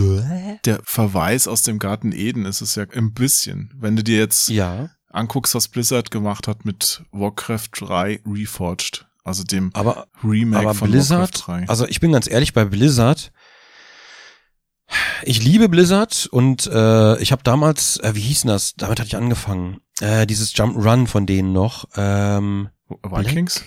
der 0.65 0.81
Verweis 0.84 1.47
aus 1.47 1.64
dem 1.64 1.80
Garten 1.80 2.11
Eden 2.11 2.45
ist 2.45 2.61
es 2.61 2.76
ja 2.76 2.85
ein 2.93 3.14
bisschen. 3.14 3.73
Wenn 3.77 3.95
du 3.95 4.03
dir 4.03 4.18
jetzt 4.18 4.49
Ja, 4.49 4.89
anguckst, 5.09 5.55
was 5.55 5.68
Blizzard 5.68 6.11
gemacht 6.11 6.47
hat 6.47 6.65
mit 6.65 7.03
Warcraft 7.11 7.69
3 7.73 8.22
Reforged, 8.26 9.07
also 9.23 9.43
dem 9.43 9.72
aber 9.73 10.07
Remake 10.23 10.59
aber 10.61 10.73
von 10.73 10.91
Blizzard, 10.91 11.47
Warcraft 11.47 11.65
3. 11.65 11.69
also 11.69 11.88
ich 11.88 11.99
bin 11.99 12.11
ganz 12.11 12.30
ehrlich 12.30 12.53
bei 12.53 12.65
Blizzard. 12.65 13.31
Ich 15.23 15.43
liebe 15.43 15.68
Blizzard 15.68 16.27
und 16.31 16.65
äh, 16.68 17.19
ich 17.19 17.34
habe 17.34 17.43
damals, 17.43 17.97
äh, 17.97 18.15
wie 18.15 18.22
hieß 18.22 18.41
denn 18.41 18.49
das? 18.51 18.73
Damit 18.76 18.99
hatte 18.99 19.07
ich 19.07 19.18
angefangen. 19.18 19.81
Äh, 19.99 20.26
dieses 20.26 20.55
Jump 20.55 20.77
Run 20.77 21.07
von 21.07 21.26
denen 21.26 21.51
noch. 21.51 21.89
Ähm, 21.97 22.69
Vikings? 23.03 23.64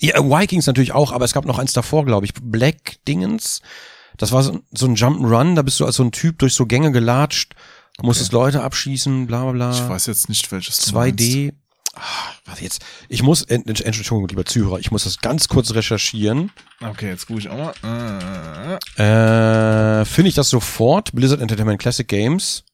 ja, 0.00 0.18
Vikings 0.18 0.66
natürlich 0.66 0.92
auch, 0.92 1.12
aber 1.12 1.24
es 1.24 1.32
gab 1.32 1.44
noch 1.44 1.60
eins 1.60 1.74
davor, 1.74 2.04
glaube 2.04 2.26
ich. 2.26 2.32
Black 2.34 2.96
Dingens. 3.06 3.60
Das 4.18 4.32
war 4.32 4.42
so, 4.42 4.60
so 4.72 4.86
ein 4.86 4.94
Jump 4.94 5.20
Run. 5.24 5.54
Da 5.56 5.62
bist 5.62 5.80
du 5.80 5.86
als 5.86 5.96
so 5.96 6.02
ein 6.04 6.12
Typ 6.12 6.38
durch 6.38 6.54
so 6.54 6.66
Gänge 6.66 6.92
gelatscht, 6.92 7.54
musstest 8.00 8.32
Leute 8.32 8.62
abschießen, 8.62 9.26
bla 9.26 9.42
bla 9.44 9.52
bla. 9.52 9.70
Ich 9.72 9.88
weiß 9.88 10.06
jetzt 10.06 10.28
nicht, 10.28 10.50
welches 10.52 10.78
du 10.80 10.92
meinst. 10.94 11.18
2D. 11.20 11.52
Ah, 11.94 12.00
warte 12.46 12.62
jetzt. 12.64 12.82
Ich 13.10 13.22
muss, 13.22 13.42
Ent- 13.42 13.66
Entschuldigung, 13.82 14.26
lieber 14.28 14.46
Zuhörer, 14.46 14.78
ich 14.78 14.90
muss 14.90 15.04
das 15.04 15.18
ganz 15.18 15.48
kurz 15.48 15.74
recherchieren. 15.74 16.50
Okay, 16.80 17.08
jetzt 17.10 17.26
gucke 17.26 17.40
ich 17.40 17.50
auch 17.50 17.74
mal. 17.82 18.78
Äh, 18.96 20.00
Äh, 20.00 20.04
finde 20.06 20.28
ich 20.30 20.34
das 20.34 20.48
sofort? 20.48 21.12
Blizzard 21.12 21.40
Entertainment 21.42 21.80
Classic 21.80 22.08
Games. 22.08 22.64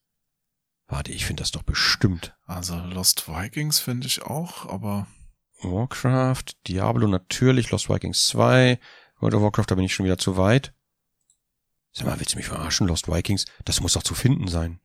Warte, 0.86 1.10
ich 1.12 1.26
finde 1.26 1.42
das 1.42 1.50
doch 1.50 1.64
bestimmt. 1.64 2.34
Also 2.46 2.76
Lost 2.76 3.28
Vikings 3.28 3.80
finde 3.80 4.06
ich 4.06 4.22
auch, 4.22 4.66
aber 4.68 5.06
Warcraft, 5.62 6.44
Diablo 6.68 7.08
natürlich, 7.08 7.70
Lost 7.72 7.88
Vikings 7.90 8.28
2, 8.28 8.78
World 9.20 9.34
of 9.34 9.42
Warcraft, 9.42 9.64
da 9.66 9.74
bin 9.74 9.84
ich 9.84 9.92
schon 9.94 10.06
wieder 10.06 10.18
zu 10.18 10.36
weit. 10.36 10.72
Sag 11.98 12.06
mal, 12.06 12.20
willst 12.20 12.34
du 12.34 12.36
mich 12.36 12.46
verarschen? 12.46 12.86
Lost 12.86 13.08
Vikings, 13.08 13.44
das 13.64 13.80
muss 13.80 13.94
doch 13.94 14.04
zu 14.04 14.14
finden 14.14 14.46
sein. 14.46 14.78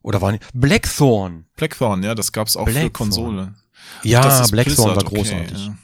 Oder 0.00 0.22
war 0.22 0.32
nicht? 0.32 0.42
Blackthorn. 0.54 1.44
Blackthorn, 1.54 2.02
ja, 2.02 2.14
das 2.14 2.32
gab's 2.32 2.56
auch 2.56 2.64
für 2.64 2.72
Blackthorn. 2.72 3.10
Konsole. 3.10 3.54
Ja, 4.02 4.22
Blackthorn 4.22 4.50
Blizzard, 4.50 4.96
war 4.96 5.06
okay, 5.06 5.16
großartig. 5.16 5.66
ja. 5.66 5.76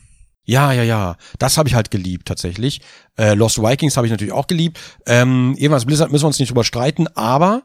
Ja, 0.44 0.72
ja, 0.72 0.82
ja. 0.82 1.16
Das 1.38 1.58
habe 1.58 1.68
ich 1.68 1.74
halt 1.74 1.90
geliebt, 1.90 2.26
tatsächlich. 2.26 2.80
Äh, 3.18 3.34
Lost 3.34 3.62
Vikings 3.62 3.96
habe 3.98 4.06
ich 4.06 4.10
natürlich 4.10 4.32
auch 4.32 4.46
geliebt. 4.46 4.80
Ähm, 5.06 5.54
irgendwas 5.58 5.84
Blizzard 5.84 6.10
müssen 6.10 6.24
wir 6.24 6.28
uns 6.28 6.38
nicht 6.38 6.48
drüber 6.48 6.64
streiten, 6.64 7.06
aber 7.08 7.64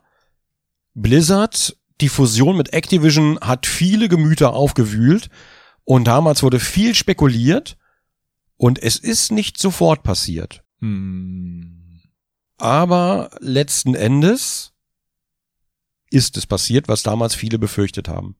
Blizzard, 0.93 1.77
die 2.01 2.09
Fusion 2.09 2.57
mit 2.57 2.73
Activision 2.73 3.39
hat 3.39 3.65
viele 3.65 4.09
Gemüter 4.09 4.53
aufgewühlt 4.53 5.29
und 5.85 6.03
damals 6.05 6.43
wurde 6.43 6.59
viel 6.59 6.93
spekuliert 6.93 7.77
und 8.57 8.81
es 8.83 8.97
ist 8.97 9.31
nicht 9.31 9.57
sofort 9.57 10.03
passiert. 10.03 10.63
Hm. 10.81 11.76
Aber 12.57 13.29
letzten 13.39 13.95
Endes 13.95 14.73
ist 16.09 16.37
es 16.37 16.45
passiert, 16.45 16.87
was 16.87 17.03
damals 17.03 17.35
viele 17.35 17.59
befürchtet 17.59 18.07
haben. 18.07 18.35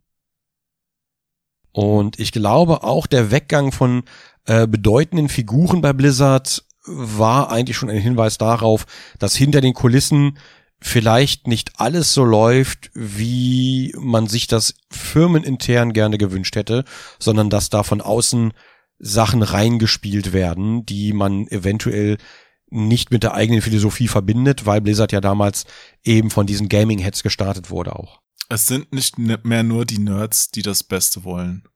Und 1.71 2.19
ich 2.19 2.31
glaube, 2.31 2.83
auch 2.83 3.05
der 3.05 3.29
Weggang 3.29 3.71
von 3.71 4.03
äh, 4.45 4.65
bedeutenden 4.65 5.29
Figuren 5.29 5.81
bei 5.81 5.93
Blizzard 5.93 6.63
war 6.85 7.51
eigentlich 7.51 7.77
schon 7.77 7.89
ein 7.89 8.01
Hinweis 8.01 8.37
darauf, 8.37 8.85
dass 9.19 9.35
hinter 9.35 9.61
den 9.61 9.73
Kulissen 9.73 10.39
vielleicht 10.79 11.47
nicht 11.47 11.79
alles 11.79 12.13
so 12.13 12.23
läuft, 12.23 12.91
wie 12.93 13.93
man 13.97 14.27
sich 14.27 14.47
das 14.47 14.75
firmenintern 14.89 15.93
gerne 15.93 16.17
gewünscht 16.17 16.55
hätte, 16.55 16.85
sondern 17.19 17.49
dass 17.49 17.69
da 17.69 17.83
von 17.83 18.01
außen 18.01 18.53
Sachen 18.99 19.43
reingespielt 19.43 20.33
werden, 20.33 20.85
die 20.85 21.13
man 21.13 21.47
eventuell 21.47 22.17
nicht 22.69 23.11
mit 23.11 23.23
der 23.23 23.33
eigenen 23.33 23.61
Philosophie 23.61 24.07
verbindet, 24.07 24.65
weil 24.65 24.81
Blizzard 24.81 25.11
ja 25.11 25.21
damals 25.21 25.65
eben 26.03 26.29
von 26.29 26.47
diesen 26.47 26.69
Gaming-Heads 26.69 27.23
gestartet 27.23 27.69
wurde 27.69 27.95
auch. 27.95 28.21
Es 28.49 28.67
sind 28.67 28.93
nicht 28.93 29.17
ne- 29.17 29.39
mehr 29.43 29.63
nur 29.63 29.85
die 29.85 29.99
Nerds, 29.99 30.49
die 30.51 30.61
das 30.61 30.83
Beste 30.83 31.23
wollen. 31.23 31.67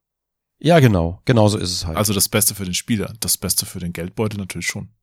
Ja, 0.60 0.80
genau. 0.80 1.22
Genauso 1.26 1.58
ist 1.58 1.72
es 1.72 1.86
halt. 1.86 1.98
Also 1.98 2.14
das 2.14 2.30
Beste 2.30 2.56
für 2.56 2.66
den 2.66 2.74
Spieler, 2.74 3.14
das 3.20 3.38
Beste 3.38 3.66
für 3.66 3.80
den 3.80 3.94
Geldbeutel 3.94 4.38
natürlich 4.38 4.68
schon. 4.68 4.94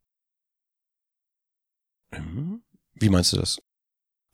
Mhm. 2.16 2.62
Wie 2.94 3.08
meinst 3.08 3.32
du 3.32 3.36
das? 3.38 3.60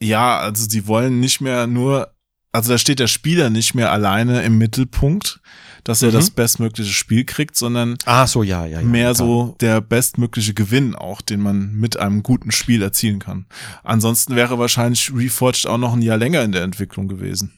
Ja, 0.00 0.38
also 0.38 0.68
sie 0.68 0.86
wollen 0.86 1.20
nicht 1.20 1.40
mehr 1.40 1.66
nur, 1.66 2.14
also 2.52 2.70
da 2.72 2.78
steht 2.78 2.98
der 2.98 3.06
Spieler 3.06 3.50
nicht 3.50 3.74
mehr 3.74 3.90
alleine 3.90 4.42
im 4.42 4.58
Mittelpunkt, 4.58 5.40
dass 5.84 6.02
er 6.02 6.08
Mhm. 6.08 6.14
das 6.14 6.30
bestmögliche 6.30 6.92
Spiel 6.92 7.24
kriegt, 7.24 7.56
sondern 7.56 7.96
Ah, 8.06 8.26
so, 8.26 8.42
ja, 8.42 8.66
ja, 8.66 8.80
ja. 8.80 8.86
mehr 8.86 9.14
klar. 9.14 9.14
so 9.14 9.56
der 9.60 9.80
bestmögliche 9.80 10.54
Gewinn 10.54 10.94
auch, 10.94 11.20
den 11.20 11.40
man 11.40 11.72
mit 11.74 11.96
einem 11.98 12.22
guten 12.22 12.50
Spiel 12.50 12.82
erzielen 12.82 13.18
kann. 13.20 13.46
Ansonsten 13.82 14.34
wäre 14.34 14.58
wahrscheinlich 14.58 15.12
Reforged 15.14 15.66
auch 15.66 15.78
noch 15.78 15.92
ein 15.92 16.02
Jahr 16.02 16.16
länger 16.16 16.42
in 16.42 16.52
der 16.52 16.62
Entwicklung 16.62 17.06
gewesen. 17.08 17.52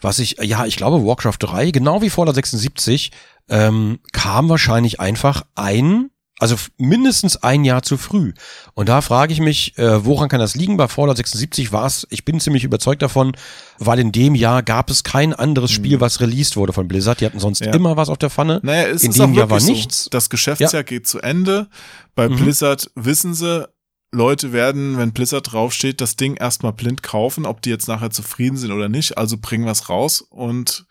Was 0.00 0.18
ich, 0.18 0.36
ja, 0.40 0.66
ich 0.66 0.76
glaube, 0.76 1.04
Warcraft 1.04 1.38
3, 1.40 1.70
genau 1.72 2.02
wie 2.02 2.10
Fallout 2.10 2.34
76, 2.36 3.10
ähm, 3.48 3.98
kam 4.12 4.48
wahrscheinlich 4.48 5.00
einfach 5.00 5.44
ein, 5.56 6.10
also 6.42 6.56
mindestens 6.76 7.36
ein 7.36 7.64
Jahr 7.64 7.82
zu 7.82 7.96
früh. 7.96 8.32
Und 8.74 8.88
da 8.88 9.00
frage 9.00 9.32
ich 9.32 9.40
mich, 9.40 9.78
äh, 9.78 10.04
woran 10.04 10.28
kann 10.28 10.40
das 10.40 10.54
liegen? 10.54 10.76
Bei 10.76 10.88
Fallout 10.88 11.16
76 11.16 11.72
war 11.72 11.86
es, 11.86 12.06
ich 12.10 12.24
bin 12.24 12.40
ziemlich 12.40 12.64
überzeugt 12.64 13.00
davon, 13.00 13.32
weil 13.78 13.98
in 14.00 14.12
dem 14.12 14.34
Jahr 14.34 14.62
gab 14.62 14.90
es 14.90 15.04
kein 15.04 15.32
anderes 15.32 15.70
Spiel, 15.70 16.00
was 16.00 16.20
released 16.20 16.56
wurde 16.56 16.72
von 16.72 16.88
Blizzard. 16.88 17.20
Die 17.20 17.26
hatten 17.26 17.38
sonst 17.40 17.60
Ja. 17.64 17.72
immer 17.72 17.96
was 17.96 18.08
auf 18.08 18.18
der 18.18 18.28
Pfanne. 18.30 18.60
Naja, 18.62 18.88
es 18.88 19.04
in 19.04 19.10
ist 19.10 19.18
dem 19.20 19.34
Jahr 19.34 19.48
war 19.48 19.56
wirklich 19.60 19.66
so. 19.66 19.72
nichts. 19.72 20.08
Das 20.10 20.28
Geschäftsjahr 20.30 20.82
geht 20.84 21.06
zu 21.06 21.20
Ende. 21.20 21.68
Bei 22.14 22.28
Mhm. 22.28 22.36
Blizzard 22.36 22.90
wissen 22.96 23.34
sie, 23.34 23.68
Leute 24.14 24.52
werden, 24.52 24.98
wenn 24.98 25.12
Blizzard 25.12 25.52
draufsteht, 25.52 26.00
das 26.02 26.16
Ding 26.16 26.34
erstmal 26.36 26.72
blind 26.74 27.02
kaufen, 27.02 27.46
ob 27.46 27.62
die 27.62 27.70
jetzt 27.70 27.88
nachher 27.88 28.10
zufrieden 28.10 28.58
sind 28.58 28.70
oder 28.72 28.88
nicht. 28.90 29.16
Also 29.16 29.38
bringen 29.40 29.64
wir 29.64 29.70
es 29.72 29.88
raus 29.88 30.20
und 30.20 30.84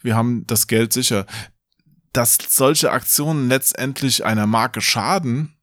wir 0.00 0.16
haben 0.16 0.44
das 0.46 0.68
Geld 0.68 0.92
sicher. 0.94 1.26
Dass 2.12 2.38
solche 2.48 2.90
Aktionen 2.90 3.48
letztendlich 3.48 4.24
einer 4.24 4.46
Marke 4.46 4.80
schaden, 4.80 5.56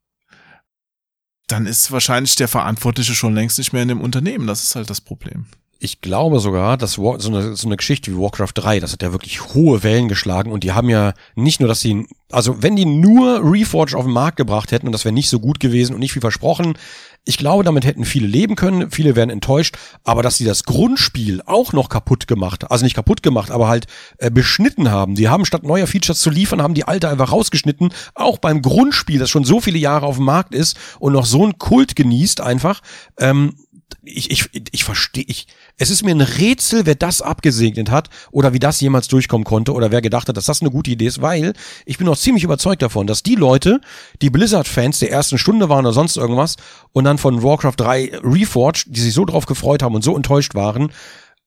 dann 1.47 1.65
ist 1.65 1.91
wahrscheinlich 1.91 2.35
der 2.35 2.47
Verantwortliche 2.47 3.15
schon 3.15 3.35
längst 3.35 3.57
nicht 3.57 3.73
mehr 3.73 3.81
in 3.81 3.87
dem 3.87 4.01
Unternehmen. 4.01 4.47
Das 4.47 4.63
ist 4.63 4.75
halt 4.75 4.89
das 4.89 5.01
Problem. 5.01 5.47
Ich 5.81 6.01
glaube 6.01 6.41
sogar, 6.41 6.75
dass 6.75 6.97
War, 6.97 7.21
so, 7.21 7.29
eine, 7.29 7.55
so 7.55 7.65
eine 7.65 7.77
Geschichte 7.77 8.11
wie 8.11 8.19
Warcraft 8.19 8.51
3, 8.53 8.81
das 8.81 8.91
hat 8.91 9.01
ja 9.01 9.13
wirklich 9.13 9.53
hohe 9.53 9.81
Wellen 9.81 10.09
geschlagen 10.09 10.51
und 10.51 10.65
die 10.65 10.73
haben 10.73 10.89
ja 10.89 11.13
nicht 11.35 11.61
nur, 11.61 11.69
dass 11.69 11.79
sie, 11.79 12.05
also 12.29 12.61
wenn 12.61 12.75
die 12.75 12.83
nur 12.83 13.39
Reforged 13.41 13.95
auf 13.95 14.03
den 14.03 14.11
Markt 14.11 14.35
gebracht 14.35 14.73
hätten 14.73 14.87
und 14.87 14.91
das 14.91 15.05
wäre 15.05 15.13
nicht 15.13 15.29
so 15.29 15.39
gut 15.39 15.61
gewesen 15.61 15.93
und 15.93 16.01
nicht 16.01 16.13
wie 16.17 16.19
versprochen, 16.19 16.77
ich 17.23 17.37
glaube, 17.37 17.63
damit 17.63 17.85
hätten 17.85 18.03
viele 18.03 18.27
leben 18.27 18.55
können, 18.55 18.91
viele 18.91 19.15
wären 19.15 19.29
enttäuscht, 19.29 19.77
aber 20.03 20.21
dass 20.21 20.35
sie 20.37 20.45
das 20.45 20.63
Grundspiel 20.63 21.41
auch 21.45 21.71
noch 21.71 21.87
kaputt 21.87 22.27
gemacht, 22.27 22.69
also 22.69 22.83
nicht 22.83 22.95
kaputt 22.95 23.23
gemacht, 23.23 23.49
aber 23.49 23.69
halt 23.69 23.87
äh, 24.17 24.29
beschnitten 24.29 24.91
haben. 24.91 25.15
Die 25.15 25.29
haben 25.29 25.45
statt 25.45 25.63
neuer 25.63 25.87
Features 25.87 26.19
zu 26.19 26.29
liefern, 26.29 26.61
haben 26.61 26.73
die 26.73 26.85
alte 26.85 27.07
einfach 27.07 27.31
rausgeschnitten, 27.31 27.93
auch 28.15 28.37
beim 28.37 28.61
Grundspiel, 28.61 29.19
das 29.19 29.29
schon 29.29 29.45
so 29.45 29.61
viele 29.61 29.77
Jahre 29.77 30.05
auf 30.05 30.17
dem 30.17 30.25
Markt 30.25 30.53
ist 30.53 30.77
und 30.99 31.13
noch 31.13 31.25
so 31.25 31.43
einen 31.43 31.57
Kult 31.57 31.95
genießt 31.95 32.41
einfach. 32.41 32.81
Ähm, 33.17 33.55
ich, 34.03 34.31
ich, 34.31 34.49
ich 34.71 34.83
verstehe, 34.83 35.23
ich, 35.27 35.47
es 35.77 35.89
ist 35.89 36.03
mir 36.03 36.11
ein 36.11 36.21
Rätsel, 36.21 36.85
wer 36.85 36.95
das 36.95 37.21
abgesegnet 37.21 37.89
hat 37.91 38.09
oder 38.31 38.53
wie 38.53 38.59
das 38.59 38.79
jemals 38.81 39.07
durchkommen 39.07 39.45
konnte 39.45 39.73
oder 39.73 39.91
wer 39.91 40.01
gedacht 40.01 40.29
hat, 40.29 40.37
dass 40.37 40.45
das 40.45 40.61
eine 40.61 40.71
gute 40.71 40.91
Idee 40.91 41.07
ist, 41.07 41.21
weil 41.21 41.53
ich 41.85 41.97
bin 41.97 42.07
auch 42.07 42.17
ziemlich 42.17 42.43
überzeugt 42.43 42.81
davon, 42.81 43.07
dass 43.07 43.23
die 43.23 43.35
Leute, 43.35 43.81
die 44.21 44.29
Blizzard-Fans 44.29 44.99
der 44.99 45.11
ersten 45.11 45.37
Stunde 45.37 45.69
waren 45.69 45.85
oder 45.85 45.93
sonst 45.93 46.17
irgendwas 46.17 46.55
und 46.91 47.03
dann 47.03 47.17
von 47.17 47.43
Warcraft 47.43 47.75
3 47.77 48.19
Reforged, 48.23 48.85
die 48.87 49.01
sich 49.01 49.13
so 49.13 49.25
drauf 49.25 49.45
gefreut 49.45 49.83
haben 49.83 49.95
und 49.95 50.03
so 50.03 50.15
enttäuscht 50.15 50.55
waren, 50.55 50.91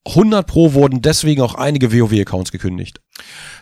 100 0.07 0.47
pro 0.47 0.73
wurden 0.73 1.01
deswegen 1.01 1.43
auch 1.43 1.55
einige 1.55 1.93
WoW-Accounts 1.93 2.51
gekündigt. 2.51 3.01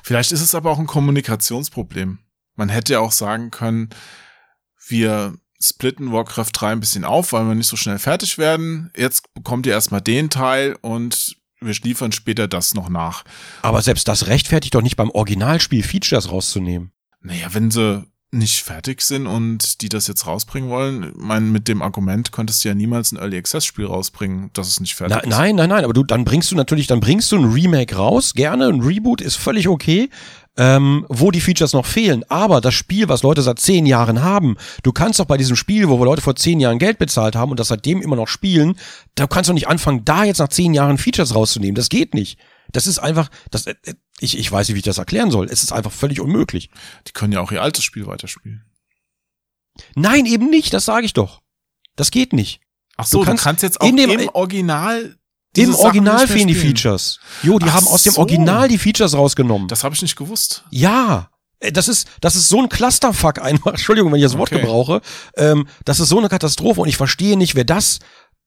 Vielleicht 0.03 0.33
ist 0.33 0.41
es 0.41 0.55
aber 0.55 0.71
auch 0.71 0.79
ein 0.79 0.87
Kommunikationsproblem. 0.87 2.19
Man 2.57 2.69
hätte 2.71 2.95
ja 2.95 3.01
auch 3.01 3.13
sagen 3.13 3.51
können, 3.51 3.91
wir 4.89 5.35
splitten 5.63 6.13
Warcraft 6.13 6.51
3 6.53 6.73
ein 6.73 6.81
bisschen 6.81 7.05
auf, 7.05 7.33
weil 7.33 7.47
wir 7.47 7.55
nicht 7.55 7.69
so 7.69 7.77
schnell 7.77 7.99
fertig 7.99 8.39
werden. 8.39 8.91
Jetzt 8.97 9.33
bekommt 9.35 9.67
ihr 9.67 9.73
erstmal 9.73 10.01
den 10.01 10.31
Teil 10.31 10.77
und 10.81 11.37
wir 11.61 11.75
liefern 11.83 12.13
später 12.13 12.49
das 12.49 12.75
noch 12.75 12.89
nach. 12.89 13.25
Aber 13.63 13.83
selbst 13.83 14.09
das 14.09 14.27
rechtfertigt 14.27 14.75
doch 14.75 14.83
nicht 14.83 14.97
beim 14.97 15.11
Originalspiel 15.11 15.83
Features 15.83 16.31
rauszunehmen. 16.31 16.93
Naja, 17.21 17.49
wenn 17.53 17.71
sie 17.71 18.07
nicht 18.33 18.63
fertig 18.63 19.03
sind 19.03 19.27
und 19.27 19.83
die 19.83 19.89
das 19.89 20.07
jetzt 20.07 20.27
rausbringen 20.27 20.71
wollen, 20.71 21.11
ich 21.11 21.17
meine, 21.17 21.47
mit 21.47 21.67
dem 21.67 21.83
Argument 21.83 22.31
könntest 22.31 22.65
du 22.65 22.69
ja 22.69 22.75
niemals 22.75 23.11
ein 23.11 23.19
Early 23.19 23.37
Access 23.37 23.65
Spiel 23.65 23.87
rausbringen, 23.87 24.51
dass 24.53 24.69
es 24.69 24.79
nicht 24.79 24.95
fertig 24.95 25.17
Na, 25.17 25.23
ist. 25.23 25.29
nein, 25.29 25.57
nein, 25.57 25.69
nein, 25.69 25.85
aber 25.85 25.93
du, 25.93 26.05
dann 26.05 26.25
bringst 26.25 26.51
du 26.53 26.57
natürlich, 26.57 26.87
dann 26.87 27.01
bringst 27.01 27.33
du 27.33 27.37
ein 27.37 27.53
Remake 27.53 27.97
raus, 27.97 28.35
gerne, 28.35 28.69
ein 28.69 28.81
Reboot 28.81 29.21
ist 29.21 29.37
völlig 29.37 29.67
okay, 29.67 30.11
ähm, 30.57 31.07
wo 31.09 31.31
die 31.31 31.41
Features 31.41 31.73
noch 31.73 31.87
fehlen. 31.87 32.25
Aber 32.29 32.61
das 32.61 32.75
Spiel, 32.75 33.09
was 33.09 33.23
Leute 33.23 33.43
seit 33.43 33.59
zehn 33.59 33.87
Jahren 33.87 34.23
haben, 34.23 34.57
du 34.83 34.93
kannst 34.93 35.19
doch 35.19 35.25
bei 35.25 35.37
diesem 35.37 35.57
Spiel, 35.57 35.89
wo 35.89 35.99
wir 35.99 36.05
Leute 36.05 36.23
vor 36.23 36.37
zehn 36.37 36.61
Jahren 36.61 36.79
Geld 36.79 36.99
bezahlt 36.99 37.35
haben 37.35 37.51
und 37.51 37.59
das 37.59 37.69
seitdem 37.69 38.01
immer 38.03 38.17
noch 38.17 38.29
spielen, 38.29 38.77
da 39.15 39.27
kannst 39.27 39.51
du 39.51 39.55
nicht 39.55 39.69
anfangen, 39.69 40.05
da 40.05 40.25
jetzt 40.25 40.39
nach 40.39 40.49
zehn 40.49 40.75
Jahren 40.75 40.99
Features 40.99 41.35
rauszunehmen. 41.35 41.75
Das 41.75 41.89
geht 41.89 42.15
nicht. 42.15 42.39
Das 42.73 42.87
ist 42.87 42.99
einfach, 42.99 43.29
das, 43.51 43.67
äh, 43.67 43.75
ich, 44.21 44.39
ich 44.39 44.51
weiß 44.53 44.69
nicht, 44.69 44.75
wie 44.75 44.81
ich 44.81 44.85
das 44.85 44.99
erklären 44.99 45.31
soll. 45.31 45.47
Es 45.51 45.63
ist 45.63 45.73
einfach 45.73 45.93
völlig 45.93 46.21
unmöglich. 46.21 46.71
Die 47.09 47.13
können 47.13 47.33
ja 47.33 47.41
auch 47.41 47.53
ihr 47.53 47.63
altes 47.63 47.85
Spiel 47.85 48.07
weiterspielen. 48.07 48.65
Nein, 49.95 50.27
eben 50.27 50.51
nicht, 50.51 50.73
das 50.75 50.85
sage 50.85 51.07
ich 51.07 51.13
doch. 51.13 51.41
Das 51.97 52.11
geht 52.11 52.33
nicht. 52.33 52.61
Ach 52.97 53.07
so, 53.07 53.19
Du 53.19 53.25
du 53.25 53.29
kannst 53.31 53.45
kannst, 53.45 53.63
jetzt 53.63 53.81
auch 53.81 53.87
in 53.89 53.97
dem- 53.97 54.11
im 54.11 54.29
Original 54.31 55.17
Im 55.57 55.75
Original 55.75 56.27
fehlen 56.29 56.49
die. 56.49 56.55
Features. 56.55 57.19
Jo, 57.43 57.59
die 57.59 57.67
Ach 57.69 57.75
haben 57.75 57.89
aus 57.89 58.03
dem 58.03 58.13
so. 58.13 58.21
Original 58.21 58.69
die 58.69 58.79
Features 58.79 59.15
rausgenommen. 59.15 59.69
Das 59.69 59.83
habe 59.85 59.95
ich 59.95 60.03
nicht 60.03 60.17
gewusst. 60.17 60.65
Ja. 60.71 61.31
Äh, 61.61 61.73
Das 61.73 61.89
ist, 61.89 62.09
das 62.21 62.37
ist 62.37 62.49
so 62.49 62.61
ein 62.63 62.69
Clusterfuck 62.69 63.39
einfach. 63.43 63.73
Entschuldigung, 63.73 64.13
wenn 64.13 64.19
ich 64.19 64.25
das 64.25 64.37
Wort 64.39 64.53
Okay. 64.53 64.61
gebrauche. 64.61 65.01
Ähm, 65.37 65.67
das 65.85 65.99
ist 66.01 66.09
so 66.09 66.19
eine 66.19 66.29
Katastrophe 66.29 66.81
und 66.83 66.89
ich 66.89 66.97
verstehe 66.97 67.37
nicht, 67.37 67.55
wer 67.55 67.65
das 67.65 67.99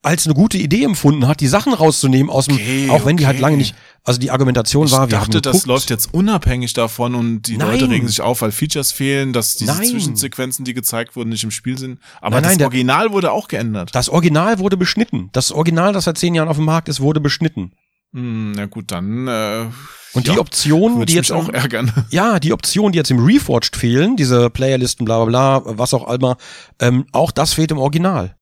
als 0.04 0.28
eine 0.28 0.36
gute 0.36 0.58
Idee 0.58 0.84
empfunden 0.84 1.28
hat, 1.28 1.40
die 1.40 1.48
Sachen 1.48 1.74
rauszunehmen 1.74 2.30
aus 2.30 2.48
dem, 2.48 2.56
Okay, 2.56 2.90
auch 2.90 3.06
wenn 3.06 3.18
die 3.18 3.26
halt 3.26 3.38
okay. 3.38 3.42
lange 3.42 3.58
nicht, 3.58 3.74
also 4.04 4.20
die 4.20 4.32
Argumentation 4.32 4.86
Ich 4.86 4.92
war, 4.92 5.10
wir 5.10 5.18
dachte, 5.18 5.38
haben 5.38 5.42
das 5.42 5.54
geguckt, 5.54 5.68
läuft 5.68 5.90
jetzt 5.90 6.14
unabhängig 6.14 6.74
davon 6.74 7.16
und 7.16 7.44
die 7.44 7.58
Nein. 7.58 7.72
Leute 7.72 7.90
regen 7.90 8.08
sich 8.08 8.20
auf, 8.20 8.42
weil 8.42 8.52
Features 8.52 8.92
fehlen, 8.92 9.32
dass 9.32 9.56
diese 9.56 9.74
Nein. 9.74 9.88
Zwischensequenzen, 9.88 10.66
die 10.66 10.74
gezeigt 10.74 11.16
wurden, 11.16 11.30
nicht 11.30 11.46
im 11.46 11.52
Spiel 11.52 11.78
sind. 11.78 12.00
Aber 12.20 12.36
Nein, 12.36 12.50
nein, 12.50 12.58
das 12.60 12.66
Original 12.68 13.12
wurde 13.14 13.32
auch 13.32 13.48
geändert. 13.48 13.96
Das 13.96 14.10
Original 14.10 14.60
wurde 14.60 14.76
beschnitten. 14.76 15.30
Das 15.32 15.54
Original, 15.54 15.94
das 15.94 16.04
seit 16.04 16.18
zehn 16.18 16.36
Jahren 16.36 16.50
auf 16.50 16.58
dem 16.58 16.66
Markt 16.66 16.90
ist, 16.90 17.00
wurde 17.00 17.22
beschnitten. 17.22 17.72
Hm, 18.14 18.52
na 18.52 18.66
gut, 18.66 18.92
dann. 18.92 19.28
Äh, 19.30 19.66
Und 20.14 20.28
ja, 20.28 20.34
die 20.34 20.40
Optionen, 20.40 21.06
die 21.06 21.14
jetzt 21.14 21.32
auch 21.32 21.48
ärgern. 21.48 21.94
Ja, 22.10 22.42
die 22.42 22.52
Optionen, 22.52 22.92
die 22.92 22.98
jetzt 22.98 23.10
im 23.10 23.24
Reforged 23.26 23.78
fehlen, 23.78 24.18
diese 24.18 24.50
Playerlisten, 24.50 25.06
bla 25.06 25.24
bla 25.24 25.62
bla, 25.62 25.78
was 25.78 25.94
auch 25.94 26.14
immer, 26.14 26.36
ähm, 26.80 27.06
auch 27.14 27.32
das 27.32 27.54
fehlt 27.54 27.72
im 27.72 27.78
Original. 27.78 28.36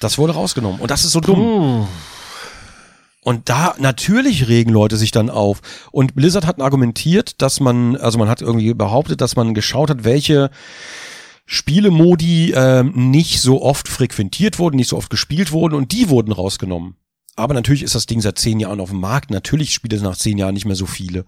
Das 0.00 0.18
wurde 0.18 0.34
rausgenommen. 0.34 0.80
Und 0.80 0.90
das 0.90 1.04
ist 1.04 1.12
so 1.12 1.20
dumm. 1.20 1.88
Und 3.22 3.48
da 3.48 3.74
natürlich 3.78 4.48
regen 4.48 4.70
Leute 4.70 4.96
sich 4.96 5.10
dann 5.10 5.28
auf. 5.28 5.60
Und 5.90 6.14
Blizzard 6.14 6.46
hat 6.46 6.60
argumentiert, 6.60 7.42
dass 7.42 7.60
man, 7.60 7.96
also 7.96 8.18
man 8.18 8.28
hat 8.28 8.40
irgendwie 8.40 8.72
behauptet, 8.74 9.20
dass 9.20 9.36
man 9.36 9.54
geschaut 9.54 9.90
hat, 9.90 10.04
welche 10.04 10.50
Spielemodi 11.44 12.52
ähm, 12.54 12.92
nicht 13.10 13.40
so 13.40 13.62
oft 13.62 13.88
frequentiert 13.88 14.58
wurden, 14.58 14.76
nicht 14.76 14.88
so 14.88 14.96
oft 14.96 15.10
gespielt 15.10 15.50
wurden 15.50 15.74
und 15.74 15.92
die 15.92 16.08
wurden 16.08 16.32
rausgenommen. 16.32 16.96
Aber 17.38 17.54
natürlich 17.54 17.84
ist 17.84 17.94
das 17.94 18.06
Ding 18.06 18.20
seit 18.20 18.36
zehn 18.38 18.58
Jahren 18.58 18.80
auf 18.80 18.90
dem 18.90 18.98
Markt. 18.98 19.30
Natürlich 19.30 19.72
spielt 19.72 19.92
es 19.92 20.02
nach 20.02 20.16
zehn 20.16 20.38
Jahren 20.38 20.54
nicht 20.54 20.66
mehr 20.66 20.74
so 20.74 20.86
viele. 20.86 21.24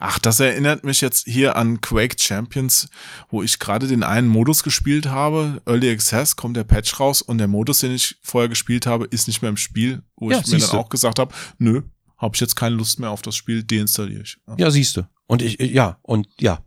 Ach, 0.00 0.18
das 0.18 0.40
erinnert 0.40 0.82
mich 0.82 1.00
jetzt 1.00 1.26
hier 1.28 1.54
an 1.54 1.80
Quake 1.80 2.16
Champions, 2.18 2.88
wo 3.30 3.42
ich 3.42 3.60
gerade 3.60 3.86
den 3.86 4.02
einen 4.02 4.26
Modus 4.26 4.64
gespielt 4.64 5.06
habe. 5.06 5.62
Early 5.64 5.90
Access 5.90 6.34
kommt 6.34 6.56
der 6.56 6.64
Patch 6.64 6.98
raus 6.98 7.22
und 7.22 7.38
der 7.38 7.46
Modus, 7.46 7.78
den 7.78 7.92
ich 7.92 8.16
vorher 8.20 8.48
gespielt 8.48 8.86
habe, 8.86 9.04
ist 9.06 9.28
nicht 9.28 9.42
mehr 9.42 9.48
im 9.48 9.56
Spiel, 9.56 10.02
wo 10.16 10.30
Ja, 10.30 10.40
ich 10.40 10.46
mir 10.48 10.58
dann 10.58 10.70
auch 10.70 10.88
gesagt 10.88 11.20
habe, 11.20 11.32
nö, 11.58 11.82
habe 12.18 12.34
ich 12.34 12.40
jetzt 12.40 12.56
keine 12.56 12.74
Lust 12.74 12.98
mehr 12.98 13.10
auf 13.10 13.22
das 13.22 13.36
Spiel, 13.36 13.62
deinstalliere 13.62 14.22
ich. 14.22 14.38
Ja. 14.48 14.54
Ja, 14.58 14.70
siehste. 14.72 15.08
Und 15.26 15.40
ich, 15.40 15.60
ja, 15.60 15.98
und 16.02 16.26
ja. 16.40 16.64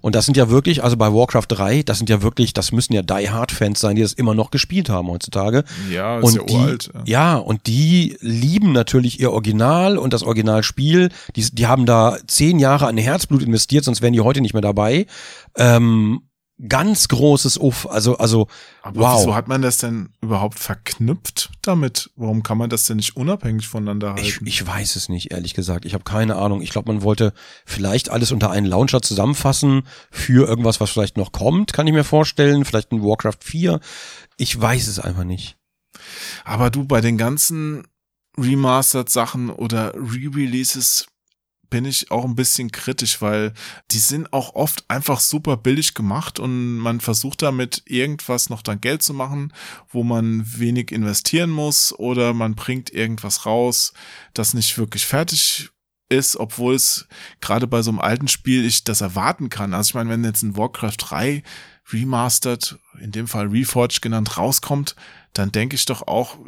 Und 0.00 0.14
das 0.14 0.26
sind 0.26 0.36
ja 0.36 0.50
wirklich, 0.50 0.82
also 0.82 0.96
bei 0.96 1.12
Warcraft 1.12 1.46
3, 1.48 1.82
das 1.82 1.98
sind 1.98 2.10
ja 2.10 2.22
wirklich, 2.22 2.52
das 2.52 2.72
müssen 2.72 2.92
ja 2.92 3.02
Die 3.02 3.30
Hard 3.30 3.52
Fans 3.52 3.80
sein, 3.80 3.96
die 3.96 4.02
das 4.02 4.12
immer 4.12 4.34
noch 4.34 4.50
gespielt 4.50 4.88
haben 4.88 5.08
heutzutage. 5.08 5.64
Ja, 5.90 6.18
ist 6.18 6.24
und 6.24 6.34
ja 6.36 6.42
die, 6.42 6.54
uralt. 6.54 6.90
Ja. 6.94 7.02
ja, 7.04 7.36
und 7.36 7.66
die 7.66 8.16
lieben 8.20 8.72
natürlich 8.72 9.20
ihr 9.20 9.32
Original 9.32 9.98
und 9.98 10.12
das 10.12 10.22
Originalspiel. 10.22 11.10
Die, 11.36 11.42
die 11.42 11.66
haben 11.66 11.86
da 11.86 12.16
zehn 12.26 12.58
Jahre 12.58 12.86
an 12.86 12.96
Herzblut 12.96 13.42
investiert, 13.42 13.84
sonst 13.84 14.02
wären 14.02 14.12
die 14.12 14.20
heute 14.20 14.40
nicht 14.40 14.54
mehr 14.54 14.62
dabei. 14.62 15.06
Ähm, 15.56 16.22
ganz 16.66 17.08
großes 17.08 17.56
Uff. 17.58 17.86
Also, 17.86 18.16
also, 18.18 18.48
Aber 18.82 19.00
wow. 19.00 19.20
wieso 19.20 19.34
hat 19.34 19.48
man 19.48 19.62
das 19.62 19.78
denn 19.78 20.10
überhaupt 20.20 20.58
verknüpft 20.58 21.50
damit? 21.62 22.10
Warum 22.16 22.42
kann 22.42 22.58
man 22.58 22.70
das 22.70 22.84
denn 22.84 22.96
nicht 22.96 23.16
unabhängig 23.16 23.68
voneinander 23.68 24.14
halten? 24.14 24.22
Ich, 24.22 24.40
ich 24.42 24.66
weiß 24.66 24.96
es 24.96 25.08
nicht, 25.08 25.30
ehrlich 25.30 25.54
gesagt. 25.54 25.84
Ich 25.84 25.94
habe 25.94 26.04
keine 26.04 26.36
Ahnung. 26.36 26.60
Ich 26.60 26.70
glaube, 26.70 26.92
man 26.92 27.02
wollte 27.02 27.32
vielleicht 27.64 28.10
alles 28.10 28.32
unter 28.32 28.50
einen 28.50 28.66
Launcher 28.66 29.02
zusammenfassen 29.02 29.82
für 30.10 30.48
irgendwas, 30.48 30.80
was 30.80 30.90
vielleicht 30.90 31.16
noch 31.16 31.32
kommt, 31.32 31.72
kann 31.72 31.86
ich 31.86 31.92
mir 31.92 32.04
vorstellen. 32.04 32.64
Vielleicht 32.64 32.92
ein 32.92 33.02
Warcraft 33.02 33.38
4. 33.40 33.80
Ich 34.36 34.60
weiß 34.60 34.88
es 34.88 34.98
einfach 34.98 35.24
nicht. 35.24 35.56
Aber 36.44 36.70
du, 36.70 36.84
bei 36.84 37.00
den 37.00 37.18
ganzen 37.18 37.86
Remastered-Sachen 38.36 39.50
oder 39.50 39.94
Re-Releases 39.94 41.06
bin 41.70 41.84
ich 41.84 42.10
auch 42.10 42.24
ein 42.24 42.34
bisschen 42.34 42.72
kritisch, 42.72 43.20
weil 43.20 43.52
die 43.90 43.98
sind 43.98 44.32
auch 44.32 44.54
oft 44.54 44.84
einfach 44.88 45.20
super 45.20 45.56
billig 45.56 45.94
gemacht 45.94 46.38
und 46.38 46.78
man 46.78 47.00
versucht 47.00 47.42
damit 47.42 47.82
irgendwas 47.86 48.48
noch 48.48 48.62
dann 48.62 48.80
Geld 48.80 49.02
zu 49.02 49.14
machen, 49.14 49.52
wo 49.88 50.02
man 50.02 50.44
wenig 50.58 50.92
investieren 50.92 51.50
muss 51.50 51.92
oder 51.92 52.32
man 52.32 52.54
bringt 52.54 52.90
irgendwas 52.90 53.46
raus, 53.46 53.92
das 54.34 54.54
nicht 54.54 54.78
wirklich 54.78 55.06
fertig 55.06 55.70
ist, 56.08 56.36
obwohl 56.36 56.74
es 56.74 57.06
gerade 57.40 57.66
bei 57.66 57.82
so 57.82 57.90
einem 57.90 58.00
alten 58.00 58.28
Spiel 58.28 58.64
ich 58.64 58.84
das 58.84 59.00
erwarten 59.00 59.50
kann. 59.50 59.74
Also 59.74 59.88
ich 59.88 59.94
meine, 59.94 60.10
wenn 60.10 60.24
jetzt 60.24 60.42
ein 60.42 60.56
Warcraft 60.56 60.96
3 60.98 61.42
Remastered, 61.92 62.78
in 63.00 63.12
dem 63.12 63.28
Fall 63.28 63.46
Reforged 63.46 64.02
genannt, 64.02 64.36
rauskommt, 64.36 64.96
dann 65.32 65.52
denke 65.52 65.76
ich 65.76 65.84
doch 65.84 66.06
auch, 66.06 66.38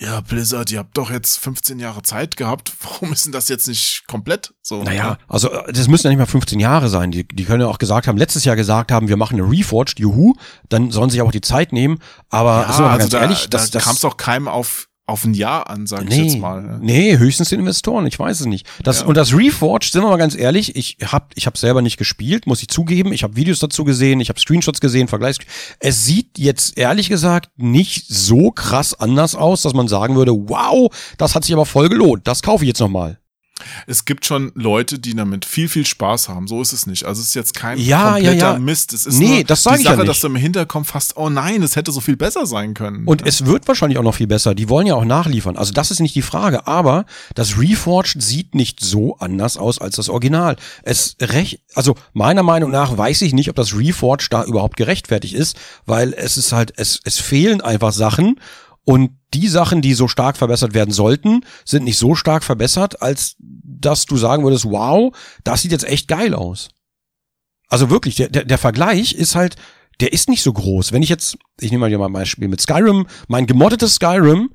ja, 0.00 0.22
Blizzard, 0.22 0.72
ihr 0.72 0.78
habt 0.78 0.96
doch 0.96 1.10
jetzt 1.10 1.36
15 1.38 1.78
Jahre 1.78 2.02
Zeit 2.02 2.38
gehabt. 2.38 2.72
Warum 2.82 3.12
ist 3.12 3.26
denn 3.26 3.32
das 3.32 3.48
jetzt 3.48 3.68
nicht 3.68 4.04
komplett 4.08 4.54
so? 4.62 4.82
Naja, 4.82 5.18
also 5.28 5.50
äh, 5.50 5.72
das 5.72 5.88
müssen 5.88 6.06
ja 6.06 6.10
nicht 6.10 6.18
mal 6.18 6.26
15 6.26 6.58
Jahre 6.58 6.88
sein. 6.88 7.10
Die, 7.10 7.28
die 7.28 7.44
können 7.44 7.60
ja 7.60 7.66
auch 7.66 7.78
gesagt 7.78 8.08
haben, 8.08 8.16
letztes 8.16 8.44
Jahr 8.44 8.56
gesagt 8.56 8.92
haben, 8.92 9.08
wir 9.08 9.18
machen 9.18 9.38
eine 9.38 9.50
Reforged, 9.50 9.98
juhu, 9.98 10.34
dann 10.70 10.90
sollen 10.90 11.10
sie 11.10 11.14
sich 11.14 11.22
auch 11.22 11.32
die 11.32 11.42
Zeit 11.42 11.72
nehmen. 11.72 11.98
Aber 12.30 12.62
ja, 12.62 12.66
also 12.66 12.82
ganz 12.84 13.08
da, 13.10 13.20
ehrlich, 13.20 13.50
das, 13.50 13.70
da 13.70 13.80
kam 13.80 13.94
es 13.94 14.00
doch 14.00 14.16
keinem 14.16 14.48
auf, 14.48 14.88
auf 15.10 15.24
ein 15.24 15.34
Jahr 15.34 15.68
an, 15.68 15.86
sag 15.86 16.04
ich 16.04 16.08
nee, 16.10 16.22
jetzt 16.22 16.38
mal. 16.38 16.62
ne? 16.62 16.78
nee, 16.80 17.18
höchstens 17.18 17.50
den 17.50 17.60
Investoren, 17.60 18.06
ich 18.06 18.18
weiß 18.18 18.40
es 18.40 18.46
nicht. 18.46 18.66
Das, 18.82 19.00
Ja. 19.00 19.06
Und 19.06 19.16
das 19.16 19.34
Reforged, 19.34 19.92
sind 19.92 20.02
wir 20.02 20.08
mal 20.08 20.16
ganz 20.16 20.36
ehrlich, 20.36 20.76
ich 20.76 20.96
hab, 21.04 21.32
ich 21.34 21.46
hab 21.46 21.58
selber 21.58 21.82
nicht 21.82 21.96
gespielt, 21.96 22.46
muss 22.46 22.62
ich 22.62 22.68
zugeben. 22.68 23.12
Ich 23.12 23.22
habe 23.22 23.36
Videos 23.36 23.58
dazu 23.58 23.84
gesehen, 23.84 24.20
ich 24.20 24.28
habe 24.28 24.40
Screenshots 24.40 24.80
gesehen, 24.80 25.08
Vergleichs. 25.08 25.38
Es 25.78 26.04
sieht 26.04 26.38
jetzt 26.38 26.78
ehrlich 26.78 27.08
gesagt 27.08 27.50
nicht 27.56 28.06
so 28.08 28.50
krass 28.50 28.94
anders 28.94 29.34
aus, 29.34 29.62
dass 29.62 29.74
man 29.74 29.88
sagen 29.88 30.16
würde, 30.16 30.32
wow, 30.32 30.90
das 31.18 31.34
hat 31.34 31.44
sich 31.44 31.52
aber 31.52 31.66
voll 31.66 31.88
gelohnt. 31.88 32.26
Das 32.26 32.42
kaufe 32.42 32.64
ich 32.64 32.68
jetzt 32.68 32.80
nochmal. 32.80 33.19
Es 33.86 34.04
gibt 34.04 34.26
schon 34.26 34.52
Leute, 34.54 34.98
die 34.98 35.14
damit 35.14 35.44
viel, 35.44 35.68
viel 35.68 35.86
Spaß 35.86 36.28
haben. 36.28 36.46
So 36.48 36.60
ist 36.62 36.72
es 36.72 36.86
nicht. 36.86 37.04
Also 37.04 37.20
es 37.20 37.28
ist 37.28 37.34
jetzt 37.34 37.54
kein 37.54 37.78
Ja, 37.78 38.16
ja, 38.16 38.30
kompletter 38.30 38.52
ja. 38.52 38.58
Mist. 38.58 38.92
Es 38.92 39.06
ist 39.06 39.18
Nee, 39.18 39.36
nur 39.36 39.44
das 39.44 39.62
sag 39.62 39.74
die 39.74 39.80
ich 39.80 39.84
ja 39.84 39.90
Sache, 39.92 40.00
nicht. 40.02 40.08
dass 40.10 40.20
du 40.20 40.26
im 40.28 40.36
Hinterkopf 40.36 40.94
hast, 40.94 41.16
oh 41.16 41.28
nein, 41.28 41.62
es 41.62 41.76
hätte 41.76 41.92
so 41.92 42.00
viel 42.00 42.16
besser 42.16 42.46
sein 42.46 42.74
können. 42.74 43.06
Und 43.06 43.26
es 43.26 43.46
wird 43.46 43.66
wahrscheinlich 43.68 43.98
auch 43.98 44.02
noch 44.02 44.14
viel 44.14 44.26
besser. 44.26 44.54
Die 44.54 44.68
wollen 44.68 44.86
ja 44.86 44.94
auch 44.94 45.04
nachliefern. 45.04 45.56
Also 45.56 45.72
das 45.72 45.90
ist 45.90 46.00
nicht 46.00 46.14
die 46.14 46.22
Frage. 46.22 46.66
Aber 46.66 47.04
das 47.34 47.58
Reforged 47.58 48.22
sieht 48.22 48.54
nicht 48.54 48.80
so 48.80 49.16
anders 49.18 49.56
aus 49.56 49.78
als 49.80 49.96
das 49.96 50.08
Original. 50.08 50.56
Es 50.82 51.16
recht, 51.20 51.60
also 51.74 51.94
meiner 52.12 52.42
Meinung 52.42 52.70
nach 52.70 52.96
weiß 52.96 53.22
ich 53.22 53.32
nicht, 53.32 53.48
ob 53.50 53.56
das 53.56 53.74
Reforged 53.76 54.32
da 54.32 54.44
überhaupt 54.44 54.76
gerechtfertigt 54.76 55.34
ist, 55.34 55.56
weil 55.86 56.12
es 56.14 56.36
ist 56.36 56.52
halt, 56.52 56.72
es, 56.76 57.00
es 57.04 57.18
fehlen 57.18 57.60
einfach 57.60 57.92
Sachen. 57.92 58.38
Und 58.84 59.12
die 59.34 59.48
Sachen, 59.48 59.82
die 59.82 59.94
so 59.94 60.08
stark 60.08 60.36
verbessert 60.36 60.74
werden 60.74 60.92
sollten, 60.92 61.44
sind 61.64 61.84
nicht 61.84 61.98
so 61.98 62.14
stark 62.14 62.42
verbessert, 62.42 63.02
als 63.02 63.36
dass 63.38 64.06
du 64.06 64.16
sagen 64.16 64.42
würdest, 64.42 64.64
wow, 64.64 65.14
das 65.44 65.62
sieht 65.62 65.72
jetzt 65.72 65.84
echt 65.84 66.08
geil 66.08 66.34
aus. 66.34 66.70
Also 67.68 67.90
wirklich, 67.90 68.16
der, 68.16 68.28
der, 68.28 68.44
der 68.44 68.58
Vergleich 68.58 69.12
ist 69.12 69.34
halt, 69.34 69.56
der 70.00 70.12
ist 70.12 70.28
nicht 70.28 70.42
so 70.42 70.52
groß. 70.52 70.92
Wenn 70.92 71.02
ich 71.02 71.08
jetzt, 71.08 71.38
ich 71.60 71.70
nehme 71.70 71.82
mal 71.82 71.88
hier 71.88 71.98
mal 71.98 72.06
ein 72.06 72.12
Beispiel 72.12 72.48
mit 72.48 72.60
Skyrim, 72.60 73.06
mein 73.28 73.46
gemoddetes 73.46 73.94
Skyrim 73.94 74.50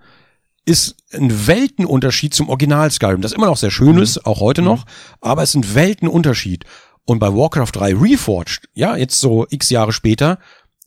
ist 0.65 0.95
ein 1.13 1.47
Weltenunterschied 1.47 2.33
zum 2.33 2.49
Original 2.49 2.89
Skyrim, 2.91 3.21
das 3.21 3.31
immer 3.31 3.45
noch 3.45 3.57
sehr 3.57 3.71
schön 3.71 3.99
ist, 3.99 4.25
auch 4.25 4.39
heute 4.39 4.63
noch, 4.63 4.85
aber 5.21 5.43
es 5.43 5.49
ist 5.51 5.55
ein 5.55 5.75
Weltenunterschied. 5.75 6.65
Und 7.05 7.19
bei 7.19 7.31
Warcraft 7.31 7.71
3 7.73 7.93
Reforged, 7.95 8.67
ja, 8.73 8.97
jetzt 8.97 9.19
so 9.19 9.45
x 9.49 9.69
Jahre 9.69 9.93
später, 9.93 10.39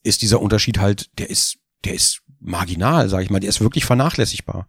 ist 0.02 0.22
dieser 0.22 0.42
Unterschied 0.42 0.78
halt, 0.78 1.08
der 1.18 1.30
ist, 1.30 1.58
der 1.84 1.94
ist 1.94 2.22
marginal, 2.40 3.08
sag 3.08 3.22
ich 3.22 3.30
mal, 3.30 3.40
der 3.40 3.48
ist 3.50 3.60
wirklich 3.60 3.84
vernachlässigbar. 3.84 4.68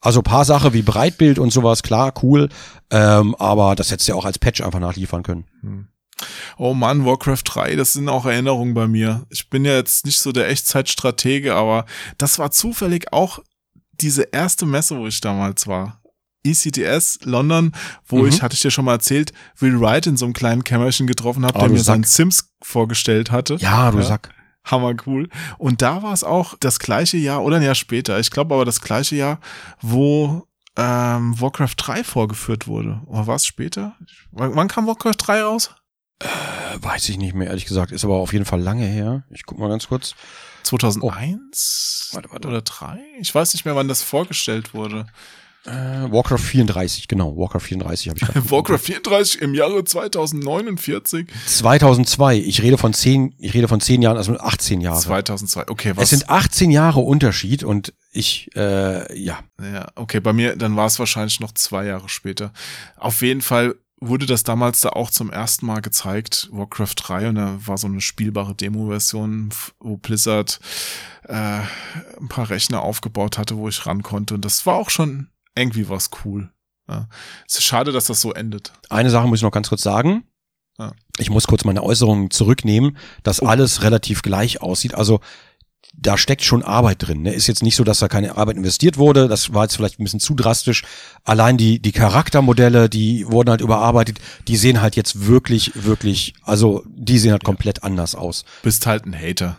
Also 0.00 0.20
paar 0.20 0.44
Sachen 0.44 0.74
wie 0.74 0.82
Breitbild 0.82 1.38
und 1.38 1.50
sowas, 1.50 1.82
klar, 1.82 2.12
cool, 2.22 2.50
ähm, 2.90 3.34
aber 3.36 3.74
das 3.74 3.90
hättest 3.90 4.08
du 4.08 4.12
ja 4.12 4.18
auch 4.18 4.26
als 4.26 4.38
Patch 4.38 4.60
einfach 4.60 4.80
nachliefern 4.80 5.22
können. 5.22 5.88
Oh 6.58 6.74
Mann, 6.74 7.06
Warcraft 7.06 7.42
3, 7.44 7.76
das 7.76 7.94
sind 7.94 8.08
auch 8.10 8.26
Erinnerungen 8.26 8.74
bei 8.74 8.86
mir. 8.86 9.24
Ich 9.30 9.48
bin 9.48 9.64
ja 9.64 9.72
jetzt 9.72 10.04
nicht 10.04 10.18
so 10.20 10.30
der 10.30 10.48
Echtzeitstratege, 10.48 11.54
aber 11.54 11.86
das 12.18 12.38
war 12.38 12.50
zufällig 12.50 13.12
auch 13.14 13.38
diese 13.92 14.24
erste 14.24 14.66
Messe, 14.66 14.98
wo 14.98 15.06
ich 15.06 15.20
damals 15.22 15.66
war. 15.66 16.02
ECTS 16.46 17.20
London, 17.22 17.72
wo 18.06 18.18
Mhm. 18.18 18.28
ich, 18.28 18.42
hatte 18.42 18.54
ich 18.54 18.60
dir 18.60 18.70
schon 18.70 18.84
mal 18.84 18.92
erzählt, 18.92 19.32
Will 19.58 19.80
Wright 19.80 20.06
in 20.06 20.18
so 20.18 20.26
einem 20.26 20.34
kleinen 20.34 20.64
Kämmerchen 20.64 21.06
getroffen 21.06 21.46
habe, 21.46 21.56
Oh, 21.56 21.60
der 21.62 21.70
mir 21.70 21.80
seinen 21.82 22.04
Sack. 22.04 22.12
Sims 22.12 22.50
vorgestellt 22.62 23.30
hatte. 23.30 23.54
Ja, 23.56 23.90
du 23.90 24.02
Sack. 24.02 24.33
Hammer 24.64 24.94
cool. 25.06 25.28
Und 25.58 25.82
da 25.82 26.02
war 26.02 26.12
es 26.12 26.24
auch 26.24 26.54
das 26.58 26.78
gleiche 26.78 27.16
Jahr 27.16 27.42
oder 27.42 27.56
ein 27.56 27.62
Jahr 27.62 27.74
später. 27.74 28.18
Ich 28.18 28.30
glaube 28.30 28.54
aber 28.54 28.64
das 28.64 28.80
gleiche 28.80 29.16
Jahr, 29.16 29.40
wo 29.80 30.46
ähm, 30.76 31.40
Warcraft 31.40 31.74
3 31.76 32.04
vorgeführt 32.04 32.66
wurde. 32.66 33.00
Oder 33.06 33.26
war 33.26 33.36
es 33.36 33.46
später? 33.46 33.94
Wann, 34.32 34.56
wann 34.56 34.68
kam 34.68 34.86
Warcraft 34.86 35.16
3 35.18 35.42
raus? 35.42 35.74
Äh, 36.20 36.26
weiß 36.80 37.08
ich 37.08 37.18
nicht 37.18 37.34
mehr, 37.34 37.48
ehrlich 37.48 37.66
gesagt. 37.66 37.92
Ist 37.92 38.04
aber 38.04 38.16
auf 38.16 38.32
jeden 38.32 38.44
Fall 38.44 38.60
lange 38.60 38.86
her. 38.86 39.24
Ich 39.30 39.44
guck 39.44 39.58
mal 39.58 39.68
ganz 39.68 39.88
kurz. 39.88 40.14
2001 40.64 42.10
Warte, 42.12 42.30
warte. 42.30 42.48
oder 42.48 42.62
3? 42.62 42.98
Ich 43.20 43.34
weiß 43.34 43.52
nicht 43.54 43.64
mehr, 43.64 43.76
wann 43.76 43.88
das 43.88 44.02
vorgestellt 44.02 44.72
wurde. 44.74 45.06
Äh, 45.66 46.12
Warcraft 46.12 46.38
34, 46.38 47.08
genau. 47.08 47.36
Warcraft 47.36 47.60
34 47.60 48.08
habe 48.10 48.18
ich. 48.18 48.50
Warcraft 48.50 48.78
34 48.78 49.40
im 49.40 49.54
Jahre 49.54 49.82
2049. 49.82 51.26
2002. 51.46 52.36
Ich 52.38 52.62
rede 52.62 52.76
von 52.76 52.92
zehn, 52.92 53.34
ich 53.38 53.54
rede 53.54 53.66
von 53.66 53.80
zehn 53.80 54.02
Jahren, 54.02 54.18
also 54.18 54.36
18 54.38 54.82
Jahre. 54.82 55.00
2002. 55.00 55.68
Okay, 55.68 55.92
was? 55.94 56.04
Es 56.04 56.10
sind 56.10 56.28
18 56.28 56.70
Jahre 56.70 57.00
Unterschied 57.00 57.64
und 57.64 57.94
ich, 58.12 58.50
äh, 58.54 59.18
ja. 59.18 59.38
Ja, 59.60 59.88
okay, 59.94 60.20
bei 60.20 60.34
mir, 60.34 60.56
dann 60.56 60.76
war 60.76 60.86
es 60.86 60.98
wahrscheinlich 60.98 61.40
noch 61.40 61.52
zwei 61.52 61.86
Jahre 61.86 62.10
später. 62.10 62.52
Auf 62.96 63.22
jeden 63.22 63.40
Fall 63.40 63.74
wurde 64.00 64.26
das 64.26 64.42
damals 64.42 64.82
da 64.82 64.90
auch 64.90 65.10
zum 65.10 65.30
ersten 65.30 65.64
Mal 65.64 65.80
gezeigt, 65.80 66.48
Warcraft 66.52 66.94
3, 66.96 67.28
und 67.30 67.34
da 67.36 67.58
war 67.64 67.78
so 67.78 67.86
eine 67.86 68.02
spielbare 68.02 68.54
Demo-Version, 68.54 69.48
wo 69.80 69.96
Blizzard 69.96 70.60
äh, 71.26 71.60
ein 72.20 72.28
paar 72.28 72.50
Rechner 72.50 72.82
aufgebaut 72.82 73.38
hatte, 73.38 73.56
wo 73.56 73.68
ich 73.68 73.86
ran 73.86 74.02
konnte. 74.02 74.34
Und 74.34 74.44
das 74.44 74.66
war 74.66 74.74
auch 74.74 74.90
schon 74.90 75.28
irgendwie 75.54 75.88
was 75.88 76.10
cool. 76.24 76.50
Ja. 76.88 77.08
Es 77.48 77.54
ist 77.54 77.64
schade, 77.64 77.92
dass 77.92 78.06
das 78.06 78.20
so 78.20 78.32
endet. 78.32 78.72
Eine 78.90 79.10
Sache 79.10 79.26
muss 79.26 79.38
ich 79.38 79.42
noch 79.42 79.50
ganz 79.50 79.68
kurz 79.68 79.82
sagen. 79.82 80.24
Ja. 80.78 80.92
Ich 81.18 81.30
muss 81.30 81.46
kurz 81.46 81.64
meine 81.64 81.82
Äußerungen 81.82 82.30
zurücknehmen, 82.30 82.98
dass 83.22 83.40
alles 83.40 83.82
relativ 83.82 84.22
gleich 84.22 84.60
aussieht. 84.60 84.94
Also 84.94 85.20
da 85.96 86.18
steckt 86.18 86.42
schon 86.42 86.62
Arbeit 86.62 87.06
drin. 87.06 87.22
Ne? 87.22 87.32
Ist 87.32 87.46
jetzt 87.46 87.62
nicht 87.62 87.76
so, 87.76 87.84
dass 87.84 88.00
da 88.00 88.08
keine 88.08 88.36
Arbeit 88.36 88.56
investiert 88.56 88.98
wurde. 88.98 89.28
Das 89.28 89.54
war 89.54 89.64
jetzt 89.64 89.76
vielleicht 89.76 90.00
ein 90.00 90.04
bisschen 90.04 90.20
zu 90.20 90.34
drastisch. 90.34 90.82
Allein 91.22 91.56
die, 91.56 91.80
die 91.80 91.92
Charaktermodelle, 91.92 92.88
die 92.88 93.26
wurden 93.28 93.50
halt 93.50 93.60
überarbeitet. 93.60 94.18
Die 94.48 94.56
sehen 94.56 94.80
halt 94.82 94.96
jetzt 94.96 95.26
wirklich, 95.26 95.72
wirklich, 95.74 96.34
also 96.42 96.82
die 96.86 97.18
sehen 97.18 97.32
halt 97.32 97.44
komplett 97.44 97.84
anders 97.84 98.14
aus. 98.14 98.44
Bist 98.62 98.86
halt 98.86 99.06
ein 99.06 99.14
Hater. 99.14 99.58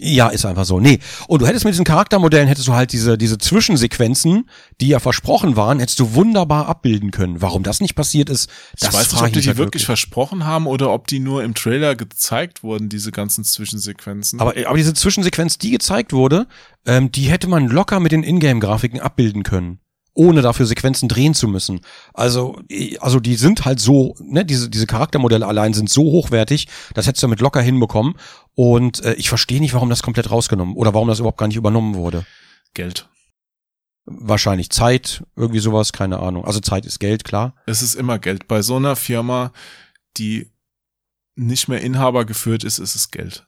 Ja, 0.00 0.28
ist 0.28 0.44
einfach 0.46 0.64
so. 0.64 0.78
Nee. 0.78 1.00
Und 1.26 1.42
du 1.42 1.46
hättest 1.46 1.64
mit 1.64 1.74
diesen 1.74 1.84
Charaktermodellen, 1.84 2.46
hättest 2.46 2.68
du 2.68 2.72
halt 2.72 2.92
diese, 2.92 3.18
diese 3.18 3.36
Zwischensequenzen, 3.36 4.48
die 4.80 4.88
ja 4.88 5.00
versprochen 5.00 5.56
waren, 5.56 5.80
hättest 5.80 5.98
du 5.98 6.14
wunderbar 6.14 6.66
abbilden 6.66 7.10
können. 7.10 7.42
Warum 7.42 7.64
das 7.64 7.80
nicht 7.80 7.96
passiert 7.96 8.30
ist, 8.30 8.48
Ich 8.76 8.80
das 8.80 8.94
weiß 8.94 9.12
nicht, 9.12 9.22
ob 9.22 9.32
die 9.32 9.40
die 9.40 9.48
halt 9.48 9.58
wirklich 9.58 9.86
versprochen 9.86 10.44
haben 10.44 10.66
oder 10.66 10.90
ob 10.92 11.08
die 11.08 11.18
nur 11.18 11.42
im 11.42 11.54
Trailer 11.54 11.96
gezeigt 11.96 12.62
wurden, 12.62 12.88
diese 12.88 13.10
ganzen 13.10 13.42
Zwischensequenzen. 13.42 14.40
Aber, 14.40 14.54
aber 14.66 14.76
diese 14.76 14.94
Zwischensequenz, 14.94 15.58
die 15.58 15.72
gezeigt 15.72 16.12
wurde, 16.12 16.46
ähm, 16.86 17.10
die 17.10 17.22
hätte 17.22 17.48
man 17.48 17.66
locker 17.66 17.98
mit 17.98 18.12
den 18.12 18.22
Ingame-Grafiken 18.22 19.00
abbilden 19.00 19.42
können. 19.42 19.80
Ohne 20.18 20.42
dafür 20.42 20.66
Sequenzen 20.66 21.08
drehen 21.08 21.32
zu 21.32 21.46
müssen. 21.46 21.80
Also, 22.12 22.60
also 22.98 23.20
die 23.20 23.36
sind 23.36 23.64
halt 23.64 23.78
so, 23.78 24.16
ne, 24.20 24.44
diese, 24.44 24.68
diese 24.68 24.88
Charaktermodelle 24.88 25.46
allein 25.46 25.74
sind 25.74 25.88
so 25.88 26.02
hochwertig, 26.02 26.66
das 26.94 27.06
hättest 27.06 27.22
du 27.22 27.26
damit 27.28 27.38
locker 27.40 27.60
hinbekommen. 27.60 28.14
Und 28.56 29.04
äh, 29.04 29.14
ich 29.14 29.28
verstehe 29.28 29.60
nicht, 29.60 29.74
warum 29.74 29.90
das 29.90 30.02
komplett 30.02 30.32
rausgenommen 30.32 30.74
oder 30.74 30.92
warum 30.92 31.06
das 31.06 31.20
überhaupt 31.20 31.38
gar 31.38 31.46
nicht 31.46 31.56
übernommen 31.56 31.94
wurde. 31.94 32.26
Geld. 32.74 33.08
Wahrscheinlich 34.06 34.70
Zeit, 34.70 35.22
irgendwie 35.36 35.60
sowas, 35.60 35.92
keine 35.92 36.18
Ahnung. 36.18 36.44
Also 36.44 36.58
Zeit 36.58 36.84
ist 36.84 36.98
Geld, 36.98 37.22
klar. 37.22 37.54
Es 37.66 37.80
ist 37.80 37.94
immer 37.94 38.18
Geld. 38.18 38.48
Bei 38.48 38.60
so 38.62 38.74
einer 38.74 38.96
Firma, 38.96 39.52
die 40.16 40.50
nicht 41.36 41.68
mehr 41.68 41.80
Inhaber 41.80 42.24
geführt 42.24 42.64
ist, 42.64 42.80
ist 42.80 42.96
es 42.96 43.12
Geld. 43.12 43.46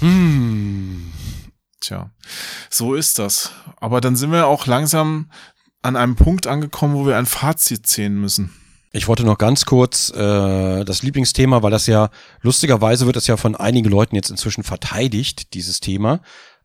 Hm. 0.00 1.10
Tja, 1.84 2.10
so 2.70 2.94
ist 2.94 3.18
das. 3.18 3.50
Aber 3.76 4.00
dann 4.00 4.16
sind 4.16 4.32
wir 4.32 4.46
auch 4.46 4.64
langsam 4.66 5.30
an 5.82 5.96
einem 5.96 6.16
Punkt 6.16 6.46
angekommen, 6.46 6.94
wo 6.94 7.06
wir 7.06 7.18
ein 7.18 7.26
Fazit 7.26 7.86
ziehen 7.86 8.18
müssen. 8.18 8.50
Ich 8.92 9.06
wollte 9.06 9.24
noch 9.24 9.36
ganz 9.36 9.66
kurz 9.66 10.08
äh, 10.10 10.84
das 10.84 11.02
Lieblingsthema, 11.02 11.62
weil 11.62 11.70
das 11.70 11.86
ja 11.86 12.08
lustigerweise 12.40 13.04
wird 13.04 13.16
das 13.16 13.26
ja 13.26 13.36
von 13.36 13.54
einigen 13.54 13.90
Leuten 13.90 14.16
jetzt 14.16 14.30
inzwischen 14.30 14.64
verteidigt, 14.64 15.52
dieses 15.52 15.80
Thema, 15.80 16.20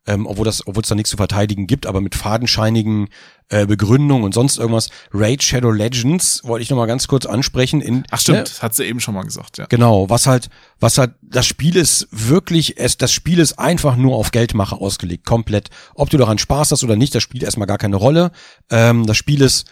ähm, 0.09 0.25
obwohl 0.25 0.43
das, 0.43 0.65
obwohl 0.65 0.81
es 0.81 0.89
da 0.89 0.95
nichts 0.95 1.11
zu 1.11 1.17
verteidigen 1.17 1.67
gibt, 1.67 1.85
aber 1.85 2.01
mit 2.01 2.15
fadenscheinigen 2.15 3.09
äh, 3.49 3.67
Begründungen 3.67 4.23
und 4.23 4.33
sonst 4.33 4.57
irgendwas. 4.57 4.89
Raid 5.13 5.43
Shadow 5.43 5.69
Legends 5.69 6.41
wollte 6.43 6.63
ich 6.63 6.71
noch 6.71 6.77
mal 6.77 6.87
ganz 6.87 7.07
kurz 7.07 7.27
ansprechen. 7.27 7.79
In, 7.79 8.05
Ach 8.09 8.19
stimmt, 8.19 8.37
ne? 8.39 8.61
hat 8.61 8.73
sie 8.73 8.85
eben 8.85 8.99
schon 8.99 9.13
mal 9.13 9.23
gesagt, 9.23 9.59
ja. 9.59 9.67
Genau, 9.67 10.09
was 10.09 10.25
halt, 10.25 10.49
was 10.79 10.97
halt, 10.97 11.11
das 11.21 11.45
Spiel 11.45 11.75
ist 11.75 12.07
wirklich, 12.09 12.79
es, 12.79 12.97
das 12.97 13.11
Spiel 13.11 13.37
ist 13.37 13.59
einfach 13.59 13.95
nur 13.97 14.15
auf 14.15 14.31
Geldmache 14.31 14.75
ausgelegt, 14.77 15.27
komplett. 15.27 15.69
Ob 15.93 16.09
du 16.09 16.17
daran 16.17 16.39
Spaß 16.39 16.71
hast 16.71 16.83
oder 16.83 16.95
nicht, 16.95 17.13
das 17.13 17.21
spielt 17.21 17.43
erstmal 17.43 17.67
gar 17.67 17.77
keine 17.77 17.97
Rolle. 17.97 18.31
Ähm, 18.71 19.05
das 19.05 19.17
Spiel 19.17 19.41
ist 19.43 19.67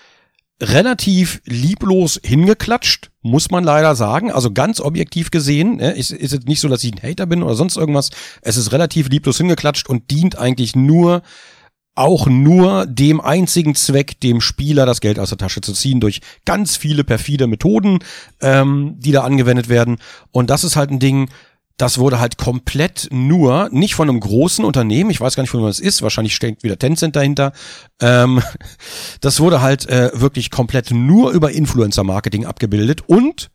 relativ 0.62 1.42
lieblos 1.46 2.20
hingeklatscht, 2.24 3.10
muss 3.28 3.52
man 3.52 3.64
leider 3.64 3.96
sagen. 3.96 4.32
Also 4.32 4.52
ganz 4.52 4.80
objektiv 4.80 5.32
gesehen, 5.32 5.78
ne, 5.78 5.92
ist, 5.92 6.12
ist 6.12 6.34
jetzt 6.34 6.48
nicht 6.48 6.60
so, 6.60 6.68
dass 6.68 6.84
ich 6.84 6.94
ein 6.94 7.02
Hater 7.02 7.26
bin 7.26 7.44
oder 7.44 7.56
sonst 7.56 7.78
irgendwas. 7.78 8.10
Es 8.42 8.58
ist 8.58 8.72
relativ 8.72 9.10
lieblos 9.10 9.38
hingeklatscht 9.38 9.90
und 9.90 10.10
dient 10.12 10.38
eigentlich 10.38 10.76
nur 10.76 11.22
auch 11.98 12.28
nur 12.28 12.86
dem 12.86 13.20
einzigen 13.20 13.74
Zweck, 13.74 14.20
dem 14.20 14.40
Spieler 14.40 14.86
das 14.86 15.02
Geld 15.02 15.18
aus 15.18 15.30
der 15.30 15.40
Tasche 15.40 15.62
zu 15.62 15.74
ziehen, 15.74 16.00
durch 16.00 16.22
ganz 16.46 16.78
viele 16.78 17.04
perfide 17.04 17.48
Methoden, 17.48 18.00
ähm, 18.40 18.96
die 19.00 19.12
da 19.12 19.24
angewendet 19.24 19.68
werden. 19.68 19.98
Und 20.32 20.52
das 20.52 20.64
ist 20.64 20.76
halt 20.76 20.92
ein 20.92 21.00
Ding, 21.00 21.30
das 21.78 22.00
wurde 22.00 22.20
halt 22.20 22.38
komplett 22.38 23.08
nur, 23.12 23.70
nicht 23.72 23.96
von 23.96 24.10
einem 24.10 24.20
großen 24.20 24.66
Unternehmen, 24.66 25.12
ich 25.12 25.22
weiß 25.22 25.36
gar 25.36 25.44
nicht, 25.44 25.52
von 25.52 25.62
wem 25.62 25.68
das 25.68 25.80
ist, 25.80 26.02
wahrscheinlich 26.02 26.36
steckt 26.36 26.64
wieder 26.64 26.80
Tencent 26.80 27.16
dahinter. 27.16 27.54
Ähm, 28.02 28.42
das 29.22 29.40
wurde 29.40 29.62
halt 29.62 29.88
äh, 29.88 30.10
wirklich 30.14 30.50
komplett 30.52 30.92
nur 30.92 31.32
über 31.32 31.52
Influencer-Marketing 31.52 32.46
abgebildet 32.46 33.04
und 33.08 33.50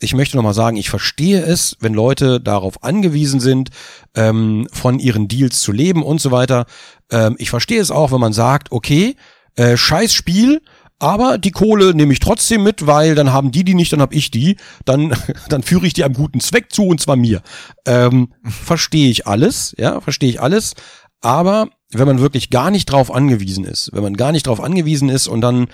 ich 0.00 0.14
möchte 0.14 0.36
nochmal 0.36 0.54
sagen, 0.54 0.76
ich 0.76 0.90
verstehe 0.90 1.42
es, 1.42 1.76
wenn 1.80 1.94
Leute 1.94 2.40
darauf 2.40 2.82
angewiesen 2.82 3.40
sind, 3.40 3.70
ähm, 4.14 4.68
von 4.72 4.98
ihren 4.98 5.28
Deals 5.28 5.60
zu 5.60 5.72
leben 5.72 6.02
und 6.02 6.20
so 6.20 6.30
weiter. 6.30 6.66
Ähm, 7.10 7.36
ich 7.38 7.48
verstehe 7.48 7.80
es 7.80 7.90
auch, 7.90 8.12
wenn 8.12 8.20
man 8.20 8.32
sagt, 8.32 8.72
okay, 8.72 9.16
äh, 9.56 9.76
scheiß 9.76 10.12
Spiel, 10.12 10.62
aber 11.04 11.36
die 11.36 11.50
Kohle 11.50 11.94
nehme 11.94 12.14
ich 12.14 12.18
trotzdem 12.18 12.62
mit, 12.62 12.86
weil 12.86 13.14
dann 13.14 13.30
haben 13.30 13.50
die 13.50 13.62
die 13.62 13.74
nicht, 13.74 13.92
dann 13.92 14.00
habe 14.00 14.14
ich 14.14 14.30
die. 14.30 14.56
Dann, 14.86 15.14
dann 15.50 15.62
führe 15.62 15.86
ich 15.86 15.92
die 15.92 16.02
einem 16.02 16.14
guten 16.14 16.40
Zweck 16.40 16.72
zu 16.72 16.86
und 16.86 16.98
zwar 16.98 17.16
mir. 17.16 17.42
Ähm, 17.84 18.32
verstehe 18.42 19.10
ich 19.10 19.26
alles, 19.26 19.74
ja, 19.76 20.00
verstehe 20.00 20.30
ich 20.30 20.40
alles. 20.40 20.72
Aber 21.20 21.68
wenn 21.90 22.06
man 22.06 22.20
wirklich 22.20 22.48
gar 22.48 22.70
nicht 22.70 22.86
drauf 22.86 23.14
angewiesen 23.14 23.66
ist, 23.66 23.90
wenn 23.92 24.02
man 24.02 24.16
gar 24.16 24.32
nicht 24.32 24.46
drauf 24.46 24.62
angewiesen 24.62 25.10
ist 25.10 25.26
und 25.28 25.42
dann 25.42 25.66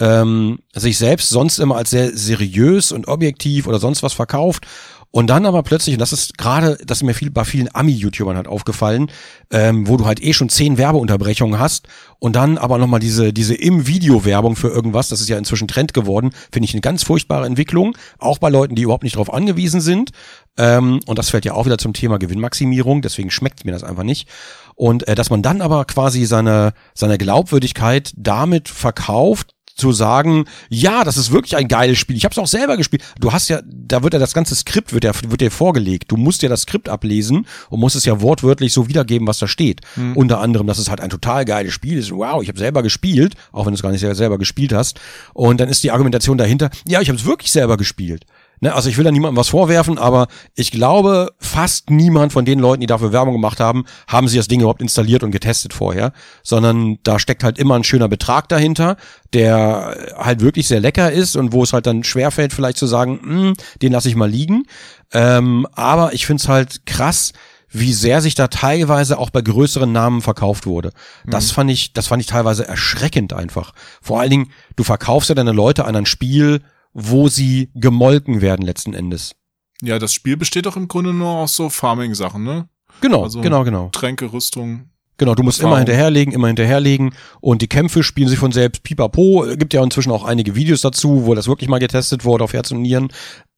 ähm, 0.00 0.60
sich 0.74 0.96
selbst 0.96 1.28
sonst 1.28 1.58
immer 1.58 1.76
als 1.76 1.90
sehr 1.90 2.16
seriös 2.16 2.90
und 2.90 3.08
objektiv 3.08 3.66
oder 3.66 3.80
sonst 3.80 4.02
was 4.02 4.14
verkauft 4.14 4.66
und 5.10 5.28
dann 5.28 5.46
aber 5.46 5.62
plötzlich, 5.62 5.94
und 5.94 6.00
das 6.00 6.12
ist 6.12 6.36
gerade, 6.36 6.76
das 6.84 6.98
ist 6.98 7.02
mir 7.02 7.14
viel 7.14 7.30
bei 7.30 7.44
vielen 7.44 7.74
Ami-YouTubern 7.74 8.36
halt 8.36 8.46
aufgefallen, 8.46 9.10
ähm, 9.50 9.88
wo 9.88 9.96
du 9.96 10.04
halt 10.04 10.22
eh 10.22 10.34
schon 10.34 10.50
zehn 10.50 10.76
Werbeunterbrechungen 10.76 11.58
hast 11.58 11.88
und 12.18 12.36
dann 12.36 12.58
aber 12.58 12.76
nochmal 12.76 13.00
diese, 13.00 13.32
diese 13.32 13.54
Im-Video-Werbung 13.54 14.54
für 14.54 14.68
irgendwas, 14.68 15.08
das 15.08 15.20
ist 15.20 15.28
ja 15.28 15.38
inzwischen 15.38 15.66
Trend 15.66 15.94
geworden, 15.94 16.32
finde 16.52 16.66
ich 16.66 16.74
eine 16.74 16.82
ganz 16.82 17.04
furchtbare 17.04 17.46
Entwicklung, 17.46 17.96
auch 18.18 18.38
bei 18.38 18.50
Leuten, 18.50 18.74
die 18.74 18.82
überhaupt 18.82 19.04
nicht 19.04 19.16
darauf 19.16 19.32
angewiesen 19.32 19.80
sind. 19.80 20.10
Ähm, 20.58 21.00
und 21.06 21.18
das 21.18 21.30
fällt 21.30 21.44
ja 21.44 21.54
auch 21.54 21.64
wieder 21.64 21.78
zum 21.78 21.94
Thema 21.94 22.18
Gewinnmaximierung, 22.18 23.00
deswegen 23.00 23.30
schmeckt 23.30 23.64
mir 23.64 23.72
das 23.72 23.84
einfach 23.84 24.02
nicht. 24.02 24.28
Und 24.74 25.08
äh, 25.08 25.14
dass 25.14 25.30
man 25.30 25.42
dann 25.42 25.62
aber 25.62 25.84
quasi 25.86 26.26
seine, 26.26 26.74
seine 26.94 27.16
Glaubwürdigkeit 27.16 28.12
damit 28.16 28.68
verkauft, 28.68 29.54
zu 29.78 29.92
sagen, 29.92 30.44
ja, 30.68 31.04
das 31.04 31.16
ist 31.16 31.32
wirklich 31.32 31.56
ein 31.56 31.68
geiles 31.68 31.98
Spiel. 31.98 32.16
Ich 32.16 32.24
habe 32.24 32.32
es 32.32 32.38
auch 32.38 32.46
selber 32.46 32.76
gespielt. 32.76 33.02
Du 33.20 33.32
hast 33.32 33.48
ja, 33.48 33.60
da 33.64 34.02
wird 34.02 34.12
ja 34.12 34.18
das 34.18 34.34
ganze 34.34 34.54
Skript 34.54 34.92
wird 34.92 35.04
ja 35.04 35.12
wird 35.28 35.40
dir 35.40 35.50
vorgelegt. 35.50 36.10
Du 36.10 36.16
musst 36.16 36.42
ja 36.42 36.48
das 36.48 36.62
Skript 36.62 36.88
ablesen 36.88 37.46
und 37.70 37.80
musst 37.80 37.96
es 37.96 38.04
ja 38.04 38.20
wortwörtlich 38.20 38.72
so 38.72 38.88
wiedergeben, 38.88 39.26
was 39.26 39.38
da 39.38 39.48
steht. 39.48 39.80
Hm. 39.94 40.16
Unter 40.16 40.40
anderem, 40.40 40.66
dass 40.66 40.78
es 40.78 40.90
halt 40.90 41.00
ein 41.00 41.10
total 41.10 41.44
geiles 41.44 41.72
Spiel 41.72 41.98
ist. 41.98 42.10
Wow, 42.10 42.42
ich 42.42 42.48
habe 42.48 42.58
selber 42.58 42.82
gespielt, 42.82 43.34
auch 43.52 43.66
wenn 43.66 43.72
du 43.72 43.76
es 43.76 43.82
gar 43.82 43.92
nicht 43.92 44.00
selber 44.00 44.38
gespielt 44.38 44.72
hast. 44.72 45.00
Und 45.32 45.60
dann 45.60 45.68
ist 45.68 45.82
die 45.84 45.90
Argumentation 45.90 46.38
dahinter, 46.38 46.70
ja, 46.86 47.00
ich 47.00 47.08
habe 47.08 47.18
es 47.18 47.24
wirklich 47.24 47.52
selber 47.52 47.76
gespielt. 47.76 48.26
Ne, 48.60 48.74
also 48.74 48.88
ich 48.88 48.96
will 48.96 49.04
da 49.04 49.12
niemandem 49.12 49.36
was 49.36 49.48
vorwerfen, 49.48 49.98
aber 49.98 50.26
ich 50.54 50.70
glaube, 50.70 51.30
fast 51.38 51.90
niemand 51.90 52.32
von 52.32 52.44
den 52.44 52.58
Leuten, 52.58 52.80
die 52.80 52.86
dafür 52.86 53.12
Werbung 53.12 53.34
gemacht 53.34 53.60
haben, 53.60 53.84
haben 54.08 54.26
sich 54.26 54.38
das 54.38 54.48
Ding 54.48 54.60
überhaupt 54.60 54.82
installiert 54.82 55.22
und 55.22 55.30
getestet 55.30 55.72
vorher, 55.72 56.12
sondern 56.42 56.98
da 57.02 57.18
steckt 57.18 57.44
halt 57.44 57.58
immer 57.58 57.76
ein 57.76 57.84
schöner 57.84 58.08
Betrag 58.08 58.48
dahinter, 58.48 58.96
der 59.32 59.96
halt 60.16 60.40
wirklich 60.40 60.66
sehr 60.66 60.80
lecker 60.80 61.12
ist 61.12 61.36
und 61.36 61.52
wo 61.52 61.62
es 61.62 61.72
halt 61.72 61.86
dann 61.86 62.02
schwerfällt, 62.04 62.52
vielleicht 62.52 62.78
zu 62.78 62.86
sagen, 62.86 63.20
hm, 63.22 63.54
den 63.80 63.92
lasse 63.92 64.08
ich 64.08 64.16
mal 64.16 64.30
liegen. 64.30 64.64
Ähm, 65.12 65.66
aber 65.72 66.12
ich 66.12 66.26
find's 66.26 66.48
halt 66.48 66.84
krass, 66.86 67.32
wie 67.70 67.92
sehr 67.92 68.20
sich 68.22 68.34
da 68.34 68.48
teilweise 68.48 69.18
auch 69.18 69.30
bei 69.30 69.42
größeren 69.42 69.92
Namen 69.92 70.22
verkauft 70.22 70.66
wurde. 70.66 70.90
Das 71.26 71.50
fand 71.50 71.70
ich, 71.70 71.92
das 71.92 72.06
fand 72.06 72.22
ich 72.22 72.26
teilweise 72.26 72.66
erschreckend 72.66 73.32
einfach. 73.32 73.72
Vor 74.00 74.20
allen 74.20 74.30
Dingen, 74.30 74.50
du 74.76 74.84
verkaufst 74.84 75.28
ja 75.28 75.34
deine 75.34 75.52
Leute 75.52 75.84
an 75.84 75.94
ein 75.94 76.06
Spiel, 76.06 76.62
wo 77.00 77.28
sie 77.28 77.70
gemolken 77.74 78.40
werden 78.40 78.66
letzten 78.66 78.92
Endes. 78.94 79.34
Ja, 79.82 79.98
das 80.00 80.12
Spiel 80.12 80.36
besteht 80.36 80.66
doch 80.66 80.76
im 80.76 80.88
Grunde 80.88 81.12
nur 81.14 81.28
aus 81.30 81.54
so 81.54 81.68
Farming-Sachen, 81.70 82.42
ne? 82.42 82.68
Genau, 83.00 83.22
Also- 83.22 83.40
genau, 83.40 83.62
genau. 83.62 83.88
Tränke, 83.92 84.32
Rüstung. 84.32 84.90
Genau, 85.18 85.34
du 85.34 85.42
musst 85.42 85.58
immer 85.60 85.70
Erfahrung. 85.70 85.86
hinterherlegen, 85.86 86.32
immer 86.34 86.46
hinterherlegen 86.48 87.12
und 87.40 87.62
die 87.62 87.66
Kämpfe 87.68 88.02
spielen 88.04 88.28
sich 88.28 88.38
von 88.38 88.52
selbst 88.52 88.82
pipapo. 88.84 89.46
Gibt 89.56 89.74
ja 89.74 89.82
inzwischen 89.82 90.12
auch 90.12 90.24
einige 90.24 90.54
Videos 90.54 90.80
dazu, 90.80 91.26
wo 91.26 91.34
das 91.34 91.48
wirklich 91.48 91.68
mal 91.68 91.78
getestet 91.78 92.24
wurde 92.24 92.44
auf 92.44 92.52
Herz 92.52 92.70
und 92.70 92.82
Nieren. 92.82 93.08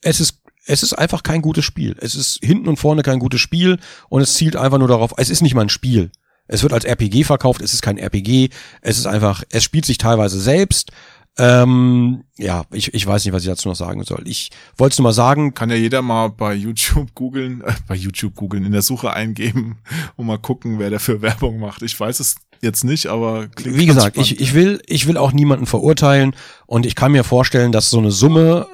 Es 0.03 0.21
ist 0.21 0.39
es 0.67 0.83
ist 0.83 0.93
einfach 0.93 1.23
kein 1.23 1.43
gutes 1.43 1.65
Spiel. 1.65 1.97
Es 2.01 2.15
ist 2.15 2.39
hinten 2.43 2.69
und 2.69 2.77
vorne 2.77 3.03
kein 3.03 3.19
gutes 3.19 3.41
Spiel 3.41 3.79
und 4.11 4.21
es 4.23 4.35
zielt 4.35 4.57
einfach 4.57 4.79
nur 4.79 4.89
darauf, 4.89 5.13
es 5.17 5.31
ist 5.31 5.41
nicht 5.43 5.55
mal 5.55 5.63
ein 5.63 5.69
Spiel. 5.71 6.11
Es 6.47 6.63
wird 6.63 6.73
als 6.73 6.85
RPG 6.85 7.25
verkauft, 7.25 7.61
es 7.63 7.73
ist 7.75 7.83
kein 7.83 7.97
RPG, 7.99 8.51
es 8.83 8.99
ist 8.99 9.07
einfach, 9.07 9.43
es 9.51 9.65
spielt 9.65 9.85
sich 9.87 9.99
teilweise 9.99 10.41
selbst. 10.41 10.93
Ähm, 11.41 12.25
ja, 12.37 12.65
ich, 12.71 12.93
ich 12.93 13.07
weiß 13.07 13.25
nicht, 13.25 13.33
was 13.33 13.43
ich 13.43 13.49
dazu 13.49 13.69
noch 13.69 13.75
sagen 13.75 14.05
soll. 14.05 14.23
Ich 14.27 14.51
wollte 14.77 14.93
es 14.93 14.99
nur 14.99 15.05
mal 15.05 15.13
sagen, 15.13 15.55
Kann 15.55 15.71
ja 15.71 15.77
jeder 15.77 16.03
mal 16.03 16.29
bei 16.29 16.53
YouTube 16.53 17.15
googeln, 17.15 17.63
äh, 17.63 17.73
bei 17.89 17.95
YouTube 17.95 18.35
googeln, 18.35 18.67
in 18.67 18.73
der 18.73 18.83
Suche 18.83 19.15
eingeben 19.15 19.79
und 20.17 20.27
mal 20.27 20.39
gucken, 20.39 20.79
wer 20.79 20.91
dafür 20.91 21.23
Werbung 21.23 21.59
macht. 21.59 21.81
Ich 21.83 21.99
weiß 21.99 22.21
es 22.21 22.37
jetzt 22.61 22.85
nicht, 22.85 23.07
aber 23.07 23.49
klingt 23.49 23.79
wie 23.79 23.87
gesagt, 23.87 24.19
ich, 24.19 24.29
spannend. 24.29 24.41
ich 24.43 24.55
will, 24.55 24.83
ich 24.87 25.07
will 25.07 25.17
auch 25.17 25.33
niemanden 25.33 25.65
verurteilen 25.65 26.37
und 26.67 26.85
ich 26.85 26.95
kann 26.95 27.13
mir 27.13 27.25
vorstellen, 27.25 27.73
dass 27.73 27.89
so 27.89 27.99
eine 27.99 28.11
Summe 28.11 28.67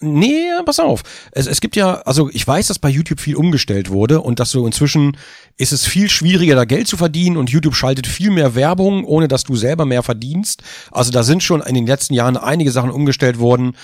Nee, 0.00 0.50
pass 0.66 0.80
auf. 0.80 1.02
Es, 1.32 1.46
es 1.46 1.60
gibt 1.60 1.76
ja, 1.76 2.02
also 2.02 2.28
ich 2.32 2.46
weiß, 2.46 2.66
dass 2.66 2.78
bei 2.78 2.88
YouTube 2.88 3.20
viel 3.20 3.36
umgestellt 3.36 3.90
wurde 3.90 4.20
und 4.20 4.40
dass 4.40 4.50
so 4.50 4.66
inzwischen 4.66 5.16
ist 5.56 5.72
es 5.72 5.86
viel 5.86 6.10
schwieriger, 6.10 6.56
da 6.56 6.64
Geld 6.64 6.88
zu 6.88 6.96
verdienen 6.96 7.36
und 7.36 7.50
YouTube 7.50 7.74
schaltet 7.74 8.06
viel 8.06 8.30
mehr 8.30 8.54
Werbung, 8.54 9.04
ohne 9.04 9.28
dass 9.28 9.44
du 9.44 9.54
selber 9.56 9.86
mehr 9.86 10.02
verdienst. 10.02 10.62
Also 10.90 11.12
da 11.12 11.22
sind 11.22 11.42
schon 11.42 11.62
in 11.62 11.74
den 11.74 11.86
letzten 11.86 12.14
Jahren 12.14 12.36
einige 12.36 12.72
Sachen 12.72 12.90
umgestellt 12.90 13.38
worden, 13.38 13.76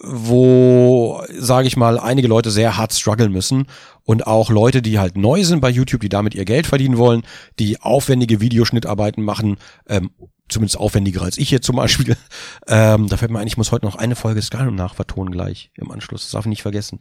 wo, 0.00 1.22
sage 1.38 1.66
ich 1.66 1.76
mal, 1.76 1.98
einige 1.98 2.28
Leute 2.28 2.50
sehr 2.50 2.76
hart 2.76 2.92
strugglen 2.92 3.32
müssen 3.32 3.66
und 4.04 4.26
auch 4.26 4.50
Leute, 4.50 4.82
die 4.82 4.98
halt 4.98 5.16
neu 5.16 5.44
sind 5.44 5.60
bei 5.60 5.70
YouTube, 5.70 6.02
die 6.02 6.08
damit 6.08 6.34
ihr 6.34 6.44
Geld 6.44 6.66
verdienen 6.66 6.98
wollen, 6.98 7.22
die 7.58 7.80
aufwendige 7.80 8.40
Videoschnittarbeiten 8.40 9.24
machen, 9.24 9.56
ähm, 9.88 10.10
zumindest 10.48 10.78
aufwendiger 10.78 11.22
als 11.22 11.38
ich 11.38 11.50
jetzt 11.50 11.66
zum 11.66 11.76
Beispiel. 11.76 12.16
Ähm, 12.66 13.08
da 13.08 13.18
fällt 13.18 13.30
mir 13.30 13.40
ein, 13.40 13.46
ich 13.46 13.58
muss 13.58 13.72
heute 13.72 13.84
noch 13.84 13.96
eine 13.96 14.16
Folge 14.16 14.40
Skyrim 14.40 14.74
nachvertonen 14.74 15.30
gleich 15.30 15.70
im 15.74 15.90
Anschluss. 15.90 16.22
Das 16.22 16.30
darf 16.30 16.46
ich 16.46 16.50
nicht 16.50 16.62
vergessen. 16.62 16.98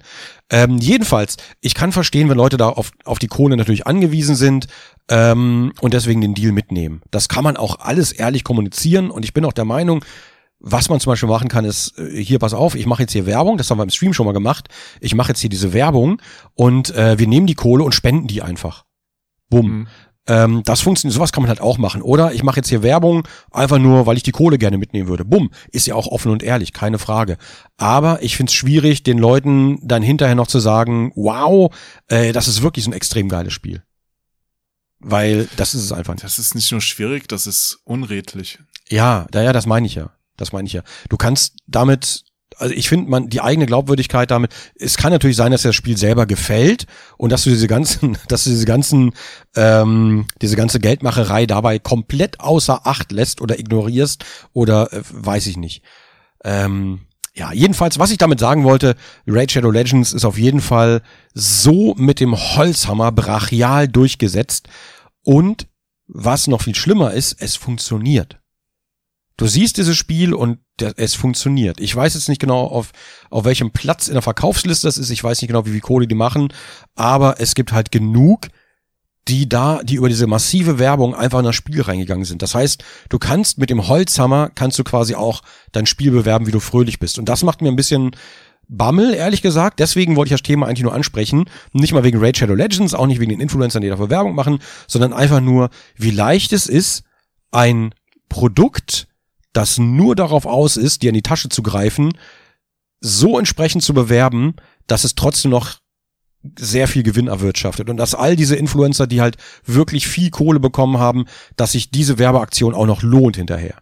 Ähm, 0.49 0.77
jedenfalls, 0.77 1.37
ich 1.61 1.73
kann 1.73 1.93
verstehen, 1.93 2.27
wenn 2.27 2.37
Leute 2.37 2.57
da 2.57 2.67
auf, 2.67 2.91
auf 3.05 3.17
die 3.17 3.27
Kohle 3.27 3.55
natürlich 3.55 3.87
angewiesen 3.87 4.35
sind 4.35 4.67
ähm, 5.09 5.71
und 5.79 5.93
deswegen 5.93 6.19
den 6.19 6.33
Deal 6.33 6.51
mitnehmen. 6.51 7.01
Das 7.11 7.29
kann 7.29 7.45
man 7.45 7.55
auch 7.55 7.79
alles 7.79 8.11
ehrlich 8.11 8.43
kommunizieren 8.43 9.09
und 9.09 9.23
ich 9.23 9.33
bin 9.33 9.45
auch 9.45 9.53
der 9.53 9.63
Meinung, 9.63 10.03
was 10.59 10.89
man 10.89 10.99
zum 10.99 11.11
Beispiel 11.11 11.29
machen 11.29 11.49
kann, 11.49 11.65
ist, 11.65 11.97
äh, 11.99 12.23
hier, 12.23 12.39
pass 12.39 12.53
auf, 12.53 12.75
ich 12.75 12.85
mache 12.85 13.03
jetzt 13.03 13.11
hier 13.11 13.25
Werbung, 13.25 13.57
das 13.57 13.69
haben 13.69 13.77
wir 13.77 13.83
im 13.83 13.89
Stream 13.89 14.13
schon 14.13 14.25
mal 14.25 14.31
gemacht. 14.31 14.69
Ich 15.01 15.13
mache 15.13 15.29
jetzt 15.29 15.41
hier 15.41 15.49
diese 15.49 15.73
Werbung 15.73 16.21
und 16.55 16.95
äh, 16.95 17.19
wir 17.19 17.27
nehmen 17.27 17.47
die 17.47 17.53
Kohle 17.53 17.83
und 17.83 17.93
spenden 17.93 18.27
die 18.27 18.41
einfach. 18.41 18.85
Bumm. 19.49 19.67
Mhm. 19.71 19.87
Ähm, 20.25 20.63
das 20.63 20.81
funktioniert, 20.81 21.13
sowas 21.13 21.33
kann 21.33 21.43
man 21.43 21.49
halt 21.49 21.61
auch 21.61 21.77
machen. 21.77 22.01
Oder 22.01 22.33
ich 22.33 22.43
mache 22.43 22.57
jetzt 22.57 22.69
hier 22.69 22.81
Werbung, 22.81 23.27
einfach 23.51 23.77
nur, 23.77 24.05
weil 24.05 24.17
ich 24.17 24.23
die 24.23 24.31
Kohle 24.31 24.57
gerne 24.57 24.77
mitnehmen 24.77 25.09
würde. 25.09 25.25
Bumm, 25.25 25.51
ist 25.71 25.85
ja 25.85 25.95
auch 25.95 26.07
offen 26.07 26.31
und 26.31 26.43
ehrlich, 26.43 26.71
keine 26.71 26.99
Frage. 26.99 27.37
Aber 27.77 28.21
ich 28.23 28.37
find's 28.37 28.53
schwierig, 28.53 29.03
den 29.03 29.17
Leuten 29.17 29.79
dann 29.85 30.01
hinterher 30.01 30.35
noch 30.35 30.47
zu 30.47 30.59
sagen, 30.59 31.11
wow, 31.15 31.73
äh, 32.07 32.31
das 32.31 32.47
ist 32.47 32.61
wirklich 32.61 32.85
so 32.85 32.91
ein 32.91 32.95
extrem 32.95 33.27
geiles 33.27 33.53
Spiel. 33.53 33.83
Weil 34.99 35.49
das 35.57 35.73
ist 35.73 35.83
es 35.83 35.91
einfach 35.91 36.13
nicht. 36.13 36.23
Das 36.23 36.39
ist 36.39 36.55
nicht 36.55 36.71
nur 36.71 36.79
schwierig, 36.79 37.27
das 37.27 37.45
ist 37.45 37.79
unredlich. 37.83 38.59
Ja, 38.89 39.27
ja, 39.33 39.41
ja, 39.41 39.53
das 39.53 39.65
meine 39.65 39.85
ich 39.87 39.95
ja. 39.95 40.11
Das 40.37 40.53
meine 40.53 40.65
ich 40.65 40.73
ja. 40.73 40.83
Du 41.09 41.17
kannst 41.17 41.57
damit, 41.67 42.23
also 42.57 42.73
ich 42.73 42.89
finde, 42.89 43.09
man 43.09 43.29
die 43.29 43.41
eigene 43.41 43.65
Glaubwürdigkeit 43.65 44.31
damit. 44.31 44.51
Es 44.75 44.97
kann 44.97 45.11
natürlich 45.11 45.37
sein, 45.37 45.51
dass 45.51 45.63
das 45.63 45.75
Spiel 45.75 45.97
selber 45.97 46.25
gefällt 46.25 46.85
und 47.17 47.31
dass 47.31 47.43
du 47.43 47.49
diese 47.49 47.67
ganzen, 47.67 48.17
dass 48.27 48.43
du 48.43 48.49
diese 48.49 48.65
ganzen, 48.65 49.13
ähm, 49.55 50.25
diese 50.41 50.55
ganze 50.55 50.79
Geldmacherei 50.79 51.45
dabei 51.45 51.79
komplett 51.79 52.39
außer 52.39 52.85
Acht 52.85 53.11
lässt 53.11 53.41
oder 53.41 53.59
ignorierst 53.59 54.25
oder 54.53 54.91
äh, 54.93 55.01
weiß 55.11 55.47
ich 55.47 55.57
nicht. 55.57 55.83
Ähm, 56.43 57.01
Ja, 57.35 57.51
jedenfalls, 57.51 57.97
was 57.97 58.11
ich 58.11 58.19
damit 58.19 58.39
sagen 58.39 58.63
wollte, 58.63 58.95
Raid 59.25 59.51
Shadow 59.51 59.71
Legends 59.71 60.13
ist 60.13 60.25
auf 60.25 60.37
jeden 60.37 60.61
Fall 60.61 61.01
so 61.33 61.95
mit 61.95 62.19
dem 62.19 62.35
Holzhammer 62.35 63.11
brachial 63.11 63.87
durchgesetzt 63.87 64.67
und 65.23 65.67
was 66.07 66.47
noch 66.47 66.61
viel 66.61 66.75
schlimmer 66.75 67.11
ist, 67.11 67.35
es 67.39 67.55
funktioniert. 67.55 68.42
Du 69.37 69.47
siehst 69.47 69.77
dieses 69.77 69.97
Spiel 69.97 70.33
und 70.33 70.59
es 70.97 71.15
funktioniert. 71.15 71.79
Ich 71.79 71.95
weiß 71.95 72.13
jetzt 72.13 72.29
nicht 72.29 72.41
genau, 72.41 72.65
auf, 72.65 72.91
auf 73.29 73.45
welchem 73.45 73.71
Platz 73.71 74.07
in 74.07 74.13
der 74.13 74.21
Verkaufsliste 74.21 74.87
das 74.87 74.97
ist. 74.97 75.09
Ich 75.09 75.23
weiß 75.23 75.41
nicht 75.41 75.47
genau, 75.47 75.65
wie 75.65 75.71
viel 75.71 75.81
Kohle 75.81 76.07
die 76.07 76.15
machen. 76.15 76.49
Aber 76.95 77.39
es 77.39 77.55
gibt 77.55 77.71
halt 77.71 77.91
genug, 77.91 78.47
die 79.27 79.47
da, 79.47 79.81
die 79.83 79.95
über 79.95 80.09
diese 80.09 80.27
massive 80.27 80.79
Werbung 80.79 81.15
einfach 81.15 81.39
in 81.39 81.45
das 81.45 81.55
Spiel 81.55 81.81
reingegangen 81.81 82.25
sind. 82.25 82.41
Das 82.41 82.55
heißt, 82.55 82.83
du 83.09 83.19
kannst 83.19 83.57
mit 83.57 83.69
dem 83.69 83.87
Holzhammer, 83.87 84.51
kannst 84.53 84.77
du 84.77 84.83
quasi 84.83 85.15
auch 85.15 85.41
dein 85.71 85.85
Spiel 85.85 86.11
bewerben, 86.11 86.45
wie 86.45 86.51
du 86.51 86.59
fröhlich 86.59 86.99
bist. 86.99 87.17
Und 87.17 87.29
das 87.29 87.43
macht 87.43 87.61
mir 87.61 87.69
ein 87.69 87.75
bisschen 87.75 88.11
Bammel, 88.67 89.13
ehrlich 89.13 89.41
gesagt. 89.41 89.79
Deswegen 89.79 90.15
wollte 90.15 90.29
ich 90.29 90.39
das 90.39 90.43
Thema 90.43 90.67
eigentlich 90.67 90.83
nur 90.83 90.93
ansprechen. 90.93 91.45
Nicht 91.71 91.93
mal 91.93 92.03
wegen 92.03 92.19
Raid 92.19 92.37
Shadow 92.37 92.55
Legends, 92.55 92.93
auch 92.93 93.07
nicht 93.07 93.19
wegen 93.19 93.29
den 93.29 93.39
Influencern, 93.39 93.81
die 93.81 93.89
dafür 93.89 94.09
Werbung 94.09 94.35
machen, 94.35 94.59
sondern 94.87 95.13
einfach 95.13 95.41
nur, 95.41 95.69
wie 95.95 96.11
leicht 96.11 96.53
es 96.53 96.67
ist, 96.67 97.03
ein 97.51 97.93
Produkt, 98.29 99.07
das 99.53 99.77
nur 99.77 100.15
darauf 100.15 100.45
aus 100.45 100.77
ist, 100.77 101.03
dir 101.03 101.09
in 101.09 101.15
die 101.15 101.21
Tasche 101.21 101.49
zu 101.49 101.63
greifen, 101.63 102.13
so 102.99 103.37
entsprechend 103.37 103.83
zu 103.83 103.93
bewerben, 103.93 104.55
dass 104.87 105.03
es 105.03 105.15
trotzdem 105.15 105.51
noch 105.51 105.77
sehr 106.57 106.87
viel 106.87 107.03
Gewinn 107.03 107.27
erwirtschaftet 107.27 107.89
und 107.89 107.97
dass 107.97 108.15
all 108.15 108.35
diese 108.35 108.55
Influencer, 108.55 109.07
die 109.07 109.21
halt 109.21 109.37
wirklich 109.65 110.07
viel 110.07 110.29
Kohle 110.29 110.59
bekommen 110.59 110.97
haben, 110.97 111.25
dass 111.55 111.71
sich 111.71 111.89
diese 111.89 112.17
Werbeaktion 112.17 112.73
auch 112.73 112.85
noch 112.85 113.01
lohnt 113.01 113.37
hinterher. 113.37 113.77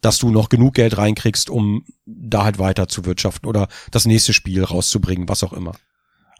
Dass 0.00 0.18
du 0.18 0.30
noch 0.30 0.48
genug 0.48 0.74
Geld 0.74 0.96
reinkriegst, 0.96 1.50
um 1.50 1.84
da 2.06 2.44
halt 2.44 2.60
weiter 2.60 2.86
zu 2.86 3.04
wirtschaften 3.04 3.46
oder 3.46 3.66
das 3.90 4.04
nächste 4.04 4.32
Spiel 4.32 4.62
rauszubringen, 4.62 5.28
was 5.28 5.42
auch 5.42 5.52
immer. 5.52 5.74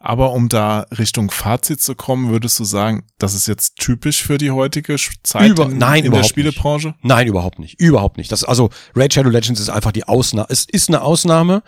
Aber 0.00 0.32
um 0.32 0.48
da 0.48 0.86
Richtung 0.96 1.30
Fazit 1.30 1.82
zu 1.82 1.94
kommen, 1.94 2.30
würdest 2.30 2.58
du 2.60 2.64
sagen, 2.64 3.04
das 3.18 3.34
ist 3.34 3.48
jetzt 3.48 3.76
typisch 3.76 4.22
für 4.22 4.38
die 4.38 4.52
heutige 4.52 4.96
Zeit 5.24 5.50
Über, 5.50 5.64
in, 5.64 5.78
nein, 5.78 6.04
in 6.04 6.12
der 6.12 6.22
Spielebranche? 6.22 6.88
Nicht. 6.88 7.04
Nein, 7.04 7.26
überhaupt 7.26 7.58
nicht. 7.58 7.80
Überhaupt 7.80 8.16
nicht. 8.16 8.30
Das, 8.30 8.44
also 8.44 8.70
Raid 8.94 9.12
Shadow 9.12 9.30
Legends 9.30 9.60
ist 9.60 9.70
einfach 9.70 9.92
die 9.92 10.04
Ausnahme. 10.04 10.46
Es 10.50 10.64
ist 10.64 10.88
eine 10.88 11.02
Ausnahme, 11.02 11.62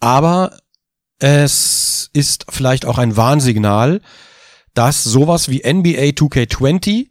aber 0.00 0.58
es 1.18 2.10
ist 2.12 2.46
vielleicht 2.48 2.86
auch 2.86 2.98
ein 2.98 3.16
Warnsignal, 3.16 4.00
dass 4.74 5.04
sowas 5.04 5.48
wie 5.48 5.58
NBA 5.58 6.10
2K20, 6.10 7.10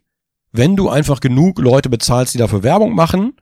wenn 0.51 0.75
du 0.75 0.89
einfach 0.89 1.21
genug 1.21 1.59
Leute 1.59 1.89
bezahlst, 1.89 2.33
die 2.33 2.37
dafür 2.37 2.63
Werbung 2.63 2.93
machen, 2.93 3.37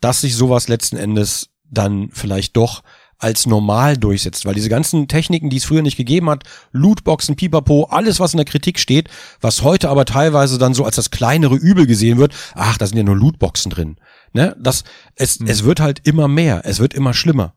dass 0.00 0.20
sich 0.20 0.34
sowas 0.34 0.68
letzten 0.68 0.96
Endes 0.96 1.50
dann 1.64 2.10
vielleicht 2.12 2.56
doch 2.56 2.82
als 3.22 3.46
normal 3.46 3.96
durchsetzt, 3.96 4.44
weil 4.44 4.54
diese 4.54 4.68
ganzen 4.68 5.08
Techniken, 5.08 5.50
die 5.50 5.58
es 5.58 5.64
früher 5.64 5.82
nicht 5.82 5.96
gegeben 5.96 6.28
hat, 6.30 6.44
Lootboxen, 6.72 7.36
Pipapo, 7.36 7.84
alles 7.84 8.20
was 8.20 8.32
in 8.34 8.38
der 8.38 8.46
Kritik 8.46 8.78
steht, 8.78 9.08
was 9.40 9.62
heute 9.62 9.88
aber 9.88 10.04
teilweise 10.04 10.58
dann 10.58 10.74
so 10.74 10.84
als 10.84 10.96
das 10.96 11.10
kleinere 11.10 11.56
Übel 11.56 11.86
gesehen 11.86 12.18
wird, 12.18 12.34
ach, 12.54 12.78
da 12.78 12.86
sind 12.86 12.96
ja 12.96 13.04
nur 13.04 13.16
Lootboxen 13.16 13.70
drin, 13.70 13.96
ne? 14.32 14.56
Das 14.60 14.84
es 15.16 15.38
Hm. 15.38 15.46
es 15.46 15.64
wird 15.64 15.80
halt 15.80 16.00
immer 16.04 16.28
mehr, 16.28 16.62
es 16.64 16.78
wird 16.78 16.94
immer 16.94 17.14
schlimmer. 17.14 17.54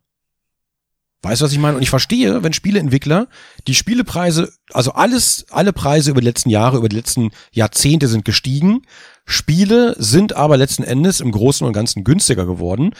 Weißt 1.26 1.42
du, 1.42 1.46
was 1.46 1.54
ich 1.54 1.58
meine? 1.58 1.78
Und 1.78 1.82
ich 1.82 1.90
verstehe, 1.90 2.44
wenn 2.44 2.54
Spieleentwickler 2.54 3.28
die 3.66 3.74
Spielepreise, 3.74 4.54
also 4.72 4.92
alles, 4.92 5.48
alle 5.50 5.74
Preise 5.74 6.12
über 6.12 6.22
die 6.22 6.28
letzten 6.28 6.52
Jahre, 6.52 6.78
über 6.78 6.88
die 6.88 6.96
letzten 6.96 7.32
Jahrzehnte 7.52 8.08
sind 8.08 8.26
gestiegen. 8.26 8.84
Spiele 9.26 9.96
sind 9.98 10.34
aber 10.34 10.56
letzten 10.56 10.84
Endes 10.84 11.22
im 11.22 11.32
Großen 11.32 11.66
und 11.66 11.74
Ganzen 11.74 12.04
günstiger 12.04 12.46
geworden. 12.46 12.92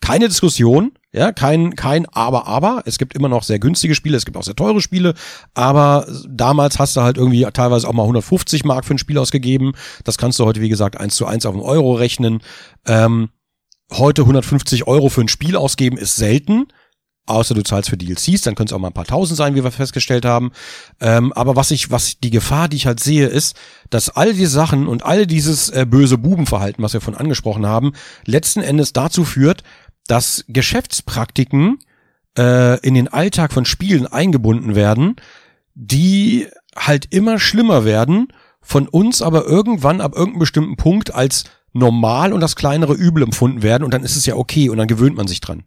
Keine 0.00 0.28
Diskussion, 0.28 0.92
ja, 1.12 1.32
kein, 1.32 1.74
kein 1.74 2.06
Aber, 2.06 2.46
Aber. 2.46 2.82
Es 2.86 2.98
gibt 2.98 3.14
immer 3.14 3.28
noch 3.28 3.42
sehr 3.42 3.58
günstige 3.58 3.94
Spiele, 3.94 4.16
es 4.16 4.24
gibt 4.24 4.36
auch 4.36 4.44
sehr 4.44 4.56
teure 4.56 4.80
Spiele, 4.80 5.14
aber 5.54 6.06
damals 6.28 6.78
hast 6.78 6.96
du 6.96 7.02
halt 7.02 7.16
irgendwie 7.16 7.46
teilweise 7.52 7.88
auch 7.88 7.92
mal 7.92 8.02
150 8.02 8.64
Mark 8.64 8.84
für 8.84 8.94
ein 8.94 8.98
Spiel 8.98 9.18
ausgegeben. 9.18 9.72
Das 10.04 10.18
kannst 10.18 10.38
du 10.38 10.44
heute, 10.44 10.60
wie 10.60 10.68
gesagt, 10.68 10.98
eins 10.98 11.16
zu 11.16 11.26
eins 11.26 11.46
auf 11.46 11.54
einen 11.54 11.62
Euro 11.62 11.94
rechnen. 11.94 12.40
Ähm, 12.86 13.30
heute 13.92 14.22
150 14.22 14.86
Euro 14.86 15.08
für 15.08 15.22
ein 15.22 15.28
Spiel 15.28 15.56
ausgeben 15.56 15.98
ist 15.98 16.16
selten. 16.16 16.68
Außer 17.26 17.54
du 17.54 17.62
zahlst 17.62 17.90
für 17.90 17.96
DLCs, 17.96 18.42
dann 18.42 18.56
können 18.56 18.66
es 18.66 18.72
auch 18.72 18.80
mal 18.80 18.88
ein 18.88 18.94
paar 18.94 19.04
tausend 19.04 19.36
sein, 19.36 19.54
wie 19.54 19.62
wir 19.62 19.70
festgestellt 19.70 20.24
haben. 20.24 20.50
Ähm, 21.00 21.32
aber 21.34 21.54
was 21.54 21.70
ich, 21.70 21.90
was 21.90 22.18
die 22.18 22.30
Gefahr, 22.30 22.68
die 22.68 22.76
ich 22.76 22.86
halt 22.86 22.98
sehe, 22.98 23.26
ist, 23.26 23.56
dass 23.88 24.10
all 24.10 24.32
diese 24.32 24.50
Sachen 24.50 24.88
und 24.88 25.04
all 25.04 25.26
dieses 25.26 25.68
äh, 25.68 25.86
böse 25.88 26.18
Bubenverhalten, 26.18 26.82
was 26.82 26.92
wir 26.92 27.00
von 27.00 27.14
angesprochen 27.14 27.66
haben, 27.66 27.92
letzten 28.24 28.62
Endes 28.62 28.92
dazu 28.92 29.24
führt, 29.24 29.62
dass 30.10 30.44
Geschäftspraktiken 30.48 31.78
äh, 32.36 32.80
in 32.80 32.94
den 32.94 33.06
Alltag 33.06 33.52
von 33.52 33.64
Spielen 33.64 34.08
eingebunden 34.08 34.74
werden, 34.74 35.14
die 35.74 36.48
halt 36.74 37.14
immer 37.14 37.38
schlimmer 37.38 37.84
werden, 37.84 38.32
von 38.60 38.88
uns 38.88 39.22
aber 39.22 39.44
irgendwann 39.44 40.00
ab 40.00 40.14
irgendeinem 40.14 40.40
bestimmten 40.40 40.76
Punkt 40.76 41.14
als 41.14 41.44
normal 41.72 42.32
und 42.32 42.40
das 42.40 42.56
kleinere 42.56 42.94
Übel 42.94 43.22
empfunden 43.22 43.62
werden 43.62 43.84
und 43.84 43.94
dann 43.94 44.02
ist 44.02 44.16
es 44.16 44.26
ja 44.26 44.34
okay 44.34 44.68
und 44.68 44.78
dann 44.78 44.88
gewöhnt 44.88 45.16
man 45.16 45.28
sich 45.28 45.40
dran. 45.40 45.64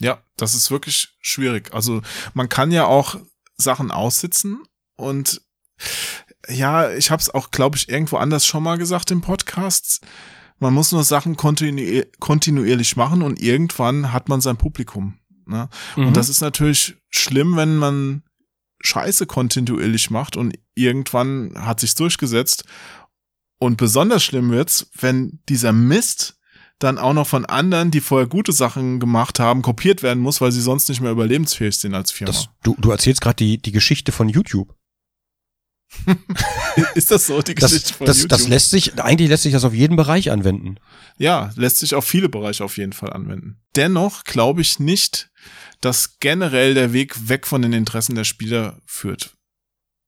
Ja, 0.00 0.22
das 0.36 0.54
ist 0.54 0.70
wirklich 0.70 1.08
schwierig. 1.20 1.74
Also 1.74 2.00
man 2.32 2.48
kann 2.48 2.70
ja 2.70 2.86
auch 2.86 3.16
Sachen 3.58 3.90
aussitzen 3.90 4.62
und 4.96 5.42
ja, 6.48 6.90
ich 6.92 7.10
habe 7.10 7.20
es 7.20 7.28
auch, 7.28 7.50
glaube 7.50 7.76
ich, 7.76 7.90
irgendwo 7.90 8.16
anders 8.16 8.46
schon 8.46 8.62
mal 8.62 8.78
gesagt 8.78 9.10
im 9.10 9.20
Podcast. 9.20 10.00
Man 10.58 10.74
muss 10.74 10.92
nur 10.92 11.04
Sachen 11.04 11.36
kontinu 11.36 12.02
kontinuierlich 12.18 12.96
machen 12.96 13.22
und 13.22 13.40
irgendwann 13.40 14.12
hat 14.12 14.28
man 14.28 14.40
sein 14.40 14.56
Publikum. 14.56 15.18
Ne? 15.46 15.68
Mhm. 15.96 16.08
Und 16.08 16.16
das 16.16 16.28
ist 16.28 16.40
natürlich 16.40 16.96
schlimm, 17.10 17.56
wenn 17.56 17.76
man 17.76 18.22
Scheiße 18.80 19.26
kontinuierlich 19.26 20.10
macht 20.10 20.36
und 20.36 20.58
irgendwann 20.74 21.52
hat 21.56 21.80
sich's 21.80 21.94
durchgesetzt. 21.94 22.64
Und 23.58 23.76
besonders 23.76 24.22
schlimm 24.22 24.50
wird's, 24.50 24.90
wenn 25.00 25.40
dieser 25.48 25.72
Mist 25.72 26.38
dann 26.78 26.98
auch 26.98 27.12
noch 27.12 27.26
von 27.26 27.44
anderen, 27.44 27.90
die 27.90 28.00
vorher 28.00 28.28
gute 28.28 28.52
Sachen 28.52 29.00
gemacht 29.00 29.40
haben, 29.40 29.62
kopiert 29.62 30.04
werden 30.04 30.22
muss, 30.22 30.40
weil 30.40 30.52
sie 30.52 30.60
sonst 30.60 30.88
nicht 30.88 31.00
mehr 31.00 31.10
überlebensfähig 31.10 31.76
sind 31.76 31.94
als 31.94 32.12
Firma. 32.12 32.32
Das, 32.32 32.48
du, 32.62 32.76
du 32.78 32.90
erzählst 32.92 33.20
gerade 33.20 33.36
die, 33.36 33.58
die 33.60 33.72
Geschichte 33.72 34.12
von 34.12 34.28
YouTube. 34.28 34.77
ist 36.94 37.10
das 37.10 37.26
so, 37.26 37.40
die 37.42 37.54
Das, 37.54 37.70
Geschichte 37.72 37.94
von 37.94 38.06
das, 38.06 38.18
YouTube? 38.18 38.30
das 38.30 38.48
lässt 38.48 38.70
sich, 38.70 39.00
eigentlich 39.00 39.28
lässt 39.28 39.42
sich 39.42 39.52
das 39.52 39.64
auf 39.64 39.74
jeden 39.74 39.96
Bereich 39.96 40.30
anwenden. 40.30 40.76
ja, 41.16 41.50
lässt 41.56 41.78
sich 41.78 41.94
auf 41.94 42.04
viele 42.04 42.28
Bereiche 42.28 42.64
auf 42.64 42.76
jeden 42.76 42.92
Fall 42.92 43.12
anwenden. 43.12 43.60
Dennoch 43.76 44.24
glaube 44.24 44.60
ich 44.60 44.78
nicht, 44.78 45.30
dass 45.80 46.18
generell 46.20 46.74
der 46.74 46.92
Weg 46.92 47.28
weg 47.28 47.46
von 47.46 47.62
den 47.62 47.72
Interessen 47.72 48.14
der 48.14 48.24
Spieler 48.24 48.80
führt. 48.84 49.34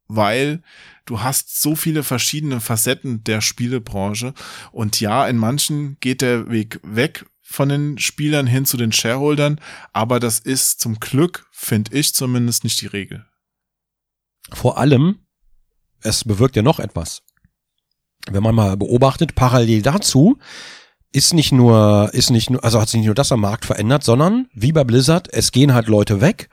Weil 0.07 0.63
du 1.07 1.23
hast 1.23 1.61
so 1.63 1.77
viele 1.77 2.03
verschiedene 2.03 2.61
Facetten 2.61 3.23
der 3.25 3.41
Spielebranche 3.41 4.35
und 4.73 5.01
ja, 5.01 5.27
in 5.29 5.37
manchen 5.37 5.97
geht 6.01 6.21
der 6.21 6.51
Weg 6.51 6.81
weg 6.83 7.25
von 7.43 7.69
den 7.69 7.99
Spielern 7.99 8.47
hin 8.47 8.65
zu 8.65 8.77
den 8.77 8.93
Shareholdern, 8.93 9.61
aber 9.93 10.21
das 10.21 10.39
ist 10.41 10.81
zum 10.81 11.01
Glück, 11.01 11.47
finde 11.53 11.97
ich 11.97 12.15
zumindest, 12.15 12.65
nicht 12.65 12.81
die 12.81 12.87
Regel. 12.87 13.27
Vor 14.53 14.79
allem, 14.79 15.19
es 16.03 16.25
bewirkt 16.25 16.57
ja 16.57 16.63
noch 16.63 16.81
etwas. 16.81 17.23
Wenn 18.31 18.43
man 18.43 18.55
mal 18.55 18.77
beobachtet, 18.77 19.35
parallel 19.35 19.83
dazu 19.83 20.39
ist 21.13 21.35
nicht 21.35 21.53
nur, 21.53 22.11
ist 22.13 22.31
nicht 22.31 22.51
nur, 22.51 22.63
also 22.63 22.81
hat 22.81 22.89
sich 22.89 22.99
nicht 22.99 23.07
nur 23.07 23.15
das 23.15 23.33
am 23.33 23.41
Markt 23.41 23.65
verändert, 23.65 24.05
sondern 24.05 24.49
wie 24.53 24.73
bei 24.73 24.85
Blizzard, 24.85 25.29
es 25.33 25.51
gehen 25.53 25.75
halt 25.75 25.89
Leute 25.89 26.21
weg. 26.21 26.49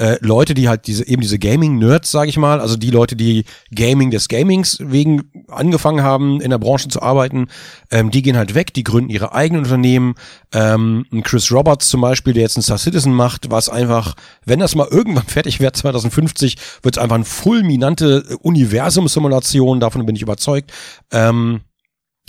Äh, 0.00 0.16
Leute, 0.22 0.54
die 0.54 0.66
halt 0.66 0.86
diese, 0.86 1.06
eben 1.06 1.20
diese 1.20 1.38
Gaming-Nerds, 1.38 2.10
sage 2.10 2.30
ich 2.30 2.38
mal, 2.38 2.58
also 2.58 2.78
die 2.78 2.90
Leute, 2.90 3.16
die 3.16 3.44
Gaming 3.74 4.10
des 4.10 4.28
Gamings 4.28 4.78
wegen 4.80 5.30
angefangen 5.48 6.02
haben, 6.02 6.40
in 6.40 6.48
der 6.48 6.56
Branche 6.56 6.88
zu 6.88 7.02
arbeiten, 7.02 7.48
ähm, 7.90 8.10
die 8.10 8.22
gehen 8.22 8.38
halt 8.38 8.54
weg, 8.54 8.72
die 8.72 8.82
gründen 8.82 9.10
ihre 9.10 9.34
eigenen 9.34 9.64
Unternehmen. 9.64 10.14
Ähm, 10.54 11.04
Chris 11.22 11.52
Roberts 11.52 11.88
zum 11.90 12.00
Beispiel, 12.00 12.32
der 12.32 12.44
jetzt 12.44 12.56
ein 12.56 12.62
Star 12.62 12.78
Citizen 12.78 13.12
macht, 13.12 13.50
was 13.50 13.68
einfach, 13.68 14.14
wenn 14.46 14.58
das 14.58 14.74
mal 14.74 14.88
irgendwann 14.90 15.24
fertig 15.26 15.60
wird, 15.60 15.76
2050, 15.76 16.56
wird 16.82 16.96
es 16.96 17.02
einfach 17.02 17.16
eine 17.16 17.26
fulminante 17.26 18.38
Universum-Simulation, 18.40 19.80
davon 19.80 20.06
bin 20.06 20.16
ich 20.16 20.22
überzeugt. 20.22 20.72
Ähm, 21.12 21.60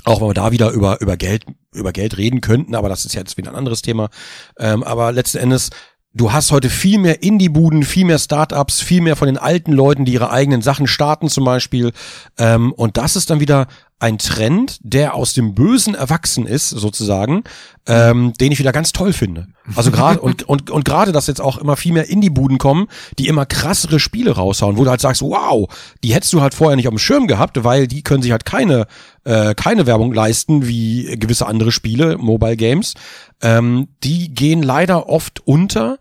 auch 0.03 0.19
wenn 0.19 0.29
wir 0.29 0.33
da 0.33 0.51
wieder 0.51 0.71
über, 0.71 0.99
über 0.99 1.15
Geld, 1.15 1.45
über 1.73 1.91
Geld 1.91 2.17
reden 2.17 2.41
könnten, 2.41 2.75
aber 2.75 2.89
das 2.89 3.05
ist 3.05 3.13
jetzt 3.13 3.37
wieder 3.37 3.51
ein 3.51 3.55
anderes 3.55 3.81
Thema. 3.81 4.09
Ähm, 4.57 4.83
aber 4.83 5.11
letzten 5.11 5.37
Endes, 5.37 5.69
du 6.13 6.31
hast 6.31 6.51
heute 6.51 6.69
viel 6.69 6.99
mehr 6.99 7.23
Indie-Buden, 7.23 7.83
viel 7.83 8.05
mehr 8.05 8.19
Startups, 8.19 8.81
viel 8.81 9.01
mehr 9.01 9.15
von 9.15 9.27
den 9.27 9.37
alten 9.37 9.71
Leuten, 9.71 10.05
die 10.05 10.13
ihre 10.13 10.31
eigenen 10.31 10.61
Sachen 10.61 10.87
starten 10.87 11.29
zum 11.29 11.45
Beispiel. 11.45 11.91
Ähm, 12.37 12.73
und 12.73 12.97
das 12.97 13.15
ist 13.15 13.29
dann 13.29 13.39
wieder 13.39 13.67
ein 14.01 14.17
Trend, 14.17 14.79
der 14.81 15.13
aus 15.13 15.33
dem 15.33 15.53
Bösen 15.53 15.93
erwachsen 15.93 16.47
ist, 16.47 16.69
sozusagen, 16.69 17.43
ähm, 17.85 18.33
den 18.39 18.51
ich 18.51 18.57
wieder 18.57 18.71
ganz 18.71 18.93
toll 18.93 19.13
finde. 19.13 19.47
Also 19.75 19.91
gerade 19.91 20.19
und, 20.21 20.43
und, 20.43 20.71
und 20.71 20.85
gerade, 20.85 21.11
dass 21.11 21.27
jetzt 21.27 21.39
auch 21.39 21.59
immer 21.59 21.77
viel 21.77 21.93
mehr 21.93 22.09
Indie-Buden 22.09 22.57
kommen, 22.57 22.87
die 23.19 23.27
immer 23.27 23.45
krassere 23.45 23.99
Spiele 23.99 24.31
raushauen, 24.31 24.77
wo 24.77 24.83
du 24.83 24.89
halt 24.89 25.01
sagst, 25.01 25.21
wow, 25.21 25.69
die 26.03 26.15
hättest 26.15 26.33
du 26.33 26.41
halt 26.41 26.55
vorher 26.55 26.75
nicht 26.75 26.87
auf 26.87 26.95
dem 26.95 26.99
Schirm 26.99 27.27
gehabt, 27.27 27.63
weil 27.63 27.87
die 27.87 28.01
können 28.01 28.23
sich 28.23 28.31
halt 28.31 28.43
keine, 28.43 28.87
äh, 29.23 29.53
keine 29.55 29.85
Werbung 29.85 30.13
leisten 30.13 30.67
wie 30.67 31.17
gewisse 31.17 31.47
andere 31.47 31.71
Spiele, 31.71 32.17
Mobile 32.17 32.57
Games. 32.57 32.93
Ähm, 33.41 33.89
die 34.03 34.33
gehen 34.33 34.63
leider 34.63 35.09
oft 35.09 35.45
unter, 35.45 35.97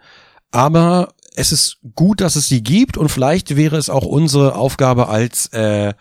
aber 0.51 1.13
es 1.35 1.53
ist 1.53 1.79
gut, 1.95 2.21
dass 2.21 2.37
es 2.37 2.49
sie 2.49 2.63
gibt 2.63 2.97
und 2.97 3.09
vielleicht 3.09 3.57
wäre 3.57 3.77
es 3.77 3.91
auch 3.91 4.05
unsere 4.05 4.57
Aufgabe 4.57 5.09
als 5.09 5.47
äh, 5.53 5.95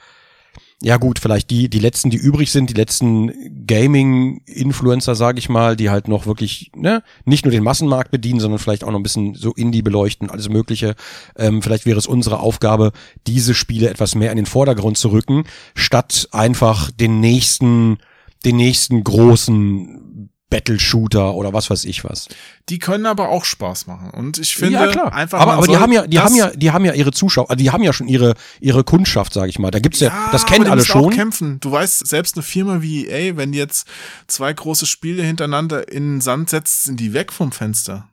ja 0.81 0.95
gut, 0.95 1.19
vielleicht 1.19 1.49
die, 1.49 1.69
die 1.69 1.79
letzten, 1.79 2.09
die 2.09 2.17
übrig 2.17 2.51
sind, 2.51 2.69
die 2.69 2.73
letzten 2.75 3.65
Gaming-Influencer, 3.67 5.13
sage 5.13 5.39
ich 5.39 5.49
mal, 5.49 5.75
die 5.75 5.89
halt 5.89 6.07
noch 6.07 6.25
wirklich, 6.25 6.71
ne, 6.73 7.03
nicht 7.25 7.43
nur 7.43 7.51
den 7.51 7.63
Massenmarkt 7.63 8.11
bedienen, 8.11 8.39
sondern 8.39 8.59
vielleicht 8.59 8.85
auch 8.85 8.91
noch 8.91 8.99
ein 8.99 9.03
bisschen 9.03 9.35
so 9.35 9.51
Indie 9.53 9.81
beleuchten, 9.81 10.29
alles 10.29 10.47
Mögliche. 10.47 10.95
Ähm, 11.37 11.61
vielleicht 11.61 11.85
wäre 11.85 11.99
es 11.99 12.07
unsere 12.07 12.39
Aufgabe, 12.39 12.93
diese 13.27 13.53
Spiele 13.53 13.89
etwas 13.89 14.15
mehr 14.15 14.31
in 14.31 14.37
den 14.37 14.45
Vordergrund 14.45 14.97
zu 14.97 15.09
rücken, 15.09 15.43
statt 15.75 16.29
einfach 16.31 16.91
den 16.91 17.19
nächsten, 17.19 17.97
den 18.45 18.55
nächsten 18.55 19.03
großen 19.03 20.29
Battle-Shooter 20.49 21.35
oder 21.35 21.53
was 21.53 21.69
weiß 21.69 21.85
ich 21.85 22.03
was. 22.03 22.27
Die 22.69 22.79
können 22.79 23.05
aber 23.05 23.29
auch 23.29 23.45
Spaß 23.45 23.87
machen. 23.87 24.09
Und 24.09 24.37
ich 24.39 24.55
finde 24.55 24.73
ja, 24.73 24.87
klar. 24.87 25.13
einfach. 25.13 25.39
aber, 25.39 25.53
aber 25.53 25.67
die 25.67 25.77
haben 25.77 25.91
ja, 25.91 26.07
die 26.07 26.19
haben 26.19 26.35
ja, 26.35 26.49
die 26.49 26.71
haben 26.71 26.85
ja 26.85 26.93
ihre 26.93 27.11
Zuschauer, 27.11 27.49
also 27.49 27.61
die 27.63 27.69
haben 27.71 27.83
ja 27.83 27.93
schon 27.93 28.07
ihre, 28.07 28.33
ihre 28.59 28.83
Kundschaft, 28.83 29.33
sage 29.33 29.49
ich 29.49 29.59
mal. 29.59 29.71
Da 29.71 29.79
gibt's 29.79 29.99
ja, 29.99 30.29
das 30.31 30.45
kennen 30.45 30.65
alle 30.65 30.77
müssen 30.77 30.91
auch 30.91 31.03
schon. 31.03 31.13
kämpfen. 31.13 31.59
Du 31.59 31.71
weißt, 31.71 32.07
selbst 32.07 32.35
eine 32.35 32.43
Firma 32.43 32.81
wie 32.81 33.07
EA, 33.07 33.37
wenn 33.37 33.51
die 33.51 33.59
jetzt 33.59 33.87
zwei 34.27 34.51
große 34.51 34.85
Spiele 34.85 35.23
hintereinander 35.23 35.91
in 35.91 36.15
den 36.15 36.21
Sand 36.21 36.49
setzt, 36.49 36.83
sind 36.83 36.99
die 36.99 37.13
weg 37.13 37.31
vom 37.31 37.51
Fenster. 37.51 38.09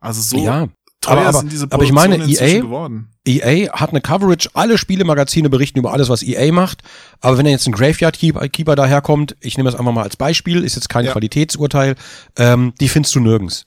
Also 0.00 0.20
so 0.20 0.36
Ja, 0.44 0.68
teuer 1.00 1.18
aber- 1.18 1.28
aber- 1.28 1.38
sind 1.40 1.52
diese 1.52 1.66
aber 1.70 1.84
ich 1.84 1.92
meine, 1.92 2.14
E 2.16 2.18
Produktionen 2.18 2.50
EA 2.54 2.60
geworden. 2.60 3.08
EA 3.26 3.72
hat 3.72 3.90
eine 3.90 4.00
Coverage, 4.00 4.50
alle 4.54 4.78
Spielemagazine 4.78 5.50
berichten 5.50 5.78
über 5.78 5.92
alles, 5.92 6.08
was 6.08 6.22
EA 6.22 6.52
macht. 6.52 6.82
Aber 7.20 7.38
wenn 7.38 7.44
da 7.44 7.50
jetzt 7.50 7.66
ein 7.66 7.72
Graveyard 7.72 8.18
Keeper, 8.18 8.76
daherkommt, 8.76 9.36
ich 9.40 9.56
nehme 9.56 9.70
das 9.70 9.78
einfach 9.78 9.92
mal 9.92 10.02
als 10.04 10.16
Beispiel, 10.16 10.64
ist 10.64 10.74
jetzt 10.76 10.88
kein 10.88 11.04
Ja. 11.04 11.12
Qualitätsurteil, 11.12 11.96
ähm, 12.36 12.72
die 12.80 12.88
findest 12.88 13.14
du 13.14 13.20
nirgends. 13.20 13.64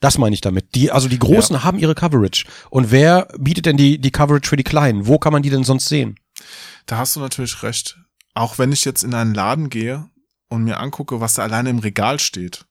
Das 0.00 0.16
meine 0.18 0.34
ich 0.34 0.40
damit. 0.40 0.74
Die, 0.76 0.92
also 0.92 1.08
die 1.08 1.18
Großen 1.18 1.64
haben 1.64 1.78
ihre 1.78 1.94
Coverage. 1.96 2.44
Und 2.70 2.92
wer 2.92 3.26
bietet 3.36 3.66
denn 3.66 3.76
die, 3.76 3.98
die 3.98 4.12
Coverage 4.12 4.48
für 4.48 4.56
die 4.56 4.62
Kleinen? 4.62 5.08
Wo 5.08 5.18
kann 5.18 5.32
man 5.32 5.42
die 5.42 5.50
denn 5.50 5.64
sonst 5.64 5.88
sehen? 5.88 6.14
Da 6.86 6.98
hast 6.98 7.16
du 7.16 7.20
natürlich 7.20 7.62
recht. 7.64 7.98
Auch 8.34 8.58
wenn 8.58 8.70
ich 8.70 8.84
jetzt 8.84 9.02
in 9.02 9.12
einen 9.14 9.34
Laden 9.34 9.70
gehe 9.70 10.08
und 10.48 10.62
mir 10.62 10.78
angucke, 10.78 11.20
was 11.20 11.34
da 11.34 11.42
alleine 11.42 11.70
im 11.70 11.80
Regal 11.80 12.20
steht. 12.20 12.64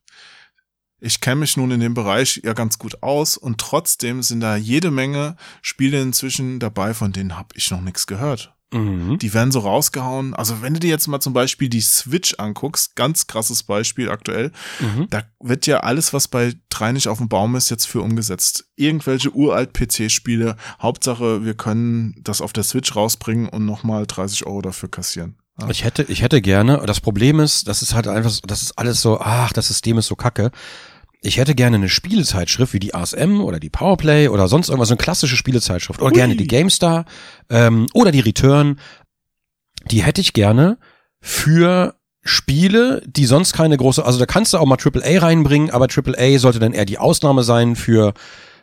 Ich 1.00 1.20
kenne 1.20 1.36
mich 1.40 1.56
nun 1.56 1.70
in 1.70 1.80
dem 1.80 1.94
Bereich 1.94 2.40
ja 2.44 2.52
ganz 2.54 2.78
gut 2.78 3.02
aus 3.02 3.36
und 3.36 3.58
trotzdem 3.60 4.22
sind 4.22 4.40
da 4.40 4.56
jede 4.56 4.90
Menge 4.90 5.36
Spiele 5.62 6.00
inzwischen 6.02 6.58
dabei, 6.58 6.92
von 6.94 7.12
denen 7.12 7.36
habe 7.36 7.48
ich 7.54 7.70
noch 7.70 7.80
nichts 7.80 8.06
gehört. 8.06 8.54
Mhm. 8.72 9.18
Die 9.18 9.32
werden 9.32 9.50
so 9.50 9.60
rausgehauen. 9.60 10.34
Also 10.34 10.60
wenn 10.60 10.74
du 10.74 10.80
dir 10.80 10.90
jetzt 10.90 11.06
mal 11.06 11.20
zum 11.20 11.32
Beispiel 11.32 11.70
die 11.70 11.80
Switch 11.80 12.34
anguckst, 12.38 12.96
ganz 12.96 13.26
krasses 13.26 13.62
Beispiel 13.62 14.10
aktuell, 14.10 14.52
Mhm. 14.80 15.06
da 15.08 15.22
wird 15.40 15.66
ja 15.66 15.80
alles, 15.80 16.12
was 16.12 16.28
bei 16.28 16.52
drei 16.68 16.92
nicht 16.92 17.08
auf 17.08 17.16
dem 17.18 17.28
Baum 17.30 17.56
ist, 17.56 17.70
jetzt 17.70 17.86
für 17.86 18.02
umgesetzt. 18.02 18.66
Irgendwelche 18.76 19.30
uralt 19.30 19.72
PC-Spiele. 19.72 20.56
Hauptsache, 20.82 21.44
wir 21.46 21.54
können 21.54 22.16
das 22.24 22.42
auf 22.42 22.52
der 22.52 22.64
Switch 22.64 22.94
rausbringen 22.94 23.48
und 23.48 23.64
nochmal 23.64 24.04
30 24.06 24.44
Euro 24.46 24.60
dafür 24.60 24.90
kassieren. 24.90 25.36
Ich 25.70 25.82
hätte, 25.82 26.04
ich 26.04 26.22
hätte 26.22 26.40
gerne, 26.40 26.82
das 26.86 27.00
Problem 27.00 27.40
ist, 27.40 27.66
das 27.66 27.82
ist 27.82 27.92
halt 27.92 28.06
einfach, 28.06 28.32
das 28.46 28.62
ist 28.62 28.78
alles 28.78 29.02
so, 29.02 29.18
ach, 29.18 29.52
das 29.52 29.66
System 29.66 29.98
ist 29.98 30.06
so 30.06 30.14
kacke. 30.14 30.52
Ich 31.20 31.36
hätte 31.36 31.54
gerne 31.54 31.76
eine 31.76 31.88
Spielezeitschrift 31.88 32.72
wie 32.72 32.78
die 32.78 32.94
ASM 32.94 33.40
oder 33.40 33.58
die 33.58 33.70
Powerplay 33.70 34.28
oder 34.28 34.46
sonst 34.46 34.68
irgendwas, 34.68 34.88
so 34.88 34.94
eine 34.94 35.02
klassische 35.02 35.36
Spielezeitschrift. 35.36 36.00
Oder 36.00 36.12
Ui. 36.12 36.16
gerne 36.16 36.36
die 36.36 36.46
GameStar 36.46 37.06
ähm, 37.50 37.86
oder 37.92 38.12
die 38.12 38.20
Return. 38.20 38.78
Die 39.90 40.02
hätte 40.02 40.20
ich 40.20 40.32
gerne 40.32 40.78
für 41.20 41.96
Spiele, 42.22 43.02
die 43.06 43.26
sonst 43.26 43.52
keine 43.52 43.76
große, 43.76 44.04
also 44.04 44.18
da 44.18 44.26
kannst 44.26 44.52
du 44.52 44.58
auch 44.58 44.66
mal 44.66 44.78
AAA 44.78 45.18
reinbringen, 45.18 45.70
aber 45.70 45.86
AAA 45.86 46.38
sollte 46.38 46.58
dann 46.58 46.72
eher 46.72 46.84
die 46.84 46.98
Ausnahme 46.98 47.42
sein 47.42 47.74
für 47.74 48.14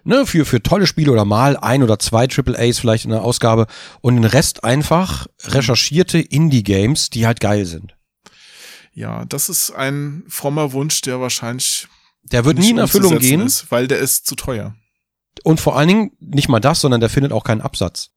ne, 0.06 0.26
für, 0.26 0.46
für 0.46 0.64
tolle 0.64 0.88
Spiele 0.88 1.12
oder 1.12 1.26
mal 1.26 1.58
ein 1.58 1.84
oder 1.84 2.00
zwei 2.00 2.28
AAAs 2.28 2.80
vielleicht 2.80 3.06
in 3.06 3.12
der 3.12 3.24
Ausgabe 3.24 3.68
und 4.02 4.16
den 4.16 4.24
Rest 4.24 4.64
einfach 4.64 5.28
recherchierte 5.44 6.20
Indie-Games, 6.20 7.10
die 7.10 7.28
halt 7.28 7.42
geil 7.42 7.66
sind. 7.66 7.96
Ja, 8.94 9.26
das 9.26 9.50
ist 9.50 9.72
ein 9.72 10.24
frommer 10.30 10.72
Wunsch, 10.72 11.02
der 11.02 11.20
wahrscheinlich 11.20 11.88
Der 12.32 12.46
wird 12.46 12.58
nie 12.58 12.72
in 12.72 12.78
Erfüllung 12.78 13.18
gehen 13.20 13.42
ist, 13.42 13.72
weil 13.72 13.88
der 13.88 14.00
ist 14.00 14.26
zu 14.28 14.36
teuer. 14.36 14.76
und 15.44 15.60
vor 15.60 15.78
allen 15.78 15.88
Dingen 15.88 16.12
nicht 16.20 16.50
mal 16.50 16.60
das, 16.60 16.82
sondern 16.82 17.00
der 17.02 17.10
findet 17.10 17.32
auch 17.32 17.44
keinen 17.44 17.62
Absatz. 17.62 18.10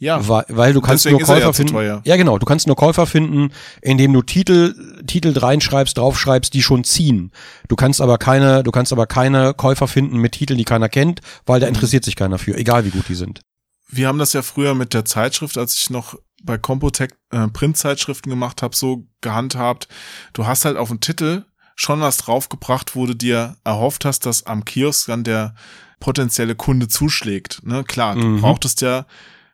Ja, 0.00 0.26
Weil, 0.28 0.44
weil 0.48 0.72
du 0.72 0.80
kannst 0.80 1.04
nur 1.06 1.14
er 1.14 1.20
ja 1.20 1.24
Käufer 1.26 1.52
zu 1.52 1.62
finden. 1.68 2.02
Ja, 2.04 2.16
genau. 2.16 2.36
Du 2.38 2.44
kannst 2.46 2.66
nur 2.66 2.74
Käufer 2.74 3.06
finden, 3.06 3.52
indem 3.80 4.12
du 4.12 4.22
Titel, 4.22 4.74
Titel 5.06 5.38
reinschreibst, 5.38 5.96
draufschreibst, 5.96 6.52
die 6.52 6.62
schon 6.62 6.82
ziehen. 6.82 7.30
Du 7.68 7.76
kannst 7.76 8.00
aber 8.00 8.18
keine, 8.18 8.64
du 8.64 8.72
kannst 8.72 8.92
aber 8.92 9.06
keine 9.06 9.54
Käufer 9.54 9.86
finden 9.86 10.18
mit 10.18 10.32
Titeln, 10.32 10.58
die 10.58 10.64
keiner 10.64 10.88
kennt, 10.88 11.20
weil 11.46 11.58
Mhm. 11.58 11.62
da 11.62 11.68
interessiert 11.68 12.04
sich 12.04 12.16
keiner 12.16 12.38
für, 12.38 12.56
egal 12.56 12.84
wie 12.84 12.90
gut 12.90 13.08
die 13.08 13.14
sind. 13.14 13.40
wir 13.88 14.08
haben 14.08 14.18
das 14.18 14.32
ja 14.32 14.42
früher 14.42 14.74
mit 14.74 14.92
der 14.94 15.04
Zeitschrift, 15.04 15.56
als 15.56 15.76
ich 15.76 15.88
noch 15.90 16.16
bei 16.42 16.58
Compotech 16.58 17.10
äh, 17.30 17.46
Printzeitschriften 17.46 18.28
gemacht 18.28 18.60
habe, 18.62 18.74
so 18.74 19.06
gehandhabt. 19.20 19.86
Du 20.32 20.44
hast 20.46 20.64
halt 20.64 20.76
auf 20.76 20.88
den 20.88 20.98
Titel 21.00 21.44
schon 21.74 22.00
was 22.00 22.16
draufgebracht, 22.18 22.94
wo 22.94 23.06
du 23.06 23.14
dir 23.14 23.56
erhofft 23.64 24.04
hast, 24.04 24.26
dass 24.26 24.46
am 24.46 24.64
Kiosk 24.64 25.06
dann 25.06 25.24
der 25.24 25.54
potenzielle 26.00 26.54
Kunde 26.54 26.88
zuschlägt. 26.88 27.60
Ne? 27.64 27.84
Klar, 27.84 28.14
du 28.14 28.26
Mhm. 28.26 28.40
brauchtest 28.40 28.80
ja, 28.82 29.06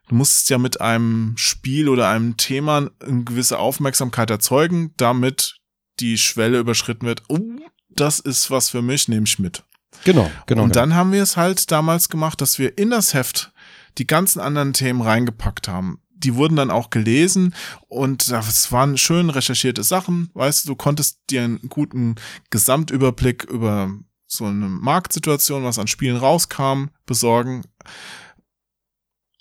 du 0.09 0.15
musstest 0.15 0.49
ja 0.49 0.57
mit 0.57 0.81
einem 0.81 1.33
Spiel 1.37 1.87
oder 1.89 2.09
einem 2.09 2.37
Thema 2.37 2.89
eine 2.99 3.23
gewisse 3.23 3.57
Aufmerksamkeit 3.57 4.29
erzeugen, 4.29 4.93
damit 4.97 5.57
die 5.99 6.17
Schwelle 6.17 6.59
überschritten 6.59 7.05
wird. 7.05 7.23
Oh, 7.29 7.39
das 7.89 8.19
ist 8.19 8.51
was 8.51 8.69
für 8.69 8.81
mich, 8.81 9.07
nehme 9.07 9.25
ich 9.25 9.39
mit. 9.39 9.63
Genau, 10.03 10.29
genau. 10.45 10.63
Und 10.63 10.75
dann 10.75 10.95
haben 10.95 11.11
wir 11.11 11.21
es 11.21 11.37
halt 11.37 11.71
damals 11.71 12.09
gemacht, 12.09 12.41
dass 12.41 12.57
wir 12.59 12.77
in 12.77 12.89
das 12.89 13.13
Heft 13.13 13.51
die 13.97 14.07
ganzen 14.07 14.39
anderen 14.39 14.73
Themen 14.73 15.01
reingepackt 15.01 15.67
haben. 15.67 15.99
Die 16.23 16.35
wurden 16.35 16.55
dann 16.55 16.71
auch 16.71 16.89
gelesen 16.89 17.55
und 17.87 18.29
das 18.29 18.71
waren 18.71 18.97
schön 18.97 19.29
recherchierte 19.29 19.83
Sachen. 19.83 20.29
Weißt 20.33 20.63
du, 20.63 20.69
du 20.69 20.75
konntest 20.75 21.19
dir 21.29 21.43
einen 21.43 21.69
guten 21.69 22.15
Gesamtüberblick 22.49 23.45
über 23.45 23.91
so 24.27 24.45
eine 24.45 24.69
Marktsituation, 24.69 25.63
was 25.63 25.79
an 25.79 25.87
Spielen 25.87 26.15
rauskam, 26.15 26.85
besorgen. 27.05 27.63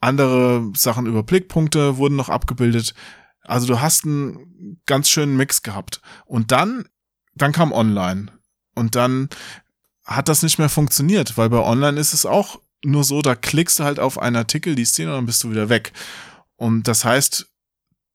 Andere 0.00 0.72
Sachen 0.74 1.06
über 1.06 1.22
Blickpunkte 1.22 1.96
wurden 1.98 2.16
noch 2.16 2.28
abgebildet. 2.28 2.94
Also 3.42 3.66
du 3.66 3.80
hast 3.80 4.04
einen 4.04 4.80
ganz 4.86 5.08
schönen 5.08 5.36
Mix 5.36 5.62
gehabt. 5.62 6.00
Und 6.24 6.50
dann, 6.50 6.88
dann 7.34 7.52
kam 7.52 7.72
online. 7.72 8.32
Und 8.74 8.96
dann 8.96 9.28
hat 10.04 10.28
das 10.28 10.42
nicht 10.42 10.58
mehr 10.58 10.68
funktioniert, 10.68 11.36
weil 11.36 11.50
bei 11.50 11.58
Online 11.58 12.00
ist 12.00 12.14
es 12.14 12.26
auch 12.26 12.60
nur 12.84 13.04
so, 13.04 13.22
da 13.22 13.34
klickst 13.34 13.78
du 13.78 13.84
halt 13.84 14.00
auf 14.00 14.18
einen 14.18 14.36
Artikel, 14.36 14.74
die 14.74 14.84
Szene 14.84 15.10
und 15.10 15.16
dann 15.18 15.26
bist 15.26 15.44
du 15.44 15.50
wieder 15.50 15.68
weg. 15.68 15.92
Und 16.60 16.88
das 16.88 17.06
heißt, 17.06 17.46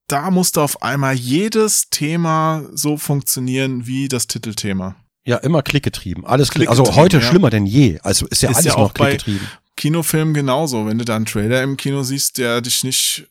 da 0.07 0.29
musste 0.29 0.61
auf 0.61 0.83
einmal 0.83 1.15
jedes 1.15 1.89
Thema 1.89 2.63
so 2.73 2.95
funktionieren 2.95 3.87
wie 3.87 4.07
das 4.07 4.27
Titelthema. 4.27 4.95
Ja, 5.25 5.37
immer 5.37 5.63
klickgetrieben. 5.63 6.23
Alles 6.27 6.51
klick. 6.51 6.69
Also 6.69 6.95
heute 6.95 7.17
ja. 7.17 7.23
schlimmer 7.23 7.49
denn 7.49 7.65
je. 7.65 7.99
Also 8.01 8.27
ist 8.27 8.43
ja 8.43 8.51
Ist 8.51 8.57
alles 8.57 8.65
ja 8.67 8.75
auch 8.75 8.79
noch 8.79 8.93
klickgetrieben. 8.93 9.47
Kinofilm 9.75 10.35
genauso. 10.35 10.85
Wenn 10.85 10.99
du 10.99 11.05
da 11.05 11.15
einen 11.15 11.25
Trailer 11.25 11.63
im 11.63 11.75
Kino 11.75 12.03
siehst, 12.03 12.37
der 12.37 12.61
dich 12.61 12.83
nicht 12.83 13.27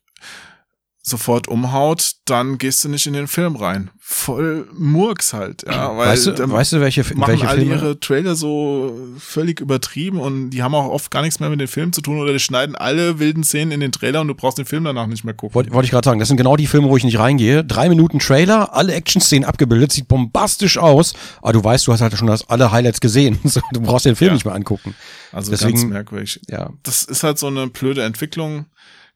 sofort 1.06 1.48
umhaut, 1.48 2.12
dann 2.24 2.56
gehst 2.56 2.82
du 2.82 2.88
nicht 2.88 3.06
in 3.06 3.12
den 3.12 3.26
Film 3.26 3.56
rein. 3.56 3.90
Voll 4.00 4.66
Murks 4.72 5.34
halt, 5.34 5.62
ja. 5.66 5.94
Weil 5.94 6.08
Weißt 6.08 6.26
du, 6.26 6.50
weißt 6.50 6.72
du, 6.72 6.80
welche, 6.80 7.02
machen 7.14 7.32
welche 7.32 7.46
alle 7.46 7.58
Filme? 7.60 7.74
ihre 7.74 8.00
Trailer 8.00 8.34
so 8.34 8.98
völlig 9.18 9.60
übertrieben 9.60 10.18
und 10.18 10.48
die 10.50 10.62
haben 10.62 10.74
auch 10.74 10.88
oft 10.88 11.10
gar 11.10 11.20
nichts 11.20 11.40
mehr 11.40 11.50
mit 11.50 11.60
dem 11.60 11.68
Film 11.68 11.92
zu 11.92 12.00
tun 12.00 12.18
oder 12.18 12.32
die 12.32 12.38
schneiden 12.38 12.74
alle 12.74 13.18
wilden 13.18 13.44
Szenen 13.44 13.70
in 13.72 13.80
den 13.80 13.92
Trailer 13.92 14.22
und 14.22 14.28
du 14.28 14.34
brauchst 14.34 14.56
den 14.56 14.64
Film 14.64 14.84
danach 14.84 15.06
nicht 15.06 15.24
mehr 15.24 15.34
gucken. 15.34 15.54
Wollte 15.54 15.72
wollte 15.74 15.84
ich 15.84 15.90
gerade 15.90 16.06
sagen, 16.08 16.20
das 16.20 16.28
sind 16.28 16.38
genau 16.38 16.56
die 16.56 16.66
Filme, 16.66 16.88
wo 16.88 16.96
ich 16.96 17.04
nicht 17.04 17.18
reingehe. 17.18 17.64
Drei 17.64 17.90
Minuten 17.90 18.18
Trailer, 18.18 18.74
alle 18.74 18.94
Action-Szenen 18.94 19.44
abgebildet, 19.44 19.92
sieht 19.92 20.08
bombastisch 20.08 20.78
aus, 20.78 21.12
aber 21.42 21.52
du 21.52 21.62
weißt, 21.62 21.86
du 21.86 21.92
hast 21.92 22.00
halt 22.00 22.16
schon 22.16 22.28
das, 22.28 22.48
alle 22.48 22.72
Highlights 22.72 23.00
gesehen. 23.00 23.38
Du 23.72 23.80
brauchst 23.82 24.06
den 24.06 24.16
Film 24.16 24.28
Ja. 24.30 24.34
nicht 24.34 24.44
mehr 24.46 24.54
angucken. 24.54 24.94
Also 25.32 25.50
deswegen- 25.50 25.74
ganz 25.78 25.84
merkwürdig. 25.84 26.40
Ja. 26.48 26.70
Das 26.82 27.04
ist 27.04 27.22
halt 27.24 27.38
so 27.38 27.46
eine 27.48 27.66
blöde 27.66 28.02
Entwicklung 28.04 28.66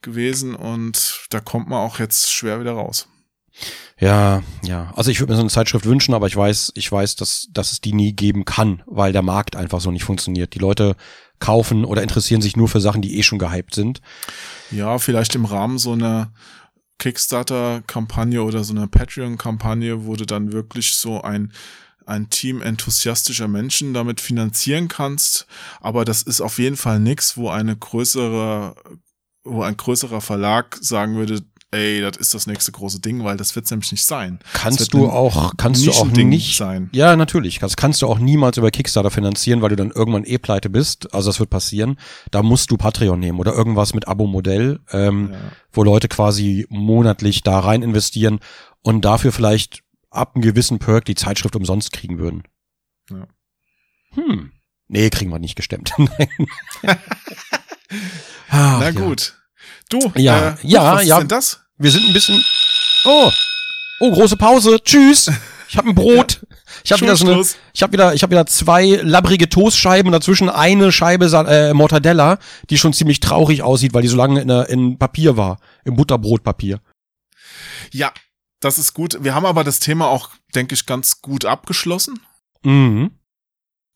gewesen 0.03 0.55
und 0.55 1.27
da 1.31 1.41
kommt 1.41 1.69
man 1.69 1.79
auch 1.79 1.99
jetzt 1.99 2.31
schwer 2.31 2.61
wieder 2.61 2.73
raus. 2.73 3.09
Ja, 3.99 4.43
ja. 4.63 4.93
Also 4.95 5.11
ich 5.11 5.19
würde 5.19 5.33
mir 5.33 5.37
so 5.37 5.43
eine 5.43 5.51
Zeitschrift 5.51 5.85
wünschen, 5.85 6.15
aber 6.15 6.29
ich 6.29 6.37
weiß, 6.37 6.73
ich 6.75 6.91
weiß, 6.91 7.17
dass, 7.17 7.49
dass 7.51 7.73
es 7.73 7.81
die 7.81 7.93
nie 7.93 8.13
geben 8.13 8.45
kann, 8.45 8.83
weil 8.87 9.13
der 9.13 9.23
Markt 9.23 9.57
einfach 9.57 9.81
so 9.81 9.91
nicht 9.91 10.05
funktioniert. 10.05 10.55
Die 10.55 10.61
Leute 10.61 10.95
kaufen 11.41 11.85
oder 11.85 12.03
interessieren 12.03 12.41
sich 12.41 12.57
nur 12.57 12.69
für 12.69 12.81
Sachen, 12.81 13.03
die 13.03 13.19
eh 13.19 13.23
schon 13.23 13.39
gehypt 13.39 13.75
sind. 13.75 14.01
Ja, 14.71 14.99
vielleicht 14.99 15.35
im 15.35 15.45
Rahmen 15.45 15.79
so 15.79 15.93
einer 15.93 16.33
Kickstarter-Kampagne 16.99 18.43
oder 18.43 18.65
so 18.65 18.73
einer 18.73 18.87
Patreon-Kampagne, 18.87 20.07
wo 20.07 20.17
du 20.17 20.25
dann 20.25 20.53
wirklich 20.53 20.95
so 20.97 21.23
ein 21.23 21.53
ein 22.09 22.31
Team 22.31 22.63
enthusiastischer 22.63 23.49
Menschen 23.49 23.93
damit 23.93 24.23
finanzieren 24.23 24.89
kannst, 24.89 25.47
aber 25.81 26.07
das 26.07 26.23
ist 26.23 26.41
auf 26.41 26.59
jeden 26.59 26.79
Fall 26.79 27.01
nix, 27.01 27.37
wo 27.37 27.51
eine 27.51 27.77
größere, 27.77 28.75
wo 29.49 29.63
ein 29.63 29.77
größerer 29.77 30.21
Verlag 30.21 30.79
sagen 30.81 31.17
würde, 31.17 31.43
ey, 31.71 32.01
das 32.01 32.17
ist 32.17 32.33
das 32.33 32.47
nächste 32.47 32.73
große 32.73 33.01
Ding, 33.01 33.25
weil 33.25 33.37
das 33.37 33.55
wird 33.55 33.71
nämlich 33.71 33.93
nicht 33.93 34.07
sein. 34.07 34.39
Kannst 34.55 34.95
du 34.95 35.11
auch, 35.11 35.53
kannst 35.59 35.87
du 35.87 35.91
auch 35.93 36.07
nicht 36.07 36.57
sein. 36.57 36.89
Ja, 36.93 37.15
natürlich. 37.15 37.59
Das 37.59 37.77
kannst 37.77 38.01
du 38.01 38.07
auch 38.07 38.19
niemals 38.19 38.57
über 38.57 38.71
Kickstarter 38.71 39.11
finanzieren, 39.11 39.61
weil 39.61 39.69
du 39.69 39.77
dann 39.77 39.91
irgendwann 39.91 40.25
eh 40.25 40.39
pleite 40.39 40.71
bist. 40.71 41.13
Also 41.13 41.29
das 41.29 41.41
wird 41.41 41.51
passieren. 41.51 41.99
Da 42.31 42.43
musst 42.43 42.71
du 42.71 42.79
Patreon 42.79 43.21
nehmen 43.21 43.39
oder 43.39 43.53
irgendwas 43.53 43.93
mit 43.93 44.09
Abo-Modell, 44.09 44.81
ähm, 44.93 45.31
Ja. 45.33 45.39
wo 45.73 45.83
Leute 45.83 46.09
quasi 46.09 46.67
monatlich 46.71 47.43
da 47.43 47.59
rein 47.61 47.83
investieren 47.83 48.41
und 48.83 49.05
dafür 49.05 49.33
vielleicht 49.33 49.83
ab 50.11 50.37
einem 50.37 50.43
gewissen 50.43 50.79
Perk 50.79 51.05
die 51.05 51.15
Zeitschrift 51.17 51.55
umsonst 51.55 51.93
kriegen 51.93 52.19
würden. 52.19 52.45
Ja. 53.11 53.27
Hm. 54.15 54.53
Nee, 54.87 55.11
kriegen 55.11 55.31
wir 55.31 55.39
nicht 55.39 55.57
gestemmt. 55.57 55.93
Ach, 58.51 58.81
Na 58.81 58.89
ja. 58.91 58.91
Du, 59.89 59.99
Ja, 60.17 60.51
äh, 60.51 60.57
ja, 60.63 60.95
was 60.95 61.05
ja. 61.07 61.17
ist 61.17 61.21
denn 61.21 61.29
das? 61.29 61.61
Wir 61.79 61.91
sind 61.91 62.07
ein 62.07 62.13
bisschen. 62.13 62.45
Oh. 63.05 63.31
Oh, 64.01 64.13
große 64.13 64.37
Pause. 64.37 64.79
Tschüss. 64.83 65.31
Ich 65.69 65.77
habe 65.77 65.89
ein 65.89 65.95
Brot. 65.95 66.41
Ich 66.85 66.93
habe 66.93 67.03
wieder 67.03 67.17
so 67.17 67.27
eine, 67.27 67.43
ich 67.73 67.83
habe 67.83 67.93
wieder, 67.95 68.15
ich 68.15 68.23
habe 68.23 68.31
wieder 68.31 68.47
zwei 68.47 69.01
labbrige 69.03 69.49
Toastscheiben 69.49 70.09
und 70.09 70.13
dazwischen 70.13 70.51
eine 70.51 70.93
Scheibe 70.93 71.25
äh, 71.27 71.73
Mortadella, 71.73 72.39
die 72.69 72.79
schon 72.79 72.93
ziemlich 72.93 73.21
traurig 73.21 73.63
aussieht, 73.63 73.95
weil 73.95 74.03
die 74.03 74.09
so 74.09 74.17
lange 74.17 74.41
in, 74.43 74.51
in 74.51 74.99
Papier 74.99 75.37
war, 75.37 75.59
im 75.85 75.97
Butterbrotpapier. 75.97 76.81
Ja, 77.91 78.13
das 78.61 78.79
ist 78.79 78.93
gut. 78.93 79.19
Wir 79.23 79.35
haben 79.35 79.47
aber 79.47 79.65
das 79.65 79.81
Thema 79.81 80.09
auch, 80.09 80.31
denke 80.55 80.75
ich, 80.75 80.85
ganz 80.85 81.23
gut 81.23 81.47
abgeschlossen. 81.47 82.21
Mhm. 82.63 83.18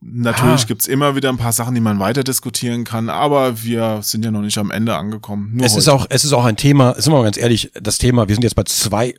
Natürlich 0.04 0.62
Ah. 0.62 0.66
gibt's 0.66 0.88
immer 0.88 1.14
wieder 1.14 1.28
ein 1.28 1.36
paar 1.36 1.52
Sachen, 1.52 1.74
die 1.76 1.80
man 1.80 2.00
weiter 2.00 2.24
diskutieren 2.24 2.82
kann, 2.84 3.08
aber 3.08 3.62
wir 3.62 4.00
sind 4.02 4.24
ja 4.24 4.32
noch 4.32 4.40
nicht 4.42 4.58
am 4.58 4.70
Ende 4.72 4.96
angekommen. 4.96 5.50
Nur 5.54 5.64
Es 5.64 5.76
ist 5.76 5.88
auch, 5.88 6.06
es 6.10 6.24
ist 6.24 6.32
auch 6.32 6.44
ein 6.44 6.56
Thema, 6.56 6.94
sind 7.00 7.12
wir 7.12 7.18
mal 7.18 7.24
ganz 7.24 7.36
ehrlich, 7.36 7.70
das 7.80 7.98
Thema, 7.98 8.26
wir 8.28 8.34
sind 8.34 8.42
jetzt 8.42 8.56
bei 8.56 8.64
zwei, 8.64 9.14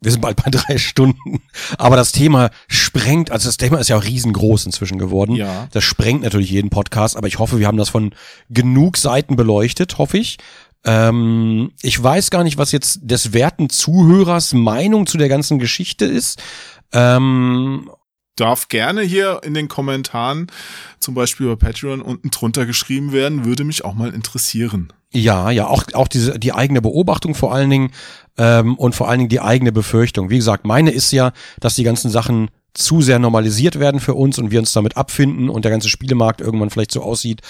wir 0.00 0.10
sind 0.10 0.20
bald 0.20 0.36
bei 0.42 0.50
drei 0.50 0.78
Stunden, 0.78 1.40
aber 1.78 1.94
das 1.94 2.10
Thema 2.10 2.50
sprengt, 2.66 3.30
also 3.30 3.48
das 3.48 3.56
Thema 3.56 3.78
ist 3.78 3.88
ja 3.88 3.96
auch 3.96 4.04
riesengroß 4.04 4.66
inzwischen 4.66 4.98
geworden. 4.98 5.36
Ja. 5.36 5.68
Das 5.70 5.84
sprengt 5.84 6.22
natürlich 6.22 6.50
jeden 6.50 6.70
Podcast, 6.70 7.16
aber 7.16 7.28
ich 7.28 7.38
hoffe, 7.38 7.60
wir 7.60 7.68
haben 7.68 7.78
das 7.78 7.88
von 7.88 8.12
genug 8.50 8.96
Seiten 8.96 9.36
beleuchtet, 9.36 9.96
hoffe 9.98 10.18
ich. 10.18 10.38
Ähm, 10.84 11.70
ich 11.82 12.02
weiß 12.02 12.30
gar 12.30 12.42
nicht, 12.44 12.58
was 12.58 12.72
jetzt 12.72 12.98
des 13.02 13.32
werten 13.32 13.70
Zuhörers 13.70 14.52
Meinung 14.54 15.06
zu 15.06 15.18
der 15.18 15.28
ganzen 15.28 15.58
Geschichte 15.60 16.04
ist. 16.04 16.42
Ähm, 16.92 17.90
Darf 18.36 18.68
gerne 18.68 19.02
hier 19.02 19.40
in 19.44 19.54
den 19.54 19.68
Kommentaren, 19.68 20.48
zum 21.00 21.14
Beispiel 21.14 21.46
über 21.46 21.56
Patreon, 21.56 22.02
unten 22.02 22.30
drunter 22.30 22.66
geschrieben 22.66 23.12
werden, 23.12 23.44
würde 23.44 23.64
mich 23.64 23.84
auch 23.84 23.94
mal 23.94 24.12
interessieren. 24.12 24.92
Ja, 25.12 25.50
ja, 25.50 25.66
auch, 25.66 25.84
auch 25.94 26.08
diese, 26.08 26.38
die 26.38 26.52
eigene 26.52 26.82
Beobachtung 26.82 27.34
vor 27.34 27.54
allen 27.54 27.70
Dingen 27.70 27.92
ähm, 28.36 28.76
und 28.76 28.94
vor 28.94 29.08
allen 29.08 29.20
Dingen 29.20 29.30
die 29.30 29.40
eigene 29.40 29.72
Befürchtung. 29.72 30.30
Wie 30.30 30.36
gesagt, 30.36 30.66
meine 30.66 30.90
ist 30.90 31.10
ja, 31.12 31.32
dass 31.60 31.76
die 31.76 31.84
ganzen 31.84 32.10
Sachen 32.10 32.50
zu 32.74 33.00
sehr 33.00 33.18
normalisiert 33.18 33.80
werden 33.80 34.00
für 34.00 34.14
uns 34.14 34.38
und 34.38 34.50
wir 34.50 34.58
uns 34.58 34.72
damit 34.72 34.96
abfinden 34.96 35.48
und 35.48 35.64
der 35.64 35.72
ganze 35.72 35.88
Spielemarkt 35.88 36.40
irgendwann 36.40 36.70
vielleicht 36.70 36.92
so 36.92 37.02
aussieht. 37.02 37.40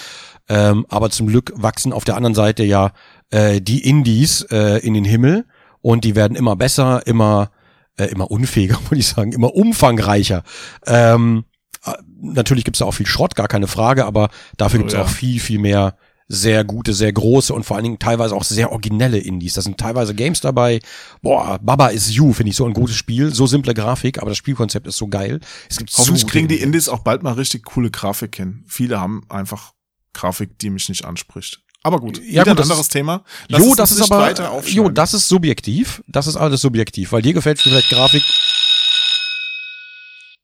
Ähm, 0.47 0.85
aber 0.87 1.09
zum 1.09 1.27
Glück 1.27 1.51
wachsen 1.55 1.91
auf 1.91 2.05
der 2.05 2.15
anderen 2.15 2.35
Seite 2.35 2.63
ja 2.63 2.91
äh, 3.29 3.59
die 3.59 3.83
Indies 3.83 4.43
äh, 4.43 4.79
in 4.79 4.93
den 4.93 5.03
Himmel 5.03 5.45
und 5.81 6.05
die 6.05 6.15
werden 6.15 6.37
immer 6.37 6.55
besser, 6.55 7.05
immer 7.05 7.51
äh, 7.97 8.05
immer 8.05 8.31
unfähiger, 8.31 8.79
würde 8.89 8.99
ich 8.99 9.07
sagen, 9.07 9.31
immer 9.31 9.53
umfangreicher. 9.53 10.43
Ähm, 10.85 11.45
äh, 11.85 11.93
natürlich 12.21 12.63
gibt's 12.63 12.79
da 12.79 12.85
auch 12.85 12.91
viel 12.91 13.05
Schrott, 13.05 13.35
gar 13.35 13.47
keine 13.47 13.67
Frage, 13.67 14.05
aber 14.05 14.29
dafür 14.57 14.79
Oh 14.79 14.83
gibt's 14.83 14.93
ja. 14.93 15.01
auch 15.01 15.09
viel, 15.09 15.39
viel 15.39 15.59
mehr 15.59 15.97
sehr 16.29 16.63
gute, 16.65 16.93
sehr 16.93 17.13
große 17.13 17.53
und 17.53 17.63
vor 17.63 17.77
allen 17.77 17.85
Dingen 17.85 17.99
teilweise 17.99 18.35
auch 18.35 18.43
sehr 18.43 18.71
originelle 18.71 19.17
Indies. 19.17 19.53
Da 19.53 19.61
sind 19.61 19.77
teilweise 19.77 20.13
Games 20.13 20.41
dabei. 20.41 20.81
Boah, 21.21 21.57
Baba 21.61 21.87
is 21.87 22.13
You 22.13 22.33
finde 22.33 22.49
ich 22.49 22.57
so 22.57 22.65
ein 22.65 22.73
gutes 22.73 22.97
Spiel, 22.97 23.33
so 23.33 23.47
simple 23.47 23.73
Grafik, 23.73 24.19
aber 24.19 24.29
das 24.31 24.37
Spielkonzept 24.37 24.87
ist 24.87 24.97
so 24.97 25.07
geil. 25.07 25.39
Es 25.69 25.77
gibt 25.77 25.91
Hoffentlich 25.97 26.21
so 26.21 26.27
kriegen 26.27 26.47
die 26.49 26.55
Indies. 26.55 26.65
Indies 26.65 26.89
auch 26.89 26.99
bald 26.99 27.23
mal 27.23 27.33
richtig 27.33 27.63
coole 27.63 27.91
Grafik 27.91 28.35
hin. 28.35 28.65
Viele 28.67 28.99
haben 28.99 29.23
einfach 29.29 29.73
Grafik, 30.13 30.59
die 30.59 30.69
mich 30.69 30.89
nicht 30.89 31.05
anspricht. 31.05 31.63
Aber 31.87 31.99
gut, 31.99 32.21
Ja, 32.23 32.43
gut, 32.43 32.57
ein 32.57 32.61
anderes 32.63 32.89
Thema. 32.89 33.23
Lass 33.47 33.61
Jo, 33.63 33.73
das 33.75 33.91
ist 33.91 34.11
aber, 34.11 34.61
jo, 34.65 34.89
das 34.89 35.13
ist 35.13 35.29
subjektiv. 35.29 36.03
Das 36.07 36.27
ist 36.27 36.35
alles 36.35 36.59
subjektiv, 36.61 37.13
weil 37.13 37.21
dir 37.21 37.33
gefällt 37.33 37.61
vielleicht 37.61 37.89
Grafik. 37.89 38.23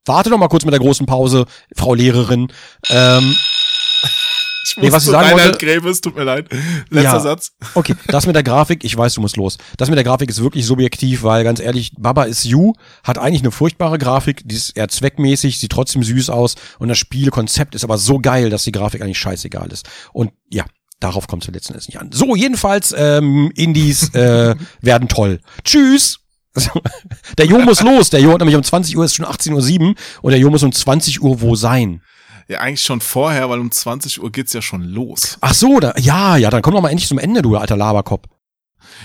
Warte 0.06 0.30
noch 0.30 0.38
mal 0.38 0.48
kurz 0.50 0.66
mit 0.66 0.74
der 0.74 0.80
großen 0.80 1.06
Pause, 1.06 1.46
Frau 1.76 1.94
Lehrerin. 1.94 2.52
Ähm, 2.90 3.36
ich 4.66 4.78
nee, 4.78 4.92
was 4.92 5.04
ich 5.06 5.12
sagen 5.12 5.28
Reinhard 5.30 5.52
wollte- 5.54 5.66
Gräbe, 5.66 5.90
es 5.90 6.02
tut 6.02 6.16
mir 6.16 6.24
leid. 6.24 6.48
Letzter 6.90 7.14
Ja. 7.14 7.20
Satz. 7.20 7.52
Okay, 7.74 7.96
das 8.08 8.26
mit 8.26 8.36
der 8.36 8.44
Grafik, 8.44 8.84
ich 8.84 8.96
weiß, 8.96 9.14
du 9.16 9.22
musst 9.22 9.38
los. 9.38 9.58
Das 9.78 9.90
mit 9.90 9.98
der 9.98 10.04
Grafik 10.04 10.30
ist 10.30 10.42
wirklich 10.42 10.66
subjektiv, 10.66 11.24
weil 11.24 11.44
ganz 11.46 11.60
ehrlich, 11.62 11.92
Baba 11.98 12.24
is 12.24 12.44
You 12.44 12.74
hat 13.04 13.18
eigentlich 13.18 13.42
eine 13.42 13.52
furchtbare 13.52 13.98
Grafik, 13.98 14.42
die 14.46 14.56
ist 14.56 14.72
eher 14.78 14.90
zweckmäßig, 14.90 15.58
sieht 15.60 15.72
trotzdem 15.72 16.04
süß 16.04 16.30
aus 16.30 16.56
und 16.80 16.90
das 16.90 16.98
Spielkonzept 16.98 17.74
ist 17.76 17.84
aber 17.86 17.98
so 17.98 18.20
geil, 18.20 18.50
dass 18.50 18.64
die 18.64 18.72
Grafik 18.74 19.02
eigentlich 19.02 19.20
scheißegal 19.20 19.72
ist. 19.72 19.88
Und 20.12 20.32
ja, 20.50 20.66
darauf 21.04 21.28
kommt 21.28 21.44
es 21.44 21.52
letzten 21.52 21.74
Endes 21.74 21.88
nicht 21.88 22.00
an. 22.00 22.10
So, 22.12 22.36
jedenfalls, 22.36 22.94
ähm, 22.98 23.52
Indies 23.56 24.14
äh, 24.14 24.56
werden 24.82 25.08
toll. 25.08 25.40
Tschüss! 25.64 26.20
Der 27.38 27.46
Jo 27.46 27.60
muss 27.60 27.82
los. 27.82 28.10
Der 28.10 28.22
Jo 28.22 28.32
hat 28.32 28.40
nämlich 28.40 28.56
um 28.56 28.64
20 28.64 28.98
Uhr, 28.98 29.06
ist 29.06 29.16
schon 29.16 29.26
18.07 29.26 29.82
Uhr 29.82 29.96
und 30.22 30.32
der 30.32 30.40
Jo 30.40 30.52
muss 30.52 30.62
um 30.62 30.72
20 30.72 31.22
Uhr 31.22 31.42
wo 31.42 31.56
sein? 31.56 32.02
Ja, 32.48 32.60
eigentlich 32.60 32.84
schon 32.84 33.02
vorher, 33.02 33.50
weil 33.50 33.60
um 33.60 33.72
20 33.72 34.22
Uhr 34.22 34.32
geht's 34.32 34.54
ja 34.54 34.62
schon 34.62 34.84
los. 34.84 35.38
Ach 35.42 35.54
so, 35.54 35.80
da, 35.80 35.94
ja, 35.98 36.38
ja, 36.38 36.50
dann 36.50 36.62
komm 36.62 36.76
doch 36.76 36.82
mal 36.82 36.90
endlich 36.90 37.08
zum 37.08 37.18
Ende, 37.18 37.42
du 37.42 37.56
alter 37.58 37.78
Laberkopf. 37.78 38.28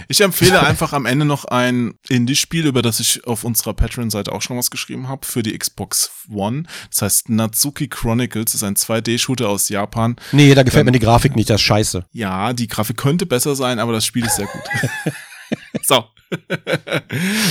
Ich 0.09 0.21
empfehle 0.21 0.65
einfach 0.65 0.93
am 0.93 1.07
Ende 1.07 1.25
noch 1.25 1.45
ein 1.45 1.95
Indie-Spiel, 2.09 2.67
über 2.67 2.83
das 2.83 3.01
ich 3.01 3.27
auf 3.27 3.45
unserer 3.45 3.75
Patreon-Seite 3.75 4.33
auch 4.33 4.43
schon 4.43 4.57
was 4.57 4.71
geschrieben 4.71 5.09
habe, 5.09 5.27
für 5.27 5.43
die 5.43 5.57
Xbox 5.57 6.11
One. 6.31 6.65
Das 6.91 7.03
heißt 7.03 7.29
Natsuki 7.29 7.89
Chronicles, 7.89 8.55
ist 8.55 8.65
ein 8.65 8.75
2D-Shooter 8.75 9.49
aus 9.49 9.69
Japan. 9.69 10.17
Nee, 10.33 10.55
da 10.55 10.63
gefällt 10.63 10.87
mir 10.87 10.93
die 10.93 10.99
Grafik 10.99 11.37
nicht, 11.37 11.51
das 11.51 11.61
ist 11.61 11.67
scheiße. 11.67 12.07
Ja, 12.13 12.53
die 12.53 12.69
Grafik 12.69 12.97
könnte 12.97 13.27
besser 13.27 13.57
sein, 13.57 13.79
aber 13.79 13.93
das 13.93 14.05
Spiel 14.05 14.25
ist 14.25 14.37
sehr 14.37 14.47
gut. 14.47 14.63
so. 15.83 16.05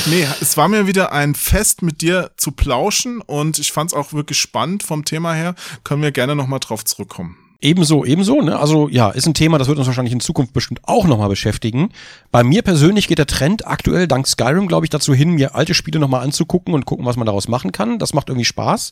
nee, 0.05 0.27
es 0.39 0.55
war 0.55 0.67
mir 0.67 0.85
wieder 0.85 1.11
ein 1.11 1.33
Fest 1.33 1.81
mit 1.81 2.01
dir 2.01 2.31
zu 2.37 2.51
plauschen 2.51 3.21
und 3.21 3.57
ich 3.57 3.71
fand 3.71 3.91
es 3.91 3.97
auch 3.97 4.13
wirklich 4.13 4.39
spannend 4.39 4.83
vom 4.83 5.03
Thema 5.03 5.33
her. 5.33 5.55
Können 5.83 6.03
wir 6.03 6.11
gerne 6.11 6.35
nochmal 6.35 6.59
drauf 6.59 6.85
zurückkommen. 6.85 7.46
Ebenso, 7.59 8.05
ebenso, 8.05 8.41
ne? 8.41 8.59
Also 8.59 8.87
ja, 8.87 9.09
ist 9.09 9.25
ein 9.25 9.33
Thema, 9.33 9.57
das 9.57 9.67
wird 9.67 9.79
uns 9.79 9.87
wahrscheinlich 9.87 10.13
in 10.13 10.19
Zukunft 10.19 10.53
bestimmt 10.53 10.81
auch 10.83 11.05
nochmal 11.05 11.29
beschäftigen. 11.29 11.89
Bei 12.29 12.43
mir 12.43 12.61
persönlich 12.61 13.07
geht 13.07 13.17
der 13.17 13.25
Trend 13.25 13.65
aktuell 13.65 14.07
dank 14.07 14.27
Skyrim, 14.27 14.67
glaube 14.67 14.85
ich, 14.85 14.91
dazu 14.91 15.13
hin, 15.15 15.31
mir 15.31 15.55
alte 15.55 15.73
Spiele 15.73 15.99
nochmal 15.99 16.23
anzugucken 16.23 16.75
und 16.75 16.85
gucken, 16.85 17.05
was 17.05 17.15
man 17.15 17.25
daraus 17.25 17.47
machen 17.47 17.71
kann. 17.71 17.97
Das 17.97 18.13
macht 18.13 18.29
irgendwie 18.29 18.45
Spaß. 18.45 18.91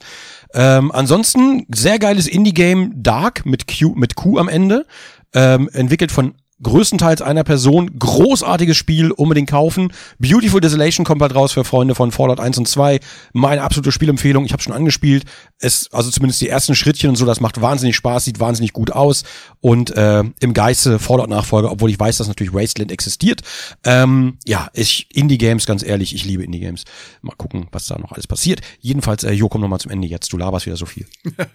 Ähm, 0.56 0.92
ansonsten, 0.92 1.68
sehr 1.74 2.00
geiles 2.00 2.28
Indie-Game 2.28 3.04
Dark 3.04 3.46
mit 3.46 3.68
Q, 3.68 3.94
mit 3.96 4.16
Q 4.16 4.40
am 4.40 4.48
Ende. 4.48 4.88
Ähm, 5.34 5.70
entwickelt 5.72 6.12
von 6.12 6.34
größtenteils 6.62 7.22
einer 7.22 7.44
Person. 7.44 7.98
Großartiges 8.00 8.78
Spiel, 8.78 9.12
unbedingt 9.12 9.50
kaufen. 9.50 9.92
Beautiful 10.20 10.62
Desolation 10.62 11.06
kommt 11.06 11.20
bald 11.20 11.36
raus 11.36 11.52
für 11.52 11.64
Freunde 11.64 11.96
von 11.96 12.12
Fallout 12.12 12.40
1 12.40 12.58
und 12.58 12.68
2. 12.68 13.00
Meine 13.34 13.62
absolute 13.62 13.92
Spielempfehlung. 13.92 14.46
Ich 14.46 14.54
habe 14.54 14.64
schon 14.64 14.74
angespielt. 14.74 15.26
Es, 15.60 15.90
also 15.92 16.10
zumindest 16.12 16.42
die 16.42 16.50
ersten 16.50 16.76
Schrittchen 16.76 17.10
und 17.10 17.16
so, 17.16 17.26
das 17.26 17.40
macht 17.40 17.62
wahnsinnig 17.62 17.96
Spaß, 17.96 18.26
sieht 18.26 18.40
wahnsinnig 18.40 18.74
gut 18.74 18.92
aus. 18.92 19.24
Und 19.60 19.96
äh, 19.96 20.24
im 20.40 20.54
Geiste 20.54 21.00
Fallout-Nachfolger, 21.00 21.72
obwohl 21.72 21.90
ich 21.90 22.00
weiß, 22.00 22.18
dass 22.18 22.28
natürlich 22.28 22.54
Wasteland 22.54 22.92
existiert. 22.92 23.42
Ähm, 23.84 24.38
ja, 24.46 24.70
ich, 24.74 25.08
Indie-Games, 25.14 25.66
ganz 25.66 25.84
ehrlich, 25.84 26.16
ich 26.16 26.26
liebe 26.26 26.44
Indie-Games. 26.44 26.84
Mal 27.22 27.36
gucken, 27.36 27.68
was 27.72 27.88
da 27.88 27.98
noch 27.98 28.14
alles 28.14 28.28
passiert. 28.28 28.62
Jedenfalls, 28.80 29.24
äh, 29.24 29.32
Jo, 29.32 29.50
komm 29.50 29.62
noch 29.62 29.68
mal 29.68 29.80
zum 29.80 29.92
Ende 29.92 30.08
jetzt. 30.08 30.32
Du 30.32 30.38
laberst 30.38 30.66
wieder 30.66 30.78
so 30.78 30.86
viel. 30.86 31.06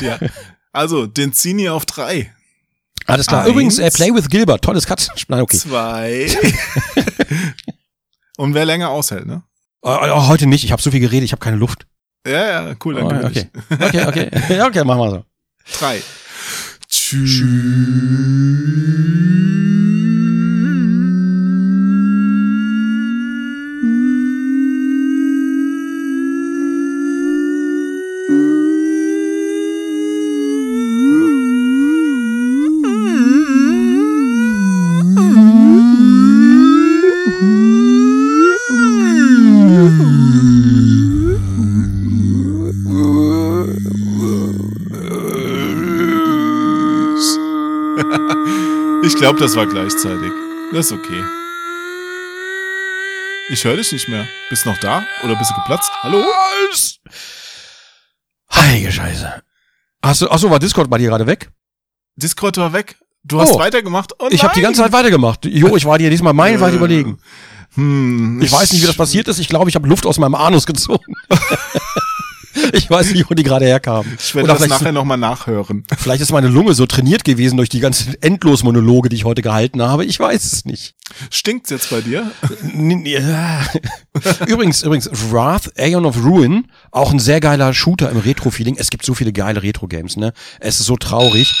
Ja. 0.00 0.18
Also, 0.72 1.06
den 1.06 1.32
Zini 1.32 1.68
auf 1.68 1.86
drei. 1.86 2.30
Alles 3.08 3.26
klar. 3.26 3.42
Eins. 3.42 3.50
Übrigens, 3.50 3.78
äh, 3.78 3.90
Play 3.90 4.14
with 4.14 4.28
Gilbert, 4.28 4.62
tolles 4.62 4.86
Katzenspiel. 4.86 5.36
Nein, 5.36 5.42
okay. 5.42 5.56
Zwei. 5.56 6.28
und 8.36 8.54
wer 8.54 8.64
länger 8.64 8.90
aushält, 8.90 9.26
ne? 9.26 9.42
Äh, 9.84 9.88
äh, 9.90 10.10
heute 10.10 10.46
nicht, 10.46 10.64
ich 10.64 10.72
habe 10.72 10.82
so 10.82 10.90
viel 10.90 11.00
geredet, 11.00 11.24
ich 11.24 11.32
habe 11.32 11.40
keine 11.40 11.56
Luft. 11.56 11.86
Ja, 12.26 12.68
ja, 12.68 12.74
cool, 12.84 12.94
dann 12.94 13.04
Oh, 13.04 13.08
okay. 13.26 13.48
okay, 13.80 14.06
okay. 14.06 14.30
Okay, 14.60 14.84
machen 14.84 15.00
wir 15.00 15.10
so. 15.10 15.24
Drei. 15.78 16.02
Tschüss. 16.88 17.42
Glaube, 49.18 49.38
das 49.40 49.56
war 49.56 49.66
gleichzeitig. 49.66 50.30
Das 50.72 50.86
ist 50.86 50.92
okay. 50.92 51.24
Ich 53.50 53.64
höre 53.64 53.76
dich 53.76 53.90
nicht 53.92 54.08
mehr. 54.08 54.26
Bist 54.50 54.64
du 54.64 54.70
noch 54.70 54.78
da? 54.78 55.04
Oder 55.24 55.34
bist 55.36 55.50
du 55.50 55.54
geplatzt? 55.54 55.90
Hallo? 56.02 56.22
Heilige 58.54 58.92
Scheiße. 58.92 59.42
Hast 60.02 60.20
du, 60.22 60.30
achso, 60.30 60.50
war 60.50 60.58
Discord 60.58 60.90
bei 60.90 60.98
dir 60.98 61.08
gerade 61.08 61.26
weg? 61.26 61.50
Discord 62.16 62.56
war 62.58 62.72
weg. 62.72 62.96
Du 63.24 63.40
hast 63.40 63.52
Oh. 63.52 63.58
weitergemacht. 63.58 64.12
Oh, 64.18 64.28
Ich 64.30 64.42
habe 64.42 64.54
die 64.54 64.60
ganze 64.60 64.82
Zeit 64.82 64.92
weitergemacht. 64.92 65.44
Jo, 65.46 65.76
ich 65.76 65.84
war 65.84 65.98
dir 65.98 66.10
diesmal 66.10 66.32
meilenweit 66.34 66.72
Äh, 66.72 66.76
überlegen. 66.76 67.18
Hm, 67.74 68.40
Ich 68.42 68.50
weiß 68.52 68.72
nicht, 68.72 68.82
wie 68.82 68.86
das 68.86 68.96
passiert 68.96 69.28
ist. 69.28 69.38
Ich 69.38 69.48
glaube, 69.48 69.68
ich 69.68 69.74
habe 69.76 69.88
Luft 69.88 70.06
aus 70.06 70.18
meinem 70.18 70.34
Anus 70.34 70.66
gezogen. 70.66 71.14
ich 72.72 72.90
weiß 72.90 73.12
nicht, 73.12 73.30
wo 73.30 73.34
die 73.34 73.42
gerade 73.42 73.64
herkamen. 73.66 74.16
Ich 74.18 74.34
werde 74.34 74.50
Oder 74.50 74.58
das 74.58 74.68
nachher 74.68 74.92
nochmal 74.92 75.18
nachhören. 75.18 75.84
vielleicht 75.98 76.22
ist 76.22 76.32
meine 76.32 76.48
Lunge 76.48 76.74
so 76.74 76.86
trainiert 76.86 77.24
gewesen 77.24 77.56
durch 77.56 77.68
die 77.68 77.80
ganzen 77.80 78.14
Endlosmonologe, 78.20 79.08
die 79.08 79.16
ich 79.16 79.24
heute 79.24 79.42
gehalten 79.42 79.82
habe. 79.82 80.04
Ich 80.04 80.18
weiß 80.18 80.44
es 80.44 80.64
nicht. 80.64 80.94
Stinkt's 81.30 81.70
jetzt 81.70 81.90
bei 81.90 82.00
dir? 82.00 82.30
Übrigens, 84.46 84.82
übrigens, 84.82 85.08
Wrath, 85.30 85.72
Aeon 85.78 86.04
of 86.04 86.22
Ruin, 86.24 86.66
auch 86.90 87.12
ein 87.12 87.18
sehr 87.18 87.40
geiler 87.40 87.72
Shooter 87.72 88.10
im 88.10 88.18
Retro-Feeling. 88.18 88.76
Es 88.78 88.90
gibt 88.90 89.04
so 89.04 89.14
viele 89.14 89.32
geile 89.32 89.62
Retro-Games, 89.62 90.16
ne? 90.16 90.32
Es 90.60 90.80
ist 90.80 90.86
so 90.86 90.96
traurig. 90.96 91.54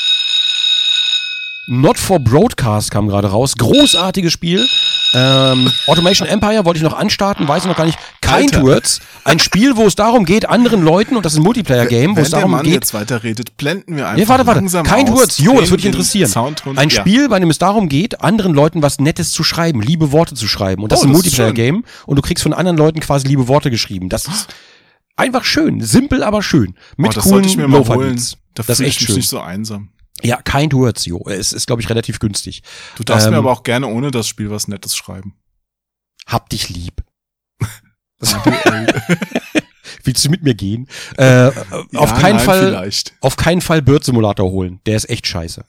Not 1.70 1.98
for 1.98 2.18
Broadcast 2.18 2.90
kam 2.90 3.08
gerade 3.08 3.28
raus. 3.30 3.54
Großartiges 3.58 4.32
Spiel. 4.32 4.66
Ähm, 5.14 5.70
Automation 5.86 6.26
Empire 6.26 6.64
wollte 6.64 6.78
ich 6.78 6.82
noch 6.82 6.94
anstarten, 6.96 7.46
weiß 7.46 7.62
ich 7.64 7.68
noch 7.68 7.76
gar 7.76 7.84
nicht. 7.84 7.98
Kind 8.22 8.54
Alter. 8.54 8.62
Words. 8.62 9.00
Ein 9.24 9.38
Spiel, 9.38 9.76
wo 9.76 9.86
es 9.86 9.94
darum 9.94 10.24
geht, 10.24 10.48
anderen 10.48 10.82
Leuten, 10.82 11.16
und 11.16 11.26
das 11.26 11.34
ist 11.34 11.38
ein 11.40 11.42
Multiplayer-Game, 11.42 12.12
wo 12.12 12.16
Wenn 12.16 12.22
es 12.24 12.30
darum 12.30 12.52
Mann 12.52 12.62
geht, 12.64 12.72
jetzt 12.74 12.94
weiterredet, 12.94 13.56
blenden 13.58 13.96
wir 13.96 14.06
einfach 14.08 14.18
Nee, 14.18 14.28
warte, 14.28 14.46
warte. 14.46 14.60
langsam 14.60 14.86
Kind 14.86 15.10
aus, 15.10 15.18
Words. 15.18 15.38
Jo, 15.38 15.60
das 15.60 15.70
würde 15.70 15.82
dich 15.82 15.86
interessieren. 15.92 16.30
Sound 16.30 16.64
runter. 16.64 16.80
Ein 16.80 16.88
Ja. 16.88 17.00
Spiel, 17.00 17.28
bei 17.28 17.38
dem 17.38 17.50
es 17.50 17.58
darum 17.58 17.88
geht, 17.90 18.20
anderen 18.22 18.54
Leuten 18.54 18.80
was 18.82 18.98
Nettes 18.98 19.30
zu 19.30 19.44
schreiben, 19.44 19.82
liebe 19.82 20.10
Worte 20.12 20.34
zu 20.34 20.48
schreiben. 20.48 20.82
Und 20.82 20.90
das 20.92 21.00
Oh, 21.00 21.02
ist 21.02 21.08
ein 21.08 21.12
Multiplayer-Game. 21.12 21.84
Und 22.06 22.16
du 22.16 22.22
kriegst 22.22 22.42
von 22.42 22.54
anderen 22.54 22.78
Leuten 22.78 23.00
quasi 23.00 23.26
liebe 23.28 23.46
Worte 23.48 23.70
geschrieben. 23.70 24.08
Das 24.08 24.26
ist 24.26 24.48
einfach 25.16 25.44
schön. 25.44 25.82
Simpel, 25.82 26.22
aber 26.22 26.42
schön. 26.42 26.74
Mit 26.96 27.10
oh, 27.10 27.12
das 27.14 27.24
coolen 27.24 27.34
sollte 27.44 27.48
ich 27.50 27.56
mir 27.58 27.68
mal 27.68 27.86
holen. 27.86 28.16
Da 28.54 28.62
Das 28.66 28.80
ist 28.80 28.86
echt 28.86 29.00
schön. 29.00 29.16
nicht 29.16 29.28
so 29.28 29.40
einsam. 29.40 29.90
Ja, 30.22 30.38
Words, 30.44 31.04
jo. 31.06 31.24
Es 31.28 31.52
ist, 31.52 31.66
glaube 31.66 31.82
ich, 31.82 31.88
relativ 31.90 32.18
günstig. 32.18 32.62
Du 32.96 33.04
darfst 33.04 33.26
Ähm, 33.26 33.32
mir 33.32 33.38
aber 33.38 33.52
auch 33.52 33.62
gerne 33.62 33.86
ohne 33.86 34.10
das 34.10 34.26
Spiel 34.28 34.50
was 34.50 34.68
Nettes 34.68 34.96
schreiben. 34.96 35.34
Hab 36.26 36.48
dich 36.50 36.68
lieb. 36.68 37.04
Willst 40.04 40.24
du 40.24 40.30
mit 40.30 40.42
mir 40.42 40.54
gehen? 40.54 40.88
Äh, 41.16 41.48
auf 41.48 41.86
Ja, 41.92 42.06
keinen 42.18 42.36
nein, 42.36 42.44
Fall, 42.44 42.66
Vielleicht. 42.68 43.14
auf 43.20 43.36
keinen 43.36 43.60
Fall 43.60 43.82
Bird 43.82 44.04
Simulator 44.04 44.50
holen. 44.50 44.80
Der 44.86 44.96
ist 44.96 45.08
echt 45.08 45.26
scheiße. 45.26 45.64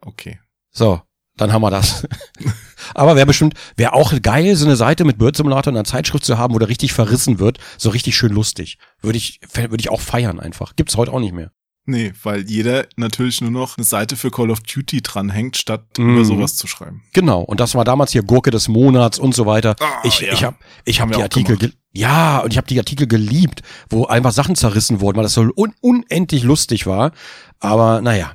Okay. 0.00 0.40
So, 0.70 1.02
dann 1.36 1.52
haben 1.52 1.62
wir 1.62 1.70
das. 1.70 2.06
Aber 2.94 3.16
wäre 3.16 3.26
bestimmt, 3.26 3.54
wäre 3.76 3.92
auch 3.92 4.12
geil, 4.22 4.56
so 4.56 4.66
eine 4.66 4.76
Seite 4.76 5.04
mit 5.04 5.18
Bird 5.18 5.36
Simulator 5.36 5.70
in 5.72 5.76
einer 5.76 5.84
Zeitschrift 5.84 6.24
zu 6.24 6.38
haben, 6.38 6.54
wo 6.54 6.58
der 6.58 6.68
richtig 6.68 6.92
verrissen 6.92 7.38
wird. 7.38 7.58
So 7.78 7.90
richtig 7.90 8.16
schön 8.16 8.32
lustig. 8.32 8.78
Würde 9.00 9.18
ich, 9.18 9.40
würde 9.54 9.80
ich 9.80 9.90
auch 9.90 10.00
feiern 10.00 10.40
einfach. 10.40 10.74
Gibt's 10.76 10.96
heute 10.96 11.12
auch 11.12 11.20
nicht 11.20 11.34
mehr. 11.34 11.52
Nee, 11.84 12.12
weil 12.22 12.48
jeder 12.48 12.86
natürlich 12.96 13.40
nur 13.40 13.50
noch 13.50 13.76
eine 13.76 13.84
Seite 13.84 14.16
für 14.16 14.30
Call 14.30 14.50
of 14.52 14.60
Duty 14.60 15.02
dranhängt, 15.02 15.56
statt 15.56 15.84
Mhm. 15.98 16.14
über 16.14 16.24
sowas 16.24 16.54
zu 16.54 16.68
schreiben. 16.68 17.02
Genau. 17.12 17.40
Und 17.40 17.58
das 17.58 17.74
war 17.74 17.84
damals 17.84 18.12
hier 18.12 18.22
Gurke 18.22 18.52
des 18.52 18.68
Monats 18.68 19.18
und 19.18 19.34
so 19.34 19.46
weiter. 19.46 19.74
Ah, 19.80 20.00
ich, 20.04 20.20
ja. 20.20 20.32
ich 20.32 20.44
habe, 20.44 20.56
ich 20.84 21.00
Haben 21.00 21.10
habe 21.10 21.22
wir 21.22 21.28
die 21.28 21.40
Artikel, 21.44 21.72
ja, 21.92 22.38
und 22.38 22.52
ich 22.52 22.56
habe 22.56 22.68
die 22.68 22.78
Artikel 22.78 23.08
geliebt, 23.08 23.62
wo 23.90 24.04
einfach 24.06 24.30
Sachen 24.32 24.54
zerrissen 24.54 25.00
wurden, 25.00 25.16
weil 25.16 25.24
das 25.24 25.34
so 25.34 25.42
un 25.56 25.74
unendlich 25.80 26.44
lustig 26.44 26.86
war. 26.86 27.10
Aber 27.58 28.00
naja. 28.00 28.32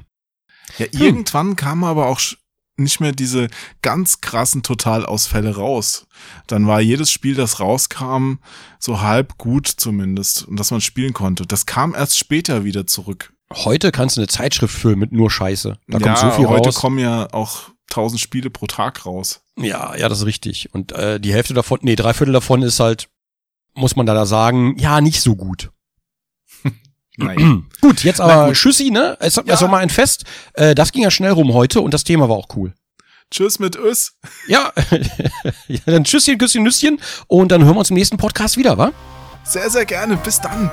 Ja, 0.78 0.88
irgendwann 0.92 1.56
kamen 1.56 1.86
aber 1.86 2.08
auch 2.08 2.20
nicht 2.76 3.00
mehr 3.00 3.14
diese 3.14 3.48
ganz 3.82 4.20
krassen 4.22 4.62
Totalausfälle 4.62 5.56
raus. 5.56 6.06
Dann 6.48 6.68
war 6.68 6.82
jedes 6.82 7.12
Spiel, 7.12 7.34
das 7.34 7.60
rauskam, 7.62 8.40
so 8.78 9.02
halb 9.02 9.38
gut 9.38 9.68
zumindest 9.68 10.44
und 10.48 10.60
dass 10.60 10.70
man 10.70 10.82
spielen 10.82 11.14
konnte. 11.14 11.46
Das 11.48 11.66
kam 11.66 11.96
erst 11.96 12.18
später 12.18 12.66
wieder 12.66 12.86
zurück. 12.86 13.34
Heute 13.54 13.92
kannst 13.92 14.18
du 14.18 14.22
eine 14.22 14.28
Zeitschrift 14.28 14.78
füllen 14.78 15.00
mit 15.00 15.12
nur 15.12 15.32
Scheiße. 15.32 15.78
Da 15.88 15.98
ja, 15.98 16.04
kommt 16.04 16.18
so 16.18 16.32
viel 16.32 16.48
heute 16.48 16.70
raus. 16.70 16.76
kommen 16.76 17.00
ja 17.00 17.32
auch 17.32 17.70
tausend 17.90 18.20
Spiele 18.20 18.50
pro 18.50 18.68
Tag 18.68 19.06
raus. 19.06 19.42
Ja, 19.58 19.96
ja, 19.96 20.10
das 20.10 20.20
ist 20.20 20.26
richtig. 20.26 20.74
Und 20.74 20.92
äh, 20.92 21.20
die 21.20 21.34
Hälfte 21.34 21.54
davon, 21.54 21.80
nee, 21.82 21.96
drei 21.96 22.14
Viertel 22.14 22.34
davon 22.34 22.62
ist 22.62 22.80
halt, 22.80 23.08
muss 23.74 23.96
man 23.96 24.06
da 24.06 24.26
sagen, 24.26 24.78
ja, 24.78 25.02
nicht 25.02 25.22
so 25.22 25.36
gut. 25.36 25.72
Naja. 27.20 27.62
Gut, 27.82 28.04
jetzt 28.04 28.22
aber 28.22 28.50
gut. 28.50 28.58
Tschüssi, 28.58 28.92
ne? 28.92 29.18
Es, 29.20 29.38
Ja. 29.38 29.44
Das 29.44 29.64
war 29.64 29.70
mal 29.70 29.80
ein 29.80 29.90
Fest. 29.90 30.24
Äh, 30.54 30.76
das 30.76 30.92
ging 30.92 31.02
ja 31.02 31.10
schnell 31.10 31.32
rum 31.32 31.52
heute 31.52 31.82
und 31.82 31.92
das 31.92 32.04
Thema 32.04 32.30
war 32.30 32.36
auch 32.36 32.46
cool. 32.56 32.76
Tschüss 33.32 33.58
mit 33.58 33.76
Ös. 33.76 34.14
Ja, 34.48 34.72
ja 35.68 35.80
dann 35.88 36.04
Tschüsschen, 36.04 36.38
Küsschen, 36.38 36.62
Nüsschen 36.62 37.02
und 37.26 37.52
dann 37.52 37.64
hören 37.66 37.74
wir 37.74 37.80
uns 37.80 37.90
im 37.90 37.96
nächsten 37.96 38.18
Podcast 38.18 38.56
wieder, 38.56 38.78
wa? 38.78 38.92
Sehr, 39.44 39.68
sehr 39.72 39.86
gerne. 39.86 40.16
Bis 40.18 40.40
dann. 40.40 40.70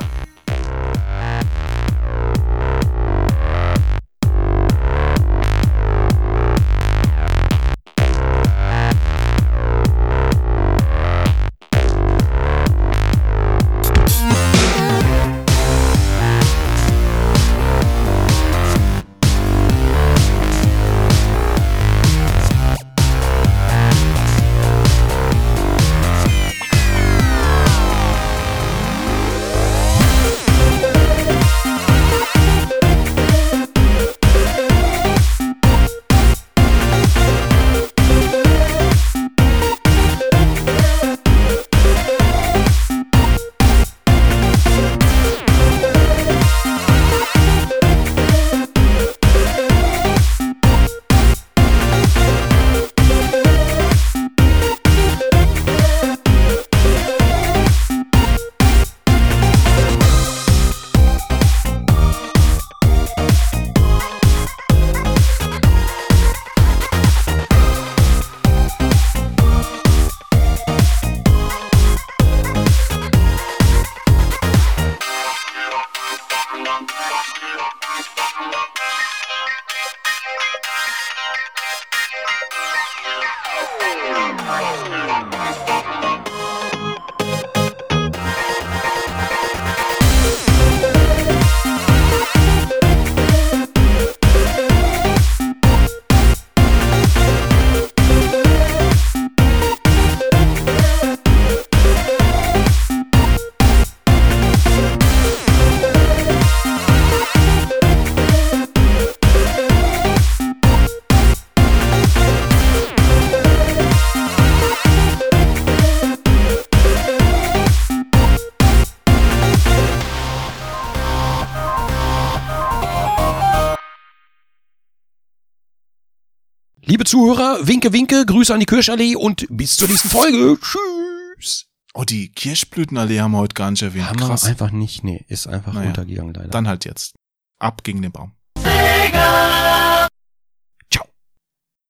Zuhörer, 127.34 127.66
winke, 127.66 127.92
winke, 127.92 128.24
Grüße 128.26 128.54
an 128.54 128.60
die 128.60 128.66
Kirschallee 128.66 129.16
und 129.16 129.46
bis 129.50 129.76
zur 129.76 129.88
nächsten 129.88 130.08
Folge. 130.08 130.56
Tschüss. 130.60 131.66
Oh, 131.92 132.04
die 132.04 132.30
Kirschblütenallee 132.30 133.20
haben 133.20 133.32
wir 133.32 133.38
heute 133.38 133.54
gar 133.54 133.70
nicht 133.72 133.82
erwähnt. 133.82 134.08
Haben 134.08 134.20
wir 134.20 134.26
Krass. 134.28 134.44
einfach 134.44 134.70
nicht, 134.70 135.02
nee, 135.02 135.24
ist 135.28 135.48
einfach 135.48 135.72
Naja, 135.72 135.88
untergegangen 135.88 136.32
leider. 136.32 136.48
Dann 136.48 136.68
halt 136.68 136.84
jetzt. 136.84 137.14
Ab 137.58 137.82
gegen 137.82 138.02
den 138.02 138.12
Baum. 138.12 138.32
Sega! 138.58 139.63